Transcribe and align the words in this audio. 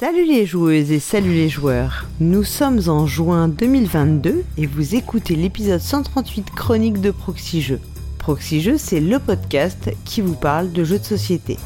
Salut 0.00 0.24
les 0.24 0.46
joueuses 0.46 0.92
et 0.92 0.98
salut 0.98 1.34
les 1.34 1.50
joueurs. 1.50 2.06
Nous 2.20 2.42
sommes 2.42 2.80
en 2.88 3.04
juin 3.04 3.48
2022 3.48 4.44
et 4.56 4.64
vous 4.64 4.94
écoutez 4.94 5.36
l'épisode 5.36 5.78
138 5.78 6.52
chronique 6.52 7.02
de 7.02 7.10
Proxy 7.10 7.60
Jeux. 7.60 8.78
C'est 8.78 9.00
le 9.00 9.18
podcast 9.18 9.90
qui 10.06 10.22
vous 10.22 10.36
parle 10.36 10.72
de 10.72 10.84
jeux 10.84 11.00
de 11.00 11.04
société. 11.04 11.58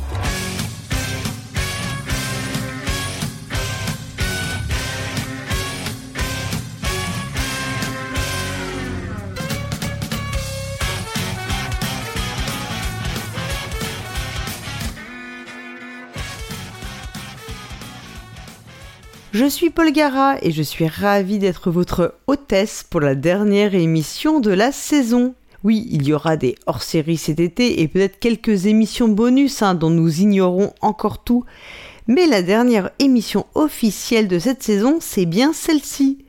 Je 19.44 19.50
suis 19.50 19.68
Paul 19.68 19.92
Gara 19.92 20.38
et 20.40 20.52
je 20.52 20.62
suis 20.62 20.88
ravie 20.88 21.38
d'être 21.38 21.70
votre 21.70 22.14
hôtesse 22.26 22.82
pour 22.88 23.02
la 23.02 23.14
dernière 23.14 23.74
émission 23.74 24.40
de 24.40 24.50
la 24.50 24.72
saison. 24.72 25.34
Oui, 25.62 25.86
il 25.90 26.08
y 26.08 26.14
aura 26.14 26.38
des 26.38 26.54
hors-séries 26.64 27.18
cet 27.18 27.40
été 27.40 27.82
et 27.82 27.88
peut-être 27.88 28.18
quelques 28.18 28.64
émissions 28.64 29.06
bonus 29.06 29.60
hein, 29.60 29.74
dont 29.74 29.90
nous 29.90 30.22
ignorons 30.22 30.72
encore 30.80 31.24
tout. 31.24 31.44
Mais 32.06 32.26
la 32.26 32.40
dernière 32.40 32.88
émission 32.98 33.44
officielle 33.54 34.28
de 34.28 34.38
cette 34.38 34.62
saison, 34.62 34.96
c'est 34.98 35.26
bien 35.26 35.52
celle-ci. 35.52 36.24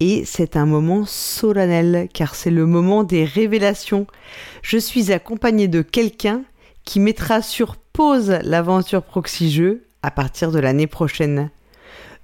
Et 0.00 0.24
c'est 0.24 0.56
un 0.56 0.64
moment 0.64 1.04
solennel 1.04 2.08
car 2.14 2.34
c'est 2.34 2.50
le 2.50 2.64
moment 2.64 3.04
des 3.04 3.26
révélations. 3.26 4.06
Je 4.62 4.78
suis 4.78 5.12
accompagnée 5.12 5.68
de 5.68 5.82
quelqu'un 5.82 6.44
qui 6.86 7.00
mettra 7.00 7.42
sur 7.42 7.76
pause 7.76 8.38
l'aventure 8.44 9.02
Proxy 9.02 9.60
à 10.02 10.10
partir 10.10 10.52
de 10.52 10.58
l'année 10.58 10.86
prochaine. 10.86 11.50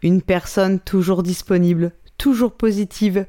Une 0.06 0.22
personne 0.22 0.78
toujours 0.78 1.24
disponible, 1.24 1.90
toujours 2.16 2.52
positive, 2.52 3.26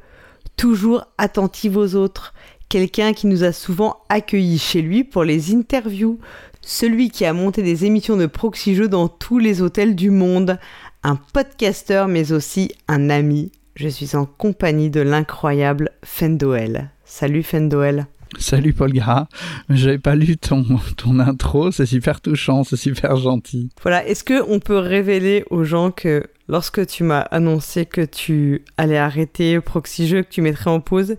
toujours 0.58 1.06
attentive 1.18 1.76
aux 1.76 1.96
autres. 1.96 2.36
Quelqu'un 2.70 3.14
qui 3.14 3.26
nous 3.26 3.44
a 3.44 3.52
souvent 3.52 3.98
accueillis 4.10 4.60
chez 4.60 4.84
lui 4.84 5.04
pour 5.04 5.24
les 5.24 5.56
interviews. 5.56 6.20
Celui 6.62 7.10
qui 7.10 7.26
a 7.26 7.34
monté 7.34 7.64
des 7.64 7.86
émissions 7.86 8.16
de 8.16 8.28
proxy 8.28 8.76
jeux 8.76 8.90
dans 8.90 9.08
tous 9.08 9.40
les 9.40 9.64
hôtels 9.64 9.96
du 9.96 10.12
monde. 10.12 10.60
Un 11.02 11.16
podcasteur 11.16 12.08
mais 12.08 12.32
aussi 12.32 12.72
un 12.88 13.10
ami. 13.10 13.52
Je 13.76 13.88
suis 13.88 14.16
en 14.16 14.28
compagnie 14.28 14.92
de 14.92 15.02
l'incroyable 15.02 15.90
Fendoel. 16.04 16.92
Salut 17.06 17.42
Fendoel. 17.42 18.06
Salut 18.40 18.74
Paul 18.74 18.92
Gara, 18.94 19.28
j'avais 19.70 19.98
pas 19.98 20.16
lu 20.16 20.38
ton, 20.38 20.64
ton 20.96 21.20
intro, 21.20 21.72
c'est 21.72 21.88
super 21.88 22.22
touchant, 22.22 22.64
c'est 22.64 22.78
super 22.78 23.16
gentil. 23.16 23.70
Voilà, 23.82 24.08
est-ce 24.08 24.24
que 24.24 24.44
on 24.48 24.60
peut 24.60 24.78
révéler 24.78 25.44
aux 25.50 25.64
gens 25.64 25.90
que 25.90 26.24
lorsque 26.48 26.86
tu 26.86 27.04
m'as 27.04 27.22
annoncé 27.22 27.88
que 27.88 28.02
tu 28.02 28.64
allais 28.78 28.98
arrêter 28.98 29.60
Proxy 29.60 30.08
Jeux, 30.08 30.22
que 30.22 30.30
tu 30.30 30.42
mettrais 30.42 30.70
en 30.70 30.80
pause, 30.80 31.16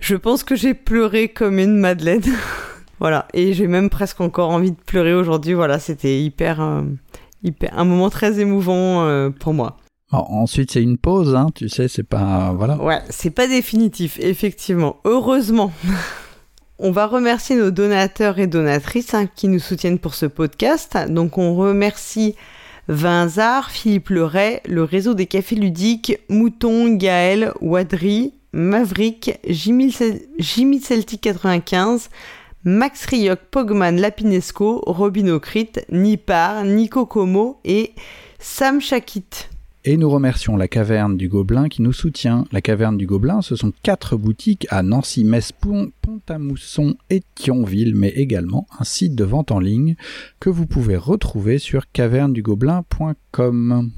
je 0.00 0.16
pense 0.16 0.42
que 0.42 0.56
j'ai 0.56 0.74
pleuré 0.74 1.28
comme 1.28 1.60
une 1.60 1.78
madeleine. 1.78 2.22
voilà, 2.98 3.28
et 3.34 3.52
j'ai 3.52 3.68
même 3.68 3.88
presque 3.88 4.20
encore 4.20 4.50
envie 4.50 4.72
de 4.72 4.80
pleurer 4.84 5.14
aujourd'hui. 5.14 5.54
Voilà, 5.54 5.78
c'était 5.78 6.20
hyper, 6.20 6.60
euh, 6.60 6.82
hyper, 7.44 7.78
un 7.78 7.84
moment 7.84 8.10
très 8.10 8.40
émouvant 8.40 9.04
euh, 9.04 9.30
pour 9.30 9.54
moi. 9.54 9.76
ensuite, 10.10 10.72
c'est 10.72 10.82
une 10.82 10.98
pause, 10.98 11.36
hein, 11.36 11.46
tu 11.54 11.68
sais, 11.68 11.86
c'est 11.86 12.02
pas. 12.02 12.52
Voilà. 12.52 12.76
Ouais, 12.82 13.00
c'est 13.10 13.30
pas 13.30 13.46
définitif, 13.46 14.18
effectivement. 14.20 14.96
Heureusement. 15.04 15.72
On 16.80 16.92
va 16.92 17.08
remercier 17.08 17.56
nos 17.56 17.72
donateurs 17.72 18.38
et 18.38 18.46
donatrices 18.46 19.12
hein, 19.12 19.26
qui 19.26 19.48
nous 19.48 19.58
soutiennent 19.58 19.98
pour 19.98 20.14
ce 20.14 20.26
podcast. 20.26 20.96
Donc 21.08 21.36
on 21.36 21.56
remercie 21.56 22.36
Vinzard, 22.86 23.72
Philippe 23.72 24.10
Leray, 24.10 24.62
le 24.64 24.84
réseau 24.84 25.14
des 25.14 25.26
cafés 25.26 25.56
ludiques, 25.56 26.20
Mouton, 26.28 26.94
Gaël, 26.94 27.52
Wadri, 27.60 28.32
Maverick, 28.52 29.40
Jimmy, 29.48 29.90
Celtic 30.80 31.20
95, 31.20 32.10
Max 32.62 33.06
Rioc, 33.06 33.40
Pogman, 33.50 33.96
Lapinesco, 33.96 34.84
Robin 34.86 35.30
Ocrit, 35.30 35.72
Nipar, 35.90 36.62
Nico 36.62 37.06
Como 37.06 37.58
et 37.64 37.92
Sam 38.38 38.80
Chakit. 38.80 39.48
Et 39.84 39.96
nous 39.96 40.10
remercions 40.10 40.56
la 40.56 40.66
Caverne 40.66 41.16
du 41.16 41.28
Gobelin 41.28 41.68
qui 41.68 41.82
nous 41.82 41.92
soutient. 41.92 42.44
La 42.50 42.60
Caverne 42.60 42.96
du 42.96 43.06
Gobelin, 43.06 43.42
ce 43.42 43.54
sont 43.54 43.72
quatre 43.82 44.16
boutiques 44.16 44.66
à 44.70 44.82
Nancy, 44.82 45.22
Metz, 45.24 45.52
Pont-à-Mousson 45.52 46.96
et 47.10 47.22
Thionville, 47.36 47.94
mais 47.94 48.08
également 48.08 48.66
un 48.78 48.84
site 48.84 49.14
de 49.14 49.24
vente 49.24 49.52
en 49.52 49.60
ligne 49.60 49.94
que 50.40 50.50
vous 50.50 50.66
pouvez 50.66 50.96
retrouver 50.96 51.58
sur 51.58 51.90
cavernedugobelin.com. 51.92 53.90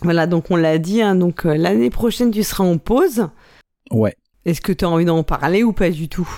Voilà, 0.00 0.26
donc 0.26 0.50
on 0.50 0.56
l'a 0.56 0.78
dit, 0.78 1.02
hein, 1.02 1.14
donc 1.14 1.44
euh, 1.44 1.56
l'année 1.56 1.90
prochaine 1.90 2.30
tu 2.30 2.42
seras 2.42 2.64
en 2.64 2.78
pause. 2.78 3.28
Ouais. 3.90 4.16
Est-ce 4.44 4.60
que 4.60 4.72
tu 4.72 4.84
as 4.84 4.88
envie 4.88 5.04
d'en 5.04 5.24
parler 5.24 5.62
ou 5.62 5.72
pas 5.72 5.90
du 5.90 6.08
tout? 6.08 6.28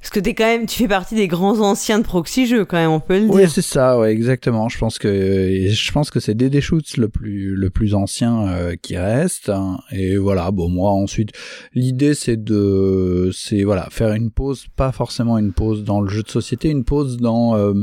Parce 0.00 0.10
que 0.10 0.20
es 0.20 0.34
quand 0.34 0.46
même, 0.46 0.66
tu 0.66 0.76
fais 0.76 0.88
partie 0.88 1.14
des 1.14 1.28
grands 1.28 1.60
anciens 1.60 1.98
de 1.98 2.04
proxy 2.04 2.46
jeux 2.46 2.64
quand 2.64 2.78
même, 2.78 2.90
on 2.90 3.00
peut 3.00 3.18
le 3.18 3.26
dire. 3.26 3.34
Oui, 3.34 3.48
c'est 3.48 3.60
ça, 3.60 3.98
ouais, 3.98 4.12
exactement. 4.12 4.68
Je 4.70 4.78
pense 4.78 4.98
que 4.98 5.66
je 5.68 5.92
pense 5.92 6.10
que 6.10 6.20
c'est 6.20 6.34
DD 6.34 6.60
Shoots 6.62 6.96
le 6.96 7.08
plus 7.08 7.54
le 7.54 7.68
plus 7.68 7.94
ancien 7.94 8.48
euh, 8.48 8.76
qui 8.80 8.96
reste. 8.96 9.50
Hein. 9.50 9.78
Et 9.92 10.16
voilà, 10.16 10.50
bon 10.52 10.70
moi 10.70 10.90
ensuite, 10.90 11.32
l'idée 11.74 12.14
c'est 12.14 12.42
de 12.42 13.30
c'est 13.34 13.62
voilà 13.62 13.88
faire 13.90 14.14
une 14.14 14.30
pause, 14.30 14.66
pas 14.74 14.90
forcément 14.90 15.36
une 15.36 15.52
pause 15.52 15.84
dans 15.84 16.00
le 16.00 16.08
jeu 16.08 16.22
de 16.22 16.30
société, 16.30 16.70
une 16.70 16.84
pause 16.84 17.18
dans 17.18 17.56
euh, 17.56 17.74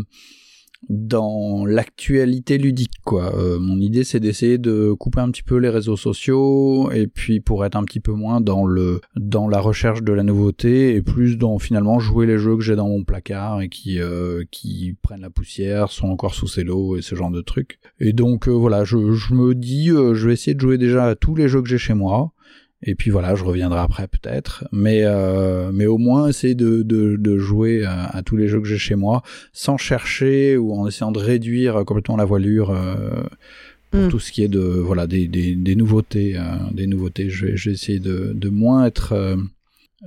dans 0.90 1.66
l'actualité 1.66 2.58
ludique 2.58 3.02
quoi. 3.04 3.36
Euh, 3.36 3.60
mon 3.60 3.80
idée 3.80 4.04
c'est 4.04 4.20
d'essayer 4.20 4.58
de 4.58 4.94
couper 4.94 5.20
un 5.20 5.32
petit 5.32 5.44
peu 5.44 5.58
les 5.58 5.70
réseaux 5.70 5.98
sociaux 5.98 6.92
et 6.92 7.08
puis 7.08 7.40
pour 7.40 7.66
être 7.66 7.76
un 7.76 7.84
petit 7.84 8.00
peu 8.00 8.12
moins 8.12 8.42
dans 8.42 8.66
le 8.66 9.02
dans 9.16 9.48
la 9.48 9.60
recherche 9.60 10.04
de 10.04 10.14
la 10.14 10.24
nouveauté 10.24 10.96
et 10.96 11.02
plus 11.02 11.38
dans 11.38 11.58
finalement 11.60 12.00
jouer 12.00 12.26
les 12.26 12.38
jeux 12.38 12.56
que 12.56 12.64
j'ai 12.64 12.76
dans 12.76 12.88
mon 12.88 13.04
placard 13.04 13.62
et 13.62 13.70
qui 13.70 14.00
euh, 14.00 14.44
qui 14.52 14.96
prennent 15.02 15.22
la 15.22 15.30
poussière, 15.30 15.92
sont 15.92 16.08
encore 16.08 16.36
sous 16.36 16.48
cello 16.48 16.98
et 16.98 17.02
ce 17.02 17.16
genre 17.16 17.32
de 17.32 17.42
trucs. 17.42 17.80
Et 18.00 18.14
donc 18.14 18.48
euh, 18.48 18.52
voilà, 18.52 18.84
je, 18.84 19.14
je 19.14 19.34
me 19.34 19.56
dis 19.56 19.88
je 19.88 20.28
vais 20.28 20.34
essayer 20.34 20.54
de 20.54 20.62
jouer 20.62 20.78
déjà 20.78 21.06
à 21.06 21.16
tous 21.16 21.36
les 21.36 21.48
jeux 21.48 21.62
que 21.62 21.70
j'ai 21.70 21.78
chez 21.78 21.94
moi 21.94 22.34
et 22.88 22.96
puis 22.96 23.12
voilà, 23.12 23.36
je 23.36 23.44
reviendrai 23.44 23.80
après 23.80 24.08
peut-être. 24.08 24.66
Mais, 24.72 25.02
euh, 25.04 25.72
mais 25.74 25.86
au 25.86 25.98
moins 25.98 26.30
essayer 26.30 26.56
de, 26.56 26.82
de, 26.82 27.18
de 27.18 27.38
jouer 27.38 27.86
à, 27.86 28.22
tous 28.26 28.38
les 28.38 28.48
jeux 28.48 28.62
que 28.62 28.68
j'ai 28.68 28.78
chez 28.78 28.96
moi 28.96 29.22
sans 29.52 29.78
chercher 29.78 30.58
ou 30.58 30.74
en 30.74 30.88
essayant 30.88 31.12
de 31.12 31.20
réduire 31.20 31.84
complètement 31.86 32.18
la 32.18 32.26
voilure. 32.26 32.72
Euh, 32.72 33.24
pour 33.92 34.02
mm. 34.02 34.10
tout 34.10 34.20
ce 34.20 34.32
qui 34.32 34.44
est 34.44 34.48
de 34.48 34.60
voilà 34.60 35.08
des, 35.08 35.28
des, 35.28 35.56
des 35.56 35.76
nouveautés 35.76 36.38
euh, 36.38 36.42
des 36.72 36.88
nouveautés 36.88 37.30
je 37.30 37.46
vais, 37.46 37.58
je 37.58 37.70
vais 37.70 37.74
essayer 37.74 38.00
de, 38.00 38.34
de 38.34 38.50
moins 38.50 38.86
être 38.86 39.14
euh, 39.14 39.38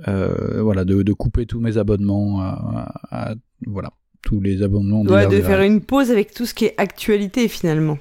euh, 0.07 0.61
voilà 0.61 0.85
de, 0.85 1.01
de 1.03 1.13
couper 1.13 1.45
tous 1.45 1.59
mes 1.59 1.77
abonnements 1.77 2.41
à, 2.41 2.93
à, 3.09 3.33
voilà 3.65 3.91
tous 4.21 4.39
les 4.39 4.61
abonnements 4.61 5.01
ouais, 5.01 5.27
de 5.27 5.41
faire 5.41 5.61
une 5.61 5.81
pause 5.81 6.11
avec 6.11 6.33
tout 6.33 6.45
ce 6.45 6.53
qui 6.53 6.65
est 6.65 6.75
actualité 6.77 7.47
finalement 7.47 7.97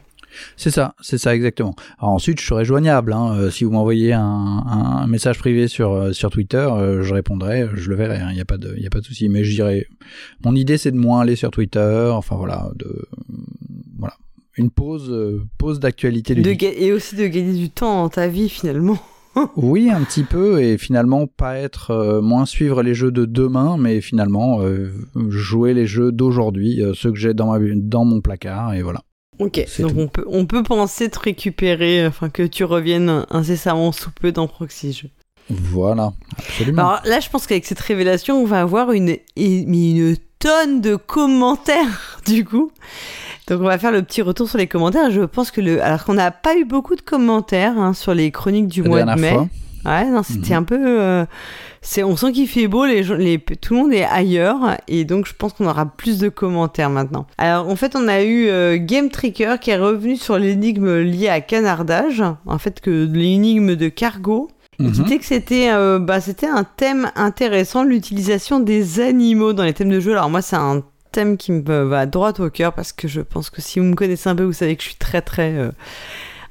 c'est 0.56 0.70
ça, 0.70 0.94
c'est 1.00 1.18
ça 1.18 1.34
exactement. 1.34 1.74
Alors 1.98 2.12
ensuite, 2.12 2.40
je 2.40 2.46
serai 2.46 2.64
joignable. 2.64 3.12
Hein. 3.12 3.34
Euh, 3.36 3.50
si 3.50 3.64
vous 3.64 3.70
m'envoyez 3.70 4.12
un, 4.12 4.22
un, 4.22 5.06
message 5.06 5.38
privé 5.38 5.68
sur 5.68 5.92
euh, 5.92 6.12
sur 6.12 6.30
Twitter, 6.30 6.56
euh, 6.56 7.02
je 7.02 7.14
répondrai, 7.14 7.68
je 7.74 7.90
le 7.90 7.96
verrai. 7.96 8.16
Il 8.16 8.22
hein. 8.22 8.32
n'y 8.32 8.40
a 8.40 8.44
pas 8.44 8.58
de, 8.58 8.74
il 8.76 8.86
a 8.86 8.90
pas 8.90 9.00
de 9.00 9.04
souci. 9.04 9.28
Mais 9.28 9.44
je 9.44 9.54
dirais, 9.54 9.86
mon 10.44 10.54
idée, 10.54 10.78
c'est 10.78 10.90
de 10.90 10.96
moins 10.96 11.20
aller 11.20 11.36
sur 11.36 11.50
Twitter. 11.50 12.10
Enfin 12.12 12.36
voilà, 12.36 12.70
de 12.76 13.08
voilà, 13.98 14.14
une 14.56 14.70
pause, 14.70 15.12
pause 15.58 15.80
d'actualité 15.80 16.36
Et 16.82 16.92
aussi 16.92 17.16
de 17.16 17.26
gagner 17.26 17.58
du 17.58 17.70
temps 17.70 18.02
dans 18.02 18.08
ta 18.08 18.28
vie 18.28 18.48
finalement. 18.48 18.98
oui, 19.56 19.90
un 19.90 20.02
petit 20.02 20.24
peu, 20.24 20.60
et 20.60 20.76
finalement 20.76 21.28
pas 21.28 21.56
être 21.56 22.20
moins 22.20 22.46
suivre 22.46 22.82
les 22.82 22.94
jeux 22.94 23.12
de 23.12 23.24
demain, 23.24 23.76
mais 23.78 24.00
finalement 24.00 24.60
jouer 25.28 25.72
les 25.72 25.86
jeux 25.86 26.10
d'aujourd'hui, 26.10 26.82
ceux 26.94 27.12
que 27.12 27.18
j'ai 27.18 27.32
dans 27.32 27.52
ma 27.52 27.60
dans 27.76 28.04
mon 28.04 28.20
placard, 28.20 28.74
et 28.74 28.82
voilà. 28.82 29.02
Ok, 29.40 29.64
donc 29.78 29.92
on 29.96 30.06
peut, 30.06 30.24
on 30.28 30.46
peut 30.46 30.62
penser 30.62 31.08
te 31.08 31.18
récupérer, 31.18 32.06
enfin 32.06 32.28
que 32.28 32.42
tu 32.42 32.62
reviennes 32.64 33.24
incessamment 33.30 33.90
sous 33.90 34.10
peu 34.10 34.32
dans 34.32 34.46
Proxy 34.46 35.10
Voilà, 35.48 36.12
absolument. 36.38 36.82
Alors 36.82 37.00
là, 37.04 37.20
je 37.20 37.28
pense 37.28 37.46
qu'avec 37.46 37.64
cette 37.64 37.80
révélation, 37.80 38.40
on 38.40 38.44
va 38.44 38.60
avoir 38.60 38.92
une, 38.92 39.16
une 39.36 40.16
tonne 40.38 40.80
de 40.80 40.96
commentaires, 40.96 42.20
du 42.26 42.44
coup. 42.44 42.70
Donc 43.48 43.60
on 43.62 43.64
va 43.64 43.78
faire 43.78 43.92
le 43.92 44.02
petit 44.02 44.22
retour 44.22 44.48
sur 44.48 44.58
les 44.58 44.66
commentaires. 44.66 45.10
Je 45.10 45.22
pense 45.22 45.50
que 45.50 45.60
le, 45.60 45.82
alors 45.82 46.04
qu'on 46.04 46.14
n'a 46.14 46.30
pas 46.30 46.56
eu 46.56 46.64
beaucoup 46.64 46.94
de 46.94 47.00
commentaires 47.00 47.78
hein, 47.78 47.94
sur 47.94 48.14
les 48.14 48.30
chroniques 48.30 48.68
du 48.68 48.82
mois 48.82 49.02
de 49.02 49.20
mai. 49.20 49.36
Ouais, 49.84 50.04
non, 50.06 50.22
c'était 50.22 50.54
mhm. 50.54 50.58
un 50.58 50.62
peu. 50.62 51.00
Euh, 51.00 51.24
c'est, 51.80 52.02
on 52.02 52.16
sent 52.16 52.32
qu'il 52.32 52.48
fait 52.48 52.68
beau, 52.68 52.84
les, 52.84 53.02
les, 53.02 53.38
tout 53.38 53.74
le 53.74 53.80
monde 53.80 53.92
est 53.92 54.04
ailleurs, 54.04 54.76
et 54.88 55.04
donc 55.04 55.26
je 55.26 55.32
pense 55.34 55.54
qu'on 55.54 55.66
aura 55.66 55.86
plus 55.86 56.18
de 56.18 56.28
commentaires 56.28 56.90
maintenant. 56.90 57.26
Alors 57.38 57.68
en 57.68 57.76
fait, 57.76 57.96
on 57.96 58.06
a 58.06 58.22
eu 58.22 58.48
euh, 58.48 58.76
Game 58.78 59.08
Tricker 59.08 59.58
qui 59.58 59.70
est 59.70 59.78
revenu 59.78 60.16
sur 60.16 60.38
l'énigme 60.38 60.98
liée 61.00 61.28
à 61.28 61.40
canardage, 61.40 62.22
en 62.46 62.58
fait 62.58 62.80
que 62.80 63.08
l'énigme 63.10 63.76
de 63.76 63.88
cargo. 63.88 64.48
Il 64.78 64.86
mhm. 64.86 64.92
disait 64.92 65.18
que 65.18 65.26
c'était 65.26 65.70
euh, 65.72 65.98
bah, 65.98 66.20
c'était 66.20 66.46
un 66.46 66.64
thème 66.64 67.10
intéressant, 67.14 67.84
l'utilisation 67.84 68.60
des 68.60 69.00
animaux 69.00 69.52
dans 69.52 69.64
les 69.64 69.74
thèmes 69.74 69.90
de 69.90 70.00
jeu. 70.00 70.12
Alors 70.12 70.30
moi, 70.30 70.42
c'est 70.42 70.56
un 70.56 70.82
thème 71.12 71.36
qui 71.36 71.52
me 71.52 71.82
va 71.84 72.06
droit 72.06 72.32
au 72.38 72.50
cœur 72.50 72.72
parce 72.72 72.92
que 72.92 73.08
je 73.08 73.20
pense 73.20 73.50
que 73.50 73.60
si 73.60 73.78
vous 73.78 73.86
me 73.86 73.94
connaissez 73.94 74.28
un 74.28 74.36
peu, 74.36 74.44
vous 74.44 74.52
savez 74.52 74.76
que 74.76 74.82
je 74.82 74.88
suis 74.88 74.98
très 74.98 75.22
très 75.22 75.70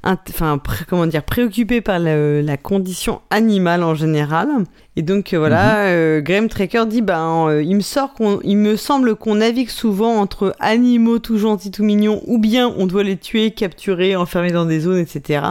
enfin 0.04 0.62
comment 0.88 1.06
dire 1.06 1.24
préoccupé 1.24 1.82
par 1.82 2.00
la 2.00 2.58
condition 2.58 3.22
animale 3.30 3.84
en 3.84 3.96
général. 3.96 4.48
Et 4.96 5.02
donc 5.02 5.34
euh, 5.34 5.40
voilà 5.40 5.86
mhm. 5.86 5.88
euh, 5.88 6.22
Graham 6.22 6.50
Tracker 6.50 6.86
dit 6.86 7.02
ben 7.02 7.48
euh, 7.48 7.64
il 7.64 7.76
me 7.78 7.82
sort 7.82 8.14
qu'on 8.14 8.42
il 8.44 8.58
me 8.58 8.76
semble 8.76 9.16
qu'on 9.16 9.36
navigue 9.36 9.70
souvent 9.70 10.18
entre 10.18 10.56
animaux 10.60 11.20
tout 11.20 11.38
gentils 11.38 11.72
tout 11.72 11.86
mignons 11.86 12.22
ou 12.28 12.38
bien 12.38 12.74
on 12.78 12.86
doit 12.86 13.04
les 13.04 13.16
tuer 13.16 13.52
capturer 13.52 14.18
enfermer 14.18 14.52
dans 14.52 14.66
des 14.66 14.82
zones 14.82 14.98
etc 15.00 15.42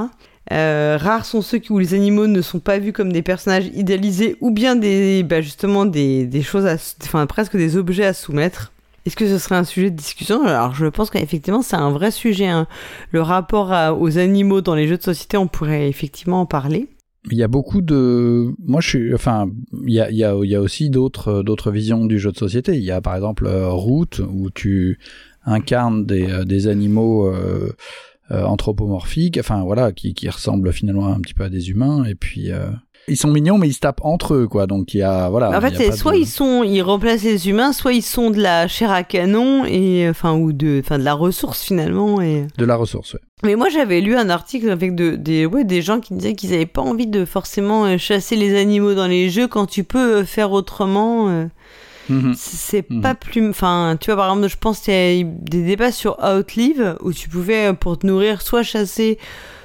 rares 0.51 1.25
sont 1.25 1.41
ceux 1.41 1.61
où 1.71 1.79
les 1.79 1.95
animaux 1.95 2.27
ne 2.27 2.43
sont 2.43 2.61
pas 2.61 2.79
vus 2.79 2.93
comme 2.93 3.11
des 3.11 3.23
personnages 3.23 3.69
idéalisés 3.75 4.37
ou 4.43 4.51
bien 4.51 4.77
des 4.77 5.23
bah, 5.23 5.41
justement 5.41 5.87
des, 5.87 6.27
des 6.27 6.43
choses 6.43 6.67
enfin 7.03 7.27
presque 7.27 7.57
des 7.57 7.79
objets 7.79 8.05
à 8.05 8.13
soumettre 8.13 8.73
est-ce 9.09 9.17
que 9.17 9.27
ce 9.27 9.39
serait 9.39 9.57
un 9.57 9.65
sujet 9.65 9.91
de 9.91 9.97
discussion? 9.97 10.45
Alors, 10.45 10.75
je 10.75 10.85
pense 10.85 11.09
qu'effectivement, 11.09 11.63
c'est 11.63 11.77
un 11.77 11.91
vrai 11.91 12.11
sujet. 12.11 12.47
Hein. 12.47 12.67
Le 13.11 13.23
rapport 13.23 13.73
aux 13.99 14.19
animaux 14.19 14.61
dans 14.61 14.75
les 14.75 14.87
jeux 14.87 14.99
de 14.99 15.03
société, 15.03 15.39
on 15.39 15.49
pourrait 15.49 15.89
effectivement 15.89 16.43
en 16.43 16.47
parler. 16.47 16.89
Il 17.31 17.39
y 17.39 17.43
a 17.43 17.49
beaucoup 17.49 17.81
de. 17.81 18.53
Moi, 18.59 18.83
je 18.83 18.89
suis. 18.89 19.15
Enfin, 19.15 19.51
il 19.87 19.95
y 19.95 20.25
a, 20.25 20.61
aussi 20.61 20.91
d'autres, 20.91 21.43
d'autres 21.43 21.71
visions 21.71 22.05
du 22.05 22.19
jeu 22.19 22.33
de 22.33 22.37
société. 22.37 22.77
Il 22.77 22.85
y 22.85 22.91
a 22.91 23.01
par 23.01 23.15
exemple 23.15 23.47
euh, 23.47 23.71
Route, 23.71 24.21
où 24.31 24.51
tu 24.51 24.99
incarnes 25.47 26.05
des, 26.05 26.31
euh, 26.31 26.45
des 26.45 26.69
animaux. 26.69 27.27
Euh, 27.27 27.73
anthropomorphiques, 28.31 29.39
enfin 29.41 29.63
voilà, 29.65 29.91
qui, 29.91 30.13
qui 30.13 30.29
ressemblent 30.29 30.71
finalement 30.71 31.07
un 31.07 31.19
petit 31.19 31.33
peu 31.33 31.45
à 31.45 31.49
des 31.49 31.71
humains, 31.71 32.05
et 32.05 32.15
puis 32.15 32.51
ils 33.09 33.17
sont 33.17 33.29
mignons, 33.29 33.59
mais 33.59 33.69
ils 33.69 33.75
se 33.75 33.81
tapent 33.81 34.05
entre 34.05 34.35
eux, 34.35 34.49
quoi. 34.49 34.67
Donc 34.67 34.95
il 34.95 34.99
y 34.99 35.03
a 35.03 35.29
voilà. 35.29 35.57
En 35.57 35.61
fait, 35.61 35.93
soit 35.93 36.17
ils 36.17 36.27
sont, 36.27 36.63
ils 36.63 36.83
remplacent 36.83 37.23
les 37.23 37.49
humains, 37.49 37.73
soit 37.73 37.93
ils 37.93 38.03
sont 38.03 38.31
de 38.31 38.41
la 38.41 38.69
chair 38.69 38.91
à 38.91 39.03
canon 39.03 39.65
et 39.65 40.09
enfin 40.09 40.35
ou 40.35 40.53
de, 40.53 40.81
enfin 40.85 40.99
de 40.99 41.05
la 41.05 41.15
ressource 41.15 41.63
finalement 41.63 42.21
et. 42.21 42.47
De 42.57 42.65
la 42.65 42.77
ressource, 42.77 43.15
ouais. 43.15 43.21
Mais 43.45 43.55
moi 43.55 43.69
j'avais 43.69 44.01
lu 44.01 44.17
un 44.17 44.31
article 44.31 44.69
avec 44.71 44.95
de, 44.97 45.15
des, 45.15 45.47
ouais, 45.47 45.65
des 45.65 45.81
gens 45.81 46.01
qui 46.01 46.15
disaient 46.15 46.35
qu'ils 46.35 46.51
n'avaient 46.51 46.67
pas 46.67 46.83
envie 46.83 47.07
de 47.07 47.25
forcément 47.25 47.85
euh, 47.85 47.97
chasser 47.97 48.35
les 48.35 48.59
animaux 48.59 48.95
dans 48.95 49.07
les 49.07 49.31
jeux 49.31 49.47
quand 49.47 49.67
tu 49.67 49.85
peux 49.85 50.19
euh, 50.19 50.25
faire 50.25 50.51
autrement. 50.51 51.29
Euh. 51.29 51.47
Mhm. 52.09 52.35
C'est 52.37 52.91
mhm. 52.91 53.01
pas 53.01 53.15
plus. 53.15 53.49
Enfin, 53.49 53.97
tu 54.01 54.07
vois, 54.07 54.17
par 54.17 54.31
exemple, 54.31 54.49
je 54.49 54.57
pense 54.57 54.81
qu'il 54.81 54.95
y 54.95 55.21
a 55.21 55.25
des 55.25 55.63
débats 55.63 55.93
sur 55.93 56.19
Outlive 56.25 56.97
où 57.01 57.13
tu 57.13 57.29
pouvais, 57.29 57.73
pour 57.75 57.99
te 57.99 58.07
nourrir, 58.07 58.43
soit 58.43 58.63
chasser 58.63 59.19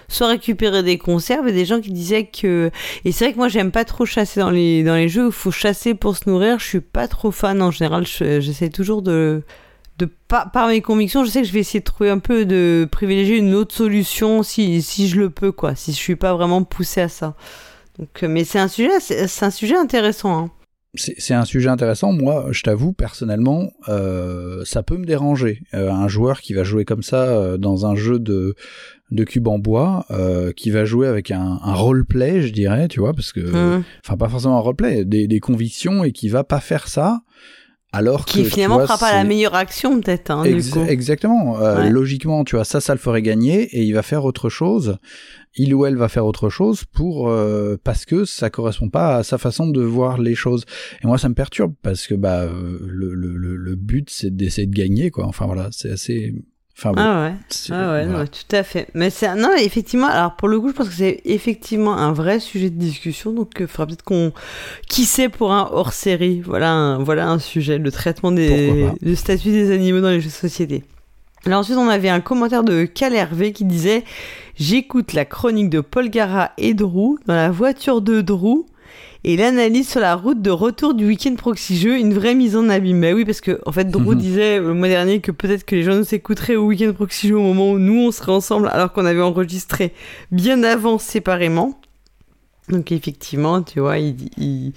soit 0.07 0.27
récupérer 0.27 0.83
des 0.83 0.97
conserves 0.97 1.47
et 1.47 1.51
des 1.51 1.65
gens 1.65 1.81
qui 1.81 1.91
disaient 1.91 2.25
que 2.25 2.71
et 3.05 3.11
c'est 3.11 3.25
vrai 3.25 3.33
que 3.33 3.37
moi 3.37 3.47
j'aime 3.47 3.71
pas 3.71 3.85
trop 3.85 4.05
chasser 4.05 4.39
dans 4.39 4.49
les 4.49 4.83
dans 4.83 4.95
les 4.95 5.09
jeux 5.09 5.27
où 5.27 5.31
faut 5.31 5.51
chasser 5.51 5.93
pour 5.93 6.17
se 6.17 6.29
nourrir. 6.29 6.59
Je 6.59 6.65
suis 6.65 6.81
pas 6.81 7.07
trop 7.07 7.31
fan. 7.31 7.61
En 7.61 7.71
général 7.71 8.05
j'essaie 8.07 8.69
toujours 8.69 9.01
de 9.01 9.43
de 9.99 10.07
par, 10.27 10.51
par 10.51 10.67
mes 10.67 10.81
convictions 10.81 11.23
je 11.23 11.29
sais 11.29 11.41
que 11.41 11.47
je 11.47 11.53
vais 11.53 11.59
essayer 11.59 11.79
de 11.79 11.85
trouver 11.85 12.09
un 12.09 12.19
peu 12.19 12.45
de 12.45 12.87
privilégier 12.91 13.37
une 13.37 13.53
autre 13.53 13.75
solution 13.75 14.41
si 14.43 14.81
si 14.81 15.07
je 15.07 15.19
le 15.19 15.29
peux 15.29 15.51
quoi. 15.51 15.75
Si 15.75 15.91
je 15.91 15.97
suis 15.97 16.15
pas 16.15 16.33
vraiment 16.33 16.63
poussé 16.63 17.01
à 17.01 17.09
ça. 17.09 17.35
Donc 17.99 18.23
mais 18.23 18.43
c'est 18.43 18.59
un 18.59 18.67
sujet 18.67 18.99
c'est 18.99 19.45
un 19.45 19.51
sujet 19.51 19.75
intéressant 19.75 20.37
hein. 20.37 20.51
C'est 20.95 21.33
un 21.33 21.45
sujet 21.45 21.69
intéressant. 21.69 22.13
Moi, 22.13 22.49
je 22.51 22.61
t'avoue, 22.61 22.93
personnellement, 22.93 23.71
euh, 23.89 24.63
ça 24.63 24.83
peut 24.83 24.95
me 24.95 25.05
déranger. 25.05 25.63
Euh, 25.73 25.91
un 25.91 26.07
joueur 26.07 26.39
qui 26.39 26.53
va 26.53 26.63
jouer 26.63 26.85
comme 26.85 27.01
ça 27.01 27.29
euh, 27.29 27.57
dans 27.57 27.87
un 27.87 27.95
jeu 27.95 28.19
de, 28.19 28.53
de 29.13 29.23
cube 29.23 29.47
en 29.47 29.59
bois, 29.59 30.05
euh, 30.11 30.51
qui 30.51 30.69
va 30.69 30.85
jouer 30.85 31.07
avec 31.07 31.31
un, 31.31 31.59
un 31.63 31.73
roleplay, 31.73 32.41
je 32.41 32.51
dirais, 32.51 32.87
tu 32.87 32.99
vois, 32.99 33.13
parce 33.13 33.31
que, 33.31 33.39
mmh. 33.39 33.83
enfin, 34.03 34.17
pas 34.17 34.29
forcément 34.29 34.57
un 34.57 34.61
roleplay, 34.61 35.05
des, 35.05 35.27
des 35.27 35.39
convictions 35.39 36.03
et 36.03 36.11
qui 36.11 36.29
va 36.29 36.43
pas 36.43 36.59
faire 36.59 36.87
ça. 36.87 37.21
Alors 37.95 38.25
qui 38.25 38.43
finalement 38.43 38.79
ne 38.79 38.87
fera 38.87 38.97
pas 38.97 39.13
la 39.13 39.23
meilleure 39.23 39.53
action 39.53 40.01
peut-être. 40.01 40.31
Hein, 40.31 40.45
exactement. 40.45 41.61
Euh, 41.61 41.89
Logiquement, 41.89 42.43
tu 42.43 42.55
vois, 42.55 42.65
ça, 42.65 42.81
ça 42.81 42.95
le 42.95 42.99
ferait 42.99 43.21
gagner 43.21 43.65
et 43.65 43.83
il 43.83 43.91
va 43.93 44.01
faire 44.01 44.25
autre 44.25 44.49
chose 44.49 44.97
il 45.55 45.73
ou 45.73 45.85
elle 45.85 45.95
va 45.95 46.09
faire 46.09 46.25
autre 46.25 46.49
chose 46.49 46.83
pour 46.85 47.29
euh, 47.29 47.77
parce 47.83 48.05
que 48.05 48.25
ça 48.25 48.49
correspond 48.49 48.89
pas 48.89 49.17
à 49.17 49.23
sa 49.23 49.37
façon 49.37 49.67
de 49.67 49.81
voir 49.81 50.19
les 50.19 50.35
choses. 50.35 50.65
Et 51.03 51.07
moi, 51.07 51.17
ça 51.17 51.29
me 51.29 51.35
perturbe 51.35 51.73
parce 51.81 52.07
que 52.07 52.15
bah 52.15 52.41
euh, 52.41 52.79
le, 52.81 53.13
le, 53.13 53.35
le 53.37 53.75
but 53.75 54.09
c'est 54.09 54.35
d'essayer 54.35 54.67
de 54.67 54.75
gagner 54.75 55.11
quoi. 55.11 55.25
Enfin 55.25 55.45
voilà, 55.45 55.69
c'est 55.71 55.91
assez. 55.91 56.33
Enfin, 56.75 56.91
ah 56.97 57.25
ouais, 57.25 57.33
ah 57.69 57.93
ouais 57.93 58.05
non, 58.07 58.25
tout 58.25 58.55
à 58.55 58.63
fait. 58.63 58.87
Mais 58.95 59.11
c'est 59.11 59.35
non, 59.35 59.51
effectivement. 59.55 60.07
Alors 60.07 60.35
pour 60.35 60.47
le 60.47 60.59
coup, 60.59 60.69
je 60.69 60.73
pense 60.73 60.89
que 60.89 60.95
c'est 60.95 61.21
effectivement 61.23 61.95
un 61.95 62.11
vrai 62.13 62.39
sujet 62.39 62.71
de 62.71 62.77
discussion. 62.77 63.31
Donc, 63.31 63.51
il 63.59 63.67
faudra 63.67 63.85
peut-être 63.85 64.03
qu'on, 64.03 64.33
qui 64.89 65.05
sait 65.05 65.29
pour 65.29 65.53
un 65.53 65.69
hors 65.71 65.93
série. 65.93 66.41
Voilà, 66.41 66.71
un, 66.71 66.97
voilà 66.97 67.29
un 67.29 67.37
sujet, 67.37 67.77
le 67.77 67.91
traitement 67.91 68.31
des, 68.31 68.89
du 69.01 69.15
statut 69.15 69.51
des 69.51 69.71
animaux 69.71 70.01
dans 70.01 70.09
les 70.09 70.19
jeux 70.19 70.29
de 70.29 70.33
société. 70.33 70.83
Alors 71.45 71.59
ensuite, 71.59 71.77
on 71.77 71.89
avait 71.89 72.09
un 72.09 72.21
commentaire 72.21 72.63
de 72.63 72.85
Cal 72.85 73.13
Hervé 73.13 73.51
qui 73.51 73.65
disait 73.65 74.03
J'écoute 74.55 75.13
la 75.13 75.25
chronique 75.25 75.69
de 75.69 75.81
Paul 75.81 76.09
Gara 76.09 76.51
et 76.57 76.73
Drew 76.73 77.17
dans 77.27 77.35
la 77.35 77.51
voiture 77.51 78.01
de 78.01 78.21
Drew 78.21 78.65
et 79.23 79.37
l'analyse 79.37 79.89
sur 79.89 79.99
la 80.01 80.15
route 80.15 80.41
de 80.41 80.51
retour 80.51 80.93
du 80.93 81.07
week-end 81.07 81.35
proxy 81.35 81.77
jeu, 81.77 81.97
une 81.97 82.13
vraie 82.13 82.35
mise 82.35 82.55
en 82.55 82.67
abîme. 82.69 82.97
Mais 82.97 83.13
oui, 83.13 83.23
parce 83.23 83.41
que 83.41 83.59
en 83.65 83.71
fait, 83.71 83.89
Drew 83.89 84.15
disait 84.15 84.59
le 84.59 84.73
mois 84.73 84.89
dernier 84.89 85.21
que 85.21 85.31
peut-être 85.31 85.65
que 85.65 85.75
les 85.75 85.83
gens 85.83 85.95
nous 85.95 86.13
écouteraient 86.13 86.57
au 86.57 86.65
week-end 86.65 86.91
proxy 86.93 87.29
jeu 87.29 87.37
au 87.37 87.41
moment 87.41 87.71
où 87.71 87.79
nous 87.79 88.07
on 88.07 88.11
serait 88.11 88.33
ensemble, 88.33 88.67
alors 88.67 88.91
qu'on 88.91 89.05
avait 89.05 89.21
enregistré 89.21 89.93
bien 90.31 90.63
avant 90.63 90.97
séparément. 90.97 91.79
Donc 92.69 92.91
effectivement, 92.93 93.61
tu 93.61 93.81
vois, 93.81 93.97
il, 93.97 94.71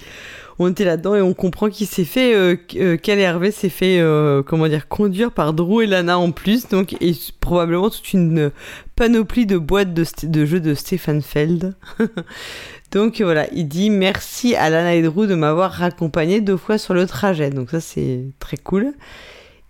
on 0.58 0.68
était 0.70 0.84
là-dedans 0.84 1.14
et 1.14 1.22
on 1.22 1.34
comprend 1.34 1.68
qu'il 1.68 1.86
s'est 1.86 2.04
fait, 2.04 2.34
euh, 2.34 2.56
euh 2.76 2.96
Hervé 3.06 3.52
s'est 3.52 3.68
fait, 3.68 4.00
euh, 4.00 4.42
comment 4.42 4.66
dire, 4.66 4.88
conduire 4.88 5.30
par 5.30 5.52
Drew 5.52 5.82
et 5.82 5.86
Lana 5.86 6.18
en 6.18 6.32
plus, 6.32 6.68
donc 6.68 6.96
et 7.00 7.12
probablement 7.40 7.88
toute 7.88 8.12
une 8.12 8.50
panoplie 8.96 9.46
de 9.46 9.56
boîtes 9.56 9.94
de, 9.94 10.04
de 10.24 10.44
jeux 10.46 10.60
de 10.60 10.74
Stefan 10.74 11.22
Feld. 11.22 11.76
donc 12.96 13.20
voilà, 13.20 13.46
il 13.52 13.68
dit 13.68 13.90
merci 13.90 14.54
à 14.54 14.70
Lana 14.70 14.98
de 14.98 15.34
m'avoir 15.34 15.70
raccompagné 15.70 16.40
deux 16.40 16.56
fois 16.56 16.78
sur 16.78 16.94
le 16.94 17.06
trajet, 17.06 17.50
donc 17.50 17.68
ça 17.68 17.78
c'est 17.78 18.24
très 18.38 18.56
cool. 18.56 18.94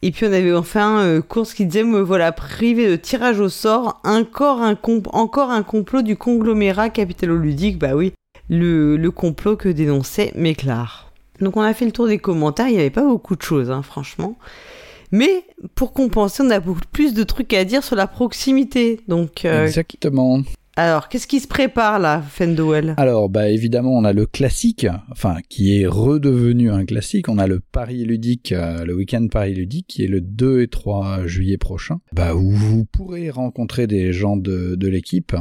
Et 0.00 0.12
puis 0.12 0.26
on 0.26 0.32
avait 0.32 0.54
enfin 0.54 1.00
euh, 1.00 1.20
Course 1.22 1.52
qui 1.52 1.66
disait 1.66 1.82
me 1.82 1.98
voilà 2.00 2.30
privé 2.30 2.88
de 2.88 2.94
tirage 2.94 3.40
au 3.40 3.48
sort, 3.48 4.00
encore 4.04 4.62
un, 4.62 4.78
encore 5.12 5.50
un 5.50 5.64
complot 5.64 6.02
du 6.02 6.16
conglomérat 6.16 6.88
capitalo-ludique, 6.88 7.80
bah 7.80 7.96
oui, 7.96 8.12
le, 8.48 8.96
le 8.96 9.10
complot 9.10 9.56
que 9.56 9.70
dénonçait 9.70 10.30
Méclar. 10.36 11.10
Donc 11.40 11.56
on 11.56 11.62
a 11.62 11.74
fait 11.74 11.84
le 11.84 11.90
tour 11.90 12.06
des 12.06 12.18
commentaires, 12.18 12.68
il 12.68 12.74
n'y 12.74 12.80
avait 12.80 12.90
pas 12.90 13.02
beaucoup 13.02 13.34
de 13.34 13.42
choses, 13.42 13.72
hein, 13.72 13.82
franchement. 13.82 14.38
Mais 15.10 15.42
pour 15.74 15.92
compenser, 15.92 16.44
on 16.44 16.50
a 16.50 16.60
beaucoup 16.60 16.78
plus 16.92 17.12
de 17.12 17.24
trucs 17.24 17.52
à 17.54 17.64
dire 17.64 17.82
sur 17.82 17.96
la 17.96 18.06
proximité. 18.06 19.00
Donc, 19.08 19.44
euh, 19.44 19.66
Exactement. 19.66 20.42
Alors, 20.78 21.08
qu'est-ce 21.08 21.26
qui 21.26 21.40
se 21.40 21.48
prépare 21.48 21.98
là, 21.98 22.20
Fendowell 22.20 22.94
Alors, 22.98 23.30
bah 23.30 23.48
évidemment, 23.48 23.92
on 23.92 24.04
a 24.04 24.12
le 24.12 24.26
classique, 24.26 24.86
enfin 25.10 25.36
qui 25.48 25.80
est 25.80 25.86
redevenu 25.86 26.70
un 26.70 26.84
classique. 26.84 27.30
On 27.30 27.38
a 27.38 27.46
le 27.46 27.60
Paris 27.60 28.04
ludique, 28.04 28.52
euh, 28.52 28.84
le 28.84 28.94
week-end 28.94 29.26
Paris 29.32 29.54
ludique, 29.54 29.86
qui 29.88 30.04
est 30.04 30.08
le 30.08 30.20
2 30.20 30.60
et 30.60 30.68
3 30.68 31.26
juillet 31.26 31.56
prochain. 31.56 32.00
Bah 32.12 32.34
où 32.34 32.50
vous 32.50 32.84
pourrez 32.84 33.30
rencontrer 33.30 33.86
des 33.86 34.12
gens 34.12 34.36
de, 34.36 34.74
de 34.74 34.88
l'équipe. 34.88 35.34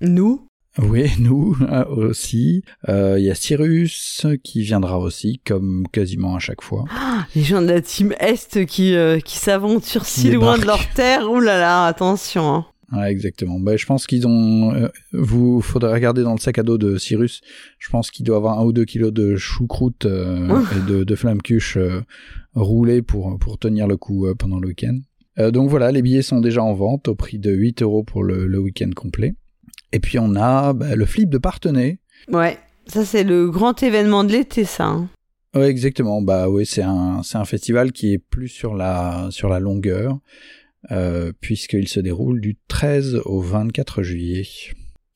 Nous? 0.00 0.46
Oui, 0.78 1.10
nous 1.18 1.58
euh, 1.60 1.84
aussi. 1.84 2.62
Euh, 2.88 3.18
il 3.18 3.26
y 3.26 3.30
a 3.30 3.34
Cyrus 3.34 4.26
qui 4.42 4.62
viendra 4.62 4.98
aussi, 4.98 5.42
comme 5.44 5.84
quasiment 5.92 6.36
à 6.36 6.38
chaque 6.38 6.62
fois. 6.62 6.86
Ah, 6.90 7.26
les 7.36 7.42
gens 7.42 7.60
de 7.60 7.66
la 7.66 7.82
team 7.82 8.14
Est 8.18 8.64
qui, 8.64 8.96
qui 9.26 9.36
s'aventurent 9.36 10.06
si 10.06 10.30
loin 10.30 10.56
de 10.56 10.64
leur 10.64 10.88
terre. 10.94 11.30
Ouh 11.30 11.40
là 11.40 11.58
là, 11.60 11.84
attention. 11.84 12.54
Hein. 12.54 12.66
Ouais, 12.92 13.10
exactement. 13.10 13.60
Ben, 13.60 13.78
je 13.78 13.86
pense 13.86 14.06
qu'ils 14.06 14.26
ont. 14.26 14.74
Euh, 14.74 14.88
vous 15.12 15.60
faudrait 15.60 15.92
regarder 15.92 16.22
dans 16.22 16.32
le 16.32 16.40
sac 16.40 16.58
à 16.58 16.62
dos 16.62 16.76
de 16.76 16.96
Cyrus. 16.96 17.40
Je 17.78 17.88
pense 17.88 18.10
qu'il 18.10 18.26
doit 18.26 18.36
avoir 18.36 18.58
un 18.58 18.64
ou 18.64 18.72
deux 18.72 18.84
kilos 18.84 19.12
de 19.12 19.36
choucroute 19.36 20.06
euh, 20.06 20.60
et 20.76 20.90
de, 20.90 21.04
de 21.04 21.14
flamme 21.14 21.40
cuche 21.40 21.76
euh, 21.76 22.00
roulés 22.54 23.02
pour 23.02 23.38
pour 23.38 23.58
tenir 23.58 23.86
le 23.86 23.96
coup 23.96 24.26
euh, 24.26 24.34
pendant 24.34 24.58
le 24.58 24.68
week-end. 24.68 24.98
donc 25.50 25.70
voilà, 25.70 25.92
les 25.92 26.02
billets 26.02 26.22
sont 26.22 26.40
déjà 26.40 26.62
en 26.64 26.74
vente 26.74 27.06
au 27.06 27.14
prix 27.14 27.38
de 27.38 27.52
8 27.52 27.82
euros 27.82 28.02
pour 28.02 28.24
le, 28.24 28.46
le 28.46 28.58
week-end 28.58 28.90
complet. 28.94 29.34
Et 29.92 30.00
puis 30.00 30.18
on 30.18 30.34
a 30.34 30.72
bah, 30.72 30.96
le 30.96 31.06
flip 31.06 31.30
de 31.30 31.38
Partenay. 31.38 32.00
Ouais, 32.28 32.58
ça 32.86 33.04
c'est 33.04 33.24
le 33.24 33.50
grand 33.50 33.82
événement 33.84 34.24
de 34.24 34.32
l'été, 34.32 34.64
ça. 34.64 34.86
Hein. 34.86 35.08
Ouais, 35.54 35.68
exactement. 35.68 36.22
Bah 36.22 36.48
oui, 36.48 36.64
c'est 36.66 36.82
un 36.82 37.22
c'est 37.22 37.38
un 37.38 37.44
festival 37.44 37.92
qui 37.92 38.12
est 38.12 38.18
plus 38.18 38.48
sur 38.48 38.74
la 38.74 39.28
sur 39.30 39.48
la 39.48 39.60
longueur. 39.60 40.18
Euh, 40.90 41.32
puisqu'il 41.40 41.88
se 41.88 42.00
déroule 42.00 42.40
du 42.40 42.56
13 42.68 43.22
au 43.26 43.40
24 43.40 44.02
juillet. 44.02 44.46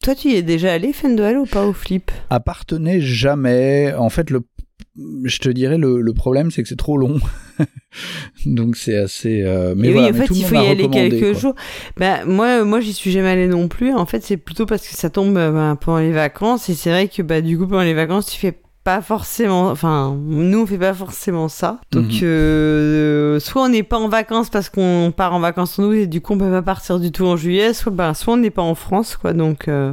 Toi, 0.02 0.14
tu 0.14 0.28
y 0.28 0.34
es 0.36 0.42
déjà 0.42 0.74
allé, 0.74 0.92
Fendel, 0.92 1.38
ou 1.38 1.46
pas 1.46 1.64
au 1.64 1.72
flip? 1.72 2.10
Appartenait 2.28 3.00
jamais. 3.00 3.94
En 3.94 4.10
fait, 4.10 4.28
le, 4.28 4.42
je 5.24 5.38
te 5.38 5.48
dirais, 5.48 5.78
le, 5.78 6.02
le 6.02 6.12
problème, 6.12 6.50
c'est 6.50 6.62
que 6.62 6.68
c'est 6.68 6.76
trop 6.76 6.98
long. 6.98 7.18
Donc, 8.46 8.76
c'est 8.76 8.98
assez. 8.98 9.42
Euh, 9.42 9.74
mais 9.74 9.88
oui, 9.88 10.04
en 10.04 10.12
fait, 10.12 10.28
il 10.34 10.44
faut 10.44 10.54
y 10.54 10.66
aller 10.66 10.90
quelques 10.90 11.38
jours. 11.38 11.54
Bah, 11.96 12.26
moi, 12.26 12.64
moi 12.64 12.80
j'y 12.80 12.92
suis 12.92 13.10
jamais 13.10 13.30
allé 13.30 13.48
non 13.48 13.68
plus. 13.68 13.94
En 13.94 14.04
fait, 14.04 14.22
c'est 14.22 14.36
plutôt 14.36 14.66
parce 14.66 14.86
que 14.86 14.94
ça 14.94 15.08
tombe 15.08 15.32
bah, 15.32 15.78
pendant 15.80 16.00
les 16.00 16.12
vacances. 16.12 16.68
Et 16.68 16.74
c'est 16.74 16.90
vrai 16.90 17.08
que 17.08 17.22
bah, 17.22 17.40
du 17.40 17.56
coup, 17.56 17.66
pendant 17.66 17.84
les 17.84 17.94
vacances, 17.94 18.26
tu 18.26 18.38
fais 18.38 18.60
pas 18.84 19.00
forcément. 19.00 19.68
Enfin, 19.70 20.14
nous, 20.26 20.60
on 20.62 20.66
fait 20.66 20.78
pas 20.78 20.92
forcément 20.94 21.48
ça. 21.48 21.80
Donc, 21.90 22.04
Mhm. 22.04 22.20
euh, 22.22 23.40
soit 23.40 23.62
on 23.62 23.68
n'est 23.70 23.82
pas 23.82 23.98
en 23.98 24.08
vacances 24.08 24.50
parce 24.50 24.68
qu'on 24.68 25.12
part 25.16 25.32
en 25.34 25.40
vacances 25.40 25.78
nous 25.78 25.92
et 25.94 26.06
du 26.06 26.20
coup, 26.20 26.34
on 26.34 26.38
peut 26.38 26.50
pas 26.50 26.62
partir 26.62 27.00
du 27.00 27.10
tout 27.10 27.24
en 27.26 27.36
juillet, 27.36 27.72
soit, 27.72 27.90
bah, 27.92 28.12
soit 28.14 28.34
on 28.34 28.36
n'est 28.36 28.50
pas 28.50 28.62
en 28.62 28.74
France, 28.74 29.16
quoi. 29.16 29.32
Donc, 29.32 29.68
euh, 29.68 29.92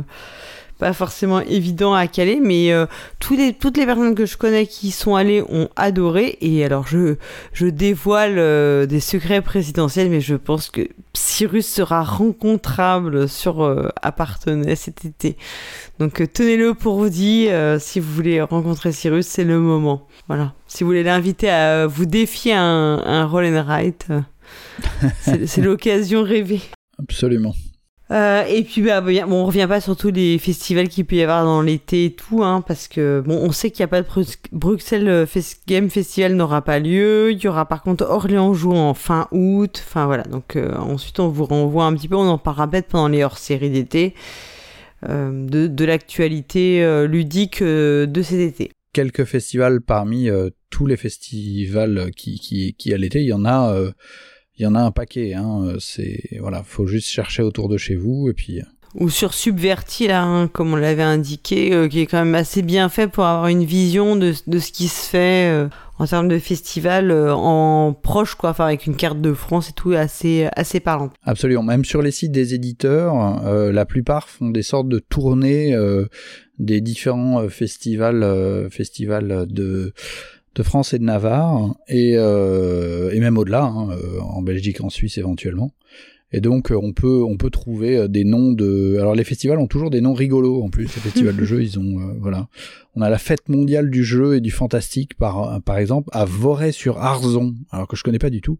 pas 0.81 0.93
forcément 0.93 1.41
évident 1.41 1.93
à 1.93 2.07
caler, 2.07 2.39
mais 2.41 2.73
euh, 2.73 2.87
tous 3.19 3.35
les, 3.35 3.53
toutes 3.53 3.77
les 3.77 3.85
personnes 3.85 4.15
que 4.15 4.25
je 4.25 4.35
connais 4.35 4.65
qui 4.65 4.87
y 4.87 4.91
sont 4.91 5.15
allées 5.15 5.43
ont 5.47 5.69
adoré. 5.75 6.39
Et 6.41 6.65
alors, 6.65 6.87
je, 6.87 7.17
je 7.53 7.67
dévoile 7.67 8.39
euh, 8.39 8.87
des 8.87 8.99
secrets 8.99 9.43
présidentiels, 9.43 10.09
mais 10.09 10.21
je 10.21 10.33
pense 10.33 10.71
que 10.71 10.87
Cyrus 11.13 11.67
sera 11.67 12.03
rencontrable 12.03 13.29
sur 13.29 13.61
euh, 13.61 13.89
cet 14.75 15.05
été. 15.05 15.37
Donc, 15.99 16.19
euh, 16.19 16.25
tenez-le 16.25 16.73
pour 16.73 16.95
vous 16.95 17.09
dit, 17.09 17.47
euh, 17.49 17.77
si 17.77 17.99
vous 17.99 18.11
voulez 18.11 18.41
rencontrer 18.41 18.91
Cyrus, 18.91 19.27
c'est 19.27 19.43
le 19.43 19.59
moment. 19.59 20.07
Voilà. 20.27 20.55
Si 20.65 20.83
vous 20.83 20.89
voulez 20.89 21.03
l'inviter 21.03 21.51
à 21.51 21.85
vous 21.85 22.07
défier 22.07 22.53
un, 22.53 23.03
un 23.05 23.25
roll 23.27 23.45
and 23.45 23.63
write, 23.67 24.07
c'est 25.19 25.57
l'occasion 25.61 26.23
rêvée. 26.23 26.61
Absolument. 26.97 27.53
Euh, 28.11 28.43
et 28.43 28.63
puis 28.63 28.81
bah, 28.81 28.99
bon, 28.99 29.13
on 29.31 29.45
revient 29.45 29.67
pas 29.69 29.79
sur 29.79 29.95
tous 29.95 30.11
les 30.11 30.37
festivals 30.37 30.89
qu'il 30.89 31.05
peut 31.05 31.15
y 31.15 31.23
avoir 31.23 31.45
dans 31.45 31.61
l'été 31.61 32.05
et 32.05 32.11
tout, 32.13 32.43
hein, 32.43 32.61
parce 32.67 32.89
que 32.89 33.23
bon, 33.25 33.37
on 33.37 33.53
sait 33.53 33.71
qu'il 33.71 33.83
n'y 33.83 33.85
a 33.85 33.87
pas 33.87 34.01
de 34.01 34.07
Brux- 34.07 34.37
Bruxelles 34.51 35.07
euh, 35.07 35.25
Game 35.65 35.89
Festival 35.89 36.35
n'aura 36.35 36.61
pas 36.61 36.79
lieu. 36.79 37.31
Il 37.31 37.41
y 37.41 37.47
aura 37.47 37.65
par 37.65 37.81
contre 37.83 38.03
Orléans 38.03 38.53
joue 38.53 38.73
en 38.73 38.93
fin 38.93 39.29
août. 39.31 39.81
Enfin 39.87 40.07
voilà, 40.07 40.23
donc 40.23 40.57
euh, 40.57 40.75
ensuite 40.75 41.21
on 41.21 41.29
vous 41.29 41.45
renvoie 41.45 41.85
un 41.85 41.93
petit 41.95 42.09
peu, 42.09 42.15
on 42.17 42.27
en 42.27 42.37
parlera 42.37 42.69
peut-être 42.69 42.87
pendant 42.87 43.07
les 43.07 43.23
hors-séries 43.23 43.69
d'été 43.69 44.13
euh, 45.07 45.47
de, 45.47 45.67
de 45.67 45.85
l'actualité 45.85 46.83
euh, 46.83 47.07
ludique 47.07 47.61
euh, 47.61 48.07
de 48.07 48.21
cet 48.21 48.39
été. 48.39 48.71
Quelques 48.91 49.23
festivals 49.23 49.79
parmi 49.79 50.29
tous 50.69 50.85
les 50.85 50.97
festivals 50.97 52.11
qui 52.13 52.41
qui 52.41 52.75
qui 52.77 52.93
à 52.93 52.97
l'été, 52.97 53.21
il 53.21 53.27
y 53.27 53.33
en 53.33 53.45
a 53.45 53.73
il 54.61 54.65
y 54.65 54.67
en 54.67 54.75
a 54.75 54.79
un 54.79 54.91
paquet 54.91 55.33
hein, 55.33 55.63
euh, 55.65 55.77
c'est 55.79 56.37
voilà, 56.39 56.63
faut 56.63 56.85
juste 56.85 57.09
chercher 57.09 57.41
autour 57.41 57.67
de 57.67 57.77
chez 57.77 57.95
vous 57.95 58.29
et 58.29 58.33
puis 58.33 58.59
euh, 58.59 58.63
Ou 58.95 59.09
sur 59.09 59.33
Subverti, 59.33 60.07
là, 60.07 60.23
hein, 60.23 60.47
comme 60.47 60.73
on 60.73 60.75
l'avait 60.75 61.01
indiqué, 61.01 61.73
euh, 61.73 61.87
qui 61.87 62.01
est 62.01 62.05
quand 62.05 62.23
même 62.23 62.35
assez 62.35 62.61
bien 62.61 62.89
fait 62.89 63.07
pour 63.07 63.25
avoir 63.25 63.47
une 63.47 63.63
vision 63.63 64.15
de, 64.15 64.33
de 64.47 64.59
ce 64.59 64.71
qui 64.71 64.87
se 64.87 65.09
fait 65.09 65.49
euh, 65.49 65.69
en 65.97 66.05
termes 66.05 66.27
de 66.27 66.37
festival 66.39 67.09
euh, 67.09 67.33
en 67.33 67.93
proche, 67.93 68.35
quoi, 68.35 68.49
enfin 68.49 68.65
avec 68.65 68.85
une 68.85 68.95
carte 68.95 69.21
de 69.21 69.33
France 69.33 69.69
et 69.69 69.73
tout, 69.73 69.93
assez, 69.93 70.47
assez 70.55 70.79
parlante. 70.79 71.13
Absolument. 71.23 71.63
Même 71.63 71.85
sur 71.85 72.01
les 72.01 72.11
sites 72.11 72.31
des 72.31 72.53
éditeurs, 72.53 73.41
la 73.71 73.85
plupart 73.85 74.27
font 74.27 74.49
des 74.49 74.63
sortes 74.63 74.89
de 74.89 74.99
tournées 74.99 75.75
des 76.59 76.81
différents 76.81 77.47
festivals, 77.49 78.67
festivals 78.69 79.45
de 79.47 79.93
de 80.55 80.63
France 80.63 80.93
et 80.93 80.99
de 80.99 81.03
Navarre 81.03 81.75
et 81.87 82.13
euh, 82.15 83.11
et 83.11 83.19
même 83.19 83.37
au-delà, 83.37 83.63
hein, 83.63 83.91
euh, 83.91 84.19
en 84.19 84.41
Belgique, 84.41 84.81
en 84.81 84.89
Suisse 84.89 85.17
éventuellement. 85.17 85.71
Et 86.33 86.39
donc 86.39 86.71
euh, 86.71 86.79
on 86.81 86.93
peut 86.93 87.23
on 87.23 87.37
peut 87.37 87.49
trouver 87.49 88.07
des 88.07 88.23
noms 88.23 88.51
de 88.53 88.97
alors 88.99 89.15
les 89.15 89.23
festivals 89.23 89.59
ont 89.59 89.67
toujours 89.67 89.89
des 89.89 90.01
noms 90.01 90.13
rigolos 90.13 90.63
en 90.63 90.69
plus 90.69 90.83
les 90.83 91.01
festivals 91.01 91.35
de 91.35 91.43
jeux 91.51 91.61
ils 91.61 91.77
ont 91.77 91.99
euh, 91.99 92.13
voilà 92.21 92.47
on 92.95 93.01
a 93.01 93.09
la 93.09 93.17
fête 93.17 93.49
mondiale 93.49 93.89
du 93.89 94.05
jeu 94.05 94.35
et 94.35 94.39
du 94.39 94.49
fantastique 94.49 95.17
par 95.17 95.61
par 95.63 95.77
exemple 95.77 96.09
à 96.13 96.23
Vorey 96.23 96.71
sur 96.71 96.99
Arzon 96.99 97.55
alors 97.69 97.87
que 97.89 97.97
je 97.97 98.03
connais 98.03 98.19
pas 98.19 98.29
du 98.29 98.39
tout 98.39 98.59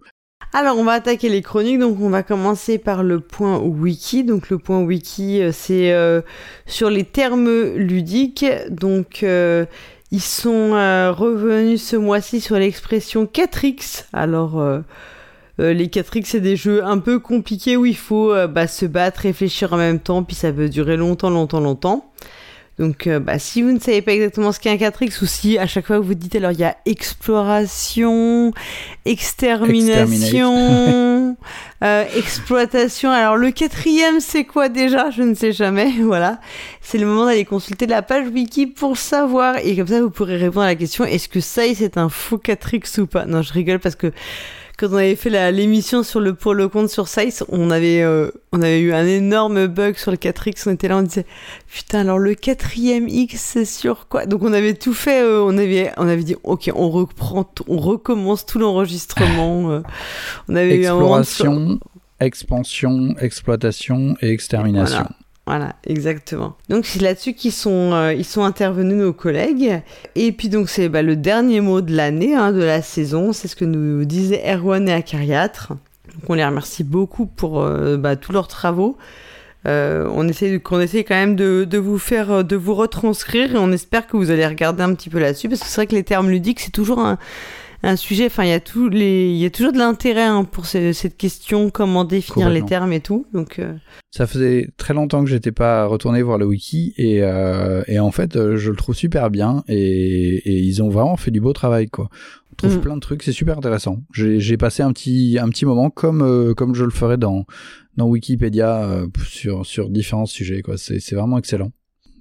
Alors, 0.53 0.77
on 0.77 0.83
va 0.83 0.93
attaquer 0.93 1.29
les 1.29 1.41
chroniques. 1.41 1.79
Donc, 1.79 2.01
on 2.01 2.10
va 2.10 2.24
commencer 2.24 2.77
par 2.77 3.03
le 3.03 3.21
point 3.21 3.60
wiki. 3.60 4.25
Donc, 4.25 4.50
le 4.50 4.57
point 4.57 4.81
wiki, 4.81 5.41
c'est 5.53 5.93
euh, 5.93 6.21
sur 6.65 6.89
les 6.89 7.05
termes 7.05 7.50
ludiques. 7.75 8.45
Donc, 8.69 9.24
euh, 9.24 9.65
ils 10.12 10.22
sont 10.22 10.74
euh, 10.74 11.12
revenus 11.12 11.82
ce 11.82 11.96
mois-ci 11.96 12.41
sur 12.41 12.58
l'expression 12.58 13.25
4X. 13.25 14.06
Alors, 14.12 14.60
euh, 14.60 14.80
euh, 15.60 15.74
les 15.74 15.88
4X, 15.88 16.25
c'est 16.25 16.41
des 16.41 16.56
jeux 16.56 16.84
un 16.84 16.98
peu 16.98 17.20
compliqués 17.20 17.77
où 17.77 17.86
il 17.86 17.96
faut 17.96 18.34
euh, 18.34 18.48
bah, 18.48 18.68
se 18.68 18.86
battre, 18.86 19.22
réfléchir 19.22 19.74
en 19.74 19.77
même 19.77 20.00
temps, 20.00 20.24
puis 20.24 20.36
ça 20.36 20.51
peut 20.51 20.70
durer 20.70 20.98
longtemps, 20.98 21.30
longtemps, 21.30 21.60
longtemps. 21.60 22.12
Donc, 22.81 23.05
euh, 23.05 23.19
bah, 23.19 23.38
si 23.38 23.61
vous 23.61 23.71
ne 23.71 23.77
savez 23.77 24.01
pas 24.01 24.13
exactement 24.13 24.51
ce 24.51 24.59
qu'est 24.59 24.71
un 24.71 24.75
4X, 24.75 25.21
ou 25.21 25.27
si 25.27 25.59
à 25.59 25.67
chaque 25.67 25.85
fois 25.85 25.97
que 25.97 26.01
vous 26.01 26.15
dites, 26.15 26.35
alors 26.35 26.51
il 26.51 26.57
y 26.57 26.63
a 26.63 26.75
exploration, 26.88 28.51
extermination, 29.05 31.38
euh, 31.83 32.05
exploitation. 32.17 33.11
Alors, 33.11 33.38
le 33.38 33.51
quatrième, 33.51 34.19
c'est 34.19 34.45
quoi 34.45 34.67
déjà? 34.67 35.11
Je 35.11 35.21
ne 35.21 35.35
sais 35.35 35.51
jamais. 35.51 35.91
Voilà. 36.01 36.39
C'est 36.81 36.97
le 36.97 37.05
moment 37.05 37.27
d'aller 37.27 37.45
consulter 37.45 37.85
la 37.85 38.01
page 38.01 38.29
wiki 38.29 38.65
pour 38.65 38.97
savoir. 38.97 39.57
Et 39.63 39.75
comme 39.75 39.85
ça, 39.85 40.01
vous 40.01 40.09
pourrez 40.09 40.38
répondre 40.38 40.63
à 40.63 40.69
la 40.69 40.75
question 40.75 41.05
est-ce 41.05 41.29
que 41.29 41.39
ça, 41.39 41.61
c'est 41.75 41.97
un 41.97 42.09
faux 42.09 42.41
4X 42.43 43.01
ou 43.01 43.05
pas? 43.05 43.27
Non, 43.27 43.43
je 43.43 43.53
rigole 43.53 43.77
parce 43.77 43.95
que 43.95 44.11
quand 44.81 44.89
on 44.91 44.95
avait 44.97 45.15
fait 45.15 45.51
l'émission 45.51 46.03
sur 46.03 46.19
le 46.19 46.33
pour 46.33 46.53
le 46.53 46.67
compte 46.67 46.89
sur 46.89 47.07
Size, 47.07 47.45
on 47.50 47.69
avait, 47.71 48.01
euh, 48.01 48.31
on 48.51 48.61
avait 48.61 48.79
eu 48.81 48.91
un 48.93 49.05
énorme 49.05 49.67
bug 49.67 49.95
sur 49.95 50.11
le 50.11 50.17
4X. 50.17 50.63
On 50.67 50.71
était 50.73 50.88
là, 50.88 50.97
on 50.97 51.03
disait 51.03 51.25
putain, 51.71 52.00
alors 52.01 52.17
le 52.19 52.33
quatrième 52.35 53.07
X, 53.07 53.39
c'est 53.39 53.65
sur 53.65 54.07
quoi? 54.09 54.25
Donc 54.25 54.41
on 54.43 54.51
avait 54.51 54.73
tout 54.73 54.93
fait, 54.93 55.21
euh, 55.21 55.41
on 55.43 55.57
avait, 55.57 55.91
on 55.97 56.07
avait 56.07 56.23
dit 56.23 56.35
ok, 56.43 56.71
on 56.75 56.89
reprend, 56.89 57.50
on 57.67 57.77
recommence 57.77 58.45
tout 58.45 58.59
l'enregistrement. 58.59 59.69
euh. 59.71 59.81
on 60.50 60.55
avait 60.55 60.75
eu 60.77 60.85
un 60.88 60.95
moment 60.95 61.15
de- 61.17 61.21
exploration 61.21 61.79
expansion 62.19 63.15
exploitation 63.19 64.15
et 64.21 64.29
extermination 64.29 64.95
Voilà. 64.97 65.09
Voilà, 65.48 65.75
exactement. 65.86 66.55
Donc 66.69 66.86
c'est 66.86 67.01
là-dessus 67.01 67.33
qu'ils 67.33 67.51
sont, 67.51 67.93
euh, 67.93 68.21
sont 68.24 68.43
intervenus 68.43 68.98
nos 68.98 69.13
collègues. 69.13 69.81
Et 70.15 70.31
puis 70.31 70.50
donc 70.50 70.69
c'est 70.69 70.88
bah, 70.88 71.01
le 71.01 71.15
dernier 71.15 71.62
mot 71.62 71.81
de 71.81 71.95
l'année, 71.95 72.36
hein, 72.36 72.51
de 72.51 72.63
la 72.63 72.81
saison. 72.81 73.33
C'est 73.33 73.48
ce 73.48 73.55
que 73.55 73.65
nous 73.65 74.05
disaient 74.05 74.43
Erwan 74.45 74.88
et 74.88 74.93
Acariatre. 74.93 75.69
Donc 75.69 76.29
on 76.29 76.33
les 76.36 76.45
remercie 76.45 76.83
beaucoup 76.83 77.25
pour 77.25 77.62
euh, 77.62 77.98
bah, 77.98 78.15
tous 78.15 78.31
leurs 78.31 78.48
travaux. 78.48 78.98
Euh, 79.67 80.10
on 80.13 80.27
essaie, 80.27 80.60
quand 80.60 81.10
même 81.10 81.36
de, 81.36 81.65
de 81.69 81.77
vous 81.77 82.00
faire, 82.00 82.43
de 82.43 82.55
vous 82.55 82.74
retranscrire 82.74 83.55
et 83.55 83.60
on 83.60 83.71
espère 83.71 84.07
que 84.07 84.17
vous 84.17 84.31
allez 84.31 84.45
regarder 84.45 84.81
un 84.81 84.95
petit 84.95 85.10
peu 85.10 85.19
là-dessus 85.19 85.50
parce 85.50 85.62
que 85.62 85.67
c'est 85.67 85.75
vrai 85.75 85.86
que 85.86 85.93
les 85.93 86.03
termes 86.03 86.31
ludiques 86.31 86.60
c'est 86.60 86.71
toujours 86.71 86.98
un, 86.98 87.19
un 87.83 87.95
sujet. 87.95 88.25
Enfin, 88.27 88.43
il 88.43 88.50
y 88.50 88.53
a 88.53 88.59
tous 88.59 88.89
les, 88.89 89.29
il 89.31 89.38
y 89.38 89.45
a 89.45 89.50
toujours 89.50 89.71
de 89.73 89.77
l'intérêt 89.77 90.23
hein, 90.23 90.43
pour 90.43 90.65
ce- 90.65 90.93
cette 90.93 91.17
question, 91.17 91.69
comment 91.69 92.03
définir 92.05 92.50
les 92.50 92.63
termes 92.63 92.93
et 92.93 93.00
tout. 93.00 93.25
Donc 93.33 93.59
euh, 93.59 93.73
ça 94.11 94.27
faisait 94.27 94.69
très 94.77 94.93
longtemps 94.93 95.23
que 95.23 95.29
j'étais 95.29 95.51
pas 95.51 95.85
retourné 95.85 96.21
voir 96.21 96.38
le 96.38 96.45
wiki 96.45 96.93
et, 96.97 97.23
euh, 97.23 97.83
et 97.88 98.00
en 98.00 98.11
fait 98.11 98.35
euh, 98.35 98.57
je 98.57 98.69
le 98.71 98.75
trouve 98.75 98.93
super 98.95 99.29
bien 99.29 99.63
et, 99.67 99.77
et 99.77 100.57
ils 100.59 100.83
ont 100.83 100.89
vraiment 100.89 101.15
fait 101.17 101.31
du 101.31 101.39
beau 101.39 101.53
travail 101.53 101.88
quoi 101.89 102.09
on 102.51 102.55
trouve 102.55 102.75
Mhm. 102.75 102.81
plein 102.81 102.95
de 102.95 103.00
trucs 103.00 103.23
c'est 103.23 103.31
super 103.31 103.57
intéressant 103.57 104.00
j'ai 104.13 104.57
passé 104.57 104.83
un 104.83 104.91
petit 104.91 105.38
un 105.41 105.47
petit 105.47 105.65
moment 105.65 105.89
comme 105.89 106.21
euh, 106.21 106.53
comme 106.53 106.75
je 106.75 106.83
le 106.83 106.91
ferais 106.91 107.17
dans 107.17 107.45
dans 107.95 108.07
Wikipédia 108.07 109.05
sur 109.25 109.65
sur 109.65 109.89
différents 109.89 110.25
sujets 110.25 110.61
quoi 110.61 110.77
c'est 110.77 111.00
c'est 111.00 111.15
vraiment 111.15 111.38
excellent 111.38 111.71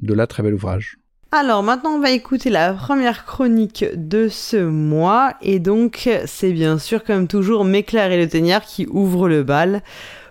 de 0.01 0.15
là 0.15 0.27
très 0.29 0.43
bel 0.45 0.55
ouvrage 0.55 0.97
Alors 1.33 1.63
maintenant 1.63 1.91
on 1.91 2.01
va 2.01 2.11
écouter 2.11 2.51
la 2.51 2.73
première 2.73 3.25
chronique 3.25 3.85
de 3.95 4.27
ce 4.27 4.57
mois 4.57 5.35
et 5.41 5.61
donc 5.61 6.09
c'est 6.27 6.53
bien 6.53 6.77
sûr 6.77 7.05
comme 7.05 7.29
toujours 7.29 7.65
Méclair 7.65 8.11
et 8.11 8.21
le 8.21 8.29
Teignard 8.29 8.63
qui 8.63 8.89
ouvrent 8.91 9.29
le 9.29 9.45
bal. 9.45 9.83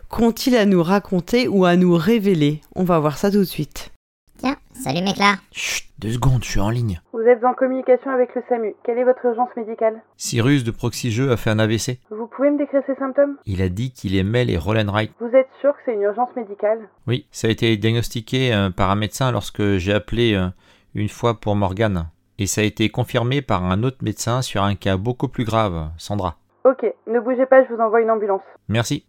Qu'ont-ils 0.10 0.58
à 0.58 0.66
nous 0.66 0.84
raconter 0.84 1.48
ou 1.48 1.64
à 1.64 1.78
nous 1.78 1.96
révéler? 1.96 2.60
On 2.76 2.84
va 2.84 3.00
voir 3.00 3.18
ça 3.18 3.32
tout 3.32 3.38
de 3.38 3.44
suite. 3.46 3.94
Tiens, 4.40 4.58
salut 4.74 5.02
Méclar. 5.02 5.38
Chut, 5.54 5.86
deux 6.00 6.12
secondes, 6.12 6.44
je 6.44 6.50
suis 6.50 6.60
en 6.60 6.70
ligne. 6.70 7.00
Vous 7.14 7.22
êtes 7.22 7.46
en 7.46 7.54
communication 7.54 8.12
avec 8.12 8.36
le 8.36 8.42
SAMU. 8.50 8.74
Quelle 8.86 8.98
est 8.98 9.06
votre 9.06 9.24
urgence 9.24 9.50
médicale? 9.56 10.02
Cyrus 10.18 10.66
de 10.66 10.72
Proxy 10.72 11.12
Jeux 11.12 11.32
a 11.32 11.38
fait 11.38 11.50
un 11.50 11.60
AVC. 11.60 12.00
Vous 12.10 12.28
pouvez 12.28 12.50
me 12.50 12.58
décrire 12.58 12.82
ses 12.86 12.96
symptômes? 12.96 13.38
Il 13.46 13.62
a 13.62 13.70
dit 13.70 13.94
qu'il 13.94 14.18
aimait 14.18 14.44
les 14.44 14.58
roll 14.58 14.78
and 14.78 14.92
ride. 14.92 15.12
Vous 15.22 15.34
êtes 15.34 15.50
sûr 15.62 15.72
que 15.72 15.80
c'est 15.86 15.94
une 15.94 16.02
urgence 16.02 16.36
médicale? 16.36 16.80
Oui, 17.08 17.26
ça 17.32 17.48
a 17.48 17.52
été 17.52 17.78
diagnostiqué 17.78 18.54
euh, 18.54 18.70
par 18.70 18.90
un 18.90 18.96
médecin 18.96 19.32
lorsque 19.32 19.78
j'ai 19.78 19.94
appelé 19.94 20.34
euh, 20.34 20.48
une 20.94 21.10
fois 21.10 21.40
pour 21.40 21.56
Morgane. 21.56 22.10
Et 22.38 22.48
ça 22.48 22.62
a 22.62 22.64
été 22.64 22.90
confirmé 22.90 23.42
par 23.42 23.64
un 23.66 23.84
autre 23.84 23.98
médecin 24.02 24.42
sur 24.42 24.64
un 24.64 24.76
cas 24.76 24.98
beaucoup 24.98 25.28
plus 25.28 25.44
grave, 25.44 25.90
Sandra. 25.98 26.38
Ok, 26.64 26.86
ne 27.08 27.20
bougez 27.20 27.46
pas, 27.46 27.64
je 27.66 27.74
vous 27.74 27.82
envoie 27.82 28.02
une 28.02 28.12
ambulance. 28.12 28.42
Merci. 28.68 29.06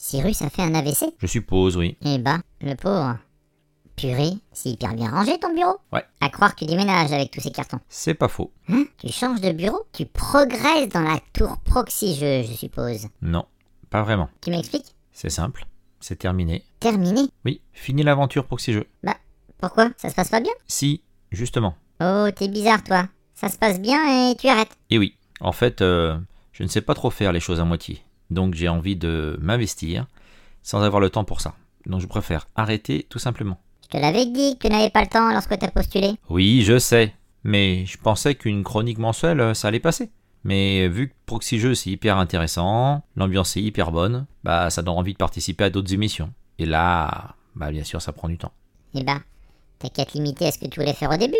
Cyrus 0.00 0.42
a 0.42 0.50
fait 0.50 0.62
un 0.62 0.74
AVC 0.74 1.14
Je 1.18 1.26
suppose, 1.26 1.76
oui. 1.76 1.96
Eh 2.02 2.18
bah, 2.18 2.38
le 2.60 2.74
pauvre. 2.74 3.16
Purée, 3.96 4.32
c'est 4.52 4.70
hyper 4.70 4.92
bien 4.94 5.08
rangé 5.10 5.38
ton 5.38 5.54
bureau. 5.54 5.76
Ouais. 5.92 6.04
À 6.20 6.28
croire 6.28 6.54
que 6.54 6.60
tu 6.60 6.66
déménages 6.66 7.12
avec 7.12 7.30
tous 7.30 7.40
ces 7.40 7.52
cartons. 7.52 7.78
C'est 7.88 8.14
pas 8.14 8.28
faux. 8.28 8.50
Hein 8.68 8.84
Tu 8.98 9.08
changes 9.08 9.40
de 9.40 9.52
bureau? 9.52 9.86
Tu 9.92 10.04
progresses 10.04 10.88
dans 10.88 11.00
la 11.00 11.20
tour 11.32 11.58
proxy 11.64 12.14
jeu, 12.16 12.42
je 12.42 12.52
suppose. 12.52 13.06
Non, 13.22 13.46
pas 13.90 14.02
vraiment. 14.02 14.28
Tu 14.40 14.50
m'expliques? 14.50 14.94
C'est 15.12 15.30
simple. 15.30 15.64
C'est 16.00 16.16
terminé. 16.16 16.64
Terminé? 16.80 17.30
Oui, 17.46 17.62
fini 17.72 18.02
l'aventure 18.02 18.44
Proxy 18.44 18.74
Jeux. 18.74 18.86
Pourquoi? 19.58 19.88
Ça 19.96 20.10
se 20.10 20.14
passe 20.14 20.28
pas 20.28 20.40
bien? 20.40 20.52
Si, 20.66 21.02
justement. 21.34 21.74
Oh, 22.00 22.28
t'es 22.34 22.48
bizarre 22.48 22.82
toi. 22.82 23.08
Ça 23.34 23.48
se 23.48 23.58
passe 23.58 23.80
bien 23.80 24.30
et 24.30 24.36
tu 24.36 24.48
arrêtes. 24.48 24.76
Et 24.90 24.98
oui, 24.98 25.16
en 25.40 25.52
fait, 25.52 25.82
euh, 25.82 26.16
je 26.52 26.62
ne 26.62 26.68
sais 26.68 26.80
pas 26.80 26.94
trop 26.94 27.10
faire 27.10 27.32
les 27.32 27.40
choses 27.40 27.60
à 27.60 27.64
moitié. 27.64 28.02
Donc 28.30 28.54
j'ai 28.54 28.68
envie 28.68 28.96
de 28.96 29.38
m'investir 29.40 30.06
sans 30.62 30.82
avoir 30.82 31.00
le 31.00 31.10
temps 31.10 31.24
pour 31.24 31.40
ça. 31.40 31.54
Donc 31.86 32.00
je 32.00 32.06
préfère 32.06 32.48
arrêter 32.54 33.06
tout 33.08 33.18
simplement. 33.18 33.58
Je 33.84 33.88
te 33.88 33.96
l'avais 33.98 34.26
dit 34.26 34.56
que 34.56 34.66
tu 34.66 34.72
n'avais 34.72 34.90
pas 34.90 35.02
le 35.02 35.08
temps 35.08 35.30
lorsque 35.32 35.58
t'as 35.58 35.70
postulé. 35.70 36.14
Oui, 36.30 36.62
je 36.62 36.78
sais. 36.78 37.14
Mais 37.44 37.84
je 37.84 37.98
pensais 37.98 38.34
qu'une 38.34 38.64
chronique 38.64 38.98
mensuelle, 38.98 39.40
euh, 39.40 39.54
ça 39.54 39.68
allait 39.68 39.80
passer. 39.80 40.10
Mais 40.44 40.88
vu 40.88 41.08
que 41.08 41.14
Proxy 41.26 41.58
Jeux 41.58 41.74
c'est 41.74 41.90
hyper 41.90 42.18
intéressant, 42.18 43.02
l'ambiance 43.16 43.56
est 43.56 43.62
hyper 43.62 43.92
bonne, 43.92 44.26
bah 44.42 44.68
ça 44.70 44.82
donne 44.82 44.96
envie 44.96 45.14
de 45.14 45.18
participer 45.18 45.64
à 45.64 45.70
d'autres 45.70 45.92
émissions. 45.92 46.32
Et 46.58 46.66
là, 46.66 47.34
bah 47.56 47.70
bien 47.70 47.84
sûr 47.84 48.02
ça 48.02 48.12
prend 48.12 48.28
du 48.28 48.36
temps. 48.36 48.52
Eh 48.94 49.02
ben, 49.02 49.20
t'as 49.90 50.04
qu'à 50.04 50.10
te 50.10 50.16
limiter 50.16 50.46
à 50.46 50.52
ce 50.52 50.58
que 50.58 50.66
tu 50.66 50.80
voulais 50.80 50.92
faire 50.92 51.10
au 51.10 51.16
début. 51.16 51.34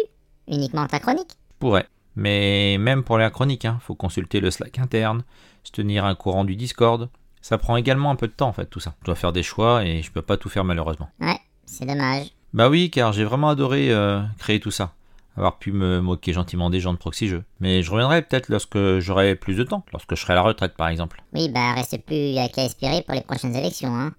Uniquement 0.48 0.86
ta 0.86 0.98
chronique. 0.98 1.30
Je 1.30 1.58
pourrais. 1.58 1.86
Mais 2.16 2.76
même 2.78 3.02
pour 3.02 3.18
la 3.18 3.30
chronique, 3.30 3.64
hein, 3.64 3.78
faut 3.80 3.94
consulter 3.94 4.40
le 4.40 4.50
Slack 4.50 4.78
interne, 4.78 5.24
se 5.64 5.72
tenir 5.72 6.04
un 6.04 6.14
courant 6.14 6.44
du 6.44 6.56
Discord. 6.56 7.08
Ça 7.40 7.58
prend 7.58 7.76
également 7.76 8.10
un 8.10 8.16
peu 8.16 8.28
de 8.28 8.32
temps 8.32 8.48
en 8.48 8.52
fait 8.52 8.66
tout 8.66 8.80
ça. 8.80 8.94
Je 9.00 9.06
dois 9.06 9.14
faire 9.14 9.32
des 9.32 9.42
choix 9.42 9.84
et 9.84 10.02
je 10.02 10.10
peux 10.10 10.22
pas 10.22 10.36
tout 10.36 10.48
faire 10.48 10.64
malheureusement. 10.64 11.08
Ouais, 11.20 11.38
c'est 11.66 11.86
dommage. 11.86 12.28
Bah 12.52 12.68
oui, 12.68 12.90
car 12.90 13.12
j'ai 13.12 13.24
vraiment 13.24 13.48
adoré 13.48 13.90
euh, 13.90 14.22
créer 14.38 14.60
tout 14.60 14.70
ça. 14.70 14.92
Avoir 15.36 15.58
pu 15.58 15.72
me 15.72 16.00
moquer 16.00 16.32
gentiment 16.32 16.70
des 16.70 16.78
gens 16.78 16.92
de 16.92 16.98
proxy 16.98 17.26
jeux. 17.26 17.42
Mais 17.58 17.82
je 17.82 17.90
reviendrai 17.90 18.22
peut-être 18.22 18.48
lorsque 18.48 19.00
j'aurai 19.00 19.34
plus 19.34 19.56
de 19.56 19.64
temps, 19.64 19.84
lorsque 19.92 20.14
je 20.14 20.20
serai 20.20 20.34
à 20.34 20.36
la 20.36 20.42
retraite 20.42 20.76
par 20.76 20.88
exemple. 20.88 21.22
Oui, 21.32 21.48
bah 21.48 21.72
reste 21.74 21.98
plus 22.06 22.38
à 22.38 22.48
qu'à 22.48 22.64
espérer 22.64 23.02
pour 23.02 23.14
les 23.14 23.22
prochaines 23.22 23.56
élections, 23.56 23.94
hein. 23.94 24.12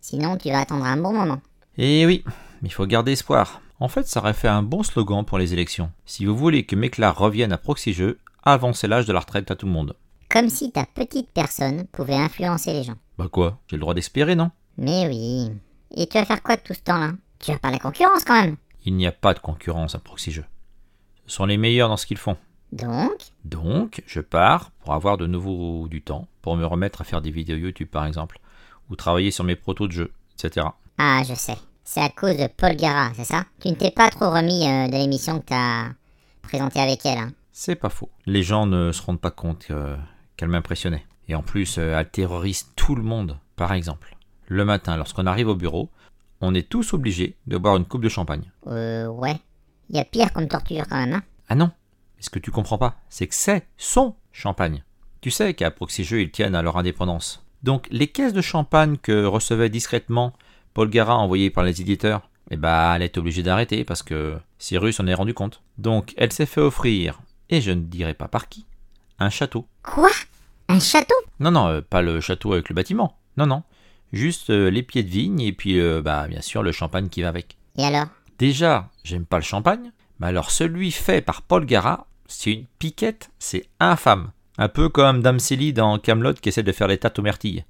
Sinon, 0.00 0.36
tu 0.36 0.50
vas 0.50 0.60
attendre 0.60 0.84
un 0.84 0.96
bon 0.96 1.12
moment. 1.12 1.40
Et 1.78 2.04
oui, 2.06 2.24
mais 2.60 2.68
il 2.68 2.72
faut 2.72 2.86
garder 2.86 3.12
espoir. 3.12 3.61
En 3.82 3.88
fait, 3.88 4.06
ça 4.06 4.20
aurait 4.20 4.32
fait 4.32 4.46
un 4.46 4.62
bon 4.62 4.84
slogan 4.84 5.24
pour 5.24 5.38
les 5.38 5.54
élections. 5.54 5.90
Si 6.06 6.24
vous 6.24 6.36
voulez 6.36 6.64
que 6.64 6.76
Méclar 6.76 7.18
revienne 7.18 7.52
à 7.52 7.58
proxy 7.58 7.96
avancez 8.44 8.86
l'âge 8.86 9.06
de 9.06 9.12
la 9.12 9.18
retraite 9.18 9.50
à 9.50 9.56
tout 9.56 9.66
le 9.66 9.72
monde. 9.72 9.96
Comme 10.30 10.48
si 10.50 10.70
ta 10.70 10.86
petite 10.86 11.30
personne 11.30 11.88
pouvait 11.90 12.14
influencer 12.14 12.74
les 12.74 12.84
gens. 12.84 12.94
Bah 13.18 13.26
quoi 13.26 13.58
J'ai 13.66 13.74
le 13.74 13.80
droit 13.80 13.94
d'espérer, 13.94 14.36
non? 14.36 14.52
Mais 14.78 15.08
oui. 15.08 15.50
Et 15.96 16.06
tu 16.06 16.16
vas 16.16 16.24
faire 16.24 16.44
quoi 16.44 16.54
de 16.54 16.60
tout 16.60 16.74
ce 16.74 16.82
temps-là? 16.82 17.14
Tu 17.40 17.50
vas 17.50 17.58
pas 17.58 17.72
la 17.72 17.80
concurrence 17.80 18.22
quand 18.24 18.40
même. 18.40 18.56
Il 18.84 18.94
n'y 18.94 19.08
a 19.08 19.10
pas 19.10 19.34
de 19.34 19.40
concurrence 19.40 19.96
à 19.96 19.98
proxy. 19.98 20.30
Ce 20.30 20.42
sont 21.26 21.46
les 21.46 21.56
meilleurs 21.56 21.88
dans 21.88 21.96
ce 21.96 22.06
qu'ils 22.06 22.18
font. 22.18 22.36
Donc, 22.70 23.10
Donc, 23.44 24.04
je 24.06 24.20
pars 24.20 24.70
pour 24.84 24.94
avoir 24.94 25.16
de 25.16 25.26
nouveau 25.26 25.88
du 25.88 26.02
temps, 26.02 26.28
pour 26.40 26.56
me 26.56 26.64
remettre 26.64 27.00
à 27.00 27.04
faire 27.04 27.20
des 27.20 27.32
vidéos 27.32 27.56
YouTube 27.56 27.88
par 27.90 28.06
exemple, 28.06 28.38
ou 28.90 28.94
travailler 28.94 29.32
sur 29.32 29.42
mes 29.42 29.56
protos 29.56 29.88
de 29.88 29.92
jeux, 29.92 30.12
etc. 30.38 30.68
ah, 30.98 31.22
je 31.28 31.34
sais. 31.34 31.56
C'est 31.84 32.00
à 32.00 32.08
cause 32.08 32.36
de 32.36 32.46
Paul 32.46 32.76
Gara, 32.76 33.12
c'est 33.14 33.24
ça? 33.24 33.44
Tu 33.60 33.68
ne 33.68 33.74
t'es 33.74 33.90
pas 33.90 34.10
trop 34.10 34.30
remis 34.30 34.66
euh, 34.66 34.88
de 34.88 34.92
l'émission 34.92 35.40
que 35.40 35.46
t'as 35.46 35.88
présentée 36.42 36.80
avec 36.80 37.04
elle, 37.04 37.18
hein? 37.18 37.32
C'est 37.52 37.74
pas 37.74 37.90
faux. 37.90 38.10
Les 38.26 38.42
gens 38.42 38.66
ne 38.66 38.92
se 38.92 39.02
rendent 39.02 39.20
pas 39.20 39.30
compte 39.30 39.66
euh, 39.70 39.96
qu'elle 40.36 40.48
m'impressionnait. 40.48 41.04
Et 41.28 41.34
en 41.34 41.42
plus, 41.42 41.78
euh, 41.78 41.98
elle 41.98 42.08
terrorise 42.08 42.68
tout 42.76 42.94
le 42.94 43.02
monde. 43.02 43.38
Par 43.56 43.72
exemple, 43.72 44.16
le 44.46 44.64
matin, 44.64 44.96
lorsqu'on 44.96 45.26
arrive 45.26 45.48
au 45.48 45.54
bureau, 45.54 45.90
on 46.40 46.54
est 46.54 46.68
tous 46.68 46.94
obligés 46.94 47.36
de 47.46 47.58
boire 47.58 47.76
une 47.76 47.84
coupe 47.84 48.02
de 48.02 48.08
champagne. 48.08 48.50
Euh, 48.66 49.06
ouais. 49.06 49.36
Il 49.90 49.96
y 49.96 50.00
a 50.00 50.04
pire 50.04 50.32
comme 50.32 50.48
torture 50.48 50.84
quand 50.88 50.96
même, 50.96 51.14
hein? 51.14 51.22
Ah 51.48 51.54
non 51.54 51.70
Mais 52.16 52.22
ce 52.22 52.30
que 52.30 52.38
tu 52.38 52.50
comprends 52.50 52.78
pas, 52.78 52.96
c'est 53.08 53.26
que 53.26 53.34
c'est 53.34 53.66
son 53.76 54.14
champagne. 54.32 54.82
Tu 55.20 55.30
sais 55.30 55.54
qu'à 55.54 55.70
Proxy 55.70 56.04
Jeux, 56.04 56.22
ils 56.22 56.30
tiennent 56.30 56.54
à 56.54 56.62
leur 56.62 56.76
indépendance. 56.76 57.44
Donc, 57.62 57.86
les 57.90 58.08
caisses 58.08 58.32
de 58.32 58.40
champagne 58.40 58.96
que 58.96 59.24
recevait 59.24 59.68
discrètement 59.68 60.32
Paul 60.74 60.88
Gara 60.88 61.16
envoyées 61.16 61.50
par 61.50 61.64
les 61.64 61.80
éditeurs, 61.80 62.28
eh 62.50 62.56
bah, 62.56 62.92
elle 62.96 63.02
est 63.02 63.18
obligée 63.18 63.42
d'arrêter 63.42 63.84
parce 63.84 64.02
que 64.02 64.36
Cyrus 64.58 65.00
en 65.00 65.06
est 65.06 65.14
rendu 65.14 65.34
compte. 65.34 65.62
Donc, 65.78 66.14
elle 66.16 66.32
s'est 66.32 66.46
fait 66.46 66.60
offrir, 66.60 67.20
et 67.50 67.60
je 67.60 67.70
ne 67.70 67.82
dirai 67.82 68.14
pas 68.14 68.28
par 68.28 68.48
qui, 68.48 68.66
un 69.18 69.30
château. 69.30 69.66
Quoi? 69.82 70.10
Un 70.68 70.80
château? 70.80 71.14
Non, 71.40 71.50
non, 71.50 71.68
euh, 71.68 71.80
pas 71.80 72.02
le 72.02 72.20
château 72.20 72.52
avec 72.52 72.68
le 72.68 72.74
bâtiment. 72.74 73.16
Non, 73.36 73.46
non. 73.46 73.62
Juste 74.12 74.50
euh, 74.50 74.70
les 74.70 74.82
pieds 74.82 75.02
de 75.02 75.10
vigne 75.10 75.40
et 75.40 75.52
puis, 75.52 75.80
euh, 75.80 76.02
bah, 76.02 76.26
bien 76.28 76.40
sûr, 76.40 76.62
le 76.62 76.72
champagne 76.72 77.08
qui 77.08 77.22
va 77.22 77.28
avec. 77.28 77.56
Et 77.76 77.84
alors? 77.84 78.06
Déjà, 78.38 78.88
j'aime 79.04 79.24
pas 79.24 79.38
le 79.38 79.44
champagne, 79.44 79.92
mais 80.18 80.28
alors 80.28 80.50
celui 80.50 80.90
fait 80.90 81.20
par 81.20 81.42
Paul 81.42 81.64
Gara, 81.64 82.06
c'est 82.26 82.52
une 82.52 82.66
piquette, 82.78 83.30
c'est 83.38 83.66
infâme. 83.80 84.30
Un 84.58 84.68
peu 84.68 84.88
comme 84.88 85.22
Dame 85.22 85.38
Célie 85.38 85.72
dans 85.72 85.98
Camelot 85.98 86.34
qui 86.34 86.48
essaie 86.48 86.62
de 86.62 86.72
faire 86.72 86.88
les 86.88 86.98
tâtes 86.98 87.18
aux 87.18 87.22
myrtilles. 87.22 87.64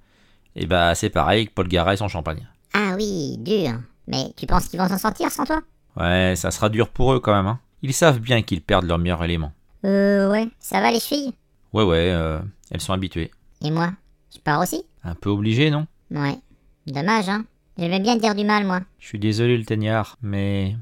Et 0.57 0.67
bah, 0.67 0.95
c'est 0.95 1.11
pareil 1.11 1.47
que 1.47 1.53
Paul 1.53 1.69
Gara 1.69 1.95
et 1.95 1.97
son 1.97 2.09
champagne. 2.09 2.49
Ah 2.75 2.95
oui, 2.97 3.37
dur. 3.39 3.81
Mais 4.07 4.33
tu 4.37 4.47
penses 4.47 4.69
qu'ils 4.69 4.81
vont 4.81 4.89
s'en 4.89 4.99
sortir 4.99 5.31
sans 5.31 5.45
toi? 5.45 5.61
Ouais, 5.97 6.35
ça 6.37 6.51
sera 6.51 6.69
dur 6.69 6.89
pour 6.89 7.13
eux 7.13 7.21
quand 7.21 7.35
même, 7.35 7.47
hein. 7.47 7.61
Ils 7.83 7.93
savent 7.93 8.21
bien 8.21 8.43
qu'ils 8.43 8.63
perdent 8.63 8.87
leur 8.87 8.99
meilleur 8.99 9.23
élément. 9.25 9.53
Euh, 9.85 10.31
ouais. 10.31 10.49
Ça 10.61 10.81
va 10.81 10.91
les 10.91 11.01
chevilles? 11.01 11.35
Ouais, 11.73 11.85
ouais, 11.85 12.11
euh, 12.13 12.39
elles 12.71 12.81
sont 12.81 12.93
habituées. 12.93 13.31
Et 13.63 13.71
moi? 13.71 13.93
Je 14.33 14.39
pars 14.39 14.61
aussi? 14.61 14.85
Un 15.05 15.15
peu 15.15 15.31
obligé, 15.31 15.71
non? 15.71 15.87
Ouais. 16.11 16.39
Dommage, 16.87 17.29
hein 17.29 17.45
J'aimais 17.79 18.01
bien 18.01 18.17
te 18.17 18.21
dire 18.23 18.35
du 18.35 18.45
mal, 18.45 18.65
moi. 18.65 18.81
Je 18.99 19.07
suis 19.07 19.19
désolé 19.19 19.57
le 19.57 19.65
teignard, 19.65 20.19
mais 20.23 20.77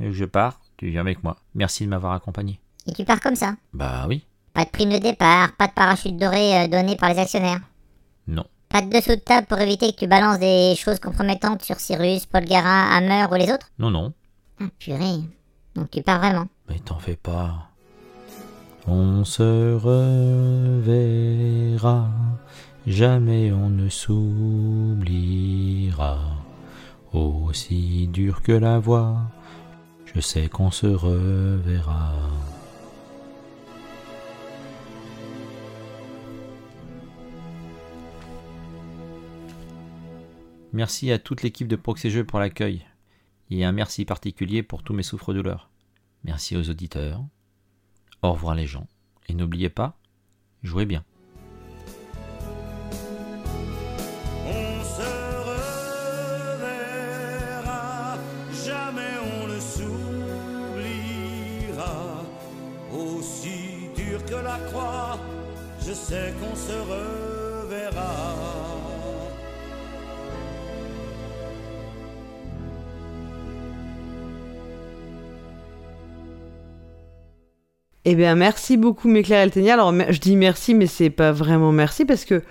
je 0.00 0.24
pars, 0.24 0.60
tu 0.76 0.88
viens 0.90 1.00
avec 1.00 1.22
moi. 1.22 1.36
Merci 1.54 1.84
de 1.84 1.90
m'avoir 1.90 2.12
accompagné. 2.12 2.60
Et 2.86 2.92
tu 2.92 3.04
pars 3.04 3.20
comme 3.20 3.36
ça? 3.36 3.54
Bah 3.72 4.06
oui. 4.08 4.24
Pas 4.52 4.64
de 4.64 4.70
prime 4.70 4.90
de 4.92 4.98
départ, 4.98 5.52
pas 5.56 5.66
de 5.68 5.72
parachute 5.72 6.16
doré 6.16 6.64
euh, 6.64 6.68
donné 6.68 6.96
par 6.96 7.08
les 7.10 7.18
actionnaires? 7.18 7.60
Non. 8.26 8.44
Pas 8.74 8.82
de 8.82 8.90
dessous 8.90 9.10
de 9.10 9.20
table 9.20 9.46
pour 9.46 9.60
éviter 9.60 9.92
que 9.92 10.00
tu 10.00 10.08
balances 10.08 10.40
des 10.40 10.74
choses 10.74 10.98
compromettantes 10.98 11.62
sur 11.62 11.78
Cyrus, 11.78 12.26
Paul 12.26 12.44
Gara, 12.44 12.96
Hammer 12.96 13.26
ou 13.30 13.34
les 13.36 13.52
autres 13.52 13.70
Non, 13.78 13.92
non. 13.92 14.12
Ah, 14.60 14.64
purée. 14.80 15.20
Donc 15.76 15.92
tu 15.92 16.02
pars 16.02 16.18
vraiment. 16.18 16.48
Mais 16.68 16.80
t'en 16.80 16.98
fais 16.98 17.14
pas. 17.14 17.68
On 18.88 19.24
se 19.24 19.74
reverra, 19.76 20.88
jamais 22.84 23.52
on 23.52 23.68
ne 23.68 23.88
s'oubliera. 23.88 24.18
Aussi 27.12 28.08
dur 28.08 28.42
que 28.42 28.50
la 28.50 28.80
voix, 28.80 29.18
je 30.12 30.20
sais 30.20 30.48
qu'on 30.48 30.72
se 30.72 30.88
reverra. 30.88 32.12
Merci 40.74 41.12
à 41.12 41.20
toute 41.20 41.42
l'équipe 41.44 41.68
de 41.68 41.76
Proxy 41.76 42.10
Jeux 42.10 42.24
pour 42.24 42.40
l'accueil. 42.40 42.84
Et 43.48 43.64
un 43.64 43.70
merci 43.70 44.04
particulier 44.04 44.64
pour 44.64 44.82
tous 44.82 44.92
mes 44.92 45.04
souffres-douleurs. 45.04 45.70
Merci 46.24 46.56
aux 46.56 46.68
auditeurs. 46.68 47.24
Au 48.22 48.32
revoir 48.32 48.56
les 48.56 48.66
gens. 48.66 48.88
Et 49.28 49.34
n'oubliez 49.34 49.68
pas, 49.68 49.96
jouez 50.64 50.84
bien. 50.84 51.04
Je 65.86 65.92
sais 65.92 66.34
qu'on 66.40 66.56
se. 66.56 67.23
Eh 78.04 78.14
bien, 78.14 78.34
merci 78.34 78.76
beaucoup, 78.76 79.08
Méclair 79.08 79.40
Eltenia. 79.40 79.74
Alors, 79.74 79.92
je 80.10 80.18
dis 80.20 80.36
merci, 80.36 80.74
mais 80.74 80.86
c'est 80.86 81.10
pas 81.10 81.32
vraiment 81.32 81.72
merci 81.72 82.04
parce 82.04 82.24
que 82.24 82.42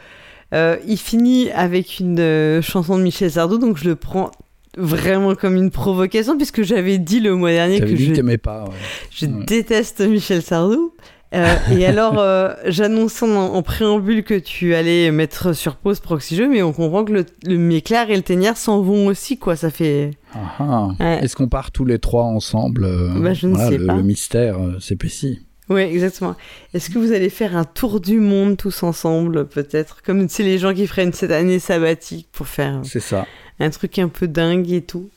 euh, 0.54 0.78
il 0.88 0.98
finit 0.98 1.52
avec 1.52 2.00
une 2.00 2.20
euh, 2.20 2.62
chanson 2.62 2.98
de 2.98 3.04
Michel 3.04 3.32
Sardou, 3.32 3.58
donc 3.58 3.78
je 3.78 3.86
le 3.86 3.96
prends 3.96 4.32
vraiment 4.78 5.36
comme 5.36 5.56
une 5.56 5.70
provocation 5.70 6.36
puisque 6.36 6.63
j'avais 6.63 6.98
dit 6.98 7.20
le 7.20 7.36
mois 7.36 7.52
dernier 7.52 7.80
que 7.80 7.86
dit 7.86 8.06
je, 8.08 8.13
que 8.22 8.36
pas. 8.38 8.63
ouais. 8.63 8.72
je 9.12 9.28
Ouais. 9.28 9.46
déteste 9.46 10.02
Michel 10.02 10.42
Sardou. 10.42 10.94
Euh, 11.34 11.56
et 11.72 11.86
alors, 11.88 12.19
euh, 12.19 12.54
j'annonçais 12.65 13.26
en, 13.26 13.36
en 13.56 13.62
préambule 13.63 14.24
que 14.24 14.36
tu 14.38 14.76
allais 14.76 15.12
mettre 15.12 15.54
sur 15.54 15.76
pause 15.76 16.00
Proxy 16.00 16.36
Jeux, 16.36 16.48
mais 16.50 16.62
on 16.62 16.74
comprend 16.74 17.04
que 17.06 17.13
le, 17.13 17.26
le 17.46 17.58
Méclair 17.58 18.10
et 18.10 18.15
le 18.15 18.22
Ténière 18.22 18.58
s'en 18.58 18.82
vont 18.82 19.08
aussi, 19.08 19.38
quoi. 19.38 19.56
Ça 19.56 19.69
fait. 19.69 20.12
Ah, 20.34 20.39
ah. 20.60 20.88
Ouais. 21.00 21.19
Est-ce 21.24 21.36
qu'on 21.36 21.48
part 21.48 21.72
tous 21.72 21.86
les 21.86 22.00
trois 22.00 22.24
ensemble 22.24 22.86
euh, 22.86 23.10
Bah, 23.19 23.34
je 23.34 23.48
ne 23.48 23.58
sais 23.58 23.78
le, 23.78 23.86
pas. 23.88 23.96
le 23.96 24.04
mystère 24.04 24.58
euh, 24.60 24.80
s'épaissit. 24.80 25.41
Oui, 25.69 25.82
exactement. 25.82 26.36
Est-ce 26.74 26.89
que 26.89 27.00
vous 27.00 27.13
allez 27.13 27.30
faire 27.30 27.56
un 27.56 27.63
tour 27.63 28.02
du 28.02 28.19
monde 28.19 28.58
tous 28.58 28.84
ensemble, 28.84 29.48
peut-être? 29.48 30.02
Comme 30.04 30.28
c'est 30.28 30.43
les 30.43 30.58
gens 30.58 30.74
qui 30.74 30.86
feraient 30.88 31.06
une- 31.06 31.13
cette 31.13 31.32
année 31.32 31.58
sabbatique 31.60 32.28
pour 32.34 32.48
faire 32.48 32.82
C'est 32.84 33.00
ça. 33.00 33.26
un 33.62 33.69
truc 33.69 33.98
un 33.98 34.10
peu 34.10 34.28
dingue 34.28 34.69
et 34.72 34.82
tout. 34.82 35.10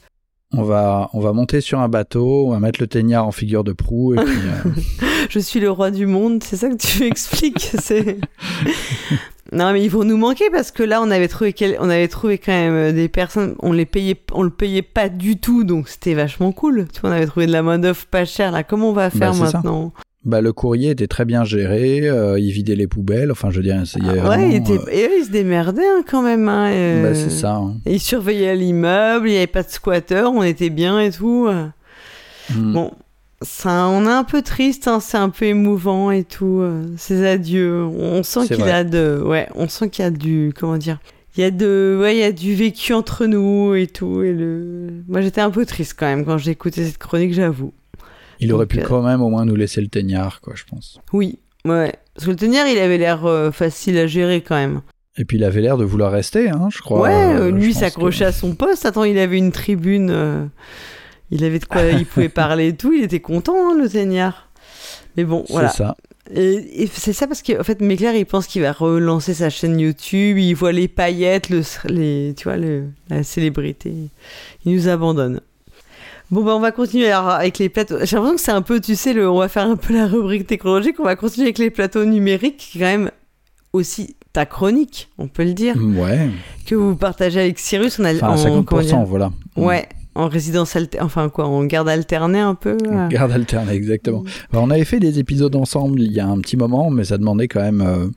On 0.52 0.62
va, 0.62 1.10
on 1.12 1.20
va 1.20 1.32
monter 1.32 1.60
sur 1.60 1.80
un 1.80 1.88
bateau, 1.88 2.46
on 2.46 2.50
va 2.50 2.60
mettre 2.60 2.80
le 2.80 2.86
teignard 2.86 3.26
en 3.26 3.32
figure 3.32 3.64
de 3.64 3.72
proue 3.72 4.14
et 4.14 4.24
puis 4.24 4.36
euh, 4.36 5.06
Je 5.30 5.38
suis 5.40 5.58
le 5.60 5.70
roi 5.70 5.90
du 5.90 6.06
monde, 6.06 6.42
c'est 6.44 6.56
ça 6.56 6.68
que 6.68 6.76
tu 6.76 7.04
expliques 7.06 7.70
c'est... 7.80 8.18
Non, 9.52 9.72
mais 9.72 9.84
ils 9.84 9.88
vont 9.90 10.02
nous 10.02 10.16
manquer 10.16 10.50
parce 10.50 10.72
que 10.72 10.82
là, 10.82 11.00
on 11.00 11.08
avait 11.08 11.28
trouvé, 11.28 11.52
quel- 11.52 11.76
on 11.78 11.88
avait 11.88 12.08
trouvé 12.08 12.36
quand 12.36 12.50
même 12.52 12.72
euh, 12.74 12.92
des 12.92 13.08
personnes, 13.08 13.54
on 13.60 13.70
les 13.70 13.86
payait, 13.86 14.20
on 14.32 14.42
le 14.42 14.50
payait 14.50 14.82
pas 14.82 15.08
du 15.08 15.38
tout, 15.38 15.62
donc 15.62 15.88
c'était 15.88 16.14
vachement 16.14 16.50
cool. 16.50 16.88
Tu 16.92 17.00
vois, 17.00 17.10
on 17.10 17.12
avait 17.12 17.26
trouvé 17.26 17.46
de 17.46 17.52
la 17.52 17.62
main 17.62 17.78
d'œuvre 17.78 18.06
pas 18.06 18.24
chère. 18.24 18.50
Là, 18.50 18.64
comment 18.64 18.90
on 18.90 18.92
va 18.92 19.08
faire 19.08 19.30
Bah, 19.30 19.36
c'est 19.46 19.52
ça. 19.52 19.62
Bah, 20.26 20.40
le 20.42 20.52
courrier 20.52 20.90
était 20.90 21.06
très 21.06 21.24
bien 21.24 21.44
géré, 21.44 22.00
euh, 22.08 22.38
il 22.38 22.50
vidait 22.50 22.74
les 22.76 22.86
poubelles, 22.86 23.30
enfin 23.30 23.50
je 23.50 23.56
veux 23.56 23.62
dire, 23.62 23.82
il 23.96 24.04
y 24.06 24.10
avait 24.10 24.20
Ah 24.22 24.28
Ouais, 24.28 24.48
il 24.50 24.56
et 24.56 25.06
eux, 25.06 25.10
ils 25.20 25.24
se 25.24 25.30
démerdaient 25.30 25.80
hein, 25.86 26.02
quand 26.06 26.20
même. 26.20 26.48
Hein, 26.48 26.68
euh, 26.72 27.04
euh, 27.04 27.08
bah, 27.08 27.14
c'est 27.14 27.30
ça. 27.30 27.54
hein. 27.54 27.76
Et 27.86 27.94
Ils 27.94 28.00
surveillaient 28.00 28.56
l'immeuble, 28.56 29.28
il 29.28 29.32
n'y 29.32 29.36
avait 29.38 29.46
pas 29.46 29.62
de 29.62 29.70
squatter, 29.70 30.24
on 30.26 30.42
était 30.42 30.68
bien 30.70 31.00
et 31.00 31.10
tout. 31.10 31.48
Mm. 32.50 32.72
Bon, 32.72 32.90
Ça, 33.42 33.86
on 33.88 34.04
est 34.06 34.10
un 34.10 34.24
peu 34.24 34.42
triste, 34.42 34.88
hein, 34.88 34.98
c'est 35.00 35.18
un 35.18 35.28
peu 35.28 35.44
émouvant 35.46 36.10
et 36.10 36.24
tout. 36.24 36.58
euh, 36.60 36.84
ces 36.96 37.24
adieux, 37.26 37.84
on 37.84 38.22
sent 38.22 38.46
qu'il 38.48 38.64
a 38.64 38.82
de, 38.84 39.20
ouais, 39.24 39.48
on 39.54 39.68
sent 39.68 39.90
qu'il 39.90 40.04
y 40.04 40.08
a 40.08 40.10
du, 40.10 40.52
comment 40.58 40.76
dire, 40.78 40.98
il 41.36 41.42
y 41.42 41.44
a 41.44 41.50
de, 41.50 41.98
ouais, 42.00 42.16
il 42.16 42.20
y 42.20 42.24
a 42.24 42.32
du 42.32 42.54
vécu 42.54 42.94
entre 42.94 43.26
nous 43.26 43.74
et 43.74 43.86
tout. 43.86 44.22
Et 44.22 44.32
le, 44.32 44.88
moi 45.06 45.20
j'étais 45.20 45.42
un 45.42 45.50
peu 45.50 45.66
triste 45.66 45.94
quand 45.98 46.06
même 46.06 46.24
quand 46.24 46.38
j'ai 46.38 46.50
écouté 46.52 46.84
cette 46.84 46.98
chronique, 46.98 47.34
j'avoue. 47.34 47.72
Il 48.40 48.52
aurait 48.52 48.66
pu 48.66 48.80
euh, 48.80 48.84
quand 48.86 49.02
même 49.02 49.22
au 49.22 49.28
moins 49.30 49.44
nous 49.44 49.56
laisser 49.56 49.80
le 49.80 49.88
teignard, 49.88 50.40
quoi, 50.40 50.54
je 50.56 50.64
pense. 50.64 51.00
Oui, 51.12 51.38
ouais. 51.64 51.94
Parce 52.14 52.26
que 52.26 52.30
le 52.30 52.36
tenir, 52.36 52.66
il 52.66 52.78
avait 52.78 52.98
l'air 52.98 53.24
euh, 53.26 53.50
facile 53.50 53.98
à 53.98 54.06
gérer 54.06 54.40
quand 54.42 54.56
même. 54.56 54.80
Et 55.18 55.24
puis 55.24 55.38
il 55.38 55.44
avait 55.44 55.62
l'air 55.62 55.78
de 55.78 55.84
vouloir 55.84 56.12
rester, 56.12 56.50
hein, 56.50 56.68
je 56.70 56.80
crois. 56.80 57.00
ouais, 57.02 57.10
euh, 57.34 57.50
lui 57.50 57.72
s'accrochait 57.72 58.24
que- 58.24 58.28
à 58.28 58.32
son 58.32 58.54
poste. 58.54 58.84
Attends, 58.84 59.04
il 59.04 59.18
avait 59.18 59.38
une 59.38 59.52
tribune. 59.52 60.10
euh, 60.10 60.44
il 61.30 61.42
avait 61.44 61.58
de 61.58 61.64
quoi, 61.64 61.82
il 61.84 62.04
pouvait 62.06 62.28
parler 62.44 62.68
et 62.68 62.76
tout. 62.76 62.92
Il 62.92 63.02
était 63.02 63.20
content, 63.20 63.54
hein, 63.70 63.76
le 63.78 63.88
Seigneur. 63.88 64.48
Mais 65.16 65.24
bon, 65.24 65.44
voilà. 65.48 65.68
C'est 65.70 65.78
ça. 65.78 65.96
Et, 66.34 66.82
et 66.82 66.86
c'est 66.92 67.12
ça 67.12 67.26
parce 67.28 67.40
qu'en 67.42 67.62
fait, 67.62 67.80
Méclair, 67.80 68.14
il 68.14 68.26
pense 68.26 68.46
qu'il 68.46 68.60
va 68.62 68.72
relancer 68.72 69.32
sa 69.32 69.48
chaîne 69.48 69.78
YouTube. 69.80 70.36
Il 70.38 70.54
voit 70.54 70.72
les 70.72 70.88
paillettes, 70.88 71.48
le, 71.50 71.62
les, 71.88 72.34
tu 72.36 72.44
vois, 72.44 72.56
le, 72.56 72.84
la 73.08 73.22
célébrité. 73.22 73.92
Il 74.64 74.74
nous 74.74 74.88
abandonne. 74.88 75.40
Bon, 76.30 76.42
bah, 76.44 76.56
on 76.56 76.60
va 76.60 76.72
continuer 76.72 77.08
alors 77.10 77.28
avec 77.30 77.58
les 77.58 77.68
plateaux. 77.68 77.96
J'ai 78.02 78.16
l'impression 78.16 78.34
que 78.36 78.40
c'est 78.40 78.50
un 78.52 78.62
peu, 78.62 78.80
tu 78.80 78.96
sais, 78.96 79.12
le, 79.12 79.28
on 79.30 79.38
va 79.38 79.48
faire 79.48 79.66
un 79.68 79.76
peu 79.76 79.94
la 79.94 80.06
rubrique 80.06 80.46
technologique. 80.46 80.96
On 80.98 81.04
va 81.04 81.14
continuer 81.16 81.46
avec 81.46 81.58
les 81.58 81.70
plateaux 81.70 82.04
numériques, 82.04 82.56
qui 82.56 82.78
est 82.78 82.80
quand 82.80 82.86
même 82.86 83.10
aussi 83.72 84.16
ta 84.32 84.44
chronique, 84.46 85.08
on 85.18 85.28
peut 85.28 85.44
le 85.44 85.52
dire, 85.54 85.76
Ouais. 85.76 86.28
que 86.66 86.74
vous 86.74 86.96
partagez 86.96 87.40
avec 87.40 87.58
Cyrus. 87.58 87.98
On 88.00 88.04
a, 88.04 88.14
Enfin, 88.14 88.26
à 88.28 88.50
en- 88.50 88.62
comment 88.64 88.82
50%, 88.82 88.84
dire 88.86 89.02
voilà. 89.04 89.30
Ouais, 89.56 89.88
en 90.14 90.28
résidence 90.28 90.74
alter... 90.76 90.98
enfin 91.00 91.28
quoi, 91.28 91.46
en 91.46 91.64
garde 91.64 91.88
alternée 91.88 92.40
un 92.40 92.54
peu. 92.54 92.76
On 92.88 93.04
euh. 93.04 93.08
Garde 93.08 93.32
alternée, 93.32 93.72
exactement. 93.74 94.22
Bah, 94.52 94.58
on 94.62 94.70
avait 94.70 94.84
fait 94.84 94.98
des 95.00 95.18
épisodes 95.18 95.54
ensemble 95.56 96.00
il 96.00 96.12
y 96.12 96.20
a 96.20 96.26
un 96.26 96.38
petit 96.40 96.56
moment, 96.56 96.90
mais 96.90 97.04
ça 97.04 97.18
demandait 97.18 97.48
quand 97.48 97.62
même 97.62 97.80
euh, 97.82 98.08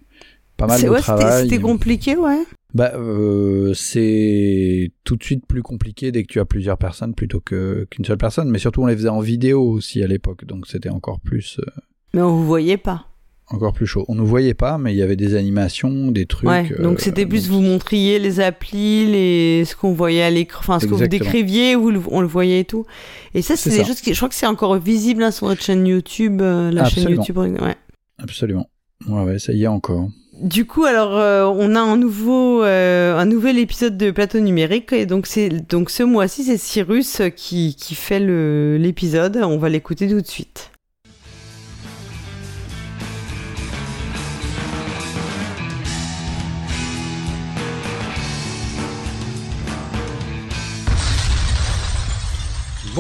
pas 0.59 0.67
mal 0.67 0.81
de 0.81 0.89
ouais, 0.89 0.99
travail. 0.99 1.43
C'était 1.49 1.59
compliqué, 1.61 2.15
ouais. 2.15 2.43
Bah, 2.75 2.91
euh, 2.95 3.73
c'est 3.73 4.91
tout 5.03 5.15
de 5.15 5.23
suite 5.23 5.45
plus 5.47 5.63
compliqué 5.63 6.11
dès 6.11 6.21
que 6.23 6.27
tu 6.31 6.39
as 6.39 6.45
plusieurs 6.45 6.77
personnes 6.77 7.15
plutôt 7.15 7.39
que 7.39 7.87
qu'une 7.89 8.05
seule 8.05 8.17
personne. 8.19 8.49
Mais 8.49 8.59
surtout, 8.59 8.83
on 8.83 8.85
les 8.85 8.95
faisait 8.95 9.09
en 9.09 9.21
vidéo 9.21 9.61
aussi 9.63 10.03
à 10.03 10.07
l'époque, 10.07 10.45
donc 10.45 10.67
c'était 10.67 10.89
encore 10.89 11.19
plus, 11.19 11.57
euh, 11.59 11.81
Mais 12.13 12.21
on 12.21 12.29
vous 12.35 12.45
voyait 12.45 12.77
pas. 12.77 13.05
encore 13.47 13.73
plus 13.73 13.87
chaud. 13.87 14.05
On 14.07 14.13
nous 14.13 14.25
voyait 14.27 14.53
pas, 14.53 14.77
mais 14.77 14.93
il 14.93 14.97
y 14.97 15.01
avait 15.01 15.15
des 15.15 15.33
animations, 15.33 16.11
des 16.11 16.27
trucs. 16.27 16.47
Ouais, 16.47 16.71
euh, 16.77 16.83
donc 16.83 16.99
c'était 16.99 17.25
plus 17.25 17.47
donc- 17.47 17.55
vous 17.57 17.61
montriez 17.61 18.19
les 18.19 18.39
applis, 18.39 19.07
les 19.07 19.65
ce 19.65 19.75
qu'on 19.75 19.93
voyait 19.93 20.21
à 20.21 20.29
l'écran, 20.29 20.59
enfin 20.59 20.79
ce 20.79 20.85
que 20.85 20.93
vous 20.93 21.07
décriviez, 21.07 21.75
vous 21.75 21.89
le- 21.89 22.01
on 22.11 22.21
le 22.21 22.27
voyait 22.27 22.59
et 22.59 22.65
tout. 22.65 22.85
Et 23.33 23.41
ça, 23.41 23.55
c'est 23.55 23.71
des 23.71 23.77
ça. 23.77 23.85
choses 23.85 24.01
qui, 24.01 24.13
je 24.13 24.19
crois 24.19 24.29
que 24.29 24.35
c'est 24.35 24.45
encore 24.45 24.77
visible 24.77 25.23
hein, 25.23 25.31
sur 25.31 25.47
notre 25.47 25.63
chaîne 25.63 25.87
YouTube, 25.87 26.39
euh, 26.43 26.69
la 26.69 26.85
chaîne 26.85 27.07
Absolument. 27.17 27.47
YouTube. 27.47 27.61
Ouais. 27.63 27.75
Absolument. 28.19 28.69
Ouais, 29.07 29.23
ouais, 29.23 29.39
ça 29.39 29.53
y 29.53 29.63
est 29.63 29.67
encore. 29.67 30.09
Du 30.41 30.65
coup, 30.65 30.85
alors 30.85 31.17
euh, 31.17 31.45
on 31.45 31.75
a 31.75 31.81
un 31.81 31.97
nouveau, 31.97 32.63
euh, 32.63 33.17
un 33.17 33.25
nouvel 33.25 33.57
épisode 33.57 33.97
de 33.97 34.09
Plateau 34.09 34.39
numérique 34.39 34.93
et 34.93 35.05
donc 35.05 35.27
c'est 35.27 35.49
donc 35.49 35.89
ce 35.89 36.03
mois-ci 36.03 36.45
c'est 36.45 36.57
Cyrus 36.57 37.21
qui 37.35 37.75
qui 37.75 37.93
fait 37.93 38.19
l'épisode. 38.19 39.37
On 39.43 39.57
va 39.57 39.67
l'écouter 39.67 40.07
tout 40.07 40.21
de 40.21 40.27
suite. 40.27 40.71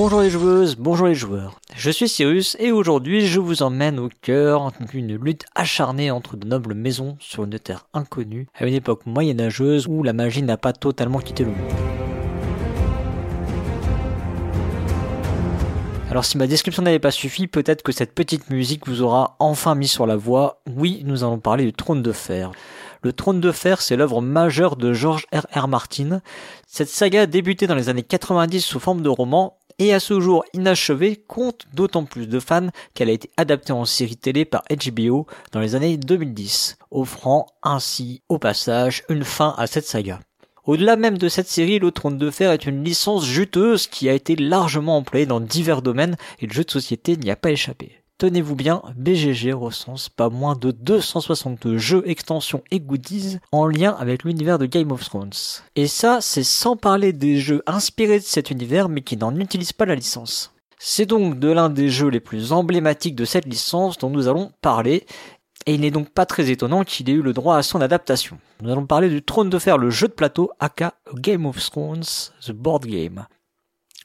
Bonjour 0.01 0.21
les 0.21 0.29
joueuses, 0.29 0.77
bonjour 0.77 1.07
les 1.07 1.13
joueurs. 1.13 1.59
Je 1.75 1.91
suis 1.91 2.07
Cyrus 2.07 2.55
et 2.57 2.71
aujourd'hui 2.71 3.27
je 3.27 3.41
vous 3.41 3.63
emmène 3.63 3.99
au 3.99 4.07
cœur 4.21 4.71
d'une 4.93 5.17
lutte 5.17 5.43
acharnée 5.55 6.09
entre 6.09 6.37
de 6.37 6.47
nobles 6.47 6.73
maisons 6.73 7.17
sur 7.19 7.43
une 7.43 7.59
terre 7.59 7.85
inconnue 7.93 8.47
à 8.55 8.65
une 8.65 8.75
époque 8.75 9.05
moyenâgeuse 9.05 9.87
où 9.87 10.01
la 10.01 10.13
magie 10.13 10.41
n'a 10.41 10.55
pas 10.55 10.71
totalement 10.71 11.19
quitté 11.19 11.43
le 11.43 11.49
monde. 11.49 11.73
Alors 16.09 16.23
si 16.23 16.37
ma 16.37 16.47
description 16.47 16.81
n'avait 16.81 16.99
pas 16.99 17.11
suffi, 17.11 17.47
peut-être 17.47 17.83
que 17.83 17.91
cette 17.91 18.15
petite 18.15 18.49
musique 18.49 18.87
vous 18.87 19.01
aura 19.01 19.35
enfin 19.39 19.75
mis 19.75 19.89
sur 19.89 20.07
la 20.07 20.15
voie. 20.15 20.61
Oui, 20.77 21.01
nous 21.05 21.25
allons 21.25 21.39
parler 21.39 21.65
du 21.65 21.73
Trône 21.73 22.01
de 22.01 22.13
Fer. 22.13 22.53
Le 23.01 23.11
Trône 23.11 23.41
de 23.41 23.51
Fer, 23.51 23.81
c'est 23.81 23.97
l'œuvre 23.97 24.21
majeure 24.21 24.77
de 24.77 24.93
George 24.93 25.25
R. 25.33 25.45
R. 25.53 25.67
Martin. 25.67 26.21
Cette 26.67 26.89
saga 26.89 27.27
débutée 27.27 27.67
dans 27.67 27.75
les 27.75 27.89
années 27.89 28.03
90 28.03 28.61
sous 28.61 28.79
forme 28.79 29.01
de 29.01 29.09
roman 29.09 29.58
et 29.79 29.93
à 29.93 29.99
ce 29.99 30.19
jour 30.19 30.43
inachevée 30.53 31.15
compte 31.15 31.65
d'autant 31.73 32.03
plus 32.03 32.27
de 32.27 32.39
fans 32.39 32.67
qu'elle 32.93 33.09
a 33.09 33.13
été 33.13 33.31
adaptée 33.37 33.73
en 33.73 33.85
série 33.85 34.17
télé 34.17 34.45
par 34.45 34.63
HBO 34.69 35.25
dans 35.51 35.59
les 35.59 35.75
années 35.75 35.97
2010, 35.97 36.77
offrant 36.91 37.47
ainsi 37.63 38.21
au 38.29 38.37
passage 38.37 39.03
une 39.09 39.23
fin 39.23 39.55
à 39.57 39.65
cette 39.65 39.87
saga. 39.87 40.19
Au-delà 40.65 40.97
même 40.97 41.17
de 41.17 41.29
cette 41.29 41.47
série, 41.47 41.79
Le 41.79 41.91
Trône 41.91 42.17
de 42.17 42.29
Fer 42.29 42.51
est 42.51 42.67
une 42.67 42.83
licence 42.83 43.25
juteuse 43.25 43.87
qui 43.87 44.07
a 44.07 44.13
été 44.13 44.35
largement 44.35 44.97
employée 44.97 45.25
dans 45.25 45.39
divers 45.39 45.81
domaines 45.81 46.17
et 46.39 46.45
le 46.45 46.53
jeu 46.53 46.63
de 46.63 46.69
société 46.69 47.17
n'y 47.17 47.31
a 47.31 47.35
pas 47.35 47.49
échappé. 47.49 47.98
Tenez-vous 48.19 48.55
bien, 48.55 48.81
BGG 48.97 49.53
recense 49.53 50.09
pas 50.09 50.29
moins 50.29 50.57
de 50.57 50.71
260 50.71 51.77
jeux, 51.77 52.03
extensions 52.05 52.61
et 52.69 52.81
goodies 52.81 53.37
en 53.53 53.65
lien 53.65 53.95
avec 53.97 54.25
l'univers 54.25 54.59
de 54.59 54.65
Game 54.65 54.91
of 54.91 55.05
Thrones. 55.05 55.31
Et 55.77 55.87
ça, 55.87 56.19
c'est 56.19 56.43
sans 56.43 56.75
parler 56.75 57.13
des 57.13 57.37
jeux 57.37 57.63
inspirés 57.65 58.19
de 58.19 58.25
cet 58.25 58.51
univers 58.51 58.89
mais 58.89 59.03
qui 59.03 59.15
n'en 59.15 59.33
utilisent 59.37 59.71
pas 59.71 59.85
la 59.85 59.95
licence. 59.95 60.53
C'est 60.77 61.05
donc 61.05 61.39
de 61.39 61.47
l'un 61.47 61.69
des 61.69 61.87
jeux 61.87 62.09
les 62.09 62.19
plus 62.19 62.51
emblématiques 62.51 63.15
de 63.15 63.23
cette 63.23 63.45
licence 63.45 63.97
dont 63.97 64.09
nous 64.09 64.27
allons 64.27 64.51
parler, 64.61 65.05
et 65.65 65.75
il 65.75 65.79
n'est 65.79 65.89
donc 65.89 66.09
pas 66.09 66.25
très 66.25 66.49
étonnant 66.49 66.83
qu'il 66.83 67.09
ait 67.09 67.13
eu 67.13 67.21
le 67.21 67.31
droit 67.31 67.55
à 67.55 67.63
son 67.63 67.79
adaptation. 67.79 68.37
Nous 68.61 68.69
allons 68.69 68.85
parler 68.85 69.07
du 69.07 69.23
Trône 69.23 69.49
de 69.49 69.59
Fer, 69.59 69.77
le 69.77 69.91
jeu 69.91 70.09
de 70.09 70.13
plateau, 70.13 70.51
aka 70.59 70.93
Game 71.15 71.45
of 71.45 71.57
Thrones, 71.69 72.03
the 72.45 72.51
board 72.51 72.85
game. 72.85 73.25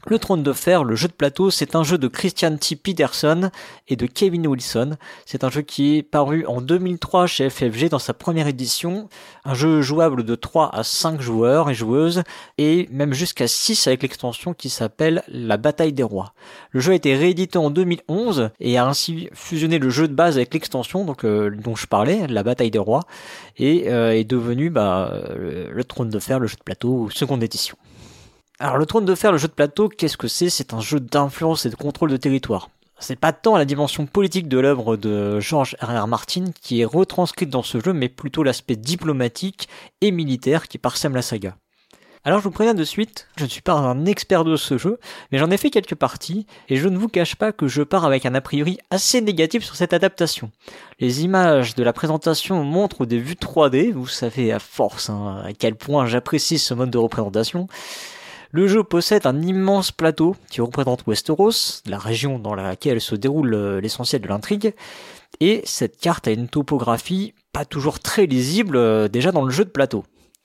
Le 0.07 0.19
Trône 0.19 0.43
de 0.43 0.53
Fer, 0.53 0.85
le 0.85 0.97
jeu 0.97 1.09
de 1.09 1.15
plateau, 1.15 1.51
c'est 1.51 1.75
un 1.75 1.83
jeu 1.83 1.97
de 1.97 2.09
Christian 2.09 2.55
T. 2.59 2.77
Peterson 2.77 3.51
et 3.89 3.97
de 3.97 4.05
Kevin 4.05 4.47
Wilson. 4.47 4.97
C'est 5.25 5.45
un 5.45 5.51
jeu 5.51 5.63
qui 5.63 5.97
est 5.97 6.03
paru 6.03 6.45
en 6.45 6.61
2003 6.61 7.27
chez 7.27 7.49
FFG 7.49 7.89
dans 7.89 7.99
sa 7.99 8.13
première 8.13 8.47
édition. 8.47 9.09
Un 9.47 9.55
jeu 9.55 9.81
jouable 9.81 10.23
de 10.23 10.35
3 10.35 10.75
à 10.75 10.83
5 10.83 11.23
joueurs 11.23 11.71
et 11.71 11.75
joueuses 11.75 12.23
et 12.59 12.87
même 12.93 13.15
jusqu'à 13.15 13.49
6 13.49 13.87
avec 13.87 14.03
l'extension 14.03 14.53
qui 14.53 14.69
s'appelle 14.69 15.23
La 15.29 15.57
Bataille 15.57 15.95
des 15.95 16.03
Rois. 16.03 16.35
Le 16.73 16.81
jeu 16.81 16.93
a 16.93 16.97
été 16.97 17.17
réédité 17.17 17.57
en 17.57 17.71
2011 17.71 18.51
et 18.61 18.77
a 18.77 18.87
ainsi 18.87 19.31
fusionné 19.33 19.79
le 19.79 19.89
jeu 19.89 20.07
de 20.07 20.15
base 20.15 20.37
avec 20.37 20.53
l'extension 20.53 21.07
euh, 21.25 21.51
dont 21.51 21.77
je 21.77 21.87
parlais, 21.87 22.27
La 22.27 22.43
Bataille 22.43 22.71
des 22.71 22.79
Rois, 22.79 23.05
et 23.57 23.89
euh, 23.89 24.15
est 24.15 24.25
devenu 24.25 24.69
bah, 24.69 25.23
le, 25.35 25.73
le 25.73 25.85
Trône 25.85 26.11
de 26.11 26.19
Fer, 26.19 26.41
le 26.41 26.47
jeu 26.47 26.57
de 26.57 26.63
plateau, 26.63 27.09
seconde 27.09 27.43
édition. 27.43 27.79
Alors 28.61 28.77
le 28.77 28.87
trône 28.87 29.05
de 29.05 29.17
fer, 29.17 29.33
le 29.33 29.39
jeu 29.39 29.49
de 29.49 29.53
plateau, 29.53 29.89
qu'est-ce 29.89 30.17
que 30.17 30.29
c'est? 30.29 30.49
C'est 30.49 30.75
un 30.75 30.81
jeu 30.81 31.01
d'influence 31.01 31.67
et 31.67 31.71
de 31.71 31.75
contrôle 31.75 32.11
de 32.11 32.17
territoire. 32.17 32.71
C'est 33.01 33.19
pas 33.19 33.33
tant 33.33 33.57
la 33.57 33.65
dimension 33.65 34.07
politique 34.07 34.47
de 34.49 34.59
l'œuvre 34.59 34.97
de 34.97 35.41
George 35.41 35.77
R. 35.81 36.05
R. 36.05 36.07
Martin 36.07 36.45
qui 36.63 36.81
est 36.81 36.85
retranscrite 36.85 37.51
dans 37.51 37.65
ce 37.65 37.81
jeu, 37.81 37.93
mais 37.93 38.09
plutôt 38.09 38.45
l'aspect 38.45 38.77
diplomatique 38.77 39.69
et 40.01 40.13
militaire 40.13 40.69
qui 40.69 40.79
parsème 40.79 41.17
la 41.17 41.23
saga. 41.23 41.57
Alors 42.27 42.39
je 42.39 42.45
vous 42.45 42.53
préviens 42.53 42.75
de 42.75 42.85
suite, 42.85 43.27
je 43.37 43.45
ne 43.45 43.51
suis 43.51 43.61
pas 43.61 43.75
un 43.75 44.07
expert 44.07 44.45
de 44.45 44.57
ce 44.57 44.79
jeu, 44.79 44.99
mais 45.31 45.39
j'en 45.39 45.51
ai 45.51 45.59
fait 45.59 45.69
quelques 45.69 45.97
parties, 45.97 46.47
et 46.71 46.77
je 46.77 46.89
ne 46.89 46.97
vous 46.97 47.09
cache 47.09 47.35
pas 47.35 47.53
que 47.53 47.67
je 47.67 47.83
pars 47.83 48.07
avec 48.07 48.25
un 48.25 48.35
a 48.35 48.41
priori 48.41 48.79
assez 48.91 49.21
négatif 49.21 49.63
sur 49.63 49.77
cette 49.77 49.93
adaptation. 49.93 50.51
Les 51.01 51.23
images 51.25 51.75
de 51.75 51.83
la 51.83 51.93
présentation 51.93 52.65
montrent 52.65 53.05
des 53.05 53.19
vues 53.19 53.35
3D, 53.35 53.93
vous 53.93 54.07
savez 54.07 54.53
à 54.53 54.59
force 54.59 55.11
hein, 55.11 55.43
à 55.45 55.53
quel 55.53 55.75
point 55.75 56.07
j'apprécie 56.07 56.59
ce 56.59 56.73
mode 56.73 56.89
de 56.89 56.97
représentation, 56.97 57.67
le 58.55 58.69
jeu 58.69 58.85
possède 58.85 59.27
un 59.27 59.43
immense 59.43 59.91
plateau 59.91 60.37
qui 60.49 60.61
représente 60.61 61.09
Westeros, 61.09 61.83
la 61.87 61.99
région 61.99 62.39
dans 62.39 62.55
laquelle 62.55 63.01
se 63.01 63.17
déroule 63.17 63.53
euh, 63.53 63.81
l'essentiel 63.81 64.23
de 64.23 64.29
l'intrigue, 64.29 64.75
et 65.41 65.61
cette 65.65 65.99
carte 65.99 66.29
a 66.29 66.31
une 66.31 66.47
topographie 66.47 67.35
pas 67.53 67.65
toujours 67.65 67.99
très 67.99 68.27
lisible 68.27 68.77
euh, 68.77 69.09
déjà 69.09 69.33
dans 69.33 69.43
le 69.45 69.51
jeu 69.51 69.65
de 69.65 69.71
plateau. 69.71 70.05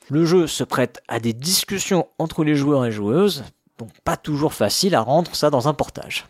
Le 0.10 0.26
jeu 0.26 0.48
se 0.48 0.63
prête 0.63 1.04
à 1.08 1.19
des 1.19 1.34
discussions 1.34 2.08
entre 2.17 2.43
les 2.43 2.56
joueurs 2.56 2.84
et 2.88 2.91
joueuses, 2.91 3.43
donc 3.78 3.91
pas 4.04 4.17
toujours 4.17 4.54
facile 4.54 4.95
à 4.95 5.02
rendre 5.02 5.36
ça 5.36 5.52
dans 5.52 5.67
un 5.67 5.76
portage. 5.76 6.26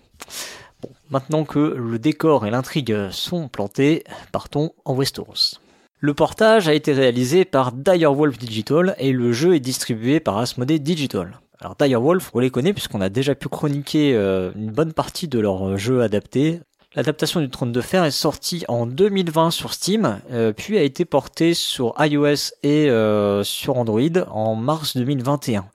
Bon, 0.81 0.89
maintenant 1.09 1.45
que 1.45 1.59
le 1.59 1.97
décor 1.97 2.45
et 2.45 2.51
l'intrigue 2.51 3.09
sont 3.09 3.47
plantés, 3.47 4.03
partons 4.33 4.73
en 4.83 4.95
Westeros. 4.95 5.61
Le 5.99 6.13
portage 6.13 6.67
a 6.67 6.73
été 6.73 6.91
réalisé 6.91 7.45
par 7.45 7.71
Direwolf 7.71 8.37
Digital 8.37 8.95
et 8.99 9.13
le 9.13 9.31
jeu 9.31 9.55
est 9.55 9.61
distribué 9.61 10.19
par 10.19 10.37
Asmodee 10.39 10.81
Digital. 10.81 11.39
Alors 11.61 11.75
Direwolf, 11.75 12.31
on 12.33 12.39
les 12.39 12.49
connaît 12.49 12.73
puisqu'on 12.73 13.01
a 13.01 13.09
déjà 13.09 13.35
pu 13.35 13.49
chroniquer 13.49 14.15
euh, 14.15 14.51
une 14.55 14.71
bonne 14.71 14.93
partie 14.93 15.27
de 15.27 15.39
leurs 15.39 15.77
jeux 15.77 16.01
adaptés. 16.01 16.61
L'adaptation 16.95 17.39
du 17.39 17.51
Trône 17.51 17.71
de 17.71 17.81
Fer 17.81 18.03
est 18.03 18.09
sortie 18.09 18.65
en 18.67 18.87
2020 18.87 19.51
sur 19.51 19.73
Steam, 19.73 20.19
euh, 20.31 20.53
puis 20.53 20.75
a 20.75 20.81
été 20.81 21.05
portée 21.05 21.53
sur 21.53 21.93
iOS 21.99 22.51
et 22.63 22.89
euh, 22.89 23.43
sur 23.43 23.77
Android 23.77 24.01
en 24.31 24.55
mars 24.55 24.97
2021. 24.97 25.67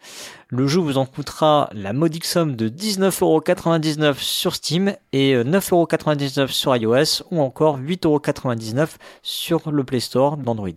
Le 0.49 0.67
jeu 0.67 0.81
vous 0.81 0.99
en 0.99 1.07
coûtera 1.07 1.71
la 1.73 1.93
modique 1.93 2.25
somme 2.25 2.57
de 2.57 2.69
19,99€ 2.69 4.17
sur 4.19 4.57
Steam 4.57 4.97
et 5.13 5.37
9,99€ 5.37 6.41
euh, 6.41 6.47
sur 6.49 6.75
iOS 6.75 7.23
ou 7.31 7.41
encore 7.41 7.79
8,99€ 7.79 8.97
sur 9.23 9.71
le 9.71 9.85
Play 9.85 10.01
Store 10.01 10.37
d'Android. 10.37 10.71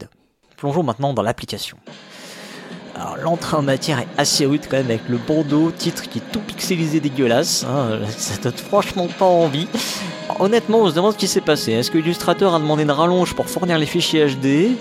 Plongeons 0.56 0.84
maintenant 0.84 1.16
dans 1.16 1.24
l'application. 1.24 1.78
Alors 3.00 3.18
l'entrée 3.18 3.58
en 3.58 3.62
matière 3.62 4.00
est 4.00 4.08
assez 4.18 4.46
rude 4.46 4.64
quand 4.70 4.78
même 4.78 4.88
avec 4.88 5.08
le 5.08 5.18
bandeau, 5.18 5.72
titre 5.72 6.04
qui 6.10 6.18
est 6.18 6.32
tout 6.32 6.40
pixelisé 6.40 7.00
dégueulasse, 7.00 7.64
hein, 7.64 8.00
ça 8.18 8.38
donne 8.42 8.54
franchement 8.54 9.08
pas 9.20 9.26
envie. 9.26 9.68
Honnêtement 10.40 10.80
on 10.80 10.90
se 10.90 10.96
demande 10.96 11.14
ce 11.14 11.18
qui 11.18 11.28
s'est 11.28 11.42
passé. 11.42 11.74
Est-ce 11.74 11.92
que 11.92 12.00
l'illustrateur 12.00 12.56
a 12.56 12.60
demandé 12.60 12.84
une 12.84 12.92
rallonge 12.92 13.36
pour 13.36 13.48
fournir 13.48 13.78
les 13.78 13.86
fichiers 13.86 14.26
HD 14.26 14.72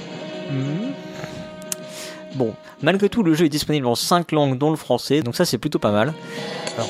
hmm. 0.51 0.93
Bon, 2.35 2.55
malgré 2.83 3.09
tout 3.09 3.23
le 3.23 3.35
jeu 3.35 3.47
est 3.47 3.51
disponible 3.51 3.87
en 3.87 3.95
5 3.95 4.33
langues 4.33 4.57
dont 4.57 4.71
le 4.71 4.77
français, 4.77 5.23
donc 5.23 5.37
ça 5.37 5.45
c'est 5.45 5.59
plutôt 5.59 5.79
pas 5.79 5.93
mal. 5.93 6.15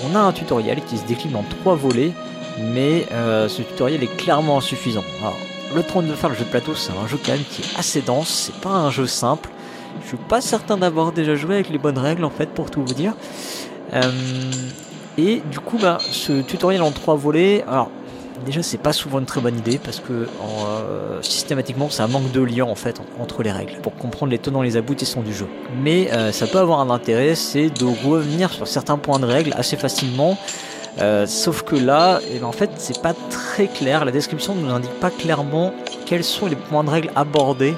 On 0.05 0.15
a 0.15 0.21
un 0.21 0.33
tutoriel 0.33 0.81
qui 0.85 0.97
se 0.97 1.05
décline 1.05 1.37
en 1.37 1.45
3 1.63 1.75
volets, 1.77 2.13
mais 2.59 3.07
euh, 3.13 3.49
ce 3.49 3.63
tutoriel 3.63 4.03
est 4.03 4.17
clairement 4.17 4.59
insuffisant. 4.59 5.05
Alors, 5.21 5.37
le 5.75 5.83
trône 5.83 6.09
de 6.09 6.15
fer, 6.15 6.31
le 6.31 6.37
jeu 6.37 6.45
de 6.45 6.51
plateau, 6.51 6.75
c'est 6.75 6.93
un 6.93 7.07
jeu 7.07 7.19
quand 7.25 7.33
même 7.33 7.45
qui 7.51 7.63
est 7.63 7.79
assez 7.79 8.01
dense, 8.01 8.29
c'est 8.47 8.61
pas 8.61 8.71
un 8.71 8.91
jeu 8.91 9.07
simple. 9.07 9.51
Je 10.03 10.09
suis 10.09 10.17
pas 10.17 10.41
certain 10.41 10.77
d'avoir 10.77 11.13
déjà 11.13 11.35
joué 11.35 11.57
avec 11.57 11.71
les 11.71 11.79
bonnes 11.79 11.99
règles 11.99 12.25
en 12.25 12.31
fait 12.31 12.49
pour 12.51 12.71
tout 12.71 12.83
vous 12.85 12.95
dire. 12.95 13.15
Euh, 13.93 14.11
et 15.19 15.43
du 15.51 15.61
coup 15.61 15.79
bah 15.79 15.99
ce 16.01 16.43
tutoriel 16.43 16.83
en 16.83 16.91
trois 16.91 17.15
volets, 17.15 17.65
alors 17.69 17.91
déjà 18.45 18.63
c'est 18.63 18.79
pas 18.79 18.93
souvent 18.93 19.19
une 19.19 19.25
très 19.25 19.41
bonne 19.41 19.57
idée 19.57 19.79
parce 19.79 20.01
que 20.01 20.13
euh, 20.13 21.23
systématiquement 21.23 21.89
ça 21.89 22.07
manque 22.07 22.33
de 22.33 22.43
lien 22.43 22.65
en 22.65 22.75
fait 22.75 23.01
entre 23.19 23.43
les 23.43 23.53
règles 23.53 23.77
pour 23.83 23.95
comprendre 23.97 24.33
les 24.33 24.39
tenants 24.39 24.63
et 24.63 24.67
les 24.67 24.77
aboutissants 24.77 25.23
du 25.23 25.33
jeu. 25.33 25.47
Mais 25.83 26.13
euh, 26.13 26.33
ça 26.33 26.47
peut 26.47 26.59
avoir 26.59 26.81
un 26.81 26.91
intérêt, 26.91 27.35
c'est 27.35 27.71
de 27.71 27.85
revenir 28.07 28.53
sur 28.53 28.67
certains 28.67 28.99
points 28.99 29.19
de 29.19 29.27
règles 29.27 29.55
assez 29.57 29.77
facilement. 29.77 30.37
sauf 31.27 31.63
que 31.63 31.77
là, 31.77 32.21
eh 32.33 32.39
ben, 32.39 32.47
en 32.47 32.53
fait, 32.53 32.71
c'est 32.79 33.03
pas 33.03 33.15
très 33.31 33.67
clair. 33.69 34.05
La 34.05 34.13
description 34.13 34.55
ne 34.55 34.63
nous 34.63 34.73
indique 34.73 34.99
pas 34.99 35.11
clairement 35.11 35.73
quels 36.07 36.25
sont 36.25 36.47
les 36.47 36.57
points 36.57 36.85
de 36.85 36.91
règles 36.91 37.11
abordés 37.15 37.75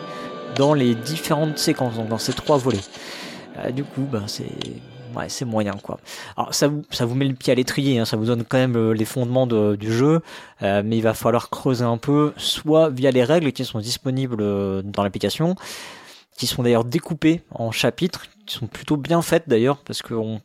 dans 0.58 0.74
les 0.74 0.94
différentes 0.94 1.56
séquences, 1.56 1.94
dans 1.96 2.18
ces 2.18 2.34
trois 2.34 2.58
volets. 2.58 2.78
Euh, 3.56 3.70
du 3.70 3.84
coup, 3.84 4.02
ben, 4.02 4.24
c'est 4.26 4.44
ouais, 5.16 5.28
moyen 5.46 5.74
quoi. 5.82 5.98
Alors 6.36 6.52
ça 6.52 6.68
vous 6.68 6.82
ça 6.90 7.06
vous 7.06 7.14
met 7.14 7.26
le 7.26 7.34
pied 7.34 7.52
à 7.52 7.56
l'étrier, 7.56 7.98
hein, 7.98 8.04
ça 8.04 8.16
vous 8.16 8.26
donne 8.26 8.44
quand 8.44 8.58
même 8.58 8.76
euh, 8.76 8.92
les 8.92 9.04
fondements 9.04 9.46
du 9.46 9.92
jeu, 9.92 10.20
euh, 10.62 10.82
mais 10.84 10.98
il 10.98 11.02
va 11.02 11.14
falloir 11.14 11.48
creuser 11.48 11.84
un 11.84 11.96
peu, 11.96 12.34
soit 12.36 12.90
via 12.90 13.10
les 13.10 13.24
règles 13.24 13.52
qui 13.52 13.64
sont 13.64 13.78
disponibles 13.78 14.82
dans 14.82 15.02
l'application, 15.02 15.54
qui 16.36 16.46
sont 16.46 16.62
d'ailleurs 16.64 16.84
découpées 16.84 17.42
en 17.50 17.70
chapitres, 17.70 18.26
qui 18.46 18.56
sont 18.56 18.66
plutôt 18.66 18.96
bien 18.96 19.22
faites 19.22 19.48
d'ailleurs, 19.48 19.78
parce 19.78 20.02
qu'on 20.02 20.40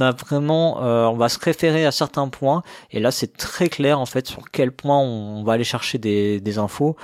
a 0.00 0.12
vraiment, 0.12 0.78
on 0.78 1.16
va 1.16 1.28
se 1.28 1.38
référer 1.38 1.86
à 1.86 1.92
certains 1.92 2.28
points, 2.28 2.62
et 2.90 3.00
là 3.00 3.10
c'est 3.10 3.36
très 3.36 3.68
clair 3.68 4.00
en 4.00 4.06
fait 4.06 4.26
sur 4.26 4.50
quel 4.50 4.72
point 4.72 4.98
on 4.98 5.44
va 5.44 5.54
aller 5.54 5.64
chercher 5.64 5.98
des 5.98 6.58
infos. 6.58 6.96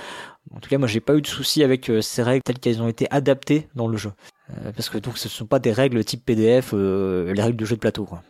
En 0.55 0.59
tout 0.59 0.69
cas, 0.69 0.77
moi, 0.77 0.87
j'ai 0.87 0.99
pas 0.99 1.15
eu 1.15 1.21
de 1.21 1.27
soucis 1.27 1.63
avec 1.63 1.89
euh, 1.89 2.01
ces 2.01 2.23
règles 2.23 2.43
telles 2.43 2.59
qu'elles 2.59 2.81
ont 2.81 2.87
été 2.87 3.07
adaptées 3.11 3.67
dans 3.75 3.87
le 3.87 3.97
jeu. 3.97 4.11
Euh, 4.49 4.71
parce 4.75 4.89
que 4.89 4.97
donc, 4.97 5.17
ce 5.17 5.27
ne 5.27 5.31
sont 5.31 5.45
pas 5.45 5.59
des 5.59 5.71
règles 5.71 6.03
type 6.03 6.25
PDF, 6.25 6.71
euh, 6.73 7.33
les 7.33 7.41
règles 7.41 7.57
de 7.57 7.65
jeu 7.65 7.75
de 7.75 7.81
plateau. 7.81 8.05
Quoi. 8.05 8.21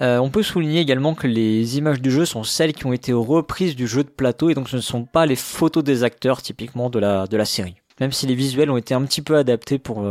on 0.00 0.30
peut 0.30 0.42
souligner 0.42 0.80
également 0.80 1.14
que 1.14 1.26
les 1.26 1.78
images 1.78 2.00
du 2.00 2.10
jeu 2.10 2.24
sont 2.24 2.44
celles 2.44 2.72
qui 2.72 2.86
ont 2.86 2.92
été 2.92 3.12
reprises 3.12 3.76
du 3.76 3.86
jeu 3.86 4.02
de 4.02 4.08
plateau 4.08 4.50
et 4.50 4.54
donc 4.54 4.68
ce 4.68 4.76
ne 4.76 4.80
sont 4.80 5.04
pas 5.04 5.24
les 5.24 5.36
photos 5.36 5.84
des 5.84 6.02
acteurs 6.02 6.42
typiquement 6.42 6.90
de 6.90 6.98
la, 6.98 7.26
de 7.26 7.36
la 7.36 7.44
série. 7.44 7.76
Même 8.00 8.12
si 8.12 8.26
les 8.26 8.34
visuels 8.34 8.70
ont 8.70 8.76
été 8.76 8.92
un 8.92 9.02
petit 9.04 9.22
peu 9.22 9.36
adaptés 9.36 9.78
pour, 9.78 10.04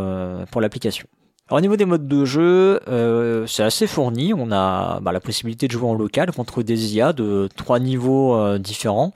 pour 0.52 0.62
l'application. 0.62 1.06
Alors, 1.48 1.60
au 1.60 1.62
niveau 1.62 1.76
des 1.76 1.86
modes 1.86 2.08
de 2.08 2.26
jeu, 2.26 2.80
c'est 3.46 3.62
assez 3.62 3.86
fourni. 3.86 4.34
On 4.34 4.52
a 4.52 5.00
bah, 5.02 5.12
la 5.12 5.20
possibilité 5.20 5.68
de 5.68 5.74
jouer 5.74 5.88
en 5.88 5.94
local 5.94 6.32
contre 6.32 6.64
des 6.64 6.96
IA 6.96 7.14
de 7.14 7.48
trois 7.56 7.80
niveaux 7.80 8.58
différents. 8.58 9.14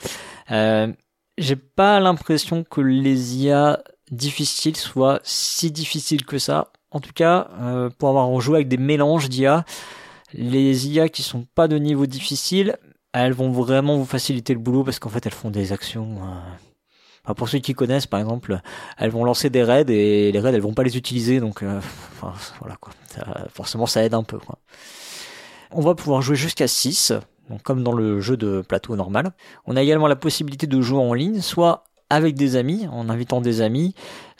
J'ai 1.39 1.55
pas 1.55 2.01
l'impression 2.01 2.65
que 2.65 2.81
les 2.81 3.37
IA 3.37 3.81
difficiles 4.11 4.75
soient 4.75 5.21
si 5.23 5.71
difficiles 5.71 6.25
que 6.25 6.37
ça. 6.37 6.73
En 6.91 6.99
tout 6.99 7.13
cas, 7.15 7.47
euh, 7.61 7.89
pour 7.97 8.09
avoir 8.09 8.41
joué 8.41 8.57
avec 8.57 8.67
des 8.67 8.75
mélanges 8.75 9.29
d'IA, 9.29 9.63
les 10.33 10.89
IA 10.89 11.07
qui 11.07 11.23
sont 11.23 11.47
pas 11.55 11.69
de 11.69 11.77
niveau 11.77 12.07
difficile, 12.07 12.77
elles 13.13 13.31
vont 13.31 13.51
vraiment 13.51 13.95
vous 13.95 14.05
faciliter 14.05 14.53
le 14.53 14.59
boulot 14.59 14.83
parce 14.83 14.99
qu'en 14.99 15.07
fait 15.07 15.25
elles 15.25 15.33
font 15.33 15.49
des 15.49 15.71
actions. 15.71 16.17
Euh... 17.27 17.33
pour 17.35 17.47
ceux 17.47 17.59
qui 17.59 17.73
connaissent, 17.73 18.07
par 18.07 18.19
exemple, 18.19 18.59
elles 18.97 19.11
vont 19.11 19.23
lancer 19.23 19.49
des 19.49 19.63
raids 19.63 19.85
et 19.87 20.33
les 20.33 20.39
raids 20.41 20.53
elles 20.53 20.59
vont 20.59 20.73
pas 20.73 20.83
les 20.83 20.97
utiliser, 20.97 21.39
donc 21.39 21.63
euh, 21.63 21.79
enfin, 22.21 22.33
voilà 22.59 22.75
quoi. 22.75 22.91
forcément 23.53 23.85
ça 23.85 24.03
aide 24.03 24.13
un 24.13 24.23
peu. 24.23 24.39
On 25.71 25.79
va 25.79 25.95
pouvoir 25.95 26.21
jouer 26.21 26.35
jusqu'à 26.35 26.67
6 26.67 27.13
comme 27.63 27.83
dans 27.83 27.93
le 27.93 28.19
jeu 28.19 28.37
de 28.37 28.61
plateau 28.61 28.95
normal. 28.95 29.31
On 29.65 29.75
a 29.75 29.81
également 29.81 30.07
la 30.07 30.15
possibilité 30.15 30.67
de 30.67 30.81
jouer 30.81 30.99
en 30.99 31.13
ligne, 31.13 31.41
soit 31.41 31.83
avec 32.09 32.35
des 32.35 32.55
amis, 32.55 32.87
en 32.91 33.09
invitant 33.09 33.39
des 33.39 33.61
amis. 33.61 33.93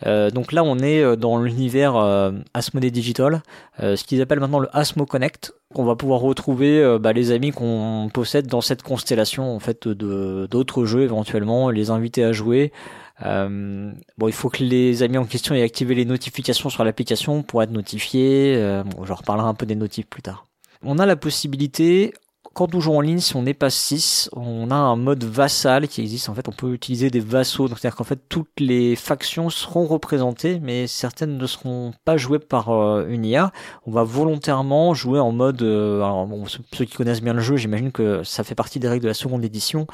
Euh, 0.05 0.31
donc 0.31 0.51
là, 0.51 0.63
on 0.63 0.79
est 0.79 1.01
euh, 1.01 1.15
dans 1.15 1.37
l'univers 1.37 1.95
euh, 1.95 2.31
Asmodee 2.53 2.91
Digital, 2.91 3.43
ce 3.79 4.03
qu'ils 4.03 4.21
appellent 4.21 4.39
maintenant 4.39 4.59
le 4.59 4.75
Asmo 4.75 5.05
Connect. 5.05 5.53
On 5.75 5.83
va 5.85 5.95
pouvoir 5.95 6.21
retrouver 6.21 6.97
bah, 6.99 7.13
les 7.13 7.31
amis 7.31 7.51
qu'on 7.51 8.09
possède 8.11 8.47
dans 8.47 8.61
cette 8.61 8.81
constellation 8.81 9.55
en 9.55 9.59
fait 9.59 9.87
de 9.87 10.47
d'autres 10.49 10.85
jeux 10.85 11.03
éventuellement, 11.03 11.69
les 11.69 11.91
inviter 11.91 12.23
à 12.23 12.31
jouer. 12.31 12.73
bon, 13.21 14.27
il 14.27 14.33
faut 14.33 14.49
que 14.49 14.63
les 14.63 15.03
amis 15.03 15.17
en 15.17 15.25
question 15.25 15.53
aient 15.53 15.61
activé 15.61 15.93
les 15.93 16.05
notifications 16.05 16.69
sur 16.69 16.83
l'application 16.83 17.43
pour 17.43 17.61
être 17.61 17.71
notifiés. 17.71 18.81
bon, 18.85 19.05
je 19.05 19.13
reparlerai 19.13 19.47
un 19.47 19.53
peu 19.53 19.67
des 19.67 19.75
notifs 19.75 20.07
plus 20.07 20.23
tard. 20.23 20.45
On 20.83 20.97
a 20.97 21.05
la 21.05 21.15
possibilité, 21.15 22.13
quand 22.53 22.75
on 22.75 22.79
joue 22.79 22.93
en 22.93 23.01
ligne, 23.01 23.19
si 23.19 23.35
on 23.35 23.43
n'est 23.43 23.53
pas 23.53 23.69
6, 23.69 24.29
on 24.33 24.71
a 24.71 24.75
un 24.75 24.95
mode 24.95 25.23
vassal 25.23 25.87
qui 25.87 26.01
existe. 26.01 26.29
En 26.29 26.33
fait, 26.33 26.47
on 26.47 26.51
peut 26.51 26.73
utiliser 26.73 27.09
des 27.09 27.19
vassaux. 27.19 27.67
C'est-à-dire 27.67 27.95
qu'en 27.95 28.03
fait, 28.03 28.19
toutes 28.27 28.59
les 28.59 28.95
factions 28.95 29.49
seront 29.49 29.85
représentées, 29.85 30.59
mais 30.59 30.87
certaines 30.87 31.37
ne 31.37 31.47
seront 31.47 31.93
pas 32.05 32.17
jouées 32.17 32.39
par 32.39 32.69
euh, 32.69 33.07
une 33.07 33.25
IA. 33.25 33.51
On 33.85 33.91
va 33.91 34.03
volontairement 34.03 34.93
jouer 34.93 35.19
en 35.19 35.31
mode... 35.31 35.61
Euh, 35.61 35.97
alors, 35.97 36.27
ceux 36.47 36.85
qui 36.85 36.95
connaissent 36.95 37.21
bien 37.21 37.33
le 37.33 37.41
jeu, 37.41 37.55
j'imagine 37.55 37.91
que 37.91 38.23
ça 38.23 38.43
fait 38.43 38.55
partie 38.55 38.79
des 38.79 38.87
règles 38.87 39.03
de 39.03 39.09
la 39.09 39.13
seconde 39.13 39.45
édition. 39.45 39.87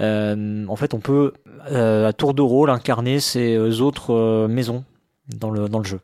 Euh, 0.00 0.66
en 0.68 0.76
fait, 0.76 0.94
on 0.94 1.00
peut, 1.00 1.32
à 1.66 2.12
tour 2.12 2.34
de 2.34 2.42
rôle, 2.42 2.70
incarner 2.70 3.20
ces 3.20 3.80
autres 3.80 4.46
maisons 4.46 4.84
dans 5.28 5.50
le 5.50 5.84
jeu. 5.84 6.00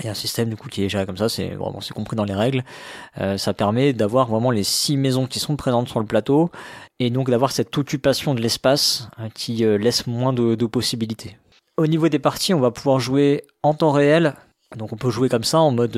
Il 0.00 0.06
y 0.06 0.08
a 0.08 0.12
un 0.12 0.14
système 0.14 0.48
du 0.48 0.56
coup 0.56 0.68
qui 0.68 0.84
est 0.84 0.88
géré 0.88 1.06
comme 1.06 1.16
ça, 1.16 1.28
c'est 1.28 1.50
vraiment 1.50 1.80
c'est 1.80 1.94
compris 1.94 2.16
dans 2.16 2.24
les 2.24 2.34
règles. 2.34 2.64
Euh, 3.20 3.36
ça 3.36 3.54
permet 3.54 3.92
d'avoir 3.92 4.28
vraiment 4.28 4.50
les 4.50 4.64
six 4.64 4.96
maisons 4.96 5.26
qui 5.26 5.38
sont 5.38 5.56
présentes 5.56 5.88
sur 5.88 6.00
le 6.00 6.06
plateau 6.06 6.50
et 6.98 7.10
donc 7.10 7.30
d'avoir 7.30 7.52
cette 7.52 7.76
occupation 7.78 8.34
de 8.34 8.40
l'espace 8.40 9.08
euh, 9.20 9.28
qui 9.34 9.64
euh, 9.64 9.78
laisse 9.78 10.06
moins 10.06 10.32
de, 10.32 10.66
possibilités. 10.66 11.36
Au 11.76 11.86
niveau 11.86 12.08
des 12.08 12.18
parties, 12.18 12.54
on 12.54 12.60
va 12.60 12.70
pouvoir 12.70 12.98
jouer 12.98 13.44
en 13.62 13.74
temps 13.74 13.92
réel. 13.92 14.34
Donc 14.76 14.92
on 14.92 14.96
peut 14.96 15.10
jouer 15.10 15.28
comme 15.28 15.44
ça 15.44 15.60
en 15.60 15.70
mode 15.70 15.96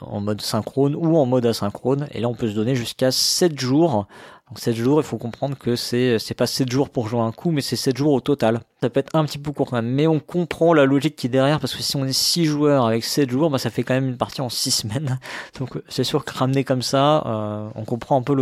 en 0.00 0.20
mode 0.20 0.40
synchrone 0.40 0.94
ou 0.94 1.18
en 1.18 1.26
mode 1.26 1.44
asynchrone 1.44 2.08
et 2.12 2.20
là 2.20 2.28
on 2.28 2.34
peut 2.34 2.48
se 2.48 2.54
donner 2.54 2.74
jusqu'à 2.74 3.10
7 3.10 3.60
jours 3.60 4.06
donc 4.48 4.60
7 4.60 4.76
jours, 4.76 5.00
il 5.00 5.04
faut 5.04 5.18
comprendre 5.18 5.58
que 5.58 5.74
c'est 5.74 6.20
c'est 6.20 6.34
pas 6.34 6.46
7 6.46 6.70
jours 6.70 6.88
pour 6.88 7.08
jouer 7.08 7.20
un 7.20 7.32
coup, 7.32 7.50
mais 7.50 7.60
c'est 7.60 7.74
7 7.74 7.96
jours 7.96 8.12
au 8.12 8.20
total. 8.20 8.60
Ça 8.80 8.88
peut 8.90 9.00
être 9.00 9.14
un 9.14 9.24
petit 9.24 9.38
peu 9.38 9.50
court 9.50 9.68
quand 9.70 9.76
même, 9.76 9.92
mais 9.92 10.06
on 10.06 10.20
comprend 10.20 10.72
la 10.72 10.84
logique 10.84 11.16
qui 11.16 11.26
est 11.26 11.30
derrière 11.30 11.58
parce 11.58 11.74
que 11.74 11.82
si 11.82 11.96
on 11.96 12.04
est 12.04 12.12
6 12.12 12.44
joueurs 12.44 12.86
avec 12.86 13.02
7 13.02 13.28
jours, 13.28 13.50
bah 13.50 13.58
ça 13.58 13.70
fait 13.70 13.82
quand 13.82 13.94
même 13.94 14.08
une 14.08 14.16
partie 14.16 14.42
en 14.42 14.48
6 14.48 14.70
semaines. 14.82 15.18
Donc 15.58 15.76
c'est 15.88 16.04
sûr 16.04 16.24
que 16.24 16.32
ramener 16.32 16.62
comme 16.62 16.82
ça, 16.82 17.24
euh, 17.26 17.68
on 17.74 17.84
comprend 17.84 18.18
un 18.18 18.22
peu 18.22 18.34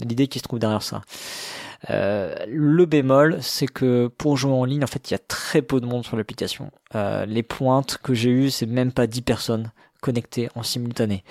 l'idée 0.00 0.28
qui 0.28 0.38
se 0.38 0.44
trouve 0.44 0.60
derrière 0.60 0.82
ça. 0.82 1.02
Euh, 1.90 2.34
le 2.48 2.86
bémol, 2.86 3.38
c'est 3.42 3.66
que 3.66 4.06
pour 4.06 4.38
jouer 4.38 4.52
en 4.52 4.64
ligne, 4.64 4.84
en 4.84 4.86
fait, 4.86 5.10
il 5.10 5.12
y 5.12 5.16
a 5.16 5.18
très 5.18 5.60
peu 5.60 5.80
de 5.80 5.86
monde 5.86 6.04
sur 6.04 6.16
l'application. 6.16 6.70
Euh, 6.94 7.26
les 7.26 7.42
pointes 7.42 7.98
que 8.02 8.14
j'ai 8.14 8.30
eues, 8.30 8.50
c'est 8.50 8.64
même 8.64 8.92
pas 8.92 9.06
10 9.06 9.20
personnes 9.20 9.72
connectées 10.00 10.48
en 10.54 10.62
simultané. 10.62 11.22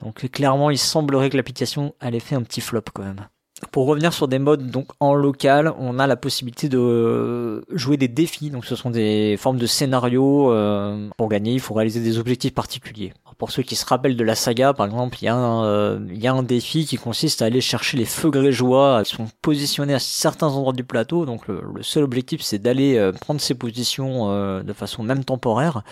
Donc 0.00 0.28
clairement, 0.30 0.70
il 0.70 0.78
semblerait 0.78 1.30
que 1.30 1.36
l'application 1.36 1.94
allait 2.00 2.20
faire 2.20 2.38
un 2.38 2.42
petit 2.42 2.60
flop 2.60 2.82
quand 2.92 3.04
même. 3.04 3.28
Pour 3.70 3.86
revenir 3.86 4.12
sur 4.12 4.26
des 4.26 4.40
modes 4.40 4.68
donc 4.68 4.88
en 4.98 5.14
local, 5.14 5.72
on 5.78 6.00
a 6.00 6.08
la 6.08 6.16
possibilité 6.16 6.68
de 6.68 7.64
jouer 7.70 7.96
des 7.96 8.08
défis. 8.08 8.50
Donc 8.50 8.64
ce 8.64 8.74
sont 8.74 8.90
des 8.90 9.36
formes 9.38 9.58
de 9.58 9.66
scénarios 9.66 10.52
euh, 10.52 11.08
pour 11.16 11.28
gagner. 11.28 11.52
Il 11.52 11.60
faut 11.60 11.74
réaliser 11.74 12.00
des 12.00 12.18
objectifs 12.18 12.52
particuliers. 12.52 13.12
Pour 13.38 13.50
ceux 13.50 13.62
qui 13.62 13.74
se 13.74 13.84
rappellent 13.84 14.16
de 14.16 14.24
la 14.24 14.36
saga, 14.36 14.72
par 14.74 14.86
exemple, 14.86 15.18
il 15.20 15.24
y, 15.24 15.28
a 15.28 15.34
un, 15.34 15.64
euh, 15.64 15.98
y 16.12 16.26
a 16.26 16.32
un 16.32 16.42
défi 16.42 16.86
qui 16.86 16.96
consiste 16.96 17.42
à 17.42 17.46
aller 17.46 17.60
chercher 17.60 17.96
les 17.96 18.04
feux 18.04 18.30
grégeois 18.30 19.02
qui 19.04 19.14
sont 19.14 19.26
positionnés 19.42 19.94
à 19.94 19.98
certains 19.98 20.48
endroits 20.48 20.72
du 20.72 20.84
plateau. 20.84 21.26
Donc 21.26 21.48
le, 21.48 21.62
le 21.74 21.82
seul 21.82 22.04
objectif, 22.04 22.42
c'est 22.42 22.58
d'aller 22.58 22.96
euh, 22.96 23.12
prendre 23.12 23.40
ces 23.40 23.54
positions 23.54 24.30
euh, 24.30 24.62
de 24.62 24.72
façon 24.72 25.02
même 25.02 25.24
temporaire 25.24 25.82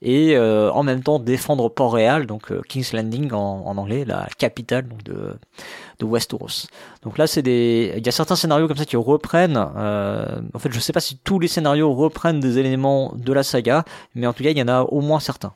et 0.00 0.36
en 0.38 0.82
même 0.82 1.02
temps 1.02 1.18
défendre 1.18 1.68
Port-Réal, 1.68 2.26
donc 2.26 2.52
King's 2.68 2.92
Landing 2.92 3.32
en, 3.32 3.62
en, 3.66 3.76
anglais, 3.78 4.04
la 4.04 4.26
capitale 4.36 4.88
donc 4.88 5.04
de, 5.04 5.34
de 5.98 6.04
Westeros. 6.04 6.66
Donc 7.02 7.18
là, 7.18 7.26
c'est 7.26 7.42
des, 7.42 7.94
il 7.96 8.04
y 8.04 8.08
a 8.08 8.12
certains 8.12 8.36
scénarios 8.36 8.68
comme 8.68 8.76
ça 8.76 8.84
qui 8.84 8.96
reprennent. 8.96 9.56
en 9.56 10.58
fait, 10.58 10.72
je 10.72 10.80
sais 10.80 10.92
pas 10.92 11.00
si 11.00 11.18
tous 11.18 11.38
les 11.38 11.48
scénarios 11.48 11.92
reprennent 11.92 12.40
des 12.40 12.58
éléments 12.58 13.12
de 13.16 13.32
la 13.32 13.42
saga, 13.42 13.84
mais 14.14 14.26
en 14.26 14.32
tout 14.32 14.42
cas, 14.42 14.50
il 14.50 14.58
y 14.58 14.62
en 14.62 14.68
a 14.68 14.82
au 14.82 15.00
moins 15.00 15.20
certains 15.20 15.52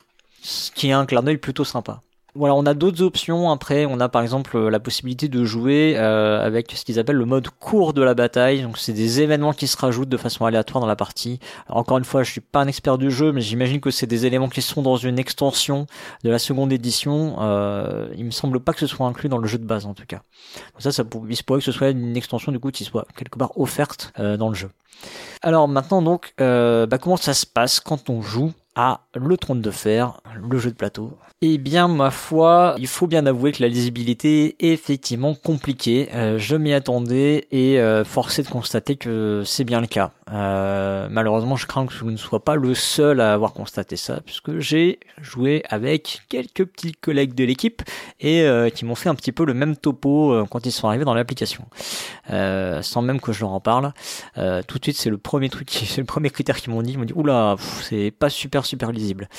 ce 0.47 0.71
qui 0.71 0.89
est 0.89 0.93
un 0.93 1.05
clin 1.05 1.23
d'œil 1.23 1.37
plutôt 1.37 1.65
sympa. 1.65 2.01
Voilà, 2.35 2.53
on 2.53 2.65
a 2.65 2.73
d'autres 2.73 3.01
options. 3.01 3.49
Après, 3.49 3.85
on 3.85 3.99
a 3.99 4.09
par 4.09 4.21
exemple 4.21 4.59
la 4.67 4.79
possibilité 4.79 5.27
de 5.27 5.43
jouer 5.43 5.95
euh, 5.97 6.39
avec 6.39 6.71
ce 6.71 6.85
qu'ils 6.85 6.99
appellent 6.99 7.15
le 7.15 7.25
mode 7.25 7.49
court 7.49 7.93
de 7.93 8.03
la 8.03 8.13
bataille. 8.13 8.61
Donc, 8.61 8.77
c'est 8.77 8.93
des 8.93 9.21
événements 9.21 9.53
qui 9.53 9.67
se 9.67 9.75
rajoutent 9.75 10.09
de 10.09 10.17
façon 10.17 10.45
aléatoire 10.45 10.79
dans 10.81 10.87
la 10.87 10.95
partie. 10.95 11.39
Encore 11.67 11.97
une 11.97 12.03
fois, 12.03 12.23
je 12.23 12.31
suis 12.31 12.41
pas 12.41 12.61
un 12.61 12.67
expert 12.67 12.97
du 12.97 13.09
jeu, 13.09 13.31
mais 13.31 13.41
j'imagine 13.41 13.79
que 13.79 13.89
c'est 13.89 14.07
des 14.07 14.25
éléments 14.25 14.49
qui 14.49 14.61
sont 14.61 14.81
dans 14.81 14.97
une 14.97 15.17
extension 15.17 15.87
de 16.23 16.29
la 16.29 16.37
seconde 16.37 16.71
édition. 16.71 17.37
Euh, 17.39 18.07
il 18.15 18.25
me 18.25 18.31
semble 18.31 18.59
pas 18.59 18.73
que 18.73 18.79
ce 18.79 18.87
soit 18.87 19.07
inclus 19.07 19.29
dans 19.29 19.39
le 19.39 19.47
jeu 19.47 19.57
de 19.57 19.65
base, 19.65 19.85
en 19.85 19.93
tout 19.93 20.05
cas. 20.07 20.21
Ça, 20.77 20.91
ça 20.91 21.03
il 21.29 21.35
se 21.35 21.43
pourrait 21.43 21.59
que 21.59 21.65
ce 21.65 21.71
soit 21.71 21.89
une 21.89 22.17
extension 22.17 22.51
du 22.51 22.59
coup 22.59 22.71
qui 22.71 22.83
soit 22.83 23.07
quelque 23.15 23.37
part 23.37 23.57
offerte 23.59 24.13
euh, 24.19 24.37
dans 24.37 24.49
le 24.49 24.55
jeu. 24.55 24.69
Alors 25.41 25.67
maintenant 25.67 26.01
donc, 26.01 26.33
euh, 26.41 26.85
bah, 26.87 26.97
comment 26.97 27.17
ça 27.17 27.33
se 27.33 27.45
passe 27.45 27.79
quand 27.79 28.09
on 28.09 28.21
joue 28.21 28.53
à 28.77 29.01
Le 29.15 29.35
Trône 29.37 29.61
de 29.61 29.71
Fer, 29.71 30.21
le 30.49 30.57
jeu 30.59 30.69
de 30.69 30.75
plateau. 30.75 31.17
Eh 31.41 31.57
bien, 31.57 31.87
ma 31.87 32.11
foi, 32.11 32.75
il 32.77 32.87
faut 32.87 33.07
bien 33.07 33.25
avouer 33.25 33.51
que 33.51 33.61
la 33.61 33.67
lisibilité 33.67 34.55
est 34.59 34.71
effectivement 34.71 35.33
compliquée. 35.33 36.09
Euh, 36.13 36.37
je 36.37 36.55
m'y 36.55 36.73
attendais 36.73 37.47
et 37.51 37.79
euh, 37.79 38.05
forcé 38.05 38.43
de 38.43 38.47
constater 38.47 38.95
que 38.95 39.41
c'est 39.45 39.63
bien 39.63 39.81
le 39.81 39.87
cas. 39.87 40.11
Euh, 40.31 41.07
malheureusement, 41.09 41.55
je 41.55 41.65
crains 41.67 41.85
que 41.85 41.93
je 41.93 42.03
ne 42.03 42.17
sois 42.17 42.43
pas 42.43 42.55
le 42.55 42.73
seul 42.73 43.21
à 43.21 43.33
avoir 43.33 43.53
constaté 43.53 43.95
ça, 43.95 44.19
puisque 44.25 44.59
j'ai 44.59 44.99
joué 45.21 45.63
avec 45.69 46.21
quelques 46.29 46.65
petits 46.65 46.93
collègues 46.93 47.33
de 47.33 47.43
l'équipe 47.43 47.81
et 48.19 48.41
euh, 48.41 48.69
qui 48.69 48.85
m'ont 48.85 48.95
fait 48.95 49.09
un 49.09 49.15
petit 49.15 49.31
peu 49.31 49.45
le 49.45 49.53
même 49.53 49.77
topo 49.77 50.33
euh, 50.33 50.45
quand 50.49 50.65
ils 50.65 50.71
sont 50.71 50.87
arrivés 50.87 51.05
dans 51.05 51.13
l'application, 51.13 51.65
sans 52.29 53.01
même 53.01 53.21
que 53.21 53.31
je 53.31 53.41
leur 53.41 53.51
en 53.51 53.59
parle. 53.59 53.93
tout 54.35 54.77
de 54.77 54.83
suite, 54.83 54.97
c'est 54.97 55.09
le 55.09 55.17
premier 55.17 55.49
truc, 55.49 55.69
c'est 55.71 56.01
le 56.01 56.05
premier 56.05 56.29
critère 56.29 56.57
qu'ils 56.57 56.73
m'ont 56.73 56.81
dit. 56.81 56.93
Ils 56.93 56.99
m'ont 56.99 57.05
dit 57.05 57.13
oula, 57.15 57.55
c'est 57.81 58.11
pas 58.11 58.29
super 58.29 58.65
super 58.65 58.91
lisible. 58.91 59.29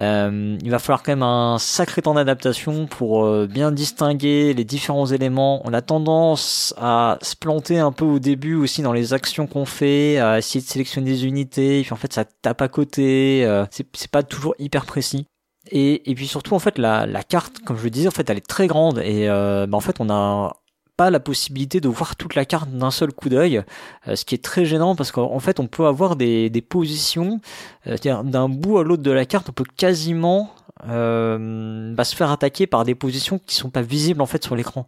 Euh, 0.00 0.56
il 0.62 0.70
va 0.70 0.78
falloir 0.78 1.02
quand 1.02 1.12
même 1.12 1.22
un 1.22 1.58
sacré 1.58 2.00
temps 2.00 2.14
d'adaptation 2.14 2.86
pour 2.86 3.26
euh, 3.26 3.46
bien 3.46 3.72
distinguer 3.72 4.54
les 4.54 4.64
différents 4.64 5.06
éléments. 5.06 5.60
On 5.66 5.74
a 5.74 5.82
tendance 5.82 6.74
à 6.78 7.18
se 7.20 7.36
planter 7.36 7.78
un 7.78 7.92
peu 7.92 8.06
au 8.06 8.18
début 8.18 8.54
aussi 8.54 8.80
dans 8.80 8.94
les 8.94 9.12
actions 9.12 9.46
qu'on 9.46 9.66
fait, 9.66 10.18
à 10.18 10.38
essayer 10.38 10.62
de 10.62 10.66
sélectionner 10.66 11.10
des 11.10 11.26
unités, 11.26 11.80
et 11.80 11.82
puis 11.82 11.92
en 11.92 11.96
fait 11.96 12.12
ça 12.12 12.24
tape 12.24 12.62
à 12.62 12.68
côté, 12.68 13.44
euh, 13.44 13.66
c'est 13.70 14.10
pas 14.10 14.22
toujours 14.22 14.54
hyper 14.58 14.86
précis. 14.86 15.26
Et, 15.70 16.10
et 16.10 16.14
puis 16.14 16.26
surtout 16.26 16.54
en 16.54 16.58
fait 16.58 16.78
la, 16.78 17.06
la 17.06 17.22
carte, 17.22 17.58
comme 17.60 17.76
je 17.76 17.84
le 17.84 17.90
disais, 17.90 18.08
en 18.08 18.12
fait 18.12 18.28
elle 18.30 18.38
est 18.38 18.46
très 18.46 18.66
grande 18.66 18.98
et 18.98 19.28
bah, 19.28 19.68
en 19.72 19.80
fait 19.80 20.00
on 20.00 20.10
a 20.10 20.56
pas 20.96 21.10
la 21.10 21.20
possibilité 21.20 21.80
de 21.80 21.88
voir 21.88 22.16
toute 22.16 22.34
la 22.34 22.44
carte 22.44 22.70
d'un 22.70 22.90
seul 22.90 23.12
coup 23.12 23.28
d'œil, 23.28 23.62
euh, 24.08 24.16
ce 24.16 24.24
qui 24.24 24.34
est 24.34 24.42
très 24.42 24.64
gênant 24.64 24.94
parce 24.94 25.10
qu'en 25.12 25.38
fait 25.38 25.60
on 25.60 25.66
peut 25.66 25.86
avoir 25.86 26.16
des, 26.16 26.50
des 26.50 26.62
positions, 26.62 27.40
euh, 27.86 27.96
c'est-à-dire 27.96 28.24
d'un 28.24 28.48
bout 28.48 28.78
à 28.78 28.84
l'autre 28.84 29.02
de 29.02 29.10
la 29.10 29.24
carte, 29.24 29.48
on 29.48 29.52
peut 29.52 29.64
quasiment 29.76 30.54
euh, 30.86 31.94
bah, 31.94 32.04
se 32.04 32.14
faire 32.14 32.30
attaquer 32.30 32.66
par 32.66 32.84
des 32.84 32.94
positions 32.94 33.38
qui 33.38 33.54
sont 33.54 33.70
pas 33.70 33.82
visibles 33.82 34.20
en 34.20 34.26
fait 34.26 34.44
sur 34.44 34.56
l'écran. 34.56 34.86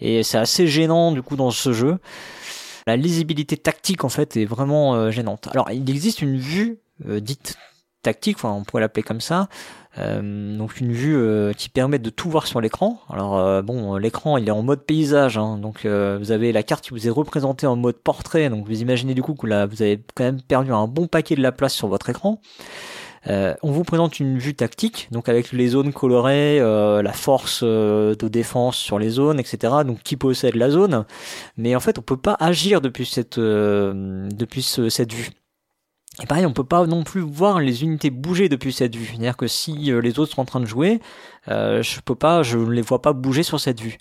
Et 0.00 0.22
c'est 0.22 0.38
assez 0.38 0.66
gênant 0.66 1.12
du 1.12 1.22
coup 1.22 1.36
dans 1.36 1.50
ce 1.50 1.72
jeu. 1.72 1.98
La 2.86 2.96
lisibilité 2.96 3.56
tactique 3.56 4.04
en 4.04 4.08
fait 4.08 4.36
est 4.36 4.46
vraiment 4.46 4.94
euh, 4.94 5.10
gênante. 5.10 5.48
Alors 5.52 5.70
il 5.70 5.88
existe 5.90 6.22
une 6.22 6.36
vue 6.36 6.78
dite 7.02 7.56
tactique, 8.02 8.36
enfin 8.36 8.52
on 8.52 8.62
pourrait 8.62 8.82
l'appeler 8.82 9.02
comme 9.02 9.22
ça, 9.22 9.48
euh, 9.98 10.56
donc 10.56 10.78
une 10.78 10.92
vue 10.92 11.16
euh, 11.16 11.52
qui 11.52 11.68
permet 11.68 11.98
de 11.98 12.10
tout 12.10 12.30
voir 12.30 12.46
sur 12.46 12.60
l'écran. 12.60 13.00
Alors 13.10 13.36
euh, 13.38 13.60
bon, 13.60 13.96
l'écran 13.96 14.36
il 14.36 14.46
est 14.46 14.52
en 14.52 14.62
mode 14.62 14.84
paysage, 14.84 15.36
hein, 15.36 15.58
donc 15.58 15.84
vous 15.84 16.32
avez 16.32 16.52
la 16.52 16.62
carte 16.62 16.84
qui 16.84 16.90
vous 16.90 17.06
est 17.06 17.10
représentée 17.10 17.66
en 17.66 17.76
mode 17.76 17.96
portrait. 17.96 18.48
Donc 18.50 18.66
vous 18.66 18.80
imaginez 18.80 19.14
du 19.14 19.22
coup 19.22 19.34
que 19.34 19.46
là 19.46 19.66
vous 19.66 19.82
avez 19.82 20.00
quand 20.14 20.24
même 20.24 20.40
perdu 20.40 20.72
un 20.72 20.86
bon 20.86 21.06
paquet 21.06 21.34
de 21.34 21.42
la 21.42 21.52
place 21.52 21.74
sur 21.74 21.88
votre 21.88 22.08
écran. 22.08 22.40
on 23.26 23.70
vous 23.70 23.84
présente 23.84 24.20
une 24.20 24.38
vue 24.38 24.54
tactique, 24.54 25.08
donc 25.10 25.28
avec 25.28 25.52
les 25.52 25.68
zones 25.68 25.92
colorées, 25.92 26.60
la 26.60 27.12
force 27.12 27.64
de 27.64 28.28
défense 28.28 28.76
sur 28.76 28.98
les 28.98 29.10
zones, 29.10 29.40
etc. 29.40 29.74
Donc 29.84 30.02
qui 30.02 30.16
possède 30.16 30.54
la 30.54 30.70
zone, 30.70 31.04
mais 31.56 31.74
en 31.74 31.80
fait 31.80 31.98
on 31.98 32.02
peut 32.02 32.16
pas 32.16 32.36
agir 32.38 32.80
depuis 32.80 33.06
cette 33.06 33.38
depuis 33.40 34.62
cette 34.62 35.12
vue. 35.12 35.30
Et 36.22 36.26
pareil, 36.26 36.44
on 36.44 36.52
peut 36.52 36.64
pas 36.64 36.86
non 36.86 37.04
plus 37.04 37.20
voir 37.20 37.60
les 37.60 37.82
unités 37.82 38.10
bouger 38.10 38.48
depuis 38.48 38.72
cette 38.72 38.96
vue. 38.96 39.06
C'est-à-dire 39.06 39.36
que 39.36 39.46
si 39.46 39.92
euh, 39.92 40.00
les 40.00 40.18
autres 40.18 40.32
sont 40.32 40.42
en 40.42 40.44
train 40.44 40.60
de 40.60 40.66
jouer, 40.66 41.00
euh, 41.48 41.82
je 41.82 42.00
peux 42.00 42.16
pas, 42.16 42.42
je 42.42 42.58
ne 42.58 42.70
les 42.70 42.82
vois 42.82 43.00
pas 43.00 43.12
bouger 43.12 43.42
sur 43.42 43.60
cette 43.60 43.80
vue. 43.80 43.98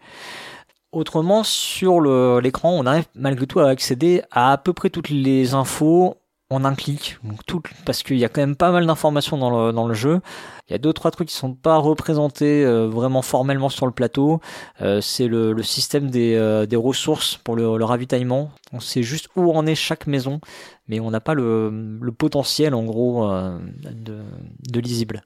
Autrement, 0.91 1.43
sur 1.43 2.01
l'écran, 2.41 2.71
on 2.71 2.87
arrive 2.87 3.05
malgré 3.13 3.45
tout 3.45 3.59
à 3.59 3.69
accéder 3.69 4.23
à 4.31 4.53
à 4.53 4.57
peu 4.57 4.73
près 4.73 4.89
toutes 4.89 5.09
les 5.09 5.53
infos 5.53 6.17
en 6.49 6.65
un 6.65 6.73
clic. 6.73 7.17
Tout, 7.45 7.61
parce 7.85 8.01
qu'il 8.03 8.17
y 8.17 8.25
a 8.25 8.29
quand 8.29 8.41
même 8.41 8.55
pas 8.55 8.71
mal 8.71 8.85
d'informations 8.85 9.37
dans 9.37 9.87
le, 9.87 9.93
jeu. 9.93 10.19
Il 10.67 10.73
y 10.73 10.75
a 10.75 10.77
deux 10.77 10.93
trois 10.93 11.11
trucs 11.11 11.29
qui 11.29 11.35
sont 11.35 11.53
pas 11.53 11.77
représentés 11.77 12.63
euh, 12.65 12.87
vraiment 12.87 13.21
formellement 13.21 13.69
sur 13.69 13.85
le 13.85 13.91
plateau. 13.91 14.39
Euh, 14.81 15.01
c'est 15.01 15.27
le, 15.27 15.61
système 15.61 16.09
des, 16.09 16.35
euh, 16.35 16.65
ressources 16.73 17.37
pour 17.37 17.55
le, 17.55 17.77
le, 17.77 17.85
ravitaillement. 17.85 18.51
On 18.73 18.79
sait 18.79 19.03
juste 19.03 19.29
où 19.35 19.51
en 19.51 19.65
est 19.65 19.75
chaque 19.75 20.07
maison, 20.07 20.41
mais 20.87 20.99
on 20.99 21.11
n'a 21.11 21.21
pas 21.21 21.35
le, 21.35 21.99
potentiel 22.17 22.73
en 22.73 22.83
gros 22.83 23.29
de 23.29 24.79
lisible 24.79 25.23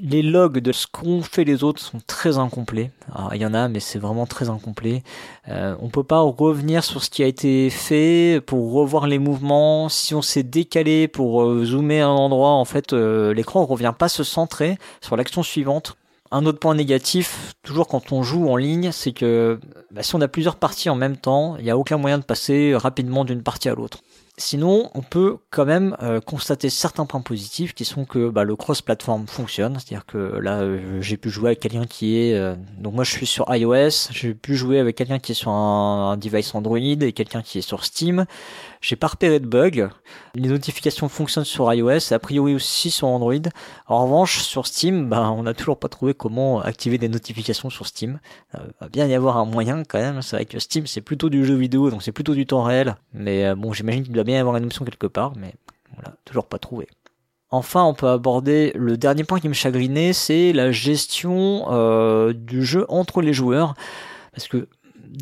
les 0.00 0.22
logs 0.22 0.58
de 0.58 0.72
ce 0.72 0.86
qu'ont 0.86 1.22
fait 1.22 1.44
les 1.44 1.64
autres 1.64 1.80
sont 1.80 2.00
très 2.06 2.38
incomplets. 2.38 2.90
il 3.32 3.40
y 3.40 3.46
en 3.46 3.54
a, 3.54 3.68
mais 3.68 3.80
c'est 3.80 3.98
vraiment 3.98 4.26
très 4.26 4.48
incomplet. 4.48 5.02
Euh, 5.48 5.74
on 5.80 5.88
peut 5.88 6.02
pas 6.02 6.20
revenir 6.20 6.84
sur 6.84 7.02
ce 7.02 7.10
qui 7.10 7.22
a 7.22 7.26
été 7.26 7.70
fait 7.70 8.40
pour 8.44 8.72
revoir 8.72 9.06
les 9.06 9.18
mouvements. 9.18 9.88
Si 9.88 10.14
on 10.14 10.22
s'est 10.22 10.42
décalé 10.42 11.08
pour 11.08 11.42
euh, 11.42 11.64
zoomer 11.64 12.02
un 12.02 12.08
endroit, 12.08 12.50
en 12.50 12.64
fait, 12.64 12.92
euh, 12.92 13.32
l'écran 13.34 13.62
ne 13.62 13.66
revient 13.66 13.94
pas 13.96 14.08
se 14.08 14.24
centrer 14.24 14.78
sur 15.00 15.16
l'action 15.16 15.42
suivante. 15.42 15.96
Un 16.30 16.46
autre 16.46 16.58
point 16.58 16.74
négatif, 16.74 17.54
toujours 17.62 17.86
quand 17.86 18.10
on 18.10 18.22
joue 18.22 18.48
en 18.48 18.56
ligne, 18.56 18.90
c'est 18.90 19.12
que 19.12 19.60
bah, 19.92 20.02
si 20.02 20.16
on 20.16 20.20
a 20.20 20.28
plusieurs 20.28 20.56
parties 20.56 20.90
en 20.90 20.96
même 20.96 21.16
temps, 21.16 21.56
il 21.58 21.64
n'y 21.64 21.70
a 21.70 21.78
aucun 21.78 21.96
moyen 21.96 22.18
de 22.18 22.24
passer 22.24 22.74
rapidement 22.74 23.24
d'une 23.24 23.42
partie 23.42 23.68
à 23.68 23.74
l'autre. 23.74 24.00
Sinon, 24.36 24.90
on 24.94 25.02
peut 25.02 25.36
quand 25.50 25.64
même 25.64 25.96
euh, 26.02 26.20
constater 26.20 26.68
certains 26.68 27.06
points 27.06 27.20
positifs 27.20 27.72
qui 27.72 27.84
sont 27.84 28.04
que 28.04 28.30
bah, 28.30 28.42
le 28.42 28.56
cross-platform 28.56 29.28
fonctionne, 29.28 29.74
c'est-à-dire 29.74 30.06
que 30.06 30.18
là, 30.18 30.62
euh, 30.62 31.00
j'ai 31.00 31.16
pu 31.16 31.30
jouer 31.30 31.50
avec 31.50 31.60
quelqu'un 31.60 31.86
qui 31.86 32.18
est... 32.18 32.34
Euh, 32.34 32.56
donc 32.78 32.94
moi, 32.94 33.04
je 33.04 33.12
suis 33.12 33.26
sur 33.26 33.46
iOS, 33.54 34.10
j'ai 34.10 34.34
pu 34.34 34.56
jouer 34.56 34.80
avec 34.80 34.96
quelqu'un 34.96 35.20
qui 35.20 35.32
est 35.32 35.36
sur 35.36 35.52
un, 35.52 36.16
device 36.16 36.52
Android 36.52 36.78
et 36.78 37.12
quelqu'un 37.12 37.42
qui 37.42 37.58
est 37.58 37.62
sur 37.62 37.84
Steam. 37.84 38.26
J'ai 38.84 38.96
pas 38.96 39.06
repéré 39.06 39.40
de 39.40 39.46
bug. 39.46 39.88
Les 40.34 40.50
notifications 40.50 41.08
fonctionnent 41.08 41.46
sur 41.46 41.72
iOS, 41.72 42.12
a 42.12 42.18
priori 42.18 42.54
aussi 42.54 42.90
sur 42.90 43.08
Android. 43.08 43.32
En 43.86 44.04
revanche, 44.04 44.40
sur 44.40 44.66
Steam, 44.66 45.08
bah, 45.08 45.30
on 45.30 45.44
n'a 45.44 45.54
toujours 45.54 45.78
pas 45.78 45.88
trouvé 45.88 46.12
comment 46.12 46.60
activer 46.60 46.98
des 46.98 47.08
notifications 47.08 47.70
sur 47.70 47.86
Steam. 47.86 48.20
Il 48.52 48.60
va 48.82 48.88
bien 48.90 49.06
y 49.06 49.14
avoir 49.14 49.38
un 49.38 49.46
moyen 49.46 49.84
quand 49.84 49.98
même. 49.98 50.20
C'est 50.20 50.36
vrai 50.36 50.44
que 50.44 50.58
Steam, 50.58 50.86
c'est 50.86 51.00
plutôt 51.00 51.30
du 51.30 51.46
jeu 51.46 51.54
vidéo, 51.54 51.88
donc 51.88 52.02
c'est 52.02 52.12
plutôt 52.12 52.34
du 52.34 52.44
temps 52.44 52.62
réel. 52.62 52.96
Mais 53.14 53.54
bon, 53.54 53.72
j'imagine 53.72 54.02
qu'il 54.02 54.12
doit 54.12 54.22
bien 54.22 54.36
y 54.36 54.38
avoir 54.38 54.54
une 54.58 54.66
option 54.66 54.84
quelque 54.84 55.06
part, 55.06 55.32
mais 55.34 55.54
voilà, 55.94 56.14
toujours 56.26 56.44
pas 56.44 56.58
trouvé. 56.58 56.86
Enfin, 57.48 57.84
on 57.84 57.94
peut 57.94 58.08
aborder 58.08 58.70
le 58.74 58.98
dernier 58.98 59.24
point 59.24 59.40
qui 59.40 59.48
me 59.48 59.54
chagrinait, 59.54 60.12
c'est 60.12 60.52
la 60.52 60.72
gestion 60.72 61.64
euh, 61.70 62.34
du 62.34 62.62
jeu 62.62 62.84
entre 62.90 63.22
les 63.22 63.32
joueurs. 63.32 63.76
Parce 64.32 64.46
que 64.46 64.68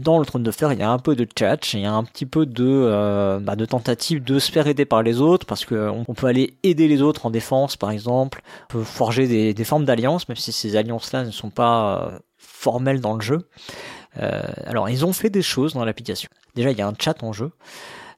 dans 0.00 0.18
le 0.18 0.26
trône 0.26 0.42
de 0.42 0.50
fer, 0.50 0.72
il 0.72 0.78
y 0.78 0.82
a 0.82 0.90
un 0.90 0.98
peu 0.98 1.14
de 1.14 1.26
chat, 1.38 1.72
il 1.74 1.80
y 1.80 1.86
a 1.86 1.92
un 1.92 2.04
petit 2.04 2.26
peu 2.26 2.46
de, 2.46 2.64
euh, 2.66 3.38
bah, 3.40 3.56
de 3.56 3.64
tentative 3.64 4.22
de 4.22 4.38
se 4.38 4.50
faire 4.50 4.66
aider 4.66 4.84
par 4.84 5.02
les 5.02 5.20
autres, 5.20 5.46
parce 5.46 5.64
qu'on 5.64 6.04
on 6.06 6.14
peut 6.14 6.26
aller 6.26 6.54
aider 6.62 6.88
les 6.88 7.02
autres 7.02 7.26
en 7.26 7.30
défense, 7.30 7.76
par 7.76 7.90
exemple. 7.90 8.42
On 8.70 8.72
peut 8.72 8.84
forger 8.84 9.26
des, 9.26 9.54
des 9.54 9.64
formes 9.64 9.84
d'alliances, 9.84 10.28
même 10.28 10.36
si 10.36 10.52
ces 10.52 10.76
alliances-là 10.76 11.24
ne 11.24 11.30
sont 11.30 11.50
pas 11.50 12.12
euh, 12.12 12.18
formelles 12.38 13.00
dans 13.00 13.14
le 13.14 13.22
jeu. 13.22 13.48
alors, 14.66 14.90
ils 14.90 15.04
ont 15.06 15.12
fait 15.12 15.30
des 15.30 15.42
choses 15.42 15.74
dans 15.74 15.84
l'application. 15.84 16.28
Déjà, 16.54 16.70
il 16.70 16.78
y 16.78 16.82
a 16.82 16.86
un 16.86 16.94
chat 16.98 17.22
en 17.22 17.32
jeu. 17.32 17.50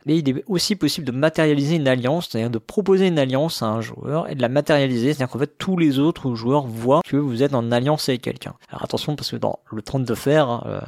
Et 0.06 0.16
il 0.16 0.28
est 0.28 0.44
aussi 0.48 0.76
possible 0.76 1.06
de 1.06 1.12
matérialiser 1.12 1.76
une 1.76 1.88
alliance, 1.88 2.28
c'est-à-dire 2.28 2.50
de 2.50 2.58
proposer 2.58 3.06
une 3.06 3.18
alliance 3.18 3.62
à 3.62 3.66
un 3.66 3.80
joueur 3.80 4.28
et 4.30 4.34
de 4.34 4.42
la 4.42 4.50
matérialiser, 4.50 5.14
c'est-à-dire 5.14 5.32
qu'en 5.32 5.38
fait 5.38 5.56
tous 5.56 5.78
les 5.78 5.98
autres 5.98 6.34
joueurs 6.34 6.66
voient 6.66 7.00
que 7.06 7.16
vous 7.16 7.42
êtes 7.42 7.54
en 7.54 7.72
alliance 7.72 8.08
avec 8.08 8.20
quelqu'un. 8.20 8.54
Alors 8.68 8.84
attention 8.84 9.16
parce 9.16 9.30
que 9.30 9.36
dans 9.36 9.60
le 9.72 9.80
trône 9.80 10.04
de 10.04 10.14
fer, 10.14 10.62
euh, 10.66 10.80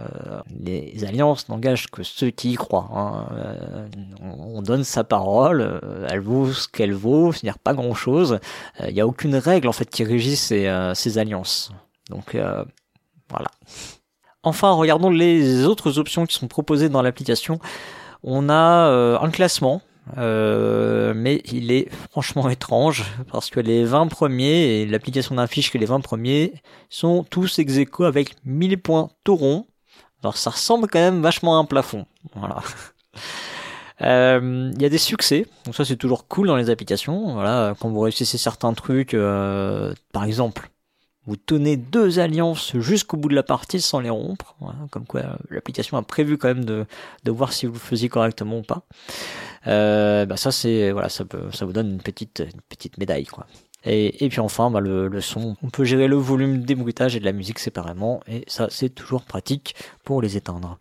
les 0.61 1.05
alliances 1.05 1.49
n'engagent 1.49 1.87
que 1.87 2.03
ceux 2.03 2.29
qui 2.29 2.53
y 2.53 2.55
croient. 2.57 2.91
Hein. 2.95 3.29
Euh, 3.33 3.89
on 4.21 4.61
donne 4.61 4.85
sa 4.85 5.03
parole, 5.03 5.63
euh, 5.63 6.07
elle 6.11 6.21
vaut 6.21 6.53
ce 6.53 6.69
qu'elle 6.69 6.93
vaut, 6.93 7.33
c'est-à-dire 7.33 7.59
pas 7.59 7.73
grand-chose. 7.73 8.39
Il 8.87 8.93
n'y 8.93 9.01
a 9.01 9.07
aucune 9.07 9.37
règle 9.37 9.69
en 9.69 9.73
fait 9.73 9.89
qui 9.89 10.05
régit 10.05 10.37
ces, 10.37 10.71
ces 10.95 11.19
alliances. 11.19 11.71
Donc 12.11 12.37
voilà. 13.31 13.49
Enfin, 14.43 14.71
regardons 14.73 15.11
les 15.11 15.65
autres 15.65 15.99
options 15.99 16.25
qui 16.25 16.37
sont 16.37 16.47
proposées 16.47 16.89
dans 16.89 17.03
l'application. 17.03 17.59
On 18.23 18.49
a 18.49 18.89
euh, 18.89 19.19
un 19.21 19.31
classement, 19.31 19.83
euh, 20.19 21.13
mais 21.15 21.43
il 21.53 21.73
est 21.73 21.89
franchement 22.11 22.49
étrange 22.51 23.05
parce 23.31 23.51
que 23.51 23.61
les 23.61 23.85
20 23.85 24.09
premiers, 24.09 24.81
et 24.81 24.87
l'application 24.87 25.35
n'affiche 25.35 25.71
que 25.71 25.79
les 25.79 25.87
20 25.87 26.01
premiers, 26.01 26.55
sont 26.89 27.25
tous 27.25 27.59
ex 27.59 27.79
avec 28.01 28.37
1000 28.45 28.81
points 28.81 29.11
rond. 29.27 29.67
Alors 30.23 30.37
ça 30.37 30.51
ressemble 30.51 30.89
quand 30.89 30.99
même 30.99 31.23
vachement 31.23 31.57
à 31.57 31.61
un 31.61 31.65
plafond. 31.65 32.07
Voilà. 32.35 32.59
Euh, 34.03 34.73
il 34.75 34.83
y 34.83 34.85
a 34.85 34.91
des 34.91 34.99
succès, 34.99 35.47
donc 35.65 35.75
ça 35.75 35.87
c'est 35.87 35.97
toujours 35.97 36.29
cool 36.29 36.49
dans 36.49 36.57
les 36.57 36.69
applications. 36.69 37.33
Voilà, 37.33 37.75
quand 37.81 37.89
vous 37.89 38.01
réussissez 38.01 38.37
certains 38.37 38.75
trucs, 38.75 39.17
par 40.13 40.25
exemple, 40.25 40.69
vous 41.27 41.37
tenez 41.37 41.77
deux 41.77 42.19
alliances 42.19 42.77
jusqu'au 42.79 43.17
bout 43.17 43.29
de 43.29 43.35
la 43.35 43.43
partie 43.43 43.81
sans 43.81 44.01
les 44.01 44.11
rompre. 44.11 44.55
comme 44.91 45.07
quoi 45.07 45.23
l'application 45.51 45.97
a 45.97 46.03
prévu 46.03 46.39
quand 46.39 46.49
même 46.49 46.65
de, 46.65 46.87
de 47.25 47.31
voir 47.31 47.53
si 47.53 47.67
vous 47.67 47.73
le 47.75 47.79
faisiez 47.79 48.09
correctement 48.09 48.59
ou 48.59 48.63
pas. 48.63 48.83
Euh, 49.67 50.27
bah 50.27 50.37
ça 50.37 50.53
c'est 50.53 50.93
voilà 50.93 51.09
ça 51.09 51.25
peut 51.25 51.51
ça 51.53 51.67
vous 51.67 51.73
donne 51.73 51.91
une 51.91 52.03
petite 52.03 52.41
une 52.41 52.61
petite 52.69 52.99
médaille 52.99 53.27
quoi. 53.27 53.47
Et, 53.85 54.25
et 54.25 54.29
puis 54.29 54.41
enfin 54.41 54.71
bah 54.71 54.81
le, 54.81 55.09
le 55.09 55.21
son, 55.21 55.57
on 55.63 55.71
peut 55.71 55.85
gérer 55.85 56.09
le 56.09 56.17
volume 56.17 56.65
des 56.65 56.75
bruitages 56.75 57.17
et 57.17 57.21
de 57.21 57.25
la 57.25 57.33
musique 57.33 57.59
séparément 57.59 58.21
et 58.29 58.45
ça 58.47 58.69
c'est 58.71 58.91
toujours 58.91 59.23
pratique 59.23 59.75
pour 60.05 60.23
les 60.23 60.37
éteindre. 60.37 60.79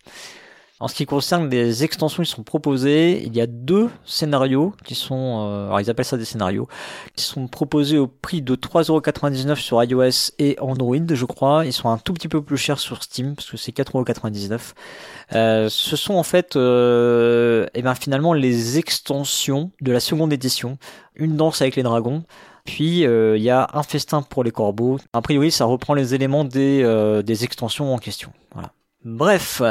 En 0.81 0.89
ce 0.89 0.95
qui 0.95 1.05
concerne 1.05 1.49
les 1.49 1.85
extensions 1.85 2.21
qui 2.21 2.29
sont 2.29 2.43
proposées, 2.43 3.23
il 3.25 3.33
y 3.33 3.39
a 3.39 3.47
deux 3.47 3.89
scénarios 4.03 4.73
qui 4.83 4.93
sont, 4.93 5.47
euh, 5.47 5.67
alors 5.67 5.79
ils 5.79 5.89
appellent 5.89 6.03
ça 6.03 6.17
des 6.17 6.25
scénarios, 6.25 6.67
qui 7.15 7.23
sont 7.23 7.47
proposés 7.47 7.97
au 7.97 8.07
prix 8.07 8.41
de 8.41 8.55
3,99€ 8.55 9.55
sur 9.55 9.81
iOS 9.81 10.33
et 10.37 10.57
Android, 10.59 10.97
je 11.09 11.25
crois. 11.25 11.65
Ils 11.65 11.71
sont 11.71 11.87
un 11.87 11.97
tout 11.97 12.13
petit 12.13 12.27
peu 12.27 12.41
plus 12.41 12.57
chers 12.57 12.79
sur 12.79 13.01
Steam 13.03 13.35
parce 13.35 13.49
que 13.49 13.55
c'est 13.55 13.71
4,99€. 13.71 14.73
Euh, 15.33 15.69
ce 15.69 15.95
sont 15.95 16.15
en 16.15 16.23
fait, 16.23 16.57
euh, 16.57 17.67
et 17.73 17.81
ben 17.81 17.95
finalement 17.95 18.33
les 18.33 18.77
extensions 18.77 19.71
de 19.79 19.93
la 19.93 20.01
seconde 20.01 20.33
édition, 20.33 20.77
une 21.15 21.37
danse 21.37 21.61
avec 21.61 21.77
les 21.77 21.83
dragons. 21.83 22.23
Puis 22.65 23.05
euh, 23.05 23.37
il 23.37 23.43
y 23.43 23.49
a 23.49 23.69
un 23.73 23.83
festin 23.83 24.23
pour 24.23 24.43
les 24.43 24.51
corbeaux. 24.51 24.99
A 25.13 25.21
priori, 25.21 25.51
ça 25.51 25.63
reprend 25.63 25.93
les 25.93 26.13
éléments 26.15 26.43
des, 26.43 27.43
extensions 27.43 27.93
en 27.93 27.97
question. 27.97 28.33
Bref, 29.05 29.61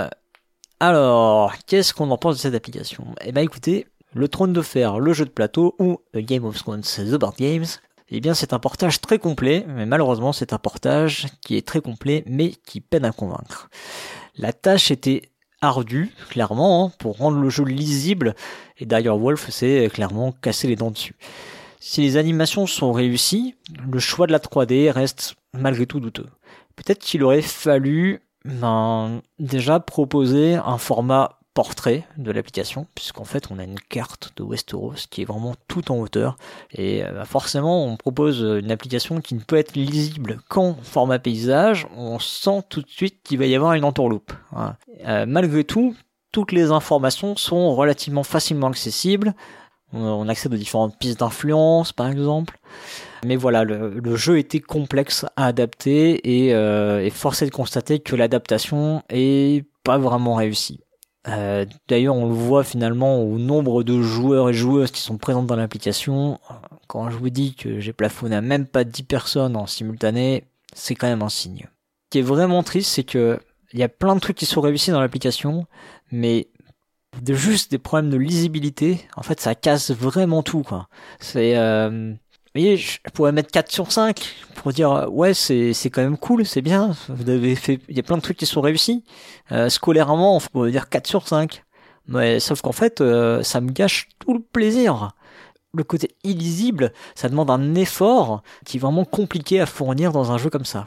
alors, 0.80 1.52
qu'est-ce 1.66 1.94
qu'on 1.94 2.10
en 2.10 2.18
pense 2.18 2.36
de 2.36 2.40
cette 2.40 2.54
application? 2.54 3.14
Eh 3.24 3.32
ben 3.32 3.42
écoutez, 3.42 3.86
le 4.12 4.28
trône 4.28 4.52
de 4.52 4.62
fer, 4.62 4.98
le 4.98 5.12
jeu 5.12 5.24
de 5.24 5.30
plateau 5.30 5.74
ou 5.78 5.98
Game 6.14 6.44
of 6.44 6.56
Thrones 6.56 6.82
The 6.82 7.14
Board 7.14 7.36
Games, 7.36 7.66
eh 8.10 8.20
bien 8.20 8.34
c'est 8.34 8.52
un 8.52 8.58
portage 8.58 9.00
très 9.00 9.18
complet, 9.18 9.64
mais 9.68 9.86
malheureusement 9.86 10.32
c'est 10.32 10.52
un 10.52 10.58
portage 10.58 11.26
qui 11.40 11.56
est 11.56 11.66
très 11.66 11.80
complet 11.80 12.22
mais 12.26 12.52
qui 12.66 12.80
peine 12.80 13.04
à 13.04 13.12
convaincre. 13.12 13.68
La 14.36 14.52
tâche 14.52 14.90
était 14.90 15.30
ardue, 15.60 16.12
clairement, 16.28 16.86
hein, 16.86 16.92
pour 16.98 17.16
rendre 17.16 17.38
le 17.38 17.50
jeu 17.50 17.64
lisible, 17.64 18.34
et 18.78 18.86
d'ailleurs 18.86 19.18
Wolf 19.18 19.48
s'est 19.50 19.88
clairement 19.92 20.32
cassé 20.32 20.68
les 20.68 20.76
dents 20.76 20.90
dessus. 20.90 21.16
Si 21.80 22.00
les 22.00 22.16
animations 22.16 22.66
sont 22.66 22.92
réussies, 22.92 23.56
le 23.90 23.98
choix 23.98 24.26
de 24.26 24.32
la 24.32 24.38
3D 24.38 24.90
reste 24.90 25.34
malgré 25.52 25.86
tout 25.86 26.00
douteux. 26.00 26.28
Peut-être 26.76 27.00
qu'il 27.00 27.22
aurait 27.22 27.42
fallu 27.42 28.20
ben, 28.44 29.22
déjà 29.38 29.80
proposer 29.80 30.54
un 30.54 30.78
format 30.78 31.38
portrait 31.54 32.04
de 32.18 32.32
l'application, 32.32 32.86
puisqu'en 32.96 33.24
fait 33.24 33.50
on 33.50 33.60
a 33.60 33.64
une 33.64 33.78
carte 33.78 34.32
de 34.36 34.42
Westeros 34.42 35.06
qui 35.08 35.22
est 35.22 35.24
vraiment 35.24 35.54
tout 35.68 35.92
en 35.92 35.98
hauteur, 35.98 36.36
et 36.72 37.04
euh, 37.04 37.24
forcément 37.24 37.86
on 37.86 37.96
propose 37.96 38.40
une 38.40 38.72
application 38.72 39.20
qui 39.20 39.36
ne 39.36 39.40
peut 39.40 39.56
être 39.56 39.76
lisible 39.76 40.40
qu'en 40.48 40.74
format 40.82 41.20
paysage, 41.20 41.86
on 41.96 42.18
sent 42.18 42.62
tout 42.68 42.82
de 42.82 42.88
suite 42.88 43.22
qu'il 43.22 43.38
va 43.38 43.46
y 43.46 43.54
avoir 43.54 43.74
une 43.74 43.84
entourloupe. 43.84 44.32
Euh, 45.06 45.26
malgré 45.26 45.62
tout, 45.62 45.94
toutes 46.32 46.50
les 46.50 46.72
informations 46.72 47.36
sont 47.36 47.72
relativement 47.76 48.24
facilement 48.24 48.66
accessibles, 48.66 49.32
on 49.94 50.28
accède 50.28 50.52
aux 50.52 50.58
différentes 50.58 50.98
pistes 50.98 51.20
d'influence 51.20 51.92
par 51.92 52.08
exemple, 52.08 52.58
mais 53.24 53.36
voilà, 53.36 53.64
le, 53.64 54.16
jeu 54.16 54.38
était 54.38 54.60
complexe 54.60 55.24
à 55.36 55.46
adapter 55.46 56.46
et, 56.46 56.54
euh, 56.54 57.08
force 57.10 57.42
est 57.42 57.46
de 57.46 57.50
constater 57.50 58.00
que 58.00 58.16
l'adaptation 58.16 59.02
est 59.08 59.64
pas 59.82 59.98
vraiment 59.98 60.34
réussie. 60.34 60.80
Euh, 61.26 61.64
d'ailleurs, 61.88 62.16
on 62.16 62.28
le 62.28 62.34
voit 62.34 62.64
finalement 62.64 63.22
au 63.22 63.38
nombre 63.38 63.82
de 63.82 64.02
joueurs 64.02 64.50
et 64.50 64.54
joueuses 64.54 64.90
qui 64.90 65.00
sont 65.00 65.16
présents 65.16 65.42
dans 65.42 65.56
l'application. 65.56 66.38
Quand 66.86 67.08
je 67.08 67.16
vous 67.16 67.30
dis 67.30 67.54
que 67.54 67.80
j'ai 67.80 67.94
plafonné 67.94 68.36
à 68.36 68.42
même 68.42 68.66
pas 68.66 68.84
10 68.84 69.04
personnes 69.04 69.56
en 69.56 69.66
simultané, 69.66 70.44
c'est 70.74 70.94
quand 70.94 71.06
même 71.06 71.22
un 71.22 71.30
signe. 71.30 71.66
Ce 72.06 72.10
qui 72.10 72.18
est 72.18 72.22
vraiment 72.22 72.62
triste, 72.62 72.90
c'est 72.90 73.04
que 73.04 73.40
il 73.72 73.80
y 73.80 73.82
a 73.82 73.88
plein 73.88 74.14
de 74.14 74.20
trucs 74.20 74.36
qui 74.36 74.46
sont 74.46 74.60
réussis 74.60 74.92
dans 74.92 75.00
l'application, 75.00 75.66
mais 76.12 76.48
de 77.22 77.34
juste 77.34 77.70
des 77.70 77.78
problèmes 77.78 78.10
de 78.10 78.16
lisibilité, 78.16 79.00
en 79.16 79.22
fait, 79.22 79.40
ça 79.40 79.54
casse 79.54 79.90
vraiment 79.90 80.42
tout, 80.42 80.62
quoi. 80.62 80.88
C'est, 81.20 81.56
euh, 81.56 82.14
voyez, 82.54 82.76
je 82.76 82.98
pourrais 83.12 83.32
mettre 83.32 83.50
4 83.50 83.70
sur 83.70 83.92
5 83.92 84.24
pour 84.54 84.72
dire 84.72 84.90
euh, 84.92 85.06
ouais 85.08 85.34
c'est 85.34 85.72
c'est 85.72 85.90
quand 85.90 86.02
même 86.02 86.16
cool, 86.16 86.46
c'est 86.46 86.62
bien. 86.62 86.92
Vous 87.08 87.28
avez 87.28 87.56
fait, 87.56 87.80
il 87.88 87.96
y 87.96 88.00
a 88.00 88.02
plein 88.02 88.16
de 88.16 88.22
trucs 88.22 88.36
qui 88.36 88.46
sont 88.46 88.60
réussis. 88.60 89.04
Euh, 89.52 89.68
scolairement, 89.68 90.36
on 90.36 90.40
pourrait 90.40 90.70
dire 90.70 90.88
4 90.88 91.06
sur 91.06 91.26
5. 91.28 91.64
Mais 92.06 92.38
sauf 92.40 92.60
qu'en 92.60 92.72
fait, 92.72 93.00
euh, 93.00 93.42
ça 93.42 93.60
me 93.60 93.70
gâche 93.70 94.08
tout 94.18 94.34
le 94.34 94.40
plaisir. 94.40 95.12
Le 95.72 95.84
côté 95.84 96.14
illisible, 96.22 96.92
ça 97.14 97.28
demande 97.28 97.50
un 97.50 97.74
effort 97.74 98.42
qui 98.64 98.76
est 98.76 98.80
vraiment 98.80 99.04
compliqué 99.04 99.60
à 99.60 99.66
fournir 99.66 100.12
dans 100.12 100.30
un 100.30 100.38
jeu 100.38 100.50
comme 100.50 100.64
ça. 100.64 100.86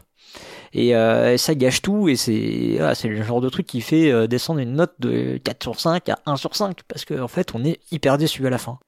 Et 0.73 0.95
euh, 0.95 1.37
ça 1.37 1.55
gâche 1.55 1.81
tout 1.81 2.09
et 2.09 2.15
c'est 2.15 2.79
c'est 2.93 3.07
le 3.07 3.23
genre 3.23 3.41
de 3.41 3.49
truc 3.49 3.65
qui 3.65 3.81
fait 3.81 4.27
descendre 4.27 4.59
une 4.59 4.73
note 4.73 4.93
de 4.99 5.39
4 5.43 5.63
sur 5.63 5.79
5 5.79 6.09
à 6.09 6.19
1 6.25 6.35
sur 6.35 6.55
5 6.55 6.79
parce 6.87 7.05
qu'en 7.05 7.23
en 7.23 7.27
fait 7.27 7.53
on 7.53 7.63
est 7.63 7.79
hyper 7.91 8.17
déçu 8.17 8.45
à 8.45 8.49
la 8.49 8.57
fin. 8.57 8.79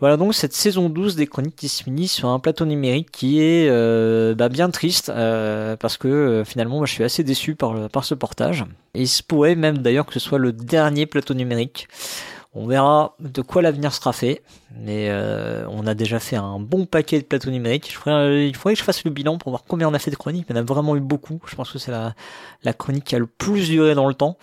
Voilà 0.00 0.16
donc 0.16 0.32
cette 0.34 0.52
saison 0.52 0.88
12 0.88 1.16
des 1.16 1.26
chroniques 1.26 1.56
qui 1.56 1.68
se 1.68 1.82
finit 1.82 2.06
sur 2.06 2.28
un 2.28 2.38
plateau 2.38 2.64
numérique 2.64 3.10
qui 3.10 3.40
est 3.40 3.68
euh, 3.68 4.34
bah, 4.34 4.48
bien 4.48 4.70
triste 4.70 5.08
euh, 5.08 5.76
parce 5.76 5.96
que 5.96 6.06
euh, 6.06 6.44
finalement 6.44 6.76
moi 6.76 6.86
je 6.86 6.92
suis 6.92 7.02
assez 7.02 7.24
déçu 7.24 7.56
par, 7.56 7.88
par 7.88 8.04
ce 8.04 8.14
portage. 8.14 8.64
Et 8.94 9.02
il 9.02 9.08
se 9.08 9.24
pourrait 9.24 9.56
même 9.56 9.78
d'ailleurs 9.78 10.06
que 10.06 10.12
ce 10.12 10.20
soit 10.20 10.38
le 10.38 10.52
dernier 10.52 11.06
plateau 11.06 11.34
numérique. 11.34 11.88
On 12.54 12.66
verra 12.66 13.14
de 13.20 13.42
quoi 13.42 13.60
l'avenir 13.60 13.92
sera 13.92 14.12
fait, 14.12 14.42
mais 14.74 15.08
euh, 15.10 15.66
on 15.68 15.86
a 15.86 15.94
déjà 15.94 16.18
fait 16.18 16.36
un 16.36 16.58
bon 16.58 16.86
paquet 16.86 17.18
de 17.18 17.24
plateaux 17.24 17.50
numériques. 17.50 17.92
Je 17.92 18.46
il 18.46 18.56
faudrait 18.56 18.74
que 18.74 18.80
je 18.80 18.84
fasse 18.84 19.04
le 19.04 19.10
bilan 19.10 19.36
pour 19.36 19.50
voir 19.50 19.64
combien 19.68 19.86
on 19.88 19.94
a 19.94 19.98
fait 19.98 20.10
de 20.10 20.16
chroniques. 20.16 20.48
Y 20.48 20.54
en 20.54 20.56
a 20.56 20.62
vraiment 20.62 20.96
eu 20.96 21.00
beaucoup. 21.00 21.40
Je 21.46 21.54
pense 21.54 21.70
que 21.70 21.78
c'est 21.78 21.90
la, 21.90 22.14
la 22.62 22.72
chronique 22.72 23.04
qui 23.04 23.14
a 23.14 23.18
le 23.18 23.26
plus 23.26 23.68
duré 23.68 23.94
dans 23.94 24.08
le 24.08 24.14
temps. 24.14 24.38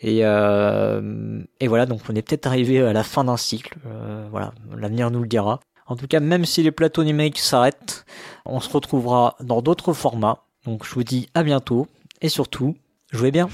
Et, 0.00 0.20
euh, 0.22 1.42
et 1.60 1.68
voilà, 1.68 1.86
donc 1.86 2.02
on 2.10 2.14
est 2.14 2.22
peut-être 2.22 2.46
arrivé 2.46 2.80
à 2.80 2.92
la 2.92 3.02
fin 3.02 3.24
d'un 3.24 3.38
cycle. 3.38 3.78
Euh, 3.86 4.28
voilà, 4.30 4.52
l'avenir 4.76 5.10
nous 5.10 5.22
le 5.22 5.28
dira. 5.28 5.60
En 5.86 5.96
tout 5.96 6.06
cas, 6.06 6.20
même 6.20 6.44
si 6.44 6.62
les 6.62 6.72
plateaux 6.72 7.04
numériques 7.04 7.38
s'arrêtent, 7.38 8.04
on 8.44 8.60
se 8.60 8.68
retrouvera 8.70 9.36
dans 9.40 9.62
d'autres 9.62 9.94
formats. 9.94 10.44
Donc 10.66 10.84
je 10.84 10.92
vous 10.92 11.04
dis 11.04 11.28
à 11.34 11.42
bientôt 11.42 11.86
et 12.20 12.28
surtout, 12.28 12.76
jouez 13.12 13.30
bien. 13.30 13.48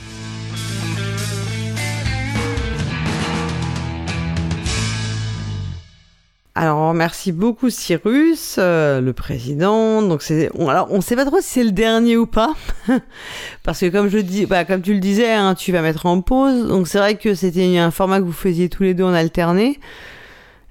Alors 6.54 6.92
merci 6.92 7.32
beaucoup 7.32 7.70
Cyrus, 7.70 8.56
euh, 8.58 9.00
le 9.00 9.12
président. 9.14 10.02
Donc 10.02 10.20
c'est, 10.22 10.50
on, 10.54 10.68
alors 10.68 10.88
on 10.90 11.00
sait 11.00 11.16
pas 11.16 11.24
trop 11.24 11.40
si 11.40 11.48
c'est 11.48 11.64
le 11.64 11.72
dernier 11.72 12.18
ou 12.18 12.26
pas, 12.26 12.54
parce 13.62 13.80
que 13.80 13.86
comme 13.86 14.08
je 14.08 14.18
dis, 14.18 14.44
bah, 14.44 14.66
comme 14.66 14.82
tu 14.82 14.92
le 14.92 15.00
disais, 15.00 15.32
hein, 15.32 15.54
tu 15.54 15.72
vas 15.72 15.80
mettre 15.80 16.04
en 16.04 16.20
pause. 16.20 16.68
Donc 16.68 16.88
c'est 16.88 16.98
vrai 16.98 17.16
que 17.16 17.34
c'était 17.34 17.78
un 17.78 17.90
format 17.90 18.18
que 18.18 18.24
vous 18.24 18.32
faisiez 18.32 18.68
tous 18.68 18.82
les 18.82 18.92
deux 18.92 19.04
en 19.04 19.14
alterné. 19.14 19.80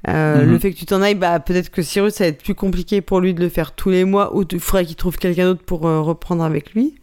Euh, 0.08 0.44
mhm. 0.44 0.52
Le 0.52 0.60
fait 0.60 0.72
que 0.72 0.78
tu 0.78 0.86
t'en 0.86 1.02
ailles, 1.02 1.16
bah 1.16 1.40
peut-être 1.40 1.70
que 1.70 1.82
Cyrus 1.82 2.14
ça 2.14 2.26
va 2.26 2.28
être 2.30 2.44
plus 2.44 2.56
compliqué 2.56 3.02
pour 3.02 3.20
lui 3.20 3.34
de 3.34 3.40
le 3.40 3.50
faire 3.50 3.72
tous 3.72 3.90
les 3.90 4.06
mois, 4.06 4.36
ou 4.36 4.44
il 4.52 4.60
faudrait 4.60 4.86
qu'il 4.86 4.96
trouve 4.96 5.18
quelqu'un 5.18 5.46
d'autre 5.46 5.64
pour 5.64 5.88
euh, 5.88 6.02
reprendre 6.02 6.44
avec 6.44 6.74
lui. 6.74 6.96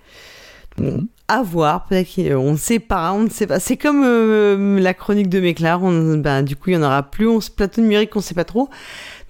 Mhm 0.79 1.09
à 1.29 1.43
voir. 1.43 1.85
Peut-être 1.85 2.15
qu'on 2.15 2.53
ne 2.53 2.57
sait 2.57 2.79
pas, 2.79 3.13
on 3.13 3.25
ne 3.25 3.29
sait 3.29 3.47
pas. 3.47 3.61
C'est 3.61 3.77
comme 3.77 4.03
euh, 4.05 4.81
la 4.81 4.95
chronique 4.95 5.29
de 5.29 5.41
Méclar. 5.41 5.83
On, 5.83 6.17
ben, 6.17 6.43
du 6.43 6.57
coup, 6.57 6.71
il 6.71 6.75
y 6.75 6.77
en 6.77 6.83
aura 6.83 7.03
plus. 7.03 7.29
On 7.29 7.41
se 7.41 7.51
plateau 7.51 7.83
numérique, 7.83 8.17
on 8.17 8.21
ne 8.21 8.25
sait 8.25 8.35
pas 8.35 8.45
trop. 8.45 8.69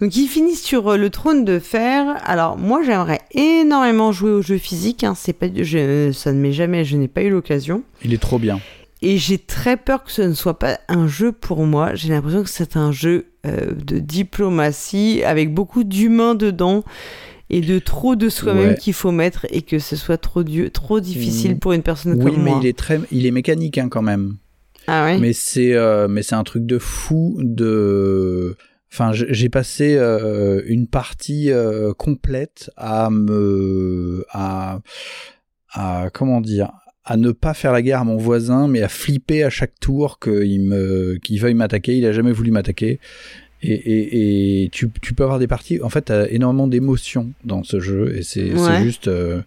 Donc, 0.01 0.17
il 0.17 0.29
finit 0.29 0.55
sur 0.55 0.93
euh, 0.93 0.97
le 0.97 1.11
trône 1.11 1.45
de 1.45 1.59
fer. 1.59 2.17
Alors, 2.25 2.57
moi, 2.57 2.81
j'aimerais 2.85 3.21
énormément 3.33 4.13
jouer 4.13 4.31
au 4.31 4.43
jeu 4.43 4.59
physique. 4.59 5.05
Hein. 5.05 5.15
C'est 5.17 5.33
pas, 5.33 5.47
je, 5.55 6.13
ça 6.13 6.33
ne 6.33 6.41
m'est 6.41 6.53
jamais, 6.53 6.85
je 6.85 6.97
n'ai 6.97 7.09
pas 7.09 7.23
eu 7.23 7.31
l'occasion. 7.31 7.83
Il 8.05 8.15
est 8.15 8.23
trop 8.23 8.39
bien. 8.39 8.61
Et 9.01 9.19
j'ai 9.19 9.39
très 9.39 9.77
peur 9.77 10.03
que 10.03 10.11
ce 10.11 10.23
ne 10.23 10.35
soit 10.35 10.59
pas 10.59 10.79
un 10.89 11.07
jeu 11.07 11.33
pour 11.33 11.65
moi. 11.65 11.95
J'ai 11.95 12.09
l'impression 12.09 12.43
que 12.43 12.51
c'est 12.51 12.77
un 12.77 12.91
jeu 12.91 13.27
euh, 13.47 13.73
de 13.73 13.99
diplomatie 13.99 15.23
avec 15.25 15.55
beaucoup 15.55 15.85
d'humains 15.85 16.35
dedans 16.35 16.83
et 17.51 17.61
de 17.61 17.79
trop 17.79 18.17
de 18.17 18.29
soi-même 18.29 18.71
Ouais. 18.71 18.77
qu'il 18.77 18.93
faut 18.93 19.11
mettre 19.13 19.47
et 19.51 19.63
que 19.63 19.79
ce 19.79 19.97
soit 19.97 20.19
trop, 20.19 20.43
trop 20.73 21.01
difficile 21.01 21.55
Mm. 21.55 21.59
pour 21.59 21.73
une 21.73 21.83
personne 21.83 22.15
Oui, 22.23 22.33
comme 22.33 22.43
mais 22.43 22.51
moi. 22.51 22.61
il 22.63 22.67
est 22.69 22.77
très, 22.77 23.01
il 23.11 23.25
est 23.27 23.31
mécanique 23.31 23.79
hein, 23.79 23.89
quand 23.89 24.03
même. 24.03 24.37
Ah 24.87 25.05
ouais? 25.05 25.19
Mais 25.19 25.33
c'est, 25.33 25.75
euh, 25.75 26.09
mais 26.09 26.23
c'est 26.23 26.35
un 26.35 26.45
truc 26.45 26.65
de 26.67 26.79
fou 26.79 27.37
de. 27.41 28.57
Enfin, 28.91 29.11
j'ai 29.13 29.51
passé 29.51 29.97
euh, 29.99 30.63
une 30.67 30.87
partie 30.87 31.51
euh, 31.51 31.93
complète 31.93 32.71
à 32.77 33.11
me, 33.11 34.25
à, 34.31 34.81
à 35.73 36.09
comment 36.15 36.41
dire, 36.41 36.71
à 37.05 37.19
ne 37.19 37.31
pas 37.33 37.53
faire 37.53 37.73
la 37.73 37.83
guerre 37.83 38.01
à 38.01 38.05
mon 38.05 38.17
voisin, 38.17 38.67
mais 38.67 38.81
à 38.83 38.89
flipper 38.89 39.43
à 39.45 39.51
chaque 39.51 39.79
tour 39.79 40.19
qu'il 40.19 40.63
me, 40.63 41.19
qu'il 41.23 41.39
veuille 41.39 41.53
m'attaquer. 41.55 41.99
Il 41.99 42.07
a 42.07 42.13
jamais 42.13 42.33
voulu 42.33 42.51
m'attaquer. 42.51 42.99
Et, 43.63 43.73
et, 43.73 44.63
et 44.65 44.69
tu, 44.71 44.89
tu 45.03 45.15
peux 45.15 45.25
avoir 45.25 45.39
des 45.39 45.49
parties. 45.49 45.81
En 45.83 45.89
fait, 45.89 46.03
t'as 46.03 46.29
énormément 46.29 46.69
d'émotions 46.69 47.33
dans 47.45 47.63
ce 47.65 47.81
jeu, 47.81 48.17
et 48.17 48.23
c'est 48.23 48.53
Ouais. 48.55 48.83
juste. 48.83 49.09
euh, 49.09 49.43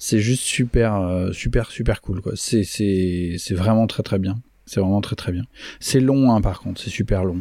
c'est 0.00 0.20
juste 0.20 0.44
super, 0.44 0.94
euh, 0.94 1.32
super, 1.32 1.72
super 1.72 2.00
cool, 2.00 2.20
quoi. 2.20 2.32
C'est, 2.36 2.62
c'est, 2.62 3.34
c'est 3.36 3.54
vraiment 3.54 3.88
très, 3.88 4.04
très 4.04 4.20
bien. 4.20 4.38
C'est 4.64 4.78
vraiment 4.78 5.00
très, 5.00 5.16
très 5.16 5.32
bien. 5.32 5.42
C'est 5.80 5.98
long, 5.98 6.30
hein, 6.30 6.40
par 6.40 6.60
contre, 6.60 6.80
c'est 6.80 6.90
super 6.90 7.24
long. 7.24 7.40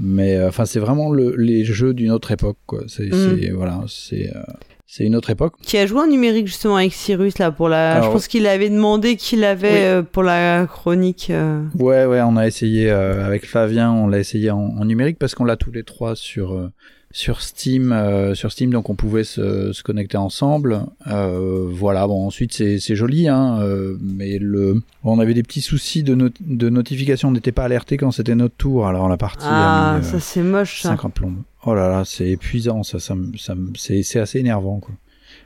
Mais, 0.00 0.34
euh, 0.36 0.48
enfin, 0.48 0.64
c'est 0.64 0.80
vraiment 0.80 1.12
le, 1.12 1.36
les 1.36 1.62
jeux 1.64 1.92
d'une 1.92 2.10
autre 2.10 2.30
époque, 2.32 2.56
quoi. 2.64 2.84
C'est, 2.86 3.10
Mm. 3.10 3.52
voilà, 3.54 3.84
c'est, 3.86 4.34
euh, 4.34 4.42
c'est 4.86 5.04
une 5.04 5.16
autre 5.16 5.30
époque. 5.30 5.54
Qui 5.62 5.76
a 5.78 5.86
joué 5.86 6.00
en 6.00 6.06
numérique 6.06 6.46
justement 6.46 6.76
avec 6.76 6.92
Cyrus 6.92 7.38
là 7.38 7.50
pour 7.50 7.68
la. 7.68 7.94
Alors- 7.94 8.06
je 8.06 8.10
pense 8.12 8.28
qu'il 8.28 8.46
avait 8.46 8.70
demandé 8.70 9.16
qu'il 9.16 9.42
avait 9.44 9.72
Oui. 9.72 9.78
euh, 9.78 10.02
pour 10.02 10.22
la 10.22 10.66
chronique. 10.66 11.28
euh, 11.30 11.62
Ouais, 11.78 12.04
ouais, 12.04 12.20
on 12.22 12.36
a 12.36 12.46
essayé 12.46 12.90
euh, 12.90 13.24
avec 13.26 13.46
Flavien, 13.46 13.90
on 13.92 14.06
l'a 14.08 14.18
essayé 14.18 14.50
en, 14.50 14.58
en 14.78 14.84
numérique 14.84 15.18
parce 15.18 15.34
qu'on 15.34 15.44
l'a 15.44 15.56
tous 15.56 15.72
les 15.72 15.84
trois 15.84 16.14
sur 16.16 16.52
euh, 16.54 16.70
sur 17.12 17.42
Steam, 17.42 17.92
euh, 17.92 18.34
sur 18.34 18.50
Steam, 18.50 18.70
donc 18.72 18.90
on 18.90 18.96
pouvait 18.96 19.22
se, 19.22 19.72
se 19.72 19.82
connecter 19.84 20.16
ensemble. 20.16 20.80
Voilà, 21.06 22.06
bon, 22.06 22.26
ensuite 22.26 22.52
c'est 22.52 22.78
c'est 22.78 22.96
joli, 22.96 23.28
hein, 23.28 23.60
mais 24.00 24.38
le, 24.40 24.82
on 25.04 25.18
avait 25.18 25.34
des 25.34 25.42
petits 25.42 25.60
soucis 25.60 26.02
de, 26.02 26.14
not- 26.14 26.30
de 26.40 26.68
notification, 26.68 27.28
on 27.28 27.32
n'était 27.32 27.52
pas 27.52 27.64
alerté 27.64 27.96
quand 27.96 28.10
c'était 28.10 28.34
notre 28.34 28.56
tour, 28.56 28.86
alors 28.86 29.08
la 29.08 29.16
partie 29.16 29.46
Ah, 29.48 29.94
a 29.94 29.98
mis, 29.98 30.04
ça 30.04 30.18
c'est 30.20 30.42
moche 30.42 30.82
ça. 30.82 30.90
50 30.90 31.14
plombes. 31.14 31.36
Oh 31.66 31.74
là 31.74 31.88
là, 31.88 32.02
c'est 32.04 32.28
épuisant, 32.28 32.82
ça, 32.82 32.98
ça, 32.98 33.14
ça, 33.38 33.54
c'est 33.76 34.18
assez 34.18 34.38
énervant, 34.38 34.80
quoi. 34.80 34.94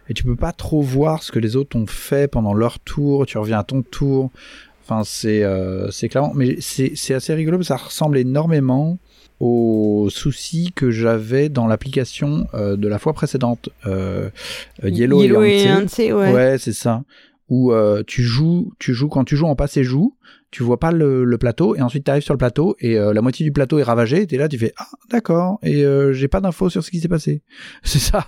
Et 0.09 0.15
tu 0.15 0.25
peux 0.25 0.37
pas 0.37 0.53
trop 0.53 0.81
voir 0.81 1.23
ce 1.23 1.31
que 1.31 1.39
les 1.39 1.55
autres 1.55 1.77
ont 1.77 1.87
fait 1.87 2.29
pendant 2.29 2.55
leur 2.55 2.79
tour, 2.79 3.27
tu 3.27 3.39
reviens 3.39 3.59
à 3.59 3.65
ton 3.65 3.83
tour. 3.83 4.31
Enfin, 4.83 5.03
c'est 5.05 5.43
euh, 5.43 5.91
clairement, 6.09 6.33
mais 6.35 6.57
c'est 6.61 7.15
assez 7.15 7.35
rigolo, 7.35 7.59
parce 7.59 7.69
que 7.69 7.75
ça 7.75 7.85
ressemble 7.85 8.17
énormément 8.17 8.99
aux 9.41 10.09
soucis 10.11 10.73
que 10.75 10.91
j'avais 10.91 11.49
dans 11.49 11.67
l'application 11.67 12.49
euh, 12.55 12.77
de 12.77 12.89
la 12.89 12.99
fois 12.99 13.13
précédente, 13.13 13.69
euh, 13.87 14.31
euh, 14.83 14.91
Yellow, 14.91 15.23
Yellow 15.23 15.45
et 15.45 15.67
et 15.99 16.13
ouais. 16.13 16.33
Ouais, 16.33 16.59
c'est 16.59 16.73
ça. 16.73 17.05
Où 17.51 17.73
tu 18.07 18.23
joues, 18.23 18.75
tu 18.79 18.93
joues 18.93 19.09
quand 19.09 19.25
tu 19.25 19.35
joues 19.35 19.47
en 19.47 19.57
passe 19.57 19.79
et 19.79 19.85
joue, 19.85 20.15
tu 20.51 20.63
vois 20.63 20.79
pas 20.79 20.91
le, 20.93 21.25
le 21.25 21.39
plateau 21.39 21.75
et 21.77 21.83
ensuite 21.83 22.05
tu 22.05 22.11
arrives 22.11 22.23
sur 22.23 22.35
le 22.35 22.39
plateau 22.39 22.77
et 22.81 22.99
euh, 22.99 23.13
la 23.13 23.21
moitié 23.23 23.45
du 23.45 23.53
plateau 23.53 23.79
est 23.79 23.83
ravagé. 23.83 24.27
T'es 24.27 24.37
là, 24.37 24.49
tu 24.49 24.59
fais 24.59 24.73
ah 24.79 24.87
d'accord 25.11 25.59
et 25.63 25.85
euh, 25.85 26.13
j'ai 26.13 26.29
pas 26.29 26.41
d'infos 26.41 26.71
sur 26.71 26.83
ce 26.83 26.91
qui 26.91 27.01
s'est 27.01 27.09
passé. 27.09 27.43
C'est 27.83 27.99
ça. 27.99 28.27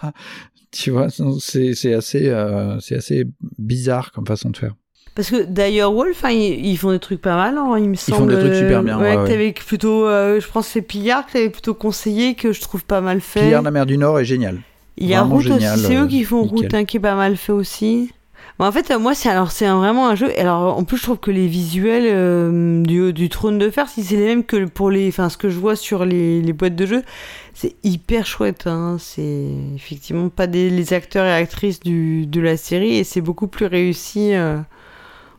Tu 0.72 0.92
vois, 0.92 1.08
c'est 1.40 1.94
assez 1.94 2.28
euh, 2.28 2.78
c'est 2.78 2.94
assez 2.94 3.24
bizarre 3.58 4.12
comme 4.12 4.24
façon 4.26 4.50
de 4.50 4.56
faire. 4.56 4.74
Parce 5.16 5.30
que 5.30 5.42
d'ailleurs, 5.42 5.92
Wolf, 5.92 6.24
hein, 6.24 6.30
ils, 6.30 6.64
ils 6.64 6.76
font 6.78 6.92
des 6.92 7.00
trucs 7.00 7.20
pas 7.20 7.34
mal, 7.34 7.58
hein, 7.58 7.76
il 7.78 7.88
me 7.90 7.96
font 7.96 8.14
semble. 8.16 8.34
des 8.34 8.40
trucs 8.40 8.54
super 8.54 8.82
bien, 8.84 8.96
Ouais, 8.98 9.16
ouais, 9.16 9.28
que 9.28 9.36
ouais. 9.36 9.52
plutôt, 9.52 10.06
euh, 10.06 10.38
je 10.40 10.46
pense, 10.48 10.66
que 10.66 10.72
c'est 10.74 10.82
Pillard 10.82 11.26
que 11.26 11.32
t'avais 11.32 11.50
plutôt 11.50 11.74
conseillé, 11.74 12.36
que 12.36 12.52
je 12.52 12.60
trouve 12.60 12.84
pas 12.84 13.00
mal 13.00 13.20
fait. 13.20 13.40
Pillard 13.40 13.62
la 13.62 13.72
mer 13.72 13.86
du 13.86 13.98
Nord 13.98 14.20
est 14.20 14.24
génial. 14.24 14.60
Il 14.96 15.08
y 15.08 15.14
a 15.14 15.22
Route 15.22 15.46
aussi, 15.46 15.66
c'est 15.76 15.96
euh, 15.96 16.04
eux 16.04 16.06
qui 16.06 16.22
font 16.22 16.42
nickel. 16.42 16.58
Route, 16.58 16.74
hein, 16.74 16.84
qui 16.84 16.98
est 16.98 17.00
pas 17.00 17.16
mal 17.16 17.36
fait 17.36 17.52
aussi. 17.52 18.12
Bon, 18.60 18.66
en 18.66 18.72
fait, 18.72 18.90
euh, 18.90 18.98
moi, 18.98 19.14
c'est 19.14 19.30
alors 19.30 19.52
c'est 19.52 19.66
vraiment 19.66 20.06
un 20.08 20.14
jeu. 20.14 20.28
Alors, 20.38 20.76
en 20.76 20.84
plus, 20.84 20.98
je 20.98 21.02
trouve 21.04 21.16
que 21.16 21.30
les 21.30 21.46
visuels 21.46 22.04
euh, 22.06 22.82
du, 22.82 23.10
du 23.14 23.30
Trône 23.30 23.56
de 23.58 23.70
Fer, 23.70 23.88
si 23.88 24.04
c'est 24.04 24.16
les 24.16 24.26
mêmes 24.26 24.44
que 24.44 24.66
pour 24.66 24.90
les, 24.90 25.08
enfin, 25.08 25.30
ce 25.30 25.38
que 25.38 25.48
je 25.48 25.58
vois 25.58 25.76
sur 25.76 26.04
les, 26.04 26.42
les 26.42 26.52
boîtes 26.52 26.76
de 26.76 26.84
jeu, 26.84 27.02
c'est 27.54 27.74
hyper 27.84 28.26
chouette. 28.26 28.66
Hein. 28.66 28.98
C'est 29.00 29.46
effectivement 29.74 30.28
pas 30.28 30.46
des 30.46 30.68
les 30.68 30.92
acteurs 30.92 31.24
et 31.24 31.32
actrices 31.32 31.80
du, 31.80 32.26
de 32.26 32.40
la 32.42 32.58
série, 32.58 32.96
et 32.96 33.04
c'est 33.04 33.22
beaucoup 33.22 33.46
plus 33.48 33.64
réussi 33.64 34.34
euh, 34.34 34.58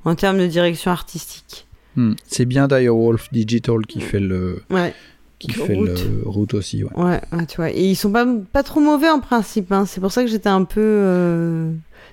en 0.04 0.16
termes 0.16 0.40
de 0.40 0.48
direction 0.48 0.90
artistique. 0.90 1.68
Hmm. 1.96 2.14
C'est 2.26 2.46
bien 2.46 2.68
d'ailleurs 2.68 2.96
Wolf 2.98 3.28
Digital 3.32 3.86
qui 3.86 4.02
fait 4.02 4.20
le 4.20 4.64
Ouais. 4.72 4.96
qui 5.38 5.52
Route. 5.52 5.68
fait 5.68 5.76
le 5.76 6.22
route 6.26 6.56
aussi. 6.56 6.84
Ouais. 6.84 6.90
Ouais, 6.96 7.22
ouais, 7.34 7.46
tu 7.46 7.58
vois. 7.58 7.70
Et 7.70 7.84
ils 7.84 7.96
sont 7.96 8.12
pas, 8.12 8.26
pas 8.52 8.64
trop 8.64 8.80
mauvais 8.80 9.10
en 9.10 9.20
principe. 9.20 9.72
Hein. 9.72 9.86
C'est 9.86 10.02
pour 10.02 10.12
ça 10.12 10.24
que 10.24 10.28
j'étais 10.30 10.50
un 10.50 10.64
peu 10.64 10.82
euh, 10.82 11.72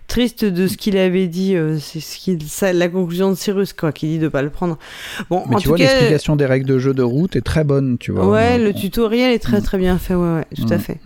triste 0.08 0.44
de 0.44 0.66
ce 0.66 0.76
qu'il 0.76 0.96
avait 0.96 1.28
dit. 1.28 1.54
euh, 1.54 1.78
c'est 1.78 2.00
ce 2.00 2.16
qu'il, 2.18 2.38
la 2.76 2.88
conclusion 2.88 3.30
de 3.30 3.36
Cyrus, 3.36 3.72
quoi, 3.72 3.92
qui 3.92 4.06
dit 4.08 4.18
de 4.18 4.26
pas 4.28 4.42
le 4.42 4.50
prendre. 4.50 4.76
Bon, 5.30 5.44
Mais 5.48 5.54
en 5.54 5.58
tu 5.58 5.64
tout 5.64 5.68
vois, 5.68 5.78
cas, 5.78 5.84
l'explication 5.84 6.34
des 6.34 6.46
règles 6.46 6.66
de 6.66 6.78
jeu 6.78 6.94
de 6.94 7.02
route 7.02 7.36
est 7.36 7.42
très 7.42 7.62
bonne, 7.62 7.96
tu 7.98 8.10
vois. 8.10 8.26
ouais, 8.28 8.58
le 8.58 8.72
tutoriel 8.74 9.32
est 9.32 9.38
très 9.38 9.60
très 9.60 9.78
bien 9.78 9.98
fait. 9.98 10.14
Ouais, 10.16 10.34
ouais, 10.38 10.46
tout 10.56 10.66
à 10.72 10.76
Mm. 10.76 10.80
fait. 10.80 10.98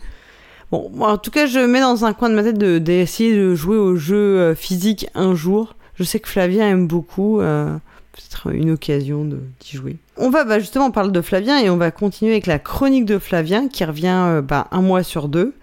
Bon, 0.70 0.90
en 1.00 1.18
tout 1.18 1.30
cas, 1.30 1.44
je 1.46 1.58
mets 1.58 1.80
dans 1.80 2.06
un 2.06 2.14
coin 2.14 2.30
de 2.30 2.34
ma 2.34 2.42
tête 2.42 2.56
de, 2.56 2.78
d'essayer 2.78 3.36
de 3.36 3.54
jouer 3.54 3.76
au 3.76 3.96
jeu 3.96 4.16
euh, 4.16 4.54
physique 4.54 5.06
un 5.14 5.34
jour. 5.34 5.76
Je 5.96 6.04
sais 6.04 6.18
que 6.18 6.28
Flavien 6.28 6.66
aime 6.70 6.86
beaucoup. 6.86 7.40
euh, 7.40 7.76
peut-être 8.12 8.54
une 8.54 8.70
occasion 8.70 9.24
de, 9.24 9.38
d'y 9.60 9.76
jouer. 9.76 9.96
On 10.18 10.28
va, 10.30 10.44
bah, 10.44 10.58
justement, 10.60 10.86
on 10.86 10.90
parle 10.90 11.12
de 11.12 11.20
Flavien 11.22 11.58
et 11.58 11.70
on 11.70 11.76
va 11.78 11.90
continuer 11.90 12.32
avec 12.32 12.46
la 12.46 12.58
chronique 12.58 13.04
de 13.06 13.18
Flavien 13.18 13.68
qui 13.68 13.84
revient 13.84 14.14
euh, 14.28 14.42
bah, 14.42 14.68
un 14.70 14.80
mois 14.82 15.02
sur 15.02 15.28
deux. 15.28 15.54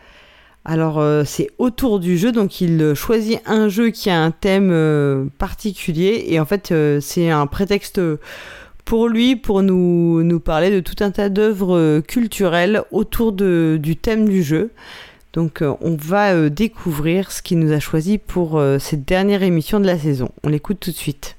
Alors, 0.72 0.99
euh, 0.99 1.24
c'est 1.26 1.49
autour 1.57 1.99
du 1.99 2.15
jeu, 2.15 2.32
donc 2.32 2.61
il 2.61 2.80
euh, 2.80 2.93
choisit 2.93 3.41
un 3.47 3.70
jeu 3.70 3.89
qui 3.89 4.11
a 4.11 4.22
un 4.22 4.30
thème 4.30 4.70
euh, 4.72 5.26
particulier 5.39 6.26
et 6.28 6.39
en 6.39 6.45
fait, 6.45 6.72
c'est 7.01 7.32
un 7.32 7.47
prétexte 7.47 7.99
pour 8.86 9.07
lui 9.07 9.36
pour 9.36 9.63
nous, 9.63 10.22
nous 10.22 10.39
parler 10.39 10.70
de 10.70 10.80
tout 10.80 11.03
un 11.03 11.09
tas 11.09 11.30
d'œuvres 11.30 12.01
culturelles 12.01 12.84
autour 12.91 13.32
du 13.32 13.97
thème 13.99 14.30
du 14.30 14.43
jeu. 14.43 14.70
Donc, 15.34 15.63
on 15.63 15.95
va 15.95 16.49
découvrir 16.49 17.32
ce 17.32 17.41
qu'il 17.41 17.57
nous 17.57 17.72
a 17.72 17.80
choisi 17.80 18.20
pour 18.20 18.61
cette 18.80 19.05
dernière 19.05 19.41
émission 19.41 19.80
de 19.80 19.88
la 19.88 19.97
saison. 19.97 20.30
On 20.43 20.49
l'écoute 20.49 20.80
tout 20.80 20.91
de 20.91 20.95
suite. 20.95 21.36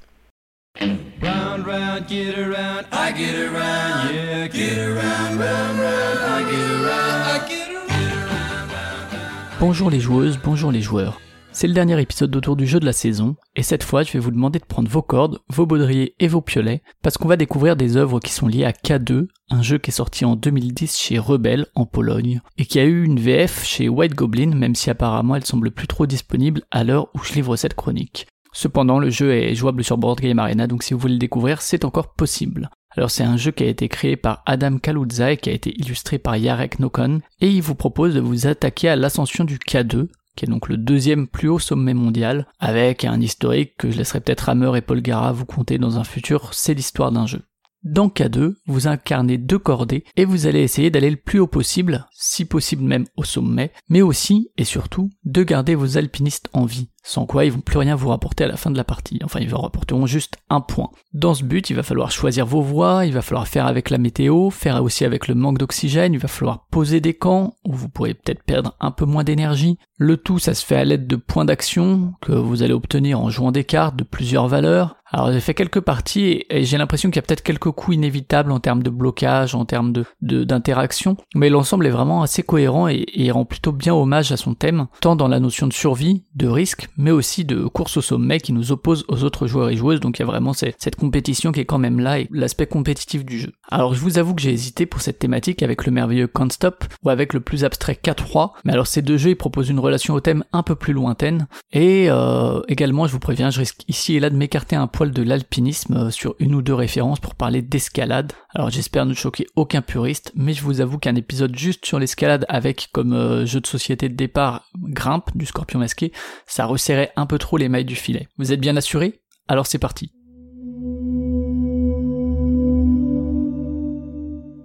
Bonjour 9.61 9.91
les 9.91 9.99
joueuses, 9.99 10.39
bonjour 10.43 10.71
les 10.71 10.81
joueurs. 10.81 11.21
C'est 11.51 11.67
le 11.67 11.75
dernier 11.75 12.01
épisode 12.01 12.35
autour 12.35 12.55
du 12.55 12.65
jeu 12.65 12.79
de 12.79 12.85
la 12.85 12.93
saison, 12.93 13.35
et 13.55 13.61
cette 13.61 13.83
fois 13.83 14.01
je 14.01 14.11
vais 14.11 14.17
vous 14.17 14.31
demander 14.31 14.57
de 14.57 14.65
prendre 14.65 14.89
vos 14.89 15.03
cordes, 15.03 15.37
vos 15.49 15.67
baudriers 15.67 16.15
et 16.19 16.27
vos 16.27 16.41
piolets, 16.41 16.81
parce 17.03 17.19
qu'on 17.19 17.27
va 17.27 17.37
découvrir 17.37 17.75
des 17.75 17.95
œuvres 17.95 18.19
qui 18.19 18.31
sont 18.31 18.47
liées 18.47 18.65
à 18.65 18.71
K2, 18.71 19.27
un 19.51 19.61
jeu 19.61 19.77
qui 19.77 19.91
est 19.91 19.93
sorti 19.93 20.25
en 20.25 20.35
2010 20.35 20.97
chez 20.97 21.19
Rebel 21.19 21.67
en 21.75 21.85
Pologne, 21.85 22.41
et 22.57 22.65
qui 22.65 22.79
a 22.79 22.85
eu 22.85 23.03
une 23.03 23.19
VF 23.19 23.63
chez 23.63 23.87
White 23.87 24.15
Goblin, 24.15 24.55
même 24.55 24.73
si 24.73 24.89
apparemment 24.89 25.35
elle 25.35 25.45
semble 25.45 25.69
plus 25.69 25.85
trop 25.85 26.07
disponible 26.07 26.63
à 26.71 26.83
l'heure 26.83 27.09
où 27.13 27.19
je 27.23 27.33
livre 27.33 27.55
cette 27.55 27.75
chronique. 27.75 28.25
Cependant, 28.53 28.97
le 28.97 29.11
jeu 29.11 29.31
est 29.31 29.53
jouable 29.53 29.83
sur 29.83 29.99
Board 29.99 30.21
Game 30.21 30.39
Arena, 30.39 30.65
donc 30.65 30.81
si 30.81 30.95
vous 30.95 30.99
voulez 30.99 31.13
le 31.13 31.19
découvrir, 31.19 31.61
c'est 31.61 31.85
encore 31.85 32.15
possible. 32.15 32.71
Alors 32.97 33.09
c'est 33.09 33.23
un 33.23 33.37
jeu 33.37 33.51
qui 33.51 33.63
a 33.63 33.67
été 33.67 33.87
créé 33.87 34.17
par 34.17 34.43
Adam 34.45 34.77
Kaluza 34.77 35.31
et 35.31 35.37
qui 35.37 35.49
a 35.49 35.53
été 35.53 35.73
illustré 35.79 36.19
par 36.19 36.35
Yarek 36.35 36.79
Nokon, 36.79 37.21
et 37.39 37.49
il 37.49 37.61
vous 37.61 37.75
propose 37.75 38.13
de 38.13 38.19
vous 38.19 38.47
attaquer 38.47 38.89
à 38.89 38.95
l'ascension 38.95 39.43
du 39.43 39.57
K2, 39.57 40.07
qui 40.35 40.45
est 40.45 40.49
donc 40.49 40.69
le 40.69 40.77
deuxième 40.77 41.27
plus 41.27 41.49
haut 41.49 41.59
sommet 41.59 41.93
mondial, 41.93 42.47
avec 42.59 43.05
un 43.05 43.19
historique 43.19 43.77
que 43.77 43.91
je 43.91 43.97
laisserai 43.97 44.21
peut-être 44.21 44.49
Hammer 44.49 44.77
et 44.77 44.81
Paul 44.81 45.01
Gara 45.01 45.31
vous 45.31 45.45
conter 45.45 45.77
dans 45.77 45.99
un 45.99 46.03
futur, 46.03 46.53
c'est 46.53 46.73
l'histoire 46.73 47.11
d'un 47.11 47.27
jeu. 47.27 47.41
Dans 47.83 48.09
K2, 48.09 48.53
vous 48.67 48.87
incarnez 48.87 49.39
deux 49.39 49.57
cordées 49.57 50.03
et 50.15 50.23
vous 50.23 50.45
allez 50.45 50.61
essayer 50.61 50.91
d'aller 50.91 51.09
le 51.09 51.15
plus 51.15 51.39
haut 51.39 51.47
possible, 51.47 52.05
si 52.11 52.45
possible 52.45 52.83
même 52.83 53.05
au 53.17 53.23
sommet, 53.23 53.71
mais 53.89 54.03
aussi 54.03 54.51
et 54.57 54.65
surtout 54.65 55.09
de 55.25 55.41
garder 55.41 55.73
vos 55.73 55.97
alpinistes 55.97 56.47
en 56.53 56.65
vie, 56.65 56.89
sans 57.01 57.25
quoi 57.25 57.43
ils 57.43 57.51
vont 57.51 57.61
plus 57.61 57.79
rien 57.79 57.95
vous 57.95 58.09
rapporter 58.09 58.43
à 58.43 58.47
la 58.47 58.55
fin 58.55 58.69
de 58.69 58.77
la 58.77 58.83
partie, 58.83 59.19
enfin 59.23 59.39
ils 59.39 59.49
vous 59.49 59.57
rapporteront 59.57 60.05
juste 60.05 60.35
un 60.51 60.61
point. 60.61 60.91
Dans 61.13 61.33
ce 61.33 61.43
but, 61.43 61.71
il 61.71 61.75
va 61.75 61.81
falloir 61.81 62.11
choisir 62.11 62.45
vos 62.45 62.61
voies, 62.61 63.07
il 63.07 63.13
va 63.13 63.23
falloir 63.23 63.47
faire 63.47 63.65
avec 63.65 63.89
la 63.89 63.97
météo, 63.97 64.51
faire 64.51 64.83
aussi 64.83 65.03
avec 65.03 65.27
le 65.27 65.33
manque 65.33 65.57
d'oxygène, 65.57 66.13
il 66.13 66.19
va 66.19 66.27
falloir 66.27 66.67
poser 66.67 67.01
des 67.01 67.15
camps, 67.15 67.55
où 67.65 67.73
vous 67.73 67.89
pourrez 67.89 68.13
peut-être 68.13 68.43
perdre 68.43 68.75
un 68.79 68.91
peu 68.91 69.05
moins 69.05 69.23
d'énergie. 69.23 69.79
Le 69.97 70.17
tout, 70.17 70.37
ça 70.37 70.53
se 70.53 70.65
fait 70.65 70.75
à 70.75 70.85
l'aide 70.85 71.07
de 71.07 71.15
points 71.15 71.45
d'action 71.45 72.13
que 72.21 72.31
vous 72.31 72.61
allez 72.61 72.73
obtenir 72.73 73.19
en 73.19 73.31
jouant 73.31 73.51
des 73.51 73.63
cartes 73.63 73.95
de 73.95 74.03
plusieurs 74.03 74.47
valeurs. 74.47 74.97
Alors 75.13 75.31
j'ai 75.31 75.41
fait 75.41 75.53
quelques 75.53 75.81
parties 75.81 76.45
et, 76.49 76.63
j'ai 76.63 76.77
l'impression 76.77 77.09
qu'il 77.09 77.17
y 77.17 77.19
a 77.19 77.21
peut-être 77.23 77.43
quelques 77.43 77.71
coups 77.71 77.95
inévitables 77.95 78.51
en 78.51 78.59
termes 78.59 78.81
de 78.81 78.89
blocage, 78.89 79.55
en 79.55 79.65
termes 79.65 79.91
de 79.91 80.05
d'interaction, 80.21 81.17
mais 81.35 81.49
l'ensemble 81.49 81.85
est 81.85 81.91
vraiment 81.91 82.21
assez 82.21 82.43
cohérent 82.43 82.87
et, 82.87 83.31
rend 83.31 83.45
plutôt 83.45 83.71
bien 83.71 83.93
hommage 83.93 84.31
à 84.31 84.37
son 84.37 84.53
thème, 84.53 84.87
tant 85.01 85.15
dans 85.15 85.27
la 85.27 85.39
notion 85.39 85.67
de 85.67 85.73
survie, 85.73 86.23
de 86.35 86.47
risque, 86.47 86.89
mais 86.97 87.11
aussi 87.11 87.45
de 87.45 87.65
course 87.65 87.97
au 87.97 88.01
sommet 88.01 88.39
qui 88.39 88.53
nous 88.53 88.71
oppose 88.71 89.05
aux 89.07 89.23
autres 89.23 89.47
joueurs 89.47 89.69
et 89.69 89.77
joueuses, 89.77 89.99
donc 89.99 90.19
il 90.19 90.21
y 90.21 90.23
a 90.23 90.25
vraiment 90.25 90.53
ces- 90.53 90.73
cette 90.77 90.95
compétition 90.95 91.51
qui 91.51 91.59
est 91.59 91.65
quand 91.65 91.77
même 91.77 91.99
là 91.99 92.19
et 92.19 92.27
l'aspect 92.31 92.65
compétitif 92.67 93.25
du 93.25 93.39
jeu. 93.39 93.51
Alors 93.69 93.93
je 93.93 93.99
vous 93.99 94.17
avoue 94.17 94.33
que 94.35 94.41
j'ai 94.41 94.51
hésité 94.51 94.85
pour 94.85 95.01
cette 95.01 95.19
thématique 95.19 95.63
avec 95.63 95.85
le 95.85 95.91
merveilleux 95.91 96.27
Can't 96.27 96.49
Stop 96.51 96.85
ou 97.03 97.09
avec 97.09 97.33
le 97.33 97.39
plus 97.41 97.63
abstrait 97.63 97.99
K3, 98.01 98.51
mais 98.65 98.73
alors 98.73 98.87
ces 98.87 99.01
deux 99.01 99.17
jeux 99.17 99.31
ils 99.31 99.35
proposent 99.35 99.69
une 99.69 99.79
relation 99.79 100.13
au 100.13 100.19
thème 100.19 100.43
un 100.53 100.63
peu 100.63 100.75
plus 100.75 100.93
lointaine, 100.93 101.47
et 101.71 102.07
euh, 102.09 102.61
également 102.67 103.07
je 103.07 103.13
vous 103.13 103.19
préviens, 103.19 103.49
je 103.49 103.59
risque 103.59 103.83
ici 103.87 104.15
et 104.15 104.19
là 104.19 104.29
de 104.29 104.35
m'écarter 104.35 104.75
un 104.75 104.87
de 105.09 105.23
l'alpinisme 105.23 105.97
euh, 105.97 106.11
sur 106.11 106.35
une 106.37 106.53
ou 106.53 106.61
deux 106.61 106.75
références 106.75 107.19
pour 107.19 107.33
parler 107.33 107.63
d'escalade. 107.63 108.33
Alors 108.53 108.69
j'espère 108.69 109.07
ne 109.07 109.15
choquer 109.15 109.47
aucun 109.55 109.81
puriste, 109.81 110.31
mais 110.35 110.53
je 110.53 110.61
vous 110.61 110.81
avoue 110.81 110.99
qu'un 110.99 111.15
épisode 111.15 111.57
juste 111.57 111.85
sur 111.85 111.97
l'escalade 111.97 112.45
avec 112.47 112.89
comme 112.91 113.13
euh, 113.13 113.45
jeu 113.45 113.59
de 113.59 113.67
société 113.67 114.09
de 114.09 114.15
départ 114.15 114.69
Grimpe 114.77 115.35
du 115.35 115.45
scorpion 115.47 115.79
masqué, 115.79 116.11
ça 116.45 116.65
resserrait 116.65 117.11
un 117.15 117.25
peu 117.25 117.39
trop 117.39 117.57
les 117.57 117.69
mailles 117.69 117.85
du 117.85 117.95
filet. 117.95 118.27
Vous 118.37 118.51
êtes 118.53 118.59
bien 118.59 118.77
assuré? 118.77 119.21
Alors 119.47 119.65
c'est 119.65 119.79
parti. 119.79 120.11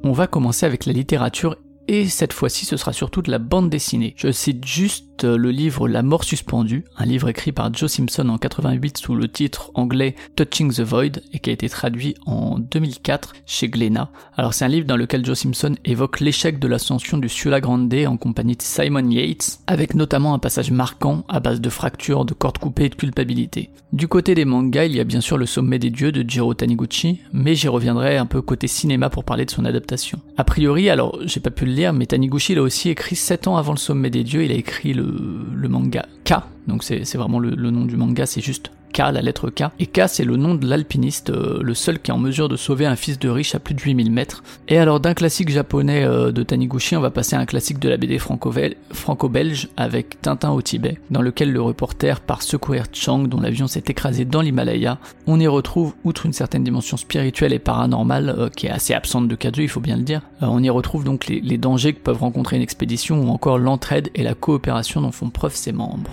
On 0.05 0.13
va 0.13 0.27
commencer 0.27 0.67
avec 0.67 0.87
la 0.87 0.93
littérature 0.93 1.57
et 1.89 2.09
cette 2.09 2.33
fois-ci 2.33 2.67
ce 2.67 2.77
sera 2.77 2.93
surtout 2.93 3.23
de 3.23 3.31
la 3.31 3.39
bande 3.39 3.71
dessinée. 3.71 4.15
Je 4.17 4.31
cite 4.31 4.65
juste 4.67 5.16
euh, 5.25 5.37
le 5.37 5.51
livre 5.51 5.89
La 5.89 6.03
mort 6.03 6.25
suspendue, 6.25 6.85
un 6.97 7.07
livre 7.07 7.29
écrit 7.29 7.53
par 7.53 7.73
Joe 7.73 7.91
Simpson 7.91 8.29
en 8.29 8.39
88 8.39 8.99
sous 8.99 9.15
le 9.15 9.29
titre 9.29 9.71
anglais 9.75 10.15
Touching 10.35 10.73
the 10.73 10.81
Void 10.81 11.21
et 11.33 11.39
qui 11.39 11.51
a 11.51 11.53
été 11.53 11.69
traduit 11.69 12.15
en 12.27 12.59
2004 12.59 13.35
chez 13.47 13.69
Glénat. 13.69 14.11
Alors 14.37 14.55
c'est 14.55 14.65
un 14.65 14.69
livre 14.69 14.87
dans 14.87 14.97
lequel 14.97 15.25
Joe 15.25 15.39
Simpson 15.39 15.77
évoque 15.85 16.21
l'échec 16.21 16.59
de 16.59 16.69
l'ascension 16.69 17.19
du 17.19 17.29
Sula 17.29 17.61
Grande 17.61 17.87
en 18.07 18.17
compagnie 18.17 18.57
de 18.57 18.63
Simon 18.63 19.09
Yates, 19.11 19.61
avec 19.67 19.95
notamment 19.95 20.35
un 20.35 20.39
passage 20.39 20.71
marquant 20.71 21.25
à 21.29 21.41
base 21.41 21.61
de 21.61 21.71
fractures, 21.71 22.25
de 22.25 22.35
cordes 22.35 22.59
coupées 22.59 22.87
et 22.87 22.89
de 22.89 22.95
culpabilité. 22.95 23.71
Du 23.93 24.09
côté 24.09 24.35
des 24.35 24.45
mangas, 24.45 24.85
il 24.85 24.97
y 24.97 25.01
a 25.01 25.05
bien 25.05 25.21
sûr 25.21 25.39
le 25.39 25.47
sommet 25.47 25.79
des 25.79 25.91
dieux 25.91 26.13
de 26.13 26.29
Jiro 26.29 26.53
Taniguchi, 26.55 27.21
mais 27.33 27.55
j'y 27.55 27.69
reviendrai 27.69 28.17
un 28.17 28.27
peu 28.27 28.43
côté 28.43 28.67
cinéma 28.67 29.09
pour 29.09 29.25
parler 29.25 29.45
de 29.45 29.51
son 29.51 29.65
adaptation. 29.65 30.21
A 30.37 30.45
priori, 30.45 30.91
alors 30.91 31.19
j'ai 31.23 31.41
pas 31.41 31.51
pu 31.51 31.65
le 31.65 31.73
lire, 31.73 31.93
mais 31.93 32.07
Taniguchi 32.07 32.53
il 32.53 32.59
a 32.59 32.63
aussi 32.63 32.91
écrit 32.91 33.17
7 33.17 33.47
ans 33.47 33.57
avant 33.57 33.73
le 33.73 33.79
sommet 33.79 34.11
des 34.11 34.25
dieux, 34.25 34.45
il 34.45 34.53
a 34.53 34.57
écrit 34.57 34.93
le, 34.93 35.06
le 35.11 35.69
manga 35.69 36.07
K, 36.25 36.35
donc 36.67 36.85
c'est 36.85 37.17
vraiment 37.17 37.39
le 37.39 37.71
nom 37.71 37.85
du 37.85 37.97
manga, 37.97 38.27
c'est 38.27 38.41
juste 38.41 38.71
K, 38.93 38.99
la 39.13 39.23
lettre 39.23 39.51
K. 39.51 39.65
Et 39.79 39.87
K, 39.87 40.03
c'est 40.07 40.25
le 40.25 40.37
nom 40.37 40.55
de 40.55 40.67
l'alpiniste, 40.67 41.31
euh, 41.31 41.61
le 41.63 41.75
seul 41.75 41.99
qui 41.99 42.11
est 42.11 42.15
en 42.15 42.19
mesure 42.19 42.49
de 42.49 42.57
sauver 42.57 42.87
un 42.87 42.97
fils 42.97 43.19
de 43.19 43.29
riche 43.29 43.55
à 43.55 43.59
plus 43.59 43.75
de 43.75 43.81
8000 43.81 44.11
mètres. 44.11 44.43
Et 44.69 44.79
alors, 44.79 45.01
d'un 45.01 45.15
classique 45.15 45.51
japonais 45.51 46.05
euh, 46.05 46.33
de 46.33 46.43
Taniguchi, 46.43 46.97
on 46.97 47.01
va 47.01 47.11
passer 47.11 47.37
à 47.37 47.41
un 47.41 47.47
classique 47.47 47.79
de 47.79 47.89
la 47.89 47.97
BD 47.97 48.19
franco-belge 48.19 49.69
avec 49.77 50.21
Tintin 50.23 50.51
au 50.51 50.63
Tibet, 50.63 50.99
dans 51.11 51.23
lequel 51.23 51.53
le 51.53 51.61
reporter 51.61 52.21
part 52.21 52.43
secourir 52.43 52.85
Chang, 52.93 53.27
dont 53.27 53.41
l'avion 53.41 53.67
s'est 53.67 53.85
écrasé 53.87 54.25
dans 54.25 54.41
l'Himalaya. 54.41 54.99
On 55.27 55.41
y 55.41 55.47
retrouve, 55.47 55.95
outre 56.05 56.27
une 56.27 56.33
certaine 56.33 56.65
dimension 56.65 56.97
spirituelle 56.97 57.53
et 57.53 57.59
paranormale, 57.59 58.35
euh, 58.37 58.49
qui 58.49 58.67
est 58.67 58.71
assez 58.71 58.95
absente 58.95 59.29
de 59.29 59.37
K2, 59.37 59.63
il 59.63 59.69
faut 59.69 59.81
bien 59.81 59.97
le 59.97 60.03
dire, 60.03 60.23
on 60.41 60.63
y 60.63 60.71
retrouve 60.71 61.05
donc 61.05 61.27
les, 61.27 61.41
les 61.41 61.59
dangers 61.59 61.93
que 61.93 62.01
peuvent 62.01 62.21
rencontrer 62.21 62.57
une 62.57 62.63
expédition 62.63 63.21
ou 63.21 63.29
encore 63.29 63.59
l'entraide 63.59 64.11
et 64.15 64.23
la 64.23 64.35
coopération 64.35 65.01
dont 65.01 65.13
font 65.13 65.31
preuve 65.31 65.55
ses 65.55 65.73
membres. 65.73 66.11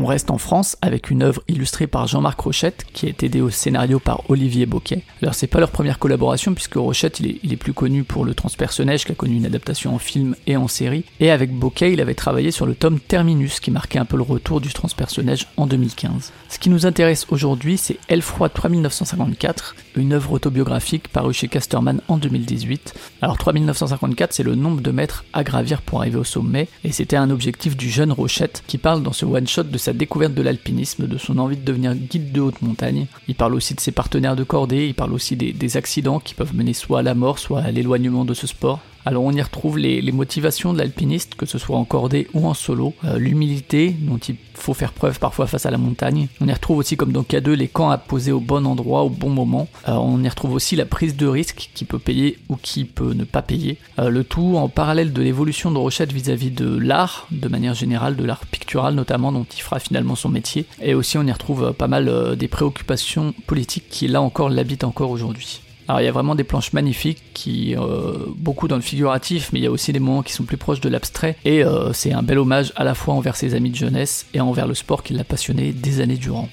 On 0.00 0.06
reste 0.06 0.30
en 0.30 0.38
France 0.38 0.78
avec 0.80 1.10
une 1.10 1.22
œuvre 1.22 1.42
illustrée 1.48 1.86
par 1.86 2.06
Jean-Marc 2.06 2.40
Rochette 2.40 2.86
qui 2.94 3.06
est 3.06 3.22
aidé 3.22 3.42
au 3.42 3.50
scénario 3.50 3.98
par 3.98 4.22
Olivier 4.30 4.64
Boquet. 4.64 5.02
Alors 5.20 5.34
c'est 5.34 5.46
pas 5.46 5.60
leur 5.60 5.70
première 5.70 5.98
collaboration 5.98 6.54
puisque 6.54 6.76
Rochette 6.76 7.20
il 7.20 7.52
est, 7.52 7.56
plus 7.56 7.74
connu 7.74 8.02
pour 8.02 8.24
le 8.24 8.34
Transpersonnage 8.34 9.04
qui 9.04 9.12
a 9.12 9.14
connu 9.14 9.36
une 9.36 9.44
adaptation 9.44 9.94
en 9.94 9.98
film 9.98 10.34
et 10.46 10.56
en 10.56 10.66
série 10.66 11.04
et 11.20 11.30
avec 11.30 11.52
Boquet 11.52 11.92
il 11.92 12.00
avait 12.00 12.14
travaillé 12.14 12.50
sur 12.50 12.64
le 12.64 12.74
tome 12.74 13.00
Terminus 13.00 13.60
qui 13.60 13.70
marquait 13.70 13.98
un 13.98 14.06
peu 14.06 14.16
le 14.16 14.22
retour 14.22 14.62
du 14.62 14.72
Transpersonnage 14.72 15.48
en 15.58 15.66
2015. 15.66 16.32
Ce 16.48 16.58
qui 16.58 16.70
nous 16.70 16.86
intéresse 16.86 17.26
aujourd'hui 17.28 17.76
c'est 17.76 17.98
Elfroy 18.08 18.48
3954, 18.48 19.76
une 19.96 20.14
œuvre 20.14 20.32
autobiographique 20.32 21.08
parue 21.08 21.34
chez 21.34 21.48
Casterman 21.48 22.00
en 22.08 22.16
2018. 22.16 22.94
Alors 23.20 23.36
3954 23.36 24.32
c'est 24.32 24.42
le 24.42 24.54
nombre 24.54 24.80
de 24.80 24.90
mètres 24.90 25.26
à 25.34 25.44
gravir 25.44 25.82
pour 25.82 26.00
arriver 26.00 26.18
au 26.18 26.24
sommet 26.24 26.68
et 26.82 26.92
c'était 26.92 27.16
un 27.16 27.28
objectif 27.28 27.76
du 27.76 27.90
jeune 27.90 28.10
Rochette 28.10 28.64
qui 28.66 28.78
parle 28.78 29.02
dans 29.02 29.12
ce 29.12 29.26
one 29.26 29.46
shot 29.46 29.64
de 29.64 29.78
sa 29.82 29.92
découverte 29.92 30.34
de 30.34 30.42
l'alpinisme, 30.42 31.08
de 31.08 31.18
son 31.18 31.38
envie 31.38 31.56
de 31.56 31.64
devenir 31.64 31.94
guide 31.94 32.30
de 32.30 32.40
haute 32.40 32.62
montagne. 32.62 33.06
Il 33.26 33.34
parle 33.34 33.54
aussi 33.54 33.74
de 33.74 33.80
ses 33.80 33.90
partenaires 33.90 34.36
de 34.36 34.44
cordée, 34.44 34.86
il 34.86 34.94
parle 34.94 35.12
aussi 35.12 35.34
des, 35.34 35.52
des 35.52 35.76
accidents 35.76 36.20
qui 36.20 36.34
peuvent 36.34 36.54
mener 36.54 36.72
soit 36.72 37.00
à 37.00 37.02
la 37.02 37.14
mort, 37.14 37.40
soit 37.40 37.60
à 37.60 37.70
l'éloignement 37.72 38.24
de 38.24 38.32
ce 38.32 38.46
sport. 38.46 38.78
Alors 39.04 39.24
on 39.24 39.32
y 39.32 39.42
retrouve 39.42 39.78
les, 39.78 40.12
motivations 40.12 40.72
de 40.72 40.78
l'alpiniste, 40.78 41.34
que 41.34 41.46
ce 41.46 41.58
soit 41.58 41.76
en 41.76 41.84
cordée 41.84 42.28
ou 42.34 42.46
en 42.46 42.54
solo, 42.54 42.94
euh, 43.04 43.18
l'humilité 43.18 43.96
dont 43.98 44.18
il 44.18 44.36
faut 44.54 44.74
faire 44.74 44.92
preuve 44.92 45.18
parfois 45.18 45.46
face 45.46 45.66
à 45.66 45.70
la 45.70 45.78
montagne. 45.78 46.28
On 46.40 46.46
y 46.46 46.52
retrouve 46.52 46.78
aussi 46.78 46.96
comme 46.96 47.12
dans 47.12 47.22
K2 47.22 47.52
les 47.52 47.68
camps 47.68 47.90
à 47.90 47.98
poser 47.98 48.30
au 48.30 48.40
bon 48.40 48.66
endroit 48.66 49.02
au 49.02 49.08
bon 49.08 49.30
moment. 49.30 49.68
Euh, 49.88 49.92
on 49.94 50.22
y 50.22 50.28
retrouve 50.28 50.52
aussi 50.52 50.76
la 50.76 50.84
prise 50.84 51.16
de 51.16 51.26
risque 51.26 51.70
qui 51.74 51.84
peut 51.84 51.98
payer 51.98 52.38
ou 52.48 52.56
qui 52.56 52.84
peut 52.84 53.14
ne 53.14 53.24
pas 53.24 53.42
payer. 53.42 53.78
Euh, 53.98 54.10
le 54.10 54.22
tout 54.22 54.56
en 54.56 54.68
parallèle 54.68 55.12
de 55.12 55.22
l'évolution 55.22 55.70
de 55.70 55.78
Rochette 55.78 56.12
vis-à-vis 56.12 56.50
de 56.50 56.76
l'art, 56.76 57.26
de 57.30 57.48
manière 57.48 57.74
générale, 57.74 58.16
de 58.16 58.24
l'art 58.24 58.46
pictural 58.46 58.94
notamment, 58.94 59.32
dont 59.32 59.46
il 59.56 59.62
fera 59.62 59.80
finalement 59.80 60.14
son 60.14 60.28
métier. 60.28 60.66
Et 60.80 60.94
aussi 60.94 61.18
on 61.18 61.26
y 61.26 61.32
retrouve 61.32 61.72
pas 61.72 61.88
mal 61.88 62.36
des 62.36 62.48
préoccupations 62.48 63.34
politiques 63.46 63.88
qui 63.88 64.06
là 64.06 64.22
encore 64.22 64.50
l'habitent 64.50 64.84
encore 64.84 65.10
aujourd'hui. 65.10 65.61
Alors 65.88 66.00
il 66.00 66.04
y 66.04 66.08
a 66.08 66.12
vraiment 66.12 66.34
des 66.34 66.44
planches 66.44 66.72
magnifiques 66.72 67.22
qui 67.34 67.74
euh, 67.76 68.14
beaucoup 68.36 68.68
dans 68.68 68.76
le 68.76 68.82
figuratif, 68.82 69.50
mais 69.52 69.58
il 69.58 69.62
y 69.62 69.66
a 69.66 69.70
aussi 69.70 69.92
des 69.92 69.98
moments 69.98 70.22
qui 70.22 70.32
sont 70.32 70.44
plus 70.44 70.56
proches 70.56 70.80
de 70.80 70.88
l'abstrait 70.88 71.36
et 71.44 71.64
euh, 71.64 71.92
c'est 71.92 72.12
un 72.12 72.22
bel 72.22 72.38
hommage 72.38 72.72
à 72.76 72.84
la 72.84 72.94
fois 72.94 73.14
envers 73.14 73.36
ses 73.36 73.54
amis 73.54 73.70
de 73.70 73.76
jeunesse 73.76 74.26
et 74.32 74.40
envers 74.40 74.66
le 74.66 74.74
sport 74.74 75.02
qui 75.02 75.12
l'a 75.12 75.24
passionné 75.24 75.72
des 75.72 76.00
années 76.00 76.16
durant. 76.16 76.48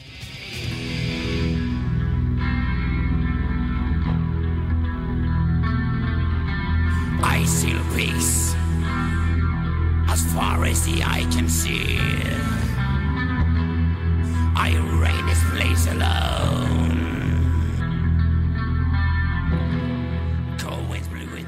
I 7.21 7.45
see 7.45 7.73
peace 7.95 8.55
as 10.07 10.25
far 10.33 10.63
as 10.65 10.85
the 10.85 11.03
eye 11.03 11.25
can 11.31 11.47
see. 11.47 11.97
I 14.55 14.75
reign 14.99 15.25
this 15.27 15.43
place 15.53 15.87
alone. 15.87 17.08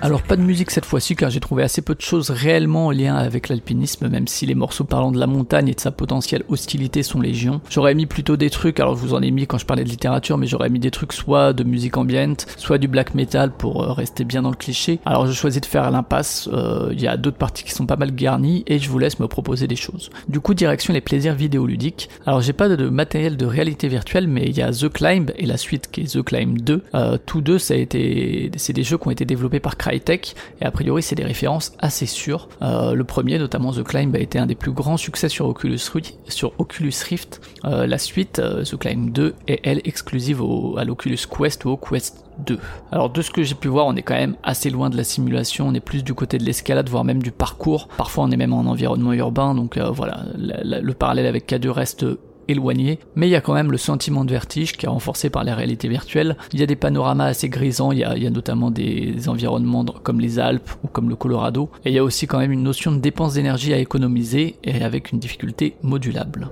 Alors 0.04 0.24
pas 0.24 0.36
de 0.36 0.42
musique 0.42 0.72
cette 0.72 0.86
fois-ci 0.86 1.16
car 1.16 1.30
j'ai 1.30 1.40
trouvé 1.40 1.62
assez 1.62 1.84
peu 1.84 1.94
de 1.94 2.02
choses 2.02 2.32
réellement 2.32 2.88
en 2.88 2.92
lien 2.92 3.16
avec 3.16 3.50
l'alpinisme 3.50 4.10
même 4.10 4.28
si 4.28 4.48
les 4.48 4.56
morceaux 4.56 4.84
parlant 4.84 5.12
de 5.12 5.20
la 5.20 5.28
montagne 5.28 5.68
et 5.68 5.76
de 5.76 5.80
sa 5.80 5.92
potentielle 5.92 6.44
hostilité 6.50 7.04
sont 7.04 7.22
légion. 7.22 7.62
J'aurais 7.70 7.94
mis 7.94 8.08
plutôt 8.08 8.36
des 8.36 8.50
trucs, 8.50 8.80
alors 8.80 8.96
je 8.96 9.02
vous 9.02 9.14
en 9.14 9.22
ai 9.22 9.30
mis 9.30 9.46
quand 9.46 9.60
je 9.60 9.66
parlais 9.68 9.84
de 9.84 9.90
littérature 9.90 10.40
mais 10.40 10.48
j'aurais 10.48 10.72
mis 10.72 10.80
des 10.80 10.90
trucs 10.90 11.14
soit 11.14 11.54
de 11.54 11.64
musique 11.64 11.98
ambiante, 11.98 12.48
soit 12.58 12.80
du 12.80 12.88
black 12.88 13.14
metal 13.14 13.52
pour 13.52 13.84
euh, 13.84 13.94
rester 13.94 14.24
bien 14.24 14.42
dans 14.42 14.50
le 14.50 14.56
cliché. 14.56 15.00
Alors 15.06 15.28
je 15.28 15.34
choisis 15.34 15.62
de 15.62 15.68
faire 15.68 15.92
l'impasse, 15.92 16.50
euh, 16.52 16.90
il 16.92 17.00
y 17.00 17.08
a 17.08 17.16
d'autres 17.16 17.38
parties 17.38 17.64
qui 17.64 17.72
sont 17.72 17.86
pas 17.86 17.96
mal 17.96 18.12
garnies 18.16 18.64
et 18.66 18.80
je 18.80 18.90
vous 18.90 18.98
laisse 18.98 19.20
me 19.20 19.28
proposer 19.28 19.68
des 19.68 19.76
choses. 19.76 20.10
Du 20.28 20.40
coup 20.40 20.56
direction 20.56 20.94
les 20.94 21.02
plaisirs 21.02 21.36
vidéoludiques. 21.36 22.10
Alors 22.26 22.42
j'ai 22.42 22.54
pas 22.54 22.70
de 22.70 22.90
matériel 22.90 23.38
de 23.38 23.46
réalité 23.46 23.88
virtuelle 23.88 24.28
mais 24.28 24.46
il 24.48 24.58
y 24.58 24.64
a 24.64 24.72
The 24.72 24.90
Climb 24.90 25.30
et 25.36 25.46
la 25.46 25.58
suite 25.58 25.92
qui 25.92 26.02
est 26.02 26.14
The 26.14 26.24
Climb 26.24 26.60
2. 26.60 26.84
Euh, 26.96 27.18
tous 27.24 27.42
deux 27.42 27.60
ça 27.60 27.76
a 27.76 27.78
été 27.78 28.50
c'est 28.56 28.74
des 28.74 28.84
jeux 28.84 28.98
qui 28.98 29.08
ont 29.08 29.12
été 29.12 29.26
développés 29.26 29.60
par 29.60 29.78
Crytek 29.92 30.36
et 30.62 30.66
a 30.66 30.72
priori 30.72 31.04
c'est 31.04 31.16
des 31.16 31.24
références 31.24 31.74
assez 31.80 32.06
sûres. 32.06 32.48
Euh, 32.62 32.94
le 32.94 33.04
premier 33.04 33.38
notamment 33.38 33.72
The 33.74 33.84
Climb 33.84 34.16
a 34.16 34.20
été 34.20 34.40
un 34.40 34.46
des 34.46 34.56
plus 34.56 34.72
grands 34.72 34.98
succès 34.98 35.28
sur 35.28 35.48
Oculus 35.48 35.80
Rift. 35.94 36.16
Sur 36.28 36.54
Oculus 36.58 36.94
Rift. 37.08 37.42
Euh, 37.66 37.86
la 37.86 37.98
suite 37.98 38.40
euh, 38.40 38.64
The 38.64 38.78
Climb 38.78 39.12
2 39.12 39.36
est 39.48 39.60
elle 39.64 39.82
exclusive 39.84 40.42
au, 40.42 40.78
à 40.78 40.86
l'Oculus 40.86 41.18
Quest 41.30 41.66
ou 41.66 41.72
au 41.72 41.78
Quest 41.78 42.26
2. 42.46 42.58
Alors 42.92 43.10
de 43.10 43.22
ce 43.22 43.32
que 43.32 43.44
j'ai 43.44 43.56
pu 43.56 43.68
voir, 43.68 43.86
on 43.86 43.96
est 43.96 44.02
quand 44.02 44.16
même 44.16 44.36
assez 44.44 44.70
loin 44.70 44.90
de 44.90 44.96
la 44.96 45.04
simulation, 45.04 45.68
on 45.68 45.74
est 45.74 45.82
plus 45.82 46.04
du 46.04 46.14
côté 46.14 46.38
de 46.38 46.44
l'escalade, 46.44 46.88
voire 46.88 47.04
même 47.04 47.22
du 47.22 47.32
parcours. 47.32 47.90
Parfois 47.98 48.24
on 48.24 48.32
est 48.32 48.38
même 48.38 48.54
en 48.54 48.62
environnement 48.62 49.14
urbain, 49.14 49.54
donc 49.54 49.78
voilà, 49.78 50.24
le 50.38 50.94
parallèle 50.94 51.26
avec 51.26 51.52
K2 51.52 51.70
reste 51.70 52.06
éloigné, 52.52 53.00
mais 53.16 53.28
il 53.28 53.32
y 53.32 53.36
a 53.36 53.42
quand 53.42 53.54
même 53.54 53.72
le 53.72 53.78
sentiment 53.78 54.26
de 54.26 54.32
vertige 54.32 54.74
qui 54.74 54.86
est 54.86 54.90
renforcé 54.90 55.30
par 55.30 55.44
la 55.44 55.56
réalité 55.56 55.88
virtuelle. 55.88 56.38
Il 56.54 56.60
y 56.60 56.64
a 56.64 56.68
des 56.68 56.76
panoramas 56.76 57.26
assez 57.26 57.50
grisants, 57.50 57.92
il 57.92 58.00
y 58.00 58.04
a, 58.04 58.18
y 58.18 58.28
a 58.28 58.30
notamment 58.30 58.72
des, 58.72 59.28
environnements 59.28 59.86
comme 59.86 60.20
les 60.20 60.40
Alpes 60.40 60.70
ou 60.84 60.88
comme 60.88 61.10
le 61.10 61.16
Colorado, 61.16 61.70
et 61.86 61.90
il 61.90 61.96
y 61.96 62.00
a 62.00 62.04
aussi 62.04 62.28
quand 62.28 62.40
même 62.40 62.52
une 62.52 62.64
notion 62.64 62.92
de 62.92 63.00
dépense 63.00 63.34
d'énergie 63.34 63.74
à 63.74 63.78
économiser 63.78 64.56
et 64.64 64.84
avec 64.84 65.12
une 65.12 65.20
difficulté 65.20 65.76
modulable. 65.84 66.50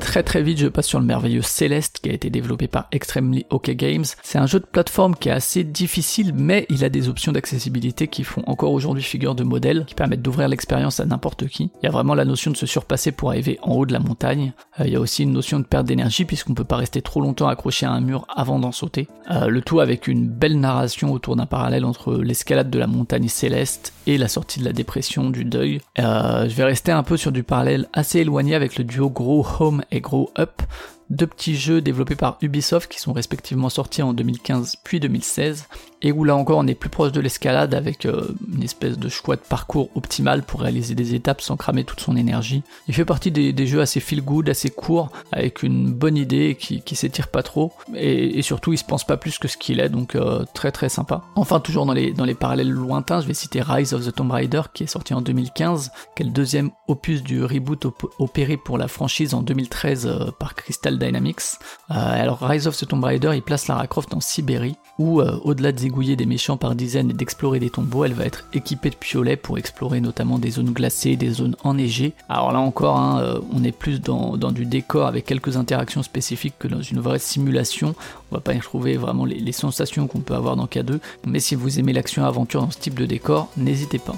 Très 0.00 0.22
très 0.22 0.42
vite, 0.42 0.58
je 0.58 0.66
passe 0.66 0.86
sur 0.86 0.98
le 0.98 1.06
merveilleux 1.06 1.42
Céleste 1.42 2.00
qui 2.02 2.10
a 2.10 2.12
été 2.12 2.30
développé 2.30 2.66
par 2.66 2.88
Extremely 2.90 3.46
OK 3.50 3.70
Games. 3.70 4.04
C'est 4.22 4.38
un 4.38 4.46
jeu 4.46 4.58
de 4.58 4.64
plateforme 4.64 5.14
qui 5.14 5.28
est 5.28 5.32
assez 5.32 5.62
difficile, 5.62 6.32
mais 6.34 6.66
il 6.68 6.84
a 6.84 6.88
des 6.88 7.08
options 7.08 7.30
d'accessibilité 7.30 8.08
qui 8.08 8.24
font 8.24 8.42
encore 8.46 8.72
aujourd'hui 8.72 9.04
figure 9.04 9.34
de 9.34 9.44
modèle, 9.44 9.84
qui 9.86 9.94
permettent 9.94 10.22
d'ouvrir 10.22 10.48
l'expérience 10.48 10.98
à 10.98 11.04
n'importe 11.04 11.46
qui. 11.46 11.70
Il 11.82 11.86
y 11.86 11.88
a 11.88 11.92
vraiment 11.92 12.14
la 12.14 12.24
notion 12.24 12.50
de 12.50 12.56
se 12.56 12.66
surpasser 12.66 13.12
pour 13.12 13.28
arriver 13.28 13.58
en 13.62 13.74
haut 13.74 13.86
de 13.86 13.92
la 13.92 14.00
montagne. 14.00 14.52
Euh, 14.80 14.86
il 14.86 14.92
y 14.92 14.96
a 14.96 15.00
aussi 15.00 15.22
une 15.22 15.32
notion 15.32 15.60
de 15.60 15.64
perte 15.64 15.86
d'énergie 15.86 16.24
puisqu'on 16.24 16.54
peut 16.54 16.64
pas 16.64 16.76
rester 16.76 17.02
trop 17.02 17.20
longtemps 17.20 17.48
accroché 17.48 17.86
à 17.86 17.92
un 17.92 18.00
mur 18.00 18.26
avant 18.34 18.58
d'en 18.58 18.72
sauter. 18.72 19.06
Euh, 19.30 19.46
le 19.46 19.60
tout 19.60 19.80
avec 19.80 20.08
une 20.08 20.26
belle 20.26 20.58
narration 20.58 21.12
autour 21.12 21.36
d'un 21.36 21.46
parallèle 21.46 21.84
entre 21.84 22.14
l'escalade 22.16 22.70
de 22.70 22.78
la 22.78 22.86
montagne 22.86 23.28
céleste 23.28 23.92
et 24.06 24.18
la 24.18 24.28
sortie 24.28 24.58
de 24.60 24.64
la 24.64 24.72
dépression, 24.72 25.30
du 25.30 25.44
deuil. 25.44 25.80
Euh, 25.98 26.48
je 26.48 26.54
vais 26.54 26.64
rester 26.64 26.90
un 26.90 27.02
peu 27.02 27.16
sur 27.16 27.30
du 27.30 27.44
parallèle 27.44 27.86
assez 27.92 28.20
éloigné 28.20 28.54
avec 28.54 28.76
le 28.76 28.84
duo 28.84 29.10
Grow 29.10 29.46
Home 29.60 29.82
et 29.90 30.00
Grow 30.00 30.30
Up, 30.38 30.62
deux 31.10 31.26
petits 31.26 31.56
jeux 31.56 31.80
développés 31.80 32.16
par 32.16 32.38
Ubisoft 32.40 32.90
qui 32.90 33.00
sont 33.00 33.12
respectivement 33.12 33.68
sortis 33.68 34.02
en 34.02 34.12
2015 34.12 34.76
puis 34.84 35.00
2016 35.00 35.66
et 36.02 36.12
où 36.12 36.24
là 36.24 36.34
encore 36.34 36.58
on 36.58 36.66
est 36.66 36.74
plus 36.74 36.90
proche 36.90 37.12
de 37.12 37.20
l'escalade 37.20 37.74
avec 37.74 38.06
euh, 38.06 38.28
une 38.52 38.62
espèce 38.62 38.98
de 38.98 39.08
choix 39.08 39.36
de 39.36 39.42
parcours 39.42 39.90
optimal 39.94 40.42
pour 40.42 40.60
réaliser 40.60 40.94
des 40.94 41.14
étapes 41.14 41.40
sans 41.40 41.56
cramer 41.56 41.84
toute 41.84 42.00
son 42.00 42.16
énergie. 42.16 42.62
Il 42.88 42.94
fait 42.94 43.04
partie 43.04 43.30
des, 43.30 43.52
des 43.52 43.66
jeux 43.66 43.80
assez 43.80 44.00
feel 44.00 44.22
good, 44.22 44.48
assez 44.48 44.70
courts, 44.70 45.10
avec 45.32 45.62
une 45.62 45.92
bonne 45.92 46.16
idée 46.16 46.56
qui, 46.58 46.82
qui 46.82 46.96
s'étire 46.96 47.28
pas 47.28 47.42
trop 47.42 47.72
et, 47.94 48.40
surtout 48.42 48.72
il 48.72 48.78
se 48.78 48.84
pense 48.84 49.04
pas 49.04 49.16
plus 49.16 49.38
que 49.38 49.48
ce 49.48 49.56
qu'il 49.56 49.80
est 49.80 49.90
donc 49.90 50.14
euh, 50.14 50.44
très 50.54 50.72
très 50.72 50.88
sympa. 50.88 51.22
Enfin 51.36 51.60
toujours 51.60 51.84
dans 51.84 51.92
les, 51.92 52.12
dans 52.12 52.24
les 52.24 52.34
parallèles 52.34 52.70
lointains, 52.70 53.20
je 53.20 53.26
vais 53.26 53.34
citer 53.34 53.60
Rise 53.60 53.92
of 53.92 54.06
the 54.06 54.14
Tomb 54.14 54.30
Raider 54.30 54.62
qui 54.72 54.84
est 54.84 54.86
sorti 54.86 55.12
en 55.12 55.20
2015, 55.20 55.90
qui 56.16 56.22
est 56.22 56.26
le 56.26 56.32
deuxième 56.32 56.70
opus 56.88 57.22
du 57.22 57.44
reboot 57.44 57.84
op 57.84 58.14
opéré 58.18 58.56
pour 58.56 58.78
la 58.78 58.88
franchise 58.88 59.34
en 59.34 59.42
2013 59.42 60.06
euh, 60.06 60.30
par 60.38 60.54
Crystal 60.54 60.98
Dynamics. 60.98 61.58
alors 61.88 62.38
Rise 62.40 62.66
of 62.66 62.76
the 62.76 62.88
Tomb 62.88 63.04
Raider 63.04 63.32
il 63.34 63.42
place 63.42 63.68
Lara 63.68 63.86
Croft 63.86 64.14
en 64.14 64.20
Sibérie 64.20 64.76
où 64.98 65.20
au-delà 65.20 65.72
de 65.72 65.78
des 65.90 66.26
méchants 66.26 66.56
par 66.56 66.74
dizaines 66.74 67.10
et 67.10 67.14
d'explorer 67.14 67.58
des 67.58 67.70
tombeaux, 67.70 68.04
elle 68.04 68.14
va 68.14 68.24
être 68.24 68.46
équipée 68.52 68.90
de 68.90 68.94
piolets 68.94 69.36
pour 69.36 69.58
explorer 69.58 70.00
notamment 70.00 70.38
des 70.38 70.50
zones 70.50 70.72
glacées, 70.72 71.16
des 71.16 71.30
zones 71.30 71.56
enneigées. 71.62 72.14
Alors 72.28 72.52
là 72.52 72.60
encore, 72.60 72.96
hein, 72.96 73.20
euh, 73.20 73.40
on 73.52 73.62
est 73.64 73.72
plus 73.72 74.00
dans, 74.00 74.36
du 74.36 74.64
décor 74.64 75.06
avec 75.06 75.26
quelques 75.26 75.56
interactions 75.56 76.02
spécifiques 76.02 76.54
que 76.58 76.68
dans 76.68 76.82
une 76.82 77.00
vraie 77.00 77.18
simulation. 77.18 77.94
On 78.30 78.36
va 78.36 78.40
pas 78.40 78.54
y 78.54 78.58
retrouver 78.58 78.96
vraiment 78.96 79.24
les, 79.24 79.38
les 79.38 79.52
sensations 79.52 80.06
qu'on 80.06 80.20
peut 80.20 80.34
avoir 80.34 80.56
dans 80.56 80.66
K2, 80.66 80.98
mais 81.26 81.40
si 81.40 81.54
vous 81.54 81.78
aimez 81.78 81.92
l'action-aventure 81.92 82.62
dans 82.62 82.70
ce 82.70 82.78
type 82.78 82.98
de 82.98 83.06
décor, 83.06 83.48
n'hésitez 83.56 83.98
pas. 83.98 84.16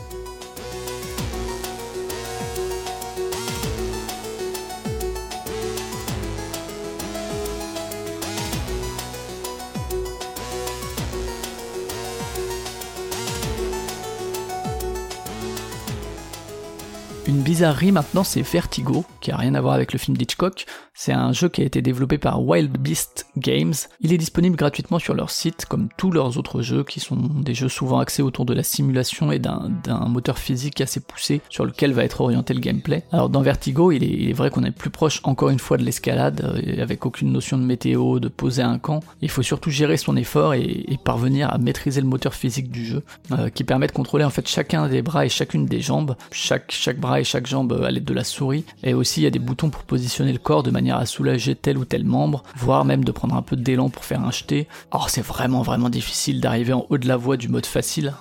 Bizarrerie 17.62 17.92
maintenant, 17.92 18.24
c'est 18.24 18.42
Vertigo, 18.42 19.04
qui 19.20 19.30
a 19.30 19.36
rien 19.36 19.54
à 19.54 19.60
voir 19.60 19.74
avec 19.74 19.92
le 19.92 19.98
film 20.00 20.16
d'Hitchcock. 20.16 20.66
C'est 21.04 21.12
un 21.12 21.32
jeu 21.32 21.48
qui 21.48 21.62
a 21.62 21.64
été 21.64 21.82
développé 21.82 22.16
par 22.16 22.44
Wild 22.44 22.78
Beast 22.78 23.26
Games. 23.36 23.74
Il 24.02 24.12
est 24.12 24.18
disponible 24.18 24.54
gratuitement 24.54 25.00
sur 25.00 25.14
leur 25.14 25.30
site, 25.30 25.66
comme 25.66 25.88
tous 25.96 26.12
leurs 26.12 26.38
autres 26.38 26.62
jeux, 26.62 26.84
qui 26.84 27.00
sont 27.00 27.16
des 27.16 27.54
jeux 27.54 27.68
souvent 27.68 27.98
axés 27.98 28.22
autour 28.22 28.44
de 28.44 28.54
la 28.54 28.62
simulation 28.62 29.32
et 29.32 29.40
d'un 29.40 30.06
moteur 30.06 30.38
physique 30.38 30.80
assez 30.80 31.00
poussé 31.00 31.40
sur 31.48 31.64
lequel 31.64 31.92
va 31.92 32.04
être 32.04 32.20
orienté 32.20 32.54
le 32.54 32.60
gameplay. 32.60 33.02
Alors 33.10 33.30
dans 33.30 33.42
Vertigo, 33.42 33.90
il 33.90 34.04
est, 34.04 34.32
vrai 34.32 34.50
qu'on 34.50 34.62
est 34.62 34.70
plus 34.70 34.90
proche 34.90 35.20
encore 35.24 35.50
une 35.50 35.58
fois 35.58 35.76
de 35.76 35.82
l'escalade, 35.82 36.40
euh, 36.44 36.80
avec 36.80 37.04
aucune 37.04 37.32
notion 37.32 37.58
de 37.58 37.64
météo, 37.64 38.20
de 38.20 38.28
poser 38.28 38.62
un 38.62 38.78
camp. 38.78 39.00
Il 39.22 39.28
faut 39.28 39.42
surtout 39.42 39.70
gérer 39.70 39.96
son 39.96 40.14
effort 40.14 40.54
et, 40.54 40.86
parvenir 41.02 41.52
à 41.52 41.58
maîtriser 41.58 42.00
le 42.00 42.06
moteur 42.06 42.32
physique 42.32 42.70
du 42.70 42.86
jeu, 42.86 43.02
euh, 43.32 43.48
qui 43.48 43.64
permet 43.64 43.88
de 43.88 43.92
contrôler 43.92 44.24
en 44.24 44.30
fait 44.30 44.46
chacun 44.46 44.86
des 44.86 45.02
bras 45.02 45.26
et 45.26 45.28
chacune 45.28 45.66
des 45.66 45.80
jambes. 45.80 46.14
Chaque, 46.30 46.70
chaque 46.70 47.00
bras 47.00 47.18
et 47.18 47.24
chaque 47.24 47.48
jambe 47.48 47.72
à 47.84 47.90
l'aide 47.90 48.04
de 48.04 48.14
la 48.14 48.22
souris. 48.22 48.64
Et 48.84 48.94
aussi, 48.94 49.22
il 49.22 49.24
y 49.24 49.26
a 49.26 49.30
des 49.30 49.40
boutons 49.40 49.68
pour 49.68 49.82
positionner 49.82 50.32
le 50.32 50.38
corps 50.38 50.62
de 50.62 50.70
manière 50.70 50.91
à 50.96 51.06
soulager 51.06 51.54
tel 51.54 51.78
ou 51.78 51.84
tel 51.84 52.04
membre, 52.04 52.42
voire 52.56 52.84
même 52.84 53.04
de 53.04 53.12
prendre 53.12 53.34
un 53.34 53.42
peu 53.42 53.56
d'élan 53.56 53.88
pour 53.88 54.04
faire 54.04 54.22
un 54.22 54.30
jeté. 54.30 54.68
Or, 54.90 55.10
c'est 55.10 55.22
vraiment, 55.22 55.62
vraiment 55.62 55.88
difficile 55.88 56.40
d'arriver 56.40 56.72
en 56.72 56.86
haut 56.88 56.98
de 56.98 57.08
la 57.08 57.16
voie 57.16 57.36
du 57.36 57.48
mode 57.48 57.66
facile. 57.66 58.14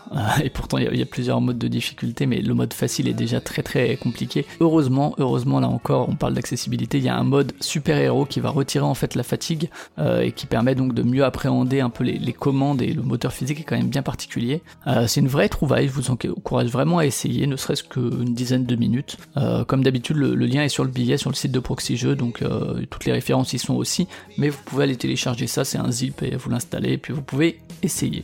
Et 0.44 0.50
pourtant, 0.50 0.78
il 0.78 0.96
y, 0.96 1.02
a, 1.02 1.06
plusieurs 1.06 1.42
modes 1.42 1.58
de 1.58 1.68
difficulté, 1.68 2.26
mais 2.26 2.42
le 2.42 2.54
mode 2.54 2.74
facile 2.74 3.08
est 3.08 3.14
déjà 3.14 3.42
très, 3.42 3.64
très 3.64 3.98
compliqué. 3.98 4.46
Heureusement, 4.60 5.14
heureusement, 5.18 5.60
là 5.60 5.68
encore, 5.68 6.10
on 6.10 6.16
parle 6.16 6.34
d'accessibilité. 6.34 6.98
Il 6.98 7.04
y 7.04 7.10
a 7.10 7.18
un 7.18 7.24
mode 7.24 7.54
super-héros 7.60 8.26
qui 8.26 8.40
va 8.40 8.50
retirer 8.50 8.86
en 8.86 8.94
fait 8.94 9.16
la 9.16 9.24
fatigue 9.24 9.70
euh, 10.00 10.22
et 10.22 10.32
qui 10.32 10.46
permet 10.46 10.76
donc 10.76 10.94
de 10.94 11.04
mieux 11.04 11.24
appréhender 11.24 11.82
un 11.82 11.90
peu 11.90 12.04
les, 12.04 12.34
commandes 12.34 12.82
et 12.82 12.94
le 12.94 13.02
moteur 13.02 13.34
physique 13.34 13.60
est 13.60 13.64
quand 13.64 13.78
même 13.78 13.90
bien 13.90 14.04
particulier. 14.04 14.62
Euh, 14.88 15.06
c'est 15.08 15.20
une 15.20 15.28
vraie 15.28 15.50
trouvaille. 15.50 15.88
Je 15.88 15.94
vous 15.94 16.12
encourage 16.12 16.70
vraiment 16.70 17.00
à 17.00 17.06
essayer, 17.06 17.46
ne 17.46 17.56
serait-ce 17.56 17.84
qu'une 17.84 18.34
dizaine 18.34 18.66
de 18.66 18.76
minutes. 18.76 19.18
Euh, 19.38 19.64
comme 19.66 19.84
d'habitude, 19.84 20.18
le, 20.18 20.34
le, 20.34 20.46
lien 20.46 20.64
est 20.64 20.70
sur 20.70 20.84
le 20.84 20.90
billet 20.90 21.18
sur 21.18 21.30
le 21.30 21.36
site 21.36 21.52
de 21.52 21.60
Proxy 21.60 21.98
Jeux, 21.98 22.16
donc 22.16 22.44
euh, 22.62 22.86
toutes 22.90 23.06
les 23.06 23.12
références 23.12 23.54
y 23.54 23.60
sont 23.60 23.76
aussi. 23.76 24.08
Mais 24.38 24.50
vous 24.50 24.60
pouvez 24.66 24.84
aller 24.84 24.96
télécharger 24.96 25.48
ça, 25.48 25.66
c'est 25.66 25.78
un 25.78 25.92
zip 25.92 26.24
et 26.24 26.36
vous 26.36 26.50
l'installez, 26.50 26.98
puis 26.98 27.14
vous 27.14 27.22
pouvez 27.22 27.60
essayer. 27.84 28.22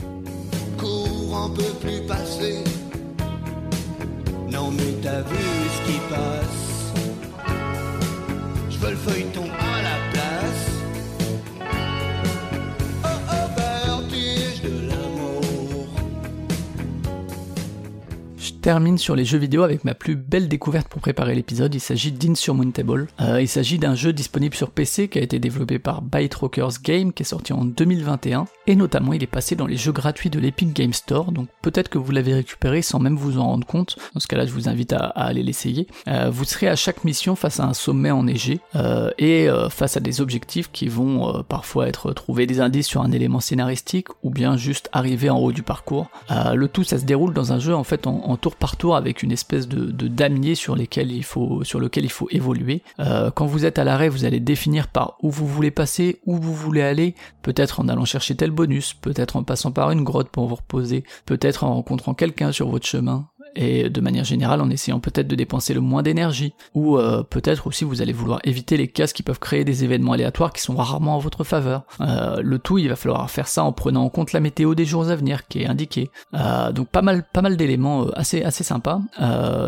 Termine 18.57 18.97
sur 18.97 19.15
les 19.15 19.25
jeux 19.25 19.37
vidéo 19.37 19.63
avec 19.63 19.83
ma 19.83 19.93
plus 19.93 20.15
belle 20.15 20.47
découverte 20.47 20.87
pour 20.87 21.01
préparer 21.01 21.35
l'épisode. 21.35 21.73
Il 21.73 21.79
s'agit 21.79 22.11
d'Insurmountable. 22.11 23.07
Euh, 23.21 23.41
il 23.41 23.47
s'agit 23.47 23.79
d'un 23.79 23.95
jeu 23.95 24.13
disponible 24.13 24.55
sur 24.55 24.71
PC 24.71 25.07
qui 25.07 25.19
a 25.19 25.21
été 25.21 25.39
développé 25.39 25.79
par 25.79 26.01
Byte 26.01 26.35
Rockers 26.35 26.81
Game, 26.83 27.13
qui 27.13 27.23
est 27.23 27.25
sorti 27.25 27.53
en 27.53 27.65
2021. 27.65 28.45
Et 28.67 28.75
notamment, 28.75 29.13
il 29.13 29.23
est 29.23 29.27
passé 29.27 29.55
dans 29.55 29.65
les 29.65 29.77
jeux 29.77 29.91
gratuits 29.91 30.29
de 30.29 30.39
l'Epic 30.39 30.73
Game 30.73 30.93
Store. 30.93 31.31
Donc 31.31 31.47
peut-être 31.61 31.89
que 31.89 31.97
vous 31.97 32.11
l'avez 32.11 32.33
récupéré 32.33 32.81
sans 32.81 32.99
même 32.99 33.15
vous 33.15 33.39
en 33.39 33.45
rendre 33.45 33.65
compte. 33.65 33.97
Dans 34.13 34.19
ce 34.19 34.27
cas-là, 34.27 34.45
je 34.45 34.51
vous 34.51 34.69
invite 34.69 34.93
à, 34.93 35.07
aller 35.07 35.43
l'essayer. 35.43 35.87
Euh, 36.07 36.29
vous 36.29 36.43
serez 36.43 36.67
à 36.67 36.75
chaque 36.75 37.03
mission 37.03 37.35
face 37.35 37.59
à 37.59 37.65
un 37.65 37.73
sommet 37.73 38.11
enneigé 38.11 38.59
euh, 38.75 39.11
et 39.17 39.47
face 39.69 39.97
à 39.97 39.99
des 39.99 40.21
objectifs 40.21 40.69
qui 40.71 40.87
vont 40.87 41.43
parfois 41.43 41.87
être 41.87 42.11
trouver 42.13 42.45
des 42.45 42.59
indices 42.59 42.87
sur 42.87 43.01
un 43.01 43.11
élément 43.11 43.39
scénaristique 43.39 44.07
ou 44.23 44.29
bien 44.29 44.57
juste 44.57 44.89
arriver 44.91 45.29
en 45.29 45.37
haut 45.37 45.51
du 45.51 45.63
parcours. 45.63 46.09
le 46.29 46.67
tout, 46.67 46.83
ça 46.83 46.99
se 46.99 47.05
déroule 47.05 47.33
dans 47.33 47.53
un 47.53 47.59
jeu 47.59 47.75
en 47.75 47.83
fait 47.83 48.07
en, 48.07 48.37
tour 48.37 48.55
par 48.55 48.77
tour 48.77 48.95
avec 48.95 49.23
une 49.23 49.31
espèce 49.31 49.67
de, 49.67 50.07
damier 50.07 50.55
sur, 50.55 50.75
lesquels 50.75 51.11
il 51.11 51.23
faut, 51.23 51.63
sur 51.63 51.79
lequel 51.79 52.05
il 52.05 52.11
faut 52.11 52.27
évoluer. 52.31 52.81
Euh, 52.99 53.31
quand 53.31 53.45
vous 53.45 53.65
êtes 53.65 53.79
à 53.79 53.83
l'arrêt, 53.83 54.09
vous 54.09 54.25
allez 54.25 54.39
définir 54.39 54.87
par 54.87 55.17
où 55.21 55.29
vous 55.29 55.47
voulez 55.47 55.71
passer, 55.71 56.19
où 56.25 56.37
vous 56.37 56.53
voulez 56.53 56.81
aller, 56.81 57.15
peut-être 57.41 57.79
en 57.79 57.87
allant 57.87 58.05
chercher 58.05 58.35
tel 58.35 58.51
bonus, 58.57 58.93
peut-être 58.93 59.37
en 59.37 59.43
passant 59.43 59.71
par 59.71 59.91
une 59.91 60.03
grotte 60.03 60.29
pour 60.29 60.47
vous 60.47 60.55
reposer, 60.55 61.05
peut-être 61.25 61.63
en 61.63 61.75
rencontrant 61.75 62.13
quelqu'un 62.13 62.51
sur 62.51 62.69
votre 62.69 62.85
chemin, 62.85 63.29
et 63.55 63.89
de 63.89 64.01
manière 64.01 64.23
générale 64.23 64.61
en 64.61 64.69
essayant 64.69 64.99
peut-être 64.99 65.27
de 65.27 65.35
dépenser 65.35 65.73
le 65.73 65.81
moins 65.81 66.03
d'énergie, 66.03 66.53
ou 66.73 66.97
euh, 66.97 67.23
peut-être 67.23 67.67
aussi 67.67 67.85
vous 67.85 68.01
allez 68.01 68.13
vouloir 68.13 68.39
éviter 68.43 68.77
les 68.77 68.87
cases 68.87 69.13
qui 69.13 69.23
peuvent 69.23 69.39
créer 69.39 69.63
des 69.63 69.83
événements 69.83 70.13
aléatoires 70.13 70.53
qui 70.53 70.61
sont 70.61 70.75
rarement 70.75 71.15
en 71.15 71.19
votre 71.19 71.43
faveur. 71.43 71.83
Euh, 72.01 72.41
le 72.41 72.59
tout, 72.59 72.77
il 72.77 72.89
va 72.89 72.95
falloir 72.95 73.29
faire 73.29 73.47
ça 73.47 73.63
en 73.63 73.71
prenant 73.71 74.03
en 74.03 74.09
compte 74.09 74.33
la 74.33 74.39
météo 74.39 74.75
des 74.75 74.85
jours 74.85 75.07
à 75.09 75.15
venir 75.15 75.47
qui 75.47 75.61
est 75.61 75.67
indiquée. 75.67 76.09
Euh, 76.33 76.71
donc 76.71 76.89
pas 76.89 77.01
mal, 77.01 77.25
pas 77.31 77.41
mal 77.41 77.57
d'éléments 77.57 78.07
assez, 78.13 78.43
assez 78.43 78.63
sympas. 78.63 79.01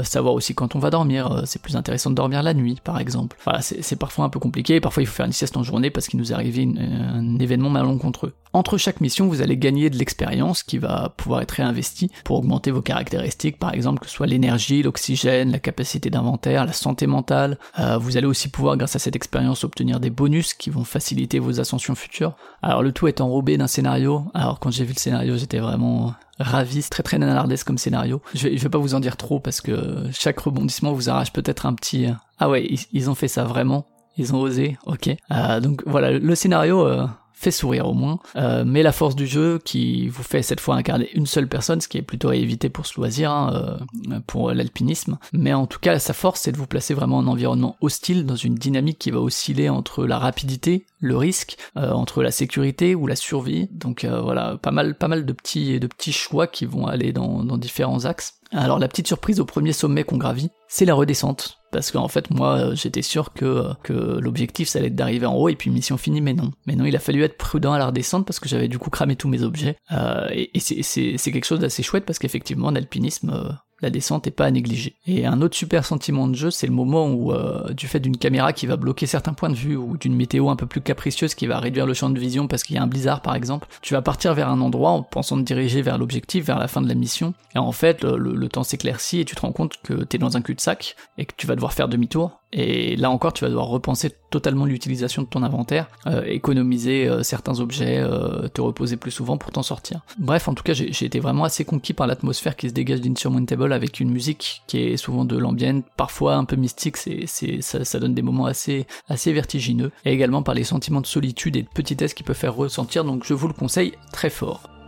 savoir 0.03 0.34
aussi 0.34 0.55
quand 0.55 0.75
on 0.75 0.80
va 0.80 0.89
dormir, 0.89 1.43
c'est 1.45 1.61
plus 1.61 1.75
intéressant 1.75 2.09
de 2.09 2.15
dormir 2.15 2.43
la 2.43 2.53
nuit, 2.53 2.80
par 2.84 2.99
exemple. 2.99 3.38
Voilà, 3.43 3.61
c'est 3.61 3.95
parfois 3.95 4.25
un 4.25 4.30
peu 4.30 4.39
compliqué. 4.39 4.80
Parfois 4.80 5.03
il 5.03 5.05
faut 5.05 5.15
faire 5.15 5.25
une 5.25 5.32
sieste 5.32 5.57
en 5.57 5.63
journée 5.63 5.89
parce 5.89 6.07
qu'il 6.07 6.19
nous 6.19 6.32
est 6.32 6.36
arrivé 6.36 6.67
un 6.77 7.38
événement 7.39 7.69
malencontreux. 7.69 8.34
Entre 8.51 8.77
chaque 8.77 8.99
mission, 8.99 9.27
vous 9.27 9.41
allez 9.41 9.57
gagner 9.57 9.91
de 9.91 9.97
l'expérience 9.97 10.63
qui 10.63 10.80
va 10.80 11.13
pouvoir 11.17 11.41
être 11.41 11.51
réinvestie 11.51 12.09
pour 12.23 12.38
augmenter 12.38 12.71
vos 12.71 12.82
caractéristiques, 12.82 13.59
exemple 13.74 13.99
que 13.99 14.07
ce 14.07 14.13
soit 14.13 14.28
l'énergie, 14.28 14.84
l'oxygène, 14.84 15.51
la 15.51 15.59
capacité 15.59 16.09
d'inventaire, 16.09 16.65
la 16.65 16.74
santé 16.74 17.07
mentale. 17.07 17.57
Euh, 17.80 17.97
vous 17.97 18.17
allez 18.17 18.28
aussi 18.28 18.49
pouvoir, 18.49 18.78
grâce 18.78 18.95
à 18.95 18.99
cette 18.99 19.15
expérience, 19.15 19.63
obtenir 19.63 19.99
des 19.99 20.09
bonus 20.09 20.53
qui 20.53 20.70
vont 20.70 20.84
faciliter 20.84 21.39
vos 21.39 21.59
ascensions 21.59 21.95
futures. 21.95 22.36
Alors 22.61 22.84
le 22.84 22.91
tout 22.91 23.07
est 23.07 23.22
enrobé 23.22 23.57
d'un 23.57 23.67
scénario. 23.67 24.26
Alors 24.34 24.59
quand 24.59 24.72
j'ai 24.72 24.84
vu 24.84 24.93
le 24.93 24.99
scénario, 24.99 25.38
j'étais 25.38 25.59
vraiment 25.59 26.13
ravi, 26.39 26.82
c'est 26.82 26.89
très 26.89 27.03
très 27.03 27.17
nanardesque 27.17 27.67
comme 27.67 27.78
scénario. 27.78 28.22
Je 28.34 28.47
vais, 28.47 28.55
vais 28.55 28.70
pas 28.70 28.78
vous 28.78 28.95
en 28.95 28.99
dire 28.99 29.17
trop 29.17 29.39
parce 29.39 29.61
que 29.61 30.05
chaque 30.11 30.39
rebondissement 30.39 30.93
vous 30.93 31.09
arrache 31.09 31.34
peut-être 31.34 31.65
un 31.65 31.74
petit... 31.74 32.07
Ah 32.39 32.49
ouais, 32.49 32.70
ils, 32.93 33.09
ont 33.09 33.15
fait 33.15 33.28
ça 33.28 33.43
vraiment. 33.43 33.86
Ils 34.17 34.34
ont 34.34 34.39
osé, 34.39 34.78
ok. 34.86 35.09
Euh, 35.32 35.59
donc 35.59 35.84
voilà, 35.86 36.11
le 36.11 36.36
scénario... 36.36 36.86
Euh 36.86 37.07
fait 37.39 37.51
sourire 37.51 37.87
au 37.87 37.93
moins, 37.93 38.19
euh, 38.35 38.65
mais 38.67 38.83
la 38.83 38.91
force 38.91 39.15
du 39.15 39.25
jeu 39.25 39.59
qui 39.63 40.09
vous 40.09 40.23
fait 40.23 40.41
cette 40.41 40.59
fois 40.59 40.75
incarner 40.75 41.09
une 41.13 41.25
seule 41.25 41.47
personne, 41.47 41.79
ce 41.79 41.87
qui 41.87 41.97
est 41.97 42.01
plutôt 42.01 42.27
à 42.27 42.35
éviter 42.35 42.67
pour 42.67 42.85
ce 42.85 42.95
loisir, 42.97 43.31
hein, 43.31 43.79
euh, 44.11 44.19
pour 44.27 44.51
l'alpinisme. 44.51 45.17
Mais 45.31 45.53
en 45.53 45.65
tout 45.65 45.79
cas, 45.79 45.99
sa 45.99 46.13
force, 46.13 46.41
c'est 46.41 46.51
de 46.51 46.57
vous 46.57 46.67
placer 46.67 46.93
vraiment 46.93 47.19
en 47.19 47.27
environnement 47.27 47.77
hostile, 47.79 48.25
dans 48.25 48.35
une 48.35 48.55
dynamique 48.55 48.99
qui 48.99 49.11
va 49.11 49.21
osciller 49.21 49.69
entre 49.69 50.05
la 50.05 50.19
rapidité, 50.19 50.85
le 50.99 51.15
risque, 51.15 51.57
euh, 51.77 51.91
entre 51.91 52.23
la 52.23 52.31
sécurité 52.31 52.93
ou 52.93 53.07
la 53.07 53.15
survie. 53.15 53.69
Donc 53.71 54.03
euh, 54.03 54.19
voilà, 54.19 54.57
pas 54.61 54.71
mal, 54.71 54.95
pas 54.95 55.07
mal 55.07 55.25
de 55.25 55.31
petits, 55.31 55.79
de 55.79 55.87
petits 55.87 56.11
choix 56.11 56.45
qui 56.45 56.65
vont 56.65 56.87
aller 56.87 57.13
dans, 57.13 57.45
dans 57.45 57.57
différents 57.57 58.03
axes. 58.03 58.33
Alors 58.51 58.79
la 58.79 58.89
petite 58.89 59.07
surprise 59.07 59.39
au 59.39 59.45
premier 59.45 59.71
sommet 59.71 60.03
qu'on 60.03 60.17
gravit, 60.17 60.49
c'est 60.67 60.85
la 60.85 60.93
redescente. 60.93 61.59
Parce 61.72 61.91
qu'en 61.91 62.07
fait, 62.07 62.30
moi, 62.32 62.57
euh, 62.57 62.76
j'étais 62.76 63.01
sûr 63.01 63.34
que, 63.34 63.74
que 63.84 63.93
l'objectif, 63.93 64.67
ça 64.67 64.80
allait 64.80 64.88
être 64.88 64.95
d'arriver 64.95 65.26
en 65.26 65.36
haut 65.36 65.49
et 65.49 65.55
puis 65.55 65.70
mission 65.70 65.97
finie, 65.97 66.22
mais 66.22 66.34
non. 66.34 66.51
Mais 66.65 66.76
non, 66.76 66.86
il 66.86 66.95
a 66.95 66.99
fallu 66.99 67.24
être 67.24 67.38
prudent 67.38 67.74
à 67.74 67.80
la 67.80 67.88
redescente 67.88 68.26
parce 68.26 68.39
que 68.39 68.49
j'avais 68.49 68.67
du 68.67 68.80
coup 68.80 68.89
cramé 68.89 69.15
tous 69.15 69.28
mes 69.28 69.43
objets. 69.43 69.76
Euh, 69.91 70.28
et 70.32 70.49
et 70.55 70.84
c'est 70.84 71.32
quelque 71.32 71.45
chose 71.45 71.59
d'assez 71.59 71.84
chouette 71.84 72.05
parce 72.05 72.20
qu'effectivement, 72.20 72.67
en 72.67 72.76
alpinisme, 72.76 73.30
euh, 73.30 73.51
la 73.82 73.89
descente 73.89 74.27
est 74.27 74.32
pas 74.32 74.45
à 74.45 74.51
négliger. 74.51 74.95
Et 75.07 75.25
un 75.25 75.41
autre 75.41 75.55
super 75.55 75.86
sentiment 75.86 76.27
de 76.27 76.36
jeu, 76.36 76.51
c'est 76.51 76.67
le 76.67 76.73
moment 76.73 77.09
où, 77.09 77.32
euh, 77.34 77.73
du 77.73 77.88
fait 77.88 77.99
d'une 77.99 78.17
caméra 78.17 78.53
qui 78.53 78.65
va 78.67 78.75
bloquer 78.77 79.05
certains 79.05 79.34
points 79.34 79.49
de 79.49 79.55
vue 79.55 79.75
ou 79.75 79.97
d'une 79.97 80.15
météo 80.15 80.49
un 80.49 80.55
peu 80.55 80.65
plus 80.65 80.82
capricieuse 80.82 81.36
qui 81.36 81.47
va 81.47 81.59
réduire 81.59 81.86
le 81.86 81.93
champ 81.93 82.09
de 82.09 82.19
vision 82.19 82.47
parce 82.47 82.63
qu'il 82.63 82.75
y 82.75 82.80
a 82.80 82.84
un 82.84 82.88
blizzard 82.88 83.21
par 83.21 83.36
exemple, 83.36 83.67
tu 83.82 83.93
vas 83.93 84.01
partir 84.01 84.34
vers 84.34 84.49
un 84.49 84.61
endroit 84.61 84.91
en 84.91 85.03
pensant 85.03 85.38
te 85.38 85.41
diriger 85.43 85.82
vers 85.82 85.97
l'objectif, 85.97 86.45
vers 86.45 86.59
la 86.59 86.67
fin 86.67 86.82
de 86.82 86.88
la 86.88 86.95
mission. 86.95 87.34
Et 87.55 87.59
en 87.59 87.71
fait, 87.71 88.03
le, 88.03 88.17
le- 88.17 88.49
temps 88.49 88.63
s'éclaircit 88.63 89.19
et 89.19 89.25
tu 89.25 89.36
te 89.36 89.41
rends 89.41 89.51
compte 89.51 89.75
que 89.84 89.93
t'es 90.03 90.17
dans 90.17 90.36
un 90.38 90.41
cul-de-sac 90.41 90.95
et 91.17 91.25
que 91.25 91.34
tu 91.38 91.45
vas 91.47 91.55
devoir 91.55 91.73
faire 91.73 91.88
demi-tour. 91.88 92.39
Et 92.52 92.95
là 92.95 93.12
encore, 93.12 93.34
tu 93.34 93.43
vas 93.43 93.50
devoir 93.50 93.68
repenser 93.68 94.12
totalement 94.32 94.66
l'utilisation 94.66 95.22
de 95.22 95.28
ton 95.28 95.43
inventaire, 95.43 95.88
euh, 96.08 96.24
économiser 96.26 97.08
euh, 97.08 97.22
certains 97.24 97.60
objets, 97.60 98.00
euh, 98.00 98.47
te 98.47 98.62
reposer 98.62 98.97
plus 98.97 99.12
souvent 99.12 99.38
pour 99.38 99.52
t'en 99.52 99.64
sortir. 99.64 100.02
Bref, 100.18 100.47
en 100.47 100.54
tout 100.54 100.64
cas, 100.64 100.74
j'ai 100.74 101.06
été 101.06 101.20
vraiment 101.20 101.43
assez 101.43 101.64
conquis 101.66 101.93
par 101.93 102.08
l'atmosphère 102.08 102.56
qui 102.56 102.70
se 102.70 102.74
dégage 102.74 103.02
d'Insurmountable 103.02 103.72
avec 103.72 104.00
une 104.00 104.10
musique 104.10 104.64
qui 104.68 104.80
est 104.80 104.97
souvent 104.97 105.26
de 105.26 105.38
l'ambient, 105.38 105.82
parfois 105.95 106.36
un 106.36 106.45
peu 106.45 106.56
mystique, 106.56 106.97
c'est, 106.97 107.28
ça, 107.62 107.86
ça 107.86 108.00
donne 108.00 108.14
des 108.14 108.22
moments 108.22 108.45
assez, 108.45 108.88
assez 109.08 109.32
vertigineux, 109.34 109.91
et 110.06 110.14
également 110.14 110.43
par 110.43 110.56
les 110.56 110.64
sentiments 110.64 111.02
de 111.02 111.08
solitude 111.08 111.56
et 111.56 111.64
de 111.64 111.68
petitesse 111.68 112.14
qui 112.14 112.24
peut 112.24 112.34
faire 112.34 112.56
ressentir, 112.56 113.04
donc 113.04 113.24
je 113.26 113.34
vous 113.34 113.47
le 113.47 113.54
conseille 113.54 113.93
très 114.12 114.30
fort. 114.30 114.78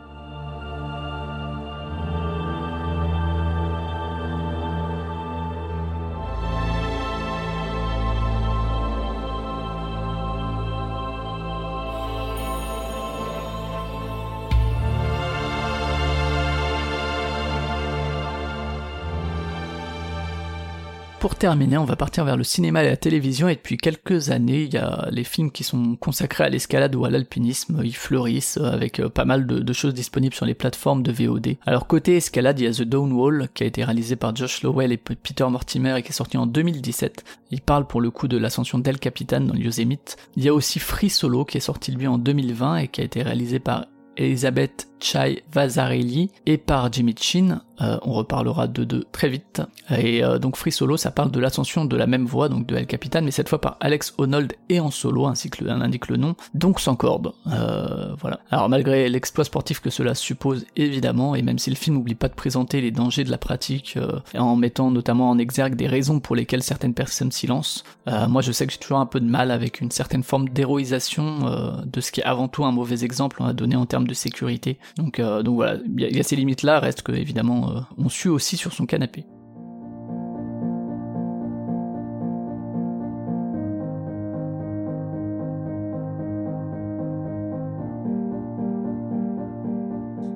Pour 21.31 21.37
terminer, 21.37 21.77
on 21.77 21.85
va 21.85 21.95
partir 21.95 22.25
vers 22.25 22.35
le 22.35 22.43
cinéma 22.43 22.83
et 22.83 22.89
la 22.89 22.97
télévision 22.97 23.47
et 23.47 23.55
depuis 23.55 23.77
quelques 23.77 24.31
années, 24.31 24.63
il 24.63 24.73
y 24.73 24.77
a 24.77 25.07
les 25.11 25.23
films 25.23 25.49
qui 25.49 25.63
sont 25.63 25.95
consacrés 25.95 26.43
à 26.43 26.49
l'escalade 26.49 26.93
ou 26.93 27.05
à 27.05 27.09
l'alpinisme, 27.09 27.79
ils 27.85 27.95
fleurissent 27.95 28.57
avec 28.57 28.99
euh, 28.99 29.07
pas 29.07 29.23
mal 29.23 29.47
de, 29.47 29.73
choses 29.73 29.93
disponibles 29.93 30.35
sur 30.35 30.45
les 30.45 30.55
plateformes 30.55 31.03
de 31.03 31.11
VOD. 31.13 31.55
Alors 31.65 31.87
côté 31.87 32.17
escalade, 32.17 32.59
il 32.59 32.65
y 32.65 32.67
a 32.67 32.73
The 32.73 32.81
Down 32.81 33.13
Wall 33.13 33.47
qui 33.53 33.63
a 33.63 33.65
été 33.65 33.81
réalisé 33.85 34.17
par 34.17 34.35
Josh 34.35 34.61
Lowell 34.61 34.91
et 34.91 34.97
Peter 34.97 35.45
Mortimer 35.49 35.95
et 35.97 36.03
qui 36.03 36.09
est 36.09 36.11
sorti 36.11 36.35
en 36.35 36.47
2017. 36.47 37.23
Il 37.51 37.61
parle 37.61 37.87
pour 37.87 38.01
le 38.01 38.11
coup 38.11 38.27
de 38.27 38.37
l'ascension 38.37 38.77
d'El 38.77 38.99
Capitan 38.99 39.39
dans 39.39 39.55
Yosemite. 39.55 40.17
Il 40.35 40.43
y 40.43 40.49
a 40.49 40.53
aussi 40.53 40.79
Free 40.79 41.09
Solo 41.09 41.45
qui 41.45 41.55
est 41.55 41.61
sorti 41.61 41.93
lui 41.93 42.07
en 42.07 42.17
2020 42.17 42.75
et 42.75 42.87
qui 42.89 42.99
a 42.99 43.05
été 43.05 43.23
réalisé 43.23 43.59
par 43.59 43.85
Elisabeth 44.17 44.89
Chai 44.99 45.43
Vazarelli 45.53 46.29
et 46.45 46.57
par 46.57 46.91
Jimmy 46.91 47.15
Chin. 47.17 47.61
Euh, 47.81 47.97
on 48.03 48.13
reparlera 48.13 48.67
de 48.67 48.83
deux 48.83 49.05
très 49.11 49.29
vite. 49.29 49.61
Et 49.89 50.23
euh, 50.23 50.37
donc 50.39 50.55
Free 50.55 50.71
Solo, 50.71 50.97
ça 50.97 51.09
parle 51.11 51.31
de 51.31 51.39
l'ascension 51.39 51.85
de 51.85 51.95
la 51.97 52.05
même 52.07 52.25
voie, 52.25 52.47
donc 52.49 52.67
de 52.67 52.75
El 52.75 52.85
Capitan, 52.85 53.21
mais 53.23 53.31
cette 53.31 53.49
fois 53.49 53.59
par 53.59 53.77
Alex 53.79 54.13
Honnold 54.17 54.53
et 54.69 54.79
en 54.79 54.91
solo, 54.91 55.25
ainsi 55.25 55.49
que 55.49 55.63
le, 55.63 55.71
indique 55.71 56.07
le 56.07 56.17
nom, 56.17 56.35
donc 56.53 56.79
sans 56.79 56.95
corde. 56.95 57.31
Euh, 57.51 58.13
voilà. 58.19 58.39
Alors 58.51 58.69
malgré 58.69 59.09
l'exploit 59.09 59.45
sportif 59.45 59.79
que 59.79 59.89
cela 59.89 60.13
suppose, 60.15 60.65
évidemment, 60.75 61.33
et 61.35 61.41
même 61.41 61.57
si 61.59 61.69
le 61.69 61.75
film 61.75 61.95
n'oublie 61.95 62.15
pas 62.15 62.27
de 62.27 62.33
présenter 62.35 62.81
les 62.81 62.91
dangers 62.91 63.23
de 63.23 63.31
la 63.31 63.37
pratique, 63.37 63.97
en 64.37 64.55
mettant 64.55 64.91
notamment 64.91 65.29
en 65.29 65.37
exergue 65.37 65.75
des 65.75 65.87
raisons 65.87 66.19
pour 66.19 66.35
lesquelles 66.35 66.63
certaines 66.63 66.93
personnes 66.93 67.31
s'y 67.31 67.47
lancent, 67.47 67.83
moi 68.27 68.41
je 68.41 68.51
sais 68.51 68.67
que 68.67 68.73
j'ai 68.73 68.79
toujours 68.79 68.99
un 68.99 69.05
peu 69.05 69.19
de 69.19 69.25
mal 69.25 69.49
avec 69.51 69.81
une 69.81 69.91
certaine 69.91 70.23
forme 70.23 70.49
d'héroïsation 70.49 71.81
de 71.85 72.01
ce 72.01 72.11
qui 72.11 72.21
est 72.21 72.23
avant 72.25 72.47
tout 72.47 72.65
un 72.65 72.71
mauvais 72.71 73.03
exemple 73.03 73.41
à 73.43 73.53
donner 73.53 73.75
en 73.75 73.85
termes 73.85 74.07
de 74.07 74.13
sécurité. 74.13 74.77
Donc, 74.97 75.19
voilà, 75.19 75.77
il 75.97 76.15
y, 76.15 76.19
a- 76.19 76.23
ces 76.23 76.35
limites-là, 76.35 76.79
reste 76.79 77.01
que 77.01 77.11
évidemment 77.11 77.70
on 77.97 78.09
sue 78.09 78.29
aussi 78.29 78.57
sur 78.57 78.73
son 78.73 78.85
canapé. 78.85 79.25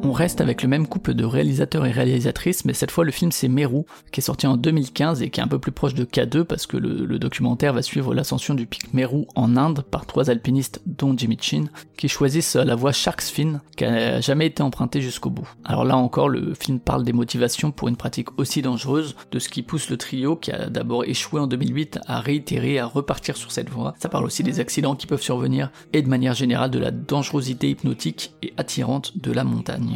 On 0.07 0.11
reste 0.11 0.39
avec 0.39 0.61
le 0.61 0.69
même 0.69 0.85
couple 0.85 1.15
de 1.15 1.25
réalisateurs 1.25 1.83
et 1.87 1.91
réalisatrices, 1.91 2.63
mais 2.63 2.73
cette 2.73 2.91
fois 2.91 3.03
le 3.05 3.11
film 3.11 3.31
c'est 3.31 3.47
Meru, 3.47 3.85
qui 4.11 4.19
est 4.19 4.23
sorti 4.23 4.45
en 4.45 4.55
2015 4.55 5.23
et 5.23 5.31
qui 5.31 5.39
est 5.39 5.43
un 5.43 5.47
peu 5.47 5.57
plus 5.57 5.71
proche 5.71 5.95
de 5.95 6.05
K2 6.05 6.43
parce 6.43 6.67
que 6.67 6.77
le, 6.77 7.17
documentaire 7.17 7.73
va 7.73 7.81
suivre 7.81 8.13
l'ascension 8.13 8.53
du 8.53 8.67
pic 8.67 8.93
Meru 8.93 9.25
en 9.33 9.57
Inde 9.57 9.81
par 9.81 10.05
trois 10.05 10.29
alpinistes 10.29 10.79
dont 10.85 11.17
Jimmy 11.17 11.39
Chin, 11.41 11.65
qui 11.97 12.07
choisissent 12.07 12.55
la 12.55 12.75
voie 12.75 12.91
Shark's 12.91 13.31
Fin, 13.31 13.61
qui 13.77 13.85
a 13.85 14.21
jamais 14.21 14.45
été 14.45 14.61
empruntée 14.61 15.01
jusqu'au 15.01 15.31
bout. 15.31 15.49
Alors 15.63 15.85
là 15.85 15.97
encore, 15.97 16.29
le 16.29 16.53
film 16.53 16.79
parle 16.79 17.03
des 17.03 17.13
motivations 17.13 17.71
pour 17.71 17.87
une 17.87 17.97
pratique 17.97 18.37
aussi 18.39 18.61
dangereuse, 18.61 19.15
de 19.31 19.39
ce 19.39 19.49
qui 19.49 19.63
pousse 19.63 19.89
le 19.89 19.97
trio, 19.97 20.35
qui 20.35 20.51
a 20.51 20.69
d'abord 20.69 21.03
échoué 21.05 21.41
en 21.41 21.47
2008, 21.47 21.97
à 22.05 22.19
réitérer, 22.19 22.77
à 22.77 22.85
repartir 22.85 23.37
sur 23.37 23.51
cette 23.51 23.71
voie. 23.71 23.95
Ça 23.97 24.09
parle 24.09 24.25
aussi 24.25 24.43
des 24.43 24.59
accidents 24.59 24.95
qui 24.95 25.07
peuvent 25.07 25.19
survenir, 25.19 25.71
et 25.93 26.03
de 26.03 26.09
manière 26.09 26.35
générale 26.35 26.69
de 26.69 26.77
la 26.79 26.91
dangerosité 26.91 27.71
hypnotique 27.71 28.35
et 28.43 28.53
attirante 28.57 29.17
de 29.17 29.31
la 29.31 29.43
montagne. 29.43 29.94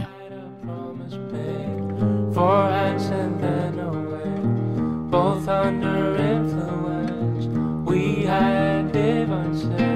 Four 2.34 2.70
hands 2.70 3.06
and 3.08 3.40
then 3.42 3.80
away, 3.80 5.10
both 5.10 5.48
under 5.48 6.16
influence. 6.16 7.48
We 7.90 8.24
had 8.24 8.92
divine 8.92 9.89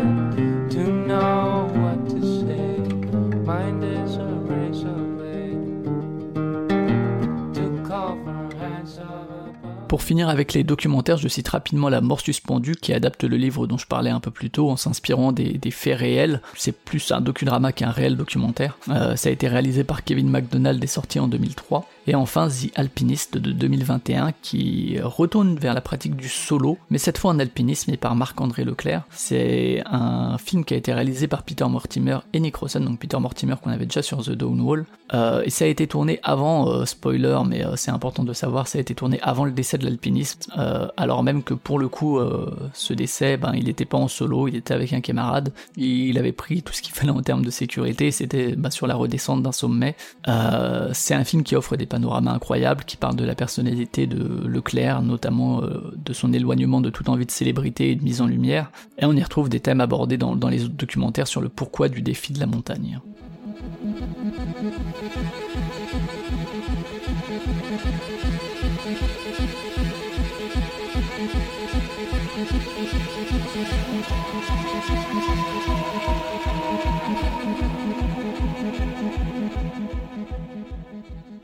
Pour 9.93 10.01
finir 10.01 10.27
avec 10.27 10.53
les 10.53 10.63
documentaires, 10.63 11.17
je 11.17 11.27
cite 11.27 11.49
rapidement 11.49 11.87
La 11.87 12.01
mort 12.01 12.19
suspendue 12.19 12.73
qui 12.73 12.93
adapte 12.93 13.23
le 13.25 13.37
livre 13.37 13.67
dont 13.67 13.77
je 13.77 13.85
parlais 13.85 14.09
un 14.09 14.19
peu 14.19 14.31
plus 14.31 14.49
tôt 14.49 14.71
en 14.71 14.75
s'inspirant 14.75 15.31
des, 15.31 15.59
faits 15.69 15.99
réels. 15.99 16.41
C'est 16.55 16.75
plus 16.75 17.11
un 17.11 17.21
docudrama 17.21 17.71
qu'un 17.73 17.91
réel 17.91 18.17
documentaire. 18.17 18.75
Euh, 18.89 19.15
ça 19.15 19.29
a 19.29 19.31
été 19.31 19.47
réalisé 19.47 19.83
par 19.83 20.03
Kevin 20.03 20.31
MacDonald 20.31 20.83
et 20.83 20.87
sorti 20.87 21.19
en 21.19 21.27
2003. 21.27 21.87
Et 22.07 22.15
enfin 22.15 22.47
The 22.47 22.71
Alpinist 22.75 23.37
de 23.37 23.51
2021 23.51 24.33
qui 24.41 24.97
retourne 24.99 25.57
vers 25.57 25.75
la 25.75 25.81
pratique 25.81 26.15
du 26.15 26.27
solo, 26.27 26.79
mais 26.89 26.97
cette 26.97 27.19
fois 27.19 27.31
en 27.31 27.37
alpinisme 27.39 27.93
et 27.93 27.97
par 27.97 28.15
Marc-André 28.15 28.65
Leclerc. 28.65 29.03
C'est 29.11 29.83
un 29.85 30.39
film 30.39 30.65
qui 30.65 30.73
a 30.73 30.77
été 30.77 30.91
réalisé 30.91 31.27
par 31.27 31.43
Peter 31.43 31.65
Mortimer 31.65 32.17
et 32.33 32.39
Nick 32.39 32.55
Rosen, 32.55 32.83
donc 32.83 32.97
Peter 32.99 33.19
Mortimer 33.19 33.55
qu'on 33.63 33.69
avait 33.69 33.85
déjà 33.85 34.01
sur 34.01 34.23
The 34.23 34.31
Dawn 34.31 34.59
Wall. 34.59 34.85
Euh, 35.13 35.43
et 35.45 35.51
ça 35.51 35.65
a 35.65 35.67
été 35.67 35.85
tourné 35.85 36.19
avant, 36.23 36.67
euh, 36.67 36.85
spoiler, 36.85 37.37
mais 37.45 37.63
c'est 37.75 37.91
important 37.91 38.23
de 38.23 38.33
savoir, 38.33 38.67
ça 38.67 38.79
a 38.79 38.81
été 38.81 38.95
tourné 38.95 39.19
avant 39.21 39.45
le 39.45 39.51
décès 39.51 39.77
de 39.77 39.82
l'alpiniste, 39.83 40.49
euh, 40.57 40.87
alors 40.97 41.23
même 41.23 41.43
que 41.43 41.53
pour 41.53 41.79
le 41.79 41.87
coup, 41.87 42.17
euh, 42.17 42.51
ce 42.73 42.93
décès, 42.93 43.37
ben, 43.37 43.53
il 43.55 43.65
n'était 43.65 43.85
pas 43.85 43.97
en 43.97 44.07
solo, 44.07 44.47
il 44.47 44.55
était 44.55 44.73
avec 44.73 44.93
un 44.93 45.01
camarade, 45.01 45.51
il 45.77 46.17
avait 46.17 46.31
pris 46.31 46.61
tout 46.61 46.73
ce 46.73 46.81
qu'il 46.81 46.93
fallait 46.95 47.11
en 47.11 47.21
termes 47.21 47.45
de 47.45 47.49
sécurité, 47.49 48.11
c'était 48.11 48.55
ben, 48.55 48.69
sur 48.69 48.87
la 48.87 48.95
redescente 48.95 49.43
d'un 49.43 49.51
sommet. 49.51 49.95
Euh, 50.27 50.89
c'est 50.93 51.13
un 51.13 51.23
film 51.23 51.43
qui 51.43 51.55
offre 51.55 51.75
des 51.75 51.85
panoramas 51.85 52.33
incroyables, 52.33 52.83
qui 52.83 52.97
parle 52.97 53.15
de 53.15 53.25
la 53.25 53.35
personnalité 53.35 54.07
de 54.07 54.47
Leclerc, 54.47 55.01
notamment 55.01 55.61
de 55.61 56.13
son 56.13 56.33
éloignement 56.33 56.81
de 56.81 56.89
toute 56.89 57.09
envie 57.09 57.25
de 57.25 57.31
célébrité 57.31 57.91
et 57.91 57.95
de 57.95 58.03
mise 58.03 58.21
en 58.21 58.27
lumière, 58.27 58.71
et 58.97 59.05
on 59.05 59.13
y 59.13 59.23
retrouve 59.23 59.49
des 59.49 59.59
thèmes 59.59 59.81
abordés 59.81 60.17
dans 60.17 60.49
les 60.49 60.65
autres 60.65 60.75
documentaires 60.75 61.27
sur 61.27 61.41
le 61.41 61.49
pourquoi 61.49 61.89
du 61.89 62.01
défi 62.01 62.33
de 62.33 62.39
la 62.39 62.45
montagne. 62.45 62.99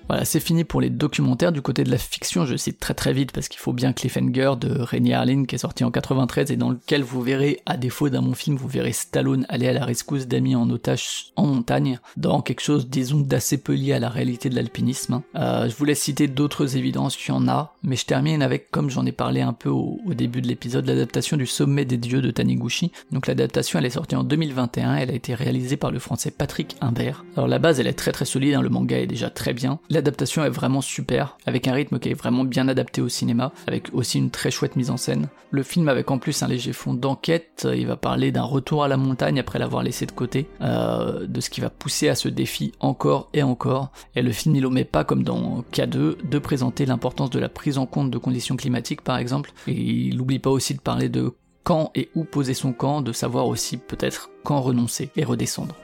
Voilà, 0.10 0.26
c'est 0.26 0.39
fini 0.39 0.64
pour 0.64 0.82
les 0.82 0.89
documentaires. 0.89 1.51
Du 1.51 1.62
côté 1.62 1.84
de 1.84 1.91
la 1.91 1.99
fiction, 1.99 2.43
je 2.43 2.55
cite 2.57 2.80
très 2.80 2.95
très 2.95 3.14
vite 3.14 3.32
parce 3.32 3.47
qu'il 3.47 3.60
faut 3.60 3.74
bien 3.74 3.93
Cliffhanger 3.93 4.53
de 4.60 4.82
René 4.82 5.14
Harlin 5.14 5.45
qui 5.45 5.53
est 5.53 5.60
sorti 5.60 5.84
en 5.84 5.91
93 5.91 6.51
et 6.51 6.57
dans 6.57 6.72
lequel 6.72 7.03
vous 7.03 7.22
verrez, 7.22 7.60
à 7.68 7.78
défaut 7.78 8.10
d'un 8.10 8.24
bon 8.24 8.34
film, 8.34 8.55
vous 8.55 8.68
verrez 8.68 8.91
Stallone 8.91 9.45
aller 9.49 9.68
à 9.68 9.74
la 9.74 9.86
rescousse 9.86 10.26
d'amis 10.26 10.55
en 10.55 10.68
otage 10.72 11.28
en 11.36 11.45
montagne 11.45 11.99
dans 12.18 12.41
quelque 12.41 12.62
chose, 12.62 12.89
disons, 12.89 13.20
d'assez 13.20 13.60
peu 13.60 13.74
lié 13.74 13.93
à 13.93 13.99
la 13.99 14.10
réalité 14.10 14.49
de 14.49 14.55
l'alpinisme. 14.55 15.14
hein. 15.14 15.24
Euh, 15.36 15.70
je 15.70 15.76
voulais 15.76 15.93
citer 15.93 16.28
d'autres 16.28 16.76
évidences, 16.76 17.16
il 17.24 17.30
y 17.30 17.32
en 17.32 17.47
a, 17.47 17.76
mais 17.84 17.95
je 17.95 18.05
termine 18.07 18.41
avec, 18.41 18.72
comme 18.72 18.89
j'en 18.89 19.05
ai 19.05 19.12
parlé 19.12 19.41
un 19.41 19.53
peu 19.53 19.70
au, 19.70 19.99
au 20.05 20.14
début 20.16 20.41
de 20.41 20.47
l'épisode, 20.47 20.88
l'adaptation 20.88 21.38
du 21.38 21.45
Sommet 21.45 21.86
des 21.86 21.97
Dieux 21.97 22.24
de 22.24 22.32
Taniguchi. 22.32 22.91
Donc 23.12 23.28
l'adaptation, 23.28 23.78
elle 23.78 23.86
est 23.86 23.91
sortie 23.91 24.16
en 24.16 24.24
2021, 24.24 24.95
elle 24.95 25.12
a 25.12 25.14
été 25.14 25.36
réalisée 25.36 25.78
par 25.78 25.91
le 25.91 25.99
français 25.99 26.32
Patrick 26.32 26.78
Imbert. 26.82 27.26
Alors 27.36 27.47
la 27.47 27.60
base, 27.60 27.80
elle 27.80 27.88
est 27.88 27.93
très 27.93 28.12
très 28.12 28.26
solide, 28.26 28.55
hein, 28.55 28.62
le 28.64 28.70
manga 28.70 28.97
est 28.97 29.05
déjà 29.05 29.30
très 29.30 29.53
bien. 29.53 29.80
L'adaptation 30.00 30.45
est 30.45 30.50
vraiment 30.50 30.80
super, 30.80 31.38
avec 31.45 31.68
un 31.68 31.74
rythme 31.74 32.00
qui 32.00 32.08
est 32.08 32.14
vraiment 32.14 32.45
bien 32.45 32.70
adapté 32.70 33.02
au 33.02 33.10
cinéma, 33.10 33.52
avec 33.68 33.89
aussi 33.91 34.18
une 34.18 34.30
très 34.30 34.50
chouette 34.50 34.78
mise 34.78 34.91
en 34.91 34.95
scène. 34.95 35.28
Le 35.52 35.62
film 35.62 35.89
avec 35.89 36.10
en 36.10 36.20
plus 36.20 36.41
un 36.41 36.47
léger 36.47 36.72
fond 36.72 36.93
d'enquête, 36.93 37.68
il 37.76 37.86
va 37.86 37.97
parler 37.97 38.32
d'un 38.32 38.43
retour 38.43 38.86
à 38.86 38.88
la 38.88 38.95
montagne 38.95 39.41
après 39.41 39.60
l'avoir 39.60 39.84
laissé 39.84 40.06
de 40.06 40.14
côté, 40.14 40.47
euh, 40.62 41.28
de 41.28 41.41
ce 41.41 41.50
qui 41.50 41.60
va 41.60 41.70
pousser 41.70 42.08
à 42.08 42.16
ce 42.16 42.30
défi 42.30 42.72
encore 42.80 43.28
et 43.34 43.43
encore. 43.43 43.91
Et 44.16 44.22
le 44.22 44.32
film, 44.32 44.56
il 44.56 44.66
omet 44.66 44.86
pas, 44.86 45.04
comme 45.04 45.24
dans 45.24 45.66
K2, 45.74 46.16
de 46.24 46.39
présenter 46.39 46.86
l'importance 46.86 47.30
de 47.30 47.39
la 47.39 47.50
prise 47.50 47.78
en 47.78 47.86
compte 47.86 48.10
de 48.10 48.18
conditions 48.18 48.56
climatiques 48.56 49.02
par 49.02 49.18
exemple, 49.18 49.52
il 49.68 50.16
n'oublie 50.16 50.39
pas 50.39 50.50
aussi 50.50 50.76
de 50.76 50.80
parler 50.80 51.10
de 51.10 51.34
quand 51.66 51.91
et 51.93 52.10
où 52.16 52.24
poser 52.24 52.54
son 52.54 52.72
camp, 52.72 53.02
de 53.02 53.12
savoir 53.12 53.47
aussi 53.47 53.76
peut-être 53.76 54.30
quand 54.45 54.62
renoncer 54.62 55.10
et 55.18 55.26
redescendre. 55.26 55.76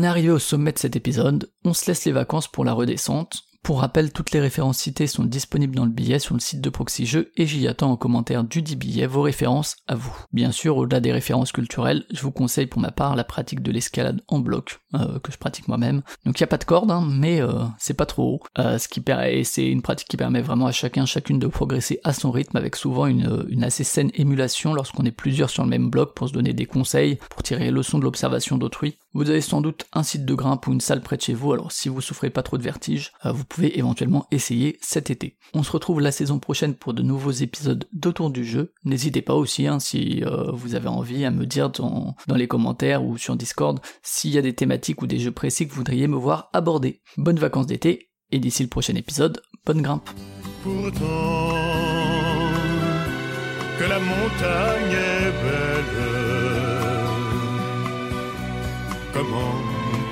On 0.00 0.02
est 0.02 0.06
arrivé 0.06 0.30
au 0.30 0.38
sommet 0.38 0.72
de 0.72 0.78
cet 0.78 0.96
épisode, 0.96 1.50
on 1.62 1.74
se 1.74 1.86
laisse 1.86 2.06
les 2.06 2.12
vacances 2.12 2.48
pour 2.48 2.64
la 2.64 2.72
redescente. 2.72 3.42
Pour 3.62 3.80
rappel, 3.80 4.14
toutes 4.14 4.30
les 4.30 4.40
références 4.40 4.78
citées 4.78 5.06
sont 5.06 5.24
disponibles 5.24 5.76
dans 5.76 5.84
le 5.84 5.90
billet 5.90 6.18
sur 6.18 6.32
le 6.32 6.40
site 6.40 6.62
de 6.62 6.70
Proxy 6.70 7.06
et 7.36 7.46
j'y 7.46 7.68
attends 7.68 7.90
en 7.90 7.96
commentaire 7.98 8.42
du 8.42 8.62
dit 8.62 8.76
billet 8.76 9.06
vos 9.06 9.20
références 9.20 9.76
à 9.86 9.96
vous. 9.96 10.16
Bien 10.32 10.52
sûr, 10.52 10.78
au-delà 10.78 11.00
des 11.00 11.12
références 11.12 11.52
culturelles, 11.52 12.06
je 12.10 12.22
vous 12.22 12.30
conseille 12.30 12.66
pour 12.66 12.80
ma 12.80 12.92
part 12.92 13.14
la 13.14 13.24
pratique 13.24 13.62
de 13.62 13.70
l'escalade 13.70 14.22
en 14.26 14.38
bloc, 14.38 14.80
euh, 14.94 15.18
que 15.18 15.32
je 15.32 15.36
pratique 15.36 15.68
moi-même. 15.68 16.00
Donc 16.24 16.40
il 16.40 16.42
n'y 16.42 16.44
a 16.44 16.46
pas 16.46 16.56
de 16.56 16.64
corde, 16.64 16.90
hein, 16.90 17.06
mais 17.06 17.42
euh, 17.42 17.64
c'est 17.78 17.92
pas 17.92 18.06
trop 18.06 18.36
haut. 18.36 18.40
Euh, 18.58 18.78
ce 18.78 18.88
qui 18.88 19.04
c'est 19.44 19.66
une 19.66 19.82
pratique 19.82 20.08
qui 20.08 20.16
permet 20.16 20.40
vraiment 20.40 20.66
à 20.66 20.72
chacun, 20.72 21.04
chacune 21.04 21.38
de 21.38 21.46
progresser 21.46 22.00
à 22.04 22.14
son 22.14 22.30
rythme 22.30 22.56
avec 22.56 22.74
souvent 22.74 23.06
une 23.06 23.62
assez 23.62 23.84
saine 23.84 24.10
émulation 24.14 24.72
lorsqu'on 24.72 25.04
est 25.04 25.10
plusieurs 25.10 25.50
sur 25.50 25.62
le 25.62 25.68
même 25.68 25.90
bloc 25.90 26.14
pour 26.14 26.26
se 26.26 26.32
donner 26.32 26.54
des 26.54 26.64
conseils, 26.64 27.18
pour 27.28 27.42
tirer 27.42 27.64
les 27.64 27.70
leçons 27.70 27.98
de 27.98 28.04
l'observation 28.04 28.56
d'autrui. 28.56 28.96
Vous 29.12 29.28
avez 29.28 29.40
sans 29.40 29.60
doute 29.60 29.86
un 29.92 30.04
site 30.04 30.24
de 30.24 30.34
grimpe 30.34 30.68
ou 30.68 30.72
une 30.72 30.80
salle 30.80 31.02
près 31.02 31.16
de 31.16 31.22
chez 31.22 31.34
vous, 31.34 31.52
alors 31.52 31.72
si 31.72 31.88
vous 31.88 32.00
souffrez 32.00 32.30
pas 32.30 32.44
trop 32.44 32.58
de 32.58 32.62
vertige, 32.62 33.12
euh, 33.26 33.32
vous 33.32 33.44
pouvez 33.44 33.76
éventuellement 33.76 34.26
essayer 34.30 34.78
cet 34.80 35.10
été. 35.10 35.36
On 35.52 35.64
se 35.64 35.72
retrouve 35.72 36.00
la 36.00 36.12
saison 36.12 36.38
prochaine 36.38 36.74
pour 36.74 36.94
de 36.94 37.02
nouveaux 37.02 37.32
épisodes 37.32 37.88
d'Autour 37.92 38.30
du 38.30 38.44
jeu. 38.44 38.72
N'hésitez 38.84 39.20
pas 39.20 39.34
aussi, 39.34 39.66
hein, 39.66 39.80
si 39.80 40.22
euh, 40.24 40.52
vous 40.52 40.76
avez 40.76 40.88
envie, 40.88 41.24
à 41.24 41.32
me 41.32 41.44
dire 41.44 41.70
dans, 41.70 42.14
les 42.28 42.46
commentaires 42.46 43.04
ou 43.04 43.18
sur 43.18 43.34
Discord 43.34 43.80
s'il 44.02 44.30
y 44.30 44.38
a 44.38 44.42
des 44.42 44.54
thématiques 44.54 45.02
ou 45.02 45.08
des 45.08 45.18
jeux 45.18 45.32
précis 45.32 45.66
que 45.66 45.72
vous 45.72 45.78
voudriez 45.78 46.06
me 46.06 46.16
voir 46.16 46.48
aborder. 46.52 47.02
Bonnes 47.16 47.38
vacances 47.38 47.66
d'été, 47.66 48.10
et 48.30 48.38
d'ici 48.38 48.62
le 48.62 48.68
prochain 48.68 48.94
épisode, 48.94 49.42
bonne 49.66 49.82
grimpe. 49.82 50.08
Comment 59.20 59.52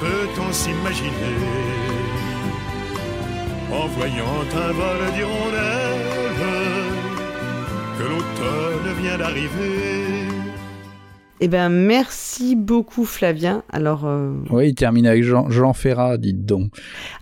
peut-on 0.01 0.53
s'imaginer 0.53 1.39
en 3.73 3.87
voyant 3.87 4.43
un 4.55 4.73
vol 4.73 5.15
d'hirondelles 5.15 6.05
que 7.97 8.03
l'automne 8.03 9.01
vient 9.01 9.17
d'arriver? 9.17 10.29
Eh 11.41 11.49
ben, 11.49 11.71
merci 11.71 12.55
beaucoup, 12.55 13.07
Flavien. 13.07 13.63
Alors, 13.73 14.05
euh, 14.05 14.35
Oui, 14.51 14.69
il 14.69 14.75
termine 14.75 15.07
avec 15.07 15.25
Jean, 15.25 15.49
Jean 15.49 15.73
Ferrat, 15.73 16.19
dites 16.19 16.45
donc. 16.45 16.71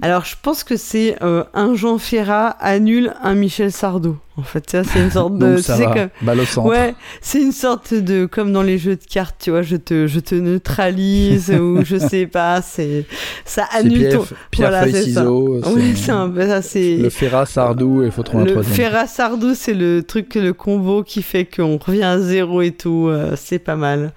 alors 0.03 0.25
je 0.25 0.35
pense 0.43 0.65
que 0.65 0.77
c'est 0.77 1.23
euh, 1.23 1.45
un 1.55 1.77
Jean 1.77 1.99
Ferrat 1.99 2.49
annule 2.59 3.15
un 3.23 3.35
Michel 3.35 3.71
Sardou. 3.71 4.17
En 4.39 4.43
fait, 4.43 4.69
ça, 4.71 4.85
c'est 4.85 5.01
une 5.01 5.11
sorte 5.11 5.39
de. 5.39 5.57
Ça 5.57 5.77
va, 5.77 5.87
comme- 5.95 6.09
balle 6.23 6.41
au 6.41 6.45
centre. 6.45 6.69
Ouais, 6.69 6.95
c'est 7.21 7.41
une 7.41 7.53
sorte 7.53 7.95
de 7.95 8.27
comme 8.27 8.53
dans 8.53 8.63
les 8.63 8.77
jeux 8.79 8.97
de 8.97 9.05
cartes, 9.05 9.37
tu 9.41 9.51
vois, 9.51 9.63
je 9.63 9.77
te 9.77 10.07
je 10.07 10.21
te 10.21 10.35
neutralise 10.35 11.51
ou 11.61 11.81
je 11.85 11.97
sais 11.97 12.27
pas, 12.27 12.61
c'est 12.63 13.07
ça 13.45 13.65
annule 13.73 13.99
pierre, 13.99 14.19
ton 14.19 14.27
pierre 14.51 14.71
voilà, 14.71 14.83
feuille, 14.85 15.05
ciseaux. 15.05 15.61
Oui, 15.75 15.93
c'est 15.95 16.03
c'est 16.03 16.13
un 16.13 16.29
peu 16.29 16.47
ça, 16.47 16.63
c'est 16.63 16.97
Le 16.97 17.11
Ferrat, 17.11 17.47
Sardou, 17.47 18.03
il 18.05 18.11
faut 18.11 18.23
trouver 18.23 18.43
un 18.43 18.47
le 18.47 18.53
troisième. 18.53 18.75
Ferrat 18.75 19.07
Sardou, 19.07 19.55
c'est 19.55 19.75
le 19.75 20.03
truc 20.03 20.35
le 20.35 20.53
combo 20.53 21.03
qui 21.03 21.23
fait 21.23 21.45
qu'on 21.47 21.79
revient 21.79 22.03
à 22.05 22.19
zéro 22.19 22.61
et 22.63 22.73
tout, 22.73 23.09
euh, 23.09 23.35
c'est 23.37 23.59
pas 23.59 23.77
mal. 23.77 24.13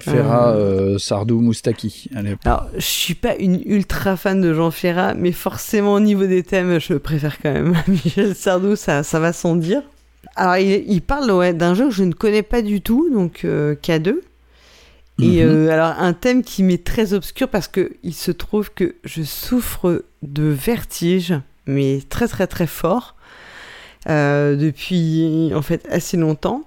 Ferrat, 0.00 0.52
euh, 0.54 0.98
Sardou, 0.98 1.40
Moustaki. 1.40 2.08
Allez. 2.14 2.36
Alors, 2.44 2.66
je 2.74 2.80
suis 2.80 3.14
pas 3.14 3.36
une 3.36 3.60
ultra 3.64 4.16
fan 4.16 4.40
de 4.40 4.52
Jean 4.54 4.70
Ferrat, 4.70 5.14
mais 5.14 5.32
forcément 5.32 5.94
au 5.94 6.00
niveau 6.00 6.26
des 6.26 6.42
thèmes, 6.42 6.78
je 6.80 6.94
préfère 6.94 7.40
quand 7.40 7.52
même 7.52 7.74
Michel 7.88 8.34
Sardou, 8.34 8.76
ça, 8.76 9.02
ça 9.02 9.20
va 9.20 9.32
sans 9.32 9.56
dire. 9.56 9.82
Alors, 10.36 10.56
il, 10.56 10.84
il 10.90 11.02
parle 11.02 11.30
ouais, 11.30 11.52
d'un 11.54 11.74
jeu 11.74 11.86
que 11.88 11.94
je 11.94 12.04
ne 12.04 12.12
connais 12.12 12.42
pas 12.42 12.62
du 12.62 12.80
tout, 12.80 13.08
donc 13.12 13.40
euh, 13.44 13.74
K2. 13.74 14.16
Et 15.22 15.44
Mhm. 15.44 15.50
euh, 15.50 15.70
alors, 15.70 15.94
un 15.98 16.12
thème 16.14 16.42
qui 16.42 16.62
m'est 16.62 16.82
très 16.82 17.12
obscur 17.12 17.48
parce 17.48 17.68
que 17.68 17.92
il 18.02 18.14
se 18.14 18.30
trouve 18.30 18.70
que 18.72 18.94
je 19.04 19.22
souffre 19.22 20.04
de 20.22 20.44
vertige, 20.44 21.34
mais 21.66 22.00
très 22.08 22.26
très 22.26 22.46
très 22.46 22.66
fort, 22.66 23.16
euh, 24.08 24.56
depuis 24.56 25.52
en 25.54 25.60
fait 25.62 25.86
assez 25.90 26.16
longtemps. 26.16 26.62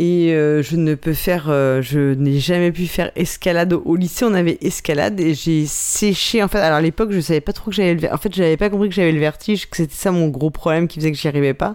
Et 0.00 0.32
euh, 0.32 0.62
je 0.62 0.76
ne 0.76 0.94
peux 0.94 1.12
faire, 1.12 1.46
euh, 1.48 1.82
je 1.82 2.14
n'ai 2.14 2.38
jamais 2.38 2.70
pu 2.70 2.86
faire 2.86 3.10
escalade 3.16 3.72
au 3.72 3.96
lycée. 3.96 4.24
On 4.24 4.32
avait 4.32 4.56
escalade 4.60 5.18
et 5.18 5.34
j'ai 5.34 5.66
séché. 5.66 6.40
En 6.40 6.46
fait, 6.46 6.58
alors 6.60 6.78
à 6.78 6.80
l'époque, 6.80 7.10
je 7.10 7.18
savais 7.18 7.40
pas 7.40 7.52
trop 7.52 7.70
que 7.70 7.76
j'avais 7.76 7.94
le. 7.94 8.12
En 8.12 8.16
fait, 8.16 8.32
j'avais 8.32 8.56
pas 8.56 8.70
compris 8.70 8.88
que 8.88 8.94
j'avais 8.94 9.10
le 9.10 9.18
vertige, 9.18 9.68
que 9.68 9.76
c'était 9.76 9.96
ça 9.96 10.12
mon 10.12 10.28
gros 10.28 10.50
problème 10.50 10.86
qui 10.86 11.00
faisait 11.00 11.10
que 11.10 11.18
j'y 11.18 11.26
arrivais 11.26 11.52
pas. 11.54 11.74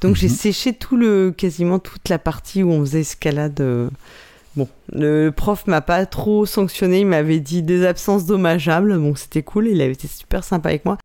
Donc 0.00 0.16
j'ai 0.16 0.28
Mhm. 0.28 0.34
séché 0.34 0.72
tout 0.72 0.96
le, 0.96 1.34
quasiment 1.36 1.78
toute 1.78 2.08
la 2.08 2.18
partie 2.18 2.62
où 2.62 2.70
on 2.72 2.80
faisait 2.80 3.00
escalade. 3.00 3.60
euh. 3.60 3.90
Bon, 4.56 4.66
le 4.92 5.28
prof 5.30 5.66
m'a 5.66 5.82
pas 5.82 6.06
trop 6.06 6.46
sanctionné. 6.46 7.00
Il 7.00 7.06
m'avait 7.06 7.40
dit 7.40 7.62
des 7.62 7.84
absences 7.84 8.24
dommageables. 8.24 8.94
Donc 8.94 9.18
c'était 9.18 9.42
cool. 9.42 9.68
Il 9.68 9.82
avait 9.82 9.92
été 9.92 10.08
super 10.08 10.44
sympa 10.44 10.70
avec 10.70 10.86
moi. 10.86 10.96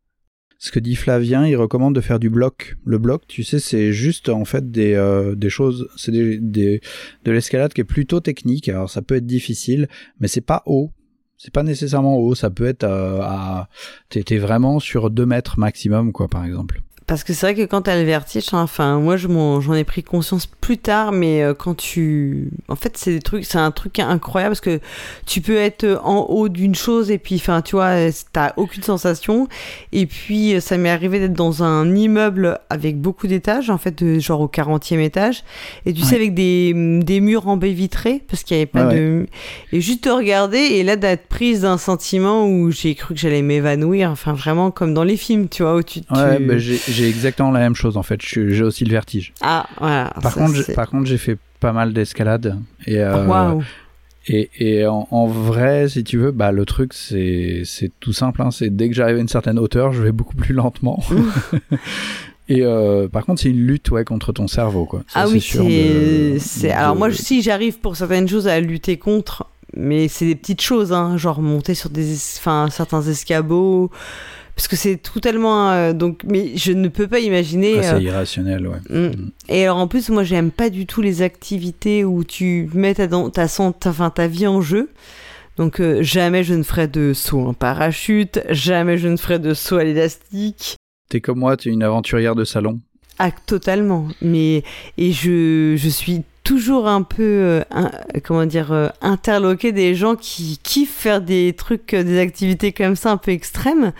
Ce 0.65 0.71
que 0.71 0.79
dit 0.79 0.95
Flavien, 0.95 1.45
il 1.45 1.55
recommande 1.57 1.93
de 1.93 2.01
faire 2.01 2.17
du 2.17 2.31
bloc. 2.31 2.75
Le 2.85 2.97
bloc, 2.97 3.27
tu 3.27 3.43
sais, 3.43 3.59
c'est 3.59 3.93
juste 3.93 4.29
en 4.29 4.45
fait 4.45 4.71
des, 4.71 4.95
euh, 4.95 5.35
des 5.35 5.51
choses, 5.51 5.87
c'est 5.95 6.11
des, 6.11 6.39
de 6.39 7.31
l'escalade 7.31 7.71
qui 7.71 7.81
est 7.81 7.83
plutôt 7.83 8.19
technique. 8.19 8.67
Alors 8.67 8.89
ça 8.89 9.03
peut 9.03 9.13
être 9.13 9.27
difficile, 9.27 9.87
mais 10.19 10.27
c'est 10.27 10.41
pas 10.41 10.63
haut. 10.65 10.89
C'est 11.37 11.53
pas 11.53 11.61
nécessairement 11.61 12.17
haut. 12.17 12.33
Ça 12.33 12.49
peut 12.49 12.65
être 12.65 12.83
euh, 12.83 13.19
à, 13.21 13.69
t'es 14.09 14.23
t'es 14.23 14.39
vraiment 14.39 14.79
sur 14.79 15.11
2 15.11 15.27
mètres 15.27 15.59
maximum, 15.59 16.11
quoi, 16.11 16.29
par 16.29 16.43
exemple. 16.43 16.81
Parce 17.07 17.23
que 17.23 17.33
c'est 17.33 17.45
vrai 17.45 17.53
que 17.55 17.69
quand 17.69 17.83
t'as 17.83 17.97
le 17.97 18.03
vertige, 18.03 18.45
hein, 18.53 18.63
enfin, 18.63 18.99
moi 18.99 19.15
je 19.15 19.27
m'en- 19.27 19.61
j'en 19.61 19.75
ai 19.75 19.83
pris 19.83 20.01
conscience 20.01 20.47
plus 20.47 20.79
tard, 20.79 21.11
mais 21.11 21.43
euh, 21.43 21.53
quand 21.53 21.75
tu. 21.77 22.49
En 22.67 22.75
fait, 22.75 22.97
c'est 22.97 23.11
des 23.11 23.19
trucs, 23.19 23.45
c'est 23.45 23.59
un 23.59 23.69
truc 23.69 23.99
incroyable 23.99 24.53
parce 24.53 24.59
que 24.61 24.79
tu 25.27 25.39
peux 25.41 25.55
être 25.55 25.99
en 26.03 26.21
haut 26.21 26.49
d'une 26.49 26.73
chose 26.73 27.11
et 27.11 27.19
puis, 27.19 27.35
enfin, 27.35 27.61
tu 27.61 27.75
vois, 27.75 27.89
euh, 27.89 28.11
t'as 28.33 28.53
aucune 28.57 28.81
sensation. 28.81 29.47
Et 29.91 30.07
puis, 30.07 30.55
euh, 30.55 30.59
ça 30.59 30.77
m'est 30.77 30.89
arrivé 30.89 31.19
d'être 31.19 31.33
dans 31.33 31.61
un 31.61 31.95
immeuble 31.95 32.57
avec 32.71 32.99
beaucoup 32.99 33.27
d'étages, 33.27 33.69
en 33.69 33.77
fait, 33.77 34.03
de- 34.03 34.17
genre 34.17 34.41
au 34.41 34.47
40e 34.47 34.99
étage. 34.99 35.43
Et 35.85 35.93
tu 35.93 36.01
sais, 36.01 36.15
avec 36.15 36.33
des, 36.33 36.73
des 37.03 37.19
murs 37.19 37.47
en 37.47 37.55
baie 37.57 37.73
vitrée, 37.73 38.23
parce 38.27 38.43
qu'il 38.43 38.57
n'y 38.57 38.61
avait 38.63 38.65
pas 38.71 38.87
Ouais, 38.87 38.95
de. 38.95 39.27
Et 39.71 39.79
juste 39.79 40.05
te 40.05 40.09
regarder 40.09 40.57
et 40.57 40.83
là 40.83 40.95
d'être 40.95 41.27
prise 41.27 41.61
d'un 41.61 41.77
sentiment 41.77 42.47
où 42.47 42.71
j'ai 42.71 42.95
cru 42.95 43.13
que 43.13 43.19
j'allais 43.19 43.43
m'évanouir, 43.43 44.09
enfin, 44.09 44.33
vraiment 44.33 44.71
comme 44.71 44.95
dans 44.95 45.03
les 45.03 45.17
films, 45.17 45.49
tu 45.49 45.61
vois, 45.61 45.75
où 45.75 45.83
tu. 45.83 46.01
Tu- 46.01 46.07
bah, 46.39 46.57
j'ai 46.57 46.79
j'ai 46.95 47.09
exactement 47.09 47.51
la 47.51 47.59
même 47.59 47.75
chose 47.75 47.97
en 47.97 48.03
fait. 48.03 48.19
J'ai 48.21 48.63
aussi 48.63 48.85
le 48.85 48.91
vertige. 48.91 49.33
Ah, 49.41 49.67
voilà. 49.79 50.11
Par 50.21 50.33
ça, 50.33 50.39
contre, 50.39 50.73
par 50.73 50.89
contre, 50.89 51.05
j'ai 51.07 51.17
fait 51.17 51.37
pas 51.59 51.71
mal 51.73 51.93
d'escalade 51.93 52.59
et 52.85 52.99
euh. 52.99 53.59
Et, 54.27 54.49
et 54.57 54.87
en, 54.87 55.07
en 55.11 55.27
vrai, 55.27 55.87
si 55.87 56.03
tu 56.03 56.17
veux, 56.17 56.31
bah 56.31 56.51
le 56.51 56.65
truc 56.65 56.93
c'est 56.95 57.61
c'est 57.63 57.91
tout 57.99 58.11
simple. 58.11 58.41
Hein, 58.41 58.49
c'est 58.49 58.75
dès 58.75 58.89
que 58.89 58.95
j'arrive 58.95 59.17
à 59.17 59.19
une 59.19 59.27
certaine 59.27 59.59
hauteur, 59.59 59.93
je 59.93 60.01
vais 60.01 60.11
beaucoup 60.11 60.35
plus 60.35 60.53
lentement. 60.55 61.03
et 62.49 62.61
euh, 62.63 63.07
par 63.07 63.25
contre, 63.25 63.41
c'est 63.41 63.49
une 63.49 63.65
lutte 63.65 63.89
ouais 63.91 64.03
contre 64.03 64.31
ton 64.33 64.47
cerveau 64.47 64.85
quoi. 64.85 65.03
Ça, 65.07 65.21
Ah 65.21 65.27
oui, 65.27 65.41
c'est. 65.41 65.57
de- 65.57 66.71
Alors 66.73 66.95
moi, 66.95 67.11
si 67.11 67.41
j'arrive 67.41 67.79
pour 67.79 67.95
certaines 67.95 68.27
choses 68.27 68.47
à 68.47 68.59
lutter 68.59 68.97
contre, 68.97 69.45
mais 69.75 70.07
c'est 70.07 70.25
des 70.25 70.35
petites 70.35 70.61
choses, 70.61 70.91
hein, 70.93 71.17
genre 71.17 71.41
monter 71.41 71.75
sur 71.75 71.89
des, 71.89 72.13
es- 72.13 72.37
enfin, 72.39 72.67
certains 72.71 73.01
escabeaux. 73.03 73.91
Parce 74.55 74.67
que 74.67 74.75
c'est 74.75 74.97
totalement 74.97 75.69
euh, 75.71 75.93
donc 75.93 76.21
mais 76.23 76.55
je 76.55 76.71
ne 76.71 76.87
peux 76.87 77.07
pas 77.07 77.19
imaginer 77.19 77.79
Ah, 77.79 77.83
c'est 77.83 77.95
euh, 77.95 78.01
irrationnel, 78.01 78.67
ouais. 78.67 78.79
Mm. 78.89 79.31
Et 79.49 79.63
alors 79.63 79.77
en 79.77 79.87
plus, 79.87 80.09
moi 80.09 80.23
j'aime 80.23 80.51
pas 80.51 80.69
du 80.69 80.85
tout 80.85 81.01
les 81.01 81.21
activités 81.21 82.03
où 82.05 82.23
tu 82.23 82.69
mets 82.73 82.93
ta, 82.93 83.07
ta, 83.07 83.47
ta, 83.47 83.89
enfin, 83.89 84.09
ta 84.09 84.27
vie 84.27 84.47
en 84.47 84.61
jeu. 84.61 84.89
Donc 85.57 85.79
euh, 85.79 86.01
jamais 86.01 86.43
je 86.43 86.53
ne 86.53 86.63
ferai 86.63 86.87
de 86.87 87.13
saut 87.13 87.41
en 87.47 87.53
parachute, 87.53 88.41
jamais 88.49 88.97
je 88.97 89.07
ne 89.07 89.17
ferai 89.17 89.39
de 89.39 89.53
saut 89.53 89.77
à 89.77 89.83
l'élastique. 89.83 90.75
T'es 91.09 91.21
comme 91.21 91.39
moi, 91.39 91.55
t'es 91.55 91.69
une 91.69 91.83
aventurière 91.83 92.35
de 92.35 92.43
salon. 92.43 92.79
Ah, 93.19 93.31
totalement. 93.31 94.07
Mais 94.21 94.63
et 94.97 95.11
je, 95.11 95.75
je 95.77 95.89
suis 95.89 96.23
toujours 96.45 96.87
un 96.87 97.01
peu 97.01 97.23
euh, 97.23 97.61
un- 97.71 97.91
comment 98.23 98.45
dire 98.45 98.71
euh, 98.71 98.87
interloqué 99.01 99.73
des 99.73 99.95
gens 99.95 100.15
qui 100.15 100.59
kiffent 100.63 100.93
faire 100.95 101.19
des 101.19 101.53
trucs, 101.57 101.93
euh, 101.93 102.03
des 102.03 102.19
activités 102.19 102.71
comme 102.71 102.95
ça 102.95 103.11
un 103.11 103.17
peu 103.17 103.31
extrêmes. 103.31 103.91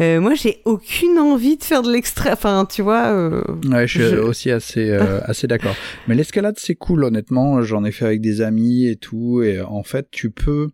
Euh, 0.00 0.20
moi, 0.20 0.34
j'ai 0.34 0.62
aucune 0.64 1.18
envie 1.18 1.56
de 1.58 1.64
faire 1.64 1.82
de 1.82 1.92
l'extrême. 1.92 2.32
Enfin, 2.32 2.66
tu 2.70 2.80
vois. 2.80 3.06
euh, 3.08 3.42
Ouais, 3.70 3.86
je 3.86 4.00
suis 4.02 4.10
Je- 4.12 4.16
aussi 4.16 4.50
assez, 4.50 4.88
euh, 4.88 5.20
assez 5.24 5.46
d'accord. 5.46 5.74
Mais 6.08 6.14
l'escalade, 6.14 6.54
c'est 6.58 6.76
cool, 6.76 7.04
honnêtement. 7.04 7.60
J'en 7.62 7.84
ai 7.84 7.92
fait 7.92 8.06
avec 8.06 8.20
des 8.22 8.40
amis 8.40 8.86
et 8.86 8.96
tout. 8.96 9.42
Et 9.42 9.60
en 9.60 9.82
fait, 9.82 10.08
tu 10.10 10.30
peux. 10.30 10.68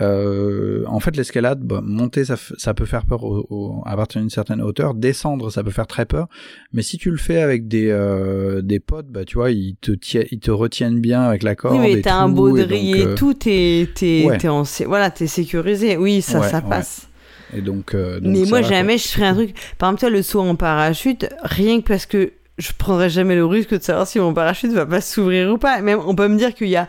Euh, 0.00 0.84
en 0.86 0.98
fait, 1.00 1.16
l'escalade, 1.16 1.60
bah, 1.62 1.80
monter, 1.82 2.24
ça, 2.24 2.36
ça 2.56 2.74
peut 2.74 2.86
faire 2.86 3.04
peur 3.04 3.24
au- 3.24 3.46
au- 3.50 3.82
à 3.86 3.96
partir 3.96 4.20
d'une 4.20 4.30
certaine 4.30 4.62
hauteur. 4.62 4.94
Descendre, 4.94 5.50
ça 5.50 5.62
peut 5.62 5.70
faire 5.70 5.86
très 5.86 6.06
peur. 6.06 6.28
Mais 6.72 6.82
si 6.82 6.96
tu 6.98 7.10
le 7.10 7.16
fais 7.16 7.40
avec 7.42 7.68
des, 7.68 7.88
euh, 7.90 8.62
des 8.62 8.80
potes, 8.80 9.08
bah, 9.08 9.24
tu 9.24 9.36
vois, 9.36 9.50
ils 9.50 9.76
te, 9.80 9.92
ils 10.30 10.40
te 10.40 10.50
retiennent 10.50 11.00
bien 11.00 11.22
avec 11.22 11.42
la 11.42 11.54
corde. 11.54 11.74
Oui, 11.74 11.80
mais 11.80 11.92
et 11.92 12.02
t'as 12.02 12.16
un 12.16 12.28
baudrier 12.28 12.90
et 12.90 12.98
donc, 13.04 13.06
euh, 13.08 13.14
tout, 13.14 13.34
t'es, 13.34 13.88
ouais. 14.02 14.48
en, 14.48 14.62
voilà, 14.86 15.10
t'es 15.10 15.26
sécurisé. 15.26 15.96
Oui, 15.96 16.22
ça, 16.22 16.40
Ouais, 16.40 16.48
ça 16.48 16.58
ouais. 16.58 16.68
passe. 16.68 17.08
Et 17.56 17.60
donc, 17.62 17.94
euh, 17.94 18.20
donc 18.20 18.32
Mais 18.32 18.44
moi, 18.48 18.60
va, 18.60 18.68
jamais 18.68 18.94
quoi. 18.94 19.02
je 19.02 19.08
ferais 19.08 19.26
un 19.26 19.34
truc. 19.34 19.54
Par 19.76 19.88
exemple, 19.88 20.00
toi, 20.00 20.10
le 20.10 20.22
saut 20.22 20.40
en 20.40 20.54
parachute, 20.54 21.26
rien 21.42 21.80
que 21.80 21.88
parce 21.88 22.06
que 22.06 22.32
je 22.58 22.70
prendrais 22.78 23.10
jamais 23.10 23.34
le 23.34 23.44
risque 23.44 23.76
de 23.76 23.82
savoir 23.82 24.06
si 24.06 24.18
mon 24.20 24.32
parachute 24.32 24.70
va 24.72 24.86
pas 24.86 25.00
s'ouvrir 25.00 25.50
ou 25.52 25.58
pas. 25.58 25.80
Même, 25.82 25.98
on 26.06 26.14
peut 26.14 26.28
me 26.28 26.36
dire 26.38 26.54
qu'il 26.54 26.68
y 26.68 26.76
a 26.76 26.88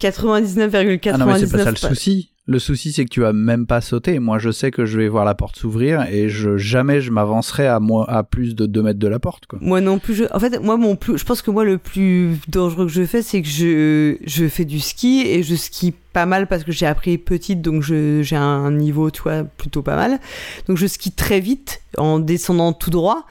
99,99%. 0.00 1.10
Ah 1.14 1.18
non, 1.18 1.26
mais 1.26 1.38
c'est 1.38 1.50
pas 1.50 1.64
ça 1.64 1.70
le 1.70 1.76
souci. 1.76 2.30
Le 2.46 2.58
souci, 2.58 2.92
c'est 2.92 3.06
que 3.06 3.10
tu 3.10 3.20
vas 3.20 3.32
même 3.32 3.66
pas 3.66 3.80
sauter. 3.80 4.18
Moi, 4.18 4.38
je 4.38 4.50
sais 4.50 4.70
que 4.70 4.84
je 4.84 4.98
vais 4.98 5.08
voir 5.08 5.24
la 5.24 5.34
porte 5.34 5.56
s'ouvrir 5.56 6.02
et 6.10 6.28
jamais 6.28 7.00
je 7.00 7.10
m'avancerai 7.10 7.66
à, 7.66 7.80
à 8.08 8.22
plus 8.22 8.54
de 8.54 8.66
2 8.66 8.82
mètres 8.82 8.98
de 8.98 9.08
la 9.08 9.18
porte. 9.18 9.44
Moi 9.62 9.80
non 9.80 9.98
plus. 9.98 10.14
Je... 10.14 10.24
En 10.30 10.38
fait, 10.38 10.60
moi, 10.60 10.76
mon 10.76 10.94
plus, 10.94 11.16
je 11.16 11.24
pense 11.24 11.40
que 11.40 11.50
moi, 11.50 11.64
le 11.64 11.78
plus 11.78 12.36
dangereux 12.48 12.84
que 12.84 12.92
je 12.92 13.06
fais, 13.06 13.22
c'est 13.22 13.40
que 13.40 13.48
je, 13.48 14.16
je 14.26 14.46
fais 14.46 14.66
du 14.66 14.78
ski 14.80 15.22
et 15.26 15.42
je 15.42 15.54
skie 15.54 15.94
pas 16.12 16.26
mal 16.26 16.46
parce 16.46 16.64
que 16.64 16.72
j'ai 16.72 16.84
appris 16.84 17.16
petite, 17.16 17.62
donc 17.62 17.82
j'ai 17.82 18.36
un 18.36 18.70
niveau, 18.70 19.10
tu 19.10 19.22
vois, 19.22 19.44
plutôt 19.44 19.80
pas 19.80 19.96
mal. 19.96 20.20
Donc 20.68 20.76
je 20.76 20.86
skie 20.86 21.12
très 21.12 21.40
vite 21.40 21.80
en 21.96 22.18
descendant 22.18 22.74
tout 22.74 22.90
droit. 22.90 23.24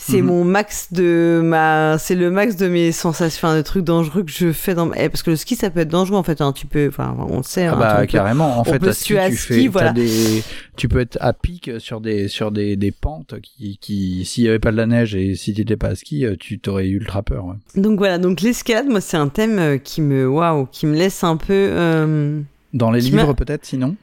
C'est 0.00 0.20
Mhm. 0.22 0.26
mon 0.28 0.44
max 0.44 0.92
de 0.92 1.40
ma, 1.42 1.96
c'est 1.98 2.14
le 2.14 2.30
max 2.30 2.54
de 2.54 2.68
mes 2.68 2.92
sensations, 2.92 3.48
enfin, 3.48 3.56
de 3.56 3.62
trucs 3.62 3.82
dangereux 3.84 4.22
que 4.22 4.30
je 4.30 4.52
fais 4.52 4.74
dans, 4.74 4.92
eh, 4.94 5.08
parce 5.08 5.24
que 5.24 5.30
le 5.30 5.36
ski 5.36 5.56
ça 5.56 5.70
peut 5.70 5.80
être 5.80 5.88
dangereux 5.88 6.16
en 6.16 6.22
fait, 6.22 6.40
hein, 6.40 6.52
tu 6.52 6.66
peux, 6.66 6.86
enfin, 6.86 7.16
on 7.28 7.38
le 7.38 7.42
sait. 7.42 7.66
Ah 7.66 7.72
hein, 7.74 7.78
bah 7.78 8.00
tu 8.02 8.12
carrément. 8.12 8.58
En 8.58 8.60
on 8.60 8.64
fait, 8.64 8.78
peut 8.78 8.90
à 8.90 8.92
ski, 8.92 9.04
tuer 9.06 9.18
à 9.18 9.28
tu 9.28 9.36
ski, 9.36 9.54
fais, 9.54 9.64
t'as 9.64 9.70
voilà. 9.70 9.92
des, 9.92 10.44
tu 10.76 10.86
peux 10.88 11.00
être 11.00 11.18
à 11.20 11.32
pic 11.32 11.72
sur 11.78 12.00
des 12.00 12.28
sur 12.28 12.52
des, 12.52 12.76
des 12.76 12.92
pentes 12.92 13.34
qui 13.42 13.76
qui 13.80 14.24
s'il 14.24 14.44
y 14.44 14.48
avait 14.48 14.60
pas 14.60 14.70
de 14.70 14.76
la 14.76 14.86
neige 14.86 15.16
et 15.16 15.34
si 15.34 15.52
t'étais 15.52 15.76
pas 15.76 15.88
à 15.88 15.94
ski, 15.96 16.24
euh, 16.24 16.36
tu 16.38 16.60
t'aurais 16.60 16.86
eu 16.86 16.96
ultra 16.98 17.24
peur. 17.24 17.46
Ouais. 17.46 17.56
Donc 17.74 17.98
voilà, 17.98 18.18
donc 18.18 18.40
l'escalade, 18.40 18.86
moi 18.86 19.00
c'est 19.00 19.16
un 19.16 19.28
thème 19.28 19.58
euh, 19.58 19.78
qui 19.78 20.00
me, 20.00 20.28
waouh, 20.28 20.66
qui 20.70 20.86
me 20.86 20.94
laisse 20.96 21.24
un 21.24 21.36
peu. 21.36 21.46
euh, 21.52 22.40
Dans 22.72 22.92
les 22.92 23.00
Qui 23.00 23.10
livres 23.10 23.32
peut-être, 23.32 23.64
sinon? 23.66 23.96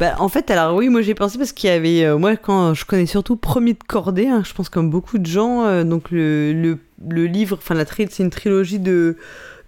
Bah, 0.00 0.14
en 0.18 0.28
fait, 0.30 0.50
alors 0.50 0.74
oui, 0.76 0.88
moi 0.88 1.02
j'ai 1.02 1.14
pensé 1.14 1.36
parce 1.38 1.52
qu'il 1.52 1.68
y 1.68 1.72
avait, 1.72 2.04
euh, 2.04 2.16
moi 2.18 2.34
quand 2.36 2.72
je 2.72 2.86
connais 2.86 3.04
surtout 3.06 3.36
Premier 3.36 3.74
de 3.74 3.78
Cordée, 3.86 4.28
hein, 4.28 4.42
je 4.46 4.54
pense 4.54 4.70
comme 4.70 4.88
beaucoup 4.90 5.18
de 5.18 5.26
gens, 5.26 5.66
euh, 5.66 5.84
donc 5.84 6.10
le, 6.10 6.54
le, 6.54 6.78
le 7.06 7.26
livre, 7.26 7.58
enfin 7.60 7.74
la 7.74 7.84
tri- 7.84 8.06
c'est 8.10 8.22
une 8.22 8.30
trilogie 8.30 8.78
de, 8.78 9.18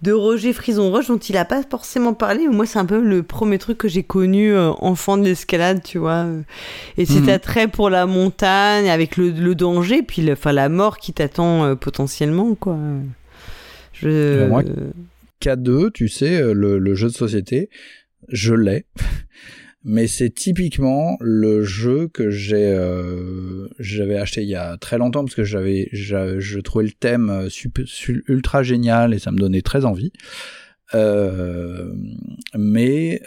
de 0.00 0.12
Roger 0.12 0.54
Frison-Roche 0.54 1.08
dont 1.08 1.18
il 1.18 1.36
a 1.36 1.44
pas 1.44 1.62
forcément 1.70 2.14
parlé, 2.14 2.48
mais 2.48 2.54
moi 2.56 2.64
c'est 2.64 2.78
un 2.78 2.86
peu 2.86 3.00
le 3.02 3.22
premier 3.22 3.58
truc 3.58 3.76
que 3.76 3.88
j'ai 3.88 4.04
connu 4.04 4.54
euh, 4.54 4.70
enfant 4.78 5.18
de 5.18 5.24
l'escalade, 5.24 5.82
tu 5.82 5.98
vois. 5.98 6.24
Et 6.96 7.04
cet 7.04 7.24
Mhm. 7.24 7.28
attrait 7.28 7.68
pour 7.68 7.90
la 7.90 8.06
montagne 8.06 8.88
avec 8.88 9.18
le, 9.18 9.30
le 9.32 9.54
danger, 9.54 10.02
puis 10.02 10.32
enfin 10.32 10.52
la 10.52 10.70
mort 10.70 10.96
qui 10.96 11.12
t'attend 11.12 11.76
potentiellement, 11.76 12.54
quoi. 12.54 12.78
Je... 13.92 14.48
Moi, 14.48 14.62
K2, 15.42 15.90
tu 15.92 16.08
sais, 16.08 16.40
le, 16.54 16.78
le 16.78 16.94
jeu 16.94 17.08
de 17.08 17.12
société, 17.12 17.68
je 18.28 18.54
l'ai. 18.54 18.86
Mais 19.84 20.06
c'est 20.06 20.30
typiquement 20.30 21.16
le 21.20 21.64
jeu 21.64 22.06
que 22.06 22.22
euh, 22.52 23.68
j'avais 23.80 24.16
acheté 24.16 24.42
il 24.42 24.48
y 24.48 24.54
a 24.54 24.76
très 24.76 24.96
longtemps 24.96 25.24
parce 25.24 25.34
que 25.34 25.42
j'avais, 25.42 25.88
j'a- 25.92 26.38
je 26.38 26.60
trouvais 26.60 26.84
le 26.84 26.92
thème 26.92 27.30
euh, 27.30 27.48
ultra 28.28 28.62
génial 28.62 29.12
et 29.12 29.18
ça 29.18 29.32
me 29.32 29.38
donnait 29.38 29.62
très 29.62 29.84
envie. 29.84 30.12
Euh, 30.94 31.90
mais 32.56 33.22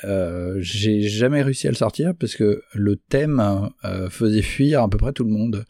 j'ai 0.59 1.01
jamais 1.01 1.41
réussi 1.41 1.67
à 1.67 1.71
le 1.71 1.75
sortir 1.75 2.13
parce 2.17 2.35
que 2.35 2.61
le 2.73 2.95
thème 2.95 3.69
faisait 4.09 4.41
fuir 4.43 4.81
à 4.83 4.89
peu 4.89 4.97
près 4.97 5.11
tout 5.13 5.23
le 5.25 5.31
monde. 5.31 5.65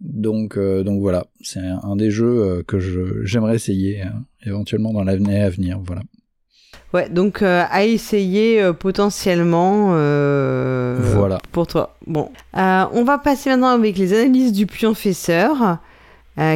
Donc, 0.00 0.56
voilà, 0.56 1.26
c'est 1.42 1.60
un, 1.60 1.96
des 1.96 2.10
jeux 2.10 2.62
que 2.66 2.78
j'aimerais 3.24 3.56
essayer 3.56 4.02
hein, 4.02 4.24
éventuellement 4.46 4.92
dans 4.92 5.04
l'avenir 5.04 5.44
à 5.44 5.50
venir. 5.50 5.80
Voilà. 5.80 6.02
Ouais, 6.94 7.08
donc 7.08 7.42
euh, 7.42 7.64
à 7.70 7.84
essayer 7.84 8.62
euh, 8.62 8.72
potentiellement 8.72 9.94
euh, 9.94 10.96
Voilà. 11.16 11.40
pour 11.50 11.66
toi. 11.66 11.96
Bon, 12.06 12.30
on 12.54 13.02
va 13.04 13.18
passer 13.18 13.50
maintenant 13.50 13.70
avec 13.70 13.98
les 13.98 14.12
analyses 14.14 14.52
du 14.52 14.66
pionfesseur 14.66 15.78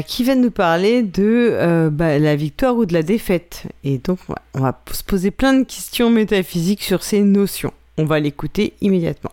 qui 0.07 0.25
va 0.25 0.35
nous 0.35 0.51
parler 0.51 1.03
de 1.03 1.89
bah, 1.91 2.19
la 2.19 2.37
victoire 2.37 2.77
ou 2.77 2.85
de 2.87 2.93
la 2.93 3.03
défaite. 3.03 3.65
Et 3.85 3.99
donc, 3.99 4.19
on 4.55 4.61
va 4.61 4.79
se 4.93 5.05
poser 5.05 5.31
plein 5.31 5.55
de 5.55 5.65
questions 5.65 6.11
métaphysiques 6.11 6.83
sur 6.83 7.03
ces 7.03 7.21
notions. 7.21 7.73
On 7.97 8.05
va 8.05 8.21
l'écouter 8.21 8.75
immédiatement. 8.81 9.31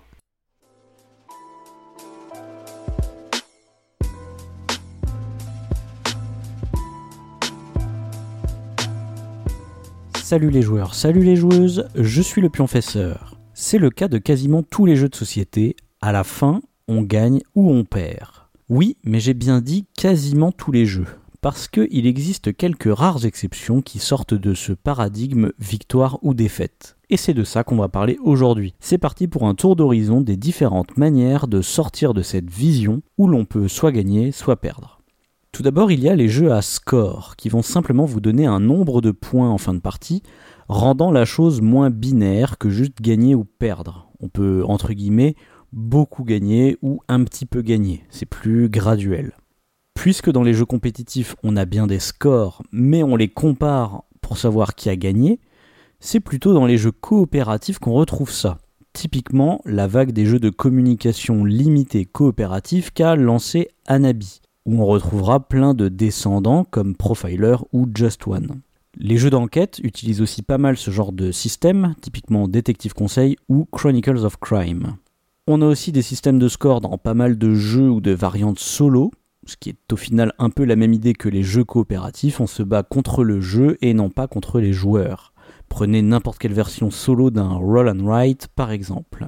Salut 10.28 10.50
les 10.50 10.64
joueurs, 10.64 10.96
salut 10.96 11.24
les 11.24 11.36
joueuses, 11.36 11.88
je 11.94 12.20
suis 12.20 12.42
le 12.42 12.50
pionfesseur. 12.50 13.38
C'est 13.54 13.78
le 13.78 13.92
cas 13.92 14.08
de 14.08 14.18
quasiment 14.18 14.64
tous 14.64 14.88
les 14.88 14.96
jeux 14.96 15.08
de 15.08 15.16
société, 15.16 15.76
à 16.02 16.12
la 16.12 16.24
fin, 16.24 16.62
on 16.88 17.04
gagne 17.04 17.42
ou 17.54 17.72
on 17.72 17.84
perd. 17.84 18.32
Oui, 18.68 18.98
mais 19.04 19.20
j'ai 19.20 19.36
bien 19.36 19.62
dit 19.62 19.86
quasiment 19.96 20.52
tous 20.52 20.72
les 20.72 20.88
jeux, 20.88 21.06
parce 21.42 21.68
qu'il 21.68 22.08
existe 22.08 22.58
quelques 22.58 22.92
rares 22.92 23.24
exceptions 23.28 23.84
qui 23.84 24.00
sortent 24.00 24.34
de 24.34 24.56
ce 24.56 24.74
paradigme 24.74 25.52
victoire 25.60 26.18
ou 26.24 26.34
défaite. 26.34 26.98
Et 27.12 27.18
c'est 27.18 27.36
de 27.36 27.44
ça 27.44 27.64
qu'on 27.64 27.78
va 27.78 27.88
parler 27.88 28.18
aujourd'hui. 28.24 28.74
C'est 28.80 28.98
parti 28.98 29.28
pour 29.28 29.48
un 29.48 29.54
tour 29.54 29.76
d'horizon 29.76 30.22
des 30.22 30.38
différentes 30.38 30.98
manières 30.98 31.48
de 31.48 31.62
sortir 31.62 32.16
de 32.16 32.24
cette 32.24 32.50
vision 32.50 33.04
où 33.20 33.28
l'on 33.28 33.46
peut 33.46 33.68
soit 33.68 33.92
gagner, 33.92 34.32
soit 34.32 34.60
perdre. 34.60 35.02
Tout 35.56 35.64
d'abord, 35.64 35.90
il 35.90 36.02
y 36.02 36.10
a 36.10 36.18
les 36.18 36.28
jeux 36.28 36.52
à 36.52 36.62
score, 36.62 37.38
qui 37.38 37.48
vont 37.48 37.62
simplement 37.62 38.04
vous 38.04 38.20
donner 38.20 38.46
un 38.46 38.60
nombre 38.60 39.00
de 39.00 39.12
points 39.12 39.50
en 39.50 39.58
fin 39.58 39.74
de 39.74 39.80
partie, 39.80 40.22
rendant 40.68 41.12
la 41.12 41.24
chose 41.24 41.62
moins 41.62 41.90
binaire 41.90 42.58
que 42.58 42.70
juste 42.70 43.02
gagner 43.02 43.36
ou 43.36 43.46
perdre. 43.46 44.10
On 44.20 44.28
peut, 44.28 44.66
entre 44.68 44.92
guillemets, 44.92 45.36
beaucoup 45.72 46.26
gagner 46.26 46.76
ou 46.82 47.00
un 47.08 47.24
petit 47.24 47.46
peu 47.46 47.62
gagner. 47.62 48.04
C'est 48.10 48.26
plus 48.26 48.68
graduel. 48.68 49.32
Puisque 49.94 50.30
dans 50.30 50.44
les 50.44 50.54
jeux 50.54 50.66
compétitifs, 50.66 51.38
on 51.42 51.56
a 51.56 51.64
bien 51.64 51.88
des 51.88 52.00
scores, 52.00 52.62
mais 52.74 53.02
on 53.02 53.16
les 53.16 53.30
compare 53.30 54.04
pour 54.20 54.38
savoir 54.38 54.76
qui 54.76 54.90
a 54.90 54.98
gagné, 54.98 55.40
c'est 56.02 56.20
plutôt 56.20 56.54
dans 56.54 56.66
les 56.66 56.78
jeux 56.78 56.92
coopératifs 56.92 57.80
qu'on 57.80 57.94
retrouve 57.94 58.30
ça. 58.30 58.58
Typiquement, 58.92 59.62
la 59.64 59.88
vague 59.88 60.12
des 60.12 60.26
jeux 60.26 60.40
de 60.40 60.50
communication 60.50 61.46
limitée 61.46 62.04
coopératifs 62.04 62.92
qu'a 62.92 63.16
lancé 63.16 63.70
Anabi 63.86 64.42
où 64.66 64.82
on 64.82 64.86
retrouvera 64.86 65.48
plein 65.48 65.74
de 65.74 65.90
descendants 65.90 66.64
comme 66.64 66.96
Profiler 66.96 67.58
ou 67.72 67.88
Just 67.94 68.28
One. 68.28 68.62
Les 68.98 69.18
jeux 69.18 69.30
d'enquête 69.30 69.80
utilisent 69.84 70.22
aussi 70.22 70.42
pas 70.42 70.58
mal 70.58 70.78
ce 70.78 70.90
genre 70.90 71.12
de 71.12 71.32
système, 71.32 71.96
typiquement 72.02 72.48
Détective 72.48 72.94
Conseil 72.94 73.36
ou 73.50 73.66
Chronicles 73.72 74.26
of 74.26 74.38
Crime. 74.38 74.96
On 75.48 75.62
a 75.62 75.68
aussi 75.68 75.92
des 75.92 76.02
systèmes 76.02 76.40
de 76.40 76.48
score 76.48 76.82
dans 76.82 76.98
pas 76.98 77.14
mal 77.14 77.38
de 77.38 77.54
jeux 77.54 77.90
ou 77.90 78.02
de 78.02 78.12
variantes 78.12 78.60
solo, 78.60 79.12
ce 79.46 79.58
qui 79.58 79.70
est 79.70 79.94
au 79.94 79.98
final 79.98 80.34
un 80.40 80.50
peu 80.50 80.64
la 80.64 80.76
même 80.76 80.94
idée 80.94 81.14
que 81.14 81.30
les 81.30 81.44
jeux 81.44 81.64
coopératifs, 81.64 82.40
on 82.40 82.48
se 82.48 82.64
bat 82.64 82.84
contre 82.84 83.24
le 83.24 83.42
jeu 83.42 83.78
et 83.82 83.94
non 83.94 84.10
pas 84.10 84.28
contre 84.28 84.60
les 84.60 84.74
joueurs. 84.74 85.34
Prenez 85.70 86.02
n'importe 86.02 86.40
quelle 86.40 86.54
version 86.54 86.90
solo 86.90 87.30
d'un 87.30 87.54
Roll 87.54 87.90
and 87.90 88.04
Write 88.04 88.48
par 88.56 88.72
exemple. 88.72 89.28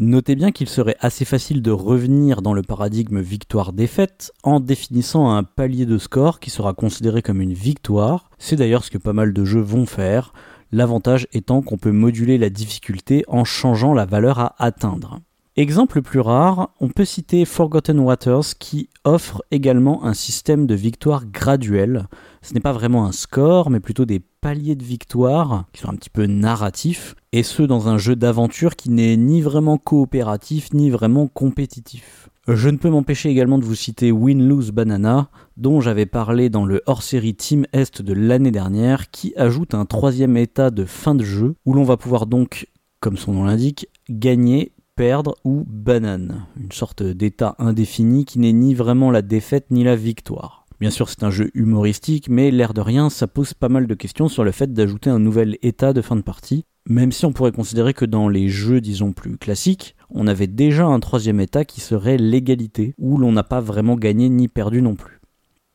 Notez 0.00 0.36
bien 0.36 0.52
qu'il 0.52 0.68
serait 0.68 0.96
assez 1.00 1.24
facile 1.24 1.60
de 1.60 1.72
revenir 1.72 2.40
dans 2.40 2.52
le 2.52 2.62
paradigme 2.62 3.20
victoire-défaite 3.20 4.32
en 4.44 4.60
définissant 4.60 5.28
un 5.28 5.42
palier 5.42 5.86
de 5.86 5.98
score 5.98 6.38
qui 6.38 6.50
sera 6.50 6.72
considéré 6.72 7.20
comme 7.20 7.40
une 7.40 7.52
victoire. 7.52 8.30
C'est 8.38 8.54
d'ailleurs 8.54 8.84
ce 8.84 8.92
que 8.92 8.98
pas 8.98 9.12
mal 9.12 9.32
de 9.32 9.44
jeux 9.44 9.60
vont 9.60 9.86
faire, 9.86 10.32
l'avantage 10.70 11.26
étant 11.32 11.62
qu'on 11.62 11.78
peut 11.78 11.90
moduler 11.90 12.38
la 12.38 12.48
difficulté 12.48 13.24
en 13.26 13.42
changeant 13.42 13.92
la 13.92 14.06
valeur 14.06 14.38
à 14.38 14.54
atteindre. 14.62 15.18
Exemple 15.58 16.02
plus 16.02 16.20
rare, 16.20 16.70
on 16.78 16.86
peut 16.86 17.04
citer 17.04 17.44
Forgotten 17.44 17.98
Waters 17.98 18.56
qui 18.60 18.90
offre 19.02 19.42
également 19.50 20.04
un 20.04 20.14
système 20.14 20.68
de 20.68 20.76
victoire 20.76 21.26
graduelle. 21.26 22.06
Ce 22.42 22.54
n'est 22.54 22.60
pas 22.60 22.72
vraiment 22.72 23.06
un 23.06 23.10
score, 23.10 23.68
mais 23.68 23.80
plutôt 23.80 24.04
des 24.04 24.20
paliers 24.20 24.76
de 24.76 24.84
victoire 24.84 25.64
qui 25.72 25.80
sont 25.80 25.90
un 25.90 25.96
petit 25.96 26.10
peu 26.10 26.26
narratifs, 26.26 27.16
et 27.32 27.42
ce 27.42 27.64
dans 27.64 27.88
un 27.88 27.98
jeu 27.98 28.14
d'aventure 28.14 28.76
qui 28.76 28.88
n'est 28.90 29.16
ni 29.16 29.40
vraiment 29.40 29.78
coopératif 29.78 30.72
ni 30.74 30.90
vraiment 30.90 31.26
compétitif. 31.26 32.30
Je 32.46 32.68
ne 32.68 32.76
peux 32.76 32.90
m'empêcher 32.90 33.28
également 33.28 33.58
de 33.58 33.64
vous 33.64 33.74
citer 33.74 34.12
Win-Lose 34.12 34.70
Banana, 34.70 35.28
dont 35.56 35.80
j'avais 35.80 36.06
parlé 36.06 36.50
dans 36.50 36.66
le 36.66 36.82
hors-série 36.86 37.34
Team 37.34 37.66
Est 37.72 38.00
de 38.00 38.12
l'année 38.12 38.52
dernière, 38.52 39.10
qui 39.10 39.34
ajoute 39.36 39.74
un 39.74 39.86
troisième 39.86 40.36
état 40.36 40.70
de 40.70 40.84
fin 40.84 41.16
de 41.16 41.24
jeu, 41.24 41.56
où 41.66 41.72
l'on 41.72 41.82
va 41.82 41.96
pouvoir 41.96 42.26
donc, 42.26 42.68
comme 43.00 43.16
son 43.16 43.32
nom 43.32 43.42
l'indique, 43.42 43.88
gagner 44.08 44.70
perdre 44.98 45.36
ou 45.44 45.64
banane, 45.64 46.46
une 46.60 46.72
sorte 46.72 47.04
d'état 47.04 47.54
indéfini 47.60 48.24
qui 48.24 48.40
n'est 48.40 48.52
ni 48.52 48.74
vraiment 48.74 49.12
la 49.12 49.22
défaite 49.22 49.66
ni 49.70 49.84
la 49.84 49.94
victoire. 49.94 50.66
Bien 50.80 50.90
sûr, 50.90 51.08
c'est 51.08 51.22
un 51.22 51.30
jeu 51.30 51.52
humoristique, 51.54 52.28
mais 52.28 52.50
l'air 52.50 52.74
de 52.74 52.80
rien, 52.80 53.08
ça 53.08 53.28
pose 53.28 53.54
pas 53.54 53.68
mal 53.68 53.86
de 53.86 53.94
questions 53.94 54.26
sur 54.26 54.42
le 54.42 54.50
fait 54.50 54.72
d'ajouter 54.72 55.08
un 55.08 55.20
nouvel 55.20 55.56
état 55.62 55.92
de 55.92 56.02
fin 56.02 56.16
de 56.16 56.22
partie, 56.22 56.64
même 56.88 57.12
si 57.12 57.24
on 57.26 57.32
pourrait 57.32 57.52
considérer 57.52 57.94
que 57.94 58.06
dans 58.06 58.28
les 58.28 58.48
jeux, 58.48 58.80
disons, 58.80 59.12
plus 59.12 59.38
classiques, 59.38 59.94
on 60.10 60.26
avait 60.26 60.48
déjà 60.48 60.86
un 60.86 60.98
troisième 60.98 61.38
état 61.38 61.64
qui 61.64 61.80
serait 61.80 62.18
l'égalité, 62.18 62.96
où 62.98 63.18
l'on 63.18 63.30
n'a 63.30 63.44
pas 63.44 63.60
vraiment 63.60 63.94
gagné 63.94 64.28
ni 64.28 64.48
perdu 64.48 64.82
non 64.82 64.96
plus. 64.96 65.20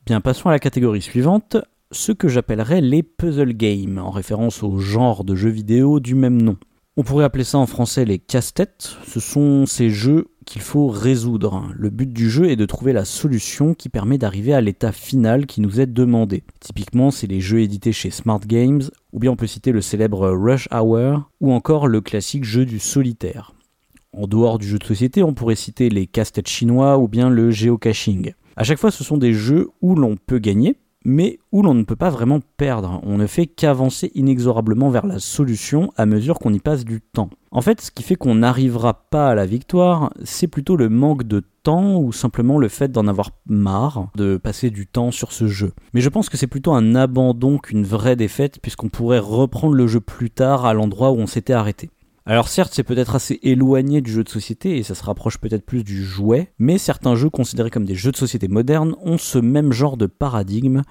Bien, 0.05 0.19
passons 0.19 0.49
à 0.49 0.51
la 0.51 0.59
catégorie 0.59 1.01
suivante, 1.01 1.55
ce 1.91 2.11
que 2.11 2.27
j'appellerais 2.27 2.81
les 2.81 3.03
puzzle 3.03 3.53
games, 3.53 3.99
en 3.99 4.11
référence 4.11 4.63
au 4.63 4.79
genre 4.79 5.23
de 5.23 5.33
jeux 5.33 5.49
vidéo 5.49 6.01
du 6.01 6.13
même 6.13 6.41
nom. 6.41 6.57
On 6.95 7.01
pourrait 7.01 7.25
appeler 7.25 7.43
ça 7.43 7.57
en 7.57 7.65
français 7.65 8.05
les 8.05 8.19
casse-têtes. 8.19 8.97
Ce 9.07 9.19
sont 9.19 9.65
ces 9.65 9.89
jeux 9.89 10.27
qu'il 10.45 10.61
faut 10.61 10.89
résoudre. 10.89 11.67
Le 11.73 11.89
but 11.89 12.13
du 12.13 12.29
jeu 12.29 12.51
est 12.51 12.55
de 12.55 12.67
trouver 12.67 12.93
la 12.93 13.03
solution 13.03 13.73
qui 13.73 13.89
permet 13.89 14.19
d'arriver 14.19 14.53
à 14.53 14.61
l'état 14.61 14.91
final 14.91 15.47
qui 15.47 15.59
nous 15.59 15.79
est 15.79 15.87
demandé. 15.87 16.43
Typiquement, 16.59 17.09
c'est 17.09 17.25
les 17.25 17.39
jeux 17.39 17.61
édités 17.61 17.93
chez 17.93 18.11
Smart 18.11 18.41
Games, 18.45 18.83
ou 19.11 19.17
bien 19.17 19.31
on 19.31 19.35
peut 19.35 19.47
citer 19.47 19.71
le 19.71 19.81
célèbre 19.81 20.29
Rush 20.29 20.69
Hour, 20.71 21.31
ou 21.41 21.51
encore 21.51 21.87
le 21.87 21.99
classique 21.99 22.43
jeu 22.43 22.63
du 22.63 22.77
solitaire. 22.77 23.53
En 24.15 24.27
dehors 24.27 24.59
du 24.59 24.67
jeu 24.67 24.77
de 24.77 24.83
société, 24.83 25.23
on 25.23 25.33
pourrait 25.33 25.55
citer 25.55 25.89
les 25.89 26.05
casse-têtes 26.05 26.47
chinois 26.47 26.99
ou 26.99 27.07
bien 27.07 27.31
le 27.31 27.49
géocaching. 27.49 28.33
À 28.55 28.63
chaque 28.63 28.77
fois, 28.77 28.91
ce 28.91 29.03
sont 29.03 29.17
des 29.17 29.33
jeux 29.33 29.71
où 29.81 29.95
l'on 29.95 30.15
peut 30.15 30.37
gagner, 30.37 30.75
mais 31.05 31.39
où 31.51 31.61
l'on 31.61 31.73
ne 31.73 31.83
peut 31.83 31.95
pas 31.95 32.09
vraiment 32.09 32.39
perdre. 32.57 32.99
On 33.03 33.17
ne 33.17 33.27
fait 33.27 33.47
qu'avancer 33.47 34.11
inexorablement 34.15 34.89
vers 34.89 35.05
la 35.05 35.19
solution 35.19 35.91
à 35.97 36.05
mesure 36.05 36.39
qu'on 36.39 36.53
y 36.53 36.59
passe 36.59 36.85
du 36.85 37.01
temps. 37.01 37.29
En 37.51 37.61
fait, 37.61 37.81
ce 37.81 37.91
qui 37.91 38.03
fait 38.03 38.15
qu'on 38.15 38.35
n'arrivera 38.35 38.93
pas 39.09 39.29
à 39.29 39.35
la 39.35 39.45
victoire, 39.45 40.11
c'est 40.23 40.47
plutôt 40.47 40.75
le 40.75 40.89
manque 40.89 41.23
de 41.23 41.43
temps 41.61 41.97
ou 41.97 42.11
simplement 42.11 42.57
le 42.57 42.67
fait 42.67 42.91
d'en 42.91 43.07
avoir 43.07 43.31
marre 43.45 44.09
de 44.15 44.37
passer 44.37 44.69
du 44.69 44.87
temps 44.87 45.11
sur 45.11 45.31
ce 45.31 45.47
jeu. 45.47 45.73
Mais 45.93 46.01
je 46.01 46.09
pense 46.09 46.29
que 46.29 46.37
c'est 46.37 46.47
plutôt 46.47 46.73
un 46.73 46.95
abandon 46.95 47.57
qu'une 47.57 47.85
vraie 47.85 48.15
défaite 48.15 48.59
puisqu'on 48.61 48.89
pourrait 48.89 49.19
reprendre 49.19 49.75
le 49.75 49.87
jeu 49.87 49.99
plus 49.99 50.31
tard 50.31 50.65
à 50.65 50.73
l'endroit 50.73 51.11
où 51.11 51.17
on 51.17 51.27
s'était 51.27 51.53
arrêté. 51.53 51.89
Alors 52.25 52.47
certes, 52.47 52.71
c'est 52.73 52.83
peut-être 52.83 53.15
assez 53.15 53.39
éloigné 53.43 53.99
du 53.99 54.09
jeu 54.09 54.23
de 54.23 54.29
société 54.29 54.77
et 54.77 54.83
ça 54.83 54.95
se 54.95 55.03
rapproche 55.03 55.39
peut-être 55.39 55.65
plus 55.65 55.83
du 55.83 56.03
jouet, 56.03 56.53
mais 56.57 56.77
certains 56.77 57.15
jeux 57.15 57.29
considérés 57.29 57.69
comme 57.69 57.85
des 57.85 57.95
jeux 57.95 58.13
de 58.13 58.17
société 58.17 58.47
modernes 58.47 58.95
ont 59.01 59.17
ce 59.17 59.39
même 59.39 59.73
genre 59.73 59.97
de 59.97 60.05
paradigme. 60.05 60.83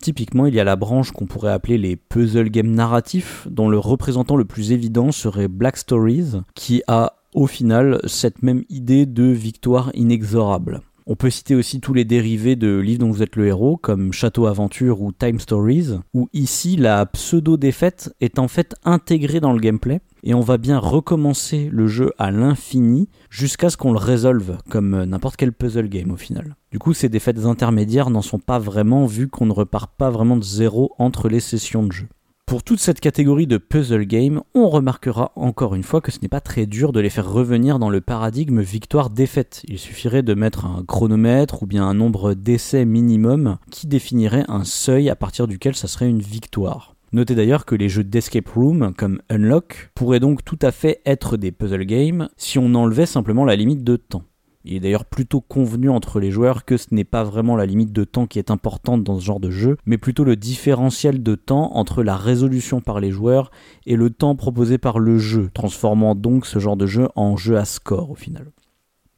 Typiquement, 0.00 0.46
il 0.46 0.54
y 0.54 0.60
a 0.60 0.64
la 0.64 0.76
branche 0.76 1.10
qu'on 1.10 1.26
pourrait 1.26 1.50
appeler 1.50 1.76
les 1.76 1.96
puzzle 1.96 2.50
games 2.50 2.70
narratifs, 2.70 3.48
dont 3.50 3.68
le 3.68 3.78
représentant 3.78 4.36
le 4.36 4.44
plus 4.44 4.70
évident 4.70 5.10
serait 5.10 5.48
Black 5.48 5.76
Stories, 5.76 6.42
qui 6.54 6.82
a 6.86 7.14
au 7.34 7.48
final 7.48 8.00
cette 8.06 8.44
même 8.44 8.62
idée 8.68 9.06
de 9.06 9.24
victoire 9.24 9.90
inexorable. 9.94 10.82
On 11.08 11.16
peut 11.16 11.30
citer 11.30 11.54
aussi 11.54 11.80
tous 11.80 11.94
les 11.94 12.04
dérivés 12.04 12.56
de 12.56 12.78
livres 12.78 13.00
dont 13.00 13.10
vous 13.10 13.22
êtes 13.22 13.36
le 13.36 13.46
héros, 13.46 13.76
comme 13.76 14.12
Château 14.12 14.46
Aventure 14.46 15.02
ou 15.02 15.12
Time 15.12 15.38
Stories, 15.38 15.98
où 16.14 16.28
ici 16.32 16.76
la 16.76 17.06
pseudo-défaite 17.06 18.14
est 18.20 18.38
en 18.38 18.48
fait 18.48 18.74
intégrée 18.84 19.40
dans 19.40 19.52
le 19.52 19.60
gameplay, 19.60 20.00
et 20.26 20.34
on 20.34 20.40
va 20.40 20.58
bien 20.58 20.78
recommencer 20.78 21.70
le 21.72 21.86
jeu 21.86 22.12
à 22.18 22.32
l'infini 22.32 23.08
jusqu'à 23.30 23.70
ce 23.70 23.76
qu'on 23.76 23.92
le 23.92 23.98
résolve, 23.98 24.58
comme 24.68 25.04
n'importe 25.04 25.36
quel 25.36 25.52
puzzle 25.52 25.88
game 25.88 26.10
au 26.10 26.16
final. 26.16 26.56
Du 26.72 26.80
coup, 26.80 26.92
ces 26.92 27.08
défaites 27.08 27.46
intermédiaires 27.46 28.10
n'en 28.10 28.22
sont 28.22 28.40
pas 28.40 28.58
vraiment 28.58 29.06
vu 29.06 29.28
qu'on 29.28 29.46
ne 29.46 29.52
repart 29.52 29.88
pas 29.96 30.10
vraiment 30.10 30.36
de 30.36 30.42
zéro 30.42 30.92
entre 30.98 31.28
les 31.28 31.38
sessions 31.38 31.84
de 31.84 31.92
jeu. 31.92 32.08
Pour 32.44 32.64
toute 32.64 32.80
cette 32.80 32.98
catégorie 32.98 33.46
de 33.46 33.56
puzzle 33.56 34.04
game, 34.04 34.42
on 34.54 34.68
remarquera 34.68 35.30
encore 35.36 35.76
une 35.76 35.84
fois 35.84 36.00
que 36.00 36.10
ce 36.10 36.18
n'est 36.20 36.28
pas 36.28 36.40
très 36.40 36.66
dur 36.66 36.90
de 36.90 37.00
les 37.00 37.10
faire 37.10 37.30
revenir 37.30 37.78
dans 37.78 37.90
le 37.90 38.00
paradigme 38.00 38.62
victoire-défaite. 38.62 39.62
Il 39.68 39.78
suffirait 39.78 40.22
de 40.24 40.34
mettre 40.34 40.66
un 40.66 40.84
chronomètre 40.86 41.62
ou 41.62 41.66
bien 41.66 41.84
un 41.86 41.94
nombre 41.94 42.34
d'essais 42.34 42.84
minimum 42.84 43.58
qui 43.70 43.86
définirait 43.86 44.44
un 44.48 44.64
seuil 44.64 45.08
à 45.08 45.16
partir 45.16 45.46
duquel 45.46 45.76
ça 45.76 45.86
serait 45.86 46.08
une 46.08 46.22
victoire. 46.22 46.95
Notez 47.12 47.34
d'ailleurs 47.34 47.64
que 47.64 47.74
les 47.74 47.88
jeux 47.88 48.04
d'escape 48.04 48.48
room 48.48 48.92
comme 48.96 49.20
Unlock 49.30 49.90
pourraient 49.94 50.20
donc 50.20 50.44
tout 50.44 50.58
à 50.60 50.72
fait 50.72 51.00
être 51.06 51.36
des 51.36 51.52
puzzle 51.52 51.84
games 51.84 52.28
si 52.36 52.58
on 52.58 52.74
enlevait 52.74 53.06
simplement 53.06 53.44
la 53.44 53.56
limite 53.56 53.84
de 53.84 53.96
temps. 53.96 54.24
Il 54.68 54.74
est 54.74 54.80
d'ailleurs 54.80 55.04
plutôt 55.04 55.40
convenu 55.40 55.88
entre 55.88 56.18
les 56.18 56.32
joueurs 56.32 56.64
que 56.64 56.76
ce 56.76 56.88
n'est 56.90 57.04
pas 57.04 57.22
vraiment 57.22 57.54
la 57.54 57.66
limite 57.66 57.92
de 57.92 58.02
temps 58.02 58.26
qui 58.26 58.40
est 58.40 58.50
importante 58.50 59.04
dans 59.04 59.20
ce 59.20 59.24
genre 59.24 59.38
de 59.38 59.50
jeu, 59.50 59.76
mais 59.86 59.96
plutôt 59.96 60.24
le 60.24 60.34
différentiel 60.34 61.22
de 61.22 61.36
temps 61.36 61.76
entre 61.76 62.02
la 62.02 62.16
résolution 62.16 62.80
par 62.80 62.98
les 62.98 63.12
joueurs 63.12 63.52
et 63.86 63.94
le 63.94 64.10
temps 64.10 64.34
proposé 64.34 64.76
par 64.76 64.98
le 64.98 65.18
jeu, 65.18 65.50
transformant 65.54 66.16
donc 66.16 66.46
ce 66.46 66.58
genre 66.58 66.76
de 66.76 66.86
jeu 66.86 67.08
en 67.14 67.36
jeu 67.36 67.56
à 67.56 67.64
score 67.64 68.10
au 68.10 68.16
final. 68.16 68.50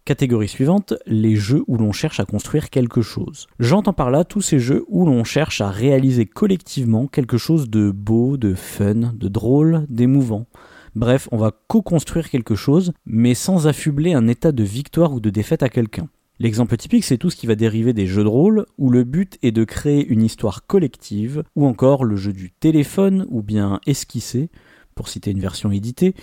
Catégorie 0.09 0.49
suivante, 0.49 0.95
les 1.05 1.37
jeux 1.37 1.65
où 1.67 1.77
l'on 1.77 1.93
cherche 1.93 2.19
à 2.19 2.25
construire 2.25 2.71
quelque 2.71 3.03
chose. 3.03 3.47
J'entends 3.61 3.93
par 3.93 4.11
là 4.11 4.25
tous 4.25 4.41
ces 4.41 4.59
jeux 4.59 4.87
où 4.89 5.05
l'on 5.05 5.23
cherche 5.23 5.61
à 5.61 5.69
réaliser 5.69 6.25
collectivement 6.25 7.07
quelque 7.07 7.37
chose 7.37 7.69
de 7.69 7.91
beau, 7.91 8.39
de 8.39 8.55
fun, 8.55 9.13
de 9.13 9.29
drôle, 9.29 9.85
d'émouvant. 9.91 10.47
Bref, 10.95 11.29
on 11.31 11.37
va 11.37 11.53
co-construire 11.67 12.31
quelque 12.31 12.55
chose, 12.55 12.95
mais 13.05 13.35
sans 13.35 13.67
affubler 13.67 14.15
un 14.15 14.29
état 14.29 14.51
de 14.51 14.65
victoire 14.65 15.13
ou 15.13 15.21
de 15.21 15.29
défaite 15.29 15.63
à 15.63 15.69
quelqu'un. 15.69 16.09
L'exemple 16.39 16.79
typique, 16.79 17.05
c'est 17.05 17.19
tout 17.19 17.29
ce 17.29 17.37
qui 17.37 17.47
va 17.47 17.55
dériver 17.55 17.93
des 17.93 18.07
jeux 18.07 18.25
de 18.25 18.29
rôle, 18.29 18.65
où 18.79 18.89
le 18.89 19.05
but 19.05 19.37
est 19.43 19.53
de 19.53 19.65
créer 19.65 20.07
une 20.07 20.23
histoire 20.23 20.67
collective, 20.67 21.43
ou 21.55 21.67
encore 21.67 22.07
le 22.07 22.17
jeu 22.17 22.33
du 22.33 22.51
téléphone, 22.51 23.27
ou 23.29 23.43
bien 23.43 23.79
esquisser, 23.87 24.49
pour 24.95 25.11
citer 25.11 25.33
une 25.33 25.41
version 25.41 25.71
éditée, 25.71 26.15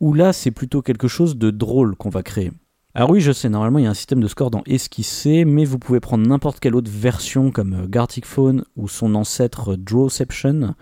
où 0.00 0.14
là 0.14 0.32
c'est 0.32 0.50
plutôt 0.50 0.80
quelque 0.80 1.08
chose 1.08 1.36
de 1.36 1.50
drôle 1.50 1.94
qu'on 1.94 2.08
va 2.08 2.22
créer. 2.22 2.50
Alors 2.96 3.10
oui, 3.10 3.20
je 3.20 3.32
sais, 3.32 3.48
normalement 3.48 3.80
il 3.80 3.86
y 3.86 3.88
a 3.88 3.90
un 3.90 3.94
système 3.94 4.20
de 4.20 4.28
score 4.28 4.52
dans 4.52 4.62
Esquisser, 4.66 5.44
mais 5.44 5.64
vous 5.64 5.80
pouvez 5.80 5.98
prendre 5.98 6.24
n'importe 6.28 6.60
quelle 6.60 6.76
autre 6.76 6.92
version 6.92 7.50
comme 7.50 7.88
Gartic 7.88 8.24
Phone 8.24 8.64
ou 8.76 8.86
son 8.86 9.16
ancêtre 9.16 9.74
Drawception, 9.74 10.76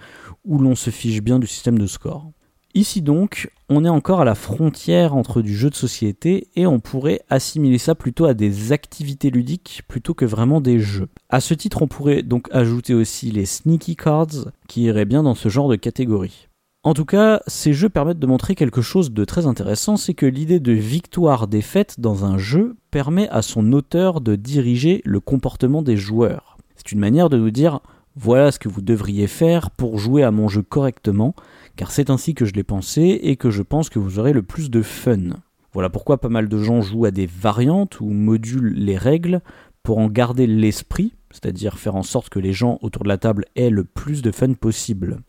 où 0.45 0.59
l'on 0.59 0.75
se 0.75 0.91
fiche 0.91 1.23
bien 1.23 1.39
du 1.39 1.47
système 1.47 1.79
de 1.79 1.87
score. 1.87 2.31
Ici 2.75 3.01
donc, 3.01 3.51
on 3.71 3.83
est 3.87 3.89
encore 3.89 4.21
à 4.21 4.27
la 4.27 4.35
frontière 4.35 5.17
entre 5.17 5.41
du 5.41 5.57
jeu 5.57 5.71
de 5.71 5.75
société 5.75 6.49
et 6.55 6.67
on 6.67 6.81
pourrait 6.81 7.23
assimiler 7.31 7.79
ça 7.79 7.95
plutôt 7.95 8.27
à 8.27 8.35
des 8.35 8.73
activités 8.73 9.31
ludiques 9.31 9.81
plutôt 9.89 10.13
que 10.13 10.27
vraiment 10.27 10.61
des 10.61 10.81
jeux. 10.81 11.09
À 11.31 11.41
ce 11.41 11.55
titre, 11.55 11.81
on 11.81 11.89
pourrait 11.89 12.23
donc 12.23 12.47
ajouter 12.51 12.93
aussi 12.93 13.31
les 13.31 13.47
sneaky 13.47 13.97
cards 13.97 14.53
qui 14.69 14.83
iraient 14.83 15.07
bien 15.07 15.23
dans 15.23 15.35
ce 15.35 15.49
genre 15.49 15.71
de 15.71 15.77
catégorie. 15.77 16.49
En 16.85 16.95
tout 16.95 17.05
cas, 17.05 17.41
ces 17.47 17.73
jeux 17.73 17.89
permettent 17.89 18.19
de 18.19 18.27
montrer 18.27 18.57
quelque 18.57 18.83
chose 18.83 19.13
de 19.13 19.25
très 19.25 19.47
intéressant, 19.47 19.97
c'est 19.97 20.15
que 20.15 20.27
l'idée 20.27 20.59
de 20.59 20.73
victoire-défaite 20.73 22.01
dans 22.01 22.25
un 22.25 22.39
jeu 22.39 22.75
permet 22.91 23.29
à 23.29 23.41
son 23.41 23.73
auteur 23.73 24.21
de 24.21 24.35
diriger 24.35 25.01
le 25.05 25.21
comportement 25.21 25.83
des 25.83 25.97
joueurs. 25.97 26.59
C'est 26.75 26.91
une 26.91 26.99
manière 26.99 27.31
de 27.31 27.39
nous 27.39 27.53
dire 27.53 27.81
voilà 28.17 28.51
ce 28.51 28.59
que 28.59 28.69
vous 28.69 28.83
devriez 28.83 29.29
faire 29.29 29.71
pour 29.71 29.99
jouer 29.99 30.25
à 30.25 30.33
mon 30.33 30.49
jeu 30.49 30.63
correctement, 30.63 31.37
car 31.77 31.93
c'est 31.93 32.11
ainsi 32.11 32.35
que 32.35 32.45
je 32.45 32.53
l'ai 32.53 32.65
pensé 32.65 33.21
et 33.23 33.37
que 33.37 33.53
je 33.53 33.63
pense 33.63 33.89
que 33.89 34.01
vous 34.01 34.19
aurez 34.19 34.33
le 34.33 34.43
plus 34.43 34.69
de 34.69 34.83
fun. 34.83 35.37
Voilà 35.73 35.89
pourquoi 35.89 36.19
pas 36.19 36.29
mal 36.29 36.49
de 36.49 36.59
gens 36.59 36.83
jouent 36.83 37.05
à 37.05 37.13
des 37.13 37.27
variantes 37.27 38.01
ou 38.01 38.07
modulent 38.11 38.75
les 38.75 38.97
règles 38.97 39.41
pour 39.85 39.99
en 39.99 40.09
garder 40.09 40.49
l'esprit, 40.49 41.15
c'est-à-dire 41.31 41.79
faire 41.79 41.95
en 41.95 42.03
sorte 42.03 42.29
que 42.29 42.41
les 42.41 42.53
gens 42.53 42.79
autour 42.83 43.05
de 43.05 43.09
la 43.09 43.19
table 43.19 43.45
aient 43.55 43.71
le 43.71 43.85
plus 43.85 44.21
de 44.21 44.33
fun 44.33 44.55
possible. 44.55 45.21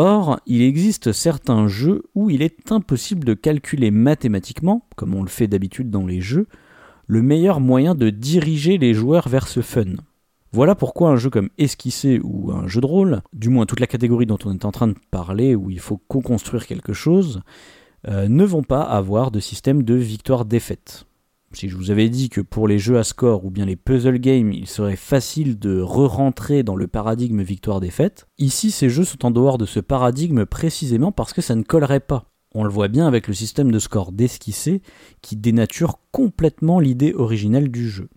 Or, 0.00 0.38
il 0.46 0.62
existe 0.62 1.10
certains 1.10 1.66
jeux 1.66 2.04
où 2.14 2.30
il 2.30 2.40
est 2.40 2.70
impossible 2.70 3.24
de 3.24 3.34
calculer 3.34 3.90
mathématiquement, 3.90 4.86
comme 4.94 5.12
on 5.12 5.24
le 5.24 5.28
fait 5.28 5.48
d'habitude 5.48 5.90
dans 5.90 6.06
les 6.06 6.20
jeux, 6.20 6.46
le 7.08 7.20
meilleur 7.20 7.58
moyen 7.58 7.96
de 7.96 8.08
diriger 8.08 8.78
les 8.78 8.94
joueurs 8.94 9.28
vers 9.28 9.48
ce 9.48 9.60
fun. 9.60 9.96
Voilà 10.52 10.76
pourquoi 10.76 11.10
un 11.10 11.16
jeu 11.16 11.30
comme 11.30 11.48
Esquisser 11.58 12.20
ou 12.22 12.52
un 12.52 12.68
jeu 12.68 12.80
de 12.80 12.86
rôle, 12.86 13.22
du 13.32 13.48
moins 13.48 13.66
toute 13.66 13.80
la 13.80 13.88
catégorie 13.88 14.26
dont 14.26 14.38
on 14.44 14.52
est 14.52 14.64
en 14.64 14.70
train 14.70 14.86
de 14.86 14.94
parler, 15.10 15.56
où 15.56 15.68
il 15.68 15.80
faut 15.80 16.00
co-construire 16.06 16.68
quelque 16.68 16.92
chose, 16.92 17.42
euh, 18.06 18.28
ne 18.28 18.44
vont 18.44 18.62
pas 18.62 18.82
avoir 18.82 19.32
de 19.32 19.40
système 19.40 19.82
de 19.82 19.94
victoire-défaite. 19.94 21.07
Si 21.52 21.68
je 21.68 21.76
vous 21.76 21.90
avais 21.90 22.10
dit 22.10 22.28
que 22.28 22.42
pour 22.42 22.68
les 22.68 22.78
jeux 22.78 22.98
à 22.98 23.04
score 23.04 23.44
ou 23.44 23.50
bien 23.50 23.64
les 23.64 23.76
puzzle 23.76 24.18
games, 24.18 24.52
il 24.52 24.66
serait 24.66 24.96
facile 24.96 25.58
de 25.58 25.80
re-rentrer 25.80 26.62
dans 26.62 26.76
le 26.76 26.86
paradigme 26.86 27.42
victoire-défaite, 27.42 28.28
ici 28.38 28.70
ces 28.70 28.90
jeux 28.90 29.04
sont 29.04 29.24
en 29.24 29.30
dehors 29.30 29.56
de 29.56 29.64
ce 29.64 29.80
paradigme 29.80 30.44
précisément 30.44 31.10
parce 31.10 31.32
que 31.32 31.40
ça 31.40 31.54
ne 31.54 31.62
collerait 31.62 32.00
pas. 32.00 32.30
On 32.54 32.64
le 32.64 32.70
voit 32.70 32.88
bien 32.88 33.06
avec 33.06 33.28
le 33.28 33.34
système 33.34 33.70
de 33.70 33.78
score 33.78 34.12
d'esquisser 34.12 34.82
qui 35.22 35.36
dénature 35.36 36.00
complètement 36.12 36.80
l'idée 36.80 37.14
originelle 37.14 37.70
du 37.70 37.88
jeu. 37.88 38.08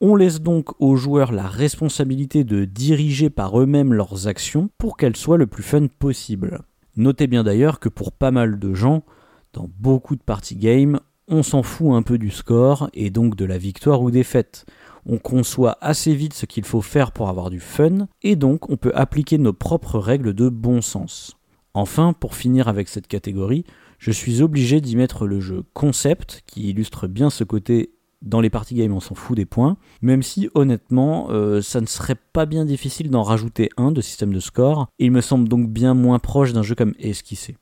On 0.00 0.16
laisse 0.16 0.40
donc 0.40 0.70
aux 0.80 0.96
joueurs 0.96 1.30
la 1.30 1.46
responsabilité 1.46 2.42
de 2.42 2.64
diriger 2.64 3.30
par 3.30 3.60
eux-mêmes 3.60 3.92
leurs 3.92 4.26
actions 4.26 4.70
pour 4.78 4.96
qu'elles 4.96 5.16
soient 5.16 5.38
le 5.38 5.46
plus 5.46 5.62
fun 5.62 5.86
possible. 5.86 6.62
Notez 6.96 7.26
bien 7.26 7.44
d'ailleurs 7.44 7.78
que 7.78 7.88
pour 7.88 8.10
pas 8.10 8.30
mal 8.30 8.58
de 8.58 8.74
gens, 8.74 9.04
dans 9.52 9.68
beaucoup 9.78 10.16
de 10.16 10.22
party 10.22 10.56
games, 10.56 11.00
on 11.30 11.42
s'en 11.42 11.62
fout 11.62 11.94
un 11.94 12.02
peu 12.02 12.18
du 12.18 12.30
score 12.30 12.90
et 12.92 13.10
donc 13.10 13.36
de 13.36 13.44
la 13.44 13.56
victoire 13.56 14.02
ou 14.02 14.10
défaite. 14.10 14.66
On 15.06 15.18
conçoit 15.18 15.78
assez 15.80 16.14
vite 16.14 16.34
ce 16.34 16.44
qu'il 16.44 16.64
faut 16.64 16.82
faire 16.82 17.12
pour 17.12 17.28
avoir 17.28 17.48
du 17.48 17.60
fun 17.60 18.08
et 18.22 18.36
donc 18.36 18.68
on 18.68 18.76
peut 18.76 18.92
appliquer 18.94 19.38
nos 19.38 19.52
propres 19.52 19.98
règles 19.98 20.34
de 20.34 20.48
bon 20.48 20.82
sens. 20.82 21.36
Enfin, 21.72 22.12
pour 22.12 22.34
finir 22.34 22.68
avec 22.68 22.88
cette 22.88 23.06
catégorie, 23.06 23.64
je 23.98 24.10
suis 24.10 24.42
obligé 24.42 24.80
d'y 24.80 24.96
mettre 24.96 25.26
le 25.26 25.40
jeu 25.40 25.62
concept 25.72 26.42
qui 26.46 26.68
illustre 26.68 27.06
bien 27.06 27.30
ce 27.30 27.44
côté 27.44 27.92
dans 28.22 28.40
les 28.40 28.50
party 28.50 28.74
games 28.74 28.92
on 28.92 29.00
s'en 29.00 29.14
fout 29.14 29.36
des 29.36 29.46
points, 29.46 29.76
même 30.02 30.22
si 30.22 30.50
honnêtement 30.54 31.28
euh, 31.30 31.62
ça 31.62 31.80
ne 31.80 31.86
serait 31.86 32.16
pas 32.32 32.44
bien 32.44 32.64
difficile 32.64 33.08
d'en 33.08 33.22
rajouter 33.22 33.70
un 33.76 33.92
de 33.92 34.00
système 34.00 34.34
de 34.34 34.40
score, 34.40 34.88
il 34.98 35.10
me 35.10 35.20
semble 35.20 35.48
donc 35.48 35.70
bien 35.70 35.94
moins 35.94 36.18
proche 36.18 36.52
d'un 36.52 36.62
jeu 36.62 36.74
comme 36.74 36.94
Esquissé. 36.98 37.56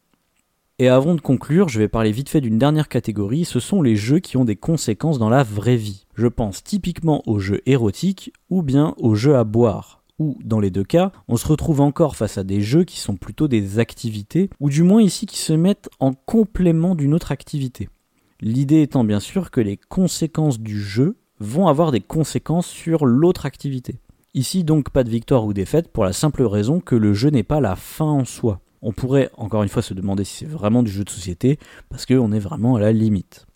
Et 0.80 0.88
avant 0.88 1.16
de 1.16 1.20
conclure, 1.20 1.68
je 1.68 1.80
vais 1.80 1.88
parler 1.88 2.12
vite 2.12 2.28
fait 2.28 2.40
d'une 2.40 2.56
dernière 2.56 2.88
catégorie, 2.88 3.44
ce 3.44 3.58
sont 3.58 3.82
les 3.82 3.96
jeux 3.96 4.20
qui 4.20 4.36
ont 4.36 4.44
des 4.44 4.54
conséquences 4.54 5.18
dans 5.18 5.28
la 5.28 5.42
vraie 5.42 5.76
vie. 5.76 6.06
Je 6.14 6.28
pense 6.28 6.62
typiquement 6.62 7.22
aux 7.26 7.40
jeux 7.40 7.62
érotiques 7.66 8.32
ou 8.48 8.62
bien 8.62 8.94
aux 8.96 9.16
jeux 9.16 9.34
à 9.34 9.42
boire. 9.42 10.04
Ou, 10.20 10.38
dans 10.44 10.60
les 10.60 10.70
deux 10.70 10.84
cas, 10.84 11.10
on 11.26 11.36
se 11.36 11.48
retrouve 11.48 11.80
encore 11.80 12.14
face 12.14 12.38
à 12.38 12.44
des 12.44 12.60
jeux 12.60 12.84
qui 12.84 13.00
sont 13.00 13.16
plutôt 13.16 13.48
des 13.48 13.80
activités, 13.80 14.50
ou 14.60 14.70
du 14.70 14.84
moins 14.84 15.02
ici 15.02 15.26
qui 15.26 15.38
se 15.38 15.52
mettent 15.52 15.90
en 15.98 16.12
complément 16.12 16.94
d'une 16.94 17.14
autre 17.14 17.32
activité. 17.32 17.88
L'idée 18.40 18.82
étant 18.82 19.02
bien 19.02 19.20
sûr 19.20 19.50
que 19.50 19.60
les 19.60 19.76
conséquences 19.76 20.60
du 20.60 20.80
jeu 20.80 21.16
vont 21.40 21.66
avoir 21.66 21.90
des 21.90 22.00
conséquences 22.00 22.68
sur 22.68 23.04
l'autre 23.04 23.46
activité. 23.46 23.96
Ici 24.34 24.62
donc 24.62 24.90
pas 24.90 25.02
de 25.02 25.10
victoire 25.10 25.44
ou 25.44 25.52
défaite 25.52 25.88
pour 25.88 26.04
la 26.04 26.12
simple 26.12 26.44
raison 26.44 26.78
que 26.78 26.94
le 26.94 27.14
jeu 27.14 27.30
n'est 27.30 27.42
pas 27.42 27.60
la 27.60 27.74
fin 27.74 28.04
en 28.04 28.24
soi. 28.24 28.60
On 28.82 28.92
pourrait 28.92 29.30
encore 29.36 29.62
une 29.62 29.68
fois 29.68 29.82
se 29.82 29.94
demander 29.94 30.24
si 30.24 30.36
c'est 30.36 30.46
vraiment 30.46 30.82
du 30.82 30.90
jeu 30.90 31.04
de 31.04 31.10
société, 31.10 31.58
parce 31.88 32.06
qu'on 32.06 32.32
est 32.32 32.38
vraiment 32.38 32.76
à 32.76 32.80
la 32.80 32.92
limite. 32.92 33.46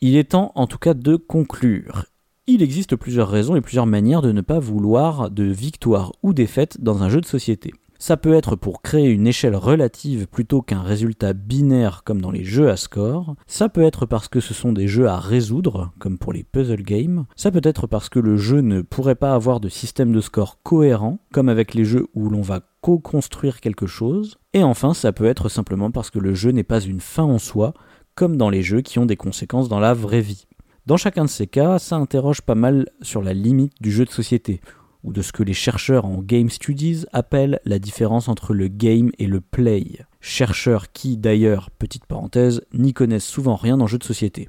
Il 0.00 0.16
est 0.16 0.30
temps 0.30 0.52
en 0.54 0.66
tout 0.66 0.78
cas 0.78 0.94
de 0.94 1.16
conclure. 1.16 2.04
Il 2.46 2.62
existe 2.62 2.96
plusieurs 2.96 3.28
raisons 3.28 3.56
et 3.56 3.60
plusieurs 3.60 3.86
manières 3.86 4.22
de 4.22 4.32
ne 4.32 4.40
pas 4.40 4.58
vouloir 4.58 5.30
de 5.30 5.44
victoire 5.44 6.12
ou 6.22 6.32
défaite 6.32 6.80
dans 6.80 7.02
un 7.02 7.08
jeu 7.08 7.20
de 7.20 7.26
société. 7.26 7.72
Ça 8.00 8.16
peut 8.16 8.34
être 8.34 8.54
pour 8.54 8.80
créer 8.80 9.08
une 9.08 9.26
échelle 9.26 9.56
relative 9.56 10.28
plutôt 10.28 10.62
qu'un 10.62 10.82
résultat 10.82 11.32
binaire 11.32 12.04
comme 12.04 12.22
dans 12.22 12.30
les 12.30 12.44
jeux 12.44 12.70
à 12.70 12.76
score. 12.76 13.34
Ça 13.48 13.68
peut 13.68 13.82
être 13.82 14.06
parce 14.06 14.28
que 14.28 14.38
ce 14.38 14.54
sont 14.54 14.72
des 14.72 14.86
jeux 14.86 15.08
à 15.08 15.18
résoudre, 15.18 15.90
comme 15.98 16.16
pour 16.16 16.32
les 16.32 16.44
puzzle 16.44 16.82
games. 16.82 17.24
Ça 17.34 17.50
peut 17.50 17.60
être 17.64 17.88
parce 17.88 18.08
que 18.08 18.20
le 18.20 18.36
jeu 18.36 18.60
ne 18.60 18.82
pourrait 18.82 19.16
pas 19.16 19.34
avoir 19.34 19.58
de 19.58 19.68
système 19.68 20.12
de 20.12 20.20
score 20.20 20.62
cohérent, 20.62 21.18
comme 21.32 21.48
avec 21.48 21.74
les 21.74 21.84
jeux 21.84 22.06
où 22.14 22.30
l'on 22.30 22.40
va 22.40 22.60
co-construire 22.88 23.60
quelque 23.60 23.86
chose. 23.86 24.38
Et 24.54 24.62
enfin, 24.62 24.94
ça 24.94 25.12
peut 25.12 25.26
être 25.26 25.50
simplement 25.50 25.90
parce 25.90 26.08
que 26.10 26.18
le 26.18 26.32
jeu 26.32 26.52
n'est 26.52 26.64
pas 26.64 26.80
une 26.80 27.00
fin 27.00 27.24
en 27.24 27.38
soi, 27.38 27.74
comme 28.14 28.38
dans 28.38 28.48
les 28.48 28.62
jeux 28.62 28.80
qui 28.80 28.98
ont 28.98 29.04
des 29.04 29.16
conséquences 29.16 29.68
dans 29.68 29.78
la 29.78 29.92
vraie 29.92 30.22
vie. 30.22 30.46
Dans 30.86 30.96
chacun 30.96 31.24
de 31.24 31.28
ces 31.28 31.46
cas, 31.46 31.78
ça 31.78 31.96
interroge 31.96 32.40
pas 32.40 32.54
mal 32.54 32.86
sur 33.02 33.20
la 33.20 33.34
limite 33.34 33.74
du 33.82 33.92
jeu 33.92 34.06
de 34.06 34.10
société 34.10 34.62
ou 35.04 35.12
de 35.12 35.20
ce 35.20 35.32
que 35.32 35.42
les 35.42 35.52
chercheurs 35.52 36.06
en 36.06 36.22
Game 36.22 36.48
Studies 36.48 37.04
appellent 37.12 37.60
la 37.66 37.78
différence 37.78 38.26
entre 38.26 38.54
le 38.54 38.68
game 38.68 39.10
et 39.18 39.26
le 39.26 39.42
play. 39.42 39.84
Chercheurs 40.20 40.90
qui, 40.90 41.18
d'ailleurs, 41.18 41.70
petite 41.70 42.06
parenthèse, 42.06 42.62
n'y 42.72 42.94
connaissent 42.94 43.26
souvent 43.26 43.56
rien 43.56 43.78
en 43.80 43.86
jeu 43.86 43.98
de 43.98 44.04
société. 44.04 44.48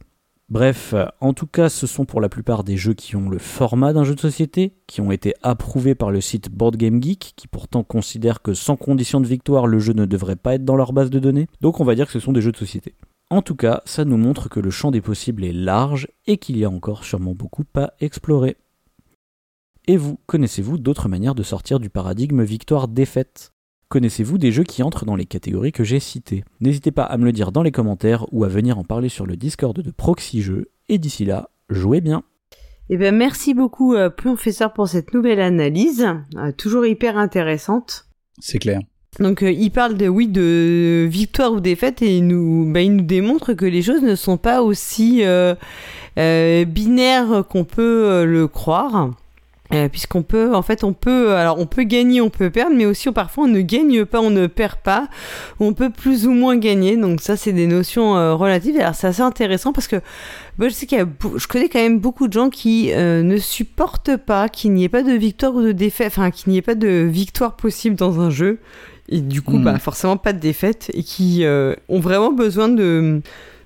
Bref, 0.49 0.95
en 1.21 1.33
tout 1.33 1.45
cas, 1.45 1.69
ce 1.69 1.85
sont 1.85 2.05
pour 2.05 2.21
la 2.21 2.29
plupart 2.29 2.63
des 2.63 2.75
jeux 2.75 2.95
qui 2.95 3.15
ont 3.15 3.29
le 3.29 3.37
format 3.37 3.93
d'un 3.93 4.03
jeu 4.03 4.15
de 4.15 4.19
société, 4.19 4.73
qui 4.87 4.99
ont 4.99 5.11
été 5.11 5.35
approuvés 5.43 5.93
par 5.93 6.09
le 6.09 6.21
site 6.21 6.49
Board 6.49 6.79
Geek, 6.79 7.33
qui 7.35 7.47
pourtant 7.47 7.83
considère 7.83 8.41
que 8.41 8.55
sans 8.55 8.75
condition 8.75 9.21
de 9.21 9.27
victoire, 9.27 9.67
le 9.67 9.77
jeu 9.77 9.93
ne 9.93 10.05
devrait 10.05 10.35
pas 10.35 10.55
être 10.55 10.65
dans 10.65 10.75
leur 10.75 10.91
base 10.91 11.11
de 11.11 11.19
données. 11.19 11.47
Donc 11.61 11.79
on 11.79 11.83
va 11.83 11.93
dire 11.93 12.07
que 12.07 12.13
ce 12.13 12.19
sont 12.19 12.31
des 12.31 12.41
jeux 12.41 12.51
de 12.51 12.57
société. 12.57 12.95
En 13.29 13.43
tout 13.43 13.55
cas, 13.55 13.83
ça 13.85 14.05
nous 14.05 14.17
montre 14.17 14.49
que 14.49 14.59
le 14.59 14.71
champ 14.71 14.89
des 14.89 15.01
possibles 15.01 15.43
est 15.43 15.53
large 15.53 16.07
et 16.25 16.37
qu'il 16.37 16.57
y 16.57 16.65
a 16.65 16.69
encore 16.69 17.03
sûrement 17.03 17.35
beaucoup 17.35 17.65
à 17.75 17.93
explorer. 17.99 18.57
Et 19.85 19.97
vous, 19.97 20.19
connaissez-vous 20.25 20.79
d'autres 20.79 21.09
manières 21.09 21.35
de 21.35 21.43
sortir 21.43 21.79
du 21.79 21.91
paradigme 21.91 22.41
victoire-défaite 22.41 23.53
Connaissez-vous 23.89 24.37
des 24.37 24.51
jeux 24.51 24.63
qui 24.63 24.83
entrent 24.83 25.05
dans 25.05 25.15
les 25.15 25.25
catégories 25.25 25.71
que 25.71 25.83
j'ai 25.83 25.99
citées? 25.99 26.43
N'hésitez 26.61 26.91
pas 26.91 27.05
à 27.05 27.17
me 27.17 27.25
le 27.25 27.31
dire 27.31 27.51
dans 27.51 27.63
les 27.63 27.71
commentaires 27.71 28.27
ou 28.31 28.43
à 28.43 28.47
venir 28.47 28.77
en 28.77 28.83
parler 28.83 29.09
sur 29.09 29.25
le 29.25 29.35
Discord 29.35 29.75
de 29.75 29.89
Proxy 29.89 30.43
Jeux. 30.43 30.69
Et 30.89 30.99
d'ici 30.99 31.25
là, 31.25 31.49
jouez 31.71 31.99
bien 31.99 32.21
Eh 32.91 32.97
bien, 32.97 33.11
merci 33.11 33.55
beaucoup, 33.55 33.95
euh, 33.95 34.11
professeur, 34.11 34.73
pour 34.73 34.87
cette 34.87 35.15
nouvelle 35.15 35.39
analyse, 35.39 36.07
euh, 36.35 36.51
toujours 36.51 36.85
hyper 36.85 37.17
intéressante. 37.17 38.05
C'est 38.39 38.59
clair. 38.59 38.81
Donc, 39.19 39.41
euh, 39.41 39.51
il 39.51 39.71
parle 39.71 39.97
de, 39.97 40.07
oui, 40.07 40.27
de 40.27 41.07
victoire 41.09 41.51
ou 41.51 41.59
défaite 41.59 42.03
et 42.03 42.17
il 42.17 42.27
nous, 42.27 42.71
bah, 42.71 42.81
il 42.81 42.95
nous 42.95 43.03
démontre 43.03 43.53
que 43.53 43.65
les 43.65 43.81
choses 43.81 44.03
ne 44.03 44.13
sont 44.13 44.37
pas 44.37 44.61
aussi 44.61 45.25
euh, 45.25 45.55
euh, 46.19 46.63
binaires 46.65 47.43
qu'on 47.49 47.65
peut 47.65 48.05
euh, 48.05 48.25
le 48.25 48.47
croire. 48.47 49.11
Euh, 49.71 49.87
puisqu'on 49.87 50.23
peut, 50.23 50.55
en 50.55 50.63
fait, 50.63 50.83
on 50.83 50.93
peut, 50.93 51.33
alors 51.35 51.59
on 51.59 51.67
peut 51.67 51.83
gagner, 51.83 52.21
on 52.21 52.31
peut 52.31 52.49
perdre, 52.49 52.75
mais 52.75 52.87
aussi 52.87 53.07
on- 53.07 53.13
parfois 53.13 53.43
on 53.43 53.47
ne 53.47 53.61
gagne 53.61 54.03
pas, 54.03 54.19
on 54.19 54.31
ne 54.31 54.47
perd 54.47 54.77
pas, 54.83 55.07
on 55.59 55.73
peut 55.73 55.91
plus 55.91 56.25
ou 56.25 56.31
moins 56.31 56.57
gagner. 56.57 56.97
Donc 56.97 57.21
ça, 57.21 57.37
c'est 57.37 57.53
des 57.53 57.67
notions 57.67 58.17
euh, 58.17 58.33
relatives. 58.33 58.79
Alors 58.79 58.95
c'est 58.95 59.05
assez 59.05 59.21
intéressant 59.21 59.71
parce 59.71 59.87
que 59.87 59.97
moi, 60.57 60.69
je 60.69 60.73
sais 60.73 60.87
qu'il 60.87 60.97
y 60.97 61.01
a, 61.01 61.05
je 61.35 61.45
connais 61.45 61.69
quand 61.69 61.77
même 61.79 61.99
beaucoup 61.99 62.27
de 62.27 62.33
gens 62.33 62.49
qui 62.49 62.91
euh, 62.93 63.21
ne 63.21 63.37
supportent 63.37 64.17
pas 64.17 64.49
qu'il 64.49 64.73
n'y 64.73 64.85
ait 64.85 64.89
pas 64.89 65.03
de 65.03 65.11
victoire 65.13 65.53
ou 65.53 65.61
de 65.61 65.71
défaite, 65.71 66.07
enfin 66.07 66.31
qu'il 66.31 66.51
n'y 66.51 66.57
ait 66.57 66.63
pas 66.63 66.73
de 66.73 67.07
victoire 67.07 67.55
possible 67.55 67.95
dans 67.95 68.19
un 68.21 68.31
jeu, 68.31 68.57
et 69.07 69.21
du 69.21 69.43
coup, 69.43 69.57
Mhm. 69.57 69.63
bah 69.65 69.77
forcément 69.77 70.17
pas 70.17 70.33
de 70.33 70.39
défaite, 70.39 70.89
et 70.95 71.03
qui 71.03 71.45
euh, 71.45 71.75
ont 71.89 71.99
vraiment 71.99 72.31
besoin 72.31 72.69
de 72.69 73.21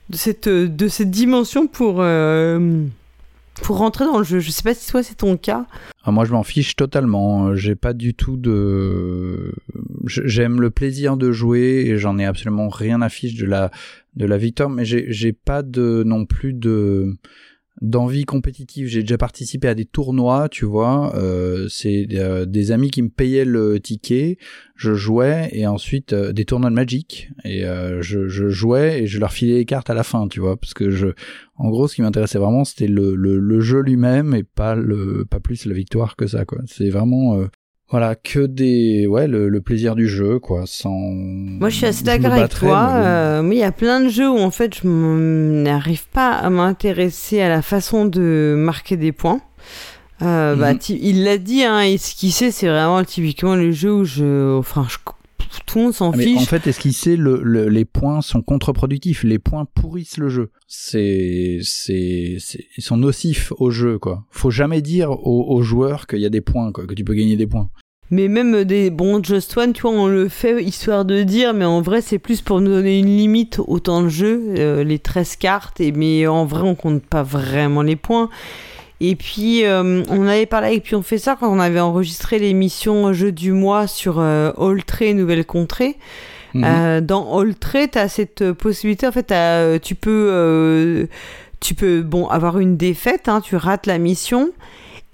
de 0.10 0.18
cette 0.18 0.50
de 0.50 0.88
cette 0.90 1.12
dimension 1.12 1.66
pour 1.66 2.00
euh, 2.00 2.84
pour 3.62 3.78
rentrer 3.78 4.06
dans 4.06 4.18
le 4.18 4.24
jeu. 4.24 4.40
Je 4.40 4.52
sais 4.52 4.64
pas 4.64 4.74
si 4.74 4.90
toi 4.90 5.04
c'est 5.04 5.16
ton 5.16 5.38
cas. 5.38 5.66
Ah, 6.04 6.12
moi, 6.12 6.26
je 6.26 6.34
m'en 6.34 6.44
fiche 6.44 6.76
totalement. 6.76 7.56
J'ai 7.56 7.76
pas 7.76 7.94
du 7.94 8.14
tout 8.14 8.36
de. 8.36 9.54
J'aime 10.06 10.60
le 10.60 10.70
plaisir 10.70 11.16
de 11.18 11.32
jouer 11.32 11.86
et 11.88 11.98
j'en 11.98 12.18
ai 12.18 12.26
absolument 12.26 12.70
rien 12.70 13.02
à 13.02 13.10
fiche 13.10 13.36
de 13.36 13.46
la 13.46 13.72
de 14.16 14.26
la 14.26 14.38
victoire, 14.38 14.70
mais 14.70 14.86
j'ai 14.86 15.06
j'ai 15.10 15.34
pas 15.34 15.64
de 15.64 16.04
non 16.06 16.26
plus 16.26 16.54
de 16.54 17.16
d'envie 17.84 18.24
compétitive. 18.24 18.88
J'ai 18.88 19.02
déjà 19.02 19.18
participé 19.18 19.68
à 19.68 19.76
des 19.76 19.84
tournois, 19.86 20.48
tu 20.50 20.66
vois. 20.66 21.14
Euh, 21.16 21.68
c'est 21.70 22.08
euh, 22.14 22.46
des 22.46 22.72
amis 22.72 22.90
qui 22.90 23.02
me 23.02 23.10
payaient 23.10 23.46
le 23.46 23.80
ticket, 23.80 24.38
je 24.76 24.94
jouais 24.94 25.50
et 25.52 25.68
ensuite 25.68 26.14
euh, 26.14 26.32
des 26.32 26.46
tournois 26.46 26.70
de 26.70 26.76
Magic 26.76 27.30
et 27.44 27.66
euh, 27.66 28.02
je, 28.02 28.28
je 28.30 28.48
jouais 28.48 29.04
et 29.04 29.08
je 29.08 29.20
leur 29.20 29.34
filais 29.34 29.56
les 29.58 29.66
cartes 29.66 29.90
à 29.90 29.94
la 29.94 30.04
fin, 30.04 30.30
tu 30.30 30.40
vois, 30.40 30.56
parce 30.56 30.74
que 30.74 30.90
je, 30.90 31.08
en 31.58 31.70
gros, 31.70 31.90
ce 31.90 31.96
qui 31.96 32.02
m'intéressait 32.02 32.40
vraiment, 32.40 32.64
c'était 32.64 32.88
le, 32.88 33.16
le, 33.16 33.38
le 33.38 33.60
jeu 33.60 33.82
lui-même 33.82 34.34
et 34.34 34.44
pas 34.44 34.76
le, 34.76 35.26
pas 35.30 35.42
plus 35.42 35.66
la 35.66 35.74
victoire 35.74 36.16
que 36.16 36.26
ça, 36.26 36.46
quoi. 36.46 36.60
C'est 36.66 36.90
vraiment 36.90 37.38
euh, 37.38 37.48
voilà, 37.94 38.16
que 38.16 38.40
des. 38.48 39.06
Ouais, 39.06 39.28
le, 39.28 39.50
le 39.50 39.62
plaisir 39.62 39.94
du 39.96 40.08
jeu, 40.08 40.40
quoi, 40.40 40.64
sans. 40.66 40.90
Moi, 40.90 41.70
je 41.70 41.76
suis 41.76 41.86
assez 41.86 42.04
d'accord 42.04 42.32
avec 42.34 42.50
toi. 42.50 42.90
mais 42.92 43.06
euh, 43.06 43.42
mais 43.44 43.56
il 43.56 43.60
y 43.60 43.64
a 43.64 43.72
plein 43.72 44.02
de 44.02 44.10
jeux 44.10 44.28
où 44.30 44.40
en 44.40 44.50
fait, 44.50 44.74
je 44.82 44.88
n'arrive 44.88 46.08
pas 46.10 46.32
à 46.32 46.50
m'intéresser 46.50 47.40
à 47.40 47.50
la 47.50 47.62
façon 47.62 48.06
de 48.06 48.56
marquer 48.58 48.98
des 48.98 49.12
points. 49.12 49.42
Euh, 50.24 50.56
bah, 50.56 50.74
Mhm. 50.74 50.80
ti- 50.80 51.00
il 51.04 51.24
l'a 51.24 51.38
dit, 51.38 51.64
hein, 51.64 51.82
esquisser, 51.82 52.50
c'est 52.52 52.68
vraiment 52.68 53.04
typiquement 53.04 53.56
le 53.56 53.72
jeu 53.72 53.94
où 53.94 54.06
je, 54.06 54.58
enfin, 54.58 54.88
je- 54.90 54.98
tout 55.68 55.78
le 55.78 55.84
monde 55.86 55.94
s'en 55.94 56.12
Ah, 56.12 56.18
fiche. 56.18 56.42
en 56.42 56.46
fait, 56.46 56.66
est-ce 56.66 56.80
qu'il 56.80 56.94
sait 56.94 57.16
le, 57.16 57.40
le- 57.44 57.68
les 57.70 57.86
points 57.86 58.22
sont 58.22 58.42
contre-productifs, 58.42 59.24
les 59.24 59.38
points 59.38 59.66
pourrissent 59.66 60.18
le 60.18 60.30
jeu? 60.30 60.50
C'est, 60.68 61.60
c'est, 61.62 62.38
c'est- 62.40 62.66
ils 62.78 62.84
sont 62.84 62.98
nocifs 62.98 63.52
au 63.58 63.70
jeu, 63.70 64.00
quoi. 64.00 64.24
Faut 64.32 64.50
jamais 64.52 64.82
dire 64.82 65.12
aux, 65.12 65.46
aux 65.56 65.62
joueurs 65.62 66.08
qu'il 66.08 66.20
y 66.20 66.26
a 66.26 66.30
des 66.30 66.42
points, 66.42 66.72
quoi, 66.72 66.86
que 66.88 66.94
tu 66.96 67.04
peux 67.04 67.14
gagner 67.14 67.36
des 67.36 67.46
points. 67.48 67.70
Mais 68.12 68.28
même 68.28 68.64
des 68.64 68.90
bons 68.90 69.24
Just 69.24 69.58
One, 69.58 69.74
tu 69.74 69.84
vois, 69.84 69.92
on 69.92 70.08
le 70.08 70.30
fait 70.30 70.64
histoire 70.64 71.04
de 71.04 71.24
dire, 71.24 71.54
mais 71.54 71.66
en 71.66 71.82
vrai, 71.82 72.02
c'est 72.02 72.20
plus 72.20 72.42
pour 72.42 72.62
nous 72.62 72.70
donner 72.70 73.00
une 73.00 73.08
limite 73.08 73.60
au 73.66 73.80
temps 73.80 74.04
de 74.04 74.10
jeu, 74.10 74.54
euh, 74.60 74.84
les 74.84 75.00
13 75.00 75.36
cartes, 75.38 75.82
et, 75.82 75.92
mais 75.92 76.28
en 76.28 76.46
vrai, 76.46 76.62
on 76.62 76.76
compte 76.76 77.04
pas 77.04 77.24
vraiment 77.24 77.82
les 77.82 77.96
points. 77.96 78.30
Et 79.06 79.18
puis, 79.18 79.66
euh, 79.66 80.02
on 80.10 80.28
avait 80.28 80.46
parlé 80.46 80.68
avec 80.68 80.84
Puis 80.84 80.96
on 80.96 81.02
fait 81.02 81.18
ça 81.18 81.36
quand 81.38 81.52
on 81.52 81.60
avait 81.60 81.82
enregistré 81.82 82.40
l'émission 82.40 83.12
Jeu 83.12 83.34
du 83.34 83.52
mois 83.52 83.86
sur 83.86 84.20
euh, 84.20 84.52
All 84.58 84.82
Trait 84.86 85.14
Nouvelle 85.14 85.46
Contrée. 85.46 85.98
Mhm. 86.54 86.64
Euh, 86.66 87.02
dans 87.02 87.44
tu 87.44 88.00
as 88.00 88.08
cette 88.08 88.54
possibilité, 88.54 89.06
en 89.06 89.12
fait, 89.12 89.30
euh, 89.34 89.78
tu 89.78 89.96
peux, 89.96 91.08
tu 91.60 91.76
peux 91.76 92.02
bon, 92.02 92.28
avoir 92.28 92.60
une 92.60 92.78
défaite, 92.78 93.28
hein, 93.28 93.42
tu 93.42 93.58
rates 93.58 93.88
la 93.88 93.98
mission. 93.98 94.52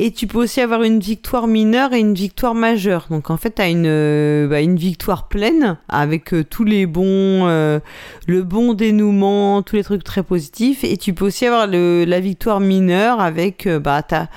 Et 0.02 0.12
tu 0.12 0.28
peux 0.28 0.38
aussi 0.38 0.62
avoir 0.62 0.84
une 0.84 1.02
victoire 1.02 1.46
mineure 1.46 1.92
et 1.92 2.00
une 2.00 2.14
victoire 2.14 2.56
majeure. 2.56 3.08
Donc 3.10 3.30
en 3.30 3.36
fait, 3.36 3.56
tu 3.56 3.62
as 3.62 3.68
une, 3.68 3.86
euh, 3.86 4.48
bah, 4.48 4.62
une 4.62 4.78
victoire 4.78 5.28
pleine 5.28 5.78
avec 5.90 6.34
euh, 6.34 6.46
tous 6.46 6.64
les 6.64 6.86
bons, 6.86 7.04
euh, 7.48 7.82
le 8.26 8.44
bon 8.44 8.74
dénouement, 8.74 9.62
tous 9.62 9.76
les 9.76 9.84
trucs 9.84 10.06
très 10.06 10.24
positifs. 10.24 10.86
Et 10.86 10.96
tu 10.96 11.14
peux 11.14 11.26
aussi 11.26 11.46
avoir 11.46 11.68
la 11.68 12.20
victoire 12.22 12.62
mineure 12.62 13.20
avec, 13.20 13.68
bah, 13.68 14.02
t'as 14.02 14.28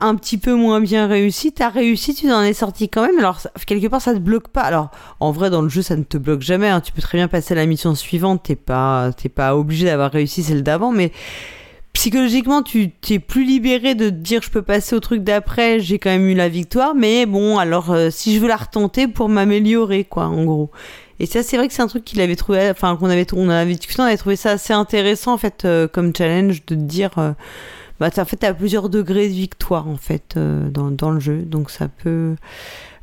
un 0.00 0.14
petit 0.14 0.38
peu 0.38 0.54
moins 0.54 0.80
bien 0.80 1.08
réussi, 1.08 1.50
t'as 1.52 1.70
réussi, 1.70 2.14
tu 2.14 2.30
en 2.30 2.42
es 2.42 2.52
sorti 2.52 2.88
quand 2.88 3.02
même. 3.02 3.18
Alors, 3.18 3.40
quelque 3.66 3.88
part, 3.88 4.00
ça 4.00 4.14
te 4.14 4.20
bloque 4.20 4.46
pas. 4.46 4.62
Alors, 4.62 4.90
en 5.18 5.32
vrai, 5.32 5.50
dans 5.50 5.62
le 5.62 5.68
jeu, 5.68 5.82
ça 5.82 5.96
ne 5.96 6.04
te 6.04 6.18
bloque 6.18 6.42
jamais. 6.42 6.68
hein. 6.68 6.80
Tu 6.80 6.92
peux 6.92 7.02
très 7.02 7.18
bien 7.18 7.26
passer 7.26 7.54
à 7.54 7.56
la 7.56 7.66
mission 7.66 7.96
suivante. 7.96 8.44
T'es 8.44 8.54
pas, 8.54 9.10
t'es 9.12 9.28
pas 9.28 9.56
obligé 9.56 9.86
d'avoir 9.86 10.12
réussi 10.12 10.44
celle 10.44 10.62
d'avant, 10.62 10.92
mais 10.92 11.10
psychologiquement, 11.92 12.62
tu 12.62 12.90
t'es 12.90 13.18
plus 13.18 13.44
libéré 13.44 13.94
de 13.94 14.10
dire 14.10 14.42
je 14.42 14.50
peux 14.50 14.62
passer 14.62 14.94
au 14.94 15.00
truc 15.00 15.22
d'après. 15.24 15.80
J'ai 15.80 15.98
quand 15.98 16.10
même 16.10 16.26
eu 16.28 16.34
la 16.34 16.48
victoire, 16.48 16.94
mais 16.94 17.26
bon, 17.26 17.58
alors 17.58 17.90
euh, 17.90 18.10
si 18.10 18.34
je 18.34 18.40
veux 18.40 18.48
la 18.48 18.56
retenter 18.56 19.08
pour 19.08 19.28
m'améliorer, 19.28 20.04
quoi, 20.04 20.26
en 20.26 20.44
gros. 20.44 20.70
Et 21.20 21.26
ça, 21.26 21.42
c'est 21.42 21.56
vrai 21.56 21.66
que 21.66 21.74
c'est 21.74 21.82
un 21.82 21.88
truc 21.88 22.04
qu'il 22.04 22.20
avait 22.20 22.36
trouvé, 22.36 22.70
enfin 22.70 22.96
qu'on 22.96 23.10
avait, 23.10 23.26
on 23.34 23.48
avait 23.48 23.74
discuté, 23.74 24.00
on 24.00 24.04
avait 24.04 24.16
trouvé 24.16 24.36
ça 24.36 24.52
assez 24.52 24.72
intéressant 24.72 25.32
en 25.32 25.38
fait 25.38 25.64
euh, 25.64 25.88
comme 25.88 26.14
challenge 26.14 26.64
de 26.66 26.76
dire. 26.76 27.18
euh, 27.18 27.32
bah, 28.00 28.10
en 28.16 28.24
fait, 28.24 28.36
t'as 28.36 28.54
plusieurs 28.54 28.88
degrés 28.88 29.28
de 29.28 29.34
victoire 29.34 29.88
en 29.88 29.96
fait 29.96 30.34
euh, 30.36 30.68
dans, 30.70 30.90
dans 30.90 31.10
le 31.10 31.18
jeu, 31.20 31.38
donc 31.42 31.70
ça 31.70 31.88
peut. 31.88 32.36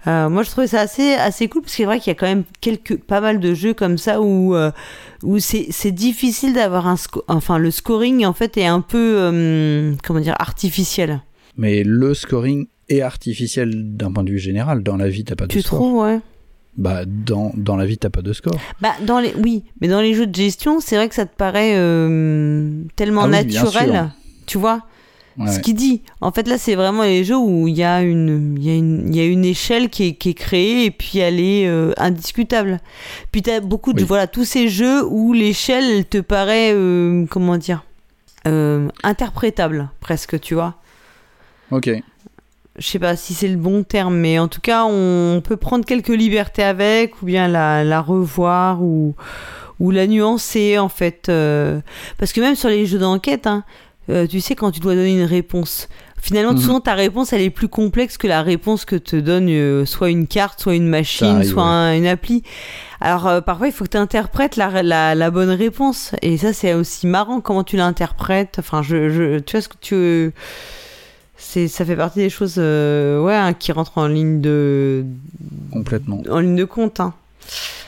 Euh, 0.07 0.29
moi, 0.29 0.43
je 0.43 0.49
trouvais 0.51 0.67
ça 0.67 0.81
assez 0.81 1.13
assez 1.13 1.47
cool 1.47 1.61
parce 1.63 1.73
que 1.73 1.77
c'est 1.77 1.85
vrai 1.85 1.99
qu'il 1.99 2.11
y 2.11 2.15
a 2.15 2.19
quand 2.19 2.27
même 2.27 2.43
quelques 2.61 2.97
pas 2.97 3.21
mal 3.21 3.39
de 3.39 3.53
jeux 3.53 3.73
comme 3.73 3.97
ça 3.97 4.21
où 4.21 4.55
euh, 4.55 4.71
où 5.23 5.39
c'est 5.39 5.91
difficile 5.91 6.53
d'avoir 6.53 6.87
un 6.87 6.95
enfin 7.27 7.57
le 7.57 7.71
scoring 7.71 8.25
en 8.25 8.33
fait 8.33 8.55
est 8.57 8.67
un 8.67 8.81
peu 8.81 9.15
euh, 9.17 9.93
comment 10.03 10.19
dire 10.19 10.35
artificiel. 10.39 11.21
Mais 11.57 11.83
le 11.83 12.13
scoring 12.13 12.67
est 12.89 13.01
artificiel 13.01 13.95
d'un 13.95 14.11
point 14.11 14.23
de 14.23 14.31
vue 14.31 14.39
général. 14.39 14.83
Dans 14.83 14.97
la 14.97 15.09
vie, 15.09 15.23
t'as 15.23 15.35
pas 15.35 15.47
de 15.47 15.51
Tu 15.51 15.61
score. 15.61 15.79
trouves 15.79 16.03
ouais. 16.03 16.19
Bah, 16.77 17.05
dans, 17.05 17.53
dans 17.55 17.77
la 17.77 17.85
vie, 17.85 17.97
t'as 17.97 18.09
pas 18.09 18.21
de 18.21 18.33
score. 18.33 18.53
Bah 18.81 18.91
dans 19.07 19.19
les 19.19 19.33
oui, 19.41 19.63
mais 19.79 19.87
dans 19.87 20.01
les 20.01 20.13
jeux 20.13 20.27
de 20.27 20.35
gestion, 20.35 20.81
c'est 20.81 20.97
vrai 20.97 21.07
que 21.07 21.15
ça 21.15 21.25
te 21.25 21.35
paraît 21.35 21.71
tellement 22.95 23.21
Ah 23.21 23.25
oui, 23.27 23.31
naturel, 23.31 24.11
tu 24.45 24.57
vois? 24.57 24.81
Ouais. 25.37 25.51
Ce 25.51 25.59
qu'il 25.59 25.75
dit. 25.75 26.01
En 26.21 26.31
fait, 26.31 26.47
là, 26.47 26.57
c'est 26.57 26.75
vraiment 26.75 27.03
les 27.03 27.25
jeux 27.25 27.37
où 27.37 27.67
il 27.67 27.75
y 27.75 27.83
a 27.83 28.01
une, 28.01 28.57
y 28.61 28.69
a 28.69 28.75
une, 28.75 29.07
il 29.09 29.15
y 29.17 29.19
a 29.19 29.25
une 29.25 29.43
échelle 29.43 29.89
qui 29.89 30.07
est, 30.07 30.13
qui 30.13 30.29
est 30.29 30.33
créée 30.33 30.85
et 30.85 30.91
puis 30.91 31.19
elle 31.19 31.41
est 31.41 31.67
euh, 31.67 31.91
indiscutable. 31.97 32.79
Puis 33.33 33.41
t'as 33.41 33.59
beaucoup 33.59 33.91
de, 33.91 33.99
Oui. 33.99 34.05
voilà, 34.07 34.27
tous 34.27 34.45
ces 34.45 34.69
jeux 34.69 35.03
où 35.05 35.33
l'échelle, 35.33 35.83
elle 35.83 36.05
te 36.05 36.19
paraît, 36.19 36.71
euh, 36.73 37.25
comment 37.29 37.57
dire, 37.57 37.83
euh, 38.47 38.87
interprétable, 39.03 39.89
presque, 39.99 40.39
tu 40.39 40.53
vois. 40.53 40.75
Ok. 41.71 41.89
Je 42.77 42.85
sais 42.85 42.99
pas 42.99 43.15
si 43.15 43.33
c'est 43.33 43.47
le 43.47 43.55
bon 43.57 43.83
terme, 43.83 44.15
mais 44.15 44.37
en 44.39 44.47
tout 44.47 44.61
cas, 44.61 44.85
on 44.85 45.41
peut 45.43 45.57
prendre 45.57 45.85
quelques 45.85 46.09
libertés 46.09 46.63
avec, 46.63 47.21
ou 47.21 47.25
bien 47.25 47.47
la, 47.47 47.83
la 47.83 48.01
revoir, 48.01 48.81
ou, 48.81 49.15
ou 49.79 49.91
la 49.91 50.07
nuancer, 50.07 50.77
en 50.77 50.89
fait. 50.89 51.27
euh, 51.29 51.79
parce 52.17 52.33
que 52.33 52.41
même 52.41 52.55
sur 52.55 52.69
les 52.69 52.85
jeux 52.85 52.99
d'enquête, 52.99 53.47
hein, 53.47 53.63
euh, 54.09 54.27
tu 54.27 54.39
sais, 54.41 54.55
quand 54.55 54.71
tu 54.71 54.79
dois 54.79 54.95
donner 54.95 55.13
une 55.19 55.23
réponse, 55.25 55.87
finalement, 56.21 56.53
Mhm. 56.53 56.59
souvent, 56.59 56.79
ta 56.79 56.93
réponse, 56.93 57.33
elle 57.33 57.41
est 57.41 57.49
plus 57.49 57.67
complexe 57.67 58.17
que 58.17 58.27
la 58.27 58.41
réponse 58.41 58.85
que 58.85 58.95
te 58.95 59.15
donne 59.15 59.47
euh, 59.49 59.85
soit 59.85 60.09
une 60.09 60.27
carte, 60.27 60.61
soit 60.61 60.75
une 60.75 60.87
machine, 60.87 61.27
arrive, 61.37 61.49
soit 61.49 61.63
ouais. 61.63 61.69
un- 61.69 61.95
une 61.97 62.07
appli. 62.07 62.43
Alors, 63.01 63.27
euh, 63.27 63.41
parfois, 63.41 63.67
il 63.67 63.73
faut 63.73 63.83
que 63.83 63.89
tu 63.91 63.97
interprètes 63.97 64.55
la, 64.55 64.81
la, 64.83 65.15
la 65.15 65.31
bonne 65.31 65.49
réponse. 65.51 66.11
Et 66.21 66.37
ça, 66.37 66.53
c'est 66.53 66.73
aussi 66.73 67.07
marrant 67.07 67.41
comment 67.41 67.63
tu 67.63 67.77
l'interprètes. 67.77 68.55
Enfin, 68.59 68.81
je, 68.81 69.09
je, 69.09 69.39
tu 69.39 69.51
vois 69.57 69.61
ce 69.61 69.69
que 69.69 69.77
tu 69.81 70.33
c'est 71.37 71.67
ça 71.67 71.83
fait 71.83 71.97
partie 71.97 72.19
des 72.19 72.29
choses 72.29 72.55
euh, 72.57 73.21
ouais 73.21 73.35
hein, 73.35 73.53
qui 73.53 73.71
rentrent 73.73 73.97
en 73.97 74.07
ligne 74.07 74.39
de 74.39 75.03
Complètement. 75.71 76.21
en 76.29 76.39
ligne 76.39 76.55
de 76.55 76.63
compte 76.63 77.01
hein. 77.01 77.13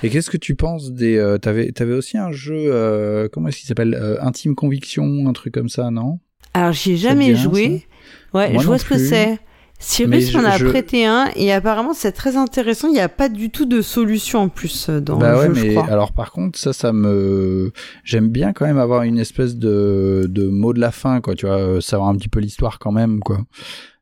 Et 0.03 0.09
qu'est-ce 0.09 0.29
que 0.29 0.37
tu 0.37 0.55
penses 0.55 0.91
des. 0.91 1.17
euh, 1.17 1.37
T'avais 1.37 1.71
t'avais 1.71 1.93
aussi 1.93 2.17
un 2.17 2.31
jeu. 2.31 2.55
euh, 2.57 3.27
comment 3.31 3.47
est-ce 3.49 3.57
qu'il 3.59 3.67
s'appelle 3.67 3.93
Euh, 3.99 4.17
Intime 4.21 4.55
Conviction, 4.55 5.27
un 5.27 5.33
truc 5.33 5.53
comme 5.53 5.69
ça, 5.69 5.89
non? 5.91 6.19
Alors 6.53 6.71
j'y 6.71 6.93
ai 6.93 6.97
jamais 6.97 7.35
joué 7.35 7.85
ouais 8.33 8.51
Moi 8.51 8.61
je 8.63 8.67
vois 8.67 8.77
ce 8.79 8.85
que 8.85 8.97
c'est 8.97 9.37
Cyrus 9.79 10.33
m'en 10.33 10.41
je- 10.41 10.45
a 10.47 10.57
je- 10.57 10.65
prêté 10.65 11.05
un 11.05 11.29
et 11.35 11.51
apparemment 11.51 11.93
c'est 11.93 12.11
très 12.11 12.35
intéressant 12.35 12.87
il 12.87 12.93
n'y 12.93 12.99
a 12.99 13.09
pas 13.09 13.29
du 13.29 13.51
tout 13.51 13.65
de 13.65 13.81
solution 13.83 14.39
en 14.39 14.49
plus 14.49 14.89
dans 14.89 15.19
Bah 15.19 15.33
le 15.33 15.37
ouais, 15.39 15.47
jeu 15.49 15.53
je 15.53 15.65
mais 15.67 15.73
crois 15.75 15.85
alors 15.93 16.13
par 16.13 16.31
contre, 16.31 16.57
ça, 16.57 16.73
ça 16.73 16.93
me. 16.93 17.71
J'aime 18.03 18.29
bien 18.29 18.53
quand 18.53 18.65
même 18.65 18.79
avoir 18.79 19.03
une 19.03 19.19
espèce 19.19 19.55
de, 19.55 20.25
de 20.27 20.47
mot 20.47 20.73
de 20.73 20.79
la 20.79 20.91
fin, 20.91 21.21
quoi, 21.21 21.35
tu 21.35 21.45
vois, 21.45 21.79
savoir 21.79 22.09
un 22.09 22.15
petit 22.15 22.29
peu 22.29 22.39
l'histoire 22.39 22.79
quand 22.79 22.91
même, 22.91 23.19
quoi. 23.19 23.39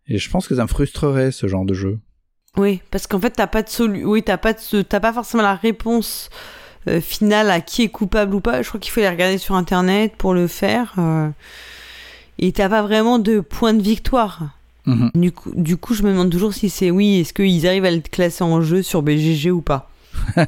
Et 0.07 0.17
je 0.17 0.29
pense 0.29 0.47
que 0.47 0.55
ça 0.55 0.61
me 0.63 0.67
frustrerait, 0.67 1.31
ce 1.31 1.47
genre 1.47 1.65
de 1.65 1.73
jeu. 1.73 1.99
Oui 2.57 2.81
parce 2.91 3.07
qu'en 3.07 3.19
fait 3.19 3.31
t'as 3.31 3.47
pas 3.47 3.63
de 3.63 3.69
solu 3.69 4.05
oui 4.05 4.23
t'as 4.23 4.37
pas 4.37 4.53
de 4.53 4.81
t'as 4.81 4.99
pas 4.99 5.13
forcément 5.13 5.43
la 5.43 5.55
réponse 5.55 6.29
euh, 6.87 7.01
finale 7.01 7.49
à 7.49 7.61
qui 7.61 7.83
est 7.83 7.89
coupable 7.89 8.35
ou 8.35 8.39
pas 8.39 8.61
je 8.61 8.67
crois 8.67 8.79
qu'il 8.79 8.91
faut 8.91 9.01
les 9.01 9.09
regarder 9.09 9.37
sur 9.37 9.55
internet 9.55 10.15
pour 10.17 10.33
le 10.33 10.47
faire 10.47 10.93
euh, 10.97 11.29
et 12.39 12.51
t'as 12.51 12.69
pas 12.69 12.81
vraiment 12.81 13.19
de 13.19 13.39
point 13.39 13.73
de 13.73 13.81
victoire 13.81 14.55
Mhm. 14.85 15.11
Du 15.15 15.31
coup, 15.31 15.51
du 15.55 15.77
coup, 15.77 15.93
je 15.93 16.03
me 16.03 16.11
demande 16.11 16.29
toujours 16.29 16.53
si 16.53 16.69
c'est 16.69 16.91
oui, 16.91 17.19
est-ce 17.19 17.33
qu'ils 17.33 17.67
arrivent 17.67 17.85
à 17.85 17.91
le 17.91 18.01
classer 18.01 18.43
en 18.43 18.61
jeu 18.61 18.81
sur 18.81 19.01
BGG 19.01 19.51
ou 19.51 19.61
pas. 19.61 19.89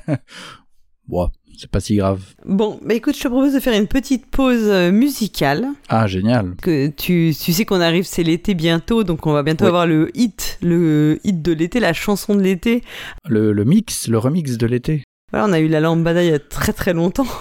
Bon, 1.07 1.29
c'est 1.57 1.69
pas 1.69 1.79
si 1.79 1.95
grave. 1.95 2.21
Bon, 2.45 2.79
bah 2.85 2.93
écoute, 2.93 3.15
je 3.17 3.21
te 3.23 3.27
propose 3.27 3.53
de 3.53 3.59
faire 3.59 3.77
une 3.79 3.87
petite 3.87 4.25
pause 4.27 4.63
euh, 4.67 4.91
musicale. 4.91 5.65
Ah, 5.89 6.07
génial. 6.07 6.55
Que 6.61 6.87
tu, 6.87 7.33
tu 7.39 7.53
sais 7.53 7.65
qu'on 7.65 7.81
arrive, 7.81 8.05
c'est 8.05 8.23
l'été 8.23 8.53
bientôt, 8.53 9.03
donc 9.03 9.25
on 9.27 9.33
va 9.33 9.43
bientôt 9.43 9.65
Oui. 9.65 9.69
avoir 9.69 9.87
le 9.87 10.11
hit, 10.15 10.59
le 10.61 11.19
hit 11.23 11.41
de 11.41 11.51
l'été, 11.53 11.79
la 11.79 11.93
chanson 11.93 12.35
de 12.35 12.41
l'été. 12.41 12.83
Le, 13.27 13.51
le 13.51 13.65
mix, 13.65 14.07
le 14.07 14.17
remix 14.17 14.57
de 14.57 14.67
l'été. 14.67 15.03
Voilà, 15.31 15.47
on 15.47 15.53
a 15.53 15.59
eu 15.59 15.67
la 15.67 15.79
lambada 15.81 16.23
il 16.23 16.29
y 16.29 16.33
a 16.33 16.39
très 16.39 16.73
très 16.73 16.93
longtemps. 16.93 17.27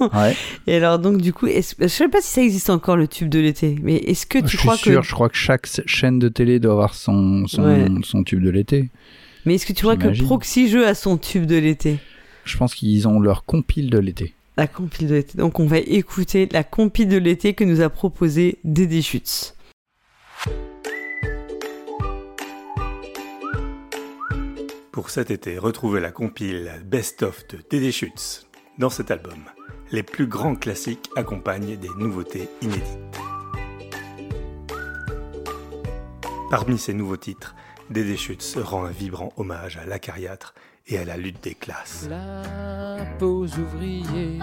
Ouais. 0.00 0.34
Et 0.66 0.76
alors 0.76 0.98
donc 0.98 1.18
du 1.20 1.34
coup, 1.34 1.46
je 1.46 1.86
sais 1.86 2.08
pas 2.08 2.22
si 2.22 2.28
ça 2.32 2.40
existe 2.40 2.70
encore 2.70 2.96
le 2.96 3.06
tube 3.06 3.28
de 3.28 3.38
l'été, 3.38 3.76
mais 3.82 3.96
est-ce 3.96 4.24
que 4.24 4.38
tu 4.38 4.44
je 4.44 4.48
suis 4.48 4.58
crois 4.60 4.78
sûr, 4.78 5.02
que, 5.02 5.06
je 5.06 5.12
crois 5.12 5.28
que 5.28 5.36
chaque 5.36 5.66
chaîne 5.84 6.18
de 6.18 6.30
télé 6.30 6.58
doit 6.58 6.72
avoir 6.72 6.94
son, 6.94 7.46
son, 7.46 7.64
Ouais. 7.64 7.84
son 8.04 8.24
tube 8.24 8.42
de 8.42 8.48
l'été. 8.48 8.88
mais 9.44 9.56
est-ce 9.56 9.66
que 9.66 9.74
tu 9.74 9.82
crois 9.82 9.96
que. 9.98 10.08
Proxy 10.24 10.70
Jeux 10.70 10.86
a 10.86 10.94
son 10.94 11.18
tube 11.18 11.44
de 11.44 11.56
l'été? 11.56 11.98
Je 12.44 12.56
pense 12.56 12.74
qu'ils 12.74 13.06
ont 13.08 13.20
leur 13.20 13.44
compile 13.44 13.90
de 13.90 13.98
l'été. 13.98 14.34
La 14.56 14.66
compile 14.66 15.08
de 15.08 15.14
l'été. 15.14 15.38
Donc 15.38 15.60
on 15.60 15.66
va 15.66 15.78
écouter 15.78 16.48
la 16.52 16.64
compile 16.64 17.08
de 17.08 17.16
l'été 17.16 17.54
que 17.54 17.64
nous 17.64 17.80
a 17.80 17.88
proposé 17.88 18.58
Dédé 18.64 19.02
Schutz. 19.02 19.56
Pour 24.92 25.10
cet 25.10 25.30
été, 25.30 25.56
retrouvez 25.56 26.00
la 26.00 26.10
compile 26.10 26.72
Best 26.84 27.22
of 27.22 27.46
de 27.48 27.58
Dédé 27.70 27.92
Schutz. 27.92 28.46
Dans 28.78 28.90
cet 28.90 29.10
album, 29.10 29.38
les 29.92 30.02
plus 30.02 30.26
grands 30.26 30.56
classiques 30.56 31.08
accompagnent 31.16 31.76
des 31.76 31.88
nouveautés 31.96 32.48
inédites. 32.60 32.84
Parmi 36.50 36.78
ces 36.78 36.92
nouveaux 36.92 37.16
titres, 37.16 37.54
Dédé 37.90 38.16
Schutz 38.16 38.56
rend 38.56 38.84
un 38.84 38.90
vibrant 38.90 39.32
hommage 39.36 39.76
à 39.76 39.86
l'acariâtre 39.86 40.54
et 40.90 40.98
à 40.98 41.04
la 41.04 41.16
lutte 41.16 41.42
des 41.42 41.54
classes. 41.54 42.06
La 42.08 43.04
pause 43.18 43.56
ouvrier. 43.58 44.38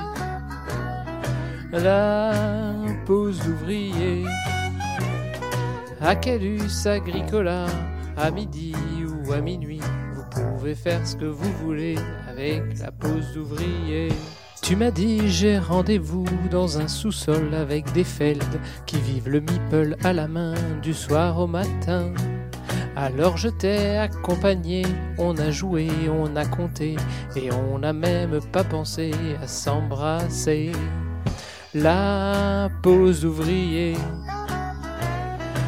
La 1.71 2.73
pause 3.05 3.41
ouvrier. 3.47 4.25
Aquelus 5.99 6.85
agricola, 6.85 7.65
à 8.15 8.31
midi 8.31 8.73
ou 9.05 9.33
à 9.33 9.41
minuit, 9.41 9.81
vous 10.13 10.23
pouvez 10.29 10.75
faire 10.75 11.05
ce 11.05 11.15
que 11.15 11.25
vous 11.25 11.51
voulez 11.63 11.95
avec 12.29 12.79
la 12.79 12.91
pause 12.91 13.33
d'ouvrier. 13.33 14.09
Tu 14.61 14.75
m'as 14.75 14.91
dit 14.91 15.27
j'ai 15.27 15.57
rendez-vous 15.57 16.25
dans 16.51 16.79
un 16.79 16.87
sous-sol 16.87 17.53
avec 17.53 17.91
des 17.93 18.03
Feld 18.03 18.43
qui 18.85 18.99
vivent 18.99 19.29
le 19.29 19.41
meeple 19.41 19.95
à 20.03 20.13
la 20.13 20.27
main 20.27 20.53
du 20.81 20.93
soir 20.93 21.39
au 21.39 21.47
matin. 21.47 22.13
Alors 22.99 23.37
je 23.37 23.49
t'ai 23.49 23.95
accompagné, 23.95 24.81
on 25.19 25.37
a 25.37 25.51
joué, 25.51 25.87
on 26.09 26.35
a 26.35 26.45
compté, 26.45 26.95
et 27.35 27.51
on 27.51 27.77
n'a 27.77 27.93
même 27.93 28.39
pas 28.51 28.63
pensé 28.63 29.11
à 29.39 29.45
s'embrasser. 29.45 30.71
La 31.75 32.71
pause 32.81 33.23
ouvrier, 33.23 33.95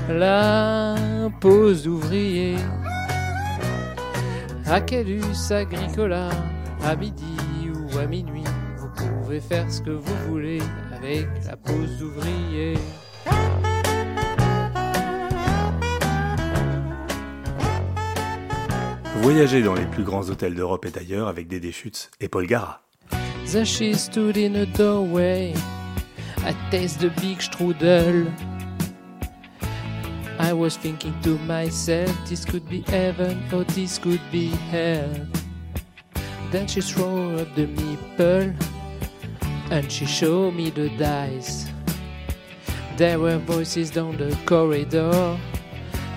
la 0.09 0.95
pause 1.39 1.87
ouvrier, 1.87 2.55
Aquelus 4.65 5.51
agricola, 5.51 6.29
à 6.83 6.95
midi 6.95 7.37
ou 7.71 7.99
à 7.99 8.07
minuit, 8.07 8.43
vous 8.77 8.89
pouvez 8.89 9.39
faire 9.39 9.71
ce 9.71 9.81
que 9.81 9.91
vous 9.91 10.15
voulez 10.27 10.63
avec 10.95 11.27
la 11.45 11.55
pause 11.55 12.01
ouvrier. 12.01 12.73
Voyagez 19.21 19.61
dans 19.61 19.75
les 19.75 19.85
plus 19.85 20.03
grands 20.03 20.29
hôtels 20.29 20.55
d'Europe 20.55 20.85
et 20.85 20.91
d'ailleurs 20.91 21.27
avec 21.27 21.47
Dédé 21.47 21.73
Schutz 21.73 22.09
et 22.21 22.29
Paul 22.29 22.47
Gara. 22.47 22.81
As 23.11 23.65
she 23.65 23.93
stood 23.93 24.37
in 24.37 24.55
a 24.55 24.65
doorway, 24.65 25.53
I 26.37 26.53
taste 26.71 26.99
the 26.99 27.09
big 27.21 27.39
strudel. 27.39 28.31
I 30.39 30.53
was 30.53 30.77
thinking 30.77 31.13
to 31.23 31.37
myself, 31.45 32.09
this 32.29 32.45
could 32.45 32.67
be 32.69 32.81
heaven 32.87 33.37
or 33.51 33.65
this 33.65 33.99
could 33.99 34.21
be 34.31 34.51
hell. 34.71 35.09
Then 36.51 36.65
she 36.67 36.79
threw 36.81 37.39
up 37.39 37.53
the 37.55 37.67
meeple 37.67 38.55
and 39.69 39.91
she 39.91 40.05
showed 40.05 40.53
me 40.55 40.69
the 40.69 40.89
dice. 40.97 41.67
There 42.95 43.19
were 43.19 43.37
voices 43.37 43.91
down 43.91 44.15
the 44.17 44.35
corridor. 44.45 45.37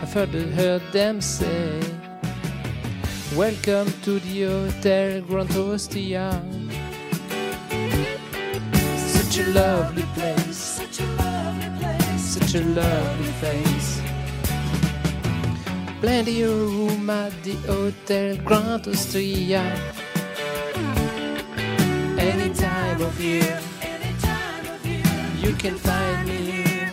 I've 0.00 0.12
heard, 0.12 0.30
heard 0.30 0.82
them 0.92 1.20
say, 1.20 1.80
Welcome 3.36 3.90
to 4.02 4.20
the 4.20 4.42
Hotel 4.42 5.22
Grand 5.22 5.56
Ostia. 5.56 6.30
Such 8.98 9.38
a 9.38 9.46
lovely 9.54 10.02
place, 10.14 10.56
such 10.58 11.00
a 11.00 11.06
lovely 11.16 11.70
place, 11.78 12.20
such 12.20 12.54
a 12.56 12.60
lovely 12.60 13.32
place. 13.40 14.02
Plenty 16.02 16.42
of 16.42 16.50
room 16.52 17.08
at 17.08 17.32
the 17.42 17.54
Hotel 17.66 18.36
Grand 18.44 18.86
Austria. 18.86 19.62
Any 22.18 22.52
time 22.52 23.00
of 23.00 23.18
year, 23.18 23.58
you 25.40 25.54
can 25.54 25.76
find 25.78 26.28
me 26.28 26.36
here. 26.36 26.92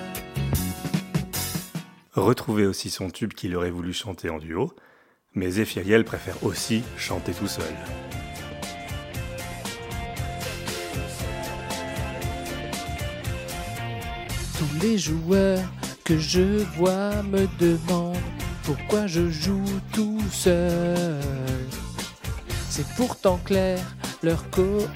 Retrouvez 2.15 2.65
aussi 2.65 2.89
son 2.89 3.09
tube 3.09 3.33
qu'il 3.33 3.57
aurait 3.57 3.71
voulu 3.71 3.91
chanter 3.91 4.29
en 4.29 4.39
duo, 4.39 4.73
mais 5.35 5.51
Zéphiriel 5.51 6.03
préfère 6.03 6.43
aussi 6.43 6.83
chanter 6.97 7.33
tout 7.33 7.47
seul. 7.47 7.73
Tous 14.57 14.81
les 14.81 14.97
joueurs 14.97 15.63
que 16.03 16.17
je 16.17 16.63
vois 16.77 17.23
me 17.23 17.47
demandent 17.59 18.17
pourquoi 18.63 19.07
je 19.07 19.29
joue 19.29 19.63
tout 19.93 20.21
seul. 20.31 21.19
C'est 22.69 22.87
pourtant 22.95 23.39
clair, 23.43 23.79
leur 24.21 24.49
coop 24.49 24.89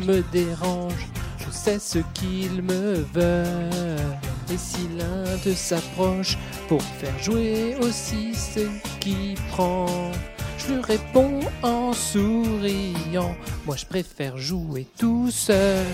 me 0.00 0.22
dérange. 0.32 1.06
Je 1.38 1.50
sais 1.50 1.78
ce 1.78 1.98
qu'ils 2.14 2.62
me 2.62 3.04
veulent. 3.14 4.33
Et 4.52 4.58
si 4.58 4.88
l'un 4.98 5.24
de 5.44 5.54
s'approche 5.54 6.36
pour 6.68 6.82
faire 6.82 7.18
jouer 7.18 7.76
aussi 7.80 8.34
ce 8.34 8.60
qui 9.00 9.34
prend, 9.50 10.12
je 10.58 10.74
lui 10.74 10.82
réponds 10.82 11.40
en 11.62 11.92
souriant. 11.92 13.34
Moi 13.66 13.76
je 13.76 13.86
préfère 13.86 14.36
jouer 14.36 14.86
tout 14.98 15.30
seul 15.30 15.86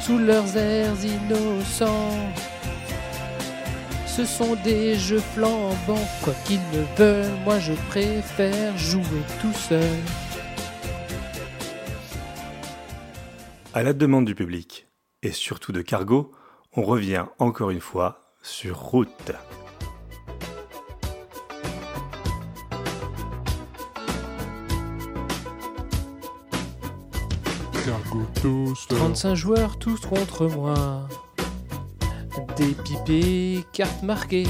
sous 0.00 0.18
leurs 0.18 0.56
airs 0.56 1.04
innocents. 1.04 2.32
Ce 4.06 4.24
sont 4.24 4.56
des 4.64 4.96
jeux 4.96 5.22
flambants, 5.34 6.08
quoi 6.22 6.34
qu'ils 6.44 6.60
me 6.72 6.84
veulent, 6.96 7.38
moi 7.44 7.58
je 7.58 7.72
préfère 7.88 8.76
jouer 8.76 9.22
tout 9.40 9.52
seul. 9.52 9.96
À 13.74 13.82
la 13.82 13.92
demande 13.92 14.24
du 14.24 14.34
public, 14.34 14.88
et 15.22 15.30
surtout 15.30 15.72
de 15.72 15.82
Cargo, 15.82 16.32
on 16.76 16.82
revient 16.82 17.24
encore 17.38 17.70
une 17.70 17.80
fois 17.80 18.20
sur 18.42 18.78
route. 18.78 19.32
Cargo 27.84 28.22
Toaster. 28.42 28.94
35 28.96 29.34
joueurs 29.34 29.78
tous 29.78 30.00
contre 30.00 30.46
moi. 30.46 31.08
Des 32.56 32.74
pipés, 32.74 33.64
cartes 33.72 34.02
marquées. 34.02 34.46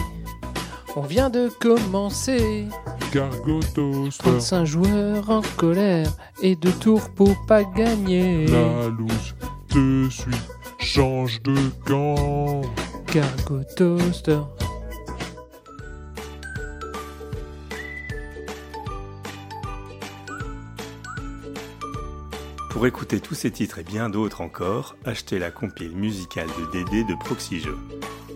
On 0.97 1.03
vient 1.03 1.31
de 1.31 1.49
commencer. 1.49 2.66
Cargo 3.12 3.61
Toaster. 3.74 4.23
35 4.24 4.65
joueurs 4.65 5.31
en 5.31 5.43
colère 5.57 6.11
et 6.43 6.57
deux 6.57 6.73
tours 6.73 7.11
pour 7.11 7.36
pas 7.47 7.62
gagner. 7.62 8.47
La 8.49 8.89
loose 8.89 9.35
te 9.69 10.11
suit. 10.11 10.57
Change 10.79 11.43
de 11.43 11.57
camp. 11.85 12.63
Cargo 13.07 13.63
Toaster. 13.77 14.41
Pour 22.71 22.87
écouter 22.87 23.21
tous 23.21 23.35
ces 23.35 23.51
titres 23.51 23.79
et 23.81 23.83
bien 23.83 24.09
d'autres 24.09 24.41
encore, 24.41 24.97
achetez 25.05 25.39
la 25.39 25.51
compile 25.51 25.97
musicale 25.97 26.47
de 26.59 26.71
Dédé 26.71 27.05
de 27.05 27.15
Proxy 27.19 27.61
Jeux. 27.61 27.79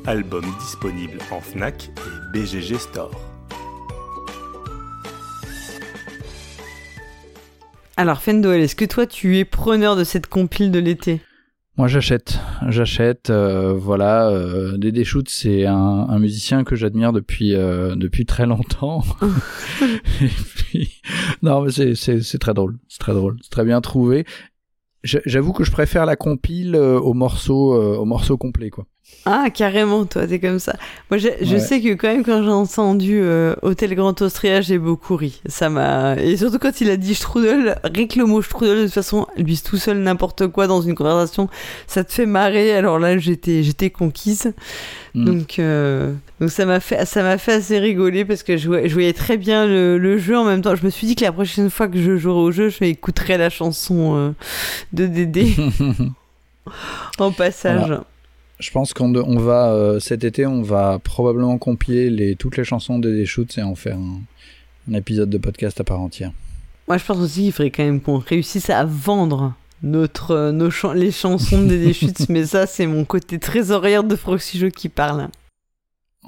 Album 0.05 0.45
disponible 0.59 1.19
en 1.31 1.41
Fnac 1.41 1.91
et 1.97 2.39
BGG 2.39 2.79
Store. 2.79 3.13
Alors 7.97 8.21
Fendoel, 8.21 8.63
est-ce 8.63 8.75
que 8.75 8.85
toi 8.85 9.07
tu 9.07 9.39
es 9.39 9.45
preneur 9.45 9.95
de 9.97 10.03
cette 10.03 10.27
compile 10.27 10.73
de 10.73 10.81
l'été? 10.81 11.21
Moi 11.79 11.89
j'achète, 11.89 12.39
j'achète. 12.69 13.31
euh, 13.31 13.73
voilà, 13.73 14.29
euh, 14.29 14.77
Dédé 14.77 15.05
Shoot, 15.05 15.29
c'est 15.31 15.65
un, 15.65 15.75
un 15.75 16.19
musicien 16.19 16.65
que 16.65 16.77
j'admire 16.77 17.13
depuis 17.15 17.55
euh, 17.55 17.95
depuis 17.97 18.27
très 18.27 18.45
longtemps. 18.47 19.03
Et 20.21 20.29
puis, 20.29 21.01
non, 21.43 21.63
mais 21.63 21.71
c'est 21.73 21.95
c'est 21.95 22.21
c'est 22.23 22.39
très 22.39 22.53
drôle, 22.53 22.79
c'est 22.89 22.99
très 22.99 23.15
drôle, 23.15 23.39
c'est 23.43 23.51
très 23.51 23.65
bien 23.65 23.81
trouvé. 23.81 24.27
J'a- 25.03 25.23
J'avoue 25.25 25.53
que 25.55 25.65
je 25.65 25.73
préfère 25.73 26.05
la 26.05 26.17
compile 26.17 26.75
euh, 26.77 27.01
au 27.01 27.15
morceau 27.15 27.73
euh, 27.75 27.97
au 27.97 28.05
morceau 28.05 28.37
complet 28.37 28.69
quoi. 28.71 28.85
Ah, 29.25 29.51
carrément, 29.55 30.05
toi, 30.05 30.27
t'es 30.27 30.41
comme 30.41 30.59
ça. 30.59 30.75
Moi, 31.09 31.19
je, 31.19 31.29
je 31.43 31.55
Ouais. 31.55 31.61
sais 31.61 31.81
que 31.81 31.91
quand 31.95 32.09
même, 32.09 32.25
quand 32.25 32.43
j'ai 32.43 32.49
entendu 32.51 33.21
euh, 33.23 33.55
Hôtel 33.63 33.95
Grand 33.95 34.21
Austria, 34.21 34.61
j'ai 34.63 34.79
beaucoup 34.79 35.15
ri. 35.15 35.41
Ça 35.47 35.69
m'a... 35.71 36.17
Et 36.17 36.37
surtout 36.37 36.59
quand 36.59 36.81
il 36.81 36.91
a 36.91 36.97
dit 36.97 37.15
Strudel, 37.15 37.79
rien 37.85 38.07
que 38.09 38.19
le 38.19 38.25
mot 38.25 38.43
Strudel, 38.43 38.79
de 38.79 38.85
toute 38.85 38.95
façon, 38.95 39.29
lui 39.37 39.57
tout 39.65 39.77
seul, 39.77 39.99
n'importe 39.99 40.49
quoi 40.49 40.67
dans 40.67 40.83
une 40.83 40.97
conversation, 40.97 41.49
ça 41.87 42.03
te 42.03 42.13
fait 42.13 42.27
marrer. 42.27 42.75
Alors 42.75 42.99
là, 42.99 43.17
j'étais, 43.17 43.63
j'étais 43.63 43.91
conquise. 43.91 44.55
Mm. 45.15 45.25
Donc, 45.25 45.59
euh, 45.61 46.13
donc 46.41 46.51
ça 46.51 46.65
m'a 46.67 46.81
fait, 46.81 47.05
ça 47.07 47.23
m'a 47.23 47.39
fait 47.39 47.53
assez 47.53 47.79
rigoler 47.79 48.25
parce 48.25 48.43
que 48.43 48.57
je 48.57 48.67
voyais, 48.67 48.89
je 48.89 48.95
voyais 48.95 49.13
très 49.13 49.37
bien 49.37 49.67
le, 49.67 49.99
le 49.99 50.19
jeu 50.19 50.37
en 50.37 50.45
même 50.45 50.63
temps. 50.63 50.75
Je 50.75 50.85
me 50.85 50.91
suis 50.91 51.07
dit 51.07 51.15
que 51.15 51.25
la 51.25 51.33
prochaine 51.33 51.71
fois 51.71 51.87
que 51.87 52.01
je 52.01 52.17
jouerai 52.17 52.41
au 52.41 52.51
jeu, 52.51 52.71
je 52.71 52.83
écouterai 52.83 53.39
la 53.39 53.51
chanson 53.51 54.17
euh, 54.17 54.31
de 54.93 55.07
Dédé 55.07 55.55
en 57.19 57.31
passage. 57.31 57.79
Voilà. 57.79 58.05
Je 58.59 58.71
pense 58.71 58.95
qu'on 58.95 59.15
on 59.15 59.39
va 59.39 59.73
euh, 59.73 59.99
cet 59.99 60.25
été, 60.25 60.47
on 60.47 60.63
va 60.63 60.99
probablement 61.03 61.59
compiler 61.59 62.11
les 62.11 62.37
toutes 62.37 62.57
les 62.57 62.65
chansons 62.65 62.99
de 62.99 63.11
Dédé 63.11 63.27
Shoot 63.27 63.57
et 63.59 63.63
en 63.63 63.75
faire 63.75 63.97
un, 63.97 64.21
un 64.91 64.95
épisode 64.95 65.31
de 65.31 65.39
podcast 65.39 65.81
à 65.81 65.85
part 65.85 66.01
entière. 66.01 66.33
Moi, 66.87 66.99
je 66.99 67.05
pense 67.05 67.19
aussi 67.19 67.43
qu'il 67.43 67.53
faudrait 67.53 67.71
quand 67.71 67.85
même 67.85 68.01
qu'on 68.01 68.19
réussisse 68.19 68.71
à 68.71 68.85
vendre 68.85 69.55
notre, 69.83 70.31
euh, 70.33 70.53
nos 70.53 70.71
chan- 70.71 70.93
les 70.93 71.11
chansons 71.11 71.63
de 71.63 71.69
Dédé 71.69 71.93
Schütz, 71.93 72.29
mais 72.29 72.45
ça, 72.47 72.67
c'est 72.67 72.87
mon 72.87 73.05
côté 73.05 73.39
trésorière 73.41 74.05
de 74.05 74.15
Proxy 74.15 74.59
Jeux 74.59 74.71
qui 74.71 74.89
parle. 74.89 75.29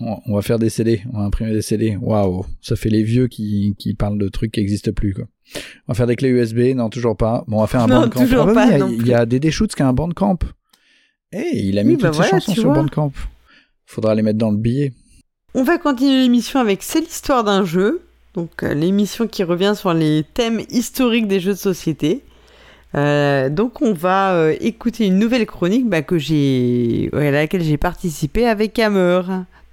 On, 0.01 0.19
on 0.27 0.35
va 0.35 0.43
faire 0.43 0.59
des 0.59 0.71
CD, 0.71 1.03
on 1.13 1.19
va 1.19 1.25
imprimer 1.25 1.53
des 1.53 1.63
CD. 1.63 1.97
Waouh, 2.01 2.45
ça 2.61 2.75
fait 2.75 2.89
les 2.89 3.05
vieux 3.05 3.29
qui, 3.29 3.77
qui 3.79 3.95
parlent 3.95 4.19
de 4.19 4.29
trucs 4.29 4.51
qui 4.51 4.59
n'existent 4.61 4.91
plus 4.93 5.15
quoi. 5.15 5.25
On 5.87 5.93
va 5.93 5.95
faire 5.95 6.09
des 6.09 6.17
clés 6.17 6.31
USB, 6.31 6.75
non 6.75 6.89
toujours 6.89 7.17
pas. 7.17 7.45
Bon, 7.47 7.59
on 7.59 7.61
va 7.61 7.67
faire 7.69 7.83
un 7.83 7.87
Non, 7.87 8.01
bandcamp. 8.01 8.21
Ah 8.23 8.25
oui, 8.87 8.97
il 8.99 9.07
y 9.07 9.15
a- 9.15 9.23
y, 9.23 9.27
Dédé 9.29 9.53
Schutz 9.53 9.77
qui 9.77 9.83
a 9.83 9.87
un 9.89 9.93
bandcamp. 9.93 10.39
Eh, 11.37 11.59
il 11.69 11.79
a 11.79 11.83
Oui, 11.83 11.89
mis 11.89 11.97
bah 11.97 12.09
toutes 12.09 12.17
voilà, 12.17 12.41
ses 12.41 12.47
chansons 12.47 12.53
sur 12.55 12.65
vois. 12.65 12.75
bandcamp. 12.75 13.13
Faudra 13.87 14.15
les 14.15 14.23
mettre 14.23 14.39
dans 14.39 14.51
le 14.51 14.57
billet. 14.57 14.93
On 15.55 15.63
va 15.65 15.79
continuer 15.79 16.23
l'émission 16.23 16.61
avec 16.61 16.83
C'est 16.83 17.01
l'histoire 17.01 17.45
d'un 17.45 17.65
jeu, 17.65 18.03
donc 18.35 18.63
euh, 18.63 18.73
l'émission 18.75 19.27
qui 19.27 19.43
revient 19.45 19.75
sur 19.77 19.93
les 19.95 20.25
thèmes 20.35 20.61
historiques 20.71 21.27
des 21.29 21.41
jeux 21.41 21.53
de 21.53 21.59
société. 21.59 22.23
Euh, 22.95 23.49
donc 23.49 23.83
on 23.83 23.93
va 23.93 24.35
euh, 24.35 24.55
écouter 24.61 25.07
une 25.07 25.19
nouvelle 25.19 25.47
chronique 25.47 25.89
bah, 25.89 26.03
que 26.03 26.17
j'ai, 26.19 27.11
ouais, 27.13 27.29
à 27.29 27.31
laquelle 27.33 27.63
j'ai 27.63 27.77
participé 27.77 28.47
avec 28.47 28.79
Hammer. 28.79 29.23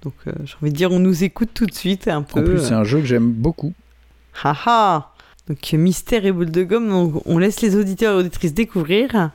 Donc 0.02 0.14
j'ai 0.26 0.54
envie 0.60 0.72
de 0.72 0.76
dire 0.76 0.90
on 0.90 0.98
nous 0.98 1.22
écoute 1.22 1.50
tout 1.54 1.66
de 1.66 1.74
suite 1.74 2.08
un 2.08 2.22
peu. 2.22 2.40
En 2.40 2.44
plus, 2.44 2.58
c'est 2.58 2.74
un 2.74 2.82
jeu 2.82 2.98
que 2.98 3.06
j'aime 3.06 3.30
beaucoup. 3.30 3.72
Haha 4.42 5.12
Donc 5.48 5.72
mystère 5.72 6.26
et 6.26 6.32
boule 6.32 6.50
de 6.50 6.64
gomme, 6.64 6.88
donc 6.88 7.22
on 7.26 7.38
laisse 7.38 7.60
les 7.60 7.76
auditeurs 7.76 8.16
et 8.16 8.20
auditrices 8.20 8.54
découvrir 8.54 9.30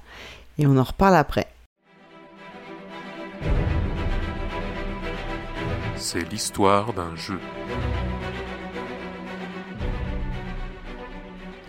et 0.59 0.67
on 0.67 0.75
en 0.77 0.83
reparle 0.83 1.15
après. 1.15 1.47
C'est 6.09 6.31
l'histoire 6.31 6.93
d'un 6.93 7.17
jeu. 7.17 7.37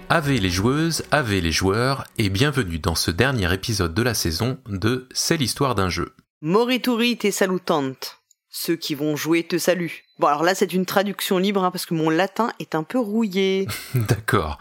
Avez 0.09 0.39
les 0.39 0.49
joueuses, 0.49 1.03
avez 1.11 1.41
les 1.41 1.51
joueurs, 1.51 2.05
et 2.19 2.29
bienvenue 2.29 2.79
dans 2.79 2.95
ce 2.95 3.11
dernier 3.11 3.53
épisode 3.53 3.95
de 3.95 4.03
la 4.03 4.15
saison 4.15 4.61
de 4.69 5.09
C'est 5.11 5.39
l'histoire 5.39 5.75
d'un 5.75 5.89
jeu. 5.89 6.15
Morituri 6.41 7.19
te 7.19 7.33
salutante. 7.33 8.21
Ceux 8.49 8.77
qui 8.77 8.95
vont 8.95 9.17
jouer 9.17 9.43
te 9.43 9.59
saluent. 9.59 10.05
Bon 10.21 10.29
alors 10.29 10.45
là 10.45 10.55
c'est 10.55 10.73
une 10.73 10.87
traduction 10.87 11.39
libre 11.39 11.65
hein, 11.65 11.73
parce 11.73 11.85
que 11.85 11.95
mon 11.95 12.09
latin 12.09 12.53
est 12.61 12.77
un 12.77 12.85
peu 12.85 13.01
rouillé. 13.01 13.67
D'accord. 13.97 14.59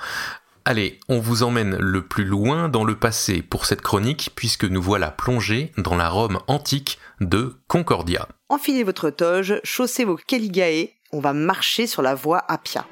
Allez, 0.66 1.00
on 1.08 1.20
vous 1.20 1.44
emmène 1.44 1.78
le 1.78 2.02
plus 2.02 2.26
loin 2.26 2.68
dans 2.68 2.84
le 2.84 2.96
passé 2.96 3.44
pour 3.44 3.68
cette 3.68 3.82
chronique 3.82 4.32
puisque 4.36 4.66
nous 4.66 4.82
voilà 4.82 5.12
plongés 5.12 5.72
dans 5.78 5.96
la 5.96 6.10
Rome 6.10 6.40
antique 6.48 6.98
de 7.20 7.56
Concordia. 7.68 8.28
Enfilez 8.50 8.84
votre 8.84 9.10
toge, 9.10 9.60
chaussez 9.64 10.06
vos 10.06 10.18
caligae, 10.18 10.90
on 11.12 11.20
va 11.20 11.34
marcher 11.34 11.88
sur 11.88 12.02
la 12.02 12.16
voie 12.16 12.44
Appia. 12.48 12.86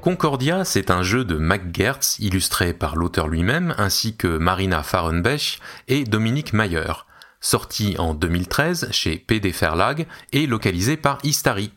Concordia, 0.00 0.64
c'est 0.64 0.90
un 0.90 1.02
jeu 1.02 1.24
de 1.24 1.36
McGertz 1.36 2.18
illustré 2.20 2.72
par 2.72 2.96
l'auteur 2.96 3.28
lui-même 3.28 3.74
ainsi 3.76 4.16
que 4.16 4.38
Marina 4.38 4.82
Fahrenbech 4.82 5.58
et 5.88 6.04
Dominique 6.04 6.52
Mayer, 6.52 6.92
sorti 7.40 7.96
en 7.98 8.14
2013 8.14 8.88
chez 8.92 9.18
PD 9.18 9.50
Verlag 9.50 10.06
et 10.32 10.46
localisé 10.46 10.96
par 10.96 11.18
Istari. 11.24 11.72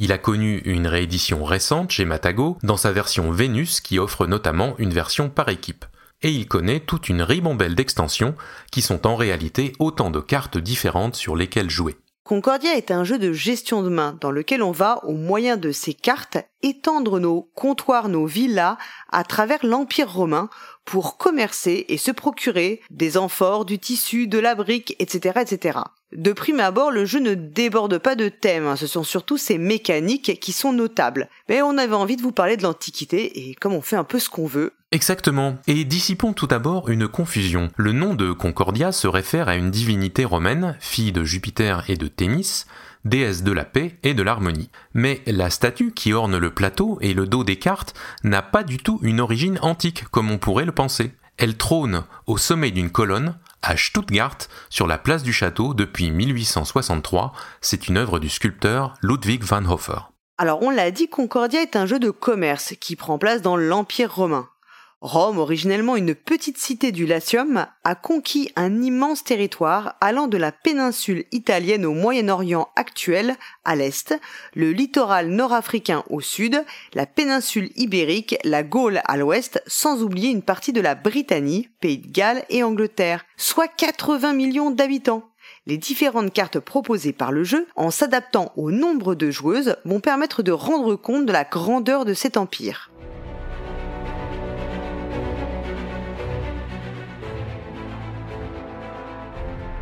Il 0.00 0.12
a 0.12 0.18
connu 0.18 0.58
une 0.58 0.86
réédition 0.86 1.44
récente 1.44 1.90
chez 1.90 2.04
Matago 2.04 2.56
dans 2.62 2.76
sa 2.76 2.92
version 2.92 3.32
Vénus 3.32 3.80
qui 3.80 3.98
offre 3.98 4.28
notamment 4.28 4.76
une 4.78 4.94
version 4.94 5.28
par 5.28 5.48
équipe. 5.48 5.84
Et 6.22 6.30
il 6.30 6.46
connaît 6.46 6.78
toute 6.78 7.08
une 7.08 7.20
ribambelle 7.20 7.74
d'extensions 7.74 8.36
qui 8.70 8.80
sont 8.80 9.08
en 9.08 9.16
réalité 9.16 9.72
autant 9.80 10.10
de 10.10 10.20
cartes 10.20 10.56
différentes 10.56 11.16
sur 11.16 11.34
lesquelles 11.34 11.70
jouer. 11.70 11.96
Concordia 12.22 12.76
est 12.76 12.92
un 12.92 13.02
jeu 13.02 13.18
de 13.18 13.32
gestion 13.32 13.82
de 13.82 13.88
main 13.88 14.16
dans 14.20 14.30
lequel 14.30 14.62
on 14.62 14.70
va, 14.70 15.02
au 15.04 15.14
moyen 15.14 15.56
de 15.56 15.72
ces 15.72 15.94
cartes, 15.94 16.38
étendre 16.62 17.18
nos 17.18 17.50
comptoirs, 17.54 18.08
nos 18.08 18.26
villas 18.26 18.76
à 19.10 19.24
travers 19.24 19.64
l'Empire 19.64 20.12
romain 20.12 20.48
pour 20.88 21.18
commercer 21.18 21.84
et 21.88 21.98
se 21.98 22.10
procurer 22.10 22.80
des 22.88 23.18
amphores, 23.18 23.66
du 23.66 23.78
tissu, 23.78 24.26
de 24.26 24.38
la 24.38 24.54
brique, 24.54 24.96
etc., 24.98 25.40
etc. 25.42 25.80
De 26.16 26.32
prime 26.32 26.60
abord, 26.60 26.90
le 26.90 27.04
jeu 27.04 27.20
ne 27.20 27.34
déborde 27.34 27.98
pas 27.98 28.14
de 28.14 28.30
thèmes, 28.30 28.66
hein. 28.66 28.76
ce 28.76 28.86
sont 28.86 29.04
surtout 29.04 29.36
ses 29.36 29.58
mécaniques 29.58 30.40
qui 30.40 30.52
sont 30.52 30.72
notables. 30.72 31.28
Mais 31.50 31.60
on 31.60 31.76
avait 31.76 31.94
envie 31.94 32.16
de 32.16 32.22
vous 32.22 32.32
parler 32.32 32.56
de 32.56 32.62
l'Antiquité, 32.62 33.50
et 33.50 33.54
comme 33.54 33.74
on 33.74 33.82
fait 33.82 33.96
un 33.96 34.04
peu 34.04 34.18
ce 34.18 34.30
qu'on 34.30 34.46
veut, 34.46 34.72
Exactement. 34.90 35.58
Et 35.66 35.84
dissipons 35.84 36.32
tout 36.32 36.46
d'abord 36.46 36.88
une 36.88 37.08
confusion. 37.08 37.68
Le 37.76 37.92
nom 37.92 38.14
de 38.14 38.32
Concordia 38.32 38.90
se 38.90 39.06
réfère 39.06 39.48
à 39.48 39.56
une 39.56 39.70
divinité 39.70 40.24
romaine, 40.24 40.78
fille 40.80 41.12
de 41.12 41.24
Jupiter 41.24 41.84
et 41.88 41.96
de 41.96 42.08
Thémis, 42.08 42.64
déesse 43.04 43.42
de 43.42 43.52
la 43.52 43.64
paix 43.64 43.98
et 44.02 44.14
de 44.14 44.22
l'harmonie. 44.22 44.70
Mais 44.94 45.22
la 45.26 45.50
statue 45.50 45.92
qui 45.92 46.12
orne 46.12 46.36
le 46.36 46.50
plateau 46.54 46.98
et 47.00 47.14
le 47.14 47.26
dos 47.26 47.44
des 47.44 47.56
cartes 47.56 47.94
n'a 48.24 48.42
pas 48.42 48.64
du 48.64 48.78
tout 48.78 48.98
une 49.02 49.20
origine 49.20 49.58
antique 49.62 50.04
comme 50.10 50.30
on 50.30 50.38
pourrait 50.38 50.64
le 50.64 50.72
penser. 50.72 51.12
Elle 51.36 51.56
trône 51.56 52.04
au 52.26 52.36
sommet 52.36 52.70
d'une 52.70 52.90
colonne 52.90 53.36
à 53.62 53.76
Stuttgart, 53.76 54.38
sur 54.70 54.86
la 54.86 54.98
place 54.98 55.22
du 55.22 55.32
château 55.32 55.74
depuis 55.74 56.10
1863. 56.10 57.32
C'est 57.60 57.88
une 57.88 57.96
œuvre 57.96 58.18
du 58.18 58.28
sculpteur 58.28 58.94
Ludwig 59.02 59.42
van 59.42 59.64
Hofer. 59.64 59.98
Alors 60.36 60.62
on 60.62 60.70
l'a 60.70 60.90
dit, 60.90 61.08
Concordia 61.08 61.60
est 61.62 61.74
un 61.74 61.86
jeu 61.86 61.98
de 61.98 62.10
commerce 62.10 62.74
qui 62.80 62.94
prend 62.94 63.18
place 63.18 63.42
dans 63.42 63.56
l'Empire 63.56 64.14
romain. 64.14 64.48
Rome, 65.00 65.38
originellement 65.38 65.94
une 65.94 66.16
petite 66.16 66.58
cité 66.58 66.90
du 66.90 67.06
Latium, 67.06 67.66
a 67.84 67.94
conquis 67.94 68.50
un 68.56 68.82
immense 68.82 69.22
territoire 69.22 69.94
allant 70.00 70.26
de 70.26 70.36
la 70.36 70.50
péninsule 70.50 71.24
italienne 71.30 71.86
au 71.86 71.92
Moyen-Orient 71.92 72.68
actuel 72.74 73.36
à 73.64 73.76
l'est, 73.76 74.18
le 74.54 74.72
littoral 74.72 75.28
nord-africain 75.28 76.02
au 76.10 76.20
sud, 76.20 76.64
la 76.94 77.06
péninsule 77.06 77.70
ibérique, 77.76 78.38
la 78.42 78.64
Gaule 78.64 79.00
à 79.04 79.16
l'ouest, 79.16 79.62
sans 79.68 80.02
oublier 80.02 80.30
une 80.30 80.42
partie 80.42 80.72
de 80.72 80.80
la 80.80 80.96
Britannie, 80.96 81.68
Pays 81.78 81.98
de 81.98 82.10
Galles 82.10 82.44
et 82.50 82.64
Angleterre, 82.64 83.24
soit 83.36 83.68
80 83.68 84.32
millions 84.32 84.72
d'habitants. 84.72 85.30
Les 85.66 85.76
différentes 85.76 86.32
cartes 86.32 86.58
proposées 86.58 87.12
par 87.12 87.30
le 87.30 87.44
jeu, 87.44 87.68
en 87.76 87.92
s'adaptant 87.92 88.52
au 88.56 88.72
nombre 88.72 89.14
de 89.14 89.30
joueuses, 89.30 89.76
vont 89.84 90.00
permettre 90.00 90.42
de 90.42 90.50
rendre 90.50 90.96
compte 90.96 91.24
de 91.24 91.32
la 91.32 91.44
grandeur 91.44 92.04
de 92.04 92.14
cet 92.14 92.36
empire. 92.36 92.90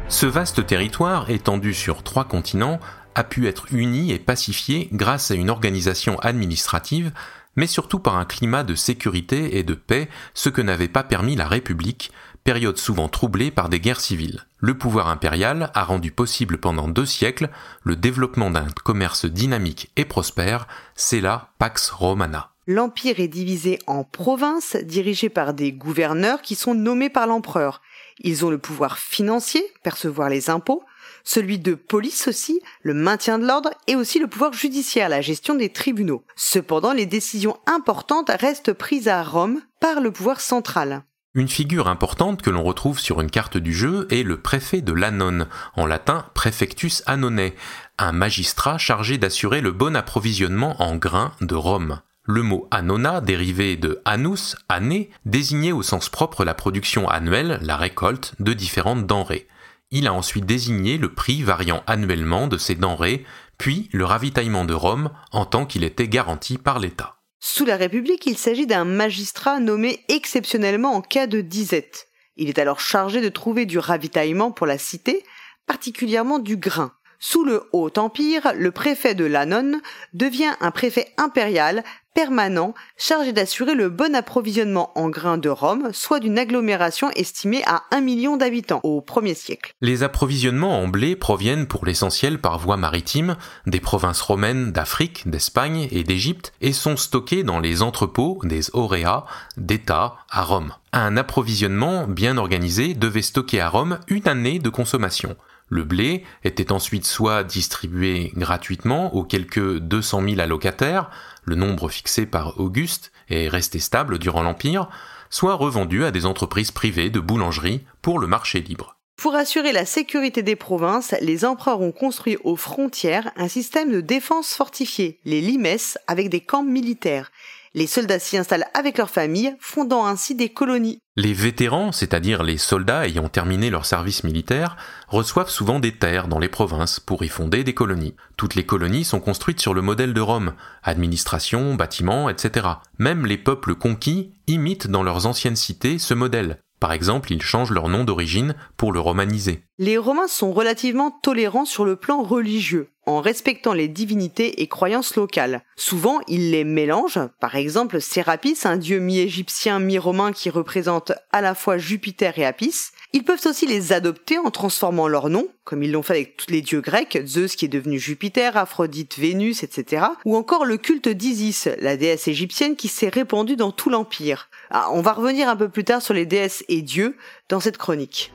Ce 0.08 0.24
vaste 0.24 0.64
territoire, 0.64 1.30
étendu 1.30 1.74
sur 1.74 2.04
trois 2.04 2.24
continents, 2.24 2.78
a 3.16 3.24
pu 3.24 3.48
être 3.48 3.66
uni 3.72 4.12
et 4.12 4.20
pacifié 4.20 4.88
grâce 4.92 5.32
à 5.32 5.34
une 5.34 5.50
organisation 5.50 6.16
administrative, 6.20 7.10
mais 7.56 7.66
surtout 7.66 7.98
par 7.98 8.16
un 8.16 8.24
climat 8.24 8.62
de 8.62 8.76
sécurité 8.76 9.58
et 9.58 9.64
de 9.64 9.74
paix, 9.74 10.08
ce 10.32 10.48
que 10.48 10.62
n'avait 10.62 10.86
pas 10.86 11.02
permis 11.02 11.34
la 11.34 11.48
République, 11.48 12.12
période 12.44 12.78
souvent 12.78 13.08
troublée 13.08 13.50
par 13.50 13.68
des 13.68 13.80
guerres 13.80 14.00
civiles. 14.00 14.46
Le 14.58 14.78
pouvoir 14.78 15.08
impérial 15.08 15.72
a 15.74 15.82
rendu 15.82 16.12
possible 16.12 16.58
pendant 16.58 16.86
deux 16.86 17.06
siècles 17.06 17.50
le 17.82 17.96
développement 17.96 18.50
d'un 18.50 18.66
commerce 18.84 19.26
dynamique 19.26 19.90
et 19.96 20.04
prospère, 20.04 20.68
c'est 20.94 21.20
la 21.20 21.50
Pax 21.58 21.90
Romana. 21.90 22.52
L'empire 22.68 23.20
est 23.20 23.28
divisé 23.28 23.80
en 23.86 24.04
provinces 24.04 24.76
dirigées 24.76 25.28
par 25.28 25.54
des 25.54 25.72
gouverneurs 25.72 26.42
qui 26.42 26.54
sont 26.54 26.74
nommés 26.74 27.10
par 27.10 27.26
l'empereur. 27.26 27.80
Ils 28.20 28.44
ont 28.44 28.50
le 28.50 28.58
pouvoir 28.58 28.98
financier, 28.98 29.64
percevoir 29.82 30.28
les 30.28 30.50
impôts, 30.50 30.82
celui 31.24 31.58
de 31.58 31.74
police 31.74 32.28
aussi, 32.28 32.60
le 32.82 32.94
maintien 32.94 33.38
de 33.38 33.46
l'ordre 33.46 33.70
et 33.86 33.96
aussi 33.96 34.18
le 34.18 34.28
pouvoir 34.28 34.52
judiciaire, 34.52 35.08
la 35.08 35.20
gestion 35.20 35.54
des 35.54 35.70
tribunaux. 35.70 36.24
Cependant, 36.36 36.92
les 36.92 37.06
décisions 37.06 37.58
importantes 37.66 38.30
restent 38.30 38.72
prises 38.72 39.08
à 39.08 39.22
Rome 39.22 39.60
par 39.80 40.00
le 40.00 40.12
pouvoir 40.12 40.40
central. 40.40 41.02
Une 41.34 41.48
figure 41.48 41.88
importante 41.88 42.40
que 42.40 42.48
l'on 42.48 42.62
retrouve 42.62 42.98
sur 42.98 43.20
une 43.20 43.30
carte 43.30 43.58
du 43.58 43.74
jeu 43.74 44.06
est 44.10 44.22
le 44.22 44.40
préfet 44.40 44.80
de 44.80 44.92
l'Annone, 44.92 45.48
en 45.74 45.84
latin 45.84 46.24
Prefectus 46.32 47.02
Annonais, 47.04 47.54
un 47.98 48.12
magistrat 48.12 48.78
chargé 48.78 49.18
d'assurer 49.18 49.60
le 49.60 49.72
bon 49.72 49.94
approvisionnement 49.96 50.80
en 50.80 50.96
grains 50.96 51.32
de 51.42 51.54
Rome. 51.54 52.00
Le 52.28 52.42
mot 52.42 52.66
annona, 52.72 53.20
dérivé 53.20 53.76
de 53.76 54.02
annus, 54.04 54.56
année, 54.68 55.10
désignait 55.24 55.70
au 55.70 55.82
sens 55.82 56.08
propre 56.08 56.44
la 56.44 56.54
production 56.54 57.08
annuelle, 57.08 57.60
la 57.62 57.76
récolte, 57.76 58.34
de 58.40 58.52
différentes 58.52 59.06
denrées. 59.06 59.46
Il 59.92 60.08
a 60.08 60.12
ensuite 60.12 60.44
désigné 60.44 60.98
le 60.98 61.14
prix 61.14 61.44
variant 61.44 61.84
annuellement 61.86 62.48
de 62.48 62.58
ces 62.58 62.74
denrées, 62.74 63.24
puis 63.58 63.88
le 63.92 64.04
ravitaillement 64.04 64.64
de 64.64 64.74
Rome 64.74 65.10
en 65.30 65.46
tant 65.46 65.66
qu'il 65.66 65.84
était 65.84 66.08
garanti 66.08 66.58
par 66.58 66.80
l'État. 66.80 67.14
Sous 67.38 67.64
la 67.64 67.76
République, 67.76 68.26
il 68.26 68.36
s'agit 68.36 68.66
d'un 68.66 68.84
magistrat 68.84 69.60
nommé 69.60 70.04
exceptionnellement 70.08 70.94
en 70.94 71.02
cas 71.02 71.28
de 71.28 71.40
disette. 71.40 72.08
Il 72.36 72.48
est 72.48 72.58
alors 72.58 72.80
chargé 72.80 73.20
de 73.20 73.28
trouver 73.28 73.66
du 73.66 73.78
ravitaillement 73.78 74.50
pour 74.50 74.66
la 74.66 74.78
cité, 74.78 75.24
particulièrement 75.66 76.40
du 76.40 76.56
grain. 76.56 76.92
Sous 77.18 77.44
le 77.44 77.62
Haut 77.72 77.90
Empire, 77.96 78.52
le 78.56 78.72
préfet 78.72 79.14
de 79.14 79.24
l'Annone 79.24 79.80
devient 80.12 80.52
un 80.60 80.70
préfet 80.70 81.14
impérial 81.16 81.82
permanent 82.16 82.72
chargé 82.96 83.34
d'assurer 83.34 83.74
le 83.74 83.90
bon 83.90 84.14
approvisionnement 84.14 84.90
en 84.94 85.10
grains 85.10 85.36
de 85.36 85.50
Rome, 85.50 85.90
soit 85.92 86.18
d'une 86.18 86.38
agglomération 86.38 87.10
estimée 87.10 87.62
à 87.66 87.82
1 87.90 88.00
million 88.00 88.38
d'habitants 88.38 88.80
au 88.84 89.02
1er 89.02 89.34
siècle. 89.34 89.74
Les 89.82 90.02
approvisionnements 90.02 90.80
en 90.80 90.88
blé 90.88 91.14
proviennent 91.14 91.66
pour 91.66 91.84
l'essentiel 91.84 92.40
par 92.40 92.58
voie 92.58 92.78
maritime 92.78 93.36
des 93.66 93.80
provinces 93.80 94.22
romaines 94.22 94.72
d'Afrique, 94.72 95.28
d'Espagne 95.28 95.88
et 95.90 96.04
d'Égypte 96.04 96.54
et 96.62 96.72
sont 96.72 96.96
stockés 96.96 97.42
dans 97.42 97.60
les 97.60 97.82
entrepôts 97.82 98.40
des 98.44 98.70
auréas 98.72 99.26
d'État 99.58 100.16
à 100.30 100.42
Rome. 100.42 100.72
Un 100.94 101.18
approvisionnement 101.18 102.06
bien 102.06 102.38
organisé 102.38 102.94
devait 102.94 103.20
stocker 103.20 103.60
à 103.60 103.68
Rome 103.68 103.98
une 104.08 104.26
année 104.26 104.58
de 104.58 104.70
consommation. 104.70 105.36
Le 105.68 105.82
blé 105.82 106.22
était 106.44 106.70
ensuite 106.70 107.04
soit 107.04 107.42
distribué 107.42 108.32
gratuitement 108.36 109.14
aux 109.16 109.24
quelques 109.24 109.78
200 109.78 110.22
000 110.28 110.40
allocataires, 110.40 111.10
le 111.46 111.54
nombre 111.54 111.88
fixé 111.88 112.26
par 112.26 112.60
Auguste 112.60 113.12
est 113.30 113.48
resté 113.48 113.78
stable 113.78 114.18
durant 114.18 114.42
l'Empire, 114.42 114.90
soit 115.30 115.54
revendu 115.54 116.04
à 116.04 116.10
des 116.10 116.26
entreprises 116.26 116.72
privées 116.72 117.08
de 117.08 117.20
boulangerie 117.20 117.84
pour 118.02 118.18
le 118.18 118.26
marché 118.26 118.60
libre. 118.60 118.96
Pour 119.16 119.34
assurer 119.34 119.72
la 119.72 119.86
sécurité 119.86 120.42
des 120.42 120.56
provinces, 120.56 121.14
les 121.22 121.46
empereurs 121.46 121.80
ont 121.80 121.92
construit 121.92 122.36
aux 122.44 122.56
frontières 122.56 123.32
un 123.36 123.48
système 123.48 123.90
de 123.90 124.02
défense 124.02 124.52
fortifié, 124.52 125.20
les 125.24 125.40
limes, 125.40 125.66
avec 126.06 126.28
des 126.28 126.40
camps 126.40 126.62
militaires. 126.62 127.32
Les 127.78 127.86
soldats 127.86 128.18
s'y 128.18 128.38
installent 128.38 128.64
avec 128.72 128.96
leurs 128.96 129.10
familles, 129.10 129.54
fondant 129.60 130.06
ainsi 130.06 130.34
des 130.34 130.48
colonies. 130.48 130.98
Les 131.14 131.34
vétérans, 131.34 131.92
c'est-à-dire 131.92 132.42
les 132.42 132.56
soldats 132.56 133.06
ayant 133.06 133.28
terminé 133.28 133.68
leur 133.68 133.84
service 133.84 134.24
militaire, 134.24 134.78
reçoivent 135.08 135.50
souvent 135.50 135.78
des 135.78 135.92
terres 135.92 136.26
dans 136.26 136.38
les 136.38 136.48
provinces 136.48 137.00
pour 137.00 137.22
y 137.22 137.28
fonder 137.28 137.64
des 137.64 137.74
colonies. 137.74 138.16
Toutes 138.38 138.54
les 138.54 138.64
colonies 138.64 139.04
sont 139.04 139.20
construites 139.20 139.60
sur 139.60 139.74
le 139.74 139.82
modèle 139.82 140.14
de 140.14 140.20
Rome, 140.22 140.54
administration, 140.82 141.74
bâtiments, 141.74 142.30
etc. 142.30 142.66
Même 142.98 143.26
les 143.26 143.36
peuples 143.36 143.74
conquis 143.74 144.32
imitent 144.46 144.86
dans 144.86 145.02
leurs 145.02 145.26
anciennes 145.26 145.54
cités 145.54 145.98
ce 145.98 146.14
modèle. 146.14 146.58
Par 146.80 146.92
exemple, 146.92 147.32
ils 147.32 147.42
changent 147.42 147.70
leur 147.70 147.88
nom 147.88 148.04
d'origine 148.04 148.54
pour 148.76 148.92
le 148.92 149.00
romaniser. 149.00 149.62
Les 149.78 149.96
Romains 149.96 150.28
sont 150.28 150.52
relativement 150.52 151.10
tolérants 151.10 151.64
sur 151.64 151.84
le 151.84 151.96
plan 151.96 152.22
religieux. 152.22 152.90
en 153.08 153.20
respectant 153.20 153.72
les 153.72 153.86
divinités 153.86 154.62
et 154.62 154.66
croyances 154.66 155.14
locales. 155.14 155.62
Souvent, 155.76 156.18
ils 156.26 156.50
les 156.50 156.64
mélangent, 156.64 157.20
par 157.38 157.54
exemple 157.54 158.00
Sérapis, 158.00 158.58
un 158.64 158.76
dieu 158.76 158.98
mi-égyptien, 158.98 159.78
mi-romain 159.78 160.32
qui 160.32 160.50
représente 160.50 161.12
à 161.30 161.40
la 161.40 161.54
fois 161.54 161.78
Jupiter 161.78 162.36
et 162.36 162.44
Apis. 162.44 162.90
Ils 163.12 163.24
peuvent 163.24 163.46
aussi 163.46 163.66
les 163.66 163.92
adopter 163.92 164.38
en 164.38 164.50
transformant 164.50 165.08
leur 165.08 165.28
nom, 165.28 165.48
comme 165.64 165.82
ils 165.82 165.92
l'ont 165.92 166.02
fait 166.02 166.14
avec 166.14 166.36
tous 166.36 166.50
les 166.50 166.60
dieux 166.60 166.80
grecs, 166.80 167.18
Zeus 167.26 167.56
qui 167.56 167.64
est 167.64 167.68
devenu 167.68 167.98
Jupiter, 167.98 168.56
Aphrodite, 168.56 169.18
Vénus, 169.18 169.62
etc. 169.62 170.06
Ou 170.24 170.36
encore 170.36 170.64
le 170.64 170.76
culte 170.76 171.08
d'Isis, 171.08 171.68
la 171.80 171.96
déesse 171.96 172.28
égyptienne 172.28 172.76
qui 172.76 172.88
s'est 172.88 173.08
répandue 173.08 173.56
dans 173.56 173.72
tout 173.72 173.90
l'Empire. 173.90 174.48
Ah, 174.70 174.88
on 174.92 175.00
va 175.00 175.12
revenir 175.12 175.48
un 175.48 175.56
peu 175.56 175.68
plus 175.68 175.84
tard 175.84 176.02
sur 176.02 176.14
les 176.14 176.26
déesses 176.26 176.64
et 176.68 176.82
dieux 176.82 177.16
dans 177.48 177.60
cette 177.60 177.78
chronique. 177.78 178.32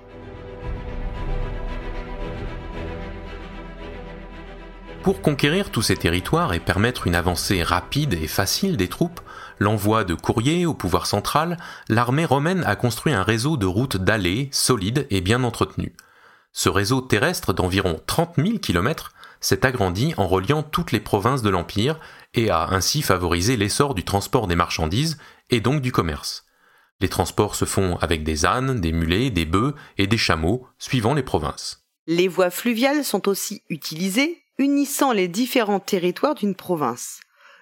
Pour 5.04 5.22
conquérir 5.22 5.72
tous 5.72 5.82
ces 5.82 5.96
territoires 5.96 6.54
et 6.54 6.60
permettre 6.60 7.08
une 7.08 7.16
avancée 7.16 7.64
rapide 7.64 8.14
et 8.14 8.28
facile 8.28 8.78
des 8.78 8.88
troupes, 8.88 9.20
l'envoi 9.62 10.04
de 10.04 10.16
courriers 10.16 10.66
au 10.66 10.74
pouvoir 10.74 11.06
central, 11.06 11.58
l'armée 11.88 12.26
romaine 12.26 12.64
a 12.66 12.76
construit 12.76 13.14
un 13.14 13.22
réseau 13.22 13.58
de 13.58 13.68
routes 13.68 13.96
dallées, 13.96 14.50
solides 14.52 15.06
et 15.12 15.22
bien 15.22 15.44
entretenues. 15.44 15.94
Ce 16.52 16.68
réseau 16.68 17.00
terrestre 17.00 17.54
d'environ 17.54 18.02
30 18.08 18.38
000 18.38 18.58
km 18.58 19.14
s'est 19.40 19.64
agrandi 19.64 20.16
en 20.18 20.28
reliant 20.28 20.64
toutes 20.64 20.92
les 20.92 21.00
provinces 21.00 21.44
de 21.44 21.52
l'Empire 21.52 22.00
et 22.34 22.50
a 22.50 22.70
ainsi 22.72 23.04
favorisé 23.04 23.56
l'essor 23.56 23.94
du 23.94 24.04
transport 24.04 24.48
des 24.48 24.56
marchandises 24.56 25.20
et 25.52 25.62
donc 25.62 25.82
du 25.82 25.92
commerce. 25.92 26.46
Les 27.00 27.10
transports 27.10 27.54
se 27.54 27.66
font 27.66 27.98
avec 27.98 28.24
des 28.24 28.46
ânes, 28.48 28.82
des 28.82 28.92
mulets, 28.92 29.30
des 29.30 29.46
bœufs 29.46 29.76
et 30.00 30.08
des 30.08 30.18
chameaux, 30.18 30.66
suivant 30.80 31.14
les 31.14 31.24
provinces. 31.24 31.86
Les 32.08 32.28
voies 32.28 32.50
fluviales 32.50 33.06
sont 33.06 33.28
aussi 33.28 33.62
utilisées, 33.70 34.42
unissant 34.58 35.12
les 35.12 35.28
différents 35.28 35.80
territoires 35.80 36.36
d'une 36.36 36.56
province. 36.56 37.20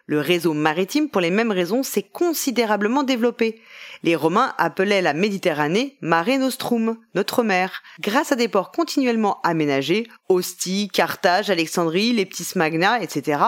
Le 0.10 0.20
réseau 0.20 0.56
maritime, 0.56 1.08
pour 1.08 1.22
les 1.22 1.30
mêmes 1.30 1.52
raisons, 1.52 1.84
s'est 1.84 2.02
considérablement 2.02 3.04
développé. 3.04 3.62
Les 4.02 4.16
Romains 4.16 4.56
appelaient 4.58 5.04
la 5.04 5.14
Méditerranée 5.14 5.98
Mare 6.02 6.40
Nostrum, 6.40 6.98
notre 7.14 7.44
mer, 7.44 7.84
grâce 8.00 8.32
à 8.32 8.36
des 8.36 8.48
ports 8.48 8.72
continuellement 8.72 9.40
aménagés, 9.44 10.08
Ostie, 10.28 10.90
Carthage, 10.92 11.52
Alexandrie, 11.52 12.12
Leptis 12.14 12.54
Magna, 12.56 13.00
etc. 13.04 13.40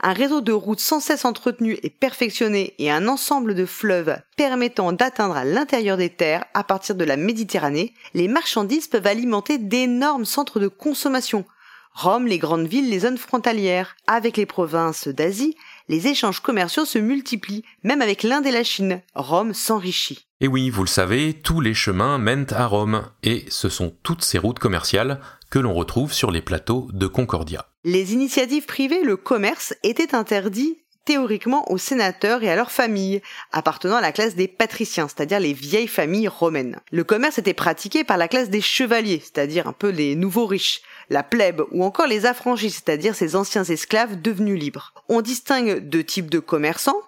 Un 0.00 0.12
réseau 0.12 0.40
de 0.40 0.50
routes 0.50 0.80
sans 0.80 0.98
cesse 0.98 1.24
entretenu 1.24 1.78
et 1.84 1.90
perfectionné 1.90 2.74
et 2.80 2.90
un 2.90 3.06
ensemble 3.06 3.54
de 3.54 3.64
fleuves 3.64 4.18
permettant 4.36 4.92
d'atteindre 4.92 5.36
à 5.36 5.44
l'intérieur 5.44 5.96
des 5.96 6.10
terres 6.10 6.46
à 6.52 6.64
partir 6.64 6.96
de 6.96 7.04
la 7.04 7.16
Méditerranée, 7.16 7.94
les 8.14 8.26
marchandises 8.26 8.88
peuvent 8.88 9.06
alimenter 9.06 9.58
d'énormes 9.58 10.24
centres 10.24 10.58
de 10.58 10.66
consommation. 10.66 11.44
Rome, 11.92 12.28
les 12.28 12.38
grandes 12.38 12.68
villes, 12.68 12.90
les 12.90 13.00
zones 13.00 13.18
frontalières, 13.18 13.96
avec 14.06 14.36
les 14.36 14.46
provinces 14.46 15.08
d'Asie, 15.08 15.56
les 15.88 16.06
échanges 16.06 16.40
commerciaux 16.40 16.84
se 16.84 16.98
multiplient, 16.98 17.64
même 17.82 18.02
avec 18.02 18.22
l'Inde 18.22 18.46
et 18.46 18.52
la 18.52 18.64
Chine. 18.64 19.02
Rome 19.14 19.54
s'enrichit. 19.54 20.26
Et 20.40 20.48
oui, 20.48 20.70
vous 20.70 20.82
le 20.82 20.88
savez, 20.88 21.34
tous 21.34 21.60
les 21.60 21.74
chemins 21.74 22.18
mènent 22.18 22.46
à 22.50 22.66
Rome, 22.66 23.10
et 23.22 23.44
ce 23.48 23.68
sont 23.68 23.94
toutes 24.02 24.22
ces 24.22 24.38
routes 24.38 24.58
commerciales 24.58 25.20
que 25.50 25.58
l'on 25.58 25.74
retrouve 25.74 26.12
sur 26.12 26.30
les 26.30 26.42
plateaux 26.42 26.88
de 26.92 27.06
Concordia. 27.06 27.66
Les 27.84 28.12
initiatives 28.12 28.66
privées, 28.66 29.02
le 29.02 29.16
commerce, 29.16 29.74
étaient 29.82 30.14
interdits 30.14 30.78
théoriquement 31.08 31.72
aux 31.72 31.78
sénateurs 31.78 32.42
et 32.42 32.50
à 32.50 32.54
leurs 32.54 32.70
familles, 32.70 33.22
appartenant 33.50 33.96
à 33.96 34.02
la 34.02 34.12
classe 34.12 34.34
des 34.34 34.46
patriciens, 34.46 35.08
c'est-à-dire 35.08 35.40
les 35.40 35.54
vieilles 35.54 35.88
familles 35.88 36.28
romaines. 36.28 36.80
Le 36.92 37.02
commerce 37.02 37.38
était 37.38 37.54
pratiqué 37.54 38.04
par 38.04 38.18
la 38.18 38.28
classe 38.28 38.50
des 38.50 38.60
chevaliers, 38.60 39.22
c'est-à-dire 39.24 39.66
un 39.66 39.72
peu 39.72 39.88
les 39.88 40.16
nouveaux 40.16 40.44
riches, 40.44 40.82
la 41.10 41.22
plèbe 41.22 41.62
ou 41.70 41.84
encore 41.84 42.06
les 42.06 42.26
affranchis, 42.26 42.70
c'est-à-dire 42.70 43.14
ces 43.14 43.36
anciens 43.36 43.64
esclaves 43.64 44.20
devenus 44.20 44.58
libres. 44.58 44.92
On 45.08 45.20
distingue 45.20 45.78
deux 45.78 46.04
types 46.04 46.30
de 46.30 46.38
commerçants, 46.38 47.00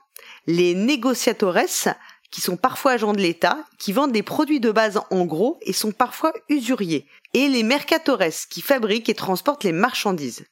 les 0.47 0.75
negociatores, 0.75 1.95
qui 2.31 2.41
sont 2.41 2.57
parfois 2.57 2.93
agents 2.93 3.13
de 3.13 3.21
l'État, 3.21 3.59
qui 3.79 3.93
vendent 3.93 4.13
des 4.13 4.23
produits 4.23 4.61
de 4.61 4.71
base 4.71 5.01
en 5.11 5.25
gros 5.25 5.59
et 5.63 5.73
sont 5.73 5.93
parfois 5.93 6.33
usuriers, 6.49 7.07
et 7.35 7.49
les 7.49 7.63
mercatores, 7.63 8.47
qui 8.49 8.63
fabriquent 8.63 9.09
et 9.09 9.15
transportent 9.15 9.65
les 9.65 9.73
marchandises. 9.73 10.45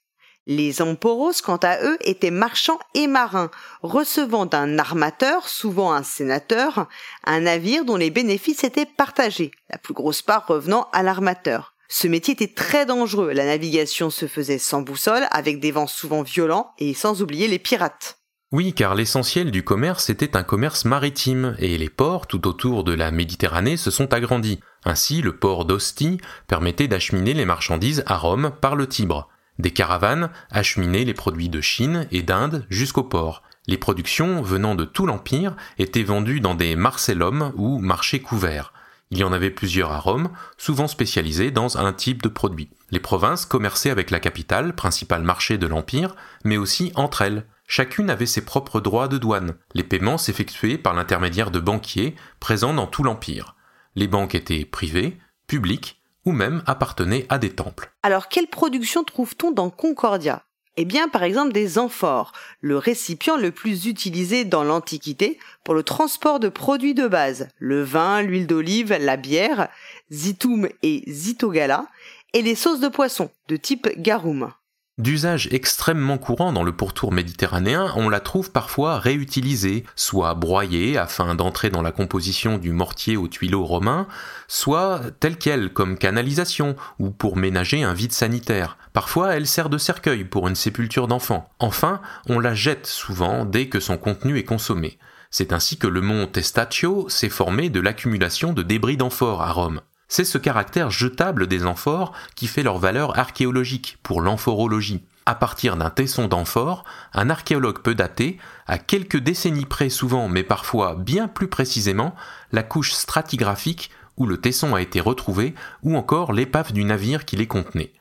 Les 0.46 0.80
emporos, 0.80 1.42
quant 1.44 1.58
à 1.58 1.82
eux, 1.82 1.98
étaient 2.00 2.30
marchands 2.30 2.78
et 2.94 3.06
marins, 3.06 3.50
recevant 3.82 4.46
d'un 4.46 4.78
armateur, 4.78 5.46
souvent 5.46 5.92
un 5.92 6.02
sénateur, 6.02 6.88
un 7.24 7.40
navire 7.40 7.84
dont 7.84 7.96
les 7.96 8.10
bénéfices 8.10 8.64
étaient 8.64 8.86
partagés, 8.86 9.50
la 9.68 9.76
plus 9.76 9.92
grosse 9.92 10.22
part 10.22 10.46
revenant 10.46 10.88
à 10.92 11.02
l'armateur. 11.02 11.74
Ce 11.90 12.06
métier 12.06 12.34
était 12.34 12.52
très 12.52 12.84
dangereux, 12.84 13.32
la 13.32 13.46
navigation 13.46 14.10
se 14.10 14.26
faisait 14.26 14.58
sans 14.58 14.82
boussole, 14.82 15.26
avec 15.30 15.58
des 15.58 15.72
vents 15.72 15.86
souvent 15.86 16.22
violents, 16.22 16.72
et 16.78 16.92
sans 16.92 17.22
oublier 17.22 17.48
les 17.48 17.58
pirates. 17.58 18.18
Oui, 18.52 18.74
car 18.74 18.94
l'essentiel 18.94 19.50
du 19.50 19.62
commerce 19.62 20.10
était 20.10 20.36
un 20.36 20.42
commerce 20.42 20.84
maritime, 20.84 21.56
et 21.58 21.78
les 21.78 21.88
ports 21.88 22.26
tout 22.26 22.46
autour 22.46 22.84
de 22.84 22.92
la 22.92 23.10
Méditerranée 23.10 23.78
se 23.78 23.90
sont 23.90 24.12
agrandis. 24.12 24.60
Ainsi, 24.84 25.22
le 25.22 25.36
port 25.36 25.64
d'Ostie 25.64 26.18
permettait 26.46 26.88
d'acheminer 26.88 27.32
les 27.32 27.46
marchandises 27.46 28.04
à 28.06 28.18
Rome 28.18 28.52
par 28.60 28.76
le 28.76 28.86
Tibre. 28.86 29.28
Des 29.58 29.70
caravanes 29.70 30.30
acheminaient 30.50 31.04
les 31.04 31.14
produits 31.14 31.48
de 31.48 31.60
Chine 31.62 32.06
et 32.10 32.22
d'Inde 32.22 32.66
jusqu'au 32.68 33.02
port. 33.02 33.42
Les 33.66 33.76
productions 33.76 34.40
venant 34.40 34.74
de 34.74 34.84
tout 34.84 35.06
l'Empire 35.06 35.56
étaient 35.78 36.02
vendues 36.02 36.40
dans 36.40 36.54
des 36.54 36.76
marcellums 36.76 37.52
ou 37.56 37.78
marchés 37.78 38.20
couverts. 38.20 38.72
Il 39.10 39.18
y 39.18 39.24
en 39.24 39.32
avait 39.32 39.50
plusieurs 39.50 39.92
à 39.92 39.98
Rome, 39.98 40.30
souvent 40.58 40.86
spécialisés 40.86 41.50
dans 41.50 41.78
un 41.78 41.92
type 41.92 42.22
de 42.22 42.28
produit. 42.28 42.70
Les 42.90 43.00
provinces 43.00 43.46
commerçaient 43.46 43.90
avec 43.90 44.10
la 44.10 44.20
capitale, 44.20 44.74
principal 44.74 45.22
marché 45.22 45.56
de 45.56 45.66
l'Empire, 45.66 46.14
mais 46.44 46.56
aussi 46.56 46.92
entre 46.94 47.22
elles. 47.22 47.46
Chacune 47.66 48.10
avait 48.10 48.26
ses 48.26 48.44
propres 48.44 48.80
droits 48.80 49.08
de 49.08 49.18
douane. 49.18 49.54
Les 49.74 49.82
paiements 49.82 50.18
s'effectuaient 50.18 50.78
par 50.78 50.94
l'intermédiaire 50.94 51.50
de 51.50 51.60
banquiers 51.60 52.16
présents 52.40 52.74
dans 52.74 52.86
tout 52.86 53.02
l'Empire. 53.02 53.56
Les 53.94 54.08
banques 54.08 54.34
étaient 54.34 54.64
privées, 54.64 55.18
publiques 55.46 56.02
ou 56.24 56.32
même 56.32 56.62
appartenaient 56.66 57.26
à 57.28 57.38
des 57.38 57.50
temples. 57.50 57.92
Alors 58.02 58.28
quelle 58.28 58.48
production 58.48 59.04
trouve-t-on 59.04 59.50
dans 59.50 59.70
Concordia? 59.70 60.44
Eh 60.80 60.84
bien 60.84 61.08
par 61.08 61.24
exemple 61.24 61.50
des 61.50 61.76
amphores, 61.76 62.30
le 62.60 62.78
récipient 62.78 63.36
le 63.36 63.50
plus 63.50 63.86
utilisé 63.86 64.44
dans 64.44 64.62
l'Antiquité 64.62 65.36
pour 65.64 65.74
le 65.74 65.82
transport 65.82 66.38
de 66.38 66.48
produits 66.48 66.94
de 66.94 67.08
base, 67.08 67.48
le 67.58 67.82
vin, 67.82 68.22
l'huile 68.22 68.46
d'olive, 68.46 68.96
la 69.00 69.16
bière, 69.16 69.70
zitum 70.12 70.68
et 70.84 71.02
zitogala, 71.08 71.88
et 72.32 72.42
les 72.42 72.54
sauces 72.54 72.78
de 72.78 72.86
poisson 72.86 73.28
de 73.48 73.56
type 73.56 73.88
garum. 73.96 74.52
D'usage 74.98 75.48
extrêmement 75.52 76.18
courant 76.18 76.52
dans 76.52 76.64
le 76.64 76.72
pourtour 76.72 77.12
méditerranéen, 77.12 77.92
on 77.94 78.08
la 78.08 78.18
trouve 78.18 78.50
parfois 78.50 78.98
réutilisée, 78.98 79.84
soit 79.94 80.34
broyée 80.34 80.98
afin 80.98 81.36
d'entrer 81.36 81.70
dans 81.70 81.82
la 81.82 81.92
composition 81.92 82.58
du 82.58 82.72
mortier 82.72 83.16
aux 83.16 83.28
tuileaux 83.28 83.64
romain, 83.64 84.08
soit 84.48 85.02
telle 85.20 85.38
qu'elle 85.38 85.72
comme 85.72 85.98
canalisation 85.98 86.74
ou 86.98 87.10
pour 87.10 87.36
ménager 87.36 87.84
un 87.84 87.94
vide 87.94 88.10
sanitaire. 88.10 88.76
Parfois, 88.92 89.36
elle 89.36 89.46
sert 89.46 89.68
de 89.68 89.78
cercueil 89.78 90.24
pour 90.24 90.48
une 90.48 90.56
sépulture 90.56 91.06
d'enfant. 91.06 91.48
Enfin, 91.60 92.00
on 92.28 92.40
la 92.40 92.54
jette 92.54 92.88
souvent 92.88 93.44
dès 93.44 93.68
que 93.68 93.78
son 93.78 93.98
contenu 93.98 94.36
est 94.36 94.42
consommé. 94.44 94.98
C'est 95.30 95.52
ainsi 95.52 95.78
que 95.78 95.86
le 95.86 96.00
mont 96.00 96.26
Testaccio 96.26 97.08
s'est 97.08 97.28
formé 97.28 97.70
de 97.70 97.78
l'accumulation 97.78 98.52
de 98.52 98.64
débris 98.64 98.96
d'amphores 98.96 99.42
à 99.42 99.52
Rome. 99.52 99.80
C'est 100.08 100.24
ce 100.24 100.38
caractère 100.38 100.90
jetable 100.90 101.46
des 101.46 101.66
amphores 101.66 102.12
qui 102.34 102.46
fait 102.46 102.62
leur 102.62 102.78
valeur 102.78 103.18
archéologique 103.18 103.98
pour 104.02 104.22
l'amphorologie. 104.22 105.04
À 105.26 105.34
partir 105.34 105.76
d'un 105.76 105.90
tesson 105.90 106.26
d'amphore, 106.26 106.84
un 107.12 107.28
archéologue 107.28 107.80
peut 107.80 107.94
dater, 107.94 108.38
à 108.66 108.78
quelques 108.78 109.18
décennies 109.18 109.66
près 109.66 109.90
souvent, 109.90 110.28
mais 110.28 110.42
parfois 110.42 110.94
bien 110.94 111.28
plus 111.28 111.48
précisément, 111.48 112.14
la 112.50 112.62
couche 112.62 112.92
stratigraphique 112.92 113.90
où 114.16 114.26
le 114.26 114.40
tesson 114.40 114.74
a 114.74 114.80
été 114.80 115.00
retrouvé, 115.00 115.54
ou 115.82 115.96
encore 115.96 116.32
l'épave 116.32 116.72
du 116.72 116.84
navire 116.84 117.26
qui 117.26 117.36
les 117.36 117.46
contenait. 117.46 117.92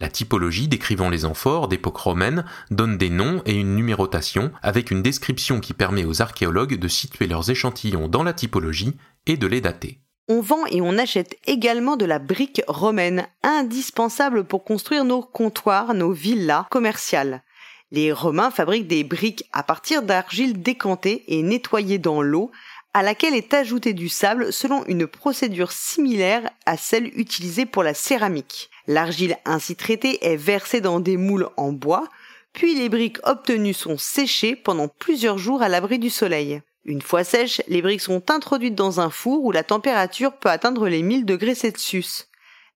La 0.00 0.08
typologie 0.08 0.66
décrivant 0.66 1.08
les 1.08 1.24
amphores 1.24 1.68
d'époque 1.68 1.98
romaine 1.98 2.44
donne 2.72 2.98
des 2.98 3.08
noms 3.08 3.40
et 3.46 3.54
une 3.54 3.76
numérotation 3.76 4.50
avec 4.60 4.90
une 4.90 5.02
description 5.02 5.60
qui 5.60 5.74
permet 5.74 6.04
aux 6.04 6.20
archéologues 6.20 6.76
de 6.76 6.88
situer 6.88 7.28
leurs 7.28 7.50
échantillons 7.50 8.08
dans 8.08 8.24
la 8.24 8.32
typologie 8.32 8.96
et 9.26 9.36
de 9.36 9.46
les 9.46 9.60
dater. 9.60 10.00
On 10.34 10.40
vend 10.40 10.64
et 10.64 10.80
on 10.80 10.96
achète 10.96 11.36
également 11.46 11.98
de 11.98 12.06
la 12.06 12.18
brique 12.18 12.62
romaine, 12.66 13.26
indispensable 13.42 14.44
pour 14.44 14.64
construire 14.64 15.04
nos 15.04 15.20
comptoirs, 15.20 15.92
nos 15.92 16.12
villas 16.12 16.64
commerciales. 16.70 17.42
Les 17.90 18.12
Romains 18.12 18.50
fabriquent 18.50 18.86
des 18.86 19.04
briques 19.04 19.44
à 19.52 19.62
partir 19.62 20.02
d'argile 20.02 20.62
décantée 20.62 21.22
et 21.28 21.42
nettoyée 21.42 21.98
dans 21.98 22.22
l'eau, 22.22 22.50
à 22.94 23.02
laquelle 23.02 23.34
est 23.34 23.52
ajouté 23.52 23.92
du 23.92 24.08
sable 24.08 24.54
selon 24.54 24.86
une 24.86 25.06
procédure 25.06 25.70
similaire 25.70 26.48
à 26.64 26.78
celle 26.78 27.08
utilisée 27.08 27.66
pour 27.66 27.82
la 27.82 27.92
céramique. 27.92 28.70
L'argile 28.86 29.36
ainsi 29.44 29.76
traitée 29.76 30.24
est 30.24 30.36
versée 30.36 30.80
dans 30.80 30.98
des 30.98 31.18
moules 31.18 31.50
en 31.58 31.72
bois, 31.72 32.08
puis 32.54 32.74
les 32.74 32.88
briques 32.88 33.20
obtenues 33.24 33.74
sont 33.74 33.98
séchées 33.98 34.56
pendant 34.56 34.88
plusieurs 34.88 35.36
jours 35.36 35.60
à 35.60 35.68
l'abri 35.68 35.98
du 35.98 36.08
soleil. 36.08 36.62
Une 36.84 37.02
fois 37.02 37.22
sèches, 37.22 37.62
les 37.68 37.80
briques 37.80 38.00
sont 38.00 38.30
introduites 38.30 38.74
dans 38.74 39.00
un 39.00 39.10
four 39.10 39.44
où 39.44 39.52
la 39.52 39.62
température 39.62 40.32
peut 40.32 40.48
atteindre 40.48 40.88
les 40.88 41.02
1000 41.02 41.24
degrés 41.24 41.54
Celsius. 41.54 42.28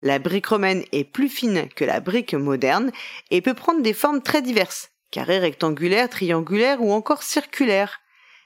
La 0.02 0.20
brique 0.20 0.46
romaine 0.46 0.84
est 0.92 1.04
plus 1.04 1.28
fine 1.28 1.68
que 1.74 1.84
la 1.84 1.98
brique 1.98 2.34
moderne 2.34 2.92
et 3.30 3.40
peut 3.40 3.54
prendre 3.54 3.82
des 3.82 3.94
formes 3.94 4.22
très 4.22 4.42
diverses, 4.42 4.90
carrées, 5.10 5.40
rectangulaires, 5.40 6.08
triangulaires 6.08 6.82
ou 6.82 6.92
encore 6.92 7.24
circulaires. 7.24 8.00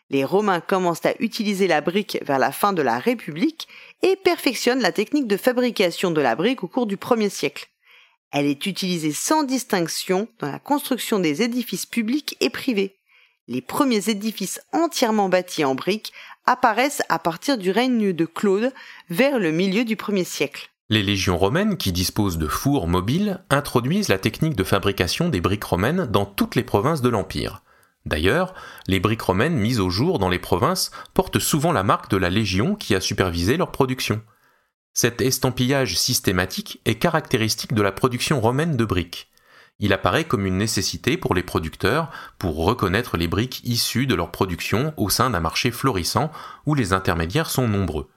Les 0.09 0.25
Romains 0.25 0.61
commencent 0.61 1.07
à 1.07 1.15
utiliser 1.21 1.69
la 1.69 1.83
brique 1.83 2.19
vers 2.23 2.39
la 2.39 2.53
fin 2.53 2.73
de 2.73 2.83
la 2.83 2.99
République 2.99 3.69
et 4.03 4.17
perfectionnent 4.17 4.81
la 4.81 4.93
technique 4.93 5.29
de 5.29 5.37
fabrication 5.37 6.11
de 6.11 6.21
la 6.21 6.35
brique 6.35 6.65
au 6.65 6.69
cours 6.69 6.87
du 6.87 6.97
1er 6.97 7.29
siècle. 7.29 7.69
Elle 8.33 8.47
est 8.47 8.67
utilisée 8.67 9.13
sans 9.13 9.43
distinction 9.43 10.27
dans 10.39 10.51
la 10.51 10.59
construction 10.59 11.19
des 11.19 11.43
édifices 11.43 11.87
publics 11.87 12.37
et 12.41 12.51
privés. 12.51 13.00
Les 13.51 13.61
premiers 13.61 14.09
édifices 14.09 14.61
entièrement 14.73 15.29
bâtis 15.29 15.65
en 15.65 15.75
briques 15.75 16.13
apparaissent 16.47 17.03
à 17.09 17.19
partir 17.19 17.59
du 17.59 17.73
règne 17.73 18.13
de 18.13 18.25
Claude 18.25 18.73
vers 19.09 19.41
le 19.41 19.51
milieu 19.51 19.85
du 19.85 19.97
1er 19.97 20.23
siècle. 20.23 20.71
Les 20.89 21.03
légions 21.03 21.37
romaines, 21.37 21.77
qui 21.77 21.91
disposent 21.91 22.39
de 22.39 22.47
fours 22.47 22.87
mobiles, 22.87 23.43
introduisent 23.51 24.07
la 24.07 24.19
technique 24.19 24.55
de 24.55 24.63
fabrication 24.63 25.29
des 25.29 25.41
briques 25.41 25.65
romaines 25.65 26.07
dans 26.07 26.27
toutes 26.27 26.55
les 26.55 26.63
provinces 26.63 27.03
de 27.03 27.09
l'Empire. 27.09 27.65
D'ailleurs, 28.07 28.55
les 28.87 29.01
briques 29.01 29.23
romaines 29.23 29.57
mises 29.57 29.81
au 29.81 29.91
jour 29.91 30.21
dans 30.21 30.29
les 30.29 30.39
provinces 30.39 30.93
portent 31.13 31.41
souvent 31.41 31.73
la 31.73 31.83
marque 31.83 32.09
de 32.09 32.19
la 32.19 32.31
légion 32.31 32.77
qui 32.77 32.95
a 32.95 33.01
supervisé 33.01 33.57
leur 33.57 33.73
production. 33.73 34.23
Cet 34.93 35.21
estampillage 35.21 35.99
systématique 35.99 36.81
est 36.85 37.01
caractéristique 37.01 37.75
de 37.75 37.83
la 37.83 37.91
production 37.91 38.41
romaine 38.41 38.77
de 38.77 38.85
briques. 38.85 39.30
Il 39.81 39.95
apparaît 39.95 40.25
comme 40.25 40.47
une 40.47 40.59
nécessité 40.59 41.17
pour 41.17 41.35
les 41.35 41.43
producteurs 41.43 42.11
pour 42.39 42.65
reconnaître 42.65 43.17
les 43.17 43.27
briques 43.27 43.63
issues 43.65 44.07
de 44.07 44.15
leur 44.15 44.31
production 44.31 44.93
au 44.99 45.09
sein 45.09 45.31
d'un 45.31 45.41
marché 45.41 45.71
florissant 45.71 46.31
où 46.67 46.75
les 46.75 46.93
intermédiaires 46.93 47.51
sont 47.51 47.67
nombreux. 47.67 48.09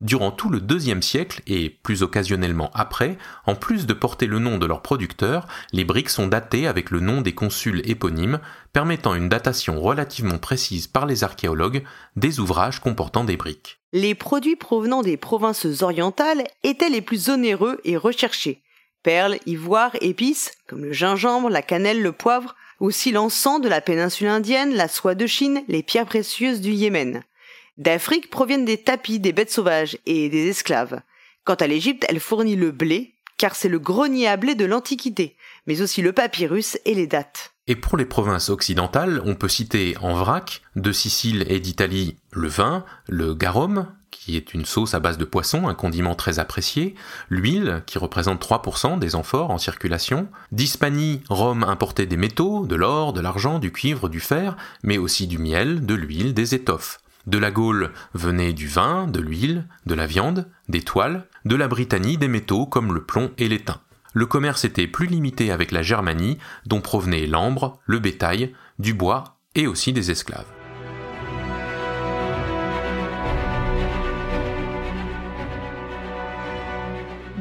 Durant 0.00 0.30
tout 0.30 0.48
le 0.48 0.60
deuxième 0.60 1.02
siècle 1.02 1.42
et 1.48 1.70
plus 1.70 2.04
occasionnellement 2.04 2.70
après, 2.72 3.18
en 3.46 3.56
plus 3.56 3.84
de 3.84 3.92
porter 3.92 4.26
le 4.26 4.38
nom 4.38 4.56
de 4.56 4.66
leur 4.66 4.80
producteur, 4.80 5.48
les 5.72 5.84
briques 5.84 6.10
sont 6.10 6.28
datées 6.28 6.68
avec 6.68 6.92
le 6.92 7.00
nom 7.00 7.20
des 7.20 7.34
consuls 7.34 7.82
éponymes, 7.84 8.38
permettant 8.72 9.14
une 9.14 9.28
datation 9.28 9.80
relativement 9.80 10.38
précise 10.38 10.86
par 10.86 11.04
les 11.04 11.24
archéologues 11.24 11.82
des 12.14 12.38
ouvrages 12.38 12.78
comportant 12.78 13.24
des 13.24 13.36
briques. 13.36 13.80
Les 13.92 14.14
produits 14.14 14.54
provenant 14.54 15.02
des 15.02 15.16
provinces 15.16 15.82
orientales 15.82 16.44
étaient 16.62 16.90
les 16.90 17.02
plus 17.02 17.28
onéreux 17.28 17.80
et 17.82 17.96
recherchés. 17.96 18.62
Perles, 19.08 19.38
ivoire, 19.46 19.92
épices, 20.02 20.52
comme 20.66 20.84
le 20.84 20.92
gingembre, 20.92 21.48
la 21.48 21.62
cannelle, 21.62 22.02
le 22.02 22.12
poivre, 22.12 22.54
aussi 22.78 23.10
l'encens 23.10 23.58
de 23.58 23.66
la 23.66 23.80
péninsule 23.80 24.28
indienne, 24.28 24.74
la 24.74 24.86
soie 24.86 25.14
de 25.14 25.26
Chine, 25.26 25.62
les 25.66 25.82
pierres 25.82 26.04
précieuses 26.04 26.60
du 26.60 26.72
Yémen. 26.72 27.22
D'Afrique 27.78 28.28
proviennent 28.28 28.66
des 28.66 28.76
tapis, 28.76 29.18
des 29.18 29.32
bêtes 29.32 29.50
sauvages 29.50 29.96
et 30.04 30.28
des 30.28 30.48
esclaves. 30.48 31.00
Quant 31.44 31.54
à 31.54 31.66
l'Égypte, 31.66 32.04
elle 32.06 32.20
fournit 32.20 32.54
le 32.54 32.70
blé, 32.70 33.14
car 33.38 33.56
c'est 33.56 33.70
le 33.70 33.78
grenier 33.78 34.28
à 34.28 34.36
blé 34.36 34.54
de 34.54 34.66
l'Antiquité, 34.66 35.36
mais 35.66 35.80
aussi 35.80 36.02
le 36.02 36.12
papyrus 36.12 36.76
et 36.84 36.92
les 36.92 37.06
dates. 37.06 37.54
Et 37.66 37.76
pour 37.76 37.96
les 37.96 38.04
provinces 38.04 38.50
occidentales, 38.50 39.22
on 39.24 39.36
peut 39.36 39.48
citer 39.48 39.96
en 40.02 40.12
vrac, 40.12 40.60
de 40.76 40.92
Sicile 40.92 41.46
et 41.48 41.60
d'Italie, 41.60 42.18
le 42.30 42.48
vin, 42.48 42.84
le 43.06 43.32
garum, 43.32 43.86
qui 44.10 44.36
est 44.36 44.54
une 44.54 44.64
sauce 44.64 44.94
à 44.94 45.00
base 45.00 45.18
de 45.18 45.24
poisson, 45.24 45.68
un 45.68 45.74
condiment 45.74 46.14
très 46.14 46.38
apprécié, 46.38 46.94
l'huile, 47.28 47.82
qui 47.86 47.98
représente 47.98 48.44
3% 48.44 48.98
des 48.98 49.14
amphores 49.14 49.50
en 49.50 49.58
circulation, 49.58 50.28
d'Hispanie, 50.52 51.22
Rome 51.28 51.64
importait 51.64 52.06
des 52.06 52.16
métaux, 52.16 52.66
de 52.66 52.76
l'or, 52.76 53.12
de 53.12 53.20
l'argent, 53.20 53.58
du 53.58 53.72
cuivre, 53.72 54.08
du 54.08 54.20
fer, 54.20 54.56
mais 54.82 54.98
aussi 54.98 55.26
du 55.26 55.38
miel, 55.38 55.84
de 55.86 55.94
l'huile, 55.94 56.34
des 56.34 56.54
étoffes. 56.54 57.00
De 57.26 57.38
la 57.38 57.50
Gaule 57.50 57.92
venait 58.14 58.52
du 58.52 58.68
vin, 58.68 59.06
de 59.06 59.20
l'huile, 59.20 59.66
de 59.86 59.94
la 59.94 60.06
viande, 60.06 60.48
des 60.68 60.82
toiles, 60.82 61.26
de 61.44 61.56
la 61.56 61.68
Britannie 61.68 62.16
des 62.16 62.28
métaux 62.28 62.66
comme 62.66 62.94
le 62.94 63.04
plomb 63.04 63.30
et 63.36 63.48
l'étain. 63.48 63.80
Le 64.14 64.26
commerce 64.26 64.64
était 64.64 64.86
plus 64.86 65.06
limité 65.06 65.50
avec 65.50 65.70
la 65.70 65.82
Germanie, 65.82 66.38
dont 66.66 66.80
provenaient 66.80 67.26
l'ambre, 67.26 67.78
le 67.84 67.98
bétail, 67.98 68.54
du 68.78 68.94
bois 68.94 69.38
et 69.54 69.66
aussi 69.66 69.92
des 69.92 70.10
esclaves. 70.10 70.57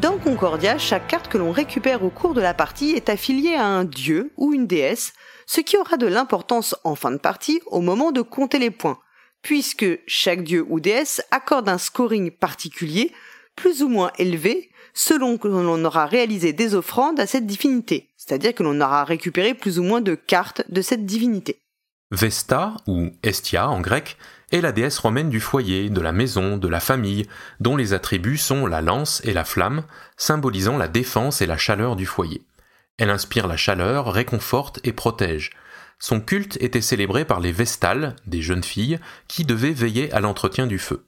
Dans 0.01 0.19
Concordia, 0.19 0.77
chaque 0.77 1.07
carte 1.07 1.27
que 1.27 1.39
l'on 1.39 1.51
récupère 1.51 2.03
au 2.03 2.11
cours 2.11 2.35
de 2.35 2.41
la 2.41 2.53
partie 2.53 2.91
est 2.91 3.09
affiliée 3.09 3.55
à 3.55 3.65
un 3.65 3.83
dieu 3.83 4.31
ou 4.37 4.53
une 4.53 4.67
déesse, 4.67 5.13
ce 5.47 5.59
qui 5.59 5.75
aura 5.75 5.97
de 5.97 6.05
l'importance 6.05 6.75
en 6.83 6.93
fin 6.93 7.09
de 7.09 7.17
partie 7.17 7.61
au 7.65 7.81
moment 7.81 8.11
de 8.11 8.21
compter 8.21 8.59
les 8.59 8.69
points, 8.69 8.99
puisque 9.41 9.87
chaque 10.05 10.43
dieu 10.43 10.63
ou 10.69 10.79
déesse 10.79 11.23
accorde 11.31 11.67
un 11.67 11.79
scoring 11.79 12.29
particulier, 12.29 13.11
plus 13.55 13.81
ou 13.81 13.89
moins 13.89 14.11
élevé, 14.19 14.69
selon 14.93 15.39
que 15.39 15.47
l'on 15.47 15.83
aura 15.83 16.05
réalisé 16.05 16.53
des 16.53 16.75
offrandes 16.75 17.19
à 17.19 17.25
cette 17.25 17.47
divinité, 17.47 18.11
c'est-à-dire 18.17 18.53
que 18.53 18.61
l'on 18.61 18.79
aura 18.79 19.03
récupéré 19.03 19.55
plus 19.55 19.79
ou 19.79 19.83
moins 19.83 20.01
de 20.01 20.13
cartes 20.13 20.61
de 20.69 20.83
cette 20.83 21.07
divinité. 21.07 21.57
Vesta, 22.11 22.75
ou 22.85 23.09
Estia 23.23 23.67
en 23.67 23.81
grec, 23.81 24.15
est 24.51 24.61
la 24.61 24.71
déesse 24.71 24.99
romaine 24.99 25.29
du 25.29 25.39
foyer, 25.39 25.89
de 25.89 26.01
la 26.01 26.11
maison, 26.11 26.57
de 26.57 26.67
la 26.67 26.79
famille, 26.79 27.27
dont 27.59 27.75
les 27.75 27.93
attributs 27.93 28.37
sont 28.37 28.65
la 28.65 28.81
lance 28.81 29.21
et 29.25 29.33
la 29.33 29.43
flamme, 29.43 29.83
symbolisant 30.15 30.77
la 30.77 30.87
défense 30.87 31.41
et 31.41 31.45
la 31.45 31.57
chaleur 31.57 31.95
du 31.95 32.05
foyer. 32.05 32.43
Elle 32.97 33.09
inspire 33.09 33.47
la 33.47 33.57
chaleur, 33.57 34.11
réconforte 34.11 34.79
et 34.83 34.93
protège. 34.93 35.51
Son 35.99 36.21
culte 36.21 36.57
était 36.61 36.81
célébré 36.81 37.25
par 37.25 37.39
les 37.39 37.51
Vestales, 37.51 38.15
des 38.25 38.41
jeunes 38.41 38.63
filles, 38.63 38.99
qui 39.27 39.43
devaient 39.43 39.71
veiller 39.71 40.11
à 40.13 40.19
l'entretien 40.19 40.67
du 40.67 40.79
feu. 40.79 41.03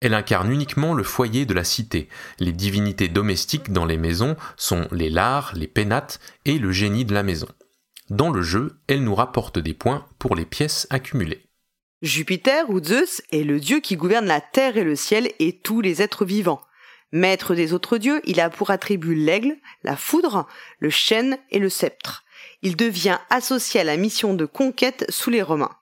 Elle 0.00 0.14
incarne 0.14 0.50
uniquement 0.50 0.94
le 0.94 1.04
foyer 1.04 1.46
de 1.46 1.54
la 1.54 1.64
cité. 1.64 2.08
Les 2.40 2.52
divinités 2.52 3.08
domestiques 3.08 3.72
dans 3.72 3.84
les 3.84 3.96
maisons 3.96 4.36
sont 4.56 4.88
les 4.90 5.10
lares, 5.10 5.52
les 5.54 5.68
pénates 5.68 6.18
et 6.44 6.58
le 6.58 6.72
génie 6.72 7.04
de 7.04 7.14
la 7.14 7.22
maison. 7.22 7.48
Dans 8.10 8.30
le 8.30 8.42
jeu, 8.42 8.80
elle 8.88 9.04
nous 9.04 9.14
rapporte 9.14 9.60
des 9.60 9.74
points 9.74 10.06
pour 10.18 10.34
les 10.34 10.44
pièces 10.44 10.88
accumulées. 10.90 11.46
Jupiter 12.02 12.68
ou 12.68 12.82
Zeus 12.82 13.22
est 13.30 13.44
le 13.44 13.60
dieu 13.60 13.78
qui 13.78 13.94
gouverne 13.94 14.26
la 14.26 14.40
terre 14.40 14.76
et 14.76 14.82
le 14.82 14.96
ciel 14.96 15.30
et 15.38 15.52
tous 15.52 15.80
les 15.80 16.02
êtres 16.02 16.24
vivants. 16.24 16.60
Maître 17.12 17.54
des 17.54 17.72
autres 17.72 17.96
dieux, 17.96 18.20
il 18.24 18.40
a 18.40 18.50
pour 18.50 18.70
attribut 18.70 19.14
l'aigle, 19.14 19.56
la 19.84 19.96
foudre, 19.96 20.48
le 20.80 20.90
chêne 20.90 21.38
et 21.50 21.60
le 21.60 21.68
sceptre. 21.68 22.24
Il 22.62 22.74
devient 22.74 23.18
associé 23.30 23.80
à 23.80 23.84
la 23.84 23.96
mission 23.96 24.34
de 24.34 24.46
conquête 24.46 25.04
sous 25.10 25.30
les 25.30 25.42
Romains. 25.42 25.76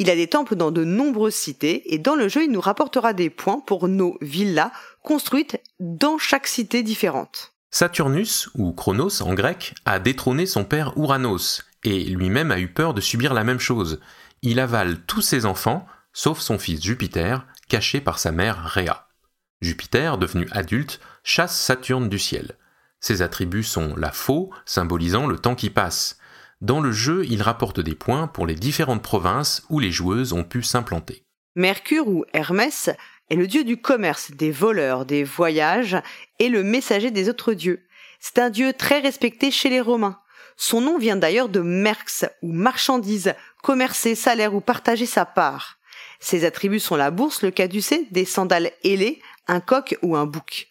Il 0.00 0.10
a 0.10 0.16
des 0.16 0.26
temples 0.26 0.56
dans 0.56 0.72
de 0.72 0.82
nombreuses 0.82 1.34
cités 1.36 1.94
et 1.94 1.98
dans 1.98 2.16
le 2.16 2.28
jeu 2.28 2.44
il 2.44 2.50
nous 2.50 2.60
rapportera 2.60 3.12
des 3.12 3.30
points 3.30 3.60
pour 3.60 3.86
nos 3.86 4.18
villas 4.20 4.72
construites 5.04 5.60
dans 5.78 6.18
chaque 6.18 6.48
cité 6.48 6.82
différente. 6.82 7.52
Saturnus, 7.70 8.48
ou 8.56 8.72
Chronos 8.72 9.22
en 9.22 9.34
grec, 9.34 9.74
a 9.84 10.00
détrôné 10.00 10.46
son 10.46 10.64
père 10.64 10.98
Ouranos, 10.98 11.62
et 11.84 12.02
lui-même 12.02 12.50
a 12.50 12.58
eu 12.58 12.66
peur 12.66 12.94
de 12.94 13.00
subir 13.00 13.34
la 13.34 13.44
même 13.44 13.60
chose. 13.60 14.00
Il 14.42 14.58
avale 14.58 15.00
tous 15.02 15.20
ses 15.20 15.44
enfants, 15.44 15.86
sauf 16.14 16.40
son 16.40 16.58
fils 16.58 16.82
Jupiter, 16.82 17.46
caché 17.68 18.00
par 18.00 18.18
sa 18.18 18.32
mère 18.32 18.64
Rhea. 18.64 19.08
Jupiter, 19.60 20.16
devenu 20.16 20.48
adulte, 20.52 20.98
chasse 21.22 21.58
Saturne 21.58 22.08
du 22.08 22.18
ciel. 22.18 22.56
Ses 23.00 23.20
attributs 23.20 23.62
sont 23.62 23.94
la 23.96 24.12
faux, 24.12 24.50
symbolisant 24.64 25.26
le 25.26 25.38
temps 25.38 25.54
qui 25.54 25.68
passe. 25.68 26.18
Dans 26.62 26.80
le 26.80 26.90
jeu, 26.90 27.26
il 27.28 27.42
rapporte 27.42 27.80
des 27.80 27.94
points 27.94 28.28
pour 28.28 28.46
les 28.46 28.54
différentes 28.54 29.02
provinces 29.02 29.62
où 29.68 29.78
les 29.78 29.92
joueuses 29.92 30.32
ont 30.32 30.44
pu 30.44 30.62
s'implanter. 30.62 31.22
Mercure 31.54 32.08
ou 32.08 32.24
Hermès 32.32 32.88
est 33.28 33.36
le 33.36 33.46
dieu 33.46 33.64
du 33.64 33.76
commerce, 33.76 34.30
des 34.30 34.50
voleurs, 34.50 35.04
des 35.04 35.24
voyages 35.24 35.98
et 36.38 36.48
le 36.48 36.62
messager 36.62 37.10
des 37.10 37.28
autres 37.28 37.52
dieux. 37.52 37.84
C'est 38.20 38.38
un 38.38 38.48
dieu 38.48 38.72
très 38.72 39.00
respecté 39.00 39.50
chez 39.50 39.68
les 39.68 39.80
Romains. 39.80 40.18
Son 40.56 40.82
nom 40.82 40.98
vient 40.98 41.16
d'ailleurs 41.16 41.48
de 41.48 41.60
merx 41.60 42.26
ou 42.42 42.52
marchandise, 42.52 43.34
commercer, 43.62 44.14
salaire 44.14 44.54
ou 44.54 44.60
partager 44.60 45.06
sa 45.06 45.24
part. 45.24 45.78
Ses 46.20 46.44
attributs 46.44 46.80
sont 46.80 46.96
la 46.96 47.10
bourse, 47.10 47.42
le 47.42 47.50
caducée, 47.50 48.06
des 48.10 48.24
sandales 48.24 48.72
ailées, 48.84 49.20
un 49.48 49.60
coq 49.60 49.96
ou 50.02 50.16
un 50.16 50.26
bouc. 50.26 50.68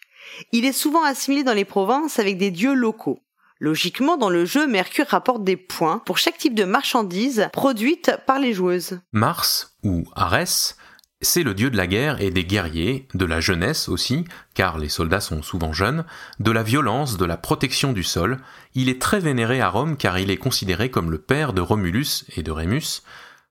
Il 0.52 0.66
est 0.66 0.74
souvent 0.74 1.04
assimilé 1.04 1.44
dans 1.44 1.54
les 1.54 1.66
provinces 1.66 2.20
avec 2.20 2.38
des 2.38 2.52
dieux 2.52 2.74
locaux. 2.74 3.20
Logiquement, 3.60 4.16
dans 4.16 4.30
le 4.30 4.46
jeu, 4.46 4.68
Mercure 4.68 5.08
rapporte 5.08 5.44
des 5.44 5.58
points 5.58 6.00
pour 6.06 6.18
chaque 6.18 6.38
type 6.38 6.56
de 6.56 6.64
marchandise 6.64 7.50
produite 7.52 8.14
par 8.26 8.40
les 8.40 8.54
joueuses. 8.54 9.02
Mars, 9.12 9.76
ou 9.84 10.06
Arès, 10.16 10.78
c'est 11.22 11.44
le 11.44 11.54
dieu 11.54 11.70
de 11.70 11.78
la 11.78 11.88
guerre 11.88 12.22
et 12.22 12.32
des 12.32 12.46
guerriers, 12.46 13.08
de 13.14 13.26
la 13.26 13.42
jeunesse 13.42 13.90
aussi, 13.90 14.26
car 14.54 14.78
les 14.78 14.88
soldats 14.88 15.20
sont 15.20 15.42
souvent 15.42 15.74
jeunes, 15.74 16.06
de 16.40 16.52
la 16.52 16.64
violence, 16.64 17.18
de 17.18 17.26
la 17.26 17.36
protection 17.36 17.92
du 17.92 18.04
sol. 18.04 18.38
Il 18.74 18.88
est 18.88 19.02
très 19.02 19.20
vénéré 19.20 19.60
à 19.60 19.70
Rome 19.70 19.98
car 19.98 20.18
il 20.18 20.32
est 20.32 20.38
considéré 20.38 20.90
comme 20.90 21.12
le 21.12 21.18
père 21.18 21.52
de 21.52 21.62
Romulus 21.62 22.26
et 22.38 22.44
de 22.44 22.52
Rémus, 22.52 23.04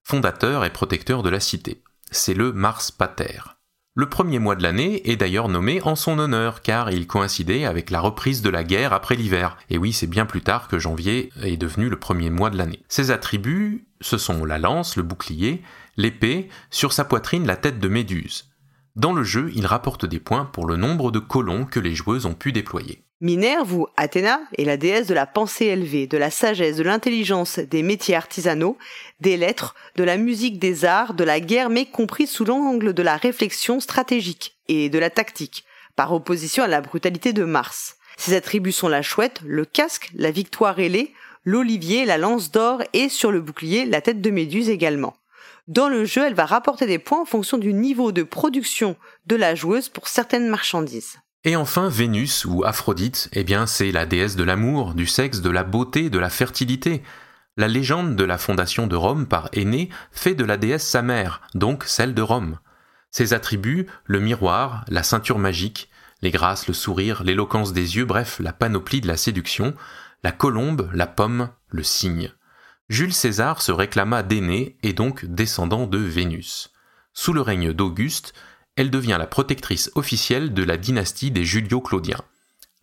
fondateur 0.02 0.64
et 0.64 0.70
protecteur 0.70 1.22
de 1.22 1.28
la 1.28 1.40
cité. 1.40 1.82
C'est 2.10 2.34
le 2.34 2.52
Mars 2.52 2.90
Pater. 2.90 3.58
Le 3.94 4.08
premier 4.08 4.38
mois 4.38 4.54
de 4.54 4.62
l'année 4.62 5.10
est 5.10 5.16
d'ailleurs 5.16 5.48
nommé 5.48 5.82
en 5.82 5.96
son 5.96 6.18
honneur, 6.20 6.62
car 6.62 6.90
il 6.90 7.06
coïncidait 7.06 7.64
avec 7.64 7.90
la 7.90 8.00
reprise 8.00 8.42
de 8.42 8.48
la 8.48 8.62
guerre 8.62 8.92
après 8.92 9.16
l'hiver. 9.16 9.58
Et 9.70 9.76
oui, 9.76 9.92
c'est 9.92 10.06
bien 10.06 10.24
plus 10.24 10.40
tard 10.40 10.68
que 10.68 10.78
janvier 10.78 11.32
est 11.42 11.56
devenu 11.56 11.88
le 11.88 11.98
premier 11.98 12.30
mois 12.30 12.48
de 12.48 12.56
l'année. 12.56 12.80
Ses 12.88 13.10
attributs, 13.10 13.88
ce 14.00 14.16
sont 14.16 14.44
la 14.44 14.58
lance, 14.58 14.96
le 14.96 15.02
bouclier, 15.02 15.62
l'épée, 15.98 16.48
sur 16.70 16.94
sa 16.94 17.04
poitrine 17.04 17.46
la 17.46 17.56
tête 17.56 17.78
de 17.78 17.88
Méduse. 17.88 18.48
Dans 18.96 19.12
le 19.12 19.24
jeu, 19.24 19.52
il 19.54 19.66
rapporte 19.66 20.06
des 20.06 20.20
points 20.20 20.46
pour 20.46 20.66
le 20.66 20.76
nombre 20.76 21.10
de 21.10 21.18
colons 21.18 21.66
que 21.66 21.80
les 21.80 21.94
joueuses 21.94 22.24
ont 22.24 22.34
pu 22.34 22.52
déployer. 22.52 23.02
Minerve 23.20 23.74
ou 23.74 23.88
Athéna 23.96 24.40
est 24.56 24.64
la 24.64 24.76
déesse 24.76 25.08
de 25.08 25.14
la 25.14 25.26
pensée 25.26 25.66
élevée, 25.66 26.06
de 26.06 26.16
la 26.16 26.30
sagesse, 26.30 26.76
de 26.76 26.84
l'intelligence, 26.84 27.58
des 27.58 27.82
métiers 27.82 28.14
artisanaux, 28.14 28.78
des 29.20 29.36
lettres, 29.36 29.74
de 29.96 30.04
la 30.04 30.16
musique, 30.16 30.60
des 30.60 30.84
arts, 30.84 31.14
de 31.14 31.24
la 31.24 31.40
guerre, 31.40 31.68
mais 31.68 31.84
compris 31.84 32.28
sous 32.28 32.44
l'angle 32.44 32.94
de 32.94 33.02
la 33.02 33.16
réflexion 33.16 33.80
stratégique 33.80 34.56
et 34.68 34.88
de 34.88 34.98
la 35.00 35.10
tactique, 35.10 35.64
par 35.96 36.12
opposition 36.12 36.62
à 36.62 36.68
la 36.68 36.80
brutalité 36.80 37.32
de 37.32 37.42
Mars. 37.42 37.96
Ses 38.16 38.36
attributs 38.36 38.72
sont 38.72 38.88
la 38.88 39.02
chouette, 39.02 39.40
le 39.44 39.64
casque, 39.64 40.12
la 40.14 40.30
victoire 40.30 40.78
ailée, 40.78 41.12
l'olivier, 41.44 42.04
la 42.04 42.18
lance 42.18 42.52
d'or 42.52 42.82
et 42.92 43.08
sur 43.08 43.32
le 43.32 43.40
bouclier, 43.40 43.84
la 43.84 44.00
tête 44.00 44.20
de 44.20 44.30
Méduse 44.30 44.68
également. 44.68 45.16
Dans 45.68 45.90
le 45.90 46.06
jeu, 46.06 46.24
elle 46.26 46.34
va 46.34 46.46
rapporter 46.46 46.86
des 46.86 46.98
points 46.98 47.20
en 47.20 47.26
fonction 47.26 47.58
du 47.58 47.74
niveau 47.74 48.10
de 48.10 48.22
production 48.22 48.96
de 49.26 49.36
la 49.36 49.54
joueuse 49.54 49.90
pour 49.90 50.08
certaines 50.08 50.48
marchandises. 50.48 51.18
Et 51.44 51.56
enfin, 51.56 51.90
Vénus 51.90 52.46
ou 52.46 52.64
Aphrodite, 52.64 53.28
eh 53.34 53.44
bien, 53.44 53.66
c'est 53.66 53.92
la 53.92 54.06
déesse 54.06 54.34
de 54.34 54.44
l'amour, 54.44 54.94
du 54.94 55.06
sexe, 55.06 55.42
de 55.42 55.50
la 55.50 55.64
beauté, 55.64 56.08
de 56.08 56.18
la 56.18 56.30
fertilité. 56.30 57.02
La 57.58 57.68
légende 57.68 58.16
de 58.16 58.24
la 58.24 58.38
fondation 58.38 58.86
de 58.86 58.96
Rome 58.96 59.26
par 59.26 59.50
Énée 59.52 59.90
fait 60.10 60.34
de 60.34 60.44
la 60.44 60.56
déesse 60.56 60.88
sa 60.88 61.02
mère, 61.02 61.42
donc 61.54 61.84
celle 61.84 62.14
de 62.14 62.22
Rome. 62.22 62.58
Ses 63.10 63.34
attributs, 63.34 63.88
le 64.06 64.20
miroir, 64.20 64.86
la 64.88 65.02
ceinture 65.02 65.38
magique, 65.38 65.90
les 66.22 66.30
grâces, 66.30 66.66
le 66.66 66.72
sourire, 66.72 67.22
l'éloquence 67.24 67.74
des 67.74 67.96
yeux, 67.96 68.06
bref, 68.06 68.38
la 68.40 68.54
panoplie 68.54 69.02
de 69.02 69.08
la 69.08 69.18
séduction, 69.18 69.74
la 70.24 70.32
colombe, 70.32 70.88
la 70.94 71.06
pomme, 71.06 71.50
le 71.68 71.82
cygne. 71.82 72.32
Jules 72.88 73.12
César 73.12 73.60
se 73.60 73.70
réclama 73.70 74.22
d'Énée 74.22 74.78
et 74.82 74.94
donc 74.94 75.26
descendant 75.26 75.86
de 75.86 75.98
Vénus. 75.98 76.72
Sous 77.12 77.34
le 77.34 77.42
règne 77.42 77.74
d'Auguste, 77.74 78.32
elle 78.76 78.90
devient 78.90 79.16
la 79.18 79.26
protectrice 79.26 79.90
officielle 79.94 80.54
de 80.54 80.62
la 80.62 80.78
dynastie 80.78 81.30
des 81.30 81.44
Julio-Claudiens. 81.44 82.22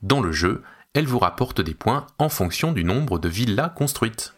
Dans 0.04 0.22
le 0.22 0.32
jeu, 0.32 0.62
elle 0.94 1.08
vous 1.08 1.18
rapporte 1.18 1.60
des 1.60 1.74
points 1.74 2.06
en 2.20 2.30
fonction 2.30 2.72
du 2.72 2.84
nombre 2.84 3.18
de 3.18 3.28
villas 3.30 3.74
construites. 3.74 4.36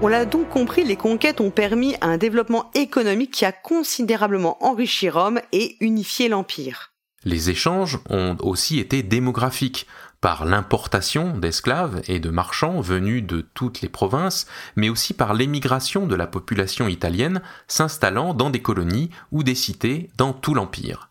On 0.00 0.06
l'a 0.06 0.26
donc 0.26 0.48
compris, 0.48 0.84
les 0.84 0.96
conquêtes 0.96 1.40
ont 1.40 1.50
permis 1.50 1.96
un 2.02 2.18
développement 2.18 2.70
économique 2.74 3.32
qui 3.32 3.44
a 3.44 3.50
considérablement 3.50 4.64
enrichi 4.64 5.10
Rome 5.10 5.40
et 5.50 5.76
unifié 5.80 6.28
l'Empire. 6.28 6.92
Les 7.24 7.50
échanges 7.50 8.00
ont 8.10 8.36
aussi 8.40 8.80
été 8.80 9.04
démographiques, 9.04 9.86
par 10.22 10.44
l'importation 10.46 11.36
d'esclaves 11.36 12.00
et 12.06 12.20
de 12.20 12.30
marchands 12.30 12.80
venus 12.80 13.26
de 13.26 13.44
toutes 13.54 13.82
les 13.82 13.88
provinces, 13.90 14.46
mais 14.76 14.88
aussi 14.88 15.12
par 15.12 15.34
l'émigration 15.34 16.06
de 16.06 16.14
la 16.14 16.28
population 16.28 16.86
italienne 16.88 17.42
s'installant 17.66 18.32
dans 18.32 18.48
des 18.48 18.62
colonies 18.62 19.10
ou 19.32 19.42
des 19.42 19.56
cités 19.56 20.10
dans 20.16 20.32
tout 20.32 20.54
l'Empire. 20.54 21.10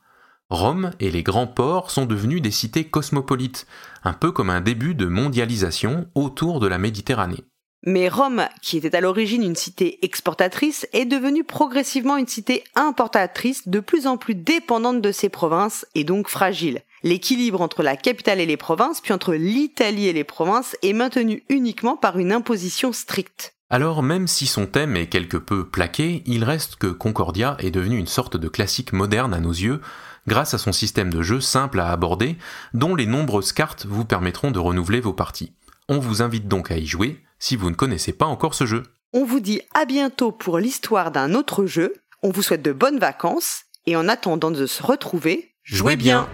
Rome 0.50 0.92
et 1.02 1.12
les 1.12 1.24
grands 1.24 1.48
ports 1.48 1.92
sont 1.92 2.06
devenus 2.06 2.42
des 2.42 2.52
cités 2.52 2.86
cosmopolites, 2.86 3.68
un 4.04 4.14
peu 4.14 4.32
comme 4.32 4.50
un 4.50 4.62
début 4.62 4.96
de 4.96 5.06
mondialisation 5.06 6.08
autour 6.16 6.62
de 6.62 6.68
la 6.68 6.78
Méditerranée. 6.78 7.44
Mais 7.86 8.08
Rome, 8.08 8.48
qui 8.62 8.78
était 8.78 8.96
à 8.96 9.02
l'origine 9.02 9.44
une 9.44 9.56
cité 9.56 10.06
exportatrice, 10.06 10.88
est 10.94 11.06
devenue 11.06 11.44
progressivement 11.44 12.16
une 12.16 12.28
cité 12.28 12.64
importatrice 12.76 13.68
de 13.68 13.80
plus 13.82 14.08
en 14.08 14.18
plus 14.18 14.36
dépendante 14.36 15.02
de 15.02 15.12
ses 15.12 15.30
provinces 15.30 15.86
et 15.96 16.06
donc 16.06 16.30
fragile. 16.30 16.82
L'équilibre 17.03 17.61
entre 17.61 17.82
la 17.82 17.95
capitale 17.95 18.40
et 18.40 18.45
les 18.45 18.57
provinces, 18.57 19.02
puis 19.02 19.14
entre 19.14 19.34
l'Italie 19.34 20.07
et 20.07 20.14
les 20.14 20.23
provinces, 20.23 20.76
est 20.84 20.94
maintenu 20.94 21.44
uniquement 21.49 21.98
par 21.98 22.19
une 22.19 22.32
imposition 22.32 22.94
stricte. 22.94 23.56
Alors 23.72 24.03
même 24.03 24.28
si 24.28 24.45
son 24.45 24.68
thème 24.68 24.98
est 24.98 25.07
quelque 25.07 25.38
peu 25.38 25.65
plaqué, 25.65 26.23
il 26.26 26.44
reste 26.44 26.76
que 26.76 26.88
Concordia 26.88 27.56
est 27.60 27.72
devenu 27.72 27.98
une 27.98 28.06
sorte 28.06 28.38
de 28.38 28.49
classique 28.49 28.94
moderne 28.94 29.34
à 29.34 29.40
nos 29.40 29.52
yeux, 29.52 29.80
grâce 30.28 30.53
à 30.53 30.57
son 30.57 30.73
système 30.73 31.11
de 31.11 31.22
jeu 31.22 31.40
simple 31.40 31.80
à 31.80 31.90
aborder, 31.90 32.38
dont 32.73 32.95
les 32.95 33.06
nombreuses 33.06 33.53
cartes 33.53 33.86
vous 33.88 34.06
permettront 34.06 34.52
de 34.52 34.60
renouveler 34.60 34.99
vos 34.99 35.14
parties. 35.14 35.53
On 35.90 35.99
vous 35.99 36.22
invite 36.22 36.48
donc 36.48 36.69
à 36.69 36.78
y 36.78 36.86
jouer, 36.86 37.23
si 37.40 37.56
vous 37.56 37.69
ne 37.69 37.76
connaissez 37.76 38.14
pas 38.14 38.26
encore 38.26 38.53
ce 38.53 38.65
jeu. 38.65 38.84
On 39.14 39.26
vous 39.26 39.40
dit 39.40 39.61
à 39.73 39.86
bientôt 39.86 40.32
pour 40.32 40.60
l'histoire 40.60 41.11
d'un 41.11 41.34
autre 41.34 41.65
jeu, 41.65 41.94
on 42.23 42.30
vous 42.30 42.44
souhaite 42.44 42.61
de 42.61 42.73
bonnes 42.73 42.99
vacances, 42.99 43.64
et 43.88 43.95
en 43.95 44.07
attendant 44.07 44.52
de 44.52 44.68
se 44.68 44.84
retrouver, 44.84 45.56
jouez, 45.64 45.95
bien. 45.95 46.28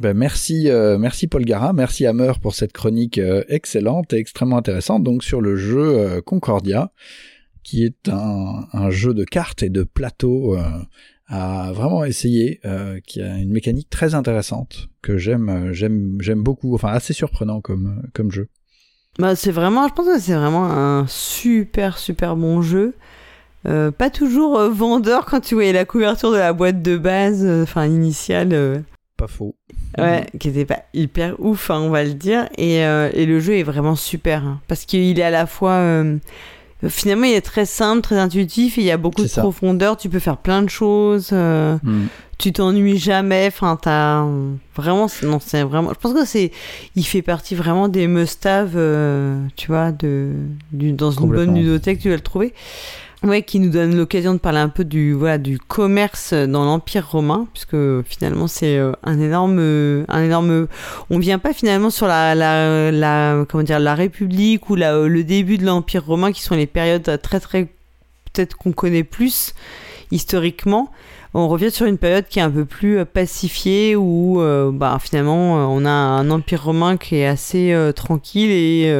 Ben 0.00 0.16
merci, 0.16 0.68
euh, 0.70 0.98
merci 0.98 1.28
Paul 1.28 1.44
Gara, 1.44 1.72
merci 1.72 2.04
Hammer 2.04 2.32
pour 2.42 2.54
cette 2.54 2.72
chronique 2.72 3.18
euh, 3.18 3.44
excellente 3.48 4.12
et 4.12 4.16
extrêmement 4.16 4.56
intéressante 4.56 5.04
donc 5.04 5.22
sur 5.22 5.40
le 5.40 5.54
jeu 5.54 5.98
euh, 5.98 6.20
Concordia, 6.20 6.90
qui 7.62 7.84
est 7.84 8.08
un, 8.08 8.90
jeu 8.90 9.14
de 9.14 9.24
cartes 9.24 9.62
et 9.62 9.70
de 9.70 9.84
plateau 9.84 10.56
à 11.28 11.72
vraiment 11.72 12.04
essayer, 12.04 12.60
qui 13.06 13.22
a 13.22 13.38
une 13.38 13.52
mécanique 13.52 13.88
très 13.88 14.14
intéressante 14.14 14.88
que 15.00 15.16
j'aime, 15.16 15.72
j'aime, 15.72 16.18
j'aime 16.20 16.42
beaucoup, 16.42 16.74
enfin 16.74 16.88
assez 16.88 17.14
surprenant 17.14 17.62
comme 17.62 18.02
comme 18.12 18.30
jeu. 18.30 18.48
Bah 19.18 19.34
c'est 19.34 19.50
vraiment, 19.50 19.88
je 19.88 19.94
pense 19.94 20.06
que 20.06 20.20
c'est 20.20 20.34
vraiment 20.34 20.66
un 20.66 21.06
super 21.06 21.96
super 21.96 22.36
bon 22.36 22.60
jeu. 22.60 22.92
pas 23.62 24.10
toujours 24.12 24.58
vendeur 24.68 25.24
quand 25.24 25.40
tu 25.40 25.54
voyais 25.54 25.72
la 25.72 25.86
couverture 25.86 26.32
de 26.32 26.36
la 26.36 26.52
boîte 26.52 26.82
de 26.82 26.98
base, 26.98 27.46
enfin 27.62 27.86
initiale 27.86 28.84
pas 29.16 29.26
faux. 29.28 29.54
Ouais, 29.98 30.26
qui 30.38 30.48
était 30.48 30.64
pas 30.64 30.82
hyper 30.92 31.36
ouf, 31.38 31.70
hein, 31.70 31.80
on 31.80 31.90
va 31.90 32.04
le 32.04 32.14
dire. 32.14 32.48
Et, 32.58 32.84
euh, 32.84 33.10
et, 33.12 33.26
le 33.26 33.40
jeu 33.40 33.56
est 33.56 33.62
vraiment 33.62 33.96
super. 33.96 34.44
Hein, 34.44 34.60
parce 34.66 34.84
qu'il 34.84 35.18
est 35.18 35.22
à 35.22 35.30
la 35.30 35.46
fois. 35.46 35.72
Euh, 35.72 36.18
finalement, 36.88 37.24
il 37.24 37.34
est 37.34 37.40
très 37.40 37.66
simple, 37.66 38.02
très 38.02 38.18
intuitif. 38.18 38.76
Et 38.78 38.82
il 38.82 38.86
y 38.86 38.90
a 38.90 38.96
beaucoup 38.96 39.22
de 39.22 39.28
profondeur. 39.28 39.96
Tu 39.96 40.08
peux 40.08 40.18
faire 40.18 40.36
plein 40.36 40.62
de 40.62 40.68
choses. 40.68 41.30
Euh, 41.32 41.76
mm. 41.82 42.06
Tu 42.38 42.52
t'ennuies 42.52 42.98
jamais. 42.98 43.46
Enfin, 43.46 43.78
t'as. 43.80 44.26
Vraiment, 44.74 45.06
non, 45.22 45.38
c'est 45.38 45.62
vraiment. 45.62 45.90
Je 45.90 45.98
pense 45.98 46.12
que 46.12 46.24
c'est. 46.24 46.50
Il 46.96 47.04
fait 47.04 47.22
partie 47.22 47.54
vraiment 47.54 47.88
des 47.88 48.08
must-have, 48.08 48.76
tu 49.54 49.68
vois, 49.68 49.92
de, 49.92 50.32
du, 50.72 50.92
dans 50.92 51.12
une 51.12 51.28
bonne 51.28 51.54
ludothèque, 51.54 52.00
tu 52.00 52.08
vas 52.08 52.16
le 52.16 52.20
trouver. 52.20 52.52
Ouais, 53.24 53.40
qui 53.40 53.58
nous 53.58 53.70
donne 53.70 53.96
l'occasion 53.96 54.34
de 54.34 54.38
parler 54.38 54.58
un 54.58 54.68
peu 54.68 54.84
du 54.84 55.14
voilà 55.14 55.38
du 55.38 55.58
commerce 55.58 56.34
dans 56.34 56.66
l'Empire 56.66 57.08
romain, 57.08 57.48
puisque 57.54 58.02
finalement 58.02 58.46
c'est 58.46 58.76
euh, 58.76 58.92
un 59.02 59.18
énorme 59.18 59.58
un 60.08 60.22
énorme. 60.22 60.68
On 61.08 61.18
vient 61.18 61.38
pas 61.38 61.54
finalement 61.54 61.88
sur 61.88 62.06
la 62.06 62.34
la, 62.34 63.44
comment 63.48 63.64
dire 63.64 63.80
la 63.80 63.94
République 63.94 64.68
ou 64.68 64.74
la, 64.74 64.98
le 65.08 65.24
début 65.24 65.56
de 65.56 65.64
l'Empire 65.64 66.04
romain, 66.04 66.32
qui 66.32 66.42
sont 66.42 66.54
les 66.54 66.66
périodes 66.66 67.18
très 67.22 67.40
très 67.40 67.68
peut-être 68.30 68.58
qu'on 68.58 68.72
connaît 68.72 69.04
plus 69.04 69.54
historiquement. 70.10 70.90
On 71.32 71.48
revient 71.48 71.70
sur 71.70 71.86
une 71.86 71.98
période 71.98 72.26
qui 72.28 72.40
est 72.40 72.42
un 72.42 72.50
peu 72.50 72.66
plus 72.66 72.98
euh, 72.98 73.04
pacifiée 73.06 73.96
où 73.96 74.42
euh, 74.42 74.70
bah, 74.70 74.98
finalement 75.00 75.54
on 75.74 75.86
a 75.86 75.90
un 75.90 76.28
empire 76.30 76.62
romain 76.62 76.98
qui 76.98 77.16
est 77.16 77.26
assez 77.26 77.74
tranquille 77.96 78.50
et 78.50 78.94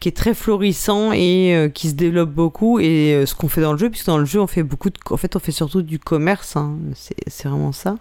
qui 0.00 0.08
est 0.08 0.16
très 0.16 0.34
florissant 0.34 1.12
et 1.12 1.54
euh, 1.54 1.68
qui 1.68 1.88
se 1.90 1.94
développe 1.94 2.30
beaucoup. 2.30 2.80
Et 2.80 3.14
euh, 3.14 3.26
ce 3.26 3.34
qu'on 3.34 3.48
fait 3.48 3.60
dans 3.60 3.72
le 3.72 3.78
jeu, 3.78 3.90
puisque 3.90 4.06
dans 4.06 4.18
le 4.18 4.24
jeu, 4.24 4.40
on 4.40 4.46
fait 4.46 4.62
beaucoup 4.62 4.88
de. 4.88 4.96
En 5.10 5.16
fait, 5.16 5.36
on 5.36 5.38
fait 5.38 5.52
surtout 5.52 5.82
du 5.82 5.98
commerce. 5.98 6.56
Hein. 6.56 6.78
C'est 6.94 7.46
vraiment 7.46 7.72
ça. 7.72 7.96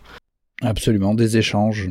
Absolument, 0.61 1.13
des 1.13 1.37
échanges. 1.37 1.89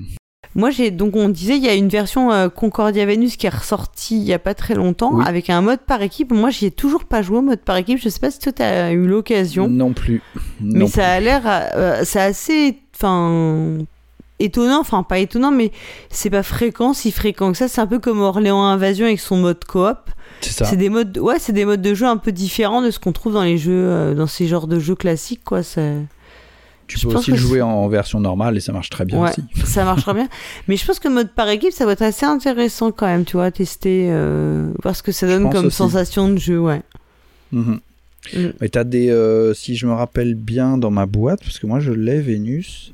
Moi, 0.54 0.70
j'ai 0.70 0.90
donc 0.90 1.14
on 1.14 1.28
disait 1.28 1.56
il 1.58 1.64
y 1.64 1.68
a 1.68 1.74
une 1.74 1.88
version 1.90 2.32
euh, 2.32 2.48
Concordia 2.48 3.04
Venus 3.04 3.36
qui 3.36 3.46
est 3.46 3.54
ressortie 3.54 4.16
il 4.16 4.24
y 4.24 4.32
a 4.32 4.38
pas 4.38 4.54
très 4.54 4.74
longtemps 4.74 5.20
avec 5.20 5.50
un 5.50 5.60
mode 5.60 5.80
par 5.80 6.00
équipe. 6.00 6.32
Moi, 6.32 6.50
j'y 6.50 6.66
ai 6.66 6.70
toujours 6.70 7.04
pas 7.04 7.20
joué 7.20 7.38
au 7.38 7.42
mode 7.42 7.60
par 7.60 7.76
équipe. 7.76 7.98
Je 8.02 8.08
sais 8.08 8.18
pas 8.18 8.30
si 8.30 8.38
toi 8.38 8.52
tu 8.52 8.62
as 8.62 8.92
eu 8.92 9.06
l'occasion. 9.06 9.68
Non 9.68 9.92
plus. 9.92 10.22
mais 10.60 10.86
ça 10.86 11.06
a 11.06 11.20
l'air, 11.20 11.42
c'est 12.04 12.20
assez, 12.20 12.78
enfin 12.96 13.78
étonnant, 14.38 14.80
enfin 14.80 15.02
pas 15.02 15.18
étonnant, 15.18 15.50
mais 15.50 15.72
c'est 16.10 16.30
pas 16.30 16.42
fréquent, 16.42 16.92
si 16.92 17.10
fréquent 17.10 17.52
que 17.52 17.58
ça. 17.58 17.68
C'est 17.68 17.80
un 17.80 17.86
peu 17.86 17.98
comme 17.98 18.20
Orléans 18.20 18.64
Invasion 18.64 19.06
avec 19.06 19.20
son 19.20 19.36
mode 19.36 19.64
coop. 19.64 19.98
C'est 20.40 20.76
des 20.76 20.88
modes, 20.88 21.18
ouais, 21.18 21.38
c'est 21.38 21.52
des 21.52 21.64
modes 21.64 21.82
de 21.82 21.94
jeu 21.94 22.06
un 22.06 22.16
peu 22.16 22.32
différents 22.32 22.82
de 22.82 22.90
ce 22.90 22.98
qu'on 22.98 23.12
trouve 23.12 23.32
dans 23.32 23.42
les 23.42 23.58
jeux, 23.58 23.72
euh, 23.72 24.14
dans 24.14 24.26
ces 24.26 24.46
genres 24.46 24.66
de 24.66 24.78
jeux 24.78 24.94
classiques, 24.94 25.42
quoi. 25.44 25.62
Tu 26.86 26.98
peux 27.00 27.14
aussi 27.14 27.32
le 27.32 27.36
jouer 27.36 27.60
en 27.60 27.86
version 27.88 28.18
normale 28.18 28.56
et 28.56 28.60
ça 28.60 28.72
marche 28.72 28.88
très 28.88 29.04
bien 29.04 29.22
aussi. 29.22 29.42
Ça 29.64 29.84
marchera 29.84 30.14
bien. 30.14 30.28
Mais 30.68 30.76
je 30.76 30.86
pense 30.86 30.98
que 30.98 31.08
mode 31.08 31.30
par 31.30 31.48
équipe, 31.50 31.72
ça 31.72 31.84
va 31.84 31.92
être 31.92 32.02
assez 32.02 32.24
intéressant 32.24 32.92
quand 32.92 33.06
même, 33.06 33.26
tu 33.26 33.36
vois, 33.36 33.50
tester, 33.50 34.08
euh, 34.10 34.70
voir 34.82 34.96
ce 34.96 35.02
que 35.02 35.12
ça 35.12 35.26
donne 35.26 35.50
comme 35.50 35.70
sensation 35.70 36.28
de 36.30 36.38
jeu, 36.38 36.58
ouais. 36.58 36.80
Mhm. 37.52 37.80
Mm. 38.34 38.48
Et 38.62 38.68
t'as 38.68 38.84
des, 38.84 39.10
euh, 39.10 39.54
si 39.54 39.76
je 39.76 39.86
me 39.86 39.92
rappelle 39.92 40.34
bien 40.34 40.78
dans 40.78 40.90
ma 40.90 41.06
boîte, 41.06 41.40
parce 41.40 41.58
que 41.58 41.66
moi 41.66 41.80
je 41.80 41.92
l'ai 41.92 42.20
Vénus, 42.20 42.92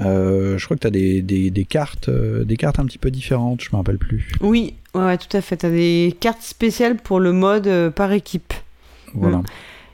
euh, 0.00 0.58
je 0.58 0.64
crois 0.64 0.76
que 0.76 0.82
tu 0.82 0.86
as 0.86 0.90
des, 0.90 1.22
des, 1.22 1.50
des 1.50 1.64
cartes, 1.64 2.08
euh, 2.08 2.44
des 2.44 2.56
cartes 2.56 2.78
un 2.78 2.84
petit 2.86 2.98
peu 2.98 3.10
différentes, 3.10 3.62
je 3.62 3.68
me 3.72 3.76
rappelle 3.76 3.98
plus. 3.98 4.32
Oui, 4.40 4.74
ouais, 4.94 5.16
tout 5.18 5.34
à 5.36 5.40
fait. 5.40 5.56
Tu 5.58 5.66
as 5.66 5.70
des 5.70 6.16
cartes 6.18 6.42
spéciales 6.42 6.96
pour 6.96 7.20
le 7.20 7.32
mode 7.32 7.66
euh, 7.66 7.90
par 7.90 8.12
équipe. 8.12 8.52
Voilà. 9.14 9.42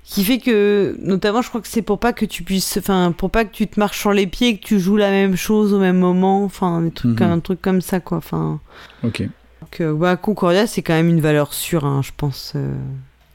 qui 0.02 0.24
fait 0.24 0.38
que, 0.38 0.96
notamment, 1.00 1.42
je 1.42 1.48
crois 1.50 1.60
que 1.60 1.68
c'est 1.68 1.82
pour 1.82 1.98
pas 2.00 2.12
que 2.14 2.24
tu 2.24 2.42
puisses, 2.42 2.78
enfin, 2.78 3.12
pour 3.16 3.30
pas 3.30 3.44
que 3.44 3.52
tu 3.52 3.66
te 3.68 3.78
marches 3.78 3.98
sur 4.00 4.12
les 4.12 4.26
pieds 4.26 4.48
et 4.48 4.56
que 4.56 4.64
tu 4.64 4.80
joues 4.80 4.96
la 4.96 5.10
même 5.10 5.36
chose 5.36 5.74
au 5.74 5.78
même 5.78 5.98
moment, 5.98 6.42
enfin, 6.44 6.80
des 6.80 6.90
trucs, 6.90 7.20
Mhm. 7.20 7.30
un 7.32 7.40
truc 7.40 7.60
comme 7.60 7.80
ça, 7.82 8.00
quoi. 8.00 8.16
Enfin, 8.18 8.58
Ok. 9.04 9.22
donc, 9.22 10.00
ouais, 10.00 10.14
Concordia, 10.20 10.66
c'est 10.66 10.80
quand 10.82 10.94
même 10.94 11.10
une 11.10 11.20
valeur 11.20 11.52
sûre, 11.52 11.84
hein, 11.84 12.00
je 12.02 12.10
pense. 12.16 12.54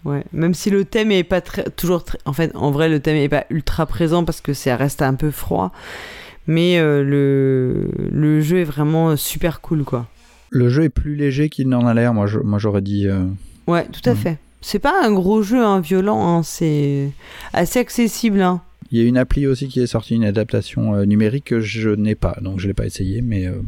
ouais, 0.06 0.24
même 0.34 0.54
si 0.56 0.70
le 0.72 0.84
thème 0.86 1.12
est 1.12 1.24
pas 1.24 1.42
très, 1.42 1.64
toujours 1.70 2.04
très, 2.04 2.18
en 2.26 2.34
fait, 2.34 2.52
en 2.56 2.72
vrai, 2.72 2.90
le 2.90 3.00
thème 3.00 3.16
est 3.18 3.30
pas 3.30 3.46
ultra 3.52 3.86
présent 3.86 4.26
parce 4.26 4.42
que 4.42 4.54
ça 4.54 4.76
reste 4.76 5.02
un 5.04 5.14
peu 5.14 5.30
froid, 5.32 5.72
mais 6.48 6.78
euh, 6.80 7.04
le 7.04 7.90
le 8.12 8.42
jeu 8.42 8.60
est 8.60 8.64
vraiment 8.66 9.16
super 9.18 9.62
cool, 9.62 9.84
quoi. 9.84 10.08
Le 10.50 10.70
jeu 10.70 10.84
est 10.84 10.90
plus 10.90 11.16
léger 11.16 11.50
qu'il 11.50 11.68
n'en 11.70 11.86
a 11.88 11.94
l'air, 11.94 12.14
moi 12.14 12.28
j'aurais 12.58 12.82
dit. 12.82 13.08
euh, 13.08 13.26
Ouais, 13.68 13.86
tout 13.92 14.08
à 14.10 14.12
Mhm. 14.14 14.18
fait. 14.18 14.38
C'est 14.62 14.80
pas 14.80 15.04
un 15.04 15.12
gros 15.12 15.42
jeu 15.44 15.64
hein, 15.64 15.80
violent, 15.80 16.28
hein, 16.38 16.44
c'est 16.44 17.10
assez 17.54 17.80
accessible. 17.80 18.42
Hein. 18.42 18.62
Il 18.92 19.00
y 19.00 19.04
a 19.04 19.08
une 19.08 19.18
appli 19.18 19.48
aussi 19.48 19.68
qui 19.68 19.80
est 19.82 19.88
sortie, 19.88 20.16
une 20.16 20.24
adaptation 20.26 20.96
euh, 20.96 21.06
numérique 21.06 21.46
que 21.46 21.60
je 21.60 21.90
n'ai 21.90 22.16
pas, 22.16 22.38
donc 22.42 22.60
je 22.60 22.68
l'ai 22.68 22.74
pas 22.74 22.86
essayé, 22.86 23.22
mais, 23.22 23.46
euh, 23.48 23.62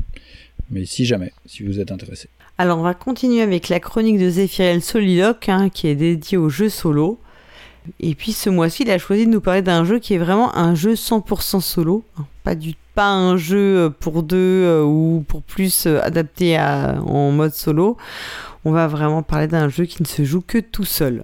mais 0.71 0.85
si 0.85 1.05
jamais, 1.05 1.33
si 1.45 1.63
vous 1.63 1.79
êtes 1.79 1.91
intéressé. 1.91 2.29
Alors, 2.59 2.79
on 2.79 2.83
va 2.83 2.93
continuer 2.95 3.41
avec 3.41 3.69
la 3.69 3.79
chronique 3.79 4.17
de 4.17 4.29
Zephyriel 4.29 4.81
Soliloque, 4.81 5.49
hein, 5.49 5.69
qui 5.69 5.87
est 5.87 5.95
dédiée 5.95 6.37
au 6.37 6.49
jeu 6.49 6.69
solo. 6.69 7.19
Et 7.99 8.15
puis, 8.15 8.31
ce 8.31 8.49
mois-ci, 8.49 8.83
il 8.83 8.91
a 8.91 8.97
choisi 8.97 9.25
de 9.25 9.31
nous 9.31 9.41
parler 9.41 9.61
d'un 9.61 9.85
jeu 9.85 9.99
qui 9.99 10.13
est 10.13 10.17
vraiment 10.17 10.55
un 10.55 10.75
jeu 10.75 10.93
100% 10.93 11.61
solo. 11.61 12.03
Pas, 12.43 12.55
du, 12.55 12.73
pas 12.95 13.11
un 13.11 13.37
jeu 13.37 13.77
euh, 13.77 13.89
pour 13.89 14.23
deux 14.23 14.37
euh, 14.37 14.83
ou 14.83 15.23
pour 15.27 15.41
plus 15.43 15.85
euh, 15.85 15.99
adapté 16.01 16.57
à, 16.57 17.01
en 17.01 17.31
mode 17.31 17.53
solo. 17.53 17.97
On 18.65 18.71
va 18.71 18.87
vraiment 18.87 19.23
parler 19.23 19.47
d'un 19.47 19.69
jeu 19.69 19.85
qui 19.85 20.01
ne 20.01 20.07
se 20.07 20.23
joue 20.23 20.41
que 20.41 20.57
tout 20.57 20.85
seul. 20.85 21.23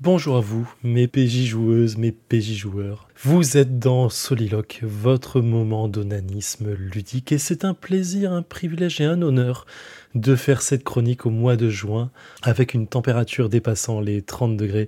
Bonjour 0.00 0.36
à 0.36 0.40
vous, 0.40 0.72
mes 0.84 1.08
PJ 1.08 1.44
joueuses, 1.46 1.96
mes 1.96 2.12
PJ 2.12 2.54
joueurs. 2.54 3.08
Vous 3.24 3.56
êtes 3.56 3.80
dans 3.80 4.08
Soliloque, 4.08 4.78
votre 4.84 5.40
moment 5.40 5.88
d'onanisme 5.88 6.72
ludique, 6.72 7.32
et 7.32 7.38
c'est 7.38 7.64
un 7.64 7.74
plaisir, 7.74 8.32
un 8.32 8.42
privilège 8.42 9.00
et 9.00 9.04
un 9.04 9.20
honneur 9.22 9.66
de 10.14 10.36
faire 10.36 10.62
cette 10.62 10.84
chronique 10.84 11.26
au 11.26 11.30
mois 11.30 11.56
de 11.56 11.68
juin 11.68 12.12
avec 12.42 12.74
une 12.74 12.86
température 12.86 13.48
dépassant 13.48 14.00
les 14.00 14.22
30 14.22 14.56
degrés. 14.56 14.86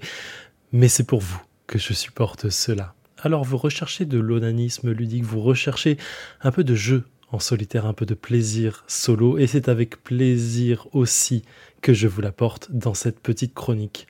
Mais 0.72 0.88
c'est 0.88 1.05
pour 1.05 1.20
vous 1.20 1.40
que 1.66 1.78
je 1.78 1.92
supporte 1.92 2.48
cela. 2.51 2.94
Alors 3.18 3.44
vous 3.44 3.59
recherchez 3.59 4.05
de 4.05 4.18
l'onanisme 4.18 4.90
ludique, 4.90 5.24
vous 5.24 5.40
recherchez 5.40 5.98
un 6.42 6.51
peu 6.51 6.64
de 6.64 6.74
jeu 6.74 7.05
en 7.32 7.38
solitaire, 7.38 7.86
un 7.86 7.92
peu 7.92 8.06
de 8.06 8.14
plaisir 8.14 8.84
solo, 8.86 9.38
et 9.38 9.47
c'est 9.47 9.68
avec 9.68 10.02
plaisir 10.02 10.88
aussi 10.92 11.42
que 11.80 11.92
je 11.92 12.09
vous 12.09 12.20
l'apporte 12.20 12.72
dans 12.72 12.94
cette 12.94 13.20
petite 13.20 13.55
chronique. 13.55 14.06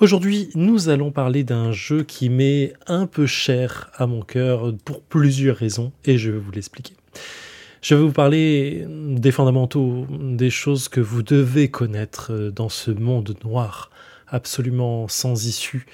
Aujourd'hui, 0.00 0.48
nous 0.54 0.88
allons 0.88 1.10
parler 1.10 1.44
d'un 1.44 1.72
jeu 1.72 2.04
qui 2.04 2.28
m'est 2.28 2.72
un 2.86 3.06
peu 3.06 3.26
cher 3.26 3.90
à 3.94 4.06
mon 4.06 4.22
cœur 4.22 4.72
pour 4.84 5.02
plusieurs 5.02 5.56
raisons, 5.56 5.92
et 6.04 6.18
je 6.18 6.30
vais 6.30 6.38
vous 6.38 6.52
l'expliquer. 6.52 6.94
Je 7.80 7.96
vais 7.96 8.02
vous 8.02 8.12
parler 8.12 8.86
des 8.88 9.32
fondamentaux, 9.32 10.06
des 10.08 10.50
choses 10.50 10.88
que 10.88 11.00
vous 11.00 11.24
devez 11.24 11.68
connaître 11.68 12.50
dans 12.54 12.68
ce 12.68 12.92
monde 12.92 13.34
noir, 13.44 13.90
absolument 14.32 15.06
sans 15.06 15.46
issue, 15.46 15.86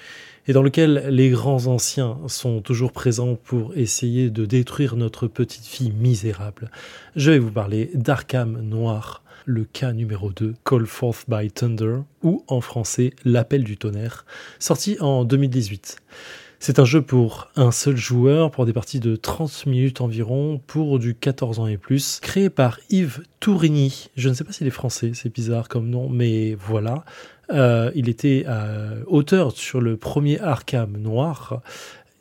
et 0.47 0.53
dans 0.53 0.63
lequel 0.63 1.05
les 1.09 1.29
grands 1.29 1.67
anciens 1.67 2.17
sont 2.25 2.61
toujours 2.61 2.91
présents 2.91 3.35
pour 3.35 3.77
essayer 3.77 4.31
de 4.31 4.45
détruire 4.45 4.95
notre 4.95 5.27
petite 5.27 5.65
fille 5.65 5.91
misérable. 5.91 6.71
Je 7.15 7.29
vais 7.29 7.39
vous 7.39 7.51
parler 7.51 7.91
d'Arkham 7.93 8.59
Noir, 8.61 9.21
le 9.45 9.63
cas 9.63 9.93
numéro 9.93 10.31
2, 10.31 10.55
Call 10.65 10.87
Forth 10.87 11.25
by 11.27 11.51
Thunder, 11.51 11.99
ou 12.23 12.43
en 12.47 12.61
français 12.61 13.13
L'appel 13.25 13.63
du 13.63 13.77
tonnerre, 13.77 14.25
sorti 14.57 14.97
en 14.99 15.23
2018. 15.23 15.97
C'est 16.61 16.77
un 16.77 16.85
jeu 16.85 17.01
pour 17.01 17.47
un 17.55 17.71
seul 17.71 17.95
joueur, 17.95 18.51
pour 18.51 18.65
des 18.65 18.73
parties 18.73 18.99
de 18.99 19.15
30 19.15 19.65
minutes 19.65 20.01
environ, 20.01 20.61
pour 20.67 20.99
du 20.99 21.15
14 21.15 21.59
ans 21.59 21.67
et 21.67 21.77
plus, 21.77 22.19
créé 22.19 22.49
par 22.49 22.79
Yves 22.89 23.23
Tourigny. 23.39 24.09
Je 24.17 24.27
ne 24.27 24.33
sais 24.33 24.43
pas 24.43 24.51
s'il 24.51 24.67
est 24.67 24.71
français, 24.71 25.11
c'est 25.13 25.33
bizarre 25.33 25.69
comme 25.69 25.89
nom, 25.89 26.09
mais 26.09 26.55
voilà. 26.55 27.05
Euh, 27.51 27.91
il 27.95 28.09
était 28.09 28.45
auteur 29.07 29.51
sur 29.51 29.81
le 29.81 29.97
premier 29.97 30.39
Arkham 30.39 30.97
Noir, 30.97 31.61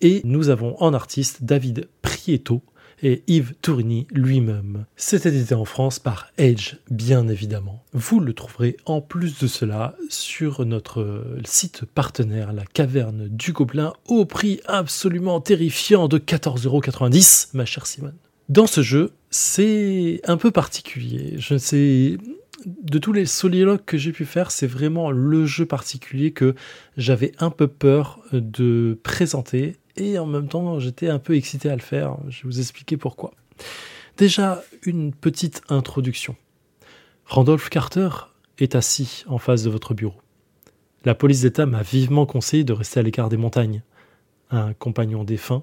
et 0.00 0.20
nous 0.24 0.48
avons 0.48 0.80
en 0.82 0.94
artiste 0.94 1.44
David 1.44 1.88
Prieto, 2.02 2.62
et 3.02 3.22
Yves 3.26 3.54
Tourigny 3.62 4.06
lui-même. 4.10 4.86
C'est 4.96 5.26
édité 5.26 5.54
en 5.54 5.64
France 5.64 5.98
par 5.98 6.28
Edge, 6.36 6.76
bien 6.90 7.28
évidemment. 7.28 7.84
Vous 7.92 8.20
le 8.20 8.32
trouverez 8.32 8.76
en 8.86 9.00
plus 9.00 9.38
de 9.38 9.46
cela 9.46 9.94
sur 10.08 10.64
notre 10.64 11.24
site 11.44 11.84
partenaire, 11.84 12.52
la 12.52 12.64
Caverne 12.64 13.28
du 13.28 13.52
Gobelin, 13.52 13.92
au 14.06 14.24
prix 14.24 14.60
absolument 14.66 15.40
terrifiant 15.40 16.08
de 16.08 16.18
14,90€, 16.18 17.50
ma 17.54 17.64
chère 17.64 17.86
Simone. 17.86 18.16
Dans 18.48 18.66
ce 18.66 18.80
jeu, 18.80 19.12
c'est 19.30 20.20
un 20.24 20.38
peu 20.38 20.50
particulier. 20.50 21.34
Je 21.36 21.54
ne 21.54 21.58
sais. 21.58 22.18
De 22.66 22.98
tous 22.98 23.12
les 23.12 23.26
soliloques 23.26 23.84
que 23.84 23.96
j'ai 23.96 24.12
pu 24.12 24.24
faire, 24.24 24.50
c'est 24.50 24.66
vraiment 24.66 25.10
le 25.10 25.46
jeu 25.46 25.64
particulier 25.64 26.32
que 26.32 26.54
j'avais 26.96 27.32
un 27.38 27.50
peu 27.50 27.68
peur 27.68 28.20
de 28.32 28.98
présenter 29.02 29.76
et 29.96 30.18
en 30.18 30.26
même 30.26 30.48
temps 30.48 30.80
j'étais 30.80 31.08
un 31.08 31.18
peu 31.18 31.36
excité 31.36 31.70
à 31.70 31.76
le 31.76 31.82
faire. 31.82 32.16
Je 32.28 32.42
vais 32.42 32.48
vous 32.48 32.60
expliquer 32.60 32.96
pourquoi. 32.96 33.32
Déjà, 34.16 34.62
une 34.82 35.12
petite 35.12 35.62
introduction. 35.68 36.34
Randolph 37.24 37.68
Carter 37.68 38.08
est 38.58 38.74
assis 38.74 39.24
en 39.28 39.38
face 39.38 39.62
de 39.62 39.70
votre 39.70 39.94
bureau. 39.94 40.16
La 41.04 41.14
police 41.14 41.42
d'État 41.42 41.66
m'a 41.66 41.82
vivement 41.82 42.26
conseillé 42.26 42.64
de 42.64 42.72
rester 42.72 42.98
à 42.98 43.02
l'écart 43.04 43.28
des 43.28 43.36
montagnes. 43.36 43.82
Un 44.50 44.72
compagnon 44.72 45.22
défunt, 45.22 45.62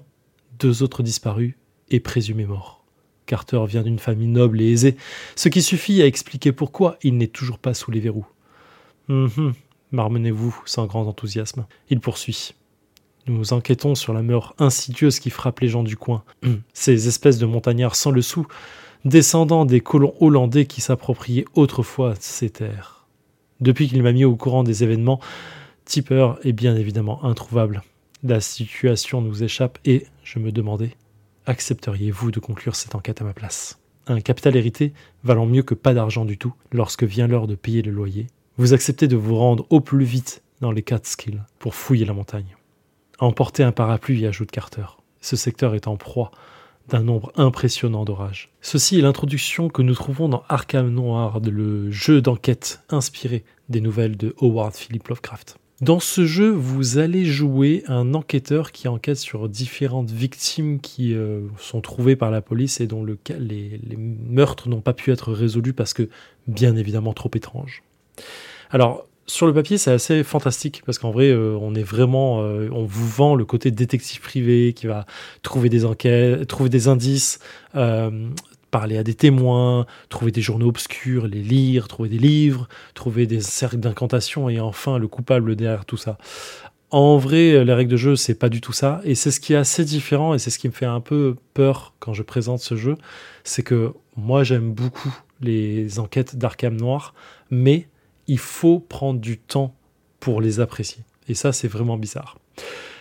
deux 0.58 0.82
autres 0.82 1.02
disparus 1.02 1.54
et 1.90 2.00
présumés 2.00 2.46
morts. 2.46 2.85
Carter 3.26 3.62
vient 3.66 3.82
d'une 3.82 3.98
famille 3.98 4.28
noble 4.28 4.60
et 4.60 4.70
aisée, 4.70 4.96
ce 5.34 5.48
qui 5.48 5.62
suffit 5.62 6.00
à 6.02 6.06
expliquer 6.06 6.52
pourquoi 6.52 6.96
il 7.02 7.16
n'est 7.16 7.26
toujours 7.26 7.58
pas 7.58 7.74
sous 7.74 7.90
les 7.90 8.00
verrous. 8.00 8.26
Hum, 9.08 9.52
marmonnez-vous 9.92 10.62
sans 10.64 10.86
grand 10.86 11.06
enthousiasme. 11.06 11.66
Il 11.90 12.00
poursuit. 12.00 12.54
Nous 13.26 13.52
enquêtons 13.52 13.94
sur 13.94 14.12
la 14.12 14.22
mort 14.22 14.54
insidieuse 14.58 15.18
qui 15.18 15.30
frappe 15.30 15.60
les 15.60 15.68
gens 15.68 15.82
du 15.82 15.96
coin. 15.96 16.22
Ces 16.72 17.08
espèces 17.08 17.38
de 17.38 17.46
montagnards 17.46 17.96
sans 17.96 18.12
le 18.12 18.22
sou, 18.22 18.46
descendants 19.04 19.64
des 19.64 19.80
colons 19.80 20.14
hollandais 20.20 20.66
qui 20.66 20.80
s'appropriaient 20.80 21.46
autrefois 21.54 22.14
ces 22.20 22.50
terres. 22.50 23.06
Depuis 23.60 23.88
qu'il 23.88 24.02
m'a 24.02 24.12
mis 24.12 24.24
au 24.24 24.36
courant 24.36 24.62
des 24.62 24.84
événements, 24.84 25.20
Tipper 25.86 26.32
est 26.42 26.52
bien 26.52 26.76
évidemment 26.76 27.24
introuvable. 27.24 27.82
La 28.22 28.40
situation 28.40 29.20
nous 29.20 29.42
échappe 29.42 29.78
et, 29.84 30.06
je 30.24 30.38
me 30.38 30.52
demandais, 30.52 30.96
accepteriez-vous 31.46 32.30
de 32.30 32.40
conclure 32.40 32.76
cette 32.76 32.94
enquête 32.94 33.20
à 33.20 33.24
ma 33.24 33.32
place? 33.32 33.78
Un 34.06 34.20
capital 34.20 34.56
hérité 34.56 34.92
valant 35.24 35.46
mieux 35.46 35.62
que 35.62 35.74
pas 35.74 35.94
d'argent 35.94 36.24
du 36.24 36.38
tout 36.38 36.54
lorsque 36.72 37.04
vient 37.04 37.26
l'heure 37.26 37.46
de 37.46 37.54
payer 37.54 37.82
le 37.82 37.90
loyer. 37.90 38.26
Vous 38.56 38.72
acceptez 38.72 39.08
de 39.08 39.16
vous 39.16 39.36
rendre 39.36 39.66
au 39.70 39.80
plus 39.80 40.04
vite 40.04 40.42
dans 40.60 40.70
les 40.70 40.82
Catskills 40.82 41.42
pour 41.58 41.74
fouiller 41.74 42.04
la 42.04 42.12
montagne. 42.12 42.56
Emporter 43.18 43.62
un 43.62 43.72
parapluie, 43.72 44.26
ajoute 44.26 44.50
Carter. 44.50 44.86
Ce 45.20 45.36
secteur 45.36 45.74
est 45.74 45.88
en 45.88 45.96
proie 45.96 46.30
d'un 46.88 47.02
nombre 47.02 47.32
impressionnant 47.36 48.04
d'orages. 48.04 48.52
Ceci 48.60 48.98
est 48.98 49.02
l'introduction 49.02 49.68
que 49.68 49.82
nous 49.82 49.94
trouvons 49.94 50.28
dans 50.28 50.44
Arkham 50.48 50.88
Noir, 50.90 51.40
le 51.40 51.90
jeu 51.90 52.20
d'enquête 52.20 52.82
inspiré 52.90 53.44
des 53.68 53.80
nouvelles 53.80 54.16
de 54.16 54.34
Howard 54.40 54.74
Philip 54.74 55.08
Lovecraft. 55.08 55.58
Dans 55.82 56.00
ce 56.00 56.24
jeu, 56.24 56.48
vous 56.48 56.96
allez 56.96 57.26
jouer 57.26 57.84
un 57.86 58.14
enquêteur 58.14 58.72
qui 58.72 58.88
enquête 58.88 59.18
sur 59.18 59.46
différentes 59.46 60.10
victimes 60.10 60.80
qui 60.80 61.14
euh, 61.14 61.40
sont 61.58 61.82
trouvées 61.82 62.16
par 62.16 62.30
la 62.30 62.40
police 62.40 62.80
et 62.80 62.86
dont 62.86 63.04
le, 63.04 63.18
les, 63.38 63.78
meurtres 63.98 64.70
n'ont 64.70 64.80
pas 64.80 64.94
pu 64.94 65.12
être 65.12 65.32
résolus 65.32 65.74
parce 65.74 65.92
que, 65.92 66.08
bien 66.46 66.76
évidemment, 66.76 67.12
trop 67.12 67.30
étranges. 67.34 67.82
Alors, 68.70 69.06
sur 69.26 69.46
le 69.46 69.52
papier, 69.52 69.76
c'est 69.76 69.90
assez 69.90 70.22
fantastique 70.22 70.82
parce 70.86 70.98
qu'en 70.98 71.10
vrai, 71.10 71.28
euh, 71.28 71.58
on 71.60 71.74
est 71.74 71.82
vraiment, 71.82 72.40
euh, 72.40 72.70
on 72.72 72.86
vous 72.86 73.06
vend 73.06 73.34
le 73.34 73.44
côté 73.44 73.70
détective 73.70 74.22
privé 74.22 74.72
qui 74.72 74.86
va 74.86 75.04
trouver 75.42 75.68
des 75.68 75.84
enquêtes, 75.84 76.46
trouver 76.46 76.70
des 76.70 76.88
indices, 76.88 77.38
parler 78.76 78.98
à 78.98 79.02
des 79.02 79.14
témoins, 79.14 79.86
trouver 80.10 80.32
des 80.32 80.42
journaux 80.42 80.68
obscurs, 80.68 81.28
les 81.28 81.40
lire, 81.40 81.88
trouver 81.88 82.10
des 82.10 82.18
livres, 82.18 82.68
trouver 82.92 83.26
des 83.26 83.40
cercles 83.40 83.78
d'incantation 83.78 84.50
et 84.50 84.60
enfin 84.60 84.98
le 84.98 85.08
coupable 85.08 85.56
derrière 85.56 85.86
tout 85.86 85.96
ça. 85.96 86.18
En 86.90 87.16
vrai, 87.16 87.64
les 87.64 87.72
règles 87.72 87.92
de 87.92 87.96
jeu, 87.96 88.16
c'est 88.16 88.34
pas 88.34 88.50
du 88.50 88.60
tout 88.60 88.74
ça 88.74 89.00
et 89.04 89.14
c'est 89.14 89.30
ce 89.30 89.40
qui 89.40 89.54
est 89.54 89.56
assez 89.56 89.82
différent 89.82 90.34
et 90.34 90.38
c'est 90.38 90.50
ce 90.50 90.58
qui 90.58 90.68
me 90.68 90.74
fait 90.74 90.84
un 90.84 91.00
peu 91.00 91.36
peur 91.54 91.94
quand 92.00 92.12
je 92.12 92.22
présente 92.22 92.60
ce 92.60 92.76
jeu, 92.76 92.96
c'est 93.44 93.62
que 93.62 93.94
moi 94.14 94.44
j'aime 94.44 94.72
beaucoup 94.72 95.16
les 95.40 95.98
enquêtes 95.98 96.36
d'Arkham 96.36 96.76
Noir, 96.76 97.14
mais 97.50 97.88
il 98.26 98.38
faut 98.38 98.78
prendre 98.78 99.20
du 99.20 99.38
temps 99.38 99.74
pour 100.20 100.42
les 100.42 100.60
apprécier. 100.60 101.02
Et 101.30 101.34
ça, 101.34 101.54
c'est 101.54 101.68
vraiment 101.68 101.96
bizarre. 101.96 102.38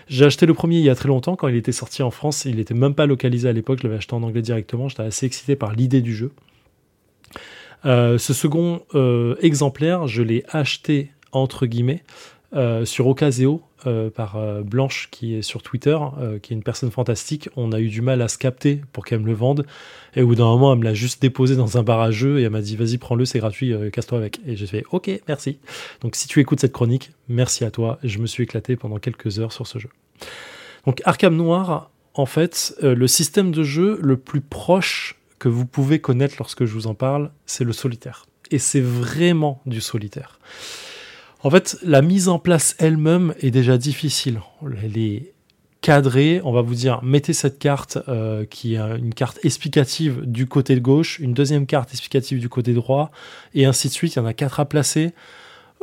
J'ai 0.08 0.26
acheté 0.26 0.46
le 0.46 0.54
premier 0.54 0.78
il 0.78 0.84
y 0.84 0.90
a 0.90 0.96
très 0.96 1.08
longtemps, 1.08 1.36
quand 1.36 1.48
il 1.48 1.56
était 1.56 1.72
sorti 1.72 2.04
en 2.04 2.12
France. 2.12 2.46
Il 2.46 2.58
n'était 2.58 2.74
même 2.74 2.94
pas 2.94 3.06
localisé 3.06 3.50
à 3.50 3.54
l'époque, 3.54 3.80
je 3.82 3.88
l'avais 3.88 3.98
acheté 3.98 4.14
en 4.14 4.24
anglais 4.24 4.42
directement. 4.42 4.88
J'étais 4.88 5.04
assez 5.04 5.26
excité 5.26 5.56
par 5.56 5.74
l'idée 5.74 6.02
du 6.02 6.16
jeu. 6.16 6.32
Euh, 7.86 8.18
ce 8.18 8.34
second 8.34 8.82
euh, 8.96 9.36
exemplaire, 9.42 10.08
je 10.08 10.24
l'ai 10.24 10.44
acheté 10.50 11.12
entre 11.32 11.66
guillemets 11.66 12.04
euh, 12.56 12.86
sur 12.86 13.08
Ocaseo 13.08 13.62
euh, 13.86 14.10
par 14.10 14.38
euh, 14.38 14.62
Blanche 14.62 15.10
qui 15.12 15.36
est 15.36 15.42
sur 15.42 15.62
Twitter, 15.62 15.98
qui 16.42 16.54
est 16.54 16.56
une 16.56 16.64
personne 16.64 16.90
fantastique. 16.90 17.50
On 17.56 17.72
a 17.72 17.80
eu 17.80 17.90
du 17.90 18.02
mal 18.02 18.22
à 18.22 18.28
se 18.28 18.38
capter 18.38 18.82
pour 18.94 19.04
qu'elle 19.04 19.20
me 19.20 19.28
le 19.28 19.34
vende. 19.34 19.66
Et 20.16 20.22
au 20.22 20.28
bout 20.28 20.36
d'un 20.36 20.46
moment, 20.46 20.72
elle 20.72 20.80
me 20.80 20.86
l'a 20.86 20.94
juste 20.94 21.22
déposé 21.22 21.56
dans 21.56 21.78
un 21.78 21.84
bar 21.84 22.00
à 22.00 22.12
jeu 22.12 22.40
et 22.40 22.44
elle 22.44 22.52
m'a 22.52 22.62
dit 22.62 22.76
vas-y 22.78 22.98
prends-le, 22.98 23.26
c'est 23.26 23.40
gratuit, 23.40 23.74
casse-toi 23.92 24.18
avec. 24.18 24.40
Et 24.46 24.56
j'ai 24.56 24.68
fait 24.68 24.86
ok, 24.92 25.10
merci. 25.28 25.60
Donc 26.02 26.16
si 26.16 26.28
tu 26.28 26.40
écoutes 26.40 26.62
cette 26.62 26.72
chronique, 26.72 27.12
merci 27.28 27.66
à 27.66 27.72
toi. 27.72 28.00
Je 28.04 28.20
me 28.20 28.26
suis 28.26 28.44
éclaté 28.44 28.76
pendant 28.78 28.98
quelques 28.98 29.40
heures 29.40 29.52
sur 29.52 29.68
ce 29.68 29.78
jeu. 29.78 29.90
Donc 30.86 31.02
Arkham 31.04 31.36
Noir, 31.36 31.92
en 32.14 32.26
fait, 32.26 32.76
le 32.82 33.08
système 33.08 33.52
de 33.52 33.64
jeu 33.64 34.00
le 34.02 34.16
plus 34.16 34.42
proche 34.42 35.16
que 35.40 35.50
vous 35.50 35.66
pouvez 35.66 36.00
connaître 36.00 36.36
lorsque 36.40 36.64
je 36.64 36.74
vous 36.74 36.88
en 36.88 36.94
parle, 36.94 37.32
c'est 37.46 37.66
le 37.66 37.74
solitaire. 37.74 38.26
Et 38.52 38.60
c'est 38.60 38.82
vraiment 38.82 39.62
du 39.66 39.82
solitaire. 39.82 40.40
En 41.46 41.52
fait, 41.52 41.78
la 41.84 42.02
mise 42.02 42.28
en 42.28 42.40
place 42.40 42.76
elle-même 42.80 43.36
est 43.40 43.52
déjà 43.52 43.78
difficile. 43.78 44.42
Elle 44.84 44.98
est 44.98 45.34
cadrée. 45.80 46.42
On 46.44 46.52
va 46.52 46.64
vous 46.64 46.74
dire, 46.74 47.04
mettez 47.04 47.34
cette 47.34 47.60
carte 47.60 48.00
euh, 48.08 48.46
qui 48.46 48.74
est 48.74 48.80
une 48.80 49.14
carte 49.14 49.38
explicative 49.44 50.22
du 50.26 50.48
côté 50.48 50.82
gauche, 50.82 51.20
une 51.20 51.36
deuxième 51.36 51.68
carte 51.68 51.92
explicative 51.92 52.40
du 52.40 52.50
côté 52.50 52.74
droit, 52.74 53.12
et 53.54 53.66
ainsi 53.66 53.90
de 53.90 53.94
suite. 53.94 54.16
Il 54.16 54.18
y 54.18 54.22
en 54.24 54.26
a 54.26 54.34
quatre 54.34 54.60
à 54.60 54.66
placer. 54.66 55.14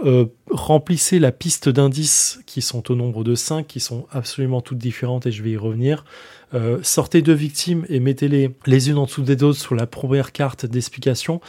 Euh, 0.05 0.27
remplissez 0.51 1.21
la 1.21 1.31
piste 1.31 1.69
d'indices 1.69 2.41
qui 2.45 2.61
sont 2.61 2.91
au 2.91 2.97
nombre 2.97 3.23
de 3.23 3.37
5, 3.37 3.65
qui 3.65 3.79
sont 3.79 4.09
absolument 4.11 4.63
toutes 4.63 4.79
différentes 4.79 5.27
et 5.27 5.31
je 5.31 5.45
vais 5.45 5.51
y 5.51 5.57
revenir. 5.57 6.05
Euh, 6.55 6.79
sortez 6.83 7.23
deux 7.23 7.33
victimes 7.33 7.87
et 7.89 7.99
mettez-les 7.99 8.51
les 8.67 8.91
unes 8.91 8.99
en 8.99 9.05
dessous 9.05 9.23
des 9.23 9.43
autres 9.43 9.59
sur 9.59 9.75
la 9.75 9.87
première 9.87 10.33
carte 10.33 10.67
d'explication. 10.67 11.41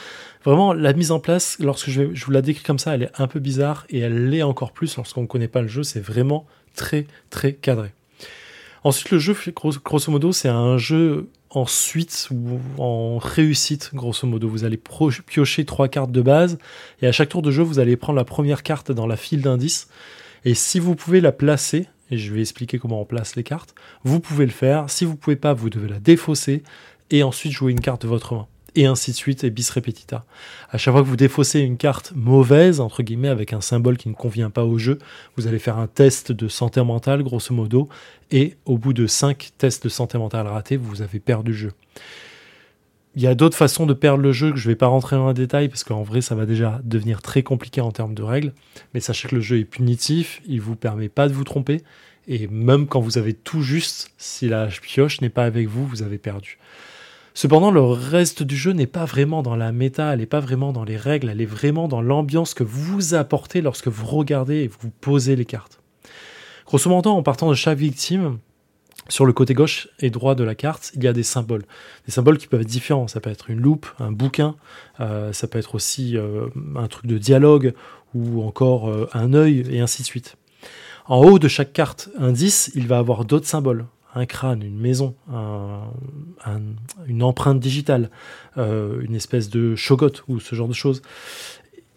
Vraiment, 0.46 0.74
la 0.74 0.94
mise 0.94 1.12
en 1.12 1.20
place, 1.20 1.58
lorsque 1.60 1.90
je, 1.90 2.14
je 2.14 2.26
vous 2.26 2.32
la 2.32 2.42
décris 2.42 2.64
comme 2.64 2.80
ça, 2.80 2.96
elle 2.96 3.04
est 3.04 3.12
un 3.18 3.28
peu 3.28 3.40
bizarre 3.40 3.86
et 3.90 4.00
elle 4.00 4.30
l'est 4.30 4.44
encore 4.44 4.72
plus 4.72 4.96
lorsqu'on 4.96 5.24
ne 5.24 5.28
connaît 5.28 5.48
pas 5.48 5.62
le 5.62 5.68
jeu. 5.68 5.84
C'est 5.84 6.00
vraiment 6.00 6.46
très 6.76 7.06
très 7.30 7.54
cadré. 7.54 7.92
Ensuite, 8.84 9.12
le 9.12 9.20
jeu, 9.20 9.36
grosso, 9.56 10.12
modo, 10.12 10.34
c'est 10.34 10.50
un 10.50 10.78
jeu 10.78 11.30
en 11.50 11.66
suite 11.66 12.28
ou 12.32 12.60
en 12.82 13.18
réussite, 13.18 13.92
grosso 13.94 14.28
modo. 14.28 14.50
Vous 14.50 14.66
allez 14.66 14.80
piocher 15.26 15.64
trois 15.64 15.88
cartes 15.88 16.12
de 16.12 16.22
base 16.22 16.58
et 17.02 17.08
à 17.08 17.14
chaque 17.14 17.30
tour 17.30 17.42
de 17.42 17.52
jeu, 17.52 17.64
vous 17.64 17.80
allez 17.80 17.96
prendre 17.96 18.18
la 18.18 18.26
première 18.26 18.62
carte 18.62 18.92
dans 18.92 19.08
la 19.08 19.16
file 19.16 19.42
d'indices. 19.42 19.88
Et 20.44 20.54
si 20.54 20.80
vous 20.80 20.96
pouvez 20.96 21.22
la 21.22 21.32
placer, 21.32 21.88
je 22.18 22.34
vais 22.34 22.41
expliquer 22.41 22.80
comment 22.80 23.02
on 23.02 23.06
place 23.06 23.35
les 23.35 23.44
cartes, 23.44 23.76
vous 24.03 24.19
pouvez 24.19 24.45
le 24.45 24.52
faire. 24.52 24.90
Si 24.90 25.06
vous 25.06 25.15
pouvez 25.15 25.35
pas, 25.35 25.53
vous 25.53 25.69
devez 25.69 25.88
la 25.88 25.99
défausser 25.99 26.64
et 27.10 27.23
ensuite 27.23 27.52
jouer 27.52 27.72
une 27.72 27.80
carte 27.80 28.03
de 28.03 28.07
votre 28.07 28.35
main. 28.35 28.48
Et 28.76 28.88
ainsi 28.88 29.11
de 29.11 29.15
suite, 29.15 29.44
et 29.44 29.52
bis 29.52 29.69
repetita. 29.69 30.26
À 30.72 30.80
chaque 30.80 30.94
fois 30.94 31.03
que 31.03 31.07
vous 31.07 31.15
défaussez 31.15 31.60
une 31.60 31.77
carte 31.77 32.11
mauvaise, 32.15 32.80
entre 32.80 33.03
guillemets, 33.03 33.27
avec 33.27 33.53
un 33.53 33.61
symbole 33.61 33.98
qui 33.98 34.10
ne 34.10 34.15
convient 34.15 34.49
pas 34.49 34.65
au 34.65 34.80
jeu, 34.80 34.98
vous 35.38 35.45
allez 35.45 35.60
faire 35.60 35.77
un 35.77 35.85
test 35.85 36.31
de 36.31 36.48
santé 36.48 36.84
mentale, 36.84 37.22
grosso 37.22 37.53
modo, 37.53 37.88
et 38.31 38.56
au 38.65 38.80
bout 38.80 38.94
de 38.94 39.06
5 39.06 39.52
tests 39.60 39.84
de 39.84 39.90
santé 39.90 40.18
mentale 40.18 40.48
ratés, 40.48 40.77
vous 40.77 41.03
avez 41.03 41.19
perdu 41.19 41.52
le 41.52 41.57
jeu. 41.57 41.72
Il 43.15 43.22
y 43.22 43.27
a 43.27 43.35
d'autres 43.35 43.57
façons 43.57 43.85
de 43.85 43.94
perdre 43.94 44.23
le 44.23 44.31
jeu 44.31 44.52
que 44.52 44.57
je 44.57 44.68
ne 44.68 44.73
vais 44.73 44.76
pas 44.76 44.88
rentrer 44.88 45.15
dans 45.15 45.27
le 45.27 45.34
détail 45.35 45.69
parce 45.69 45.84
qu'en 45.84 46.02
vrai 46.02 46.22
ça 46.22 46.34
va 46.34 46.45
déjà 46.45 46.81
devenir 46.84 47.22
très 47.22 47.44
compliqué 47.44 47.80
en 47.80 47.91
termes 47.91 48.15
de 48.15 48.23
règles. 48.23 48.53
Mais 48.94 48.99
sachez 48.99 49.27
que 49.27 49.35
le 49.35 49.41
jeu 49.41 49.60
est 49.60 49.65
punitif, 49.65 50.41
il 50.48 50.61
vous 50.61 50.76
permet 50.76 51.10
pas 51.10 51.27
de 51.27 51.34
vous 51.34 51.44
tromper 51.44 51.84
et 52.27 52.48
même 52.48 52.88
quand 52.88 53.02
vous 53.02 53.18
avez 53.18 53.34
tout 53.34 53.61
juste, 53.61 54.11
si 54.18 54.48
la 54.48 54.68
pioche 54.68 55.22
n'est 55.22 55.30
pas 55.30 55.44
avec 55.44 55.68
vous, 55.68 55.85
vous 55.85 56.02
avez 56.02 56.18
perdu. 56.18 56.57
Cependant, 57.35 57.72
le 57.72 57.81
reste 57.81 58.44
du 58.44 58.56
jeu 58.56 58.72
n'est 58.73 58.88
pas 58.88 59.06
vraiment 59.06 59.41
dans 59.41 59.56
la 59.56 59.72
méta, 59.72 60.14
elle 60.14 60.19
n'est 60.19 60.27
pas 60.27 60.40
vraiment 60.40 60.72
dans 60.72 60.84
les 60.84 60.98
règles, 60.98 61.30
elle 61.30 61.41
est 61.41 61.45
vraiment 61.45 61.88
dans 61.88 62.02
l'ambiance 62.02 62.53
que 62.53 62.64
vous 62.64 63.15
apportez 63.15 63.61
lorsque 63.61 63.88
vous 63.88 64.06
regardez 64.06 64.57
et 64.57 64.68
vous 64.68 64.91
posez 65.02 65.35
les 65.35 65.45
cartes. 65.45 65.81
Grosso 66.68 66.90
modo, 66.90 67.10
en 67.10 67.23
partant 67.23 67.49
de 67.49 67.56
chaque 67.56 67.80
victime, 67.80 68.38
sur 69.10 69.26
le 69.26 69.34
côté 69.34 69.54
gauche 69.54 69.90
et 70.00 70.10
droit 70.10 70.36
de 70.36 70.44
la 70.44 70.56
carte, 70.56 70.92
il 70.96 71.04
y 71.04 71.08
a 71.08 71.14
des 71.14 71.24
symboles. 71.24 71.64
Des 72.06 72.12
symboles 72.12 72.38
qui 72.38 72.48
peuvent 72.48 72.62
être 72.62 72.68
différents. 72.68 73.08
Ça 73.08 73.20
peut 73.20 73.30
être 73.30 73.50
une 73.50 73.60
loupe, 73.60 73.86
un 74.00 74.12
bouquin, 74.12 74.56
euh, 75.00 75.34
ça 75.34 75.48
peut 75.48 75.60
être 75.60 75.76
aussi 75.76 76.18
euh, 76.18 76.48
un 76.76 76.88
truc 76.88 77.06
de 77.08 77.18
dialogue 77.18 77.74
ou 78.14 78.44
encore 78.44 78.90
euh, 78.90 79.10
un 79.14 79.34
œil 79.34 79.66
et 79.70 79.80
ainsi 79.82 80.02
de 80.02 80.08
suite. 80.08 80.36
En 81.06 81.18
haut 81.24 81.38
de 81.40 81.48
chaque 81.50 81.74
carte 81.74 82.10
indice, 82.18 82.72
il 82.76 82.88
va 82.88 82.98
avoir 82.98 83.26
d'autres 83.26 83.48
symboles. 83.48 83.86
Un 84.16 84.26
crâne, 84.26 84.62
une 84.62 84.80
maison, 84.80 85.16
un- 85.32 85.82
un- 86.46 86.62
une 87.08 87.24
empreinte 87.24 87.60
digitale, 87.60 88.12
une 88.56 89.16
espèce 89.16 89.50
de 89.50 89.76
chogotte 89.76 90.24
ou 90.28 90.40
ce 90.40 90.54
genre 90.56 90.68
de 90.68 90.74
choses. 90.74 91.02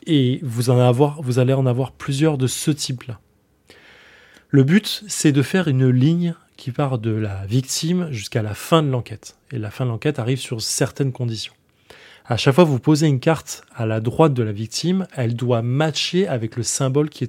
Et 0.07 0.41
vous, 0.43 0.71
en 0.71 0.93
vous 1.21 1.39
allez 1.39 1.53
en 1.53 1.67
avoir 1.67 1.93
plusieurs 1.93 2.39
de 2.39 2.47
ce 2.47 2.71
type-là. 2.71 3.21
Le 4.49 4.65
but, 4.65 5.05
c'est 5.09 5.33
de 5.33 5.43
faire 5.43 5.69
une 5.69 5.89
ligne 5.91 6.35
qui 6.57 6.73
part 6.73 6.99
de 6.99 7.11
la 7.11 7.45
victime 7.47 8.09
jusqu'à 8.11 8.43
la 8.43 8.55
fin 8.55 8.83
de 8.83 8.89
l'enquête. 8.89 9.37
Et 9.53 9.59
la 9.59 9.71
fin 9.71 9.85
de 9.85 9.91
l'enquête 9.91 10.19
arrive 10.19 10.39
sur 10.39 10.61
certaines 10.61 11.13
conditions. 11.13 11.53
À 12.27 12.37
chaque 12.37 12.55
fois 12.55 12.65
que 12.65 12.71
vous 12.71 12.81
posez 12.81 13.07
une 13.07 13.21
carte 13.21 13.65
à 13.75 13.87
la 13.87 14.01
droite 14.01 14.35
de 14.35 14.43
la 14.43 14.53
victime, 14.53 15.07
elle 15.15 15.37
doit 15.37 15.63
matcher 15.63 16.27
avec 16.27 16.57
le 16.57 16.63
symbole 16.63 17.09
qui 17.09 17.25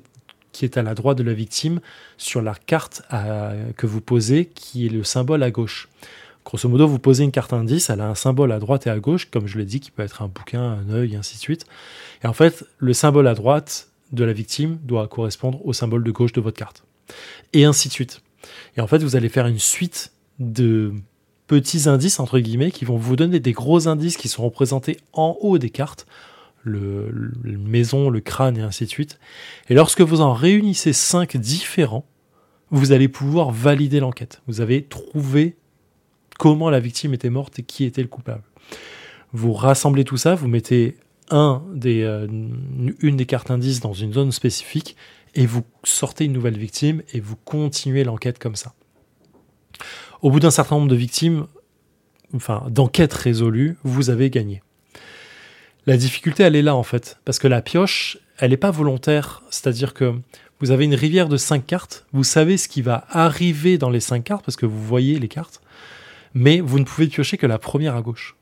est, 0.64 0.78
à 0.78 0.82
la 0.82 0.96
droite 0.96 1.20
de 1.20 1.24
la 1.24 1.34
victime 1.34 1.82
sur 2.18 2.42
la 2.42 2.56
carte 2.56 3.04
à- 3.12 3.52
que 3.76 3.86
vous 3.86 4.02
posez, 4.02 4.46
qui 4.46 4.88
est 4.88 4.90
le 4.90 5.04
symbole 5.04 5.44
à 5.44 5.52
gauche. 5.52 5.88
Grosso 6.46 6.68
modo, 6.68 6.88
vous 6.88 6.98
posez 6.98 7.24
une 7.26 7.32
carte 7.32 7.54
indice, 7.54 7.90
elle 7.90 8.02
a 8.02 8.10
un 8.10 8.16
symbole 8.16 8.52
à 8.52 8.60
droite 8.60 8.88
et 8.88 8.90
à 8.90 8.98
gauche, 8.98 9.30
comme 9.30 9.48
je 9.48 9.58
l'ai 9.60 9.66
dit, 9.66 9.80
qui 9.82 9.92
peut 9.92 10.02
être 10.02 10.22
un 10.24 10.30
bouquin, 10.30 10.62
un 10.62 10.90
œil, 10.90 11.16
ainsi 11.16 11.36
de 11.36 11.42
suite. 11.42 11.66
Et 12.24 12.28
en 12.28 12.34
fait, 12.34 12.66
le 12.80 12.94
symbole 12.94 13.28
à 13.28 13.36
droite 13.36 13.90
de 14.14 14.24
la 14.24 14.34
victime 14.34 14.80
doit 14.82 15.08
correspondre 15.08 15.64
au 15.66 15.74
symbole 15.74 16.04
de 16.04 16.12
gauche 16.12 16.32
de 16.32 16.42
votre 16.42 16.58
carte. 16.58 16.84
Et 17.54 17.66
ainsi 17.66 17.90
de 17.90 17.94
suite. 17.94 18.22
Et 18.78 18.82
en 18.82 18.88
fait, 18.88 19.00
vous 19.00 19.16
allez 19.16 19.30
faire 19.30 19.48
une 19.48 19.60
suite 19.60 20.14
de 20.40 20.94
petits 21.48 21.90
indices, 21.90 22.20
entre 22.20 22.40
guillemets, 22.40 22.72
qui 22.72 22.86
vont 22.86 22.98
vous 22.98 23.16
donner 23.16 23.40
des 23.40 23.54
gros 23.54 23.88
indices 23.88 24.18
qui 24.18 24.28
sont 24.28 24.44
représentés 24.44 24.98
en 25.14 25.38
haut 25.42 25.58
des 25.58 25.70
cartes, 25.70 26.06
le, 26.64 27.10
le 27.12 27.58
maison, 27.58 28.10
le 28.10 28.20
crâne 28.20 28.58
et 28.58 28.62
ainsi 28.62 28.86
de 28.86 28.90
suite. 28.90 29.20
Et 29.70 29.74
lorsque 29.74 30.02
vous 30.02 30.22
en 30.22 30.34
réunissez 30.34 30.94
cinq 30.94 31.38
différents, 31.38 32.06
vous 32.70 32.92
allez 32.92 33.08
pouvoir 33.08 33.52
valider 33.52 34.00
l'enquête. 34.00 34.42
Vous 34.48 34.62
avez 34.62 34.84
trouvé 34.84 35.56
comment 36.38 36.70
la 36.70 36.80
victime 36.80 37.14
était 37.14 37.30
morte 37.30 37.60
et 37.60 37.64
qui 37.64 37.86
était 37.86 38.02
le 38.02 38.08
coupable. 38.08 38.44
Vous 39.34 39.54
rassemblez 39.54 40.04
tout 40.04 40.18
ça, 40.18 40.36
vous 40.36 40.48
mettez 40.48 40.98
euh, 41.34 42.28
une 43.00 43.18
des 43.18 43.26
cartes 43.26 43.52
indices 43.52 43.80
dans 43.80 43.94
une 43.94 44.14
zone 44.14 44.32
spécifique 44.32 44.96
et 45.38 45.46
vous 45.46 45.64
sortez 45.84 46.26
une 46.26 46.34
nouvelle 46.34 46.58
victime 46.58 47.04
et 47.14 47.22
vous 47.22 47.38
continuez 47.38 48.04
l'enquête 48.04 48.40
comme 48.40 48.56
ça. 48.58 48.74
Au 50.22 50.32
bout 50.32 50.40
d'un 50.40 50.52
certain 50.52 50.76
nombre 50.76 50.90
de 50.90 50.96
victimes, 50.96 51.46
enfin 52.36 52.66
d'enquêtes 52.70 53.14
résolues, 53.14 53.78
vous 53.84 54.10
avez 54.10 54.30
gagné. 54.30 54.64
La 55.86 55.96
difficulté, 55.96 56.44
elle 56.44 56.56
est 56.56 56.64
là 56.64 56.76
en 56.76 56.84
fait, 56.84 57.20
parce 57.24 57.40
que 57.40 57.48
la 57.48 57.62
pioche, 57.62 58.18
elle 58.40 58.50
n'est 58.50 58.58
pas 58.58 58.72
volontaire, 58.72 59.44
c'est-à-dire 59.52 59.94
que 59.94 60.16
vous 60.60 60.72
avez 60.72 60.86
une 60.86 60.96
rivière 60.96 61.30
de 61.30 61.38
5 61.38 61.66
cartes, 61.66 62.08
vous 62.12 62.24
savez 62.24 62.58
ce 62.58 62.68
qui 62.68 62.82
va 62.82 63.06
arriver 63.10 63.78
dans 63.78 63.92
les 63.92 64.00
5 64.00 64.24
cartes, 64.24 64.44
parce 64.44 64.58
que 64.58 64.66
vous 64.66 64.84
voyez 64.84 65.20
les 65.20 65.28
cartes, 65.28 65.62
mais 66.34 66.62
vous 66.62 66.80
ne 66.80 66.84
pouvez 66.84 67.08
piocher 67.08 67.38
que 67.38 67.46
la 67.46 67.60
première 67.60 67.96
à 67.96 68.02
gauche. 68.02 68.36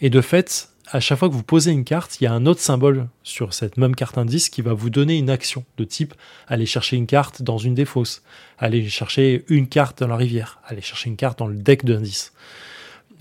Et 0.00 0.10
de 0.10 0.20
fait, 0.20 0.71
à 0.92 1.00
chaque 1.00 1.18
fois 1.18 1.30
que 1.30 1.34
vous 1.34 1.42
posez 1.42 1.72
une 1.72 1.84
carte, 1.84 2.20
il 2.20 2.24
y 2.24 2.26
a 2.26 2.32
un 2.34 2.44
autre 2.44 2.60
symbole 2.60 3.08
sur 3.22 3.54
cette 3.54 3.78
même 3.78 3.96
carte 3.96 4.18
indice 4.18 4.50
qui 4.50 4.60
va 4.60 4.74
vous 4.74 4.90
donner 4.90 5.16
une 5.16 5.30
action 5.30 5.64
de 5.78 5.84
type 5.84 6.12
aller 6.46 6.66
chercher 6.66 6.98
une 6.98 7.06
carte 7.06 7.40
dans 7.40 7.56
une 7.56 7.74
des 7.74 7.86
fosses, 7.86 8.22
aller 8.58 8.86
chercher 8.90 9.46
une 9.48 9.68
carte 9.68 10.00
dans 10.00 10.08
la 10.08 10.16
rivière, 10.16 10.60
aller 10.66 10.82
chercher 10.82 11.08
une 11.08 11.16
carte 11.16 11.38
dans 11.38 11.46
le 11.46 11.56
deck 11.56 11.86
d'indices. 11.86 12.34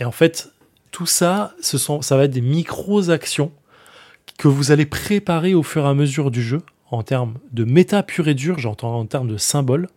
Et 0.02 0.03
en 0.03 0.11
fait, 0.11 0.52
tout 0.91 1.06
ça, 1.06 1.56
ça 1.61 2.18
va 2.18 2.26
être 2.26 2.31
des 2.31 2.41
micro-actions 2.41 3.53
que 4.38 4.49
vous 4.49 4.72
allez 4.72 4.85
préparer 4.85 5.53
au 5.53 5.64
fur 5.64 5.85
et 5.85 5.88
à 5.88 5.93
mesure 5.93 6.30
du 6.30 6.43
jeu 6.43 6.61
en 6.89 7.03
termes 7.03 7.38
de 7.53 7.64
méta 7.64 8.03
pur 8.03 8.27
et 8.27 8.34
dur, 8.34 8.60
j'entends 8.60 8.99
en 8.99 9.06
termes 9.06 9.30
de 9.30 9.38
symboles, 9.38 9.88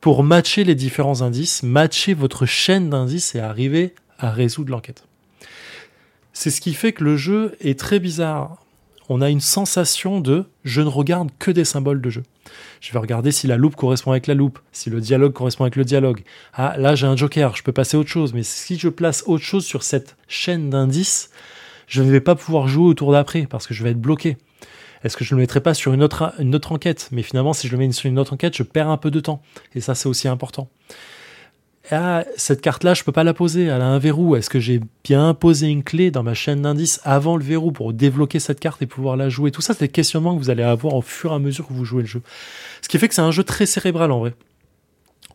pour 0.00 0.22
matcher 0.22 0.62
les 0.62 0.76
différents 0.76 1.22
indices, 1.22 1.64
matcher 1.64 2.14
votre 2.14 2.46
chaîne 2.46 2.90
d'indices 2.90 3.34
et 3.34 3.40
arriver 3.40 3.96
à 4.20 4.30
résoudre 4.30 4.70
l'enquête. 4.70 5.07
C'est 6.40 6.50
ce 6.50 6.60
qui 6.60 6.72
fait 6.72 6.92
que 6.92 7.02
le 7.02 7.16
jeu 7.16 7.56
est 7.60 7.76
très 7.76 7.98
bizarre. 7.98 8.58
On 9.08 9.20
a 9.20 9.28
une 9.28 9.40
sensation 9.40 10.20
de 10.20 10.44
je 10.62 10.80
ne 10.80 10.86
regarde 10.86 11.30
que 11.40 11.50
des 11.50 11.64
symboles 11.64 12.00
de 12.00 12.10
jeu. 12.10 12.22
Je 12.80 12.92
vais 12.92 13.00
regarder 13.00 13.32
si 13.32 13.48
la 13.48 13.56
loupe 13.56 13.74
correspond 13.74 14.12
avec 14.12 14.28
la 14.28 14.34
loupe, 14.34 14.60
si 14.70 14.88
le 14.88 15.00
dialogue 15.00 15.32
correspond 15.32 15.64
avec 15.64 15.74
le 15.74 15.84
dialogue. 15.84 16.22
Ah, 16.54 16.76
là 16.78 16.94
j'ai 16.94 17.08
un 17.08 17.16
joker, 17.16 17.56
je 17.56 17.64
peux 17.64 17.72
passer 17.72 17.96
autre 17.96 18.08
chose, 18.08 18.34
mais 18.34 18.44
si 18.44 18.78
je 18.78 18.88
place 18.88 19.24
autre 19.26 19.42
chose 19.42 19.64
sur 19.64 19.82
cette 19.82 20.16
chaîne 20.28 20.70
d'indices, 20.70 21.30
je 21.88 22.04
ne 22.04 22.10
vais 22.12 22.20
pas 22.20 22.36
pouvoir 22.36 22.68
jouer 22.68 22.86
au 22.86 22.94
tour 22.94 23.10
d'après 23.10 23.48
parce 23.50 23.66
que 23.66 23.74
je 23.74 23.82
vais 23.82 23.90
être 23.90 24.00
bloqué. 24.00 24.36
Est-ce 25.02 25.16
que 25.16 25.24
je 25.24 25.34
ne 25.34 25.40
le 25.40 25.42
mettrai 25.42 25.60
pas 25.60 25.74
sur 25.74 25.92
une 25.92 26.04
autre, 26.04 26.34
une 26.38 26.54
autre 26.54 26.70
enquête? 26.70 27.08
Mais 27.10 27.24
finalement, 27.24 27.52
si 27.52 27.66
je 27.66 27.72
le 27.72 27.78
mets 27.78 27.90
sur 27.90 28.08
une 28.08 28.16
autre 28.20 28.34
enquête, 28.34 28.56
je 28.56 28.62
perds 28.62 28.90
un 28.90 28.96
peu 28.96 29.10
de 29.10 29.18
temps. 29.18 29.42
Et 29.74 29.80
ça, 29.80 29.96
c'est 29.96 30.08
aussi 30.08 30.28
important. 30.28 30.70
Ah, 31.90 32.24
cette 32.36 32.60
carte-là, 32.60 32.94
je 32.94 33.04
peux 33.04 33.12
pas 33.12 33.24
la 33.24 33.34
poser, 33.34 33.64
elle 33.64 33.80
a 33.80 33.86
un 33.86 33.98
verrou. 33.98 34.36
Est-ce 34.36 34.50
que 34.50 34.60
j'ai 34.60 34.80
bien 35.04 35.32
posé 35.34 35.68
une 35.68 35.82
clé 35.82 36.10
dans 36.10 36.22
ma 36.22 36.34
chaîne 36.34 36.62
d'indices 36.62 37.00
avant 37.04 37.36
le 37.36 37.44
verrou 37.44 37.72
pour 37.72 37.92
débloquer 37.92 38.40
cette 38.40 38.60
carte 38.60 38.82
et 38.82 38.86
pouvoir 38.86 39.16
la 39.16 39.28
jouer? 39.28 39.50
Tout 39.50 39.62
ça, 39.62 39.74
c'est 39.74 39.86
des 39.86 39.88
questionnements 39.88 40.34
que 40.34 40.40
vous 40.40 40.50
allez 40.50 40.62
avoir 40.62 40.94
au 40.94 41.02
fur 41.02 41.32
et 41.32 41.34
à 41.34 41.38
mesure 41.38 41.66
que 41.66 41.72
vous 41.72 41.84
jouez 41.84 42.02
le 42.02 42.08
jeu. 42.08 42.22
Ce 42.82 42.88
qui 42.88 42.98
fait 42.98 43.08
que 43.08 43.14
c'est 43.14 43.22
un 43.22 43.30
jeu 43.30 43.44
très 43.44 43.66
cérébral 43.66 44.12
en 44.12 44.20
vrai. 44.20 44.34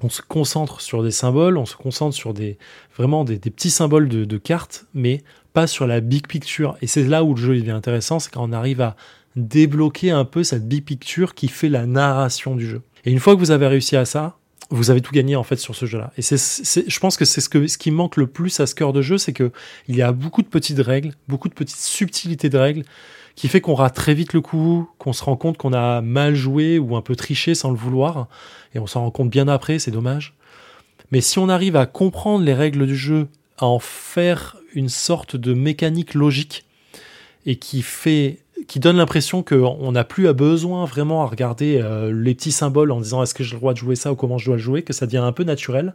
On 0.04 0.10
se 0.10 0.22
concentre 0.22 0.82
sur 0.82 1.02
des 1.02 1.12
symboles, 1.12 1.58
on 1.58 1.66
se 1.66 1.76
concentre 1.76 2.16
sur 2.16 2.34
des 2.34 2.58
vraiment 2.98 3.24
des, 3.24 3.38
petits 3.38 3.70
symboles 3.70 4.10
de, 4.10 4.26
de 4.26 4.38
cartes, 4.38 4.86
mais 4.94 5.24
pas 5.54 5.66
sur 5.66 5.88
la 5.88 6.02
big 6.02 6.28
picture. 6.28 6.78
Et 6.82 6.88
c'est 6.88 7.04
là 7.04 7.24
où 7.24 7.34
le 7.34 7.42
jeu 7.42 7.56
devient 7.56 7.72
intéressant, 7.72 8.20
c'est 8.20 8.32
quand 8.32 8.48
on 8.48 8.54
arrive 8.54 8.82
à 8.82 8.96
débloquer 9.36 10.12
un 10.12 10.26
peu 10.26 10.44
cette 10.44 10.68
big 10.68 10.84
picture 10.84 11.34
qui 11.34 11.48
fait 11.48 11.70
la 11.70 11.86
narration 11.86 12.56
du 12.56 12.68
jeu. 12.68 12.82
Et 13.06 13.12
une 13.12 13.20
fois 13.20 13.34
que 13.34 13.40
vous 13.40 13.52
avez 13.52 13.68
réussi 13.68 13.96
à 13.96 14.06
ça, 14.06 14.38
vous 14.74 14.90
avez 14.90 15.02
tout 15.02 15.12
gagné 15.12 15.36
en 15.36 15.44
fait 15.44 15.58
sur 15.58 15.76
ce 15.76 15.86
jeu-là. 15.86 16.12
Et 16.18 16.22
c'est, 16.22 16.38
c'est- 16.38 16.90
je 16.90 17.00
pense 17.00 17.16
que 17.18 17.26
c'est 17.26 17.42
ce, 17.42 17.50
que, 17.50 17.68
ce 17.68 17.78
qui 17.78 17.92
manque 17.92 18.18
le 18.18 18.28
plus 18.28 18.60
à 18.60 18.66
ce 18.68 18.76
cœur 18.76 18.92
de 18.94 19.02
jeu, 19.02 19.18
c'est 19.18 19.34
que 19.34 19.52
il 19.88 19.96
y 19.96 20.02
a 20.02 20.12
beaucoup 20.12 20.42
de 20.42 20.48
petites 20.48 20.80
règles, 20.80 21.14
beaucoup 21.28 21.48
de 21.50 21.54
petites 21.54 21.80
subtilités 21.80 22.50
de 22.50 22.58
règles, 22.58 22.84
qui 23.36 23.48
fait 23.48 23.62
qu'on 23.62 23.74
rate 23.76 23.96
très 23.96 24.14
vite 24.14 24.34
le 24.34 24.42
coup, 24.42 24.90
qu'on 24.98 25.14
se 25.14 25.24
rend 25.24 25.36
compte 25.38 25.58
qu'on 25.58 25.74
a 25.74 26.02
mal 26.02 26.36
joué 26.36 26.78
ou 26.80 26.96
un 26.96 27.02
peu 27.02 27.16
triché 27.16 27.56
sans 27.56 27.72
le 27.72 27.78
vouloir, 27.78 28.28
et 28.76 28.80
on 28.80 28.88
s'en 28.88 29.02
rend 29.02 29.12
compte 29.12 29.30
bien 29.30 29.48
après, 29.48 29.80
c'est 29.80 29.92
dommage. 29.92 30.34
Mais 31.12 31.22
si 31.22 31.40
on 31.40 31.50
arrive 31.50 31.76
à 31.76 31.86
comprendre 31.86 32.44
les 32.46 32.54
règles 32.54 32.86
du 32.88 32.96
jeu, 32.96 33.28
à 33.58 33.66
en 33.66 33.80
faire 33.80 34.58
une 34.74 34.90
sorte 34.90 35.36
de 35.36 35.54
mécanique 35.54 36.14
logique, 36.16 36.66
et 37.46 37.58
qui 37.58 37.82
fait 37.82 38.40
qui 38.68 38.80
donne 38.80 38.98
l'impression 38.98 39.44
qu'on 39.44 39.92
n'a 39.92 40.04
plus 40.04 40.28
à 40.28 40.34
besoin 40.34 40.86
vraiment 40.86 41.24
à 41.24 41.26
regarder 41.26 41.80
euh, 41.82 42.12
les 42.14 42.36
petits 42.36 42.52
symboles 42.52 42.92
en 42.92 43.00
disant 43.00 43.24
est-ce 43.24 43.34
que 43.34 43.44
j'ai 43.44 43.54
le 43.54 43.60
droit 43.60 43.74
de 43.74 43.78
jouer 43.78 43.96
ça 43.96 44.12
ou 44.12 44.16
comment 44.16 44.38
je 44.38 44.46
dois 44.46 44.56
le 44.56 44.62
jouer, 44.62 44.84
que 44.84 44.94
ça 44.94 45.06
devient 45.06 45.18
un 45.18 45.32
peu 45.32 45.44
naturel. 45.44 45.94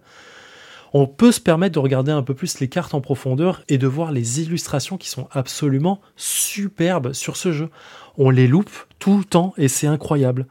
On 0.95 1.07
peut 1.07 1.33
se 1.33 1.41
permettre 1.41 1.75
de 1.75 1.81
regarder 1.81 2.13
un 2.13 2.23
peu 2.23 2.35
plus 2.35 2.61
les 2.61 2.69
cartes 2.69 2.95
en 2.95 3.01
profondeur 3.01 3.63
et 3.69 3.77
de 3.79 3.87
voir 3.87 4.11
les 4.11 4.41
illustrations 4.41 4.97
qui 4.97 5.09
sont 5.09 5.29
absolument 5.33 6.01
superbes 6.17 7.13
sur 7.13 7.37
ce 7.37 7.53
jeu. 7.53 7.69
On 8.17 8.31
les 8.31 8.47
loupe 8.47 8.71
tout 8.99 9.19
le 9.19 9.25
temps 9.25 9.53
et 9.59 9.69
c'est 9.69 9.87
incroyable. 9.87 10.47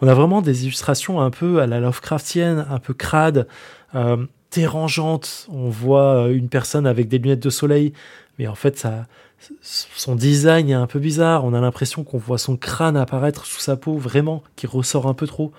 On 0.00 0.08
a 0.08 0.14
vraiment 0.14 0.40
des 0.40 0.64
illustrations 0.64 1.20
un 1.20 1.30
peu 1.30 1.60
à 1.60 1.66
la 1.66 1.78
Lovecraftienne, 1.78 2.66
un 2.70 2.78
peu 2.78 2.94
crade, 2.94 3.46
euh, 3.94 4.24
dérangeantes. 4.50 5.46
On 5.52 5.68
voit 5.68 6.26
euh, 6.26 6.34
une 6.34 6.48
personne 6.48 6.86
avec 6.86 7.08
des 7.08 7.18
lunettes 7.18 7.42
de 7.42 7.50
soleil, 7.50 7.92
mais 8.38 8.46
en 8.46 8.54
fait 8.54 8.78
ça, 8.78 9.06
son 9.60 10.16
design 10.16 10.70
est 10.70 10.74
un 10.74 10.86
peu 10.86 10.98
bizarre. 10.98 11.44
On 11.44 11.54
a 11.54 11.60
l'impression 11.60 12.04
qu'on 12.04 12.18
voit 12.18 12.38
son 12.38 12.56
crâne 12.56 12.96
apparaître 12.96 13.46
sous 13.46 13.60
sa 13.60 13.76
peau, 13.76 13.96
vraiment, 13.96 14.42
qui 14.56 14.66
ressort 14.66 15.06
un 15.06 15.14
peu 15.14 15.26
trop. 15.26 15.52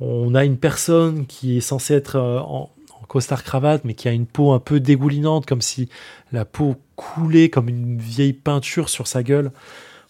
On 0.00 0.34
a 0.34 0.44
une 0.44 0.58
personne 0.58 1.26
qui 1.26 1.56
est 1.56 1.60
censée 1.60 1.94
être 1.94 2.16
euh, 2.16 2.38
en, 2.40 2.70
costard 3.08 3.44
cravate, 3.44 3.84
mais 3.84 3.94
qui 3.94 4.08
a 4.08 4.12
une 4.12 4.26
peau 4.26 4.52
un 4.52 4.58
peu 4.58 4.80
dégoulinante, 4.80 5.46
comme 5.46 5.62
si 5.62 5.88
la 6.32 6.44
peau 6.44 6.74
coulait 6.96 7.50
comme 7.50 7.68
une 7.68 7.98
vieille 7.98 8.32
peinture 8.32 8.88
sur 8.88 9.06
sa 9.06 9.22
gueule. 9.22 9.52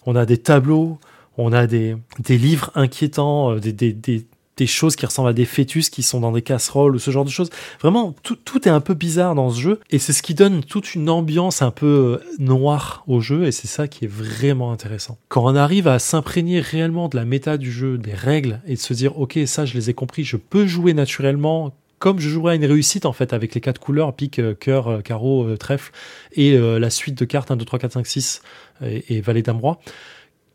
On 0.07 0.15
a 0.15 0.25
des 0.25 0.39
tableaux, 0.39 0.97
on 1.37 1.53
a 1.53 1.67
des, 1.67 1.95
livres 2.27 2.71
inquiétants, 2.73 3.53
euh, 3.53 3.59
des, 3.59 4.25
des 4.57 4.67
choses 4.67 4.95
qui 4.95 5.05
ressemblent 5.05 5.29
à 5.29 5.33
des 5.33 5.45
fœtus 5.45 5.89
qui 5.89 6.03
sont 6.03 6.19
dans 6.19 6.31
des 6.31 6.41
casseroles 6.41 6.95
ou 6.95 6.99
ce 6.99 7.11
genre 7.11 7.25
de 7.25 7.29
choses. 7.29 7.49
Vraiment, 7.81 8.13
tout, 8.23 8.67
est 8.67 8.71
un 8.71 8.81
peu 8.81 8.95
bizarre 8.95 9.35
dans 9.35 9.51
ce 9.51 9.61
jeu 9.61 9.79
et 9.91 9.99
c'est 9.99 10.13
ce 10.13 10.23
qui 10.23 10.33
donne 10.33 10.63
toute 10.63 10.95
une 10.95 11.09
ambiance 11.09 11.61
un 11.61 11.71
peu 11.71 12.19
euh, 12.21 12.25
noire 12.39 13.03
au 13.07 13.21
jeu 13.21 13.45
et 13.45 13.51
c'est 13.51 13.67
ça 13.67 13.87
qui 13.87 14.05
est 14.05 14.11
vraiment 14.11 14.71
intéressant. 14.71 15.17
Quand 15.29 15.43
on 15.45 15.55
arrive 15.55 15.87
à 15.87 15.99
s'imprégner 15.99 16.59
réellement 16.59 17.07
de 17.07 17.15
la 17.15 17.25
méta 17.25 17.57
du 17.57 17.71
jeu, 17.71 17.97
des 17.97 18.13
règles 18.13 18.61
et 18.65 18.73
de 18.73 18.79
se 18.79 18.93
dire 18.93 19.17
ok 19.19 19.39
ça 19.45 19.65
je 19.65 19.75
les 19.75 19.89
ai 19.89 19.93
compris, 19.93 20.23
je 20.23 20.37
peux 20.37 20.65
jouer 20.65 20.93
naturellement 20.93 21.73
comme 21.99 22.19
je 22.19 22.29
jouerais 22.29 22.53
à 22.53 22.55
une 22.55 22.65
réussite 22.65 23.05
en 23.05 23.13
fait 23.13 23.33
avec 23.33 23.53
les 23.55 23.61
quatre 23.61 23.79
couleurs 23.79 24.15
pique, 24.15 24.39
euh, 24.39 24.55
cœur, 24.55 24.87
euh, 24.87 25.01
carreau, 25.01 25.55
trèfle 25.57 25.91
et 26.33 26.57
la 26.57 26.89
suite 26.89 27.17
de 27.17 27.25
cartes 27.25 27.51
1, 27.51 27.57
2, 27.57 27.65
3, 27.65 27.79
4, 27.79 27.93
5, 27.93 28.07
6 28.07 28.41
et, 28.83 29.17
et 29.17 29.21
valet 29.21 29.43
roi 29.47 29.79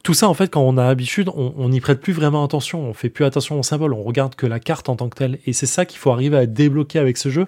tout 0.02 0.14
ça, 0.14 0.28
en 0.28 0.34
fait, 0.34 0.48
quand 0.48 0.62
on 0.62 0.76
a 0.78 0.86
l'habitude, 0.86 1.30
on 1.34 1.68
n'y 1.68 1.80
prête 1.80 2.00
plus 2.00 2.12
vraiment 2.12 2.44
attention. 2.44 2.88
On 2.88 2.92
fait 2.92 3.08
plus 3.08 3.24
attention 3.24 3.58
aux 3.60 3.62
symboles. 3.62 3.94
On 3.94 4.02
regarde 4.02 4.34
que 4.34 4.46
la 4.46 4.58
carte 4.58 4.88
en 4.88 4.96
tant 4.96 5.08
que 5.08 5.16
telle. 5.16 5.38
Et 5.46 5.52
c'est 5.52 5.66
ça 5.66 5.86
qu'il 5.86 5.98
faut 5.98 6.10
arriver 6.10 6.36
à 6.36 6.46
débloquer 6.46 6.98
avec 6.98 7.16
ce 7.16 7.28
jeu. 7.28 7.46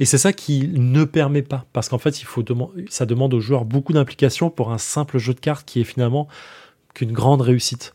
Et 0.00 0.04
c'est 0.04 0.18
ça 0.18 0.32
qui 0.32 0.68
ne 0.74 1.04
permet 1.04 1.42
pas. 1.42 1.66
Parce 1.72 1.88
qu'en 1.88 1.98
fait, 1.98 2.20
il 2.20 2.24
faut 2.24 2.44
ça 2.88 3.06
demande 3.06 3.32
aux 3.32 3.40
joueurs 3.40 3.64
beaucoup 3.64 3.92
d'implication 3.92 4.50
pour 4.50 4.72
un 4.72 4.78
simple 4.78 5.18
jeu 5.18 5.34
de 5.34 5.40
cartes 5.40 5.64
qui 5.66 5.80
est 5.80 5.84
finalement 5.84 6.26
qu'une 6.94 7.12
grande 7.12 7.42
réussite. 7.42 7.94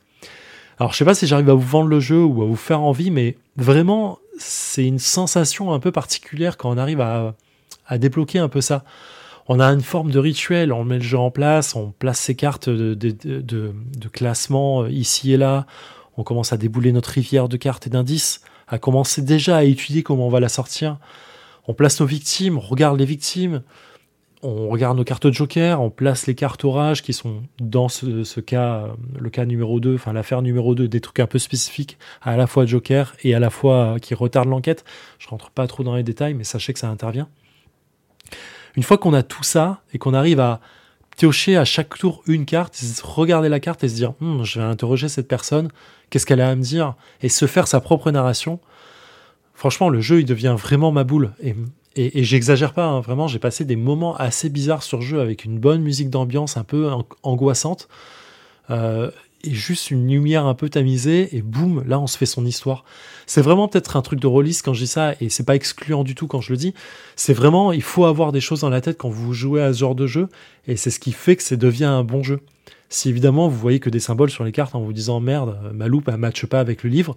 Alors, 0.80 0.94
je 0.94 0.98
sais 0.98 1.06
pas 1.06 1.14
si 1.14 1.28
j'arrive 1.28 1.50
à 1.50 1.54
vous 1.54 1.60
vendre 1.60 1.90
le 1.90 2.00
jeu 2.00 2.24
ou 2.24 2.42
à 2.42 2.46
vous 2.46 2.56
faire 2.56 2.80
envie, 2.80 3.12
mais 3.12 3.36
vraiment, 3.58 4.20
c'est 4.38 4.86
une 4.86 5.00
sensation 5.00 5.74
un 5.74 5.80
peu 5.80 5.92
particulière 5.92 6.56
quand 6.56 6.72
on 6.72 6.78
arrive 6.78 7.02
à 7.02 7.34
débloquer 7.98 8.40
un 8.40 8.48
peu 8.48 8.62
ça 8.62 8.86
on 9.50 9.60
a 9.60 9.66
une 9.66 9.82
forme 9.82 10.12
de 10.12 10.20
rituel, 10.20 10.72
on 10.72 10.86
met 10.86 10.98
le 10.98 11.04
jeu 11.04 11.18
en 11.18 11.32
place, 11.32 11.76
on 11.76 11.92
place 11.92 12.20
ses 12.20 12.36
cartes 12.36 12.70
de, 12.70 13.74
classement 14.14 14.84
euh, 14.84 14.92
ici 14.92 15.34
et 15.34 15.38
là, 15.38 15.66
on 16.18 16.24
commence 16.24 16.54
à 16.54 16.58
débouler 16.58 16.92
notre 16.92 17.10
rivière 17.10 17.50
de 17.50 17.58
cartes 17.58 17.88
et 17.88 17.90
d'indices, 17.90 18.42
à 18.68 18.78
commencer 18.78 19.24
déjà 19.24 19.58
à 19.58 19.64
étudier 19.64 20.04
comment 20.04 20.28
on 20.28 20.30
va 20.30 20.40
la 20.40 20.50
sortir. 20.50 20.98
On 21.68 21.74
place 21.74 22.00
nos 22.00 22.06
victimes, 22.06 22.58
on 22.60 22.62
regarde 22.62 23.00
les 23.00 23.06
victimes, 23.06 23.64
on 24.44 24.70
regarde 24.70 24.96
nos 24.96 25.04
cartes 25.04 25.26
de 25.26 25.34
joker, 25.34 25.82
on 25.82 25.90
place 25.90 26.28
les 26.28 26.36
cartes 26.36 26.64
orage 26.64 27.02
qui 27.02 27.14
sont 27.14 27.42
dans 27.60 27.90
ce, 27.90 28.24
ce 28.24 28.40
cas, 28.40 28.84
euh, 28.84 28.88
le 29.20 29.32
cas 29.32 29.46
numéro 29.46 29.80
2, 29.80 29.96
enfin 29.96 30.14
l'affaire 30.14 30.44
numéro 30.44 30.76
2, 30.76 30.88
des 30.88 31.02
trucs 31.02 31.22
un 31.22 31.28
peu 31.28 31.40
spécifiques, 31.40 31.98
à 32.22 32.38
la 32.38 32.46
fois 32.46 32.68
joker 32.68 33.16
et 33.24 33.34
à 33.34 33.40
la 33.40 33.50
fois 33.50 33.96
euh, 33.96 33.98
qui 33.98 34.14
retardent 34.14 34.50
l'enquête. 34.50 34.86
Je 35.18 35.28
rentre 35.28 35.50
pas 35.50 35.66
trop 35.66 35.84
dans 35.84 35.96
les 35.96 36.04
détails, 36.04 36.36
mais 36.36 36.44
sachez 36.44 36.72
que 36.72 36.80
ça 36.80 36.90
intervient. 36.90 37.28
Une 38.76 38.84
fois 38.84 38.98
qu'on 38.98 39.14
a 39.14 39.24
tout 39.24 39.44
ça 39.44 39.82
et 39.94 39.98
qu'on 39.98 40.14
arrive 40.14 40.40
à 40.40 40.60
piocher 41.18 41.58
à 41.58 41.66
chaque 41.66 41.98
tour 41.98 42.24
une 42.28 42.46
carte, 42.46 42.80
regarder 43.04 43.50
la 43.50 43.60
carte 43.60 43.84
et 43.84 43.90
se 43.90 43.96
dire 43.96 44.14
Hum, 44.22 44.44
je 44.44 44.60
vais 44.60 44.66
interroger 44.66 45.10
cette 45.10 45.28
personne, 45.28 45.70
qu'est-ce 46.10 46.26
qu'elle 46.26 46.42
a 46.42 46.50
à 46.50 46.56
me 46.56 46.62
dire 46.62 46.96
et 47.22 47.30
se 47.30 47.46
faire 47.46 47.68
sa 47.68 47.82
propre 47.82 48.12
narration. 48.12 48.60
Franchement, 49.54 49.90
le 49.90 50.00
jeu 50.00 50.22
il 50.22 50.26
devient 50.26 50.56
vraiment 50.58 50.92
ma 50.92 51.04
boule 51.04 51.32
et, 51.44 51.56
et, 51.96 52.24
j'exagère 52.24 52.74
pas, 52.74 52.86
hein, 52.86 53.02
vraiment. 53.02 53.28
J'ai 53.28 53.40
passé 53.40 53.66
des 53.66 53.76
moments 53.76 54.16
assez 54.16 54.50
bizarres 54.50 54.84
sur 54.84 55.00
le 55.00 55.04
jeu 55.04 55.20
avec 55.20 55.44
une 55.44 55.60
bonne 55.60 55.82
musique 55.82 56.10
d'ambiance 56.10 56.56
un 56.56 56.64
peu 56.64 56.90
an- 56.90 57.06
angoissante 57.24 57.90
euh, 58.70 59.12
et 59.44 59.54
juste 59.54 59.92
une 59.92 60.08
lumière 60.08 60.46
un 60.46 60.54
peu 60.54 60.70
tamisée 60.70 61.36
et 61.36 61.42
boum, 61.42 61.84
là 61.88 62.00
on 62.00 62.08
se 62.08 62.18
fait 62.18 62.26
son 62.26 62.46
histoire. 62.46 62.84
C'est 63.26 63.42
vraiment 63.42 63.68
peut-être 63.68 63.96
un 63.96 64.02
truc 64.02 64.20
de 64.20 64.28
release 64.28 64.62
quand 64.62 64.74
je 64.74 64.82
dis 64.82 64.88
ça 64.88 65.14
et 65.22 65.30
c'est 65.30 65.46
pas 65.46 65.56
excluant 65.56 66.04
du 66.04 66.16
tout 66.16 66.28
quand 66.28 66.42
je 66.42 66.52
le 66.52 66.58
dis. 66.58 66.74
C'est 67.16 67.34
vraiment, 67.34 67.72
il 67.72 67.82
faut 67.82 68.06
avoir 68.06 68.32
des 68.32 68.42
choses 68.42 68.62
dans 68.62 68.70
la 68.70 68.82
tête 68.82 68.98
quand 68.98 69.10
vous 69.10 69.34
jouez 69.34 69.62
à 69.62 69.74
ce 69.74 69.80
genre 69.80 69.96
de 69.96 70.08
jeu 70.08 70.28
et 70.68 70.76
c'est 70.76 70.92
ce 70.92 71.00
qui 71.00 71.12
fait 71.12 71.36
que 71.36 71.44
ça 71.44 71.56
devient 71.56 71.86
un 71.86 72.04
bon 72.04 72.24
jeu. 72.24 72.42
Si 72.90 73.08
évidemment 73.10 73.48
vous 73.48 73.58
voyez 73.58 73.80
que 73.80 73.90
des 73.90 74.00
symboles 74.00 74.32
sur 74.32 74.44
les 74.44 74.52
cartes 74.52 74.76
en 74.76 74.82
vous 74.82 74.94
disant 74.94 75.20
merde, 75.20 75.58
ma 75.74 75.88
loupe 75.88 76.10
elle 76.10 76.18
matche 76.18 76.46
pas 76.46 76.60
avec 76.60 76.84
le 76.84 76.90
livre, 76.90 77.16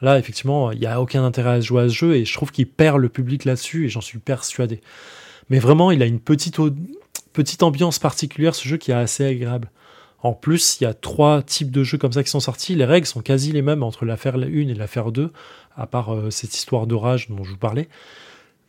là 0.00 0.18
effectivement 0.18 0.72
il 0.72 0.80
n'y 0.80 0.86
a 0.86 1.00
aucun 1.00 1.24
intérêt 1.24 1.50
à 1.50 1.60
jouer 1.60 1.82
à 1.82 1.88
ce 1.88 1.94
jeu 1.94 2.16
et 2.16 2.24
je 2.24 2.34
trouve 2.34 2.50
qu'il 2.50 2.66
perd 2.66 2.98
le 2.98 3.08
public 3.08 3.44
là-dessus 3.44 3.86
et 3.86 3.88
j'en 3.88 4.00
suis 4.00 4.18
persuadé. 4.18 4.80
Mais 5.48 5.58
vraiment 5.58 5.90
il 5.90 6.02
a 6.02 6.06
une 6.06 6.20
petite, 6.20 6.58
petite 7.32 7.62
ambiance 7.62 7.98
particulière 7.98 8.54
ce 8.54 8.68
jeu 8.68 8.76
qui 8.76 8.90
est 8.90 8.94
assez 8.94 9.24
agréable. 9.24 9.70
En 10.22 10.32
plus, 10.34 10.80
il 10.80 10.84
y 10.84 10.86
a 10.86 10.94
trois 10.94 11.42
types 11.42 11.70
de 11.72 11.82
jeux 11.82 11.98
comme 11.98 12.12
ça 12.12 12.22
qui 12.22 12.30
sont 12.30 12.40
sortis. 12.40 12.74
Les 12.76 12.84
règles 12.84 13.06
sont 13.06 13.22
quasi 13.22 13.50
les 13.52 13.62
mêmes 13.62 13.82
entre 13.82 14.04
l'affaire 14.04 14.36
1 14.36 14.42
et 14.68 14.74
l'affaire 14.74 15.10
2, 15.10 15.32
à 15.76 15.86
part 15.86 16.14
euh, 16.14 16.30
cette 16.30 16.54
histoire 16.54 16.86
d'orage 16.86 17.28
dont 17.28 17.42
je 17.42 17.50
vous 17.50 17.56
parlais. 17.56 17.88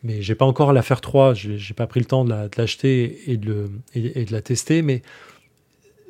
Mais 0.03 0.21
j'ai 0.21 0.35
pas 0.35 0.45
encore 0.45 0.73
l'affaire 0.73 0.99
3, 0.99 1.33
j'ai 1.35 1.73
pas 1.75 1.87
pris 1.87 1.99
le 1.99 2.05
temps 2.07 2.25
de 2.25 2.31
la- 2.31 2.47
de 2.49 2.55
l'acheter 2.57 3.31
et, 3.31 3.37
de 3.37 3.69
la 4.31 4.41
tester. 4.41 4.81
Mais 4.81 5.01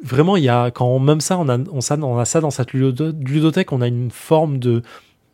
vraiment, 0.02 0.38
il 0.38 0.44
y 0.44 0.50
a, 0.50 0.72
quand 0.72 0.88
on, 0.88 1.00
même 1.00 1.22
ça, 1.22 1.38
on 1.38 1.48
a, 1.50 1.58
on, 1.72 1.82
ça, 1.82 1.98
ça 2.26 2.42
dans 2.42 2.50
cette 2.52 2.72
ludo- 2.74 3.12
ludothèque, 3.12 3.72
on 3.72 3.82
a 3.82 3.88
une 3.88 4.12
forme 4.12 4.60
de 4.60 4.82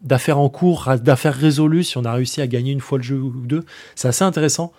d'affaires 0.02 0.40
en 0.40 0.48
cours, 0.48 0.90
d'affaires 1.03 1.36
résolues, 1.36 1.84
si 1.84 1.98
on 1.98 2.06
a 2.06 2.14
réussi 2.14 2.40
à 2.40 2.48
gagner 2.48 2.72
une 2.72 2.80
fois 2.80 2.98
le 2.99 3.03
jeu 3.03 3.19
ou 3.19 3.31
deux. 3.31 3.65
C'est 3.95 4.07
assez 4.07 4.23
intéressant. 4.23 4.72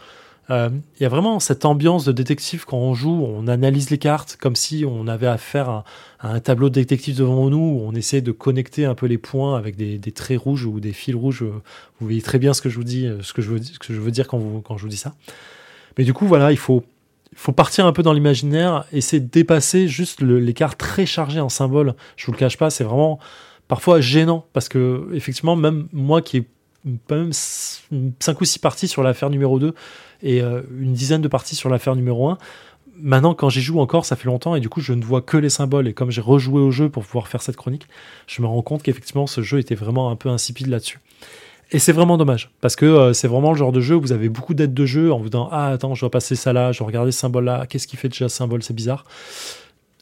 Euh, 0.51 0.71
Il 0.99 1.03
y 1.03 1.07
a 1.07 1.09
vraiment 1.09 1.39
cette 1.39 1.65
ambiance 1.65 2.05
de 2.05 2.13
détective 2.13 2.65
quand 2.65 2.77
on 2.77 2.95
joue, 2.95 3.25
on 3.25 3.47
analyse 3.47 3.91
les 3.91 3.99
cartes 3.99 4.37
comme 4.41 4.57
si 4.57 4.85
on 4.87 5.07
avait 5.07 5.27
affaire 5.27 5.69
à, 5.69 5.85
à 6.19 6.33
un 6.33 6.41
tableau 6.41 6.69
de 6.69 6.75
détective 6.75 7.17
devant 7.17 7.51
nous, 7.51 7.81
on 7.85 7.95
essaie 7.95 8.21
de 8.21 8.33
connecter 8.33 8.85
un 8.85 8.95
peu 8.95 9.07
les 9.07 9.19
points 9.19 9.57
avec 9.57 9.77
des, 9.77 9.99
des 9.99 10.13
traits 10.13 10.41
rouges 10.41 10.65
ou 10.65 10.81
des 10.81 10.93
fils 10.93 11.15
rouges. 11.15 11.43
Vous 11.43 12.07
voyez 12.07 12.23
très 12.23 12.39
bien 12.39 12.53
ce 12.53 12.63
que 12.63 12.69
je 12.69 12.77
vous 12.77 12.85
dis, 12.85 13.07
euh, 13.07 13.23
ce 13.23 13.33
que 13.33 13.43
je 13.43 13.51
veux, 13.51 13.63
ce 13.63 13.79
que 13.79 13.95
je 13.95 14.01
veux 14.01 14.11
dire 14.11 14.27
quand, 14.27 14.39
vous, 14.39 14.61
quand 14.61 14.77
je 14.77 14.83
vous 14.83 14.89
dis 14.89 14.97
ça. 14.97 15.15
Mais 15.99 16.05
du 16.05 16.13
coup, 16.13 16.27
voilà, 16.27 16.51
il 16.51 16.59
faut, 16.59 16.85
faut 17.35 17.53
partir 17.53 17.87
un 17.87 17.93
peu 17.93 18.03
dans 18.03 18.13
l'imaginaire, 18.13 18.85
essayer 18.93 19.21
de 19.21 19.31
dépasser 19.31 19.87
juste 19.89 20.21
cartes 20.55 20.79
très 20.79 21.07
chargées 21.07 21.41
en 21.41 21.49
symboles. 21.49 21.95
Je 22.17 22.27
vous 22.27 22.33
le 22.33 22.39
cache 22.39 22.57
pas, 22.57 22.71
c'est 22.71 22.85
vraiment 22.85 23.19
parfois 23.69 24.01
gênant 24.01 24.47
parce 24.53 24.69
que 24.69 25.09
effectivement, 25.13 25.55
même 25.55 25.87
moi 25.93 26.23
qui 26.23 26.39
ai 26.39 26.47
pas 27.07 27.17
même 27.17 27.33
5 27.33 28.41
ou 28.41 28.45
6 28.45 28.59
parties 28.59 28.89
sur 28.89 29.03
l'affaire 29.03 29.31
numéro 29.31 29.59
2 29.59 29.75
et 30.23 30.43
euh, 30.43 30.63
une 30.79 30.93
dizaine 30.93 31.23
de 31.23 31.29
parties 31.29 31.57
sur 31.57 31.69
l'affaire 31.69 31.97
numéro 31.97 32.29
1. 32.29 32.39
Maintenant, 33.03 33.35
quand 33.35 33.49
j'y 33.49 33.63
joue 33.63 33.81
encore, 33.81 34.05
ça 34.05 34.17
fait 34.17 34.27
longtemps 34.27 34.55
et 34.55 34.61
du 34.61 34.69
coup, 34.69 34.81
je 34.81 34.93
ne 34.93 35.03
vois 35.03 35.23
que 35.23 35.37
les 35.37 35.49
symboles. 35.49 35.89
Et 35.89 35.95
comme 35.95 36.11
j'ai 36.11 36.21
rejoué 36.21 36.61
au 36.61 36.71
jeu 36.71 36.89
pour 36.91 37.05
pouvoir 37.05 37.29
faire 37.29 37.41
cette 37.41 37.57
chronique, 37.57 37.87
je 38.27 38.43
me 38.43 38.47
rends 38.47 38.63
compte 38.63 38.83
qu'effectivement, 38.83 39.27
ce 39.27 39.41
jeu 39.41 39.59
était 39.59 39.75
vraiment 39.75 40.11
un 40.11 40.17
peu 40.17 40.29
insipide 40.29 40.67
là-dessus. 40.67 40.99
Et 41.73 41.79
c'est 41.79 41.93
vraiment 41.93 42.19
dommage, 42.19 42.51
parce 42.61 42.75
que 42.75 42.85
euh, 42.85 43.13
c'est 43.13 43.29
vraiment 43.29 43.53
le 43.53 43.57
genre 43.57 43.71
de 43.71 43.81
jeu 43.81 43.95
où 43.95 44.01
vous 44.01 44.13
avez 44.13 44.29
beaucoup 44.29 44.55
d'aides 44.55 44.75
de 44.75 44.87
jeu 44.87 45.13
en 45.13 45.19
vous 45.19 45.29
disant 45.29 45.49
Ah, 45.53 45.69
attends, 45.69 45.95
je 45.95 46.01
dois 46.01 46.11
passer 46.11 46.35
ça 46.35 46.53
là, 46.53 46.73
je 46.73 46.79
dois 46.79 46.89
regarder 46.89 47.13
ce 47.13 47.21
symbole 47.21 47.45
là, 47.45 47.65
qu'est-ce 47.69 47.87
qui 47.87 47.97
fait 47.97 48.09
déjà 48.09 48.29
ce 48.29 48.37
symbole, 48.37 48.63
c'est 48.65 48.75
bizarre. 48.75 49.05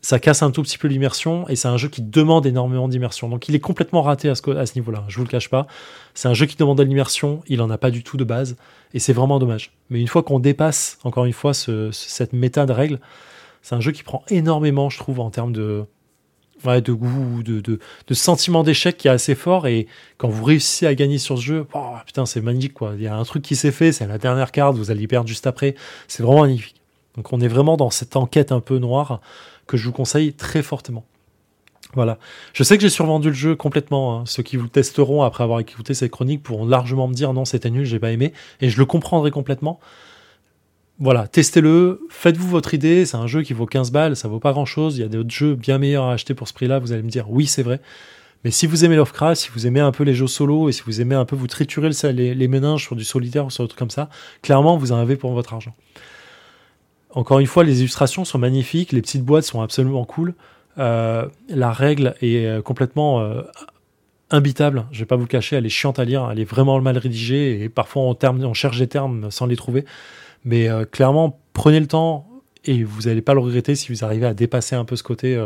Ça 0.01 0.19
casse 0.21 0.43
un 0.43 0.51
tout 0.51 0.63
petit 0.63 0.79
peu 0.79 0.87
l'immersion, 0.89 1.49
et 1.49 1.57
c'est 1.57 1.69
un 1.69 1.77
jeu 1.77 1.89
qui 1.89 2.03
demande 2.03 2.47
énormément 2.47 2.89
d'immersion. 2.89 3.29
Donc 3.29 3.49
il 3.49 3.55
est 3.55 3.61
complètement 3.61 4.03
raté 4.03 4.29
à 4.29 4.35
ce, 4.37 4.75
niveau-là, 4.77 5.05
je 5.09 5.17
vous 5.17 5.25
le 5.25 5.29
cache 5.29 5.49
pas. 5.49 5.67
C'est 6.15 6.29
un 6.29 6.35
jeu 6.35 6.47
qui 6.47 6.57
demande 6.57 6.79
de 6.79 6.85
l'immersion, 6.85 7.43
il 7.49 7.61
en 7.63 7.71
a 7.71 7.79
pas 7.79 7.91
du 7.91 8.03
tout 8.05 8.17
de 8.17 8.25
base, 8.25 8.57
et 8.95 9.01
c'est 9.01 9.13
vraiment 9.13 9.39
dommage. 9.39 9.73
Mais 9.91 10.01
une 10.01 10.07
fois 10.09 10.23
qu'on 10.23 10.39
dépasse, 10.39 10.99
encore 11.03 11.25
une 11.25 11.33
fois, 11.33 11.53
ce- 11.53 11.91
ce- 11.91 12.09
cette 12.09 12.33
méta 12.33 12.65
de 12.65 12.73
règles, 12.73 13.01
c'est 13.63 13.75
un 13.75 13.81
jeu 13.81 13.91
qui 13.93 14.03
prend 14.05 14.23
énormément, 14.29 14.89
je 14.89 14.99
trouve, 14.99 15.19
en 15.21 15.31
termes 15.31 15.53
de, 15.53 15.85
goût, 16.65 17.43
de, 17.43 17.79
sentiment 18.15 18.63
d'échec 18.63 18.97
qui 18.97 19.09
est 19.09 19.11
assez 19.11 19.35
fort. 19.35 19.67
Et 19.67 19.87
quand 20.17 20.29
vous 20.29 20.45
réussissez 20.45 20.87
à 20.87 20.95
gagner 20.95 21.19
sur 21.19 21.39
ce 21.39 21.43
jeu, 21.43 21.67
oh, 21.75 21.79
putain, 22.07 22.25
c'est 22.25 22.41
magnifique. 22.41 22.75
quoi. 22.75 22.93
Il 22.97 23.03
y 23.03 23.07
a 23.09 23.17
un 23.17 23.25
truc 23.25 23.43
qui 23.43 23.57
s'est 23.57 23.73
fait, 23.73 23.93
c'est 23.93 24.07
la 24.07 24.19
dernière 24.19 24.53
carte, 24.53 24.77
vous 24.77 24.91
allez 24.91 25.07
perdre 25.07 25.29
juste 25.29 25.47
après. 25.47 25.75
C'est 26.07 26.23
vraiment 26.23 26.43
magnifique. 26.43 26.77
Donc 27.17 27.33
on 27.33 27.41
est 27.41 27.49
vraiment 27.49 27.77
dans 27.77 27.91
cette 27.91 28.15
enquête 28.17 28.53
un 28.53 28.61
peu 28.61 28.79
noire 28.79 29.21
que 29.69 29.77
je 29.77 29.85
vous 29.87 29.93
conseille 29.93 30.33
très 30.33 30.63
fortement. 30.63 31.05
Voilà. 31.95 32.19
Je 32.53 32.65
sais 32.65 32.77
que 32.77 32.83
j'ai 32.83 32.89
survendu 32.91 33.29
le 33.29 33.35
jeu 33.35 33.55
complètement. 33.57 34.19
hein. 34.19 34.25
Ceux 34.27 34.43
qui 34.43 34.57
vous 34.57 34.67
testeront 34.69 35.23
après 35.23 35.45
avoir 35.45 35.61
écouté 35.61 35.95
cette 35.95 36.11
chronique 36.11 36.43
pourront 36.43 36.67
largement 36.67 37.07
me 37.09 37.15
dire 37.15 37.33
non, 37.33 37.45
c'était 37.45 37.71
nul, 37.71 37.85
j'ai 37.87 37.99
pas 38.01 38.11
aimé. 38.11 38.33
Et 38.61 38.69
je 38.69 38.79
le 38.79 38.85
comprendrai 38.85 39.31
complètement. 39.31 39.79
Voilà, 41.01 41.29
testez-le, 41.29 42.01
faites-vous 42.11 42.49
votre 42.49 42.75
idée. 42.75 43.07
C'est 43.07 43.17
un 43.17 43.27
jeu 43.29 43.43
qui 43.43 43.53
vaut 43.53 43.67
15 43.67 43.93
balles, 43.93 44.17
ça 44.17 44.27
vaut 44.29 44.41
pas 44.41 44.53
grand-chose. 44.53 44.99
Il 44.99 45.01
y 45.01 45.05
a 45.05 45.09
d'autres 45.09 45.31
jeux 45.31 45.55
bien 45.55 45.79
meilleurs 45.79 46.05
à 46.05 46.13
acheter 46.13 46.35
pour 46.35 46.49
ce 46.49 46.53
prix-là. 46.53 46.79
Vous 46.81 46.93
allez 46.93 47.03
me 47.05 47.09
dire 47.11 47.31
oui, 47.31 47.47
c'est 47.47 47.63
vrai. 47.63 47.81
Mais 48.45 48.51
si 48.51 48.67
vous 48.67 48.85
aimez 48.85 48.97
Lovecraft, 48.97 49.41
si 49.41 49.49
vous 49.53 49.67
aimez 49.67 49.81
un 49.81 49.91
peu 49.93 50.05
les 50.05 50.15
jeux 50.15 50.27
solo 50.27 50.69
et 50.69 50.73
si 50.73 50.83
vous 50.87 51.01
aimez 51.01 51.15
un 51.15 51.25
peu 51.25 51.35
vous 51.37 51.47
triturer 51.49 51.89
le- 51.89 52.11
les, 52.11 52.35
les 52.35 52.49
méninges 52.49 52.83
sur 52.85 52.97
du 52.97 53.05
solitaire 53.05 53.47
ou 53.47 53.51
sur 53.51 53.65
des 53.65 53.69
trucs 53.69 53.79
comme 53.79 53.91
ça, 53.91 54.11
clairement, 54.43 54.77
vous 54.77 54.93
en 54.93 54.97
avez 54.97 55.17
pour 55.17 55.33
votre 55.33 55.55
argent. 55.55 55.75
Encore 57.11 57.39
une 57.39 57.47
fois, 57.47 57.65
les 57.65 57.81
illustrations 57.81 58.25
sont 58.25 58.39
magnifiques, 58.39 58.93
les 58.93 59.01
petites 59.01 59.25
boîtes 59.25 59.45
sont 59.45 59.63
absolument 59.63 60.05
cool. 60.05 60.35
Euh, 60.79 61.27
la 61.49 61.73
règle 61.73 62.15
est 62.21 62.47
euh, 62.47 62.63
complètement 62.63 63.21
euh, 63.21 63.43
imbitable. 64.31 64.87
Je 64.93 65.01
vais 65.01 65.07
pas 65.07 65.17
vous 65.17 65.23
le 65.23 65.29
cacher, 65.29 65.57
elle 65.57 65.67
est 65.67 65.71
chiante 65.71 65.99
à 65.99 66.05
lire, 66.05 66.29
elle 66.31 66.39
est 66.39 66.45
vraiment 66.45 66.81
mal 66.81 66.99
rédigée 66.99 67.63
et 67.63 67.69
parfois 67.69 68.03
on, 68.03 68.55
cherche 68.55 68.79
des 68.79 68.87
termes 68.87 69.31
sans 69.31 69.47
les 69.47 69.57
trouver. 69.57 69.85
Mais 70.45 70.69
clairement, 70.93 71.41
prenez 71.53 71.81
le 71.81 71.89
temps 71.89 72.29
et 72.65 72.85
vous 72.85 73.03
n'allez 73.03 73.23
pas 73.23 73.35
le 73.35 73.41
regretter 73.41 73.75
si 73.75 73.91
vous 73.91 74.05
arrivez 74.05 74.27
à 74.27 74.35
dépasser 74.35 74.77
un 74.77 74.85
peu 74.85 74.95
ce 74.95 75.03
côté 75.03 75.37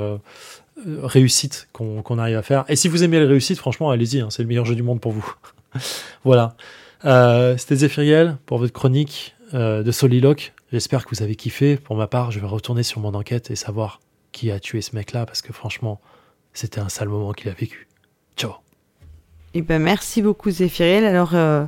réussite 0.86 1.68
qu'on 1.72 2.18
arrive 2.18 2.36
à 2.36 2.42
faire. 2.42 2.64
Et 2.68 2.76
si 2.76 2.88
vous 2.88 3.02
aimez 3.02 3.18
les 3.18 3.24
réussites, 3.24 3.58
franchement, 3.58 3.90
allez-y, 3.90 4.20
hein, 4.20 4.28
c'est 4.30 4.42
le 4.42 4.48
meilleur 4.48 4.66
jeu 4.66 4.74
du 4.74 4.82
monde 4.82 5.00
pour 5.00 5.12
vous. 5.12 5.34
voilà. 6.24 6.56
C'était 7.56 7.76
Zéphiriel 7.76 8.36
pour 8.44 8.58
votre 8.58 8.74
chronique 8.74 9.34
de 9.54 9.90
Soliloque. 9.90 10.52
J'espère 10.72 11.04
que 11.04 11.14
vous 11.14 11.22
avez 11.22 11.34
kiffé. 11.34 11.76
Pour 11.76 11.96
ma 11.96 12.06
part, 12.06 12.30
je 12.30 12.40
vais 12.40 12.46
retourner 12.46 12.82
sur 12.82 13.00
mon 13.00 13.14
enquête 13.14 13.50
et 13.50 13.56
savoir 13.56 14.00
qui 14.32 14.50
a 14.50 14.58
tué 14.58 14.80
ce 14.80 14.96
mec-là 14.96 15.26
parce 15.26 15.42
que 15.42 15.52
franchement, 15.52 16.00
c'était 16.54 16.80
un 16.80 16.88
sale 16.88 17.08
moment 17.08 17.32
qu'il 17.32 17.50
a 17.50 17.52
vécu. 17.52 17.86
Ciao. 18.36 18.52
Eh 19.54 19.60
ben, 19.60 19.80
merci 19.82 20.22
beaucoup 20.22 20.50
Zéphiriel. 20.50 21.04
Alors, 21.04 21.34
euh, 21.34 21.64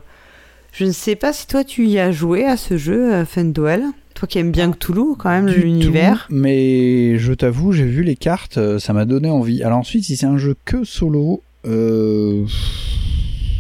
je 0.73 0.87
ne 0.87 0.93
sais 0.93 1.17
pas 1.17 1.35
si 1.35 1.47
toi 1.47 1.65
tu 1.65 1.87
y 1.87 1.99
as 1.99 2.13
joué 2.13 2.47
à 2.47 2.57
ce 2.57 2.79
jeu, 2.79 3.13
euh, 3.13 3.25
Fenduel. 3.27 3.85
Toi 4.15 4.27
qui 4.29 4.39
aimes 4.39 4.53
bien 4.53 4.71
Cthulhu, 4.73 5.17
quand 5.19 5.29
même, 5.29 5.49
l'univers. 5.49 6.27
mais 6.31 7.19
je 7.19 7.33
t'avoue, 7.35 7.73
j'ai 7.73 7.85
vu 7.85 8.05
les 8.05 8.15
cartes, 8.15 8.59
euh, 8.59 8.79
ça 8.79 8.93
m'a 8.93 9.05
donné 9.07 9.29
envie. 9.29 9.63
Alors 9.65 9.79
ensuite, 9.79 10.05
si 10.05 10.17
c'est 10.17 10.25
un 10.27 10.39
jeu 10.39 10.55
que 10.65 10.85
solo, 10.85 11.43
euh, 11.67 12.47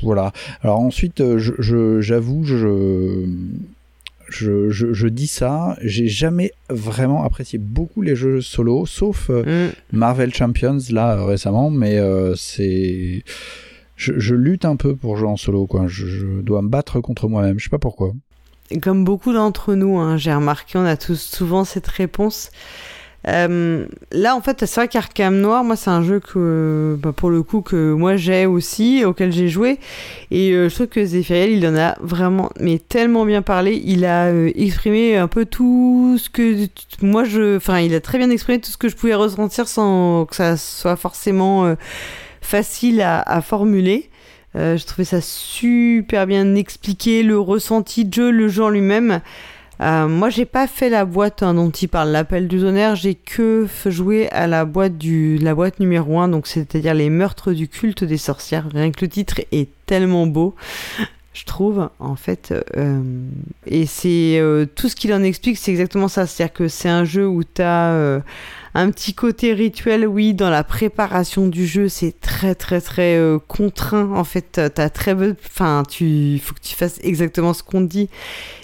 voilà. 0.04 0.32
Alors 0.62 0.78
ensuite, 0.78 1.20
euh, 1.20 1.38
je- 1.38 1.54
je- 1.58 2.00
j'avoue, 2.00 2.44
je, 4.34 4.70
je, 4.70 4.70
je, 4.70 4.92
je 4.92 5.08
dis 5.08 5.26
ça, 5.26 5.76
j'ai 5.80 6.08
jamais 6.08 6.52
vraiment 6.68 7.24
apprécié 7.24 7.58
beaucoup 7.58 8.02
les 8.02 8.16
jeux 8.16 8.40
solo, 8.40 8.86
sauf 8.86 9.30
euh, 9.30 9.70
Marvel 9.92 10.34
Champions 10.34 10.78
là 10.90 11.24
récemment, 11.24 11.70
mais 11.70 11.98
euh, 11.98 12.34
c'est 12.34 13.24
je, 13.96 14.18
je 14.18 14.34
lutte 14.34 14.64
un 14.64 14.76
peu 14.76 14.96
pour 14.96 15.16
jouer 15.16 15.28
en 15.28 15.36
solo, 15.36 15.66
quoi. 15.66 15.86
Je, 15.86 16.40
dois 16.40 16.62
me 16.62 16.68
battre 16.68 17.00
contre 17.00 17.28
moi-même. 17.28 17.58
Je 17.58 17.64
sais 17.64 17.70
pas 17.70 17.78
pourquoi. 17.78 18.12
Comme 18.82 19.04
beaucoup 19.04 19.32
d'entre 19.32 19.74
nous, 19.74 19.98
hein, 19.98 20.16
j'ai 20.16 20.32
remarqué, 20.34 20.78
on 20.78 20.84
a 20.84 20.96
tous 20.96 21.20
souvent 21.20 21.64
cette 21.64 21.86
réponse. 21.86 22.50
Euh, 23.26 23.86
là, 24.12 24.36
en 24.36 24.40
fait, 24.40 24.66
c'est 24.66 24.80
vrai 24.80 24.88
qu'Arkham 24.88 25.40
Noir, 25.40 25.64
moi, 25.64 25.76
c'est 25.76 25.90
un 25.90 26.02
jeu 26.02 26.20
que, 26.20 26.96
bah, 27.00 27.12
pour 27.12 27.30
le 27.30 27.42
coup, 27.42 27.62
que 27.62 27.92
moi 27.92 28.16
j'ai 28.16 28.46
aussi, 28.46 29.04
auquel 29.04 29.32
j'ai 29.32 29.48
joué. 29.48 29.78
Et 30.30 30.52
euh, 30.52 30.68
je 30.68 30.74
trouve 30.74 30.88
que 30.88 31.04
Zéphiriel, 31.04 31.52
il 31.52 31.66
en 31.66 31.76
a 31.76 31.96
vraiment, 32.00 32.50
mais 32.60 32.78
tellement 32.78 33.24
bien 33.24 33.42
parlé. 33.42 33.80
Il 33.84 34.04
a 34.04 34.26
euh, 34.26 34.50
exprimé 34.54 35.16
un 35.16 35.28
peu 35.28 35.46
tout 35.46 36.18
ce 36.18 36.28
que 36.28 36.68
moi 37.02 37.24
je. 37.24 37.56
Enfin, 37.56 37.80
il 37.80 37.94
a 37.94 38.00
très 38.00 38.18
bien 38.18 38.30
exprimé 38.30 38.60
tout 38.60 38.70
ce 38.70 38.76
que 38.76 38.88
je 38.88 38.96
pouvais 38.96 39.14
ressentir 39.14 39.68
sans 39.68 40.26
que 40.26 40.36
ça 40.36 40.56
soit 40.56 40.96
forcément 40.96 41.74
facile 42.40 43.00
à, 43.02 43.40
formuler. 43.40 44.10
Je 44.54 44.84
trouvais 44.84 45.04
ça 45.04 45.20
super 45.20 46.26
bien 46.26 46.54
expliqué, 46.54 47.22
le 47.22 47.38
ressenti 47.38 48.04
de 48.04 48.12
jeu, 48.12 48.30
le 48.30 48.60
en 48.60 48.68
lui-même. 48.68 49.20
Euh, 49.80 50.08
moi, 50.08 50.30
j'ai 50.30 50.44
pas 50.44 50.66
fait 50.66 50.88
la 50.88 51.04
boîte 51.04 51.42
hein, 51.42 51.54
dont 51.54 51.70
il 51.70 51.88
parle, 51.88 52.10
l'appel 52.10 52.48
du 52.48 52.60
tonnerre. 52.60 52.96
J'ai 52.96 53.14
que 53.14 53.66
joué 53.86 54.28
à 54.30 54.46
la 54.46 54.64
boîte 54.64 54.96
du, 54.98 55.38
la 55.38 55.54
boîte 55.54 55.80
numéro 55.80 56.18
1, 56.20 56.28
donc 56.28 56.46
c'est-à-dire 56.46 56.94
les 56.94 57.10
meurtres 57.10 57.52
du 57.52 57.68
culte 57.68 58.04
des 58.04 58.18
sorcières. 58.18 58.68
Rien 58.72 58.90
que 58.90 59.04
le 59.04 59.08
titre 59.08 59.40
est 59.52 59.68
tellement 59.86 60.26
beau, 60.26 60.54
je 61.32 61.44
trouve, 61.44 61.88
en 61.98 62.16
fait. 62.16 62.54
euh, 62.76 63.02
et 63.66 63.86
c'est 63.86 64.38
euh, 64.38 64.66
tout 64.66 64.88
ce 64.88 64.96
qu'il 64.96 65.12
en 65.12 65.22
explique, 65.22 65.58
c'est 65.58 65.70
exactement 65.70 66.08
ça. 66.08 66.26
C'est-à-dire 66.26 66.54
que 66.54 66.68
c'est 66.68 66.88
un 66.88 67.04
jeu 67.04 67.26
où 67.26 67.42
t'as 67.42 68.20
un 68.74 68.90
petit 68.90 69.14
côté 69.14 69.52
rituel, 69.52 70.06
oui, 70.06 70.34
dans 70.34 70.50
la 70.50 70.64
préparation 70.64 71.46
du 71.46 71.66
jeu, 71.66 71.88
c'est 71.88 72.20
très 72.20 72.54
très 72.54 72.80
très 72.80 73.16
euh, 73.16 73.38
contraint. 73.38 74.10
En 74.12 74.24
fait, 74.24 74.60
t'as 74.74 74.88
très 74.88 75.14
peu, 75.14 75.36
enfin, 75.46 75.84
tu, 75.88 76.40
faut 76.42 76.54
que 76.54 76.60
tu 76.60 76.74
fasses 76.74 76.98
exactement 77.02 77.54
ce 77.54 77.62
qu'on 77.62 77.82
te 77.86 77.90
dit. 77.90 78.10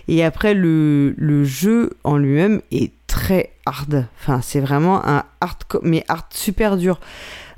Et 0.09 0.25
après, 0.25 0.55
le, 0.55 1.15
le 1.17 1.45
jeu 1.45 1.91
en 2.03 2.17
lui-même 2.17 2.61
est 2.73 2.93
très 3.07 3.53
hard. 3.67 4.07
Enfin, 4.21 4.41
c'est 4.43 4.61
vraiment 4.61 5.07
un 5.07 5.25
hard, 5.41 5.63
mais 5.83 6.05
hard 6.09 6.27
super 6.31 6.77
dur. 6.77 6.99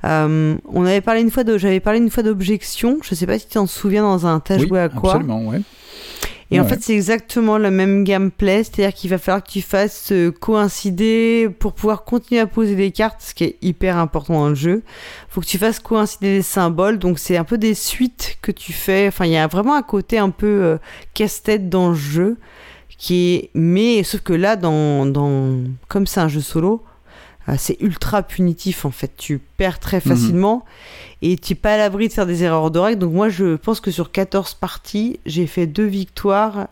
Euh, 0.05 0.57
on 0.67 0.85
avait 0.85 1.01
parlé 1.01 1.21
une 1.21 1.31
fois 1.31 1.45
de, 1.45 1.57
j'avais 1.57 1.81
parlé 1.81 2.01
une 2.01 2.11
fois 2.11 2.23
d'objection. 2.23 2.99
Je 3.03 3.15
sais 3.15 3.27
pas 3.27 3.39
si 3.39 3.47
tu 3.47 3.55
t'en 3.55 3.67
souviens 3.67 4.03
dans 4.03 4.27
un 4.27 4.41
t'as 4.41 4.59
Oui, 4.59 4.69
joué 4.69 4.81
à 4.81 4.89
quoi. 4.89 5.13
Absolument, 5.13 5.47
ouais. 5.47 5.61
Et 6.53 6.61
en 6.61 6.65
fait, 6.65 6.83
c'est 6.83 6.93
exactement 6.93 7.57
le 7.57 7.71
même 7.71 8.05
gameplay, 8.05 8.63
c'est-à-dire 8.63 8.93
qu'il 8.93 9.11
va 9.11 9.19
falloir 9.19 9.43
que 9.43 9.51
tu 9.51 9.63
fasses 9.63 10.13
euh, 10.13 10.31
coïncider 10.31 11.49
pour 11.59 11.73
pouvoir 11.73 12.05
continuer 12.05 12.41
à 12.41 12.47
poser 12.47 12.77
des 12.77 12.91
cartes, 12.91 13.23
ce 13.23 13.35
qui 13.35 13.45
est 13.45 13.57
hyper 13.63 13.97
important 13.97 14.35
dans 14.35 14.49
le 14.51 14.55
jeu. 14.55 14.83
Faut 15.29 15.41
que 15.41 15.47
tu 15.47 15.59
fasses 15.59 15.81
coïncider 15.81 16.37
des 16.37 16.43
symboles, 16.43 16.99
donc 16.99 17.19
c'est 17.19 17.37
un 17.37 17.45
peu 17.45 17.57
des 17.57 17.75
suites 17.75 18.37
que 18.43 18.53
tu 18.53 18.73
fais. 18.73 19.09
Enfin, 19.09 19.25
il 19.25 19.33
y 19.33 19.37
a 19.37 19.47
vraiment 19.47 19.75
un 19.75 19.83
côté 19.83 20.19
un 20.19 20.31
peu 20.31 20.47
euh, 20.47 20.77
casse-tête 21.15 21.71
dans 21.71 21.91
le 21.91 21.95
jeu, 21.95 22.37
qui 22.99 23.35
est, 23.35 23.51
mais 23.55 24.03
sauf 24.03 24.21
que 24.21 24.35
là, 24.35 24.57
dans, 24.57 25.07
dans 25.07 25.65
comme 25.89 26.07
c'est 26.07 26.21
un 26.21 26.29
jeu 26.29 26.41
solo, 26.41 26.85
c'est 27.57 27.77
ultra 27.81 28.23
punitif 28.23 28.85
en 28.85 28.91
fait. 28.91 29.11
Tu 29.17 29.39
perds 29.57 29.79
très 29.81 29.97
Mhm. 29.99 30.03
facilement 30.03 30.65
et 31.23 31.37
tu 31.37 31.53
n'es 31.53 31.59
pas 31.59 31.75
à 31.75 31.77
l'abri 31.77 32.09
de 32.09 32.13
faire 32.13 32.27
des 32.27 32.43
erreurs 32.45 32.71
de 32.71 32.79
règles. 32.79 32.99
Donc 33.01 33.13
moi, 33.13 33.29
je 33.29 33.57
pense 33.57 33.81
que 33.81 33.91
sur 33.91 34.11
14 34.13 34.55
parties, 34.55 35.19
j'ai 35.27 35.47
fait 35.47 35.67
deux 35.67 35.87
victoires, 35.87 36.69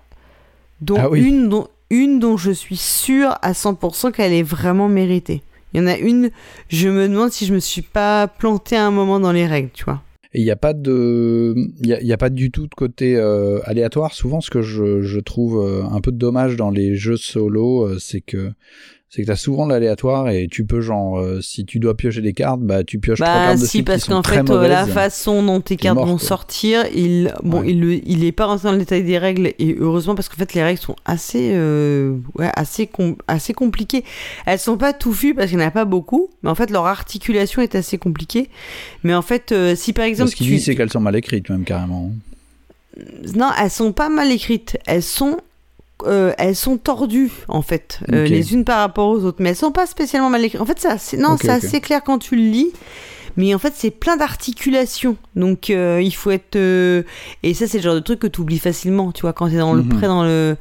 dont, 0.81 0.97
Ah 0.99 1.09
oui. 1.11 1.21
une, 1.23 1.49
dont 1.49 1.69
une 1.91 2.19
dont 2.21 2.37
je 2.37 2.53
suis 2.53 2.77
sûre 2.77 3.37
à 3.43 3.53
100% 3.53 4.13
qu'elle 4.13 4.33
est 4.33 4.43
vraiment 4.45 4.89
méritée. 4.89 5.43
Il 5.73 5.81
y 5.81 5.85
en 5.85 5.87
a 5.87 5.97
une, 5.97 6.31
je 6.69 6.89
me 6.89 7.09
demande 7.09 7.31
si 7.31 7.47
je 7.47 7.55
me 7.55 7.59
suis 7.61 7.83
pas 7.83 8.27
planté 8.29 8.77
à 8.77 8.87
un 8.87 8.91
moment 8.91 9.21
dans 9.21 9.33
les 9.33 9.47
règles, 9.47 9.71
tu 9.73 9.85
vois. 9.85 10.03
Il 10.33 10.45
n'y 10.45 10.51
a 10.53 10.57
pas 10.57 10.73
de, 10.75 11.55
il 11.81 11.87
y 11.89 11.93
a, 11.93 12.01
il 12.01 12.07
y 12.07 12.13
a 12.13 12.17
pas 12.17 12.31
du 12.31 12.53
tout 12.53 12.69
de 12.69 12.75
côté 12.75 13.17
euh, 13.17 13.59
aléatoire. 13.65 14.15
Souvent, 14.15 14.41
ce 14.41 14.51
que 14.51 14.63
je, 14.63 15.03
je 15.03 15.19
trouve 15.19 15.59
euh, 15.61 15.83
un 15.91 16.01
peu 16.01 16.13
dommage 16.13 16.55
dans 16.57 16.71
les 16.71 16.95
jeux 16.95 17.17
solo, 17.17 17.83
euh, 17.89 17.99
c'est 17.99 18.21
que 18.21 18.53
c'est 19.12 19.23
que 19.23 19.27
t'as 19.27 19.35
souvent 19.37 19.66
l'aléatoire 19.66 20.28
et 20.28 20.47
tu 20.49 20.65
peux 20.65 20.81
genre, 20.81 21.19
euh, 21.19 21.41
si 21.41 21.65
tu 21.65 21.81
dois 21.81 21.97
piocher 21.97 22.20
des 22.23 22.32
cartes, 22.32 22.61
bah 22.61 22.85
tu 22.85 23.01
pioches 23.01 23.19
trois 23.19 23.32
Bah 23.35 23.47
cartes 23.47 23.61
de 23.61 23.66
si, 23.66 23.82
parce 23.82 24.05
qu'en 24.05 24.23
fait, 24.23 24.49
euh, 24.49 24.69
la 24.69 24.87
façon 24.87 25.43
dont 25.43 25.61
tes 25.61 25.77
T'es 25.77 25.82
cartes 25.82 25.97
mort, 25.97 26.07
vont 26.07 26.16
quoi. 26.16 26.28
sortir, 26.28 26.85
il, 26.95 27.35
bon, 27.43 27.65
il, 27.65 27.81
le- 27.81 28.09
il 28.09 28.23
est 28.24 28.31
pas 28.31 28.47
rentré 28.47 28.69
dans 28.69 28.73
le 28.73 28.78
détail 28.78 29.03
des 29.03 29.19
règles 29.19 29.53
et 29.59 29.74
heureusement 29.81 30.15
parce 30.15 30.28
qu'en 30.28 30.37
fait 30.37 30.55
les 30.55 30.62
règles 30.62 30.78
sont 30.81 30.95
assez, 31.05 31.51
euh, 31.55 32.16
ouais, 32.37 32.51
assez, 32.55 32.87
com- 32.87 33.16
assez 33.27 33.53
compliquées. 33.53 34.05
Elles 34.47 34.61
sont 34.61 34.77
pas 34.77 34.93
touffues 34.93 35.35
parce 35.35 35.49
qu'il 35.49 35.59
n'y 35.59 35.65
en 35.65 35.69
a 35.69 35.73
pas 35.73 35.85
beaucoup, 35.85 36.31
mais 36.45 36.51
en 36.51 36.55
fait 36.55 36.70
leur 36.70 36.87
articulation 36.87 37.62
est 37.62 37.74
assez 37.74 37.99
compliquée. 37.99 38.49
Mais 39.03 39.12
en 39.15 39.23
fait, 39.23 39.51
euh, 39.51 39.74
si 39.74 39.93
par 39.93 40.05
exemple 40.05 40.31
Ce 40.31 40.37
qu'il 40.37 40.47
tu, 40.47 40.53
dit, 40.55 40.61
c'est 40.61 40.77
qu'elles 40.77 40.91
sont 40.93 41.01
mal 41.01 41.16
écrites 41.16 41.51
même 41.51 41.65
carrément. 41.65 42.12
non, 43.35 43.51
elles 43.61 43.70
sont 43.70 43.93
pas 43.93 44.09
mal 44.09 44.31
écrites. 44.32 44.78
Elles 44.87 45.03
sont, 45.03 45.39
euh, 46.07 46.33
elles 46.39 46.57
sont 46.57 46.77
tordues 46.79 47.31
en 47.49 47.63
fait, 47.63 48.01
euh, 48.13 48.25
les 48.27 48.53
unes 48.55 48.65
par 48.65 48.79
rapport 48.81 49.09
aux 49.09 49.25
autres, 49.25 49.39
mais 49.41 49.51
elles 49.51 49.57
sont 49.57 49.73
pas 49.73 49.87
spécialement 49.87 50.31
mal 50.31 50.45
écrites. 50.45 50.61
En 50.61 50.67
fait, 50.67 50.79
c'est 50.81 50.89
assez, 50.89 51.17
non, 51.17 51.33
Ok, 51.33 51.41
c'est 51.43 51.51
assez 51.51 51.81
clair 51.81 52.03
quand 52.05 52.19
tu 52.19 52.37
le 52.37 52.43
lis, 52.43 52.73
mais 53.37 53.55
en 53.55 53.59
fait 53.59 53.73
c'est 53.77 53.91
plein 53.91 54.17
d'articulations. 54.17 55.17
Donc 55.37 55.71
euh, 55.71 56.01
il 56.03 56.13
faut 56.15 56.31
être 56.31 56.57
et 56.57 57.55
ça 57.55 57.67
c'est 57.67 57.79
le 57.79 57.83
genre 57.85 57.95
de 57.95 58.01
truc 58.01 58.19
que 58.21 58.27
tu 58.27 58.41
oublies 58.41 58.59
facilement, 58.59 59.13
tu 59.13 59.23
vois, 59.23 59.33
quand 59.33 59.49
t'es 59.49 59.57
dans 59.59 59.75
le 59.75 59.83
Mhm. 59.83 59.89
prêt 59.89 60.07
dans 60.07 60.25
le 60.25 60.57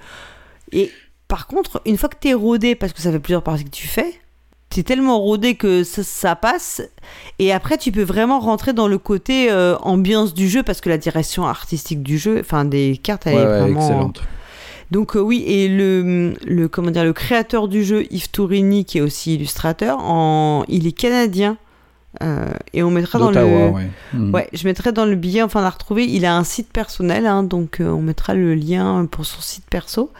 et 0.72 0.92
par 1.28 1.48
contre 1.48 1.82
une 1.86 1.98
fois 1.98 2.10
que 2.10 2.18
t'es 2.20 2.34
rodé 2.34 2.76
parce 2.76 2.94
que 2.94 3.02
ça 3.02 3.12
fait 3.12 3.20
plusieurs 3.20 3.44
parties 3.44 3.64
que 3.66 3.70
tu 3.70 3.88
fais, 3.88 4.14
t'es 4.70 4.84
tellement 4.84 5.20
rodé 5.20 5.56
que 5.56 5.84
ça, 5.84 6.04
ça 6.04 6.36
passe 6.36 6.82
et 7.40 7.52
après 7.52 7.78
tu 7.78 7.92
peux 7.92 8.04
vraiment 8.04 8.40
rentrer 8.40 8.72
dans 8.74 8.88
le 8.88 8.98
côté 9.00 9.50
euh, 9.52 9.76
ambiance 9.82 10.34
du 10.36 10.48
jeu 10.48 10.62
parce 10.64 10.80
que 10.80 10.90
la 10.90 10.98
direction 11.00 11.48
artistique 11.48 12.04
du 12.04 12.18
jeu, 12.20 12.38
enfin 12.40 12.66
des 12.66 13.00
cartes, 13.02 13.26
elle 13.26 13.36
Ouais, 13.36 13.42
est 13.42 13.46
ouais, 13.48 13.60
vraiment 13.62 13.82
excellente. 13.82 14.22
Donc 14.92 15.16
euh, 15.16 15.20
oui, 15.20 15.44
et 15.46 15.68
le, 15.68 16.34
le 16.46 16.68
comment 16.68 16.92
dire 16.92 17.04
le 17.04 17.14
créateur 17.14 17.68
du 17.68 17.84
jeu 17.84 18.06
Yves 18.12 18.30
Tourini 18.32 18.86
qui 18.86 18.98
est 18.98 19.02
aussi 19.02 19.36
illustrateur, 19.36 20.00
en, 20.00 20.64
il 20.68 20.88
est 20.88 20.92
canadien. 20.92 21.58
euh, 22.24 22.48
et 22.74 22.82
on 22.84 22.90
mettra 22.92 23.20
dans 23.20 23.30
le 23.30 23.46
ouais. 23.72 23.90
Ouais, 24.34 24.50
je 24.54 24.66
mettrai 24.68 24.92
dans 24.92 25.06
le 25.06 25.16
billet 25.16 25.44
enfin 25.44 25.62
la 25.62 25.70
retrouver. 25.70 26.06
Il 26.06 26.26
a 26.26 26.36
un 26.36 26.44
site 26.44 26.72
personnel, 26.74 27.28
hein, 27.28 27.44
donc 27.44 27.80
euh, 27.82 27.90
on 27.90 28.02
mettra 28.02 28.34
le 28.34 28.56
lien 28.56 29.06
pour 29.10 29.26
son 29.26 29.42
site 29.42 29.66
perso. 29.70 30.12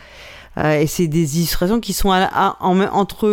Euh, 0.58 0.80
et 0.82 0.88
c'est 0.88 1.08
des 1.08 1.38
illustrations 1.38 1.80
qui 1.80 1.94
sont 1.94 2.12
à, 2.12 2.24
à- 2.24 2.58
en- 2.60 2.80
entre. 2.82 3.28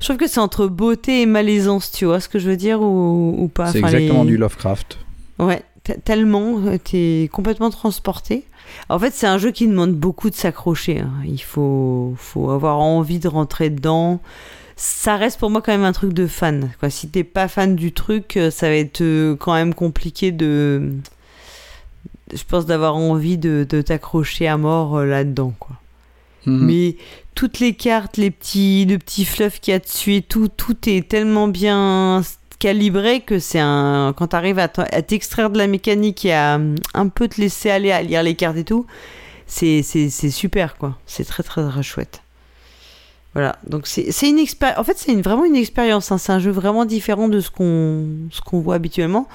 Je 0.00 0.04
trouve 0.04 0.16
que 0.18 0.26
c'est 0.28 0.40
entre 0.40 0.66
beauté 0.66 1.22
et 1.22 1.26
malaisance, 1.26 1.90
tu 1.90 2.04
vois 2.04 2.20
ce 2.20 2.28
que 2.28 2.38
je 2.38 2.48
veux 2.50 2.56
dire 2.56 2.80
ou, 2.82 3.34
ou 3.38 3.48
pas? 3.48 3.72
C'est 3.72 3.78
Enfin, 3.78 3.88
exactement 3.88 4.24
les- 4.24 4.30
du 4.30 4.36
Lovecraft. 4.36 4.98
Ouais, 5.38 5.62
te- 5.84 5.92
tellement, 5.98 6.60
t'es 6.84 7.28
complètement 7.32 7.70
transporté. 7.70 8.44
En 8.88 8.98
fait, 8.98 9.12
c'est 9.14 9.26
un 9.26 9.38
jeu 9.38 9.50
qui 9.50 9.66
demande 9.66 9.92
beaucoup 9.94 10.30
de 10.30 10.34
s'accrocher. 10.34 11.00
hein. 11.00 11.12
Il 11.24 11.42
faut, 11.42 12.14
faut 12.16 12.50
avoir 12.50 12.78
envie 12.78 13.18
de 13.18 13.28
rentrer 13.28 13.70
dedans. 13.70 14.20
Ça 14.76 15.16
reste 15.16 15.38
pour 15.38 15.50
moi 15.50 15.60
quand 15.60 15.72
même 15.72 15.84
un 15.84 15.92
truc 15.92 16.12
de 16.14 16.26
fan. 16.26 16.70
Quoi. 16.80 16.88
Si 16.90 17.08
t'es 17.08 17.24
pas 17.24 17.48
fan 17.48 17.76
du 17.76 17.92
truc, 17.92 18.36
euh, 18.36 18.50
ça 18.50 18.68
va 18.68 18.76
être 18.76 19.02
euh, 19.02 19.36
quand 19.36 19.52
même 19.52 19.74
compliqué 19.74 20.32
de. 20.32 20.92
Je 22.32 22.42
pense 22.48 22.64
d'avoir 22.64 22.96
envie 22.96 23.36
de, 23.38 23.66
de 23.68 23.82
t'accrocher 23.82 24.46
à 24.48 24.56
mort 24.56 24.98
euh, 24.98 25.04
là-dedans. 25.04 25.52
Quoi. 25.58 25.76
Mhm. 26.46 26.64
Mais 26.64 26.96
toutes 27.34 27.58
les 27.60 27.74
cartes, 27.74 28.16
les 28.16 28.30
petits, 28.30 28.86
le 28.86 28.96
petit 28.98 29.24
fluff 29.26 29.60
qu'il 29.60 29.72
y 29.72 29.74
a 29.74 29.80
dessus 29.80 30.14
et 30.14 30.22
tout, 30.22 30.48
tout 30.48 30.76
est 30.88 31.06
tellement 31.08 31.48
bien 31.48 32.22
calibré 32.60 33.22
que 33.22 33.40
c'est 33.40 33.58
un. 33.58 34.14
Quand 34.16 34.28
t'arrives 34.28 34.60
à 34.60 34.68
t- 34.68 34.82
à 34.82 35.02
t'extraire 35.02 35.50
de 35.50 35.58
la 35.58 35.66
mécanique 35.66 36.24
et 36.24 36.32
à 36.32 36.54
hum, 36.56 36.76
un 36.94 37.08
peu 37.08 37.26
te 37.26 37.40
laisser 37.40 37.70
aller 37.70 37.90
à 37.90 38.00
lire 38.02 38.22
les 38.22 38.36
cartes 38.36 38.56
et 38.58 38.64
tout, 38.64 38.86
c'est 39.46 39.82
super 40.30 40.76
quoi. 40.76 40.96
C'est 41.06 41.24
très, 41.24 41.42
très 41.42 41.68
très 41.68 41.82
chouette. 41.82 42.22
Voilà, 43.34 43.56
donc 43.66 43.86
c'est 43.86 44.28
une 44.28 44.38
expérience. 44.38 44.78
En 44.78 44.84
fait, 44.84 44.96
c'est 44.98 45.14
vraiment 45.20 45.44
une 45.44 45.56
expérience. 45.56 46.10
hein. 46.12 46.18
C'est 46.18 46.32
un 46.32 46.38
jeu 46.40 46.50
vraiment 46.50 46.84
différent 46.84 47.28
de 47.28 47.40
ce 47.40 47.50
qu'on 47.50 48.60
voit 48.60 48.74
habituellement. 48.76 49.26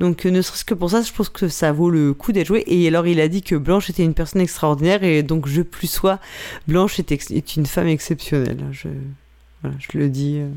Donc, 0.00 0.26
euh, 0.26 0.30
ne 0.30 0.42
serait-ce 0.42 0.64
que 0.64 0.74
pour 0.74 0.90
ça, 0.90 1.02
je 1.02 1.12
pense 1.12 1.28
que 1.28 1.46
ça 1.48 1.70
vaut 1.70 1.88
le 1.88 2.14
coup 2.14 2.32
d'être 2.32 2.48
joué. 2.48 2.64
Et 2.66 2.88
alors, 2.88 3.06
il 3.06 3.20
a 3.20 3.28
dit 3.28 3.42
que 3.42 3.54
Blanche 3.54 3.90
était 3.90 4.02
une 4.02 4.14
personne 4.14 4.40
extraordinaire. 4.40 5.04
Et 5.04 5.22
donc, 5.22 5.46
je 5.46 5.62
plus 5.62 5.86
sois, 5.86 6.18
Blanche 6.66 6.98
est, 6.98 7.12
est 7.12 7.56
une 7.56 7.66
femme 7.66 7.86
exceptionnelle. 7.86 8.64
Je, 8.72 8.88
voilà, 9.62 9.76
je 9.78 9.96
le 9.98 10.08
dis. 10.08 10.38
euh. 10.40 10.48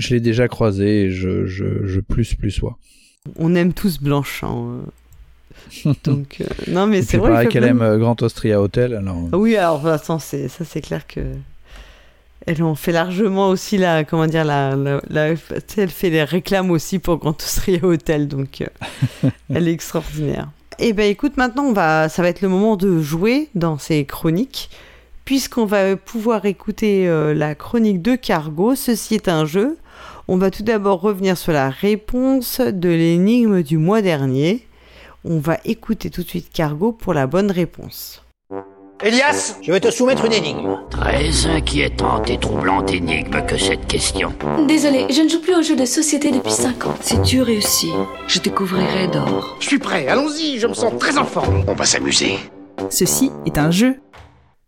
Je 0.00 0.14
l'ai 0.14 0.20
déjà 0.20 0.48
croisé 0.48 1.04
et 1.04 1.10
je, 1.10 1.46
je, 1.46 1.86
je 1.86 2.00
plus 2.00 2.34
plus 2.34 2.50
sois. 2.50 2.78
On 3.36 3.54
aime 3.54 3.72
tous 3.72 4.00
Blanche. 4.00 4.42
hein, 4.42 4.80
euh. 5.86 5.92
Donc, 6.04 6.38
euh, 6.40 6.44
non, 6.68 6.86
mais 6.86 7.02
c'est 7.02 7.18
vrai. 7.18 7.30
pareil 7.30 7.48
qu'elle 7.48 7.62
plein 7.62 7.70
aime 7.72 7.82
euh, 7.82 7.98
Grand 7.98 8.20
Austria 8.22 8.60
Hotel. 8.60 8.94
Alors... 8.94 9.28
Oui, 9.32 9.56
alors, 9.56 9.86
attends, 9.86 10.18
c'est, 10.18 10.48
ça, 10.48 10.64
c'est 10.64 10.80
clair 10.80 11.06
que. 11.06 11.20
Elle 12.46 12.62
en 12.62 12.74
fait 12.74 12.92
largement 12.92 13.50
aussi 13.50 13.76
la. 13.76 14.04
Comment 14.04 14.26
dire 14.26 14.44
la, 14.44 14.74
Elle 15.76 15.90
fait 15.90 16.08
les 16.08 16.24
réclames 16.24 16.70
aussi 16.70 16.98
pour 16.98 17.18
Grand 17.18 17.36
Austria 17.42 17.84
Hotel. 17.84 18.26
Donc, 18.26 18.62
euh, 18.62 19.28
elle 19.54 19.68
est 19.68 19.72
extraordinaire. 19.72 20.48
Et 20.78 20.94
ben 20.94 21.10
écoute, 21.10 21.36
maintenant, 21.36 21.64
on 21.64 21.72
va, 21.74 22.08
ça 22.08 22.22
va 22.22 22.28
être 22.28 22.40
le 22.40 22.48
moment 22.48 22.76
de 22.76 23.02
jouer 23.02 23.50
dans 23.54 23.76
ces 23.76 24.06
chroniques. 24.06 24.70
Puisqu'on 25.26 25.66
va 25.66 25.94
pouvoir 25.96 26.46
écouter 26.46 27.06
euh, 27.06 27.34
la 27.34 27.54
chronique 27.54 28.02
de 28.02 28.16
Cargo, 28.16 28.74
ceci 28.74 29.14
est 29.14 29.28
un 29.28 29.44
jeu. 29.44 29.76
On 30.32 30.36
va 30.36 30.52
tout 30.52 30.62
d'abord 30.62 31.00
revenir 31.00 31.36
sur 31.36 31.52
la 31.52 31.70
réponse 31.70 32.60
de 32.60 32.88
l'énigme 32.88 33.64
du 33.64 33.78
mois 33.78 34.00
dernier. 34.00 34.64
On 35.24 35.40
va 35.40 35.58
écouter 35.64 36.08
tout 36.08 36.22
de 36.22 36.28
suite 36.28 36.52
Cargo 36.52 36.92
pour 36.92 37.14
la 37.14 37.26
bonne 37.26 37.50
réponse. 37.50 38.22
Elias, 39.02 39.56
je 39.60 39.72
vais 39.72 39.80
te 39.80 39.90
soumettre 39.90 40.26
une 40.26 40.32
énigme. 40.32 40.78
Très 40.88 41.46
inquiétante 41.46 42.30
et 42.30 42.38
troublante 42.38 42.92
énigme 42.92 43.44
que 43.44 43.58
cette 43.58 43.88
question. 43.88 44.32
Désolé, 44.68 45.06
je 45.10 45.22
ne 45.22 45.28
joue 45.28 45.40
plus 45.40 45.56
aux 45.56 45.62
jeux 45.62 45.74
de 45.74 45.84
société 45.84 46.30
depuis 46.30 46.52
5 46.52 46.86
ans. 46.86 46.94
Si 47.00 47.20
tu 47.22 47.42
réussis, 47.42 47.90
je 48.28 48.38
te 48.38 48.50
couvrirai 48.50 49.08
d'or. 49.08 49.56
Je 49.58 49.66
suis 49.66 49.80
prêt, 49.80 50.06
allons-y, 50.06 50.60
je 50.60 50.68
me 50.68 50.74
sens 50.74 50.92
très 50.96 51.18
en 51.18 51.24
forme. 51.24 51.64
On 51.66 51.74
va 51.74 51.84
s'amuser. 51.84 52.38
Ceci 52.88 53.32
est 53.46 53.58
un 53.58 53.72
jeu. 53.72 53.96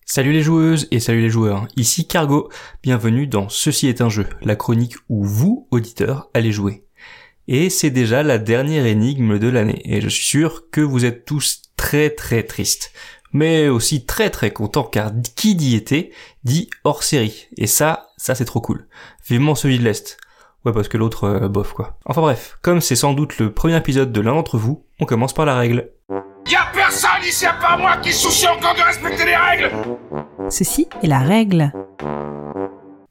Salut 0.05 0.33
les 0.33 0.43
joueuses 0.43 0.89
et 0.91 1.01
salut 1.01 1.23
les 1.23 1.31
joueurs, 1.31 1.66
ici 1.77 2.07
Cargo, 2.07 2.51
bienvenue 2.83 3.27
dans 3.27 3.49
Ceci 3.49 3.87
est 3.87 4.01
un 4.01 4.09
jeu, 4.09 4.27
la 4.43 4.57
chronique 4.57 4.97
où 5.09 5.24
vous, 5.24 5.69
auditeurs, 5.70 6.29
allez 6.35 6.53
jouer. 6.53 6.85
Et 7.47 7.70
c'est 7.70 7.91
déjà 7.91 8.23
la 8.23 8.39
dernière 8.39 8.85
énigme 8.85 9.39
de 9.39 9.49
l'année, 9.49 9.81
et 9.85 10.01
je 10.01 10.09
suis 10.09 10.24
sûr 10.24 10.70
que 10.70 10.81
vous 10.81 11.05
êtes 11.05 11.24
tous 11.24 11.62
très 11.77 12.11
très 12.11 12.43
tristes, 12.43 12.93
mais 13.33 13.69
aussi 13.69 14.05
très 14.05 14.29
très 14.29 14.51
contents 14.51 14.85
car 14.85 15.12
qui 15.37 15.55
dit 15.55 15.77
été 15.77 16.12
dit 16.45 16.69
hors 16.85 17.05
série, 17.05 17.47
et 17.57 17.69
ça, 17.69 18.09
ça 18.16 18.35
c'est 18.35 18.45
trop 18.45 18.61
cool. 18.61 18.89
Vivement 19.27 19.55
celui 19.55 19.79
de 19.79 19.85
l'Est. 19.85 20.19
Ouais 20.65 20.73
parce 20.73 20.89
que 20.89 20.99
l'autre, 20.99 21.24
euh, 21.24 21.49
bof 21.49 21.73
quoi. 21.73 21.99
Enfin 22.05 22.20
bref, 22.20 22.59
comme 22.61 22.81
c'est 22.81 22.97
sans 22.97 23.15
doute 23.15 23.39
le 23.39 23.53
premier 23.53 23.77
épisode 23.77 24.12
de 24.12 24.20
l'un 24.20 24.35
d'entre 24.35 24.59
vous, 24.59 24.85
on 25.01 25.07
commence 25.07 25.33
par 25.33 25.47
la 25.47 25.57
règle. 25.57 25.91
Y'a 26.93 26.98
personne 26.98 27.28
ici 27.28 27.47
à 27.47 27.55
part 27.55 27.78
moi 27.78 27.97
qui 27.97 28.12
soucie 28.12 28.47
encore 28.47 28.74
de 28.74 28.82
respecter 28.82 29.24
les 29.24 29.36
règles 29.36 29.70
Ceci 30.51 30.89
est 31.02 31.06
la 31.06 31.20
règle. 31.20 31.73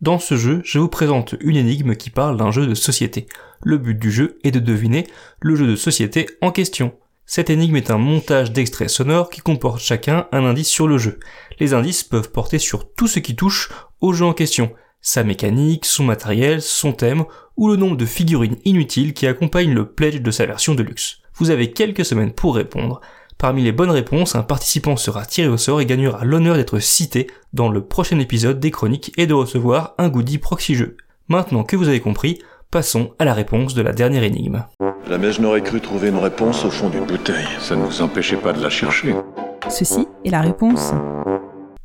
Dans 0.01 0.19
ce 0.19 0.37
jeu, 0.37 0.61
je 0.63 0.77
vous 0.77 0.87
présente 0.87 1.33
une 1.39 1.55
énigme 1.55 1.95
qui 1.95 2.11
parle 2.11 2.37
d'un 2.37 2.51
jeu 2.51 2.67
de 2.67 2.75
société. 2.75 3.25
Le 3.63 3.79
but 3.79 3.97
du 3.97 4.11
jeu 4.11 4.37
est 4.43 4.51
de 4.51 4.59
deviner 4.59 5.07
le 5.39 5.55
jeu 5.55 5.65
de 5.65 5.75
société 5.75 6.27
en 6.41 6.51
question. 6.51 6.93
Cette 7.25 7.49
énigme 7.49 7.75
est 7.75 7.89
un 7.89 7.97
montage 7.97 8.51
d'extraits 8.51 8.89
sonores 8.89 9.31
qui 9.31 9.41
comporte 9.41 9.79
chacun 9.79 10.27
un 10.31 10.45
indice 10.45 10.69
sur 10.69 10.87
le 10.87 10.99
jeu. 10.99 11.19
Les 11.59 11.73
indices 11.73 12.03
peuvent 12.03 12.31
porter 12.31 12.59
sur 12.59 12.93
tout 12.93 13.07
ce 13.07 13.19
qui 13.19 13.35
touche 13.35 13.71
au 13.99 14.13
jeu 14.13 14.25
en 14.25 14.33
question. 14.33 14.71
Sa 15.01 15.23
mécanique, 15.23 15.85
son 15.85 16.03
matériel, 16.03 16.61
son 16.61 16.93
thème, 16.93 17.25
ou 17.57 17.69
le 17.69 17.77
nombre 17.77 17.97
de 17.97 18.05
figurines 18.05 18.57
inutiles 18.63 19.13
qui 19.13 19.25
accompagnent 19.25 19.73
le 19.73 19.91
pledge 19.91 20.21
de 20.21 20.31
sa 20.31 20.45
version 20.45 20.75
de 20.75 20.83
luxe. 20.83 21.17
Vous 21.35 21.49
avez 21.49 21.71
quelques 21.71 22.05
semaines 22.05 22.33
pour 22.33 22.55
répondre. 22.55 23.01
Parmi 23.41 23.63
les 23.63 23.71
bonnes 23.71 23.89
réponses, 23.89 24.35
un 24.35 24.43
participant 24.43 24.95
sera 24.97 25.25
tiré 25.25 25.47
au 25.47 25.57
sort 25.57 25.81
et 25.81 25.87
gagnera 25.87 26.23
l'honneur 26.23 26.57
d'être 26.57 26.77
cité 26.77 27.25
dans 27.53 27.69
le 27.69 27.83
prochain 27.83 28.19
épisode 28.19 28.59
des 28.59 28.69
chroniques 28.69 29.11
et 29.17 29.25
de 29.25 29.33
recevoir 29.33 29.95
un 29.97 30.09
goodie 30.09 30.37
proxy 30.37 30.75
jeu. 30.75 30.95
Maintenant 31.27 31.63
que 31.63 31.75
vous 31.75 31.87
avez 31.87 32.01
compris, 32.01 32.37
passons 32.69 33.15
à 33.17 33.25
la 33.25 33.33
réponse 33.33 33.73
de 33.73 33.81
la 33.81 33.93
dernière 33.93 34.21
énigme. 34.21 34.63
Jamais 35.09 35.31
je 35.31 35.41
n'aurais 35.41 35.63
cru 35.63 35.81
trouver 35.81 36.09
une 36.09 36.19
réponse 36.19 36.63
au 36.65 36.69
fond 36.69 36.89
d'une 36.89 37.07
bouteille. 37.07 37.47
Ça 37.59 37.75
ne 37.75 37.83
vous 37.83 38.03
empêchait 38.03 38.37
pas 38.37 38.53
de 38.53 38.61
la 38.61 38.69
chercher. 38.69 39.15
Ceci 39.71 40.07
est 40.23 40.29
la 40.29 40.41
réponse. 40.41 40.91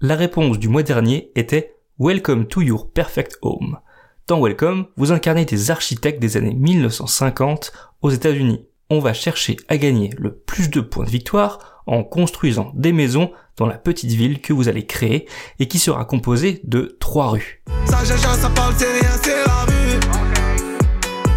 La 0.02 0.14
réponse 0.14 0.58
du 0.58 0.68
mois 0.68 0.82
dernier 0.82 1.30
était 1.36 1.74
Welcome 1.98 2.48
to 2.48 2.60
your 2.60 2.90
perfect 2.92 3.38
home. 3.40 3.78
Dans 4.26 4.42
Welcome, 4.42 4.88
vous 4.98 5.10
incarnez 5.10 5.46
des 5.46 5.70
architectes 5.70 6.20
des 6.20 6.36
années 6.36 6.52
1950 6.54 7.72
aux 8.02 8.10
États-Unis. 8.10 8.66
On 8.88 9.00
va 9.00 9.12
chercher 9.14 9.56
à 9.66 9.78
gagner 9.78 10.10
le 10.16 10.32
plus 10.32 10.70
de 10.70 10.80
points 10.80 11.04
de 11.04 11.10
victoire 11.10 11.82
en 11.86 12.04
construisant 12.04 12.70
des 12.76 12.92
maisons 12.92 13.32
dans 13.56 13.66
la 13.66 13.78
petite 13.78 14.12
ville 14.12 14.40
que 14.40 14.52
vous 14.52 14.68
allez 14.68 14.86
créer 14.86 15.26
et 15.58 15.66
qui 15.66 15.80
sera 15.80 16.04
composée 16.04 16.60
de 16.62 16.96
trois 17.00 17.30
rues. 17.30 17.64
Ça 17.86 18.04
jaja, 18.04 18.34
ça 18.34 18.48
parle, 18.50 18.74
c'est 18.78 18.92
rien, 18.92 19.10
c'est 19.24 19.44
la 19.44 19.64
rue. 19.64 20.00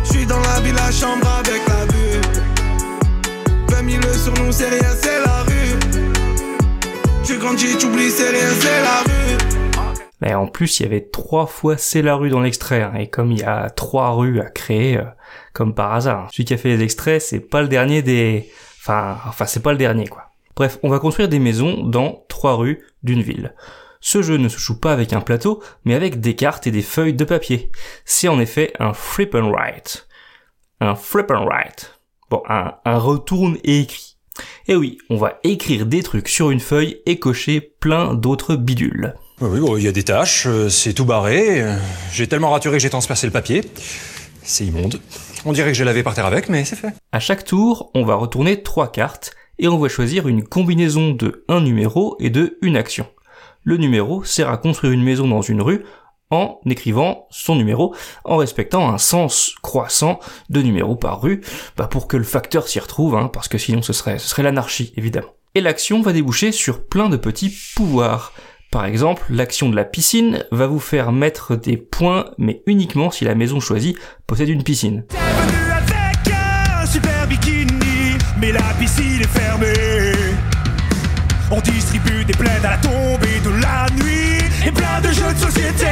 Je 0.03 0.09
suis 0.11 0.25
dans 0.27 0.39
la 0.39 0.59
ville, 0.59 0.75
la 0.75 0.91
chambre 0.91 1.27
avec 1.39 1.67
la 1.67 1.85
vue. 1.87 2.21
20 3.69 3.99
000 3.99 4.13
sur 4.13 4.33
nous, 4.43 4.51
c'est 4.51 4.69
rien, 4.69 4.89
c'est 5.01 5.19
la 5.25 5.41
rue. 5.41 5.79
Tu 7.23 7.39
grandis, 7.39 7.75
tu 7.79 7.87
oublies, 7.87 8.11
c'est 8.11 8.29
rien, 8.29 8.49
c'est 8.59 8.81
la 8.83 8.99
rue. 9.01 9.48
Mais 10.21 10.33
en 10.33 10.47
plus, 10.47 10.79
il 10.79 10.83
y 10.83 10.85
avait 10.85 11.07
trois 11.09 11.45
fois 11.45 11.77
c'est 11.77 12.01
la 12.01 12.15
rue 12.15 12.29
dans 12.29 12.41
l'extrait, 12.41 12.81
hein, 12.81 12.93
et 12.95 13.09
comme 13.09 13.31
il 13.31 13.39
y 13.39 13.43
a 13.43 13.69
trois 13.69 14.11
rues 14.11 14.41
à 14.41 14.49
créer, 14.49 14.97
euh, 14.97 15.05
comme 15.53 15.73
par 15.73 15.93
hasard, 15.93 16.25
hein. 16.25 16.27
celui 16.31 16.45
qui 16.45 16.53
a 16.53 16.57
fait 16.57 16.75
les 16.75 16.83
extraits, 16.83 17.21
c'est 17.21 17.39
pas 17.39 17.61
le 17.61 17.67
dernier 17.67 18.01
des, 18.01 18.49
enfin, 18.79 19.17
enfin 19.27 19.45
c'est 19.45 19.63
pas 19.63 19.71
le 19.71 19.77
dernier 19.77 20.07
quoi. 20.07 20.25
Bref, 20.55 20.77
on 20.83 20.89
va 20.89 20.99
construire 20.99 21.29
des 21.29 21.39
maisons 21.39 21.83
dans 21.83 22.25
trois 22.27 22.55
rues 22.55 22.83
d'une 23.01 23.21
ville. 23.21 23.53
Ce 24.01 24.21
jeu 24.21 24.37
ne 24.37 24.49
se 24.49 24.57
joue 24.57 24.79
pas 24.79 24.93
avec 24.93 25.13
un 25.13 25.21
plateau, 25.21 25.61
mais 25.85 25.93
avec 25.93 26.19
des 26.19 26.35
cartes 26.35 26.67
et 26.67 26.71
des 26.71 26.81
feuilles 26.81 27.13
de 27.13 27.25
papier. 27.25 27.71
C'est 28.05 28.27
en 28.27 28.39
effet 28.39 28.73
un 28.79 28.93
flip 28.93 29.35
and 29.35 29.51
write. 29.51 30.07
Un 30.81 30.95
flip 30.95 31.31
and 31.31 31.45
write. 31.45 31.99
Bon, 32.29 32.41
un, 32.47 32.73
retourne 32.85 33.57
et 33.63 33.79
écrit. 33.79 34.17
Et 34.67 34.75
oui, 34.75 34.97
on 35.09 35.17
va 35.17 35.39
écrire 35.43 35.85
des 35.85 36.03
trucs 36.03 36.29
sur 36.29 36.51
une 36.51 36.59
feuille 36.59 37.01
et 37.05 37.19
cocher 37.19 37.59
plein 37.59 38.13
d'autres 38.13 38.55
bidules. 38.55 39.15
Oui, 39.41 39.59
bon, 39.61 39.77
il 39.77 39.83
y 39.83 39.87
a 39.87 39.93
des 39.93 40.03
tâches, 40.03 40.47
euh, 40.47 40.67
c'est 40.67 40.93
tout 40.93 41.05
barré. 41.05 41.63
J'ai 42.11 42.27
tellement 42.27 42.51
raturé 42.51 42.75
que 42.75 42.83
j'ai 42.83 42.89
transpercé 42.89 43.25
le 43.25 43.31
papier. 43.31 43.63
C'est 44.43 44.65
immonde. 44.65 44.99
On 45.45 45.53
dirait 45.53 45.69
que 45.69 45.77
j'ai 45.77 45.85
lavé 45.85 46.03
par 46.03 46.13
terre 46.13 46.25
avec, 46.25 46.49
mais 46.49 46.65
c'est 46.65 46.75
fait. 46.75 46.93
À 47.13 47.21
chaque 47.21 47.45
tour, 47.45 47.89
on 47.93 48.03
va 48.03 48.15
retourner 48.15 48.61
trois 48.63 48.91
cartes 48.91 49.31
et 49.57 49.69
on 49.69 49.77
va 49.77 49.87
choisir 49.87 50.27
une 50.27 50.43
combinaison 50.43 51.11
de 51.11 51.45
un 51.47 51.61
numéro 51.61 52.17
et 52.19 52.29
de 52.29 52.57
une 52.61 52.75
action. 52.75 53.07
Le 53.63 53.77
numéro 53.77 54.23
sert 54.25 54.49
à 54.49 54.57
construire 54.57 54.91
une 54.91 55.03
maison 55.03 55.27
dans 55.27 55.41
une 55.41 55.61
rue 55.61 55.85
en 56.31 56.59
écrivant 56.65 57.27
son 57.31 57.55
numéro, 57.55 57.95
en 58.23 58.37
respectant 58.37 58.89
un 58.89 58.97
sens 58.97 59.55
croissant 59.61 60.19
de 60.49 60.61
numéro 60.61 60.95
par 60.95 61.21
rue, 61.21 61.41
bah 61.75 61.87
pour 61.87 62.07
que 62.07 62.17
le 62.17 62.23
facteur 62.23 62.67
s'y 62.67 62.79
retrouve, 62.79 63.15
hein, 63.15 63.29
parce 63.31 63.47
que 63.47 63.57
sinon 63.57 63.81
ce 63.81 63.93
serait, 63.93 64.19
ce 64.19 64.27
serait 64.27 64.43
l'anarchie, 64.43 64.93
évidemment. 64.95 65.33
Et 65.55 65.61
l'action 65.61 66.01
va 66.01 66.13
déboucher 66.13 66.51
sur 66.51 66.85
plein 66.85 67.09
de 67.09 67.17
petits 67.17 67.55
pouvoirs. 67.75 68.33
Par 68.71 68.85
exemple, 68.85 69.23
l'action 69.31 69.67
de 69.67 69.75
la 69.75 69.83
piscine 69.83 70.45
va 70.51 70.67
vous 70.67 70.79
faire 70.79 71.11
mettre 71.11 71.55
des 71.55 71.75
points, 71.75 72.25
mais 72.37 72.61
uniquement 72.67 73.09
si 73.09 73.25
la 73.25 73.33
maison 73.33 73.59
choisie 73.59 73.95
possède 74.27 74.49
une 74.49 74.63
piscine. 74.63 75.05
Avec 75.15 76.31
un 76.31 76.85
super 76.85 77.27
bikini, 77.27 78.15
mais 78.39 78.51
la 78.51 78.61
piscine 78.79 79.21
est 79.21 79.27
fermée. 79.27 80.13
On 81.49 81.59
distribue 81.61 82.23
des 82.25 82.33
plaides 82.33 82.63
à 82.63 82.71
la 82.71 82.77
tombée 82.77 83.39
de 83.43 83.59
la 83.59 83.87
nuit 84.03 84.37
et 84.63 84.71
plein 84.71 85.01
de 85.01 85.07
jeux 85.07 85.33
de 85.33 85.39
société. 85.39 85.87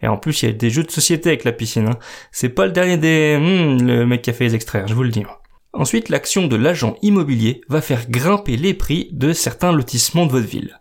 Et 0.00 0.08
en 0.08 0.16
plus, 0.16 0.42
il 0.42 0.46
y 0.46 0.48
a 0.48 0.52
des 0.52 0.70
jeux 0.70 0.84
de 0.84 0.90
société 0.90 1.28
avec 1.28 1.44
la 1.44 1.52
piscine. 1.52 1.88
Hein. 1.88 1.98
C'est 2.32 2.48
pas 2.48 2.64
le 2.64 2.72
dernier 2.72 2.96
des... 2.96 3.36
Hmm, 3.38 3.86
le 3.86 4.06
mec 4.06 4.22
qui 4.22 4.30
a 4.30 4.32
fait 4.32 4.44
les 4.44 4.54
extraits, 4.54 4.88
je 4.88 4.94
vous 4.94 5.02
le 5.02 5.10
dis. 5.10 5.24
Ensuite, 5.74 6.08
l'action 6.08 6.46
de 6.46 6.56
l'agent 6.56 6.96
immobilier 7.02 7.60
va 7.68 7.82
faire 7.82 8.08
grimper 8.08 8.56
les 8.56 8.72
prix 8.72 9.10
de 9.12 9.34
certains 9.34 9.72
lotissements 9.72 10.24
de 10.24 10.32
votre 10.32 10.46
ville. 10.46 10.80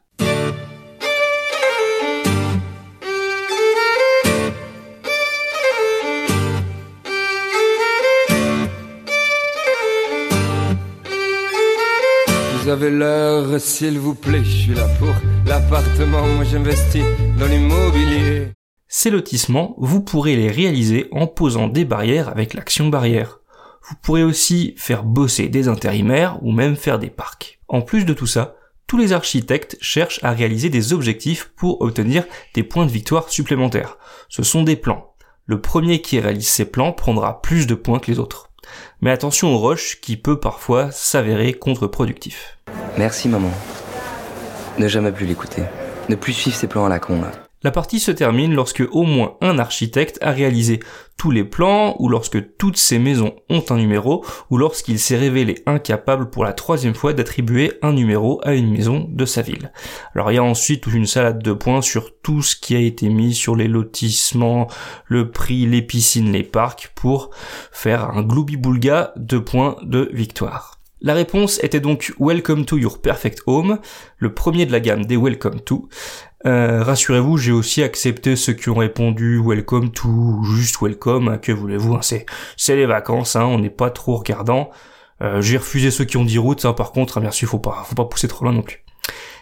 Vous 12.64 12.70
avez 12.70 12.92
l'heure, 12.92 13.60
s'il 13.60 14.00
vous 14.00 14.16
plaît, 14.16 14.42
je 14.42 14.50
suis 14.50 14.74
là 14.74 14.88
pour 14.98 15.14
l'appartement, 15.46 16.26
moi 16.26 16.46
j'investis 16.46 17.04
dans 17.38 17.46
l'immobilier. 17.46 18.54
Ces 18.88 19.10
lotissements, 19.10 19.76
vous 19.80 20.00
pourrez 20.00 20.38
les 20.38 20.48
réaliser 20.48 21.10
en 21.12 21.28
posant 21.28 21.68
des 21.68 21.84
barrières 21.84 22.30
avec 22.30 22.54
l'action 22.54 22.88
barrière. 22.88 23.42
Vous 23.90 23.96
pourrez 24.02 24.24
aussi 24.24 24.76
faire 24.78 25.04
bosser 25.04 25.50
des 25.50 25.68
intérimaires 25.68 26.40
ou 26.42 26.54
même 26.54 26.78
faire 26.78 27.00
des 27.00 27.10
parcs. 27.10 27.60
En 27.68 27.82
plus 27.82 28.06
de 28.06 28.14
tout 28.14 28.28
ça, 28.28 28.56
tous 28.88 28.98
les 28.98 29.12
architectes 29.12 29.76
cherchent 29.82 30.24
à 30.24 30.32
réaliser 30.32 30.70
des 30.70 30.94
objectifs 30.94 31.52
pour 31.58 31.82
obtenir 31.82 32.24
des 32.54 32.64
points 32.64 32.86
de 32.86 32.92
victoire 32.92 33.28
supplémentaires. 33.28 33.98
Ce 34.30 34.42
sont 34.42 34.64
des 34.64 34.78
plans. 34.78 35.14
Le 35.48 35.60
premier 35.60 36.02
qui 36.02 36.18
réalise 36.18 36.48
ces 36.48 36.64
plans 36.64 36.94
prendra 36.94 37.42
plus 37.42 37.68
de 37.68 37.76
points 37.76 38.00
que 38.00 38.10
les 38.10 38.20
autres. 38.20 38.53
Mais 39.02 39.12
attention 39.12 39.54
au 39.54 39.60
rush 39.60 40.00
qui 40.02 40.18
peut 40.18 40.40
parfois 40.40 40.92
s'avérer 40.92 41.54
contre-productif. 41.54 42.58
Merci 42.98 43.28
maman. 43.28 43.52
Ne 44.80 44.88
jamais 44.88 45.12
plus 45.12 45.26
l'écouter. 45.26 45.64
Ne 46.10 46.16
plus 46.16 46.34
suivre 46.34 46.56
ses 46.56 46.68
plans 46.68 46.86
à 46.86 46.90
la 46.90 47.00
con. 47.00 47.22
La 47.64 47.72
partie 47.72 48.02
se 48.02 48.12
termine 48.12 48.54
lorsque 48.54 48.84
au 48.92 49.04
moins 49.04 49.38
un 49.40 49.58
architecte 49.58 50.18
a 50.22 50.32
réalisé 50.32 50.82
tous 51.18 51.32
les 51.32 51.46
plans, 51.46 51.96
ou 52.00 52.10
lorsque 52.10 52.58
toutes 52.58 52.76
ces 52.76 53.00
maisons 53.00 53.36
ont 53.50 53.64
un 53.70 53.78
numéro, 53.78 54.26
ou 54.50 54.58
lorsqu'il 54.58 55.00
s'est 55.00 55.16
révélé 55.16 55.64
incapable 55.66 56.30
pour 56.30 56.44
la 56.44 56.52
troisième 56.52 56.94
fois 56.94 57.14
d'attribuer 57.14 57.72
un 57.82 57.94
numéro 57.94 58.42
à 58.44 58.54
une 58.54 58.70
maison 58.70 59.08
de 59.10 59.24
sa 59.24 59.42
ville. 59.42 59.72
Alors 60.14 60.30
il 60.30 60.36
y 60.36 60.40
a 60.40 60.44
ensuite 60.44 60.82
toute 60.82 60.94
une 60.94 61.06
salade 61.06 61.42
de 61.42 61.54
points 61.54 61.82
sur 61.82 62.20
tout 62.20 62.42
ce 62.42 62.58
qui 62.58 62.76
a 62.76 62.80
été 62.80 63.08
mis 63.08 63.34
sur 63.34 63.56
les 63.56 63.70
lotissements, 63.70 64.68
le 65.06 65.32
prix, 65.32 65.66
les 65.66 65.82
piscines, 65.82 66.34
les 66.34 66.44
parcs, 66.44 66.92
pour 66.96 67.30
faire 67.72 68.10
un 68.10 68.24
gloubi-boulga 68.24 69.14
de 69.16 69.38
points 69.38 69.78
de 69.84 70.10
victoire. 70.12 70.82
La 71.06 71.14
réponse 71.14 71.62
était 71.62 71.82
donc 71.82 72.14
Welcome 72.18 72.64
to 72.64 72.78
Your 72.78 73.02
Perfect 73.02 73.42
Home, 73.46 73.80
le 74.20 74.34
premier 74.34 74.66
de 74.66 74.72
la 74.72 74.80
gamme 74.80 75.06
des 75.06 75.18
Welcome 75.18 75.60
to. 75.60 75.90
Euh, 76.46 76.84
rassurez-vous, 76.84 77.38
j'ai 77.38 77.52
aussi 77.52 77.84
accepté 77.84 78.36
ceux 78.36 78.54
qui 78.54 78.70
ont 78.70 78.76
répondu 78.76 79.42
welcome 79.44 79.92
to 79.92 80.08
ou 80.08 80.44
juste 80.44 80.82
welcome, 80.82 81.30
hein, 81.30 81.38
que 81.38 81.52
voulez-vous, 81.52 81.96
hein, 81.96 82.02
c'est 82.02 82.76
les 82.76 82.86
vacances, 82.86 83.36
hein, 83.36 83.46
on 83.46 83.60
n'est 83.60 83.70
pas 83.70 83.90
trop 83.90 84.18
regardant. 84.18 84.70
Euh, 85.22 85.42
j'ai 85.42 85.58
refusé 85.58 85.90
ceux 85.90 86.04
qui 86.04 86.18
ont 86.18 86.26
dit 86.26 86.38
route, 86.38 86.66
hein, 86.66 86.74
par 86.74 86.92
contre, 86.92 87.18
hein, 87.18 87.22
merci, 87.22 87.46
faut 87.46 87.60
pas 87.60 87.84
faut 87.86 87.96
pas 87.96 88.06
pousser 88.06 88.28
trop 88.28 88.44
loin 88.44 88.54
non 88.54 88.62
plus. 88.62 88.84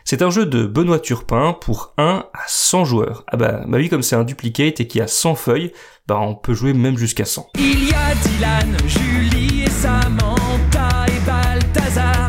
C'est 0.04 0.22
un 0.22 0.30
jeu 0.30 0.46
de 0.46 0.66
Benoît 0.66 1.00
Turpin 1.00 1.54
pour 1.54 1.94
1 1.98 2.26
à 2.34 2.40
100 2.48 2.86
joueurs. 2.86 3.24
Ah 3.28 3.38
bah, 3.38 3.62
bah 3.68 3.78
oui, 3.78 3.90
comme 3.90 4.02
c'est 4.02 4.16
un 4.16 4.24
duplicate 4.24 4.80
et 4.80 4.88
qu'il 4.88 5.00
y 5.00 5.04
a 5.04 5.08
100 5.08 5.36
feuilles, 5.36 5.72
bah 6.08 6.20
on 6.20 6.36
peut 6.36 6.54
jouer 6.54 6.74
même 6.74 6.98
jusqu'à 6.98 7.26
100. 7.26 7.52
Il 7.60 7.90
y 7.90 7.94
a 7.94 8.16
Dylan, 8.16 8.78
Julie 8.88 9.64
et 9.64 9.70
Samantha 9.70 11.06
et 11.08 11.26
Balthazar. 11.26 12.21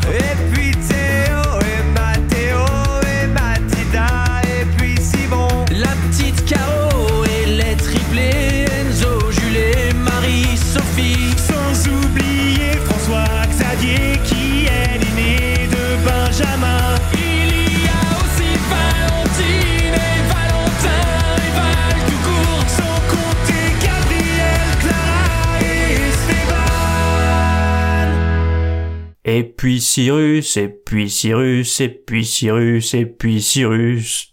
Et 29.24 29.44
puis 29.44 29.80
Cyrus, 29.80 30.56
et 30.56 30.68
puis 30.68 31.08
Cyrus, 31.08 31.80
et 31.80 31.88
puis 31.88 32.24
Cyrus, 32.24 32.94
et 32.94 33.06
puis 33.06 33.40
Cyrus. 33.40 34.32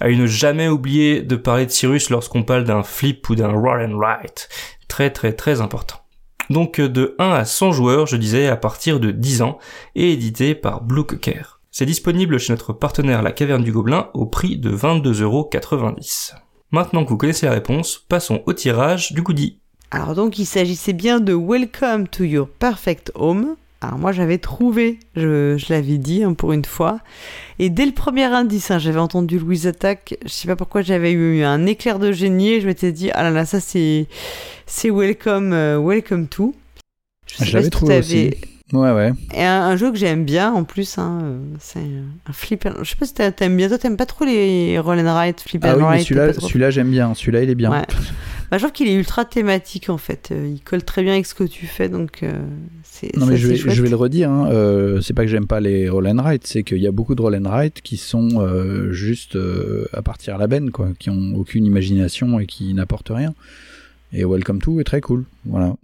À 0.00 0.08
ne 0.08 0.26
jamais 0.26 0.68
oublier 0.68 1.22
de 1.22 1.36
parler 1.36 1.66
de 1.66 1.70
Cyrus 1.70 2.10
lorsqu'on 2.10 2.42
parle 2.42 2.64
d'un 2.64 2.82
flip 2.82 3.28
ou 3.28 3.34
d'un 3.34 3.52
roll 3.52 3.82
and 3.82 3.96
write. 3.96 4.48
Très 4.88 5.10
très 5.10 5.32
très 5.32 5.60
important. 5.60 5.96
Donc 6.50 6.80
de 6.80 7.14
1 7.18 7.30
à 7.30 7.44
100 7.44 7.72
joueurs, 7.72 8.06
je 8.06 8.16
disais, 8.16 8.48
à 8.48 8.56
partir 8.56 9.00
de 9.00 9.10
10 9.10 9.42
ans, 9.42 9.58
et 9.94 10.12
édité 10.12 10.54
par 10.54 10.82
Blue 10.82 11.04
Cocker. 11.04 11.60
C'est 11.70 11.86
disponible 11.86 12.38
chez 12.38 12.52
notre 12.52 12.72
partenaire 12.72 13.22
La 13.22 13.32
Caverne 13.32 13.64
du 13.64 13.72
Gobelin 13.72 14.10
au 14.14 14.26
prix 14.26 14.58
de 14.58 14.70
22,90€. 14.70 16.34
Maintenant 16.70 17.04
que 17.04 17.10
vous 17.10 17.16
connaissez 17.16 17.46
la 17.46 17.52
réponse, 17.52 18.04
passons 18.08 18.42
au 18.46 18.52
tirage 18.52 19.12
du 19.12 19.22
goodie. 19.22 19.60
Alors 19.90 20.14
donc 20.14 20.38
il 20.38 20.46
s'agissait 20.46 20.92
bien 20.92 21.20
de 21.20 21.34
Welcome 21.34 22.08
to 22.08 22.24
Your 22.24 22.48
Perfect 22.48 23.12
Home. 23.14 23.56
Alors 23.86 23.98
moi 23.98 24.12
j'avais 24.12 24.38
trouvé, 24.38 24.98
je, 25.14 25.56
je 25.58 25.72
l'avais 25.72 25.98
dit 25.98 26.24
hein, 26.24 26.32
pour 26.32 26.52
une 26.52 26.64
fois. 26.64 27.00
Et 27.58 27.68
dès 27.68 27.84
le 27.84 27.92
premier 27.92 28.24
indice, 28.24 28.70
hein, 28.70 28.78
j'avais 28.78 28.98
entendu 28.98 29.38
Louise 29.38 29.66
Attaque, 29.66 30.16
je 30.24 30.30
sais 30.30 30.48
pas 30.48 30.56
pourquoi 30.56 30.82
j'avais 30.82 31.12
eu 31.12 31.42
un 31.42 31.66
éclair 31.66 31.98
de 31.98 32.10
génie 32.10 32.54
et 32.54 32.60
je 32.60 32.66
m'étais 32.66 32.92
dit, 32.92 33.10
ah 33.12 33.22
là 33.22 33.30
là, 33.30 33.44
ça 33.44 33.60
c'est, 33.60 34.06
c'est 34.66 34.90
Welcome, 34.90 35.52
euh, 35.52 35.78
Welcome 35.78 36.28
to. 36.28 36.54
Je 37.26 37.52
l'avais 37.52 37.64
si 37.64 37.70
trouvé 37.70 37.98
aussi. 37.98 38.30
Ouais, 38.74 38.92
ouais. 38.92 39.12
Et 39.34 39.42
un, 39.44 39.62
un 39.62 39.76
jeu 39.76 39.90
que 39.92 39.96
j'aime 39.98 40.24
bien 40.24 40.52
en 40.52 40.64
plus, 40.64 40.98
hein, 40.98 41.36
c'est 41.60 41.78
un 42.28 42.32
flip. 42.32 42.66
and- 42.66 42.82
Je 42.82 42.90
sais 42.90 42.96
pas 42.96 43.06
si 43.06 43.14
t'a- 43.14 43.30
t'aimes 43.32 43.56
bien, 43.56 43.68
toi 43.68 43.78
t'aimes 43.78 43.96
pas 43.96 44.06
trop 44.06 44.24
les 44.24 44.78
roll 44.78 44.98
and 44.98 45.04
write, 45.14 45.40
flip 45.40 45.62
Ah 45.64 45.74
and 45.74 45.78
oui, 45.78 45.82
write, 45.84 46.02
celui-là, 46.06 46.32
trop- 46.32 46.46
celui-là 46.48 46.70
j'aime 46.70 46.90
bien. 46.90 47.14
Celui-là, 47.14 47.42
il 47.42 47.50
est 47.50 47.54
bien. 47.54 47.70
Ouais. 47.70 47.82
Bah, 48.50 48.58
je 48.58 48.62
trouve 48.64 48.72
qu'il 48.72 48.88
est 48.88 48.94
ultra 48.94 49.24
thématique 49.24 49.88
en 49.88 49.96
fait. 49.96 50.28
Euh, 50.30 50.46
Il 50.54 50.60
colle 50.60 50.82
très 50.84 51.02
bien 51.02 51.14
avec 51.14 51.24
ce 51.24 51.34
que 51.34 51.44
tu 51.44 51.66
fais, 51.66 51.88
donc 51.88 52.22
euh, 52.22 52.32
c'est. 52.82 53.16
Non 53.16 53.24
mais 53.24 53.38
je 53.38 53.48
vais, 53.48 53.56
chouette. 53.56 53.74
je 53.74 53.82
vais 53.82 53.88
le 53.88 53.96
redire, 53.96 54.30
hein, 54.30 54.48
euh, 54.52 55.00
c'est 55.00 55.14
pas 55.14 55.22
que 55.22 55.28
j'aime 55.30 55.46
pas 55.46 55.60
les 55.60 55.88
roll 55.88 56.06
and 56.06 56.18
write, 56.22 56.46
c'est 56.46 56.62
qu'il 56.62 56.78
y 56.78 56.86
a 56.86 56.92
beaucoup 56.92 57.14
de 57.14 57.22
roll 57.22 57.34
and 57.34 57.48
write 57.48 57.80
qui 57.80 57.96
sont 57.96 58.28
euh, 58.36 58.92
juste 58.92 59.36
à 59.94 60.02
partir 60.02 60.34
à 60.34 60.38
la 60.38 60.46
benne, 60.46 60.70
quoi, 60.70 60.90
qui 60.98 61.08
ont 61.08 61.32
aucune 61.36 61.64
imagination 61.64 62.38
et 62.38 62.44
qui 62.46 62.74
n'apportent 62.74 63.10
rien. 63.12 63.34
Et 64.12 64.24
Welcome 64.26 64.60
to 64.60 64.78
est 64.78 64.84
très 64.84 65.00
cool, 65.00 65.24
voilà. 65.46 65.74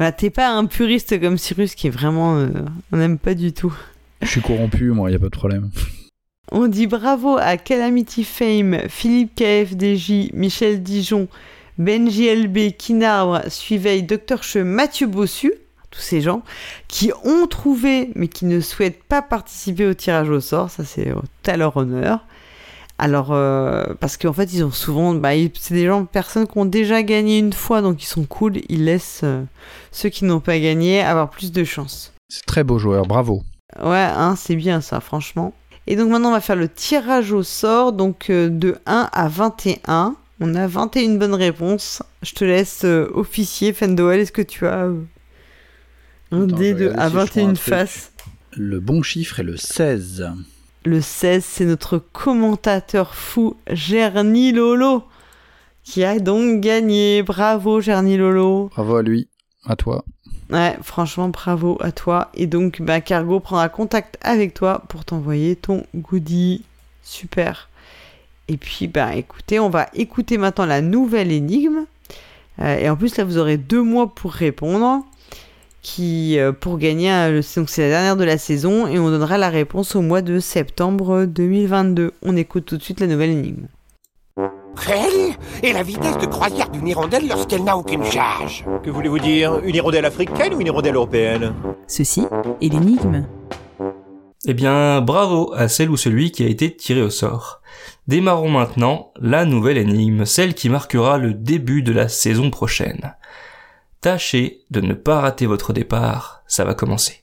Voilà, 0.00 0.12
t'es 0.12 0.30
pas 0.30 0.48
un 0.48 0.64
puriste 0.64 1.20
comme 1.20 1.36
Cyrus 1.36 1.74
qui 1.74 1.88
est 1.88 1.90
vraiment. 1.90 2.38
euh, 2.38 2.48
on 2.90 2.96
n'aime 2.96 3.18
pas 3.18 3.34
du 3.34 3.52
tout. 3.52 3.76
Je 4.22 4.28
suis 4.28 4.40
corrompu, 4.40 4.92
moi, 4.92 5.10
y 5.10 5.14
a 5.14 5.18
pas 5.18 5.26
de 5.26 5.30
problème. 5.30 5.70
On 6.50 6.68
dit 6.68 6.86
bravo 6.86 7.36
à 7.36 7.58
Calamity 7.58 8.24
Fame, 8.24 8.78
Philippe 8.88 9.34
KFDJ, 9.34 10.32
Michel 10.32 10.82
Dijon, 10.82 11.28
Benji 11.76 12.34
LB, 12.34 12.78
Kinarbre, 12.78 13.42
Suiveil, 13.48 14.02
Dr. 14.04 14.42
Che, 14.42 14.56
Mathieu 14.56 15.06
Bossu, 15.06 15.52
tous 15.90 16.00
ces 16.00 16.22
gens 16.22 16.44
qui 16.88 17.12
ont 17.24 17.46
trouvé 17.46 18.08
mais 18.14 18.28
qui 18.28 18.46
ne 18.46 18.60
souhaitent 18.60 19.02
pas 19.04 19.20
participer 19.20 19.84
au 19.84 19.92
tirage 19.92 20.30
au 20.30 20.40
sort, 20.40 20.70
ça 20.70 20.82
c'est 20.82 21.12
à 21.46 21.56
leur 21.58 21.76
honneur. 21.76 22.24
Alors, 23.02 23.32
euh, 23.32 23.86
parce 23.98 24.18
qu'en 24.18 24.34
fait, 24.34 24.52
ils 24.52 24.62
ont 24.62 24.70
souvent. 24.70 25.14
Bah, 25.14 25.30
c'est 25.58 25.72
des 25.72 25.86
gens, 25.86 26.04
personnes 26.04 26.46
qui 26.46 26.58
ont 26.58 26.66
déjà 26.66 27.02
gagné 27.02 27.38
une 27.38 27.54
fois, 27.54 27.80
donc 27.80 28.02
ils 28.02 28.06
sont 28.06 28.24
cool. 28.24 28.58
Ils 28.68 28.84
laissent 28.84 29.22
euh, 29.24 29.42
ceux 29.90 30.10
qui 30.10 30.26
n'ont 30.26 30.40
pas 30.40 30.58
gagné 30.58 31.00
avoir 31.00 31.30
plus 31.30 31.50
de 31.50 31.64
chance. 31.64 32.12
C'est 32.28 32.44
très 32.44 32.62
beau 32.62 32.78
joueur, 32.78 33.06
bravo. 33.06 33.42
Ouais, 33.82 33.96
hein, 33.96 34.34
c'est 34.36 34.54
bien 34.54 34.82
ça, 34.82 35.00
franchement. 35.00 35.54
Et 35.86 35.96
donc 35.96 36.10
maintenant, 36.10 36.28
on 36.28 36.32
va 36.32 36.42
faire 36.42 36.56
le 36.56 36.68
tirage 36.68 37.32
au 37.32 37.42
sort, 37.42 37.94
donc 37.94 38.28
euh, 38.28 38.50
de 38.50 38.76
1 38.84 39.08
à 39.10 39.28
21. 39.28 40.14
On 40.40 40.54
a 40.54 40.66
21 40.66 41.16
bonnes 41.16 41.34
réponses. 41.34 42.02
Je 42.22 42.32
te 42.32 42.44
laisse 42.44 42.82
euh, 42.84 43.10
officier, 43.14 43.72
Fendoel. 43.72 44.20
Est-ce 44.20 44.32
que 44.32 44.42
tu 44.42 44.66
as 44.66 44.84
euh, 44.84 45.00
un 46.32 46.44
dé 46.44 46.74
de, 46.74 46.90
à 46.90 47.08
si 47.08 47.14
je 47.14 47.16
trouve 47.16 47.18
un 47.18 47.24
21 47.24 47.52
truc. 47.54 47.58
faces 47.58 48.12
Le 48.52 48.78
bon 48.78 49.02
chiffre 49.02 49.40
est 49.40 49.44
le 49.44 49.56
16. 49.56 50.30
Le 50.84 51.02
16, 51.02 51.44
c'est 51.44 51.64
notre 51.66 51.98
commentateur 51.98 53.14
fou, 53.14 53.56
Gerny 53.70 54.50
Lolo, 54.50 55.04
qui 55.84 56.04
a 56.04 56.18
donc 56.18 56.60
gagné. 56.60 57.22
Bravo, 57.22 57.82
Gerny 57.82 58.16
Lolo. 58.16 58.70
Bravo 58.72 58.96
à 58.96 59.02
lui, 59.02 59.28
à 59.66 59.76
toi. 59.76 60.04
Ouais, 60.50 60.78
franchement, 60.82 61.28
bravo 61.28 61.76
à 61.80 61.92
toi. 61.92 62.30
Et 62.32 62.46
donc, 62.46 62.80
bah, 62.80 63.02
Cargo 63.02 63.40
prendra 63.40 63.68
contact 63.68 64.16
avec 64.22 64.54
toi 64.54 64.82
pour 64.88 65.04
t'envoyer 65.04 65.54
ton 65.54 65.84
goodie. 65.94 66.64
Super. 67.02 67.68
Et 68.48 68.56
puis, 68.56 68.88
bah, 68.88 69.14
écoutez, 69.14 69.60
on 69.60 69.68
va 69.68 69.86
écouter 69.92 70.38
maintenant 70.38 70.64
la 70.64 70.80
nouvelle 70.80 71.30
énigme. 71.30 71.84
Euh, 72.60 72.78
et 72.78 72.88
en 72.88 72.96
plus, 72.96 73.18
là, 73.18 73.24
vous 73.24 73.36
aurez 73.36 73.58
deux 73.58 73.82
mois 73.82 74.14
pour 74.14 74.32
répondre. 74.32 75.04
Qui, 75.82 76.38
euh, 76.38 76.52
pour 76.52 76.76
gagner, 76.76 77.10
euh, 77.10 77.30
le- 77.30 77.56
donc 77.56 77.70
c'est 77.70 77.82
la 77.82 77.88
dernière 77.88 78.16
de 78.16 78.24
la 78.24 78.36
saison. 78.38 78.86
Et 78.86 78.98
on 78.98 79.08
donnera 79.10 79.38
la 79.38 79.48
réponse 79.48 79.96
au 79.96 80.02
mois 80.02 80.20
de 80.22 80.38
septembre 80.38 81.24
2022. 81.24 82.12
On 82.22 82.36
écoute 82.36 82.66
tout 82.66 82.76
de 82.76 82.82
suite 82.82 83.00
la 83.00 83.06
nouvelle 83.06 83.30
énigme. 83.30 83.66
Quelle 84.86 85.34
est 85.62 85.72
la 85.72 85.82
vitesse 85.82 86.16
de 86.18 86.26
croisière 86.26 86.70
d'une 86.70 86.86
hirondelle 86.86 87.26
lorsqu'elle 87.28 87.64
n'a 87.64 87.76
aucune 87.76 88.04
charge? 88.04 88.64
Que 88.82 88.90
voulez-vous 88.90 89.18
dire? 89.18 89.58
Une 89.64 89.74
hirondelle 89.74 90.04
africaine 90.04 90.54
ou 90.54 90.60
une 90.60 90.66
hirondelle 90.68 90.94
européenne? 90.94 91.52
Ceci 91.86 92.22
est 92.62 92.68
l'énigme. 92.72 93.26
Eh 94.46 94.54
bien, 94.54 95.00
bravo 95.02 95.52
à 95.54 95.68
celle 95.68 95.90
ou 95.90 95.96
celui 95.98 96.30
qui 96.30 96.44
a 96.44 96.48
été 96.48 96.74
tiré 96.74 97.02
au 97.02 97.10
sort. 97.10 97.60
Démarrons 98.06 98.48
maintenant 98.48 99.12
la 99.20 99.44
nouvelle 99.44 99.76
énigme, 99.76 100.24
celle 100.24 100.54
qui 100.54 100.68
marquera 100.70 101.18
le 101.18 101.34
début 101.34 101.82
de 101.82 101.92
la 101.92 102.08
saison 102.08 102.50
prochaine. 102.50 103.14
Tâchez 104.00 104.64
de 104.70 104.80
ne 104.80 104.94
pas 104.94 105.20
rater 105.20 105.44
votre 105.44 105.74
départ, 105.74 106.42
ça 106.46 106.64
va 106.64 106.74
commencer. 106.74 107.19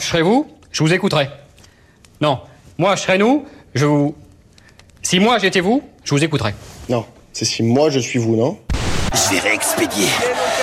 Je 0.00 0.06
serais 0.06 0.22
vous, 0.22 0.46
je 0.72 0.82
vous 0.82 0.92
écouterais. 0.92 1.30
Non, 2.20 2.40
moi, 2.78 2.96
je 2.96 3.02
serais 3.02 3.18
nous, 3.18 3.44
je 3.74 3.86
vous. 3.86 4.14
Si 5.02 5.18
moi 5.20 5.38
j'étais 5.38 5.60
vous, 5.60 5.82
je 6.04 6.14
vous 6.14 6.22
écouterais. 6.22 6.54
Non, 6.88 7.04
c'est 7.32 7.44
si 7.44 7.62
moi 7.62 7.90
je 7.90 7.98
suis 7.98 8.18
vous, 8.18 8.36
non 8.36 8.58
Je 9.12 9.34
vais 9.34 9.40
réexpédier 9.40 10.08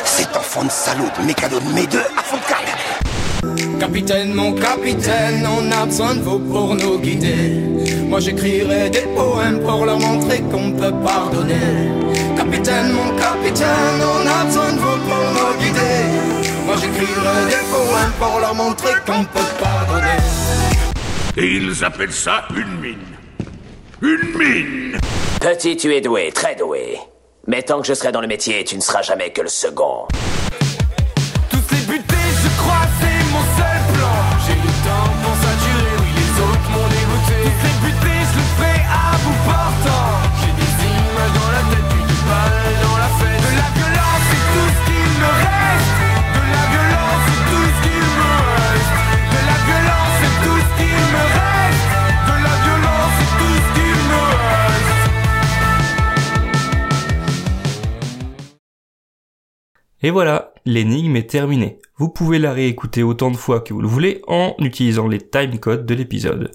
cet 0.06 0.35
enfant 0.35 0.64
de 0.64 0.69
salaud 0.69 1.09
de 1.19 1.25
mécano 1.25 1.59
de 1.59 1.74
mes 1.74 1.88
deux 1.88 2.03
à 2.17 2.24
fond 2.24 2.38
de 2.38 2.43
cale. 2.43 3.80
Capitaine, 3.80 4.33
mon 4.33 4.53
capitaine, 4.53 5.48
on 5.48 5.72
a 5.72 5.85
besoin 5.85 6.16
de 6.16 6.22
vous 6.22 6.40
pour 6.40 6.75
nous 6.75 6.99
guider. 6.99 7.61
Moi 8.07 8.19
j'écrirai 8.19 8.90
des 8.90 9.06
poèmes 9.16 9.59
pour 9.61 9.85
leur 9.85 9.99
montrer 9.99 10.41
qu'on 10.41 10.72
peut 10.72 10.93
pardonner. 11.03 11.91
Capitaine, 12.35 12.91
mon 12.93 13.16
capitaine, 13.16 14.01
on 14.01 14.27
a 14.27 14.45
besoin 14.45 14.74
de 14.74 14.80
vous 14.80 14.98
pour 15.07 15.24
nous 15.33 15.64
guider. 15.64 16.47
J'écrirai 16.80 17.45
des 17.47 17.64
poèmes 17.72 18.11
pour 18.19 18.39
leur 18.39 18.56
montrer 18.56 18.93
qu'on 19.06 19.23
peut 19.23 19.39
pardonner. 19.59 20.17
Et 21.35 21.56
ils 21.56 21.83
appellent 21.83 22.11
ça 22.14 22.45
une 22.56 22.80
mine. 22.80 22.97
Une 24.01 24.38
mine 24.38 24.99
Petit, 25.39 25.77
tu 25.77 25.93
es 25.95 26.01
doué, 26.01 26.31
très 26.33 26.56
doué. 26.56 26.97
Mais 27.47 27.64
tant 27.64 27.81
que 27.81 27.88
je 27.88 27.93
serai 27.93 28.11
dans 28.11 28.22
le 28.22 28.27
métier, 28.27 28.64
tu 28.64 28.75
ne 28.75 28.81
seras 28.81 29.01
jamais 29.01 29.31
que 29.31 29.41
le 29.41 29.47
second. 29.47 30.07
Tous 31.49 31.75
les 31.75 31.81
butés, 31.85 32.15
je 32.43 32.61
crois, 32.61 32.85
c'est 32.99 33.16
Et 60.03 60.11
voilà, 60.11 60.53
l'énigme 60.66 61.16
est 61.16 61.30
terminée. 61.30 61.80
Vous 61.98 62.09
pouvez 62.09 62.38
la 62.38 62.53
réécouter 62.53 63.01
autant 63.01 63.32
de 63.32 63.38
fois 63.38 63.61
que 63.61 63.74
vous 63.74 63.82
le 63.82 63.88
voulez 63.88 64.22
en 64.27 64.53
utilisant 64.59 65.08
les 65.08 65.19
timecodes 65.19 65.85
de 65.88 65.95
l'épisode. 65.95 66.51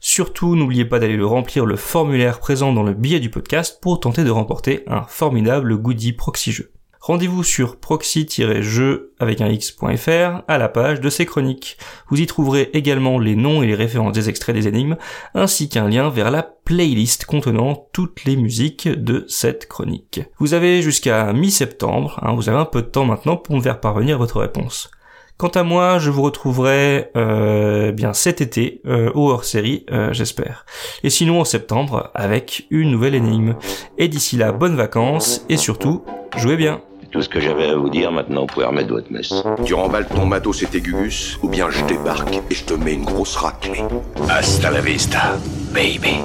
Surtout, 0.00 0.56
n'oubliez 0.56 0.86
pas 0.86 0.98
d'aller 0.98 1.16
le 1.16 1.26
remplir 1.26 1.66
le 1.66 1.76
formulaire 1.76 2.38
présent 2.38 2.72
dans 2.72 2.84
le 2.84 2.94
billet 2.94 3.20
du 3.20 3.30
podcast 3.30 3.78
pour 3.82 4.00
tenter 4.00 4.24
de 4.24 4.30
remporter 4.30 4.84
un 4.86 5.02
formidable 5.02 5.76
goodie 5.76 6.14
proxy 6.14 6.52
jeu. 6.52 6.72
Rendez-vous 7.00 7.44
sur 7.44 7.76
proxy-jeu 7.76 9.14
avec 9.18 9.40
un 9.40 9.48
x.fr 9.48 10.42
à 10.46 10.58
la 10.58 10.68
page 10.68 11.00
de 11.00 11.08
ces 11.08 11.26
chroniques. 11.26 11.78
Vous 12.08 12.20
y 12.20 12.26
trouverez 12.26 12.70
également 12.72 13.18
les 13.18 13.36
noms 13.36 13.62
et 13.62 13.66
les 13.66 13.74
références 13.74 14.12
des 14.12 14.28
extraits 14.28 14.54
des 14.54 14.68
énigmes, 14.68 14.96
ainsi 15.34 15.68
qu'un 15.68 15.88
lien 15.88 16.10
vers 16.10 16.30
la 16.30 16.42
playlist 16.42 17.24
contenant 17.24 17.88
toutes 17.92 18.24
les 18.24 18.36
musiques 18.36 18.88
de 18.88 19.24
cette 19.28 19.68
chronique. 19.68 20.20
Vous 20.38 20.54
avez 20.54 20.82
jusqu'à 20.82 21.32
mi-septembre, 21.32 22.18
hein, 22.22 22.34
vous 22.34 22.48
avez 22.48 22.58
un 22.58 22.64
peu 22.64 22.82
de 22.82 22.88
temps 22.88 23.04
maintenant 23.04 23.36
pour 23.36 23.56
me 23.56 23.62
faire 23.62 23.80
parvenir 23.80 24.18
votre 24.18 24.40
réponse. 24.40 24.90
Quant 25.38 25.46
à 25.46 25.62
moi, 25.62 26.00
je 26.00 26.10
vous 26.10 26.22
retrouverai 26.22 27.12
euh, 27.16 27.92
bien 27.92 28.12
cet 28.12 28.40
été 28.40 28.82
euh, 28.86 29.12
au 29.14 29.30
hors-série, 29.30 29.86
euh, 29.92 30.12
j'espère. 30.12 30.66
Et 31.04 31.10
sinon 31.10 31.40
en 31.40 31.44
septembre 31.44 32.10
avec 32.16 32.66
une 32.70 32.90
nouvelle 32.90 33.14
énigme. 33.14 33.54
Et 33.98 34.08
d'ici 34.08 34.36
là, 34.36 34.50
bonnes 34.50 34.74
vacances 34.74 35.44
et 35.48 35.56
surtout, 35.56 36.02
jouez 36.36 36.56
bien. 36.56 36.80
Tout 37.12 37.22
ce 37.22 37.28
que 37.28 37.38
j'avais 37.38 37.68
à 37.68 37.76
vous 37.76 37.88
dire, 37.88 38.10
maintenant, 38.10 38.40
vous 38.40 38.46
pouvez 38.48 38.66
remettre 38.66 38.88
votre 38.88 39.12
messe. 39.12 39.32
Tu 39.64 39.74
remballes 39.74 40.08
ton 40.08 40.26
matos 40.26 40.60
et 40.64 40.66
tes 40.66 40.80
gugus, 40.80 41.38
ou 41.40 41.48
bien 41.48 41.70
je 41.70 41.84
débarque 41.84 42.40
et 42.50 42.54
je 42.54 42.64
te 42.64 42.74
mets 42.74 42.94
une 42.94 43.04
grosse 43.04 43.36
raclée. 43.36 43.84
Hasta 44.28 44.72
la 44.72 44.80
vista, 44.80 45.36
baby. 45.72 46.16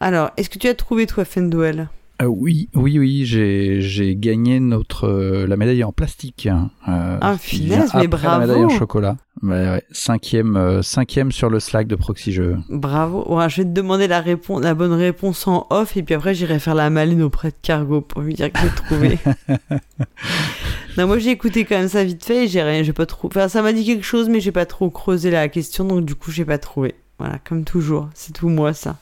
Alors, 0.00 0.32
est-ce 0.36 0.50
que 0.50 0.58
tu 0.58 0.68
as 0.68 0.74
trouvé 0.74 1.06
toi, 1.06 1.24
Fenduel? 1.24 1.88
Euh, 2.20 2.26
oui, 2.26 2.68
oui, 2.74 2.98
oui, 2.98 3.24
j'ai 3.24 4.16
gagné 4.16 4.58
notre 4.58 5.04
euh, 5.06 5.46
la 5.46 5.56
médaille 5.56 5.84
en 5.84 5.92
plastique. 5.92 6.46
hein, 6.46 6.70
euh, 6.88 7.18
Ah, 7.20 7.36
finesse, 7.38 7.94
mais 7.94 8.06
après 8.06 8.26
La 8.26 8.38
médaille 8.40 8.56
en 8.64 8.66
bravo. 8.66 8.78
chocolat. 8.78 9.16
Ouais, 9.42 9.50
ouais, 9.50 9.84
cinquième, 9.92 10.82
cinquième 10.82 11.30
sur 11.30 11.48
le 11.48 11.60
Slack 11.60 11.86
de 11.86 11.94
Proxy 11.94 12.32
Jeux. 12.32 12.56
Bravo. 12.68 13.24
Ouais, 13.32 13.48
je 13.48 13.58
vais 13.58 13.64
te 13.68 13.72
demander 13.72 14.08
la, 14.08 14.20
réponse, 14.20 14.60
la 14.64 14.74
bonne 14.74 14.92
réponse 14.92 15.46
en 15.46 15.68
off 15.70 15.96
et 15.96 16.02
puis 16.02 16.16
après 16.16 16.34
j'irai 16.34 16.58
faire 16.58 16.74
la 16.74 16.90
maline 16.90 17.22
auprès 17.22 17.50
de 17.50 17.56
Cargo 17.62 18.00
pour 18.00 18.22
lui 18.22 18.34
dire 18.34 18.50
que 18.52 18.58
j'ai 18.58 18.68
trouvé. 18.70 19.18
non, 20.98 21.06
moi 21.06 21.18
j'ai 21.20 21.30
écouté 21.30 21.64
quand 21.64 21.78
même 21.78 21.86
ça 21.88 22.02
vite 22.02 22.24
fait 22.24 22.44
et 22.44 22.48
j'ai 22.48 22.62
rien, 22.62 22.82
j'ai 22.82 22.92
pas 22.92 23.06
trop. 23.06 23.28
Enfin, 23.28 23.46
ça 23.46 23.62
m'a 23.62 23.72
dit 23.72 23.84
quelque 23.84 24.04
chose 24.04 24.28
mais 24.28 24.40
j'ai 24.40 24.50
pas 24.50 24.66
trop 24.66 24.90
creusé 24.90 25.30
la 25.30 25.48
question 25.48 25.84
donc 25.84 26.04
du 26.04 26.16
coup 26.16 26.32
j'ai 26.32 26.44
pas 26.44 26.58
trouvé. 26.58 26.96
Voilà, 27.20 27.38
comme 27.48 27.64
toujours, 27.64 28.08
c'est 28.14 28.32
tout 28.32 28.48
moi 28.48 28.72
ça. 28.72 28.96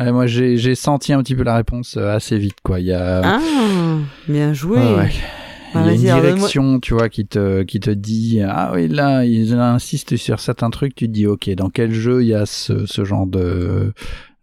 Ouais, 0.00 0.10
moi, 0.12 0.26
j'ai 0.26 0.74
senti 0.74 1.12
un 1.12 1.22
petit 1.22 1.34
peu 1.34 1.44
la 1.44 1.56
réponse 1.56 1.96
euh, 1.96 2.14
assez 2.14 2.36
vite, 2.38 2.56
quoi. 2.62 2.80
Il 2.80 2.86
y 2.86 2.92
a, 2.92 3.20
Ah, 3.24 3.40
bien 4.28 4.52
joué. 4.52 4.78
Ouais, 4.78 4.94
ouais. 4.96 5.10
Ah, 5.76 5.90
Il 5.92 6.00
y 6.00 6.08
a 6.10 6.16
une 6.16 6.22
direction, 6.22 6.78
tu 6.80 6.94
vois, 6.94 7.08
qui 7.08 7.26
te, 7.26 7.62
qui 7.62 7.80
te 7.80 7.90
dit, 7.90 8.40
ah 8.46 8.70
oui, 8.74 8.86
là, 8.88 9.24
ils 9.24 9.54
insistent 9.54 10.16
sur 10.16 10.38
certains 10.40 10.70
trucs, 10.70 10.94
tu 10.94 11.06
te 11.06 11.12
dis, 11.12 11.26
ok, 11.26 11.50
dans 11.50 11.68
quel 11.70 11.92
jeu 11.92 12.22
il 12.22 12.28
y 12.28 12.34
a 12.34 12.46
ce, 12.46 12.86
ce 12.86 13.04
genre 13.04 13.26
de 13.26 13.92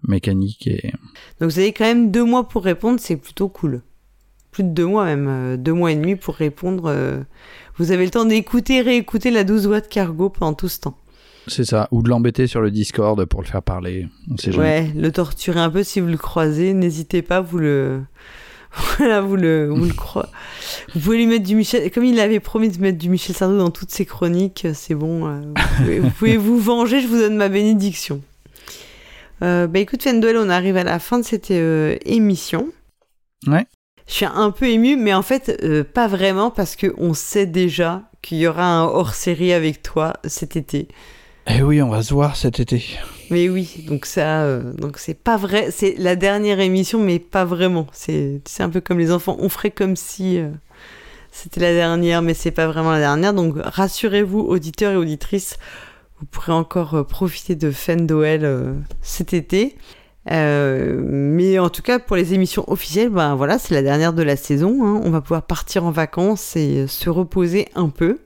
mécanique 0.08 0.68
et... 0.68 0.92
Donc 1.40 1.52
vous 1.52 1.60
avez 1.60 1.72
quand 1.74 1.86
même 1.86 2.12
deux 2.12 2.26
mois 2.26 2.48
pour 2.50 2.64
répondre, 2.64 3.00
c'est 3.00 3.16
plutôt 3.18 3.48
cool. 3.48 3.82
Plus 4.52 4.64
de 4.64 4.70
deux 4.70 4.86
mois 4.88 5.06
même, 5.06 5.28
euh, 5.30 5.58
deux 5.58 5.72
mois 5.74 5.92
et 5.92 5.96
demi 5.96 6.16
pour 6.18 6.36
répondre. 6.36 6.86
euh, 6.88 7.22
Vous 7.78 7.92
avez 7.92 8.04
le 8.04 8.12
temps 8.12 8.26
d'écouter 8.26 8.82
réécouter 8.82 9.32
la 9.32 9.44
12 9.46 9.68
watts 9.68 9.88
Cargo 9.88 10.28
pendant 10.30 10.54
tout 10.54 10.68
ce 10.68 10.80
temps. 10.82 10.98
C'est 11.48 11.66
ça, 11.66 11.88
ou 11.92 12.04
de 12.04 12.10
l'embêter 12.10 12.48
sur 12.48 12.62
le 12.62 12.72
Discord 12.72 13.26
pour 13.26 13.42
le 13.42 13.48
faire 13.48 13.64
parler, 13.64 14.08
on 14.30 14.38
sait 14.38 14.52
jamais. 14.52 14.64
Ouais, 14.64 14.92
le 14.96 15.12
torturer 15.12 15.60
un 15.60 15.70
peu 15.70 15.84
si 15.84 16.00
vous 16.00 16.08
le 16.08 16.18
croisez, 16.18 16.74
n'hésitez 16.74 17.22
pas, 17.22 17.42
vous 17.42 17.58
le. 17.58 18.02
Voilà, 18.98 19.20
vous 19.20 19.36
le, 19.36 19.68
vous 19.68 19.84
le 19.84 19.94
croisez. 19.94 20.30
Vous 20.94 21.02
pouvez 21.02 21.18
lui 21.18 21.26
mettre 21.26 21.44
du 21.44 21.56
Michel. 21.56 21.92
Comme 21.92 22.06
il 22.06 22.20
avait 22.22 22.40
promis 22.40 22.70
de 22.70 22.80
mettre 22.80 22.98
du 22.98 23.10
Michel 23.10 23.36
Sardou 23.36 23.58
dans 23.58 23.70
toutes 23.70 23.92
ses 23.92 24.06
chroniques, 24.06 24.66
c'est 24.74 24.96
bon. 24.96 25.28
euh, 25.28 25.42
vous, 25.42 25.54
pouvez, 25.78 26.00
vous 26.00 26.10
pouvez 26.12 26.38
vous 26.38 26.58
venger, 26.60 27.02
je 27.02 27.08
vous 27.08 27.18
donne 27.18 27.36
ma 27.36 27.50
bénédiction. 27.50 28.22
Euh, 29.44 29.68
bah 29.68 29.80
écoute, 29.80 30.04
Fendel, 30.04 30.38
on 30.38 30.50
arrive 30.50 30.78
à 30.78 30.84
la 30.84 31.00
fin 31.00 31.20
de 31.20 31.26
cette 31.26 31.52
euh, 31.52 31.98
émission. 32.06 32.68
Ouais. 33.48 33.66
Je 34.08 34.14
suis 34.14 34.26
un 34.26 34.52
peu 34.52 34.68
ému, 34.68 34.96
mais 34.98 35.14
en 35.14 35.22
fait, 35.24 35.58
euh, 35.64 35.84
pas 35.84 36.08
vraiment, 36.08 36.52
parce 36.52 36.76
qu'on 36.76 37.14
sait 37.14 37.46
déjà 37.46 38.04
qu'il 38.22 38.38
y 38.38 38.48
aura 38.48 38.66
un 38.66 38.84
hors-série 38.84 39.52
avec 39.54 39.82
toi 39.82 40.14
cet 40.26 40.56
été. 40.56 40.88
Eh 41.48 41.64
oui, 41.64 41.82
on 41.82 41.90
va 41.90 42.04
se 42.04 42.14
voir 42.14 42.36
cet 42.36 42.60
été. 42.60 42.84
Mais 43.32 43.50
oui, 43.50 43.86
donc 43.88 44.06
ça, 44.06 44.44
euh, 44.44 44.74
donc 44.74 44.98
c'est 44.98 45.16
pas 45.16 45.38
vrai. 45.38 45.70
C'est 45.72 45.96
la 45.98 46.16
dernière 46.16 46.60
émission, 46.60 47.00
mais 47.00 47.18
pas 47.18 47.46
vraiment. 47.46 47.88
C'est, 47.94 48.42
un 48.60 48.70
peu 48.70 48.82
comme 48.82 49.00
les 49.00 49.12
enfants. 49.12 49.38
On 49.40 49.50
ferait 49.50 49.72
comme 49.72 49.96
si 49.96 50.38
euh, 50.38 50.50
c'était 51.32 51.62
la 51.62 51.74
dernière, 51.74 52.22
mais 52.22 52.34
c'est 52.34 52.52
pas 52.52 52.68
vraiment 52.68 52.92
la 52.92 53.00
dernière. 53.00 53.34
Donc 53.34 53.56
rassurez-vous, 53.58 54.40
auditeurs 54.40 54.94
et 54.94 54.98
auditrices, 54.98 55.58
vous 56.20 56.26
pourrez 56.28 56.52
encore 56.52 56.94
euh, 56.94 57.04
profiter 57.04 57.56
de 57.56 57.72
Fendoel 57.72 58.76
cet 59.02 59.34
été. 59.34 59.76
Mais 60.28 61.58
en 61.58 61.70
tout 61.70 61.82
cas, 61.82 61.98
pour 61.98 62.18
les 62.18 62.36
émissions 62.36 62.70
officielles, 62.70 63.10
ben 63.10 63.34
voilà, 63.34 63.58
c'est 63.58 63.74
la 63.74 63.82
dernière 63.82 64.14
de 64.14 64.22
la 64.22 64.36
saison. 64.36 64.86
hein. 64.86 65.02
On 65.04 65.10
va 65.10 65.22
pouvoir 65.22 65.42
partir 65.42 65.86
en 65.86 65.92
vacances 65.92 66.56
et 66.56 66.86
se 66.88 67.10
reposer 67.10 67.70
un 67.74 67.90
peu. 67.90 68.20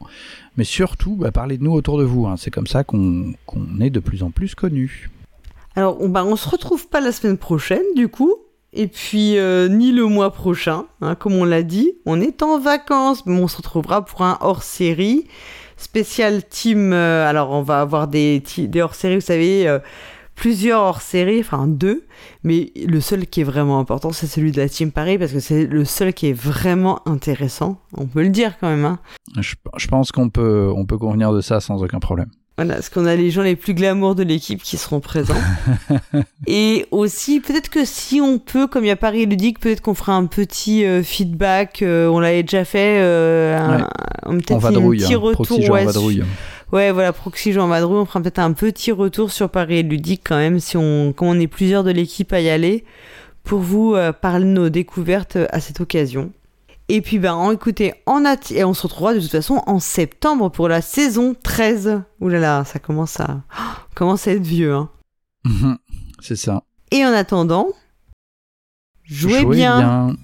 Mais 0.56 0.62
surtout, 0.62 1.16
bah, 1.16 1.32
parlez 1.32 1.58
de 1.58 1.64
nous 1.64 1.72
autour 1.72 1.98
de 1.98 2.04
vous. 2.04 2.28
hein. 2.28 2.36
C'est 2.36 2.52
comme 2.52 2.68
ça 2.68 2.84
qu'on 2.84 3.34
qu'on 3.46 3.80
est 3.80 3.90
de 3.90 3.98
plus 3.98 4.22
en 4.22 4.30
plus 4.30 4.54
connus. 4.54 5.10
Alors, 5.78 5.96
on, 6.00 6.08
bah, 6.08 6.24
on 6.24 6.34
se 6.34 6.48
retrouve 6.48 6.88
pas 6.88 6.98
la 7.00 7.12
semaine 7.12 7.38
prochaine, 7.38 7.84
du 7.94 8.08
coup. 8.08 8.34
Et 8.72 8.88
puis, 8.88 9.38
euh, 9.38 9.68
ni 9.68 9.92
le 9.92 10.06
mois 10.06 10.32
prochain, 10.32 10.86
hein, 11.00 11.14
comme 11.14 11.34
on 11.34 11.44
l'a 11.44 11.62
dit. 11.62 11.92
On 12.04 12.20
est 12.20 12.42
en 12.42 12.58
vacances, 12.58 13.24
mais 13.26 13.40
on 13.40 13.46
se 13.46 13.58
retrouvera 13.58 14.04
pour 14.04 14.22
un 14.22 14.38
hors-série. 14.40 15.28
Spécial 15.76 16.42
team. 16.42 16.92
euh, 16.92 17.28
alors, 17.28 17.52
on 17.52 17.62
va 17.62 17.80
avoir 17.80 18.08
des, 18.08 18.42
des 18.56 18.82
hors-séries, 18.82 19.14
vous 19.14 19.20
savez, 19.20 19.68
euh, 19.68 19.78
plusieurs 20.34 20.82
hors-séries, 20.82 21.38
enfin 21.38 21.68
deux. 21.68 22.06
Mais 22.42 22.72
le 22.74 23.00
seul 23.00 23.28
qui 23.28 23.42
est 23.42 23.44
vraiment 23.44 23.78
important, 23.78 24.10
c'est 24.10 24.26
celui 24.26 24.50
de 24.50 24.60
la 24.60 24.68
Team 24.68 24.90
Paris, 24.90 25.16
parce 25.16 25.32
que 25.32 25.38
c'est 25.38 25.64
le 25.64 25.84
seul 25.84 26.12
qui 26.12 26.26
est 26.26 26.32
vraiment 26.32 27.08
intéressant. 27.08 27.80
On 27.96 28.06
peut 28.06 28.22
le 28.24 28.30
dire 28.30 28.58
quand 28.58 28.68
même, 28.68 28.84
hein. 28.84 28.98
Je, 29.38 29.54
je 29.76 29.86
pense 29.86 30.10
qu'on 30.10 30.28
peut, 30.28 30.72
on 30.74 30.86
peut 30.86 30.98
convenir 30.98 31.32
de 31.32 31.40
ça 31.40 31.60
sans 31.60 31.84
aucun 31.84 32.00
problème. 32.00 32.30
Voilà, 32.58 32.74
parce 32.74 32.88
qu'on 32.88 33.06
a 33.06 33.14
les 33.14 33.30
gens 33.30 33.42
les 33.42 33.54
plus 33.54 33.72
glamour 33.72 34.16
de 34.16 34.24
l'équipe 34.24 34.60
qui 34.60 34.76
seront 34.76 34.98
présents. 34.98 35.34
Et 36.48 36.86
aussi, 36.90 37.38
peut-être 37.40 37.68
que 37.68 37.84
si 37.84 38.20
on 38.20 38.38
peut, 38.40 38.66
comme 38.66 38.84
il 38.84 38.88
y 38.88 38.90
a 38.90 38.96
Paris 38.96 39.26
Ludique, 39.26 39.60
peut-être 39.60 39.80
qu'on 39.80 39.94
fera 39.94 40.14
un 40.14 40.26
petit 40.26 40.84
euh, 40.84 41.02
feedback. 41.04 41.82
euh, 41.82 42.08
on 42.08 42.18
l'avait 42.18 42.42
déjà 42.42 42.64
fait. 42.64 42.98
Euh, 43.00 43.56
un- 43.58 43.76
Ouais. 43.78 43.84
un- 44.24 44.30
peut-être 44.38 44.50
En 44.52 44.56
un 44.56 44.58
vadrouille, 44.58 44.98
petit 44.98 45.14
hein, 45.14 45.18
retour. 45.18 45.70
Ouais, 45.70 45.84
vadrouille. 45.84 46.16
sur- 46.16 46.26
Ouais, 46.72 46.90
voilà, 46.90 47.12
Proxy 47.12 47.52
Jean 47.52 47.68
Vadrouille. 47.68 47.98
On 48.00 48.04
fera 48.04 48.20
peut-être 48.20 48.40
un 48.40 48.52
petit 48.52 48.92
retour 48.92 49.30
sur 49.30 49.48
Paris 49.48 49.82
Ludique 49.84 50.22
quand 50.26 50.36
même, 50.36 50.58
si 50.60 50.76
on, 50.76 51.12
comme 51.12 51.28
on 51.28 51.38
est 51.40 51.46
plusieurs 51.46 51.84
de 51.84 51.90
l'équipe 51.92 52.32
à 52.32 52.40
y 52.40 52.50
aller, 52.50 52.84
pour 53.44 53.60
vous 53.60 53.94
euh, 53.94 54.12
parler 54.12 54.44
de 54.44 54.50
nos 54.50 54.68
découvertes 54.68 55.38
à 55.50 55.60
cette 55.60 55.80
occasion. 55.80 56.30
Et 56.90 57.02
puis, 57.02 57.18
ben, 57.18 57.34
en- 57.34 57.50
écoutez, 57.52 57.92
en 58.06 58.24
et 58.50 58.64
on 58.64 58.72
se 58.74 58.82
retrouvera 58.82 59.14
de 59.14 59.20
toute 59.20 59.30
façon 59.30 59.62
en 59.66 59.78
septembre 59.78 60.48
pour 60.50 60.68
la 60.68 60.80
saison 60.80 61.34
13. 61.42 62.00
Ouh 62.20 62.28
là 62.28 62.38
là, 62.38 62.64
ça 62.64 62.78
commence 62.78 63.20
à, 63.20 63.42
commence 63.94 64.26
à 64.26 64.32
être 64.32 64.42
vieux, 64.42 64.74
hein. 64.74 64.88
Mhm, 65.44 65.76
C'est 66.20 66.36
ça. 66.36 66.62
Et 66.90 67.04
en 67.04 67.12
attendant, 67.12 67.68
jouez, 69.04 69.40
Jouez 69.40 69.56
bien. 69.56 69.78
bien. 69.78 70.16